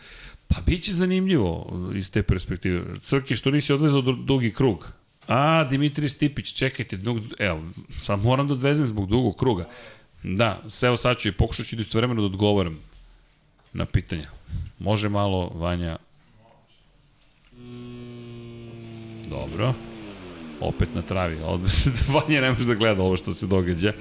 Pa 0.48 0.56
biće 0.66 0.93
zanimljivo 0.93 1.73
iz 1.94 2.11
te 2.11 2.23
perspektive. 2.23 2.85
Srki 3.02 3.36
što 3.36 3.51
nisi 3.51 3.73
odvezao 3.73 4.01
du- 4.01 4.12
dugi 4.12 4.51
krug. 4.51 4.93
A, 5.28 5.65
Dimitri 5.65 6.09
Stipić, 6.09 6.52
čekajte, 6.52 6.97
dug, 6.97 7.19
evo, 7.39 7.62
sad 8.01 8.23
moram 8.23 8.48
da 8.48 8.55
odvezem 8.55 8.86
zbog 8.86 9.09
dugog 9.09 9.36
kruga. 9.36 9.69
Da, 10.23 10.62
evo 10.82 10.97
sad 10.97 11.19
ću 11.19 11.28
i 11.28 11.32
pokušat 11.32 11.66
ću 11.66 11.77
da 11.77 11.82
istovremeno 11.82 12.20
da 12.20 12.27
odgovoram 12.27 12.78
na 13.73 13.86
pitanja. 13.86 14.28
Može 14.78 15.09
malo, 15.09 15.48
Vanja? 15.55 15.98
Dobro. 19.28 19.74
Opet 20.61 20.89
na 20.94 21.02
travi. 21.02 21.36
Vanja 22.15 22.40
ne 22.40 22.51
može 22.51 22.66
da 22.66 22.74
gleda 22.74 23.02
ovo 23.02 23.16
što 23.16 23.35
se 23.35 23.47
događa. 23.47 23.93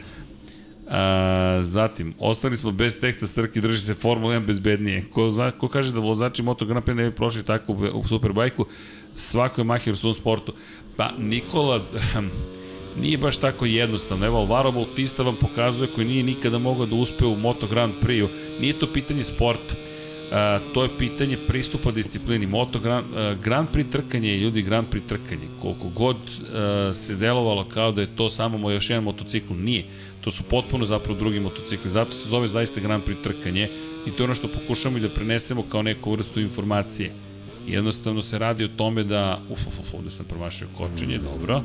A, 0.90 1.60
zatim, 1.62 2.14
ostali 2.20 2.58
smo 2.58 2.72
bez 2.72 3.00
teksta 3.00 3.28
Strki, 3.28 3.62
drži 3.62 3.82
se 3.82 3.94
Formula 3.94 4.36
1 4.36 4.46
bezbednije. 4.46 5.06
Ko, 5.12 5.32
zna, 5.32 5.52
ko 5.52 5.68
kaže 5.68 5.94
da 5.94 6.00
vozači 6.00 6.44
Moto 6.44 6.66
Grand 6.66 6.86
Prix 6.86 6.96
ne 6.96 7.10
bi 7.10 7.16
prošli 7.16 7.44
tako 7.44 7.74
u, 7.74 7.76
u 8.00 8.08
Superbajku, 8.08 8.66
svako 9.16 9.62
je 9.62 9.66
mahir 9.66 9.94
u 9.94 9.96
svom 9.96 10.14
sportu. 10.14 10.54
Pa, 10.98 11.12
Nikola, 11.18 11.82
nije 13.02 13.18
baš 13.18 13.38
tako 13.38 13.66
jednostavno. 13.66 14.26
Evo, 14.26 14.38
Alvaro 14.38 14.72
Bautista 14.72 15.24
vam 15.24 15.36
pokazuje 15.36 15.90
koji 15.96 16.08
nije 16.08 16.24
nikada 16.24 16.58
mogao 16.58 16.86
da 16.86 16.96
uspe 16.96 17.26
u 17.26 17.36
Moto 17.36 17.68
Grand 17.68 17.94
Prix-u. 18.02 18.28
Nije 18.62 18.80
to 18.80 18.88
pitanje 18.94 19.24
sporta. 19.24 19.74
A, 20.34 20.60
to 20.74 20.84
je 20.84 20.90
pitanje 20.98 21.38
pristupa 21.48 21.92
disciplini. 21.92 22.48
Moto 22.48 22.80
Grand, 22.80 23.06
a, 23.16 23.36
Grand 23.44 23.68
Prix 23.74 23.92
trkanje 23.92 24.30
je 24.30 24.40
ljudi 24.40 24.62
Grand 24.62 24.88
Prix 24.92 25.02
trkanje. 25.08 25.48
Koliko 25.62 25.90
god 25.90 26.18
a, 26.18 26.92
se 26.94 27.16
delovalo 27.16 27.66
kao 27.70 27.92
da 27.92 28.02
je 28.02 28.16
to 28.16 28.30
samo 28.30 28.58
moj 28.58 28.74
još 28.74 28.90
jedan 28.90 29.04
motocikl, 29.04 29.54
nije. 29.54 29.84
To 30.22 30.32
su 30.32 30.44
potpuno 30.44 30.86
zapravo 30.86 31.20
drugi 31.20 31.40
motocikli. 31.40 31.92
Zato 31.92 32.12
se 32.12 32.30
zove 32.30 32.48
zaista 32.48 32.82
Grand 32.82 33.04
Prix 33.04 33.24
trkanje 33.24 33.70
i 34.08 34.12
to 34.12 34.24
je 34.24 34.26
ono 34.26 34.36
što 34.36 34.48
pokušamo 34.48 34.98
i 34.98 35.02
da 35.02 35.10
prenesemo 35.10 35.64
kao 35.72 35.82
neku 35.82 36.12
vrstu 36.12 36.40
informacije. 36.40 37.12
Jednostavno 37.68 38.22
se 38.22 38.40
radi 38.40 38.64
o 38.64 38.68
tome 38.78 39.04
da, 39.04 39.40
uf, 39.50 39.68
uf, 39.68 39.80
uf, 39.80 39.94
ovde 39.94 40.12
sam 40.12 40.26
promašio 40.26 40.68
kočenje, 40.78 41.18
dobro. 41.18 41.64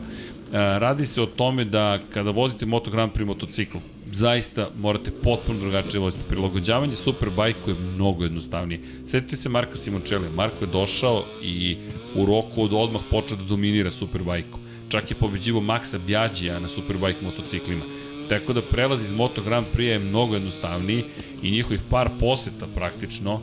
E, 0.53 0.79
radi 0.79 1.07
se 1.07 1.23
o 1.23 1.27
tome 1.27 1.65
da 1.65 1.99
kada 2.13 2.31
vozite 2.31 2.67
Moto 2.67 2.91
Grand 2.91 3.13
Prix 3.13 3.27
motocikl, 3.27 3.79
zaista 4.13 4.69
morate 4.79 5.11
potpuno 5.11 5.59
drugačije 5.59 6.01
voziti. 6.01 6.25
Prilagođavanje 6.29 6.97
Superbike 6.97 7.71
je 7.71 7.75
mnogo 7.95 8.25
jednostavnije. 8.25 8.81
Sjetite 9.07 9.37
se 9.37 9.49
Marka 9.49 9.77
Simončelija. 9.77 10.31
Marko 10.31 10.65
je 10.65 10.73
došao 10.73 11.25
i 11.43 11.77
u 12.15 12.27
roku 12.27 12.63
od 12.63 12.73
odmah 12.73 13.03
počeo 13.11 13.37
da 13.37 13.45
dominira 13.45 13.91
Superbike-u. 13.91 14.59
Čak 14.89 15.11
je 15.11 15.17
pobeđivo 15.17 15.61
Maxa 15.61 15.99
Bjađija 16.07 16.61
na 16.61 16.69
Superbike 16.69 17.25
motociklima. 17.25 17.85
Tako 18.29 18.53
da 18.53 18.63
prelaz 18.63 19.05
iz 19.05 19.13
Moto 19.13 19.43
Grand 19.43 19.67
Prix 19.75 19.83
je 19.83 19.99
mnogo 19.99 20.35
jednostavniji 20.35 21.05
i 21.43 21.51
njihovih 21.51 21.81
par 21.91 22.09
poseta 22.21 22.67
praktično 22.75 23.41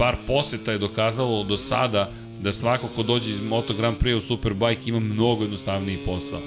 par 0.00 0.16
poseta 0.26 0.72
je 0.72 0.78
dokazalo 0.78 1.44
do 1.44 1.56
sada 1.56 2.10
da 2.42 2.52
svako 2.52 2.88
ko 2.96 3.02
dođe 3.02 3.30
iz 3.30 3.40
Moto 3.40 3.74
Grand 3.74 3.96
Prix 3.98 4.16
u 4.16 4.20
Superbike 4.20 4.80
ima 4.86 5.00
mnogo 5.00 5.42
jednostavniji 5.42 5.98
posao. 6.04 6.40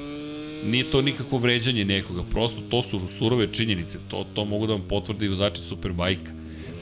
Nije 0.66 0.92
to 0.92 1.02
nikakvo 1.02 1.38
vređanje 1.38 1.86
nekoga, 1.86 2.24
prosto 2.32 2.62
to 2.70 2.82
su 2.82 3.00
surove 3.18 3.54
činjenice, 3.54 3.98
to, 4.08 4.26
to 4.34 4.46
mogu 4.46 4.68
da 4.68 4.74
vam 4.74 4.84
potvrde 4.90 5.26
i 5.26 5.30
vozači 5.30 5.62
Superbike. 5.62 6.32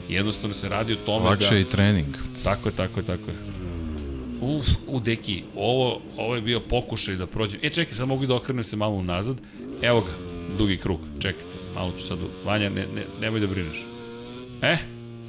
Jednostavno 0.08 0.54
se 0.54 0.68
radi 0.68 0.92
o 0.92 0.96
tome 1.06 1.28
Lakše 1.28 1.54
da... 1.54 1.60
i 1.60 1.64
trening. 1.64 2.16
Tako 2.44 2.68
je, 2.68 2.76
tako 2.76 3.00
je, 3.00 3.06
tako 3.06 3.30
je. 3.30 3.36
Uf, 4.40 4.66
u 4.86 5.00
deki, 5.00 5.42
ovo, 5.56 6.00
ovo 6.16 6.34
je 6.34 6.40
bio 6.40 6.60
pokušaj 6.60 7.16
da 7.16 7.26
prođem. 7.26 7.60
E, 7.62 7.70
čekaj, 7.70 7.94
sad 7.94 8.08
mogu 8.08 8.26
da 8.26 8.34
okrenem 8.34 8.64
se 8.64 8.76
malo 8.76 8.94
unazad. 8.94 9.40
Evo 9.82 10.00
ga, 10.00 10.12
dugi 10.58 10.76
krug, 10.76 11.00
čekajte, 11.18 11.44
malo 11.74 11.92
ću 11.98 12.04
sad, 12.04 12.18
Vanja, 12.44 12.68
ne, 12.68 12.86
ne, 12.96 13.04
nemoj 13.20 13.40
da 13.40 13.46
brineš. 13.46 13.86
E, 14.62 14.76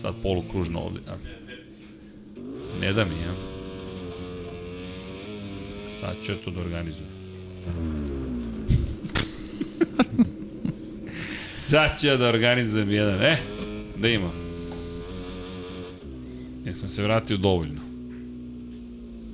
sad 0.01 0.15
polukružno 0.23 0.79
ovde. 0.79 0.99
A. 1.07 1.15
Ne 2.81 2.93
da 2.93 3.05
mi, 3.05 3.11
ja. 3.11 3.52
Sad 6.03 6.15
ću 6.25 6.31
ja 6.31 6.37
to 6.45 6.51
da 6.51 6.61
organizujem. 6.61 7.09
sad 11.55 11.99
ću 11.99 12.07
ja 12.07 12.17
da 12.17 12.27
organizujem 12.27 12.91
jedan, 12.91 13.21
e, 13.21 13.37
da 13.97 14.07
ima. 14.07 14.29
Jesam 16.65 16.89
se 16.89 17.03
vratio 17.03 17.37
dovoljno. 17.37 17.81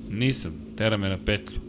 Nisam, 0.09 0.51
tera 0.77 0.97
me 0.97 1.09
na 1.09 1.17
petlju. 1.25 1.59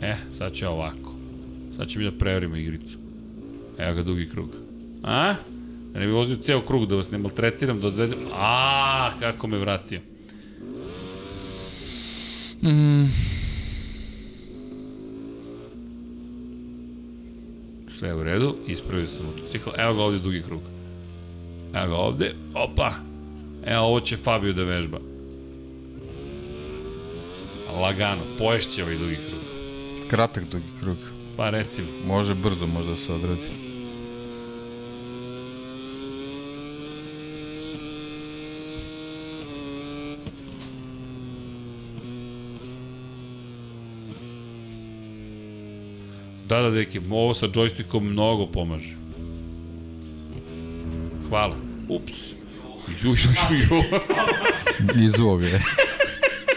E, 0.00 0.14
sad 0.32 0.52
ću 0.52 0.64
ja 0.64 0.70
ovako. 0.70 1.14
Sad 1.76 1.88
ću 1.88 1.98
mi 1.98 2.04
da 2.04 2.18
preverimo 2.18 2.56
igricu. 2.56 2.98
Evo 3.78 3.94
ga 3.94 4.02
dugi 4.02 4.28
krug. 4.30 4.48
A? 5.02 5.34
Da 5.92 6.00
ne 6.00 6.06
bi 6.06 6.12
vozio 6.12 6.36
ceo 6.36 6.60
krug, 6.60 6.86
da 6.86 6.96
vas 6.96 7.10
ne 7.10 7.18
maltretiram, 7.18 7.80
da 7.80 7.86
odvedem. 7.86 8.18
A, 8.32 9.10
kako 9.20 9.46
me 9.46 9.58
vratio. 9.58 10.00
Mm, 12.64 13.12
Sve 17.88 18.08
je 18.08 18.14
u 18.14 18.22
redu, 18.22 18.56
ispravio 18.66 19.06
sam 19.06 19.26
motocikl. 19.26 19.70
Evo 19.78 19.94
ga 19.94 20.02
ovde 20.02 20.18
dugi 20.18 20.42
krug. 20.42 20.60
Evo 21.74 21.88
ga 21.88 21.96
ovde, 21.96 22.34
opa. 22.54 22.92
Evo, 23.66 23.84
ovo 23.84 24.00
će 24.00 24.16
Fabio 24.16 24.52
da 24.52 24.64
vežba. 24.64 24.98
Lagano, 27.80 28.22
poješće 28.38 28.82
ovaj 28.82 28.96
dugi 28.96 29.16
krug. 29.16 29.40
kratak 30.10 30.44
dugi 30.52 30.64
krug. 30.80 30.96
Pa 31.36 31.50
recimo, 31.50 31.88
Može 32.06 32.34
brzo 32.34 32.66
možda 32.66 32.90
da 32.90 32.96
se 32.96 33.12
odradi. 33.12 33.73
Da, 46.54 46.62
da, 46.62 46.70
deki, 46.70 47.00
ovo 47.10 47.34
sa 47.34 47.46
joystickom 47.46 48.00
mnogo 48.00 48.46
pomaže. 48.46 48.94
Hvala. 51.28 51.56
Ups. 51.88 52.12
Ju, 53.02 53.10
ju, 53.10 53.14
ju, 53.50 53.76
ju. 53.76 55.04
Izvog 55.04 55.42
je. 55.42 55.62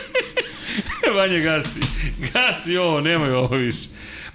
Vanja 1.16 1.40
gasi. 1.40 1.80
Gasi 2.34 2.78
ovo, 2.78 3.02
nemoj 3.02 3.32
ovo 3.32 3.56
više. 3.56 3.90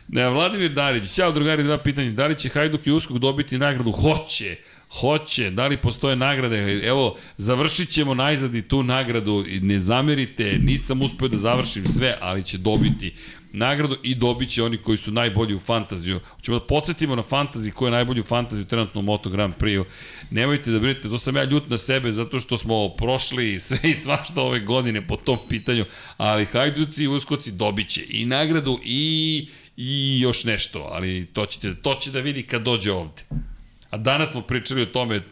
Ne, 0.09 0.31
Vladimir 0.31 0.71
Darić, 0.71 1.11
ćao 1.11 1.33
drugari, 1.33 1.63
dva 1.63 1.79
pitanja. 1.79 2.11
Da 2.11 2.27
li 2.27 2.39
će 2.39 2.49
Hajduk 2.49 2.87
i 2.87 2.91
Uskog 2.91 3.19
dobiti 3.19 3.59
nagradu? 3.59 3.93
Hoće. 3.93 4.57
Hoće, 5.01 5.51
da 5.51 5.67
li 5.67 5.77
postoje 5.77 6.17
nagrade? 6.17 6.81
Evo, 6.85 7.17
završit 7.37 7.89
ćemo 7.89 8.15
najzad 8.15 8.55
i 8.55 8.69
tu 8.69 8.83
nagradu. 8.83 9.45
Ne 9.61 9.79
zamerite, 9.79 10.59
nisam 10.59 11.03
uspeo 11.03 11.29
da 11.29 11.39
završim 11.39 11.89
sve, 11.89 12.19
ali 12.21 12.45
će 12.45 12.59
dobiti 12.59 13.15
nagradu 13.53 13.97
i 14.03 14.15
dobit 14.15 14.49
će 14.51 14.63
oni 14.63 14.77
koji 14.77 14.99
su 14.99 15.13
najbolji 15.13 15.55
u 15.55 15.59
fantaziju. 15.61 16.21
Hoćemo 16.37 16.59
da 16.59 16.67
podsjetimo 16.67 17.17
na 17.17 17.23
fantaziji 17.23 17.73
ko 17.73 17.87
je 17.87 17.91
najbolji 17.91 18.21
u 18.21 18.25
fantaziju 18.25 18.65
trenutno 18.65 19.01
u 19.01 19.05
Moto 19.05 19.31
Grand 19.31 19.55
Prix-u. 19.55 19.85
Nemojte 20.31 20.71
da 20.71 20.79
brinete, 20.79 21.09
to 21.09 21.19
sam 21.19 21.37
ja 21.37 21.45
ljut 21.45 21.69
na 21.69 21.79
sebe 21.79 22.13
zato 22.13 22.41
što 22.41 22.57
smo 22.57 22.89
prošli 22.89 23.61
sve 23.61 23.79
i 23.83 23.95
svašta 23.95 24.43
ove 24.43 24.61
godine 24.61 25.07
po 25.07 25.17
tom 25.17 25.39
pitanju, 25.49 25.85
ali 26.17 26.45
Hajduci 26.45 27.05
i 27.05 27.09
Uskoci 27.09 27.53
dobit 27.53 27.89
će 27.89 28.03
i 28.09 28.27
nagradu 28.27 28.81
i, 28.85 29.49
i 29.77 30.21
još 30.21 30.45
nešto, 30.45 30.89
ali 30.93 31.27
to, 31.33 31.47
ćete, 31.47 31.75
to 31.75 31.95
će 31.95 32.11
da 32.11 32.21
vidi 32.21 32.43
kad 32.43 32.63
dođe 32.63 32.93
ovde. 32.93 33.52
A 33.93 33.97
danas 33.97 34.31
smo 34.31 34.43
pričali 34.43 34.83
o 34.83 34.87
tome, 34.87 35.23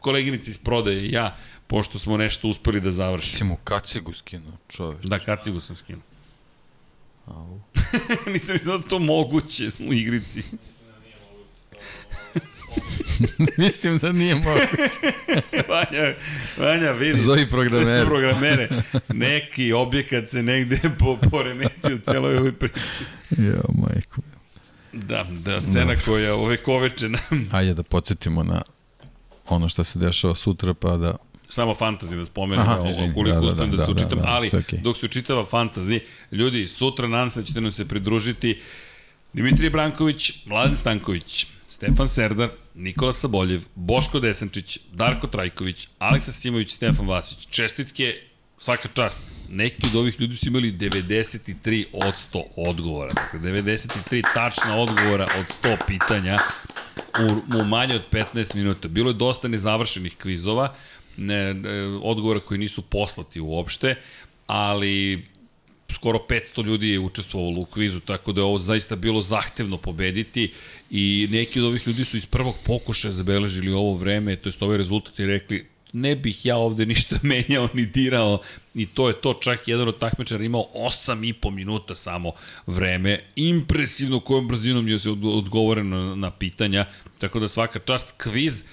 koleginici 0.00 0.50
iz 0.50 0.58
prodaje 0.58 1.06
i 1.06 1.12
ja, 1.12 1.36
pošto 1.66 1.98
smo 1.98 2.16
nešto 2.16 2.48
uspeli 2.48 2.80
da 2.80 2.92
završimo. 2.92 3.38
Si 3.38 3.44
mu 3.44 3.56
kacigu 3.64 4.12
skinuo, 4.12 4.52
čoveč. 4.68 5.04
Da, 5.04 5.18
kacigu 5.18 5.60
sam 5.60 5.76
skinuo. 5.76 6.02
Au. 7.26 7.60
Nisam 8.32 8.52
mislio 8.52 8.78
da 8.78 8.88
to 8.88 8.98
moguće 8.98 9.68
u 9.88 9.92
igrici. 9.92 10.42
Mislim 13.56 13.98
da 13.98 14.12
nije 14.12 14.34
moguće. 14.34 15.12
Vanja, 15.70 16.14
Vanja 16.56 16.92
vidi. 16.92 17.18
Zovi 17.18 17.48
programere. 17.48 18.04
programere. 18.04 18.68
Neki 19.08 19.72
objekat 19.72 20.30
se 20.30 20.42
negde 20.42 20.80
po, 20.98 21.18
poremeti 21.30 21.94
u 21.94 21.98
celoj 21.98 22.36
ovoj 22.36 22.52
priči. 22.52 23.04
Jo, 23.30 23.62
majko. 23.68 24.20
Da, 24.92 25.26
da, 25.30 25.60
scena 25.60 25.96
koja 26.04 26.34
ovekovečena. 26.34 27.18
Ajde 27.52 27.74
da 27.74 27.82
podsjetimo 27.82 28.42
na 28.42 28.62
ono 29.48 29.68
što 29.68 29.84
se 29.84 29.98
dešava 29.98 30.34
sutra, 30.34 30.74
pa 30.74 30.96
da... 30.96 31.16
Samo 31.50 31.74
fantazi 31.74 32.16
da 32.16 32.24
spomenem, 32.24 32.68
Aha, 32.68 32.88
izvini, 32.90 33.10
ukoliko 33.10 33.34
da, 33.34 33.40
da, 33.40 33.46
uspijem 33.46 33.70
da, 33.70 33.76
da, 33.76 33.84
se 33.84 33.92
da, 33.92 33.92
učitam, 33.92 34.18
da, 34.18 34.24
da, 34.24 34.30
ali 34.30 34.48
okej. 34.48 34.78
dok 34.78 34.96
se 34.96 35.06
učitava 35.06 35.44
fantazi, 35.46 36.00
ljudi, 36.32 36.68
sutra 36.68 37.08
nadam 37.08 37.30
se 37.30 37.40
da 37.40 37.46
ćete 37.46 37.60
nam 37.60 37.72
se 37.72 37.88
pridružiti 37.88 38.60
Dimitrij 39.32 39.70
Branković, 39.70 40.46
Mladen 40.46 40.76
Stanković, 40.76 41.46
Stefan 41.68 42.08
Serdar, 42.08 42.50
Nikola 42.74 43.12
Saboljev, 43.12 43.62
Boško 43.74 44.20
Desančić, 44.20 44.78
Darko 44.92 45.26
Trajković, 45.26 45.88
Aleksa 45.98 46.32
Simović, 46.32 46.72
Stefan 46.72 47.08
Vasić. 47.08 47.46
Čestitke, 47.46 48.14
svaka 48.58 48.88
čast. 48.94 49.20
Neki 49.50 49.86
od 49.86 49.96
ovih 49.96 50.20
ljudi 50.20 50.36
su 50.36 50.48
imali 50.48 50.72
93 50.72 51.84
od 51.92 52.14
100 52.32 52.42
odgovora. 52.56 53.12
Dakle, 53.12 53.40
93 53.40 54.22
tačna 54.34 54.76
odgovora 54.76 55.28
od 55.38 55.46
100 55.62 55.76
pitanja 55.86 56.38
u, 57.18 57.56
u 57.60 57.64
manje 57.64 57.94
od 57.94 58.02
15 58.10 58.54
minuta. 58.54 58.88
Bilo 58.88 59.10
je 59.10 59.14
dosta 59.14 59.48
nezavršenih 59.48 60.16
kvizova, 60.16 60.74
ne, 61.16 61.54
odgovora 62.02 62.40
koji 62.40 62.58
nisu 62.58 62.82
poslati 62.82 63.40
uopšte, 63.40 63.94
ali 64.46 65.24
skoro 65.92 66.18
500 66.28 66.64
ljudi 66.64 66.88
je 66.88 66.98
učestvovalo 66.98 67.60
u 67.60 67.64
kvizu, 67.64 68.00
tako 68.00 68.32
da 68.32 68.40
je 68.40 68.44
ovo 68.44 68.58
zaista 68.58 68.96
bilo 68.96 69.22
zahtevno 69.22 69.76
pobediti 69.76 70.52
i 70.90 71.28
neki 71.30 71.60
od 71.60 71.66
ovih 71.66 71.86
ljudi 71.86 72.04
su 72.04 72.16
iz 72.16 72.26
prvog 72.26 72.54
pokušaja 72.64 73.12
zabeležili 73.12 73.72
ovo 73.72 73.94
vreme, 73.94 74.36
to 74.36 74.48
jest 74.48 74.62
ovaj 74.62 74.76
rezultat 74.78 75.18
i 75.18 75.26
rekli 75.26 75.66
ne 75.92 76.16
bih 76.16 76.46
ja 76.46 76.56
ovde 76.56 76.86
ništa 76.86 77.16
menjao 77.28 77.68
ni 77.74 77.86
dirao 77.86 78.40
i 78.74 78.86
to 78.86 79.08
je 79.08 79.20
to, 79.20 79.34
čak 79.34 79.68
jedan 79.68 79.88
od 79.88 79.98
takmičara 79.98 80.44
imao 80.44 80.66
8,5 80.74 81.50
minuta 81.50 81.94
samo 81.94 82.32
vreme, 82.66 83.24
impresivno 83.36 84.20
kojom 84.20 84.48
brzinom 84.48 84.88
je 84.88 84.98
se 84.98 85.10
od- 85.10 85.24
odgovoreno 85.24 86.16
na 86.16 86.30
pitanja, 86.30 86.86
tako 87.18 87.40
da 87.40 87.48
svaka 87.48 87.78
čast 87.78 88.14
kviz, 88.16 88.64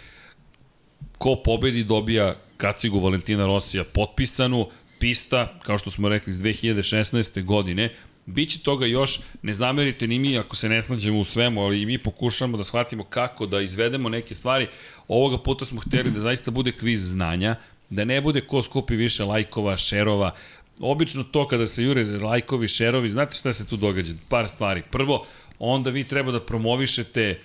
ko 1.17 1.35
pobedi 1.35 1.83
dobija 1.83 2.35
kacigu 2.57 2.99
Valentina 2.99 3.45
Rosija 3.45 3.83
potpisanu, 3.83 4.67
pista, 4.99 5.59
kao 5.63 5.77
što 5.77 5.89
smo 5.89 6.09
rekli, 6.09 6.31
iz 6.31 6.37
2016. 6.37 7.43
godine, 7.43 7.89
Biće 8.25 8.59
toga 8.59 8.85
još, 8.85 9.19
ne 9.41 9.53
zamerite 9.53 10.07
ni 10.07 10.19
mi 10.19 10.37
ako 10.37 10.55
se 10.55 10.69
ne 10.69 10.81
snađemo 10.81 11.19
u 11.19 11.23
svemu, 11.23 11.61
ali 11.61 11.81
i 11.81 11.85
mi 11.85 11.97
pokušamo 11.97 12.57
da 12.57 12.63
shvatimo 12.63 13.03
kako 13.03 13.45
da 13.45 13.61
izvedemo 13.61 14.09
neke 14.09 14.35
stvari. 14.35 14.67
Ovoga 15.07 15.37
puta 15.37 15.65
smo 15.65 15.81
hteli 15.81 16.11
da 16.11 16.19
zaista 16.19 16.51
bude 16.51 16.71
kviz 16.71 17.09
znanja, 17.09 17.55
da 17.89 18.05
ne 18.05 18.21
bude 18.21 18.41
ko 18.41 18.63
skupi 18.63 18.95
više 18.95 19.23
lajkova, 19.23 19.77
šerova. 19.77 20.31
Obično 20.79 21.23
to 21.23 21.47
kada 21.47 21.67
se 21.67 21.83
jure 21.83 22.03
lajkovi, 22.03 22.67
šerovi, 22.67 23.09
znate 23.09 23.37
šta 23.37 23.53
se 23.53 23.67
tu 23.67 23.77
događa? 23.77 24.13
Par 24.29 24.47
stvari. 24.47 24.83
Prvo, 24.91 25.25
onda 25.59 25.89
vi 25.89 26.03
treba 26.03 26.31
da 26.31 26.39
promovišete 26.39 27.39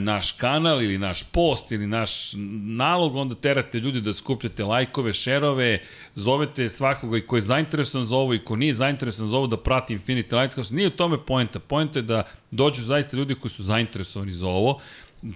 naš 0.00 0.32
kanal 0.32 0.82
ili 0.82 0.98
naš 0.98 1.22
post 1.22 1.72
ili 1.72 1.86
naš 1.86 2.32
nalog, 2.76 3.16
onda 3.16 3.34
terate 3.34 3.80
ljudi 3.80 4.00
da 4.00 4.14
skupljate 4.14 4.64
lajkove, 4.64 5.12
šerove, 5.12 5.78
zovete 6.14 6.68
svakoga 6.68 7.18
i 7.18 7.20
ko 7.20 7.36
je 7.36 7.42
zainteresovan 7.42 8.04
za 8.04 8.16
ovo 8.16 8.34
i 8.34 8.44
ko 8.44 8.56
nije 8.56 8.74
zainteresovan 8.74 9.30
za 9.30 9.36
ovo 9.36 9.46
da 9.46 9.56
prati 9.56 9.98
Infinity 9.98 10.40
Lighthouse. 10.40 10.74
Nije 10.74 10.88
u 10.88 10.90
tome 10.90 11.18
poenta. 11.26 11.58
Poenta 11.58 11.98
je 11.98 12.02
da 12.02 12.22
dođu 12.50 12.82
zaista 12.82 13.16
ljudi 13.16 13.34
koji 13.34 13.50
su 13.50 13.62
zainteresovani 13.62 14.32
za 14.32 14.46
ovo. 14.46 14.80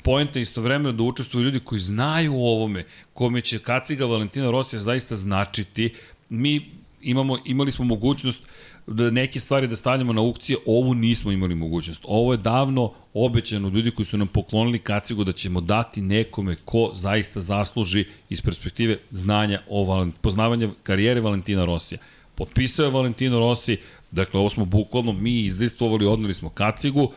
Poenta 0.03 0.41
istovremeno 0.41 0.93
da 0.93 1.03
učestvuju 1.03 1.45
ljudi 1.45 1.61
koji 1.61 1.79
znaju 1.79 2.35
o 2.35 2.47
ovome, 2.47 2.85
kome 3.13 3.41
će 3.41 3.59
kaciga 3.59 4.05
Valentina 4.05 4.51
Rosija 4.51 4.81
zaista 4.81 5.17
značiti. 5.17 5.95
Mi 6.29 6.71
imamo, 7.03 7.39
imali 7.45 7.73
smo 7.73 7.85
mogućnost 7.85 8.41
da 8.87 9.11
neke 9.11 9.41
stvari 9.41 9.69
da 9.69 9.77
stavljamo 9.77 10.13
na 10.13 10.21
aukcije, 10.21 10.59
ovu 10.67 10.95
nismo 10.95 11.33
imali 11.33 11.55
mogućnost. 11.55 12.05
Ovo 12.05 12.33
je 12.33 12.39
davno 12.39 12.93
obećano 13.15 13.69
ljudi 13.69 13.91
koji 13.91 14.07
su 14.07 14.19
nam 14.19 14.29
poklonili 14.29 14.79
kacigu 14.79 15.25
da 15.25 15.33
ćemo 15.33 15.61
dati 15.61 16.03
nekome 16.03 16.57
ko 16.65 16.91
zaista 16.95 17.41
zasluži 17.41 18.05
iz 18.29 18.43
perspektive 18.43 18.99
znanja 19.11 19.63
o 19.69 20.07
poznavanja 20.21 20.69
karijere 20.83 21.21
Valentina 21.21 21.65
Rosija. 21.65 21.99
Potpisao 22.35 22.85
je 22.85 22.91
Valentino 22.91 23.39
Rossi, 23.39 23.77
dakle 24.11 24.41
ovo 24.41 24.51
smo 24.51 24.65
bukvalno 24.65 25.13
mi 25.13 25.41
izdistvovali, 25.41 26.07
odneli 26.07 26.35
smo 26.35 26.49
kacigu, 26.49 27.13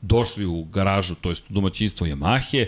došli 0.00 0.46
u 0.46 0.64
garažu, 0.64 1.14
to 1.14 1.28
jest 1.28 1.50
u 1.50 1.52
domaćinstvo 1.52 2.06
Yamahe, 2.06 2.66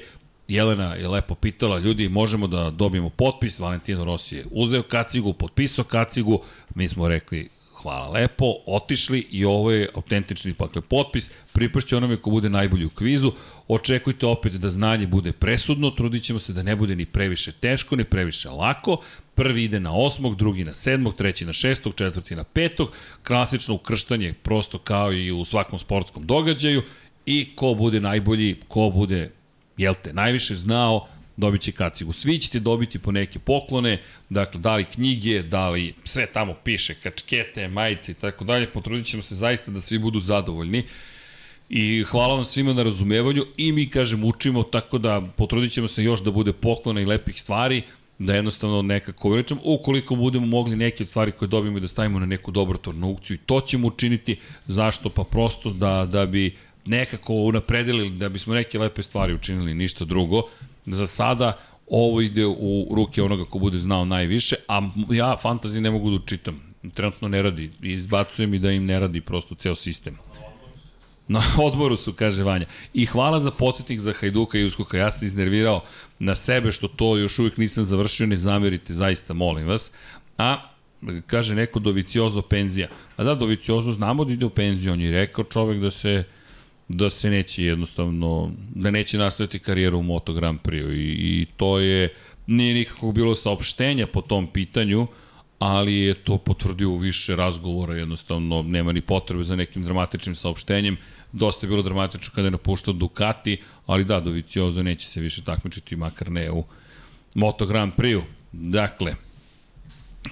Jelena 0.48 0.94
je 0.94 1.08
lepo 1.08 1.34
pitala, 1.34 1.78
ljudi, 1.78 2.08
možemo 2.08 2.46
da 2.46 2.70
dobijemo 2.70 3.10
potpis, 3.10 3.58
Valentino 3.58 4.04
Rossi 4.04 4.36
je 4.36 4.46
uzeo 4.50 4.82
kacigu, 4.82 5.32
potpisao 5.32 5.84
kacigu, 5.84 6.42
mi 6.74 6.88
smo 6.88 7.08
rekli, 7.08 7.48
hvala 7.82 8.08
lepo, 8.08 8.54
otišli 8.66 9.26
i 9.30 9.44
ovo 9.44 9.70
je 9.70 9.88
autentični 9.94 10.54
pakle 10.54 10.82
potpis, 10.82 11.30
pripršće 11.52 11.96
onome 11.96 12.16
ko 12.16 12.30
bude 12.30 12.48
najbolji 12.48 12.84
u 12.84 12.90
kvizu, 12.90 13.32
očekujte 13.68 14.26
opet 14.26 14.52
da 14.52 14.68
znanje 14.68 15.06
bude 15.06 15.32
presudno, 15.32 15.90
trudit 15.90 16.22
ćemo 16.22 16.38
se 16.38 16.52
da 16.52 16.62
ne 16.62 16.76
bude 16.76 16.96
ni 16.96 17.06
previše 17.06 17.52
teško, 17.52 17.96
ni 17.96 18.04
previše 18.04 18.48
lako, 18.48 18.96
prvi 19.34 19.64
ide 19.64 19.80
na 19.80 19.94
osmog, 19.96 20.36
drugi 20.36 20.64
na 20.64 20.74
sedmog, 20.74 21.14
treći 21.14 21.46
na 21.46 21.52
šestog, 21.52 21.94
četvrti 21.94 22.36
na 22.36 22.44
petog, 22.44 22.92
klasično 23.26 23.74
ukrštanje 23.74 24.32
prosto 24.32 24.78
kao 24.78 25.12
i 25.12 25.30
u 25.32 25.44
svakom 25.44 25.78
sportskom 25.78 26.26
događaju 26.26 26.82
i 27.26 27.56
ko 27.56 27.74
bude 27.74 28.00
najbolji, 28.00 28.56
ko 28.68 28.90
bude, 28.94 29.30
jel 29.76 29.94
te, 30.02 30.12
najviše 30.12 30.56
znao, 30.56 31.08
dobit 31.36 31.62
će 31.62 31.72
kacigu. 31.72 32.12
Svi 32.12 32.38
ćete 32.38 32.60
dobiti 32.60 32.98
po 32.98 33.12
neke 33.12 33.38
poklone, 33.38 33.98
dakle, 34.28 34.60
da 34.60 34.76
li 34.76 34.84
knjige, 34.84 35.42
da 35.42 35.70
li 35.70 35.94
sve 36.04 36.26
tamo 36.26 36.54
piše, 36.64 36.94
kačkete, 36.94 37.68
majice 37.68 38.12
i 38.12 38.14
tako 38.14 38.44
dalje, 38.44 38.70
potrudit 38.70 39.06
ćemo 39.06 39.22
se 39.22 39.34
zaista 39.34 39.70
da 39.70 39.80
svi 39.80 39.98
budu 39.98 40.20
zadovoljni. 40.20 40.82
I 41.68 42.04
hvala 42.04 42.34
vam 42.34 42.44
svima 42.44 42.72
na 42.72 42.82
razumevanju 42.82 43.44
i 43.56 43.72
mi, 43.72 43.86
kažem, 43.90 44.24
učimo, 44.24 44.62
tako 44.62 44.98
da 44.98 45.20
potrudit 45.36 45.72
ćemo 45.72 45.88
se 45.88 46.04
još 46.04 46.22
da 46.22 46.30
bude 46.30 46.52
poklona 46.52 47.00
i 47.00 47.06
lepih 47.06 47.40
stvari, 47.40 47.82
da 48.18 48.34
jednostavno 48.34 48.82
nekako 48.82 49.28
uveličamo, 49.28 49.60
ukoliko 49.64 50.14
budemo 50.14 50.46
mogli 50.46 50.76
neke 50.76 51.02
od 51.02 51.08
stvari 51.08 51.32
koje 51.32 51.48
dobijemo 51.48 51.78
i 51.78 51.80
da 51.80 51.88
stavimo 51.88 52.18
na 52.18 52.26
neku 52.26 52.50
dobrotvornu 52.50 53.06
aukciju 53.06 53.34
i 53.34 53.46
to 53.46 53.60
ćemo 53.60 53.86
učiniti, 53.86 54.36
zašto? 54.66 55.08
Pa 55.08 55.24
prosto 55.24 55.70
da, 55.70 56.08
da 56.12 56.26
bi 56.26 56.56
nekako 56.90 57.34
unapredili, 57.34 58.10
da 58.10 58.28
bismo 58.28 58.54
neke 58.54 58.78
lepe 58.78 59.02
stvari 59.02 59.34
učinili, 59.34 59.74
ništa 59.74 60.04
drugo. 60.04 60.42
Za 60.86 61.06
sada 61.06 61.58
ovo 61.86 62.20
ide 62.20 62.46
u 62.46 62.94
ruke 62.94 63.22
onoga 63.22 63.44
ko 63.44 63.58
bude 63.58 63.78
znao 63.78 64.04
najviše, 64.04 64.56
a 64.68 64.90
ja 65.10 65.36
fantazi 65.36 65.80
ne 65.80 65.90
mogu 65.90 66.10
da 66.10 66.16
učitam. 66.16 66.60
Trenutno 66.94 67.28
ne 67.28 67.42
radi. 67.42 67.70
Izbacujem 67.82 68.54
i 68.54 68.58
da 68.58 68.70
im 68.70 68.86
ne 68.86 69.00
radi 69.00 69.20
prosto 69.20 69.54
ceo 69.54 69.74
sistem. 69.74 70.18
Na 71.28 71.42
odboru 71.58 71.96
su, 71.96 72.12
kaže 72.12 72.42
Vanja. 72.42 72.66
I 72.94 73.06
hvala 73.06 73.40
za 73.40 73.50
potetnik 73.50 74.00
za 74.00 74.12
Hajduka 74.12 74.58
i 74.58 74.64
Uskoka. 74.64 74.96
Ja 74.96 75.10
sam 75.10 75.26
iznervirao 75.26 75.82
na 76.18 76.34
sebe 76.34 76.72
što 76.72 76.88
to 76.88 77.16
još 77.16 77.38
uvijek 77.38 77.56
nisam 77.56 77.84
završio, 77.84 78.26
ne 78.26 78.36
zamerite, 78.36 78.94
zaista 78.94 79.34
molim 79.34 79.66
vas. 79.66 79.90
A 80.38 80.56
kaže 81.26 81.54
neko 81.54 81.78
Doviciozo 81.78 82.42
penzija. 82.42 82.88
A 83.16 83.24
da, 83.24 83.34
Doviciozo 83.34 83.92
znamo 83.92 84.24
da 84.24 84.32
ide 84.32 84.44
u 84.44 84.50
penziju, 84.50 84.92
on 84.92 85.00
je 85.00 85.12
rekao 85.12 85.44
čovek 85.44 85.80
da 85.80 85.90
se 85.90 86.24
da 86.92 87.10
se 87.10 87.30
neće 87.30 87.64
jednostavno, 87.64 88.52
da 88.74 88.90
neće 88.90 89.18
nastaviti 89.18 89.58
karijeru 89.58 89.98
u 89.98 90.02
Moto 90.02 90.32
Grand 90.32 90.60
Prix 90.60 90.92
i, 90.92 91.40
i 91.40 91.46
to 91.56 91.78
je, 91.78 92.14
nije 92.46 92.74
nikako 92.74 93.12
bilo 93.12 93.34
saopštenja 93.34 94.06
po 94.06 94.20
tom 94.20 94.46
pitanju, 94.46 95.06
ali 95.58 95.94
je 95.94 96.14
to 96.14 96.38
potvrdio 96.38 96.90
u 96.90 96.96
više 96.96 97.36
razgovora, 97.36 97.94
jednostavno 97.94 98.62
nema 98.62 98.92
ni 98.92 99.00
potrebe 99.00 99.44
za 99.44 99.56
nekim 99.56 99.84
dramatičnim 99.84 100.34
saopštenjem, 100.34 100.96
dosta 101.32 101.66
je 101.66 101.70
bilo 101.70 101.82
dramatično 101.82 102.32
kada 102.34 102.46
je 102.46 102.50
napuštao 102.50 102.94
Ducati, 102.94 103.60
ali 103.86 104.04
da, 104.04 104.20
Doviciozo 104.20 104.82
neće 104.82 105.06
se 105.06 105.20
više 105.20 105.44
takmičiti, 105.44 105.96
makar 105.96 106.30
ne 106.30 106.50
u 106.50 106.64
Moto 107.34 107.66
Grand 107.66 107.92
Prix-u. 107.96 108.22
Dakle, 108.52 109.14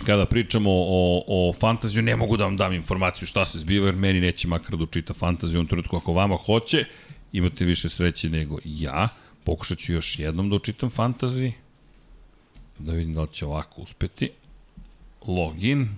kada 0.06 0.26
pričamo 0.26 0.70
o, 0.70 1.24
o 1.26 1.52
fantaziju, 1.52 2.02
ne 2.02 2.16
mogu 2.16 2.36
da 2.36 2.44
vam 2.44 2.56
dam 2.56 2.72
informaciju 2.72 3.28
šta 3.28 3.46
se 3.46 3.58
zbiva, 3.58 3.86
jer 3.86 3.96
meni 3.96 4.20
neće 4.20 4.48
makar 4.48 4.76
da 4.76 4.84
učita 4.84 5.14
fantaziju 5.14 5.60
u 5.60 5.66
trenutku. 5.66 5.96
Ako 5.96 6.12
vama 6.12 6.36
hoće, 6.36 6.84
imate 7.32 7.64
više 7.64 7.88
sreće 7.88 8.28
nego 8.28 8.58
ja. 8.64 9.08
Pokušat 9.44 9.78
ću 9.78 9.92
još 9.92 10.18
jednom 10.18 10.50
da 10.50 10.56
učitam 10.56 10.90
fantaziji. 10.90 11.52
Da 12.78 12.92
vidim 12.92 13.14
da 13.14 13.22
li 13.22 13.28
će 13.32 13.46
ovako 13.46 13.80
uspeti. 13.80 14.30
Login, 15.26 15.88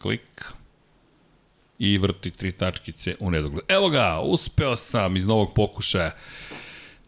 klik 0.00 0.44
i 1.78 1.98
vrti 1.98 2.30
tri 2.30 2.52
tačkice 2.52 3.14
u 3.20 3.30
nedogled. 3.30 3.64
Evo 3.68 3.88
ga, 3.88 4.20
uspeo 4.20 4.76
sam 4.76 5.16
iz 5.16 5.26
novog 5.26 5.54
pokušaja. 5.54 6.16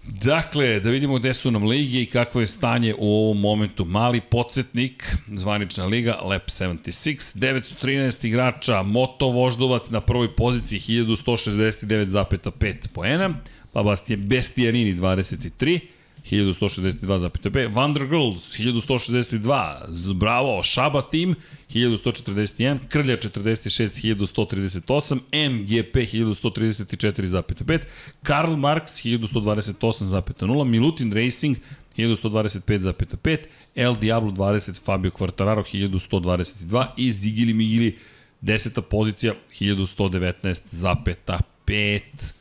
Dakle, 0.02 0.80
da 0.80 0.90
vidimo 0.90 1.18
gde 1.18 1.34
su 1.34 1.50
nam 1.50 1.64
lige 1.64 2.02
i 2.02 2.06
kakvo 2.06 2.40
je 2.40 2.46
stanje 2.46 2.94
u 2.98 3.14
ovom 3.14 3.40
momentu. 3.40 3.84
Mali 3.84 4.20
podsjetnik, 4.20 5.16
zvanična 5.32 5.86
liga, 5.86 6.18
Lab 6.22 6.42
76, 6.46 7.38
913 7.38 8.26
igrača, 8.26 8.82
Moto 8.82 9.28
Voždovac 9.28 9.90
na 9.90 10.00
prvoj 10.00 10.36
poziciji 10.36 10.80
1169,5 10.80 12.88
poena, 12.88 13.34
pa 13.72 13.96
Bestijarini 14.16 14.94
23, 14.94 15.80
1162,5. 16.24 17.72
Vandergirls 17.72 18.58
1162. 18.58 20.14
Bravo, 20.14 20.62
Šaba 20.62 21.02
Team 21.02 21.34
1141. 21.68 22.78
Krlja 22.88 23.16
46 23.16 24.04
1138. 24.04 25.20
MGP 25.32 26.06
1134,5. 26.12 27.80
Karl 28.22 28.56
Marx 28.56 29.04
1128,0. 29.04 30.64
Milutin 30.64 31.12
Racing 31.12 31.56
1125,5. 31.96 33.38
El 33.74 34.00
Diablo 34.00 34.30
20 34.30 34.80
Fabio 34.84 35.10
Quartararo 35.10 35.62
1122 35.62 36.86
i 36.96 37.12
Zigili 37.12 37.54
Migili 37.54 37.98
10. 38.40 38.80
pozicija 38.90 39.34
1119,5. 39.60 42.39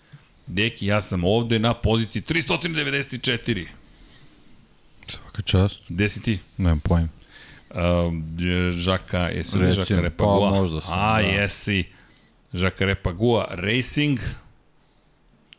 Deki, 0.50 0.86
ja 0.86 1.02
sam 1.02 1.24
ovde 1.24 1.60
na 1.60 1.74
poziciji 1.74 2.22
394. 2.22 3.68
Svaka 5.08 5.42
čast. 5.42 5.80
Gde 5.90 6.10
si 6.10 6.22
ti? 6.22 6.40
Nemam 6.58 6.80
pojem. 6.80 7.10
Uh, 7.70 7.78
Žaka, 8.74 9.18
jesi 9.30 9.58
li 9.58 9.72
Žaka 9.74 10.02
Repagua? 10.02 10.50
Pa 10.50 10.56
možda 10.56 10.82
sam, 10.82 10.94
A, 11.00 11.22
da. 11.22 11.28
jesi. 11.28 11.84
Žaka 12.54 12.86
Repagua 12.86 13.48
Racing. 13.52 14.20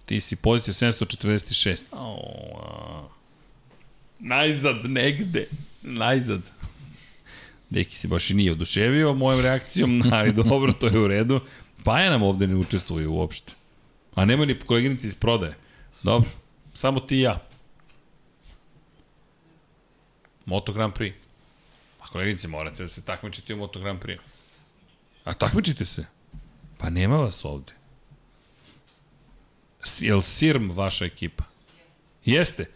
Ti 0.07 0.21
si 0.21 0.37
pozicija 0.37 0.75
746. 0.75 1.83
Oh, 1.93 3.05
najzad 4.19 4.77
negde. 4.85 5.47
Najzad. 5.83 6.41
Deki 7.71 7.97
se 7.97 8.09
baš 8.09 8.31
i 8.31 8.35
nije 8.35 8.53
oduševio 8.53 9.15
mojom 9.15 9.41
reakcijom, 9.41 10.03
ali 10.13 10.33
dobro, 10.33 10.73
to 10.73 10.87
je 10.87 10.99
u 10.99 11.07
redu. 11.09 11.41
Paja 11.85 12.11
nam 12.11 12.23
ovde 12.23 12.47
ne 12.47 12.57
učestvuje 12.57 13.09
uopšte. 13.09 13.53
A 14.15 14.25
nema 14.25 14.45
ni 14.45 14.59
koleginici 14.59 15.07
iz 15.07 15.15
prodaje. 15.15 15.55
Dobro, 16.03 16.31
samo 16.75 17.01
ti 17.01 17.17
i 17.17 17.21
ja. 17.21 17.47
Moto 20.47 20.73
Grand 20.73 20.93
Prix. 20.95 21.13
A 22.01 22.07
koleginice, 22.07 22.49
morate 22.49 22.83
da 22.83 22.89
se 22.89 23.03
takmičite 23.03 23.55
u 23.55 23.57
Moto 23.57 23.81
Grand 23.81 24.01
Prix. 24.01 24.19
A 25.25 25.33
takmičite 25.35 25.85
se. 25.85 26.05
Pa 26.79 26.91
nema 26.91 27.17
vas 27.17 27.45
ovde. 27.45 27.73
S- 29.85 30.03
Jel 30.03 30.23
Sirm 30.23 30.71
vaša 30.71 31.05
ekipa? 31.05 31.45
Jeste. 32.25 32.67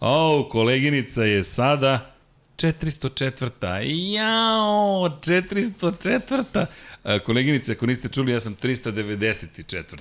O, 0.00 0.48
koleginica 0.52 1.22
je 1.24 1.44
sada 1.44 2.14
404. 2.56 3.80
Jao, 4.12 5.08
404. 5.20 6.66
A, 7.04 7.18
koleginice, 7.18 7.72
ako 7.72 7.86
niste 7.86 8.08
čuli, 8.08 8.32
ja 8.32 8.40
sam 8.40 8.56
394. 8.56 9.96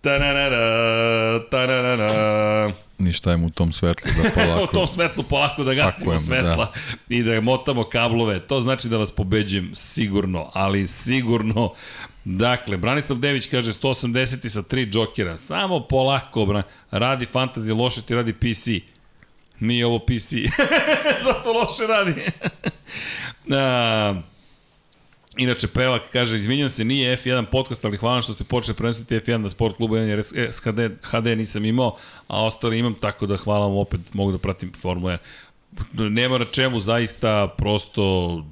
Tararara, 0.00 1.48
tararara. 1.50 2.72
Ništa 2.98 3.30
ajmo 3.30 3.46
u 3.46 3.50
tom 3.50 3.72
svetlu 3.72 4.10
da 4.22 4.28
u 4.28 4.32
polako. 4.34 4.72
tom 4.72 4.86
svetlu 4.86 5.22
polako 5.22 5.64
da 5.64 5.74
gasimo 5.74 6.10
Pakujemo, 6.12 6.18
svetla 6.18 6.72
i 7.08 7.22
da 7.22 7.40
motamo 7.40 7.84
kablove. 7.84 8.40
To 8.40 8.60
znači 8.60 8.88
da 8.88 8.96
vas 8.96 9.10
pobeđujem 9.10 9.70
sigurno, 9.74 10.50
ali 10.54 10.88
sigurno 10.88 11.72
Dakle, 12.24 12.76
Branislav 12.76 13.18
Dević 13.18 13.46
kaže 13.46 13.72
180 13.72 14.48
sa 14.48 14.62
tri 14.62 14.86
džokera. 14.86 15.38
Samo 15.38 15.80
polako, 15.80 16.46
bra. 16.46 16.62
radi 16.90 17.26
fantasy, 17.26 17.78
loše 17.78 18.02
ti 18.02 18.14
radi 18.14 18.32
PC. 18.32 18.66
Nije 19.60 19.86
ovo 19.86 19.98
PC. 19.98 20.32
Zato 21.26 21.52
loše 21.52 21.86
radi. 21.88 22.14
A, 23.56 24.14
Inače, 25.38 25.68
Pelak 25.68 26.02
kaže, 26.12 26.36
izvinjam 26.36 26.68
se, 26.68 26.84
nije 26.84 27.16
F1 27.16 27.44
podcast, 27.50 27.84
ali 27.84 27.96
hvala 27.96 28.22
što 28.22 28.32
ste 28.32 28.44
počeli 28.44 28.76
prenositi 28.76 29.14
F1 29.14 29.36
na 29.36 29.50
sport 29.50 29.76
klubu 29.76 29.94
1, 29.94 29.98
jer 29.98 30.22
HD, 30.50 30.98
HD 31.02 31.26
nisam 31.38 31.64
imao, 31.64 31.96
a 32.26 32.44
ostali 32.44 32.78
imam, 32.78 32.94
tako 32.94 33.26
da 33.26 33.36
hvala 33.36 33.66
vam 33.66 33.76
opet, 33.76 34.14
mogu 34.14 34.32
da 34.32 34.38
pratim 34.38 34.72
Formula 34.72 35.18
1. 35.92 36.08
Nema 36.08 36.38
na 36.38 36.44
čemu, 36.44 36.80
zaista, 36.80 37.48
prosto, 37.58 38.44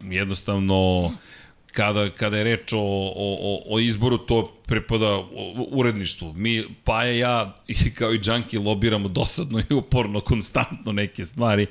jednostavno, 0.00 1.10
kada, 1.72 2.10
kada 2.10 2.38
je 2.38 2.44
reč 2.44 2.72
o, 2.72 2.80
o, 3.16 3.62
o 3.68 3.78
izboru, 3.78 4.18
to 4.18 4.54
prepada 4.66 5.22
uredništvu. 5.70 6.32
Mi, 6.32 6.64
pa 6.84 7.04
ja, 7.04 7.56
kao 7.98 8.14
i 8.14 8.18
Džanki, 8.18 8.58
lobiramo 8.58 9.08
dosadno 9.08 9.62
i 9.70 9.74
uporno, 9.74 10.20
konstantno 10.20 10.92
neke 10.92 11.24
stvari, 11.24 11.66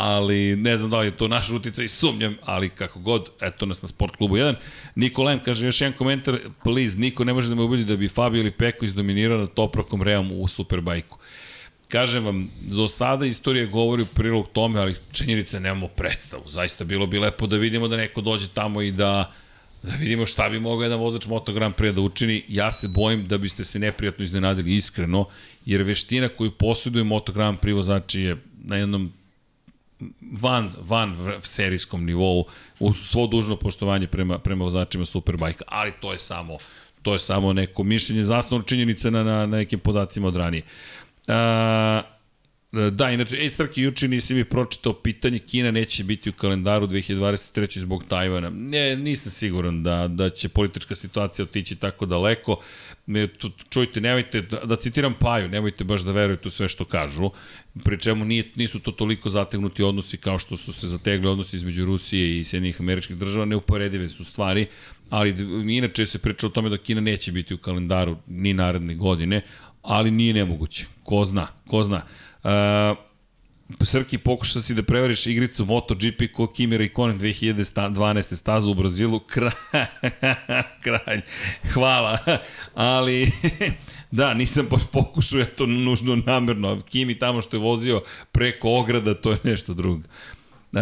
ali 0.00 0.56
ne 0.56 0.76
znam 0.76 0.90
da 0.90 1.00
li 1.00 1.06
je 1.06 1.16
to 1.16 1.28
naš 1.28 1.46
i 1.84 1.88
sumnjam, 1.88 2.36
ali 2.44 2.68
kako 2.68 3.00
god, 3.00 3.28
eto 3.40 3.66
nas 3.66 3.82
na 3.82 3.88
Sport 3.88 4.16
klubu 4.16 4.36
1. 4.36 4.54
Niko 4.94 5.24
kaže 5.44 5.66
još 5.66 5.80
jedan 5.80 5.98
komentar, 5.98 6.38
please, 6.64 6.98
niko 6.98 7.24
ne 7.24 7.32
može 7.32 7.48
da 7.48 7.54
me 7.54 7.62
ubedi 7.62 7.84
da 7.84 7.96
bi 7.96 8.08
Fabio 8.08 8.40
ili 8.40 8.50
Peko 8.50 8.84
izdominirao 8.84 9.38
na 9.38 9.46
Toprakom 9.46 10.02
Reom 10.02 10.32
u 10.32 10.48
Superbajku. 10.48 11.18
Kažem 11.88 12.24
vam, 12.24 12.50
do 12.60 12.88
sada 12.88 13.26
istorija 13.26 13.66
govori 13.66 14.02
u 14.02 14.06
prilog 14.06 14.48
tome, 14.52 14.80
ali 14.80 14.96
činjenice 15.12 15.60
nemamo 15.60 15.88
predstavu. 15.88 16.50
Zaista 16.50 16.84
bilo 16.84 17.06
bi 17.06 17.18
lepo 17.18 17.46
da 17.46 17.56
vidimo 17.56 17.88
da 17.88 17.96
neko 17.96 18.20
dođe 18.20 18.48
tamo 18.48 18.82
i 18.82 18.92
da 18.92 19.32
da 19.82 19.94
vidimo 19.94 20.26
šta 20.26 20.48
bi 20.48 20.60
mogao 20.60 20.82
jedan 20.82 20.98
vozač 20.98 21.26
Moto 21.26 21.52
Grand 21.52 21.74
Prix 21.74 21.92
da 21.92 22.00
učini. 22.00 22.44
Ja 22.48 22.72
se 22.72 22.88
bojim 22.88 23.26
da 23.28 23.38
biste 23.38 23.64
se 23.64 23.78
neprijatno 23.78 24.24
iznenadili 24.24 24.76
iskreno, 24.76 25.26
jer 25.66 25.82
veština 25.82 26.28
koju 26.28 26.50
posjeduje 26.50 27.04
Moto 27.04 27.32
Grand 27.32 27.58
Prix 27.58 27.74
vozači 27.74 28.20
je 28.20 28.36
na 28.64 28.76
jednom 28.76 29.12
van, 30.20 30.72
van 30.80 31.16
serijskom 31.42 32.04
nivou, 32.04 32.44
uz 32.78 32.96
svo 32.96 33.26
dužno 33.26 33.56
poštovanje 33.56 34.06
prema, 34.06 34.38
prema 34.38 34.64
vozačima 34.64 35.04
Superbike, 35.04 35.64
ali 35.66 35.92
to 36.00 36.12
je 36.12 36.18
samo 36.18 36.58
to 37.02 37.12
je 37.12 37.18
samo 37.18 37.52
neko 37.52 37.82
mišljenje 37.82 38.24
zasnovno 38.24 38.66
činjenice 38.66 39.10
na, 39.10 39.22
na, 39.24 39.32
na 39.32 39.46
nekim 39.46 39.78
podacima 39.80 40.28
od 40.28 40.36
ranije. 40.36 40.62
Uh, 41.28 41.34
Da, 42.72 43.10
inače, 43.10 43.36
ej 43.36 43.50
Srki, 43.50 43.82
juče 43.82 44.08
nisi 44.08 44.34
mi 44.34 44.44
pročitao 44.44 44.92
pitanje, 44.92 45.38
Kina 45.38 45.70
neće 45.70 46.04
biti 46.04 46.30
u 46.30 46.32
kalendaru 46.32 46.86
2023. 46.86 47.78
zbog 47.78 48.04
Tajvana. 48.08 48.50
Ne, 48.50 48.96
nisam 48.96 49.32
siguran 49.32 49.82
da, 49.82 50.08
da 50.08 50.30
će 50.30 50.48
politička 50.48 50.94
situacija 50.94 51.44
otići 51.44 51.76
tako 51.76 52.06
daleko. 52.06 52.60
Čujte, 53.70 54.00
nemojte, 54.00 54.40
da, 54.40 54.60
da 54.64 54.76
citiram 54.76 55.14
Paju, 55.14 55.48
nemojte 55.48 55.84
baš 55.84 56.02
da 56.02 56.12
verujete 56.12 56.48
u 56.48 56.50
sve 56.50 56.68
što 56.68 56.84
kažu, 56.84 57.30
pri 57.84 57.98
čemu 58.00 58.24
nije, 58.24 58.44
nisu 58.54 58.78
to 58.78 58.92
toliko 58.92 59.28
zategnuti 59.28 59.82
odnosi 59.82 60.16
kao 60.16 60.38
što 60.38 60.56
su 60.56 60.72
se 60.72 60.88
zategli 60.88 61.28
odnosi 61.28 61.56
između 61.56 61.84
Rusije 61.84 62.40
i 62.40 62.44
Sjedinjih 62.44 62.80
američkih 62.80 63.16
država, 63.16 63.44
neuporedive 63.44 64.08
su 64.08 64.24
stvari, 64.24 64.66
ali 65.10 65.34
inače 65.74 66.06
se 66.06 66.18
priča 66.18 66.46
o 66.46 66.50
tome 66.50 66.68
da 66.68 66.78
Kina 66.78 67.00
neće 67.00 67.32
biti 67.32 67.54
u 67.54 67.58
kalendaru 67.58 68.16
ni 68.26 68.52
naredne 68.54 68.94
godine, 68.94 69.40
ali 69.82 70.10
nije 70.10 70.34
nemoguće. 70.34 70.86
Ko 71.04 71.24
zna, 71.24 71.46
ko 71.66 71.82
zna. 71.82 72.02
Uh, 72.44 73.08
Srki, 73.84 74.18
pokušao 74.18 74.62
si 74.62 74.74
da 74.74 74.82
prevariš 74.82 75.26
igricu 75.26 75.64
MotoGP 75.64 76.22
ko 76.34 76.46
Kimi 76.46 76.78
Raikkonen 76.78 77.18
2012. 77.18 78.36
stazu 78.36 78.70
u 78.70 78.74
Brazilu. 78.74 79.20
Kraj. 80.84 81.20
Hvala. 81.72 82.18
Ali, 82.74 83.32
da, 84.10 84.34
nisam 84.34 84.66
baš 84.70 84.82
pokušao, 84.92 85.38
ja 85.38 85.46
to 85.46 85.66
nužno 85.66 86.16
namerno. 86.16 86.80
Kimi 86.80 87.18
tamo 87.18 87.42
što 87.42 87.56
je 87.56 87.60
vozio 87.60 88.02
preko 88.32 88.70
ograda, 88.70 89.14
to 89.14 89.30
je 89.30 89.38
nešto 89.44 89.74
drugo. 89.74 90.02
Uh, 90.72 90.80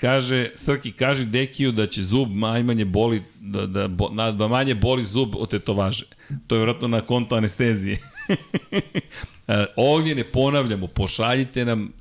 kaže, 0.00 0.50
Srki, 0.54 0.92
kaže 0.92 1.24
Dekiju 1.24 1.72
da 1.72 1.86
će 1.86 2.02
zub 2.02 2.36
najmanje 2.36 2.84
boli, 2.84 3.22
da, 3.40 3.66
da, 3.66 3.88
da 4.32 4.48
manje 4.48 4.74
boli 4.74 5.04
zub 5.04 5.36
od 5.36 5.50
tetovaže. 5.50 6.04
To 6.46 6.54
je 6.54 6.58
vjerojatno 6.58 6.88
na 6.88 7.00
konto 7.00 7.36
anestezije. 7.36 7.98
Ovdje 9.76 10.14
ne 10.14 10.24
ponavljamo, 10.24 10.86
pošaljite 10.86 11.64
nam 11.64 11.92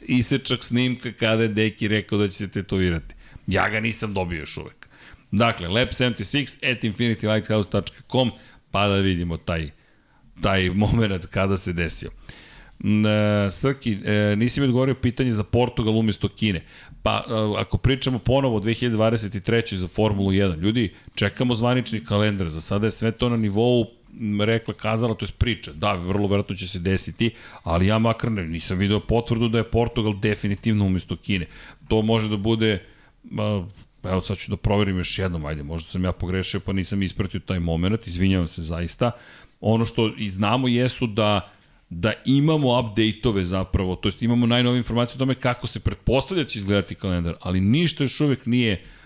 isečak 0.00 0.64
snimka 0.64 1.12
kada 1.12 1.42
je 1.42 1.48
Deki 1.48 1.88
rekao 1.88 2.18
da 2.18 2.28
će 2.28 2.34
se 2.34 2.50
tetovirati. 2.50 3.14
Ja 3.46 3.68
ga 3.68 3.80
nisam 3.80 4.14
dobio 4.14 4.38
još 4.38 4.56
uvek. 4.56 4.88
Dakle, 5.30 5.68
lab76 5.68 6.72
at 6.72 6.84
infinitylighthouse.com 6.84 8.30
pa 8.70 8.88
da 8.88 8.94
vidimo 8.94 9.36
taj, 9.36 9.70
taj 10.40 10.70
moment 10.70 11.26
kada 11.26 11.56
se 11.56 11.72
desio. 11.72 12.10
E, 12.84 13.50
Srki, 13.50 13.98
e, 14.04 14.36
nisi 14.36 14.60
mi 14.60 14.66
odgovorio 14.66 14.94
pitanje 14.94 15.32
za 15.32 15.44
Portugal 15.44 15.98
umjesto 15.98 16.28
Kine. 16.28 16.62
Pa, 17.02 17.24
e, 17.28 17.32
ako 17.60 17.78
pričamo 17.78 18.18
ponovo 18.18 18.56
o 18.56 18.60
2023. 18.60 19.74
za 19.74 19.88
Formulu 19.88 20.30
1, 20.30 20.60
ljudi, 20.60 20.94
čekamo 21.14 21.54
zvanični 21.54 22.04
kalendar. 22.04 22.50
Za 22.50 22.60
sada 22.60 22.86
je 22.86 22.90
sve 22.90 23.10
to 23.10 23.28
na 23.28 23.36
nivou 23.36 23.86
rekla, 24.40 24.74
kazala, 24.74 25.14
to 25.14 25.24
je 25.24 25.32
priča. 25.38 25.72
Da, 25.72 25.92
vrlo 25.92 26.28
verovatno 26.28 26.56
će 26.56 26.68
se 26.68 26.78
desiti, 26.78 27.30
ali 27.62 27.86
ja 27.86 27.98
makar 27.98 28.32
ne, 28.32 28.46
nisam 28.46 28.78
video 28.78 29.00
potvrdu 29.00 29.48
da 29.48 29.58
je 29.58 29.70
Portugal 29.70 30.20
definitivno 30.20 30.84
umesto 30.84 31.16
Kine. 31.16 31.46
To 31.88 32.02
može 32.02 32.28
da 32.28 32.36
bude, 32.36 32.84
evo 34.02 34.20
sad 34.22 34.38
ću 34.38 34.50
da 34.50 34.56
proverim 34.56 34.98
još 34.98 35.18
jednom, 35.18 35.44
ajde, 35.44 35.62
možda 35.62 35.90
sam 35.90 36.04
ja 36.04 36.12
pogrešio 36.12 36.60
pa 36.60 36.72
nisam 36.72 37.02
ispratio 37.02 37.40
taj 37.40 37.58
moment, 37.58 38.06
izvinjavam 38.06 38.48
se 38.48 38.62
zaista. 38.62 39.10
Ono 39.60 39.84
što 39.84 40.12
i 40.18 40.30
znamo 40.30 40.68
jesu 40.68 41.06
da 41.06 41.50
da 41.94 42.12
imamo 42.24 42.80
update-ove 42.80 43.44
zapravo, 43.44 43.96
to 43.96 44.08
jest 44.08 44.22
imamo 44.22 44.46
najnove 44.46 44.76
informacije 44.78 45.16
o 45.16 45.18
tome 45.18 45.34
kako 45.34 45.66
se 45.66 45.80
pretpostavlja 45.80 46.42
da 46.42 46.48
će 46.48 46.58
izgledati 46.58 46.94
kalendar, 46.94 47.34
ali 47.40 47.60
ništa 47.60 48.04
još 48.04 48.20
uvek 48.20 48.46
nije 48.46 48.72
uh, 48.72 49.01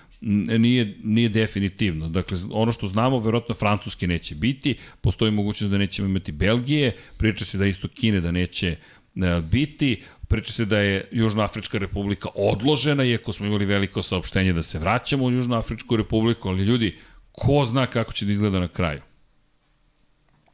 nije, 0.59 0.97
nije 1.05 1.29
definitivno. 1.29 2.09
Dakle, 2.09 2.39
ono 2.51 2.73
što 2.73 2.87
znamo, 2.87 3.19
verovatno 3.19 3.55
Francuske 3.55 4.07
neće 4.07 4.35
biti, 4.35 4.77
postoji 5.01 5.31
mogućnost 5.31 5.71
da 5.71 5.79
nećemo 5.79 6.09
imati 6.09 6.33
Belgije, 6.33 6.97
priča 7.17 7.45
se 7.45 7.59
da 7.59 7.67
isto 7.67 7.89
Kine 7.89 8.21
da 8.21 8.31
neće 8.31 8.77
e, 9.17 9.41
biti, 9.51 10.03
priča 10.29 10.53
se 10.53 10.65
da 10.65 10.79
je 10.79 11.09
Južnoafrička 11.13 11.79
republika 11.79 12.29
odložena, 12.35 13.05
iako 13.05 13.33
smo 13.33 13.47
imali 13.47 13.65
veliko 13.65 14.03
saopštenje 14.03 14.53
da 14.53 14.63
se 14.63 14.79
vraćamo 14.79 15.25
u 15.25 15.31
Južnoafričku 15.31 15.97
republiku, 15.97 16.49
ali 16.49 16.65
ljudi, 16.65 16.97
ko 17.33 17.65
zna 17.65 17.87
kako 17.87 18.13
će 18.13 18.27
da 18.27 18.33
izgleda 18.33 18.61
na 18.61 18.69
kraju? 18.69 19.01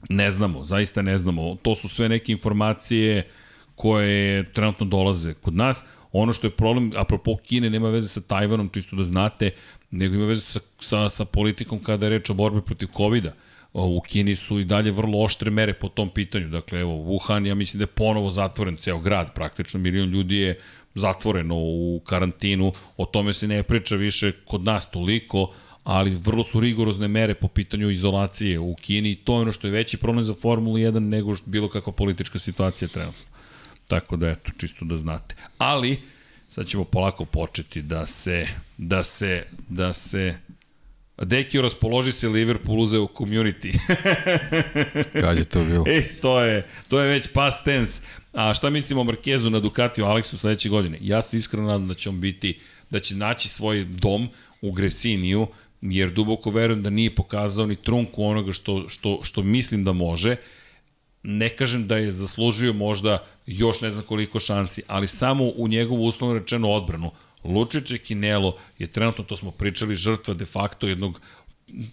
Ne 0.08 0.30
znamo, 0.30 0.64
zaista 0.64 1.02
ne 1.02 1.18
znamo. 1.18 1.56
To 1.62 1.74
su 1.74 1.88
sve 1.88 2.08
neke 2.08 2.32
informacije 2.32 3.28
koje 3.74 4.52
trenutno 4.52 4.86
dolaze 4.86 5.34
kod 5.34 5.54
nas. 5.54 5.84
Ono 6.12 6.32
što 6.32 6.46
je 6.46 6.50
problem, 6.50 6.92
apropo 6.96 7.36
Kine, 7.36 7.70
nema 7.70 7.88
veze 7.88 8.08
sa 8.08 8.20
Tajvanom, 8.20 8.68
čisto 8.68 8.96
da 8.96 9.04
znate, 9.04 9.50
nego 9.90 10.14
ima 10.14 10.26
veze 10.26 10.40
sa, 10.40 10.60
sa, 10.80 11.08
sa 11.08 11.24
politikom 11.24 11.82
kada 11.82 12.06
je 12.06 12.10
reč 12.10 12.30
o 12.30 12.34
borbi 12.34 12.60
protiv 12.62 12.88
COVID-a. 12.96 13.32
U 13.72 14.00
Kini 14.00 14.36
su 14.36 14.60
i 14.60 14.64
dalje 14.64 14.90
vrlo 14.90 15.24
oštre 15.24 15.50
mere 15.50 15.72
po 15.74 15.88
tom 15.88 16.10
pitanju. 16.10 16.48
Dakle, 16.48 16.80
evo, 16.80 16.92
Wuhan, 16.92 17.46
ja 17.46 17.54
mislim 17.54 17.78
da 17.78 17.82
je 17.82 17.86
ponovo 17.86 18.30
zatvoren 18.30 18.76
ceo 18.76 18.98
grad, 18.98 19.34
praktično 19.34 19.80
milion 19.80 20.08
ljudi 20.08 20.36
je 20.36 20.58
zatvoreno 20.94 21.54
u 21.56 22.00
karantinu, 22.06 22.72
o 22.96 23.04
tome 23.04 23.32
se 23.32 23.48
ne 23.48 23.62
priča 23.62 23.96
više 23.96 24.32
kod 24.44 24.64
nas 24.64 24.90
toliko, 24.90 25.52
ali 25.84 26.14
vrlo 26.14 26.44
su 26.44 26.60
rigorozne 26.60 27.08
mere 27.08 27.34
po 27.34 27.48
pitanju 27.48 27.90
izolacije 27.90 28.58
u 28.58 28.74
Kini 28.74 29.10
i 29.10 29.16
to 29.16 29.34
je 29.34 29.40
ono 29.40 29.52
što 29.52 29.66
je 29.66 29.70
veći 29.70 29.96
problem 29.96 30.24
za 30.24 30.34
Formulu 30.34 30.76
1 30.76 30.98
nego 30.98 31.34
što 31.34 31.50
bilo 31.50 31.68
kakva 31.68 31.92
politička 31.92 32.38
situacija 32.38 32.88
trenutno. 32.88 33.24
Tako 33.92 34.16
da, 34.16 34.28
eto, 34.28 34.50
čisto 34.58 34.84
da 34.84 34.96
znate. 34.96 35.34
Ali, 35.58 36.00
sad 36.48 36.66
ćemo 36.66 36.84
polako 36.84 37.24
početi 37.24 37.82
da 37.82 38.06
se, 38.06 38.46
da 38.78 39.04
se, 39.04 39.44
da 39.68 39.92
se, 39.92 40.34
Dekio 41.22 41.62
raspoloži 41.62 42.12
se 42.12 42.28
Liverpool 42.28 42.80
uze 42.80 42.98
u 42.98 43.08
community. 43.08 43.78
Kad 45.20 45.38
je 45.38 45.44
to 45.44 45.64
bilo? 45.64 45.84
E, 45.86 46.02
to 46.20 46.40
je, 46.40 46.66
to 46.88 47.00
je 47.00 47.08
već 47.08 47.28
past 47.32 47.64
tense. 47.64 48.00
A 48.32 48.54
šta 48.54 48.70
mislimo 48.70 49.00
o 49.00 49.04
Markezu 49.04 49.50
na 49.50 49.60
Ducatiju 49.60 50.04
Aleksu 50.04 50.38
sledeće 50.38 50.68
godine? 50.68 50.98
Ja 51.00 51.22
se 51.22 51.36
iskreno 51.36 51.66
nadam 51.66 51.88
da 51.88 51.94
će 51.94 52.08
on 52.08 52.20
biti, 52.20 52.58
da 52.90 53.00
će 53.00 53.14
naći 53.14 53.48
svoj 53.48 53.84
dom 53.84 54.28
u 54.62 54.72
Gresiniju, 54.72 55.46
jer 55.80 56.10
duboko 56.10 56.50
verujem 56.50 56.82
da 56.82 56.90
nije 56.90 57.14
pokazao 57.14 57.66
ni 57.66 57.76
trunku 57.76 58.24
onoga 58.24 58.52
što, 58.52 58.88
što, 58.88 59.20
što 59.22 59.42
mislim 59.42 59.84
da 59.84 59.92
može 59.92 60.36
ne 61.22 61.48
kažem 61.48 61.86
da 61.86 61.96
je 61.96 62.12
zaslužio 62.12 62.72
možda 62.72 63.24
još 63.46 63.80
ne 63.80 63.90
znam 63.90 64.04
koliko 64.04 64.40
šansi, 64.40 64.82
ali 64.86 65.08
samo 65.08 65.44
u 65.44 65.68
njegovu 65.68 66.06
uslovno 66.06 66.38
rečenu 66.38 66.72
odbranu. 66.72 67.10
Lučić 67.44 68.00
Kinelo 68.04 68.56
je 68.78 68.86
trenutno, 68.86 69.24
to 69.24 69.36
smo 69.36 69.50
pričali, 69.50 69.94
žrtva 69.94 70.34
de 70.34 70.46
facto 70.46 70.86
jednog 70.86 71.20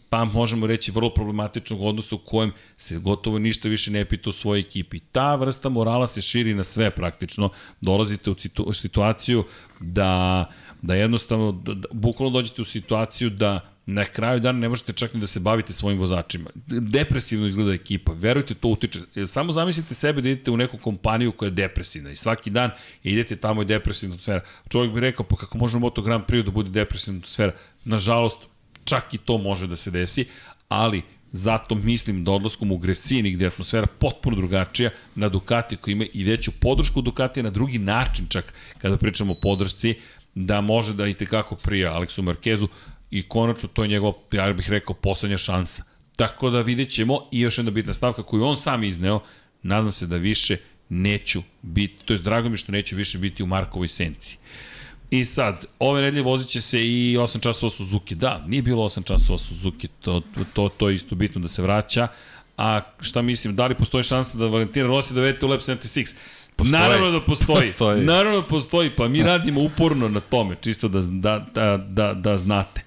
pa 0.09 0.25
možemo 0.25 0.67
reći 0.67 0.91
vrlo 0.91 1.09
problematičnog 1.09 1.81
odnosa 1.81 2.15
u 2.15 2.19
kojem 2.19 2.51
se 2.77 2.97
gotovo 2.97 3.39
ništa 3.39 3.69
više 3.69 3.91
ne 3.91 4.05
pita 4.05 4.29
u 4.29 4.33
svojoj 4.33 4.59
ekipi. 4.59 4.99
Ta 4.99 5.35
vrsta 5.35 5.69
morala 5.69 6.07
se 6.07 6.21
širi 6.21 6.53
na 6.53 6.63
sve 6.63 6.91
praktično. 6.91 7.49
Dolazite 7.81 8.31
u 8.65 8.73
situaciju 8.73 9.43
da, 9.79 10.45
da 10.81 10.95
jednostavno, 10.95 11.51
da, 11.51 11.73
da, 11.73 11.87
bukvalno 11.91 12.33
dođete 12.33 12.61
u 12.61 12.65
situaciju 12.65 13.29
da 13.29 13.59
Na 13.91 14.05
kraju 14.05 14.39
dana 14.39 14.59
ne 14.59 14.69
možete 14.69 14.93
čak 14.93 15.13
ni 15.13 15.19
da 15.19 15.27
se 15.27 15.39
bavite 15.39 15.73
svojim 15.73 15.99
vozačima. 15.99 16.49
Depresivno 16.67 17.47
izgleda 17.47 17.73
ekipa, 17.73 18.13
verujte, 18.13 18.53
to 18.53 18.67
utiče. 18.67 18.99
Samo 19.27 19.51
zamislite 19.51 19.93
sebe 19.93 20.21
da 20.21 20.29
idete 20.29 20.51
u 20.51 20.57
neku 20.57 20.77
kompaniju 20.77 21.31
koja 21.31 21.47
je 21.47 21.51
depresivna 21.51 22.11
i 22.11 22.15
svaki 22.15 22.49
dan 22.49 22.71
idete 23.03 23.35
tamo 23.35 23.61
i 23.61 23.65
depresivna 23.65 24.13
atmosfera. 24.13 24.41
Čovjek 24.69 24.93
bi 24.93 24.99
rekao, 24.99 25.25
pa 25.25 25.35
kako 25.35 25.57
može 25.57 25.79
Moto 25.79 26.01
Grand 26.01 26.23
Prix 26.25 26.45
da 26.45 26.51
bude 26.51 26.69
depresivna 26.69 27.17
atmosfera? 27.17 27.53
Nažalost, 27.85 28.37
čak 28.83 29.13
i 29.13 29.17
to 29.17 29.37
može 29.37 29.67
da 29.67 29.75
se 29.75 29.91
desi, 29.91 30.25
ali 30.69 31.03
Zato 31.31 31.75
mislim 31.75 32.23
da 32.23 32.31
odlaskom 32.31 32.71
u 32.71 32.77
Gresini, 32.77 33.31
gde 33.31 33.45
je 33.45 33.47
atmosfera 33.47 33.87
potpuno 33.99 34.35
drugačija, 34.35 34.89
na 35.15 35.29
Ducati 35.29 35.77
koji 35.77 35.91
ima 35.91 36.05
i 36.13 36.23
veću 36.23 36.51
podršku 36.51 37.01
Ducatija 37.01 37.43
na 37.43 37.49
drugi 37.49 37.77
način 37.77 38.25
čak, 38.29 38.53
kada 38.77 38.97
pričamo 38.97 39.31
o 39.31 39.35
podršci, 39.35 39.95
da 40.35 40.61
može 40.61 40.93
da 40.93 41.07
i 41.07 41.13
tekako 41.13 41.55
prija 41.55 41.93
Aleksu 41.93 42.21
Markezu 42.21 42.67
i 43.11 43.23
konačno 43.23 43.69
to 43.73 43.83
je 43.83 43.87
njegov, 43.87 44.13
ja 44.31 44.53
bih 44.53 44.69
rekao, 44.69 44.95
poslednja 44.95 45.37
šansa. 45.37 45.83
Tako 46.15 46.49
da 46.49 46.61
vidjet 46.61 46.89
ćemo 46.89 47.19
i 47.31 47.39
još 47.39 47.57
jedna 47.57 47.71
bitna 47.71 47.93
stavka 47.93 48.23
koju 48.23 48.43
on 48.43 48.57
sam 48.57 48.83
izneo, 48.83 49.19
nadam 49.63 49.91
se 49.91 50.07
da 50.07 50.17
više 50.17 50.57
neću 50.89 51.43
biti, 51.61 52.05
to 52.05 52.13
je 52.13 52.19
drago 52.19 52.49
mi 52.49 52.57
što 52.57 52.71
neću 52.71 52.95
više 52.95 53.17
biti 53.17 53.43
u 53.43 53.47
Markovoj 53.47 53.87
senci. 53.87 54.37
I 55.11 55.25
sad, 55.25 55.65
ove 55.79 56.01
nedelje 56.01 56.23
vozit 56.23 56.49
će 56.49 56.61
se 56.61 56.81
i 56.81 57.17
8 57.17 57.39
časova 57.39 57.69
Suzuki. 57.69 58.15
Da, 58.15 58.43
nije 58.47 58.61
bilo 58.61 58.83
8 58.83 59.03
časova 59.03 59.39
Suzuki, 59.39 59.87
to, 59.87 60.21
to, 60.53 60.69
to 60.69 60.89
je 60.89 60.95
isto 60.95 61.15
bitno 61.15 61.41
da 61.41 61.47
se 61.47 61.61
vraća. 61.61 62.07
A 62.57 62.81
šta 63.01 63.21
mislim, 63.21 63.55
da 63.55 63.67
li 63.67 63.75
postoji 63.75 64.03
šansa 64.03 64.37
da 64.37 64.47
Valentina 64.47 64.87
Rossi 64.87 65.13
dovede 65.13 65.45
u 65.45 65.49
Lab 65.49 65.59
76? 65.59 66.15
Postoji. 66.55 66.71
Naravno 66.71 67.11
da 67.11 67.21
postoji. 67.21 67.67
postoji. 67.67 68.05
Naravno 68.05 68.41
da 68.41 68.47
postoji, 68.47 68.89
pa 68.95 69.07
mi 69.07 69.23
radimo 69.31 69.61
uporno 69.61 70.09
na 70.09 70.19
tome, 70.19 70.55
čisto 70.61 70.87
da, 70.87 71.01
da, 71.01 71.45
da, 71.53 71.77
da, 71.77 72.13
da 72.13 72.37
znate. 72.37 72.81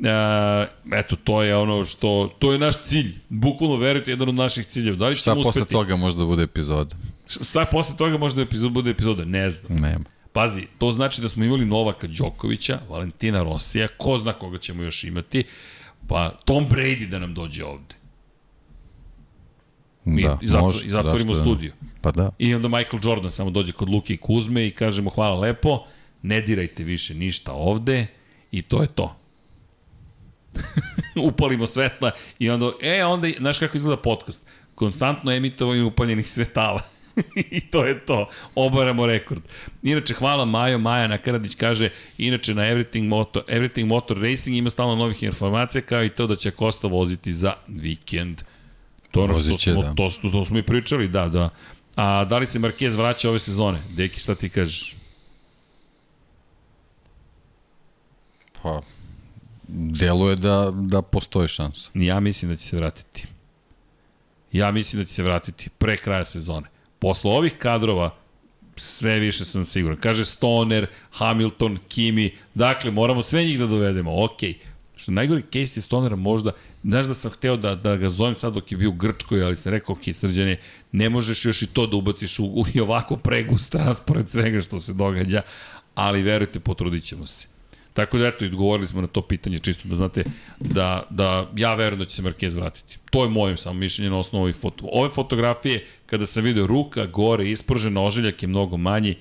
E, 0.00 0.66
eto, 0.92 1.16
to 1.16 1.42
je 1.42 1.56
ono 1.56 1.84
što, 1.84 2.34
to 2.38 2.52
je 2.52 2.58
naš 2.58 2.82
cilj. 2.82 3.14
Bukvalno 3.28 3.76
verujte, 3.76 4.10
jedan 4.10 4.28
od 4.28 4.34
naših 4.34 4.66
ciljeva. 4.66 4.96
Da 4.96 5.08
li 5.08 5.16
ćemo 5.16 5.40
uspeti? 5.40 5.58
Šta 5.58 5.64
posle 5.64 5.72
toga 5.72 5.96
možda 5.96 6.24
bude 6.24 6.42
epizoda? 6.42 6.96
Šta 7.26 7.64
posle 7.64 7.96
toga 7.96 8.18
možda 8.18 8.42
epizod, 8.42 8.72
bude 8.72 8.90
epizoda? 8.90 9.24
Ne 9.24 9.50
znam. 9.50 9.78
Nema. 9.78 10.04
Pazi, 10.32 10.66
to 10.78 10.92
znači 10.92 11.22
da 11.22 11.28
smo 11.28 11.44
imali 11.44 11.64
Novaka 11.64 12.06
Đokovića, 12.06 12.80
Valentina 12.88 13.42
Rosija, 13.42 13.88
ko 13.98 14.18
zna 14.18 14.32
koga 14.32 14.58
ćemo 14.58 14.82
još 14.82 15.04
imati, 15.04 15.44
pa 16.08 16.30
Tom 16.44 16.68
Brady 16.68 17.08
da 17.08 17.18
nam 17.18 17.34
dođe 17.34 17.64
ovde. 17.64 17.94
Mi 20.04 20.22
da, 20.22 20.38
i, 20.42 20.46
zatvor, 20.46 20.72
može, 20.72 20.86
i 20.86 20.90
zatvorimo 20.90 21.34
studio. 21.34 21.72
Pa 22.00 22.10
da. 22.10 22.30
I 22.38 22.54
onda 22.54 22.68
Michael 22.68 23.00
Jordan 23.02 23.30
samo 23.30 23.50
dođe 23.50 23.72
kod 23.72 23.88
Luke 23.88 24.14
i 24.14 24.16
Kuzme 24.16 24.66
i 24.66 24.70
kažemo 24.70 25.10
hvala 25.10 25.40
lepo, 25.40 25.84
ne 26.22 26.40
dirajte 26.40 26.84
više 26.84 27.14
ništa 27.14 27.52
ovde 27.52 28.06
i 28.50 28.62
to 28.62 28.82
je 28.82 28.88
to. 28.88 29.16
Upalimo 31.28 31.66
svetla 31.66 32.10
i 32.38 32.50
onda, 32.50 32.72
e, 32.82 33.04
onda, 33.04 33.28
znaš 33.38 33.58
kako 33.58 33.76
izgleda 33.76 34.02
podcast? 34.02 34.42
Konstantno 34.74 35.32
emitovanje 35.32 35.82
upaljenih 35.82 36.30
svetala. 36.30 36.80
I 37.50 37.60
to 37.60 37.84
je 37.84 38.06
to. 38.06 38.28
Obaramo 38.54 39.06
rekord. 39.06 39.42
Inače, 39.82 40.14
hvala 40.14 40.44
Majo. 40.44 40.78
Maja 40.78 41.08
Nakaradić 41.08 41.54
kaže, 41.54 41.88
inače 42.18 42.54
na 42.54 42.62
Everything 42.62 43.08
Motor, 43.08 43.42
Everything 43.48 43.86
Motor 43.86 44.18
Racing 44.20 44.56
ima 44.56 44.70
stalno 44.70 44.96
novih 44.96 45.22
informacija, 45.22 45.82
kao 45.82 46.04
i 46.04 46.08
to 46.08 46.26
da 46.26 46.36
će 46.36 46.50
Kosta 46.50 46.88
voziti 46.88 47.32
za 47.32 47.54
vikend. 47.68 48.42
To, 49.10 49.20
ono 49.20 49.34
što 49.34 49.58
smo, 49.58 49.82
da. 49.82 49.94
to, 49.94 50.10
to, 50.22 50.30
to 50.30 50.44
smo 50.44 50.58
i 50.58 50.62
pričali, 50.62 51.08
da, 51.08 51.28
da. 51.28 51.48
A 51.96 52.24
da 52.24 52.38
li 52.38 52.46
se 52.46 52.58
Marquez 52.58 52.96
vraća 52.96 53.28
ove 53.28 53.38
sezone? 53.38 53.82
Deki, 53.90 54.20
šta 54.20 54.34
ti 54.34 54.48
kažeš? 54.48 54.96
Pa, 58.62 58.80
deluje 59.72 60.36
da, 60.36 60.70
da 60.74 61.02
postoji 61.02 61.48
šansa. 61.48 61.90
Ja 61.94 62.20
mislim 62.20 62.50
da 62.50 62.56
će 62.56 62.66
se 62.66 62.76
vratiti. 62.76 63.26
Ja 64.52 64.70
mislim 64.70 65.02
da 65.02 65.08
će 65.08 65.14
se 65.14 65.22
vratiti 65.22 65.70
pre 65.78 65.96
kraja 65.96 66.24
sezone. 66.24 66.66
Posle 66.98 67.30
ovih 67.30 67.52
kadrova, 67.58 68.14
sve 68.76 69.18
više 69.18 69.44
sam 69.44 69.64
siguran. 69.64 69.98
Kaže 70.00 70.24
Stoner, 70.24 70.86
Hamilton, 71.10 71.78
Kimi, 71.88 72.34
dakle, 72.54 72.90
moramo 72.90 73.22
sve 73.22 73.44
njih 73.44 73.58
da 73.58 73.66
dovedemo, 73.66 74.24
okej. 74.24 74.52
Okay. 74.52 74.56
Što 74.96 75.12
najgori 75.12 75.42
case 75.42 75.80
je 75.80 75.82
Stonera 75.82 76.16
možda, 76.16 76.52
znaš 76.84 77.06
da 77.06 77.14
sam 77.14 77.30
hteo 77.30 77.56
da, 77.56 77.74
da 77.74 77.96
ga 77.96 78.08
zovem 78.08 78.34
sad 78.34 78.54
dok 78.54 78.72
je 78.72 78.78
bio 78.78 78.90
u 78.90 78.92
Grčkoj, 78.92 79.44
ali 79.44 79.56
sam 79.56 79.72
rekao, 79.72 79.92
ok, 79.92 80.14
srđane, 80.14 80.56
ne 80.92 81.08
možeš 81.08 81.44
još 81.44 81.62
i 81.62 81.66
to 81.66 81.86
da 81.86 81.96
ubaciš 81.96 82.38
u, 82.38 82.44
u 82.44 82.64
i 82.74 82.80
ovako 82.80 83.16
pregust 83.16 83.74
raspored 83.74 84.30
svega 84.30 84.60
što 84.60 84.80
se 84.80 84.92
događa, 84.92 85.42
ali 85.94 86.22
verujte, 86.22 86.60
potrudit 86.60 87.04
ćemo 87.04 87.26
se. 87.26 87.51
Tako 87.94 88.18
da 88.18 88.26
eto, 88.26 88.44
odgovorili 88.44 88.86
smo 88.86 89.00
na 89.00 89.06
to 89.06 89.22
pitanje, 89.22 89.58
čisto 89.58 89.88
da 89.88 89.94
znate 89.94 90.24
da, 90.60 91.06
da 91.10 91.50
ja 91.56 91.74
verujem 91.74 91.98
da 91.98 92.04
će 92.04 92.16
se 92.16 92.22
Marquez 92.22 92.56
vratiti. 92.56 92.98
To 93.10 93.24
je 93.24 93.30
moje 93.30 93.56
samo 93.56 93.74
mišljenje 93.74 94.10
na 94.10 94.18
osnovu 94.18 94.42
ovih 94.42 94.56
foto. 94.56 94.88
Ove 94.92 95.10
fotografije, 95.10 95.86
kada 96.06 96.26
sam 96.26 96.44
video 96.44 96.66
ruka, 96.66 97.06
gore, 97.06 97.50
ispržen, 97.50 97.96
ožiljak 97.96 98.42
je 98.42 98.48
mnogo 98.48 98.76
manji, 98.76 99.16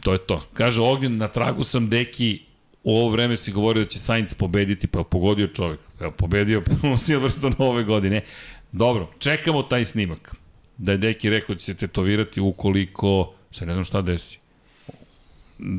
to 0.00 0.12
je 0.12 0.18
to. 0.18 0.42
Kaže 0.52 0.82
Ognjen, 0.82 1.16
na 1.16 1.28
tragu 1.28 1.64
sam 1.64 1.88
deki, 1.88 2.40
u 2.84 2.96
ovo 2.96 3.10
vreme 3.10 3.36
si 3.36 3.52
govorio 3.52 3.82
da 3.82 3.88
će 3.88 3.98
Sainz 3.98 4.34
pobediti, 4.34 4.86
pa 4.86 5.02
pogodio 5.02 5.46
čovjek. 5.46 5.80
Evo, 6.00 6.10
pobedio 6.10 6.62
Silverstone 7.04 7.56
ove 7.58 7.84
godine. 7.84 8.20
Dobro, 8.72 9.10
čekamo 9.18 9.62
taj 9.62 9.84
snimak. 9.84 10.34
Da 10.76 10.92
je 10.92 10.98
Deki 10.98 11.30
rekao 11.30 11.54
da 11.54 11.58
će 11.58 11.64
se 11.64 11.74
tetovirati 11.74 12.40
ukoliko 12.40 13.34
se 13.50 13.66
ne 13.66 13.72
znam 13.72 13.84
šta 13.84 14.02
desi 14.02 14.41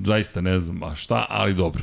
zaista 0.06 0.42
ne 0.42 0.60
znam 0.60 0.84
a 0.84 0.95
šta, 0.95 1.26
ali 1.30 1.53
dobro. 1.53 1.82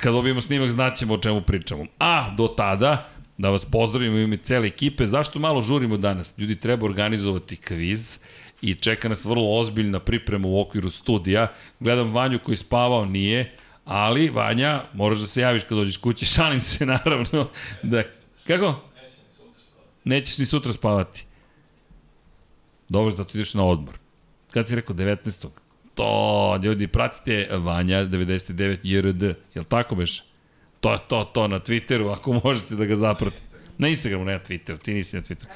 Kad 0.00 0.12
dobijemo 0.12 0.40
snimak, 0.40 0.70
znaćemo 0.70 1.14
o 1.14 1.18
čemu 1.18 1.42
pričamo. 1.42 1.86
A, 1.98 2.34
do 2.36 2.48
tada, 2.48 3.08
da 3.38 3.50
vas 3.50 3.64
pozdravimo 3.64 4.16
u 4.16 4.20
ime 4.20 4.36
cele 4.36 4.66
ekipe. 4.66 5.06
Zašto 5.06 5.38
malo 5.38 5.62
žurimo 5.62 5.96
danas? 5.96 6.34
Ljudi, 6.38 6.56
treba 6.56 6.86
organizovati 6.86 7.56
kviz 7.56 8.18
i 8.62 8.74
čeka 8.74 9.08
nas 9.08 9.24
vrlo 9.24 9.58
ozbiljna 9.60 10.00
priprema 10.00 10.48
u 10.48 10.60
okviru 10.60 10.90
studija. 10.90 11.52
Gledam 11.80 12.12
Vanju 12.12 12.38
koji 12.38 12.56
spavao, 12.56 13.04
nije, 13.04 13.56
ali 13.84 14.28
Vanja, 14.28 14.82
moraš 14.92 15.18
da 15.18 15.26
se 15.26 15.40
javiš 15.40 15.62
kad 15.62 15.78
dođeš 15.78 15.96
kuće, 15.96 16.26
šalim 16.34 16.60
se 16.60 16.86
naravno. 16.86 17.48
Da, 17.82 18.02
kako? 18.46 18.80
Nećeš 20.04 20.38
ni 20.38 20.46
sutra 20.46 20.72
spavati. 20.72 21.24
Dobro, 22.88 23.24
ti 23.24 23.38
ideš 23.38 23.54
na 23.54 23.64
odmor. 23.64 23.98
Kad 24.52 24.68
si 24.68 24.74
rekao 24.74 24.96
19 24.96 25.48
to, 26.00 26.60
ljudi, 26.62 26.86
pratite 26.86 27.48
Vanja 27.50 27.98
99 28.04 28.78
JRD, 28.82 29.22
jel 29.54 29.64
tako 29.64 29.94
beš? 29.94 30.22
To 30.80 30.92
je 30.92 30.98
to, 31.08 31.24
to 31.24 31.48
na 31.48 31.60
Twitteru, 31.60 32.12
ako 32.12 32.40
možete 32.44 32.74
da 32.74 32.84
ga 32.84 32.96
zapratite. 32.96 33.42
Na 33.78 33.88
Instagramu, 33.88 34.24
ne 34.24 34.32
na 34.32 34.38
Twitteru, 34.38 34.78
ti 34.78 34.94
nisi 34.94 35.16
na 35.16 35.22
Twitteru. 35.22 35.48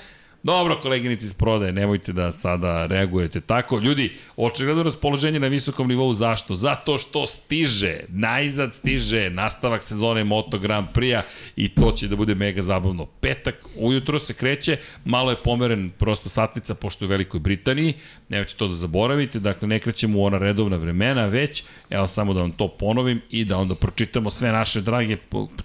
Dobro, 0.45 0.81
koleginici 0.81 1.27
iz 1.27 1.35
prodaje, 1.35 1.73
nemojte 1.73 2.13
da 2.13 2.33
sada 2.33 2.87
reagujete 2.87 3.41
tako. 3.41 3.79
Ljudi, 3.79 4.13
očigledno 4.37 4.83
raspoloženje 4.83 5.41
na 5.41 5.47
visokom 5.47 5.89
nivou, 5.89 6.13
zašto? 6.15 6.55
Zato 6.55 6.99
što 6.99 7.27
stiže, 7.27 8.01
najzad 8.09 8.75
stiže 8.75 9.31
nastavak 9.31 9.83
sezone 9.83 10.25
Moto 10.25 10.59
Grand 10.59 10.89
Prix-a 10.95 11.23
i 11.57 11.69
to 11.69 11.93
će 11.93 12.09
da 12.09 12.17
bude 12.17 12.35
mega 12.35 12.63
zabavno. 12.63 13.07
Petak 13.07 13.55
ujutro 13.77 14.19
se 14.19 14.35
kreće, 14.35 14.77
malo 15.05 15.31
je 15.31 15.43
pomeren 15.45 15.91
prosto 15.99 16.29
satnica 16.29 16.75
pošto 16.75 17.05
je 17.05 17.07
u 17.07 17.11
Velikoj 17.11 17.41
Britaniji, 17.41 17.95
nemojte 18.29 18.55
to 18.55 18.69
da 18.69 18.75
zaboravite, 18.75 19.41
dakle 19.41 19.69
ne 19.69 19.79
krećemo 19.79 20.19
u 20.19 20.25
ona 20.25 20.39
redovna 20.39 20.77
vremena, 20.77 21.27
već, 21.27 21.65
evo 21.91 22.07
samo 22.07 22.35
da 22.35 22.41
vam 22.41 22.53
to 22.53 22.69
ponovim 22.69 23.21
i 23.31 23.45
da 23.45 23.59
onda 23.59 23.75
pročitamo 23.75 24.31
sve 24.31 24.53
naše 24.53 24.81
drage 24.81 25.17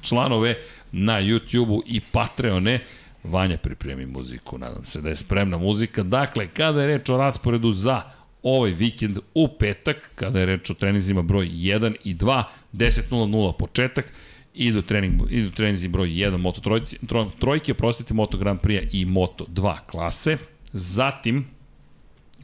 članove 0.02 0.56
na 0.92 1.22
YouTube-u 1.22 1.84
i 1.86 2.02
Patreone, 2.12 2.80
Vanja 3.24 3.58
pripremi 3.58 4.06
muziku, 4.06 4.58
nadam 4.58 4.86
se 4.86 5.02
da 5.02 5.10
je 5.10 5.16
spremna 5.16 5.58
muzika. 5.58 6.04
Dakle, 6.04 6.48
kada 6.48 6.82
je 6.82 6.88
reč 6.88 7.10
o 7.10 7.18
rasporedu 7.18 7.72
za 7.72 8.02
ovaj 8.44 8.72
vikend 8.72 9.20
u 9.34 9.48
petak, 9.48 10.12
kada 10.16 10.40
je 10.40 10.46
reč 10.46 10.70
o 10.70 10.74
trenizima 10.74 11.22
broj 11.22 11.46
1 11.48 11.96
i 12.04 12.16
2, 12.16 12.44
10.00 12.74 13.54
početak, 13.58 14.14
idu, 14.54 14.82
trening, 14.82 15.22
idu 15.30 15.52
treninzi 15.52 15.88
broj 15.88 16.10
1 16.10 16.38
Moto 16.38 16.62
trojci, 16.62 16.98
trojke, 17.40 17.74
prostite 17.74 18.14
Moto 18.14 18.38
Grand 18.38 18.62
Prix 18.62 18.88
i 18.92 19.06
Moto 19.06 19.46
2 19.46 19.78
klase. 19.92 20.38
Zatim, 20.74 21.46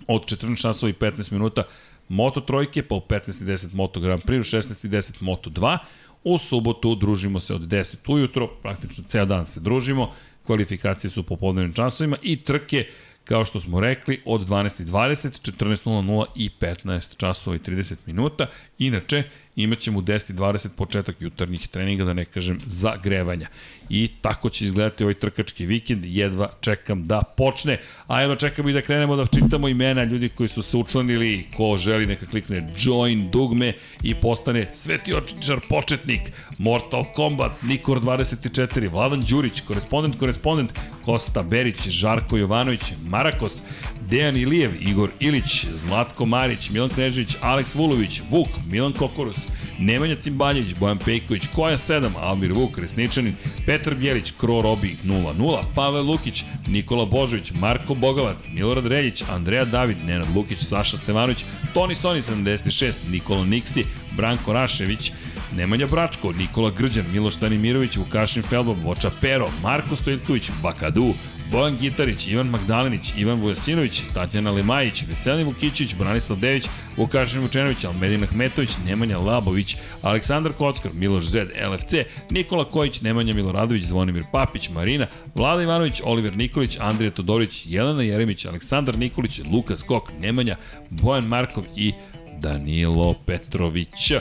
od 0.07 0.25
14 0.25 0.61
časova 0.61 0.89
i 0.89 0.93
15 0.93 1.31
minuta 1.31 1.63
Moto 2.09 2.41
trojke, 2.41 2.83
pa 2.83 2.95
u 2.95 2.99
15.10 2.99 3.75
Moto 3.75 3.99
Grand 3.99 4.23
Prix, 4.23 4.39
u 4.39 4.61
16.10 4.61 5.21
Moto 5.21 5.49
2. 5.49 5.77
U 6.23 6.37
subotu 6.37 6.95
družimo 6.95 7.39
se 7.39 7.53
od 7.53 7.61
10 7.61 8.13
ujutro, 8.13 8.47
praktično 8.47 9.03
ceo 9.07 9.25
dan 9.25 9.45
se 9.45 9.59
družimo, 9.59 10.11
kvalifikacije 10.45 11.11
su 11.11 11.23
po 11.23 11.35
podnevnim 11.35 11.73
časovima 11.73 12.17
i 12.21 12.43
trke, 12.43 12.85
kao 13.23 13.45
što 13.45 13.59
smo 13.59 13.79
rekli, 13.79 14.21
od 14.25 14.49
12.20, 14.49 15.51
14.00 15.51 16.25
i 16.35 16.49
15 16.59 17.17
časova 17.17 17.55
i 17.55 17.59
30 17.59 17.95
minuta. 18.05 18.47
Inače, 18.77 19.23
imaćemo 19.55 19.99
u 19.99 20.01
10.20 20.01 20.67
početak 20.69 21.15
jutarnjih 21.19 21.67
treninga, 21.67 22.03
da 22.03 22.13
ne 22.13 22.25
kažem 22.25 22.59
zagrevanja. 22.65 23.47
I 23.89 24.07
tako 24.21 24.49
će 24.49 24.65
izgledati 24.65 25.03
ovaj 25.03 25.13
trkački 25.13 25.65
vikend, 25.65 26.05
jedva 26.05 26.49
čekam 26.61 27.03
da 27.03 27.23
počne, 27.37 27.79
a 28.07 28.21
jedva 28.21 28.35
čekam 28.35 28.69
i 28.69 28.73
da 28.73 28.81
krenemo 28.81 29.15
da 29.15 29.25
čitamo 29.25 29.67
imena 29.67 30.03
ljudi 30.03 30.29
koji 30.29 30.49
su 30.49 30.61
se 30.61 30.77
učlanili, 30.77 31.43
ko 31.57 31.77
želi 31.77 32.05
neka 32.05 32.25
klikne 32.25 32.73
join 32.77 33.31
dugme 33.31 33.73
i 34.03 34.15
postane 34.15 34.65
svetiočar 34.73 35.59
početnik, 35.69 36.21
Mortal 36.59 37.03
Kombat, 37.15 37.63
Nikor 37.63 37.99
24, 38.01 38.91
Vladan 38.91 39.21
Đurić, 39.21 39.61
korespondent, 39.61 40.19
korespondent, 40.19 40.79
Kosta 41.05 41.43
Berić, 41.43 41.87
Žarko 41.87 42.37
Jovanović, 42.37 42.81
Marakos, 43.07 43.61
Dejan 44.09 44.37
Ilijev, 44.37 44.71
Igor 44.81 45.09
Ilić, 45.19 45.65
Zlatko 45.73 46.25
Marić, 46.25 46.69
Milan 46.69 46.89
Knežević, 46.89 47.35
Aleks 47.41 47.75
Vulović, 47.75 48.21
Vuk, 48.29 48.47
Milan 48.71 48.93
Kokorus, 48.93 49.35
Nemanja 49.79 50.15
Cimbaljević, 50.15 50.75
Bojan 50.79 50.97
Pejković, 50.97 51.43
Koja 51.55 51.77
7, 51.77 52.09
Almir 52.19 52.53
Vuk, 52.53 52.77
Resničanin, 52.77 53.35
Petar 53.65 53.95
Bjelić, 53.95 54.33
Kro 54.39 54.61
Robi 54.61 54.95
0-0, 55.03 55.57
Pavel 55.75 56.03
Lukić, 56.03 56.43
Nikola 56.67 57.05
Božović, 57.05 57.51
Marko 57.51 57.93
Bogavac, 57.93 58.47
Milorad 58.53 58.85
Reljić, 58.85 59.23
Andreja 59.29 59.65
David, 59.65 59.97
Nenad 60.05 60.27
Lukić, 60.35 60.59
Saša 60.59 60.97
Stevanović, 60.97 61.45
Toni 61.73 61.95
Stoni 61.95 62.21
76, 62.21 62.93
Nikola 63.11 63.43
Niksi, 63.43 63.83
Branko 64.17 64.53
Rašević, 64.53 65.11
Nemanja 65.55 65.87
Bračko, 65.87 66.31
Nikola 66.31 66.71
Grđan, 66.71 67.05
Miloš 67.11 67.35
Stanimirović, 67.35 67.97
Vukašin 67.97 68.43
Felbom, 68.43 68.77
Voča 68.83 69.11
Pero, 69.21 69.47
Marko 69.61 69.95
Stojitković, 69.95 70.51
Bakadu, 70.61 71.13
Bojan 71.51 71.77
Gitarić, 71.77 72.27
Ivan 72.27 72.47
Magdalenić, 72.47 73.13
Ivan 73.17 73.39
Vujasinović, 73.39 74.01
Tatjana 74.13 74.51
Lemajić, 74.51 75.03
Veselin 75.09 75.45
Vukićić, 75.45 75.95
Branislav 75.95 76.39
Dević, 76.39 76.65
Vukašin 76.97 77.41
Vučenović, 77.41 77.83
Almedin 77.83 78.23
Ahmetović, 78.23 78.69
Nemanja 78.85 79.17
Labović, 79.17 79.75
Aleksandar 80.01 80.53
Kockar, 80.53 80.91
Miloš 80.93 81.23
Zed, 81.23 81.47
LFC, 81.71 81.93
Nikola 82.29 82.69
Kojić, 82.69 83.01
Nemanja 83.01 83.33
Miloradović, 83.33 83.85
Zvonimir 83.85 84.23
Papić, 84.31 84.69
Marina, 84.69 85.07
Vlada 85.35 85.63
Ivanović, 85.63 86.01
Oliver 86.03 86.37
Nikolić, 86.37 86.77
Andrija 86.79 87.11
Todorović, 87.11 87.65
Jelena 87.65 88.03
Jeremić, 88.03 88.45
Aleksandar 88.45 88.97
Nikolić, 88.97 89.41
Lukas 89.51 89.83
Kok, 89.83 90.11
Nemanja, 90.19 90.55
Bojan 90.89 91.25
Markov 91.25 91.63
i 91.75 91.93
Danilo 92.39 93.13
Petrović. 93.25 94.11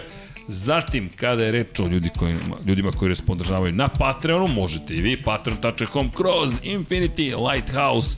Zatim, 0.48 1.10
kada 1.16 1.44
je 1.44 1.52
reč 1.52 1.80
o 1.80 1.86
ljudi 1.86 2.10
koji, 2.18 2.34
ljudima 2.66 2.90
koji 2.90 3.08
nas 3.08 3.20
podržavaju 3.20 3.72
na 3.72 3.88
Patreonu, 3.88 4.46
možete 4.46 4.94
i 4.94 5.02
vi, 5.02 5.22
patreon.com 5.22 6.10
kroz 6.16 6.54
Infinity 6.62 7.50
Lighthouse. 7.50 8.16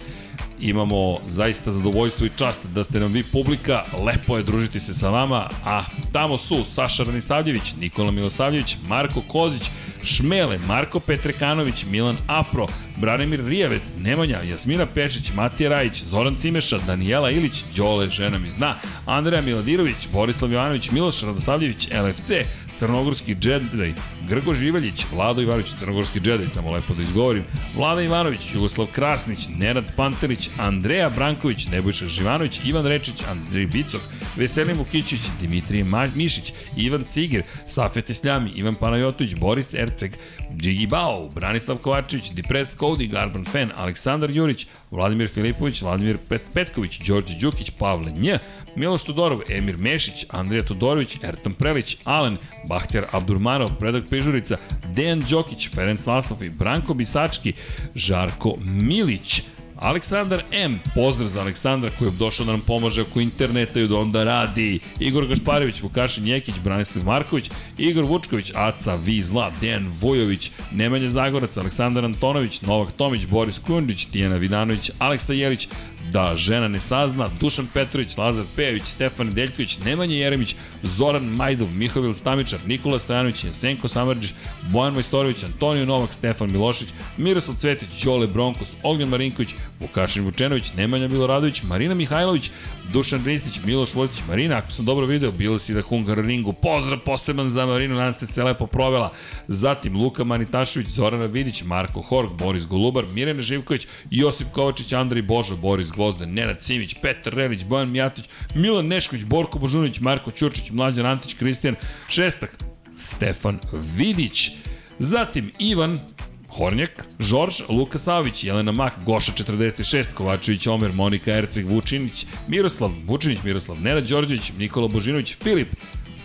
Imamo 0.60 1.18
zaista 1.28 1.70
zadovoljstvo 1.70 2.26
i 2.26 2.30
čast 2.38 2.66
da 2.74 2.84
ste 2.84 3.00
nam 3.00 3.12
vi 3.12 3.22
publika, 3.22 3.82
lepo 4.06 4.36
je 4.36 4.42
družiti 4.42 4.80
se 4.80 4.94
sa 4.94 5.08
vama, 5.08 5.48
a 5.64 5.84
tamo 6.12 6.38
su 6.38 6.64
Saša 6.64 7.02
Ranisavljević, 7.02 7.74
Nikola 7.80 8.10
Milosavljević, 8.10 8.76
Marko 8.88 9.22
Kozić, 9.28 9.70
Šmele, 10.02 10.58
Marko 10.68 11.00
Petrekanović, 11.00 11.84
Milan 11.90 12.16
Apro, 12.26 12.66
Branimir 12.96 13.44
Rijavec, 13.44 13.92
Nemanja, 13.98 14.42
Jasmina 14.42 14.86
Pešić, 14.86 15.32
Matija 15.34 15.70
Rajić, 15.70 16.02
Zoran 16.04 16.36
Cimeša, 16.36 16.78
Danijela 16.86 17.30
Ilić, 17.30 17.64
Đole, 17.76 18.08
žena 18.08 18.38
mi 18.38 18.50
zna, 18.50 18.74
Andreja 19.06 19.42
Miladirović, 19.42 20.08
Borislav 20.12 20.52
Jovanović, 20.52 20.90
Miloš 20.90 21.22
Radosavljević, 21.22 21.88
LFC, 21.88 22.30
Crnogorski 22.78 23.34
džedaj, 23.34 23.92
Grgo 24.28 24.54
Živeljić, 24.54 25.06
Vlado 25.12 25.40
Ivanović, 25.42 25.74
Crnogorski 25.78 26.20
džedaj, 26.20 26.46
samo 26.46 26.72
lepo 26.72 26.94
da 26.94 27.02
izgovorim, 27.02 27.44
Vlada 27.76 28.02
Ivanović, 28.02 28.40
Jugoslav 28.54 28.86
Krasnić, 28.94 29.48
Nenad 29.58 29.92
Pantelić, 29.96 30.50
Andreja 30.58 31.10
Branković, 31.10 31.66
Nebojša 31.66 32.06
Živanović, 32.06 32.60
Ivan 32.64 32.86
Rečić, 32.86 33.22
Andrej 33.30 33.66
Bicok, 33.66 34.00
Veselin 34.36 34.78
Vukićić, 34.78 35.20
Dimitrije 35.40 35.84
Mišić, 36.14 36.52
Ivan 36.76 37.04
Cigir, 37.08 37.42
Safet 37.66 38.10
Isljami, 38.10 38.50
Ivan 38.50 38.74
Panajotović, 38.74 39.34
Boris 39.34 39.74
Erceg, 39.74 40.12
Džigi 40.56 40.86
Bao, 40.86 41.28
Branislav 41.28 41.78
Kovačević, 41.78 42.30
Depressed 42.30 42.78
Cody, 42.78 43.10
Garban 43.10 43.44
Fen, 43.44 43.70
Aleksandar 43.76 44.30
Jurić, 44.30 44.66
Vladimir 44.96 45.28
Filipović, 45.28 45.82
Vladimir 45.82 46.18
Pet 46.28 46.42
Petković, 46.54 46.98
Đorđe 46.98 47.38
Đukić, 47.40 47.70
Pavle 47.78 48.12
Nj, 48.12 48.38
Miloš 48.76 49.04
Todorov, 49.04 49.40
Emir 49.48 49.76
Mešić, 49.76 50.24
Andrija 50.28 50.64
Todorović, 50.64 51.18
Ertan 51.22 51.54
Prelić, 51.54 51.96
Alen, 52.04 52.38
Bahtjar 52.68 53.04
Abdurmanov, 53.12 53.68
Predak 53.78 54.08
Pežurica, 54.10 54.56
Dejan 54.94 55.20
Đokić, 55.30 55.68
Ferenc 55.74 56.06
Laslov 56.06 56.42
i 56.42 56.50
Branko 56.50 56.94
Bisački, 56.94 57.52
Žarko 57.94 58.54
Milić, 58.64 59.42
Aleksandar 59.76 60.42
M, 60.52 60.80
pozdrav 60.94 61.28
za 61.28 61.40
Aleksandra 61.40 61.90
koji 61.98 62.08
je 62.08 62.12
došao 62.18 62.46
da 62.46 62.52
nam 62.52 62.60
pomaže 62.60 63.02
oko 63.02 63.20
interneta 63.20 63.80
i 63.80 63.88
da 63.88 63.98
onda 63.98 64.24
radi. 64.24 64.80
Igor 65.00 65.26
Gašparević, 65.26 65.82
Vukašin 65.82 66.26
Jekić, 66.26 66.54
Branislav 66.64 67.04
Marković, 67.04 67.50
Igor 67.78 68.04
Vučković, 68.04 68.52
Aca 68.54 68.94
Vizla, 68.94 69.52
Dejan 69.60 69.86
Vojović, 70.00 70.50
Nemanja 70.72 71.08
Zagorac, 71.08 71.56
Aleksandar 71.56 72.04
Antonović, 72.04 72.60
Novak 72.60 72.92
Tomić, 72.92 73.26
Boris 73.26 73.58
Kundžić, 73.58 74.04
Tijana 74.04 74.36
Vidanović, 74.36 74.90
Aleksa 74.98 75.32
Jelić, 75.32 75.68
da 76.16 76.36
žena 76.36 76.68
ne 76.68 76.80
sazna, 76.80 77.28
Dušan 77.40 77.66
Petrović, 77.74 78.16
Lazar 78.16 78.44
Pejović, 78.56 78.82
Stefan 78.82 79.34
Deljković, 79.34 79.78
Nemanja 79.84 80.16
Jeremić, 80.16 80.56
Zoran 80.82 81.24
Majdov, 81.24 81.68
Mihovil 81.74 82.14
Stamičar, 82.14 82.58
Nikola 82.66 82.98
Stojanović, 82.98 83.44
Jesenko 83.44 83.88
Samrđić, 83.88 84.32
Bojan 84.70 84.94
Majstorović, 84.94 85.44
Antonio 85.44 85.84
Novak, 85.84 86.14
Stefan 86.14 86.52
Milošić, 86.52 86.88
Miroslav 87.16 87.56
Cvetić, 87.56 88.04
Đole 88.04 88.26
Bronkos, 88.26 88.72
Ognjan 88.82 89.08
Marinković, 89.08 89.48
Vukašin 89.80 90.24
Vučenović, 90.24 90.72
Nemanja 90.76 91.08
Miloradović, 91.08 91.62
Marina 91.62 91.94
Mihajlović, 91.94 92.50
Dušan 92.92 93.24
Ristić, 93.24 93.60
Miloš 93.64 93.94
Vojtić, 93.94 94.22
Marina, 94.28 94.56
ako 94.56 94.72
sam 94.72 94.84
dobro 94.84 95.06
video, 95.06 95.30
bila 95.32 95.58
si 95.58 95.74
da 95.74 95.82
Hungar 95.82 96.18
ringu, 96.18 96.52
pozdrav 96.52 96.98
poseban 97.04 97.50
za 97.50 97.66
Marinu, 97.66 97.94
nadam 97.94 98.14
se 98.14 98.26
se 98.26 98.42
lepo 98.42 98.66
provela. 98.66 99.12
Zatim 99.48 99.96
Luka 99.96 100.24
Manitašević, 100.24 100.88
Zorana 100.88 101.24
Vidić, 101.24 101.62
Marko 101.62 102.02
Horg, 102.02 102.32
Boris 102.32 102.66
Golubar, 102.66 103.06
Mirjana 103.06 103.42
Živković, 103.42 103.86
Josip 104.10 104.46
Kovačić, 104.52 104.92
Andrej 104.92 105.22
Božo, 105.22 105.56
Boris 105.56 105.90
Gvozden, 106.06 106.34
Nenad 106.34 106.62
Simić, 106.62 106.94
Petar 107.02 107.34
Relić, 107.34 107.64
Bojan 107.64 107.90
Mijatović, 107.90 108.28
Milan 108.54 108.86
Nešković, 108.86 109.24
Borko 109.24 109.58
Božunović, 109.58 110.00
Marko 110.00 110.30
Ćurčić, 110.30 110.70
Mlađan 110.70 111.06
Antić, 111.06 111.34
Kristijan 111.34 111.74
Šestak, 112.08 112.50
Stefan 112.98 113.58
Vidić, 113.96 114.50
Zatim 114.98 115.50
Ivan 115.58 116.00
Hornjak, 116.48 117.04
Žorž, 117.20 117.60
Luka 117.68 117.98
Savić, 117.98 118.44
Jelena 118.44 118.72
Mak, 118.72 118.92
Goša 119.06 119.32
46, 119.32 120.14
Kovačević, 120.14 120.66
Omer, 120.66 120.92
Monika 120.94 121.32
Erceg, 121.32 121.66
Vučinić, 121.66 122.26
Miroslav, 122.48 122.92
Vučinić, 123.06 123.38
Miroslav, 123.44 123.82
Nenad 123.82 124.08
Đorđević, 124.08 124.52
Nikola 124.58 124.88
Božinović, 124.88 125.36
Filip, 125.42 125.68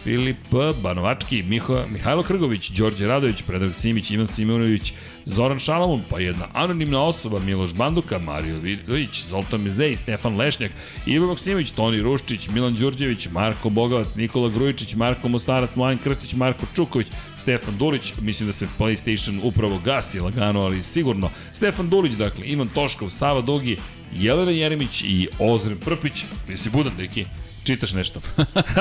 Filip 0.03 0.37
Banovački, 0.83 1.43
Miho, 1.43 1.85
Mihajlo 1.87 2.23
Krgović, 2.23 2.69
Đorđe 2.69 3.07
Radović, 3.07 3.41
Predrag 3.47 3.73
Simić, 3.73 4.11
Ivan 4.11 4.27
Simonović, 4.27 4.93
Zoran 5.25 5.59
Šalamun, 5.59 6.01
pa 6.09 6.19
jedna 6.19 6.47
anonimna 6.53 7.03
osoba, 7.03 7.39
Miloš 7.39 7.73
Banduka, 7.73 8.19
Mario 8.19 8.59
Vidović, 8.59 9.23
Zoltan 9.29 9.61
Mezej, 9.61 9.95
Stefan 9.97 10.37
Lešnjak, 10.37 10.71
Ivo 11.05 11.27
Maksimović, 11.27 11.71
Toni 11.71 12.01
Ruščić, 12.01 12.49
Milan 12.49 12.75
Đurđević, 12.75 13.27
Marko 13.31 13.69
Bogovac, 13.69 14.15
Nikola 14.15 14.49
Grujičić, 14.49 14.95
Marko 14.95 15.27
Mostarac, 15.27 15.75
Mladen 15.75 15.97
Krstić, 15.97 16.33
Marko 16.33 16.65
Čuković, 16.75 17.07
Stefan 17.37 17.77
Dulić, 17.77 18.13
mislim 18.21 18.47
da 18.47 18.53
se 18.53 18.67
PlayStation 18.79 19.39
upravo 19.43 19.79
gasi 19.85 20.19
lagano, 20.19 20.61
ali 20.61 20.83
sigurno. 20.83 21.29
Stefan 21.55 21.89
Dulić, 21.89 22.13
dakle, 22.13 22.45
Ivan 22.45 22.67
Toškov, 22.67 23.09
Sava 23.09 23.41
Dugi, 23.41 23.77
Jelena 24.15 24.51
Jeremić 24.51 25.01
i 25.01 25.27
Ozren 25.39 25.77
Prpić. 25.77 26.25
Jesi 26.49 26.69
budan, 26.69 26.93
deki? 26.97 27.25
Čitaš 27.63 27.93
nešto? 27.93 28.21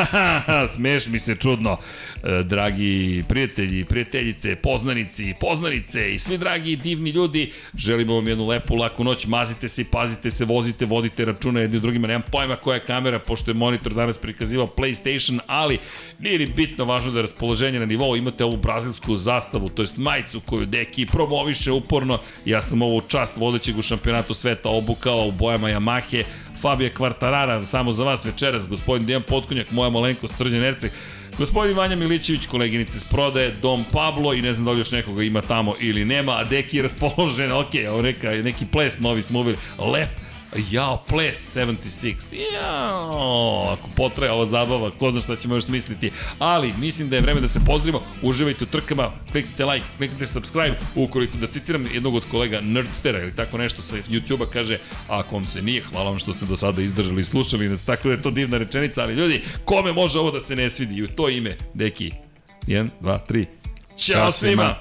Smeš 0.75 1.07
mi 1.07 1.18
se 1.18 1.34
čudno, 1.34 1.78
e, 2.23 2.42
dragi 2.42 3.25
prijatelji, 3.28 3.84
prijateljice, 3.84 4.57
poznanici, 4.57 5.34
poznanice 5.41 6.15
i 6.15 6.18
svi 6.18 6.39
dragi 6.39 6.76
divni 6.76 7.10
ljudi. 7.10 7.52
Želimo 7.75 8.15
vam 8.15 8.28
jednu 8.28 8.47
lepu, 8.47 8.75
laku 8.75 9.05
noć, 9.05 9.26
mazite 9.26 9.68
se 9.68 9.84
pazite 9.91 10.31
se, 10.31 10.44
vozite, 10.44 10.86
vodite 10.86 11.25
računa 11.25 11.60
jedni 11.60 11.81
drugima. 11.81 12.07
Nemam 12.07 12.23
pojma 12.33 12.57
koja 12.57 12.75
je 12.75 12.81
kamera, 12.81 13.18
pošto 13.18 13.50
je 13.50 13.55
monitor 13.55 13.94
danas 13.94 14.18
prikazivao 14.18 14.67
PlayStation, 14.67 15.39
ali 15.47 15.78
nije 16.18 16.39
li 16.39 16.47
bitno 16.47 16.84
važno 16.84 17.12
da 17.12 17.18
je 17.18 17.23
raspoloženje 17.23 17.81
na 17.81 17.86
nivou. 17.86 18.17
Imate 18.17 18.44
ovu 18.44 18.57
brazilsku 18.57 19.17
zastavu, 19.17 19.68
to 19.68 19.83
jest 19.83 19.97
majicu 19.97 20.41
koju 20.41 20.67
Deki 20.67 21.07
promoviše 21.07 21.73
uporno. 21.73 22.18
Ja 22.44 22.62
sam 22.62 22.83
ovu 22.83 23.00
čast 23.00 23.36
vodećeg 23.36 23.78
u 23.78 23.83
šampionatu 23.83 24.34
sveta 24.34 24.68
obukao 24.68 25.26
u 25.26 25.33
bojama 25.33 25.68
Yamahe 25.68 26.25
Fabio 26.61 26.91
Kvartarara, 26.97 27.67
samo 27.67 27.93
za 27.93 28.05
vas 28.05 28.25
večeras, 28.25 28.69
gospodin 28.69 29.07
Dejan 29.07 29.23
Potkonjak, 29.23 29.71
moja 29.71 29.91
malenkost, 29.91 30.37
Srđan 30.37 30.65
Erceg, 30.65 30.91
Gospodin 31.39 31.77
Vanja 31.77 31.97
Milićević, 31.97 32.47
koleginice 32.47 32.99
s 32.99 33.05
prodaje, 33.05 33.55
Dom 33.63 33.85
Pablo 33.93 34.35
i 34.35 34.43
ne 34.43 34.55
znam 34.55 34.65
da 34.65 34.73
li 34.73 34.81
još 34.81 34.91
nekoga 34.91 35.23
ima 35.23 35.41
tamo 35.41 35.75
ili 35.81 36.05
nema, 36.05 36.33
a 36.33 36.45
Deki 36.45 36.77
je 36.77 36.83
raspoložen, 36.83 37.53
ok, 37.53 37.71
ovo 37.91 38.03
neka, 38.03 38.31
neki 38.31 38.67
ples 38.73 38.99
novi 38.99 39.23
smo 39.23 39.39
uvili, 39.39 39.57
lep, 39.79 40.09
Jao, 40.70 41.03
Ples 41.09 41.57
76. 41.57 42.15
Jao, 42.55 43.70
ako 43.73 43.89
potraje 43.97 44.33
ova 44.33 44.47
zabava, 44.47 44.91
ko 44.91 45.11
zna 45.11 45.20
šta 45.20 45.37
ćemo 45.37 45.55
još 45.55 45.65
smisliti. 45.65 46.11
Ali, 46.39 46.73
mislim 46.79 47.09
da 47.09 47.17
je 47.17 47.23
vreme 47.23 47.41
da 47.41 47.49
se 47.49 47.61
pozdravimo. 47.67 48.03
Uživajte 48.23 48.65
u 48.65 48.67
trkama, 48.67 49.11
kliknite 49.33 49.65
like, 49.65 49.87
kliknite 49.99 50.27
subscribe. 50.27 50.75
Ukoliko, 50.95 51.39
da 51.39 51.47
citiram 51.47 51.87
jednog 51.95 52.15
od 52.15 52.25
kolega 52.31 52.61
Nerdstera 52.61 53.23
ili 53.23 53.37
tako 53.37 53.59
nešto 53.59 53.83
sa 53.83 53.97
YouTube-a, 53.97 54.51
kaže, 54.53 54.79
ako 55.09 55.35
vam 55.35 55.45
se 55.45 55.62
nije, 55.62 55.83
hvala 55.83 56.11
vam 56.11 56.19
što 56.19 56.33
ste 56.33 56.47
do 56.47 56.57
sada 56.57 56.83
izdržali 56.83 57.20
i 57.20 57.25
slušali 57.25 57.69
nas, 57.69 57.85
tako 57.85 58.09
da 58.09 58.15
je 58.15 58.23
to 58.23 58.31
divna 58.31 58.59
rečenica, 58.59 59.03
ali 59.03 59.15
ljudi, 59.15 59.43
kome 59.65 59.93
može 59.93 60.19
ovo 60.19 60.31
da 60.31 60.41
se 60.41 60.57
ne 60.57 60.70
svidi? 60.70 60.95
I 60.95 61.05
u 61.05 61.09
to 61.09 61.29
ime, 61.29 61.57
deki, 61.75 62.11
1, 62.67 62.89
2, 63.01 63.19
3. 63.29 63.47
Ćao 63.99 64.33
svima! 64.33 64.77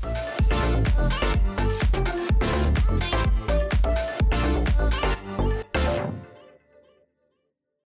svima. 0.00 0.37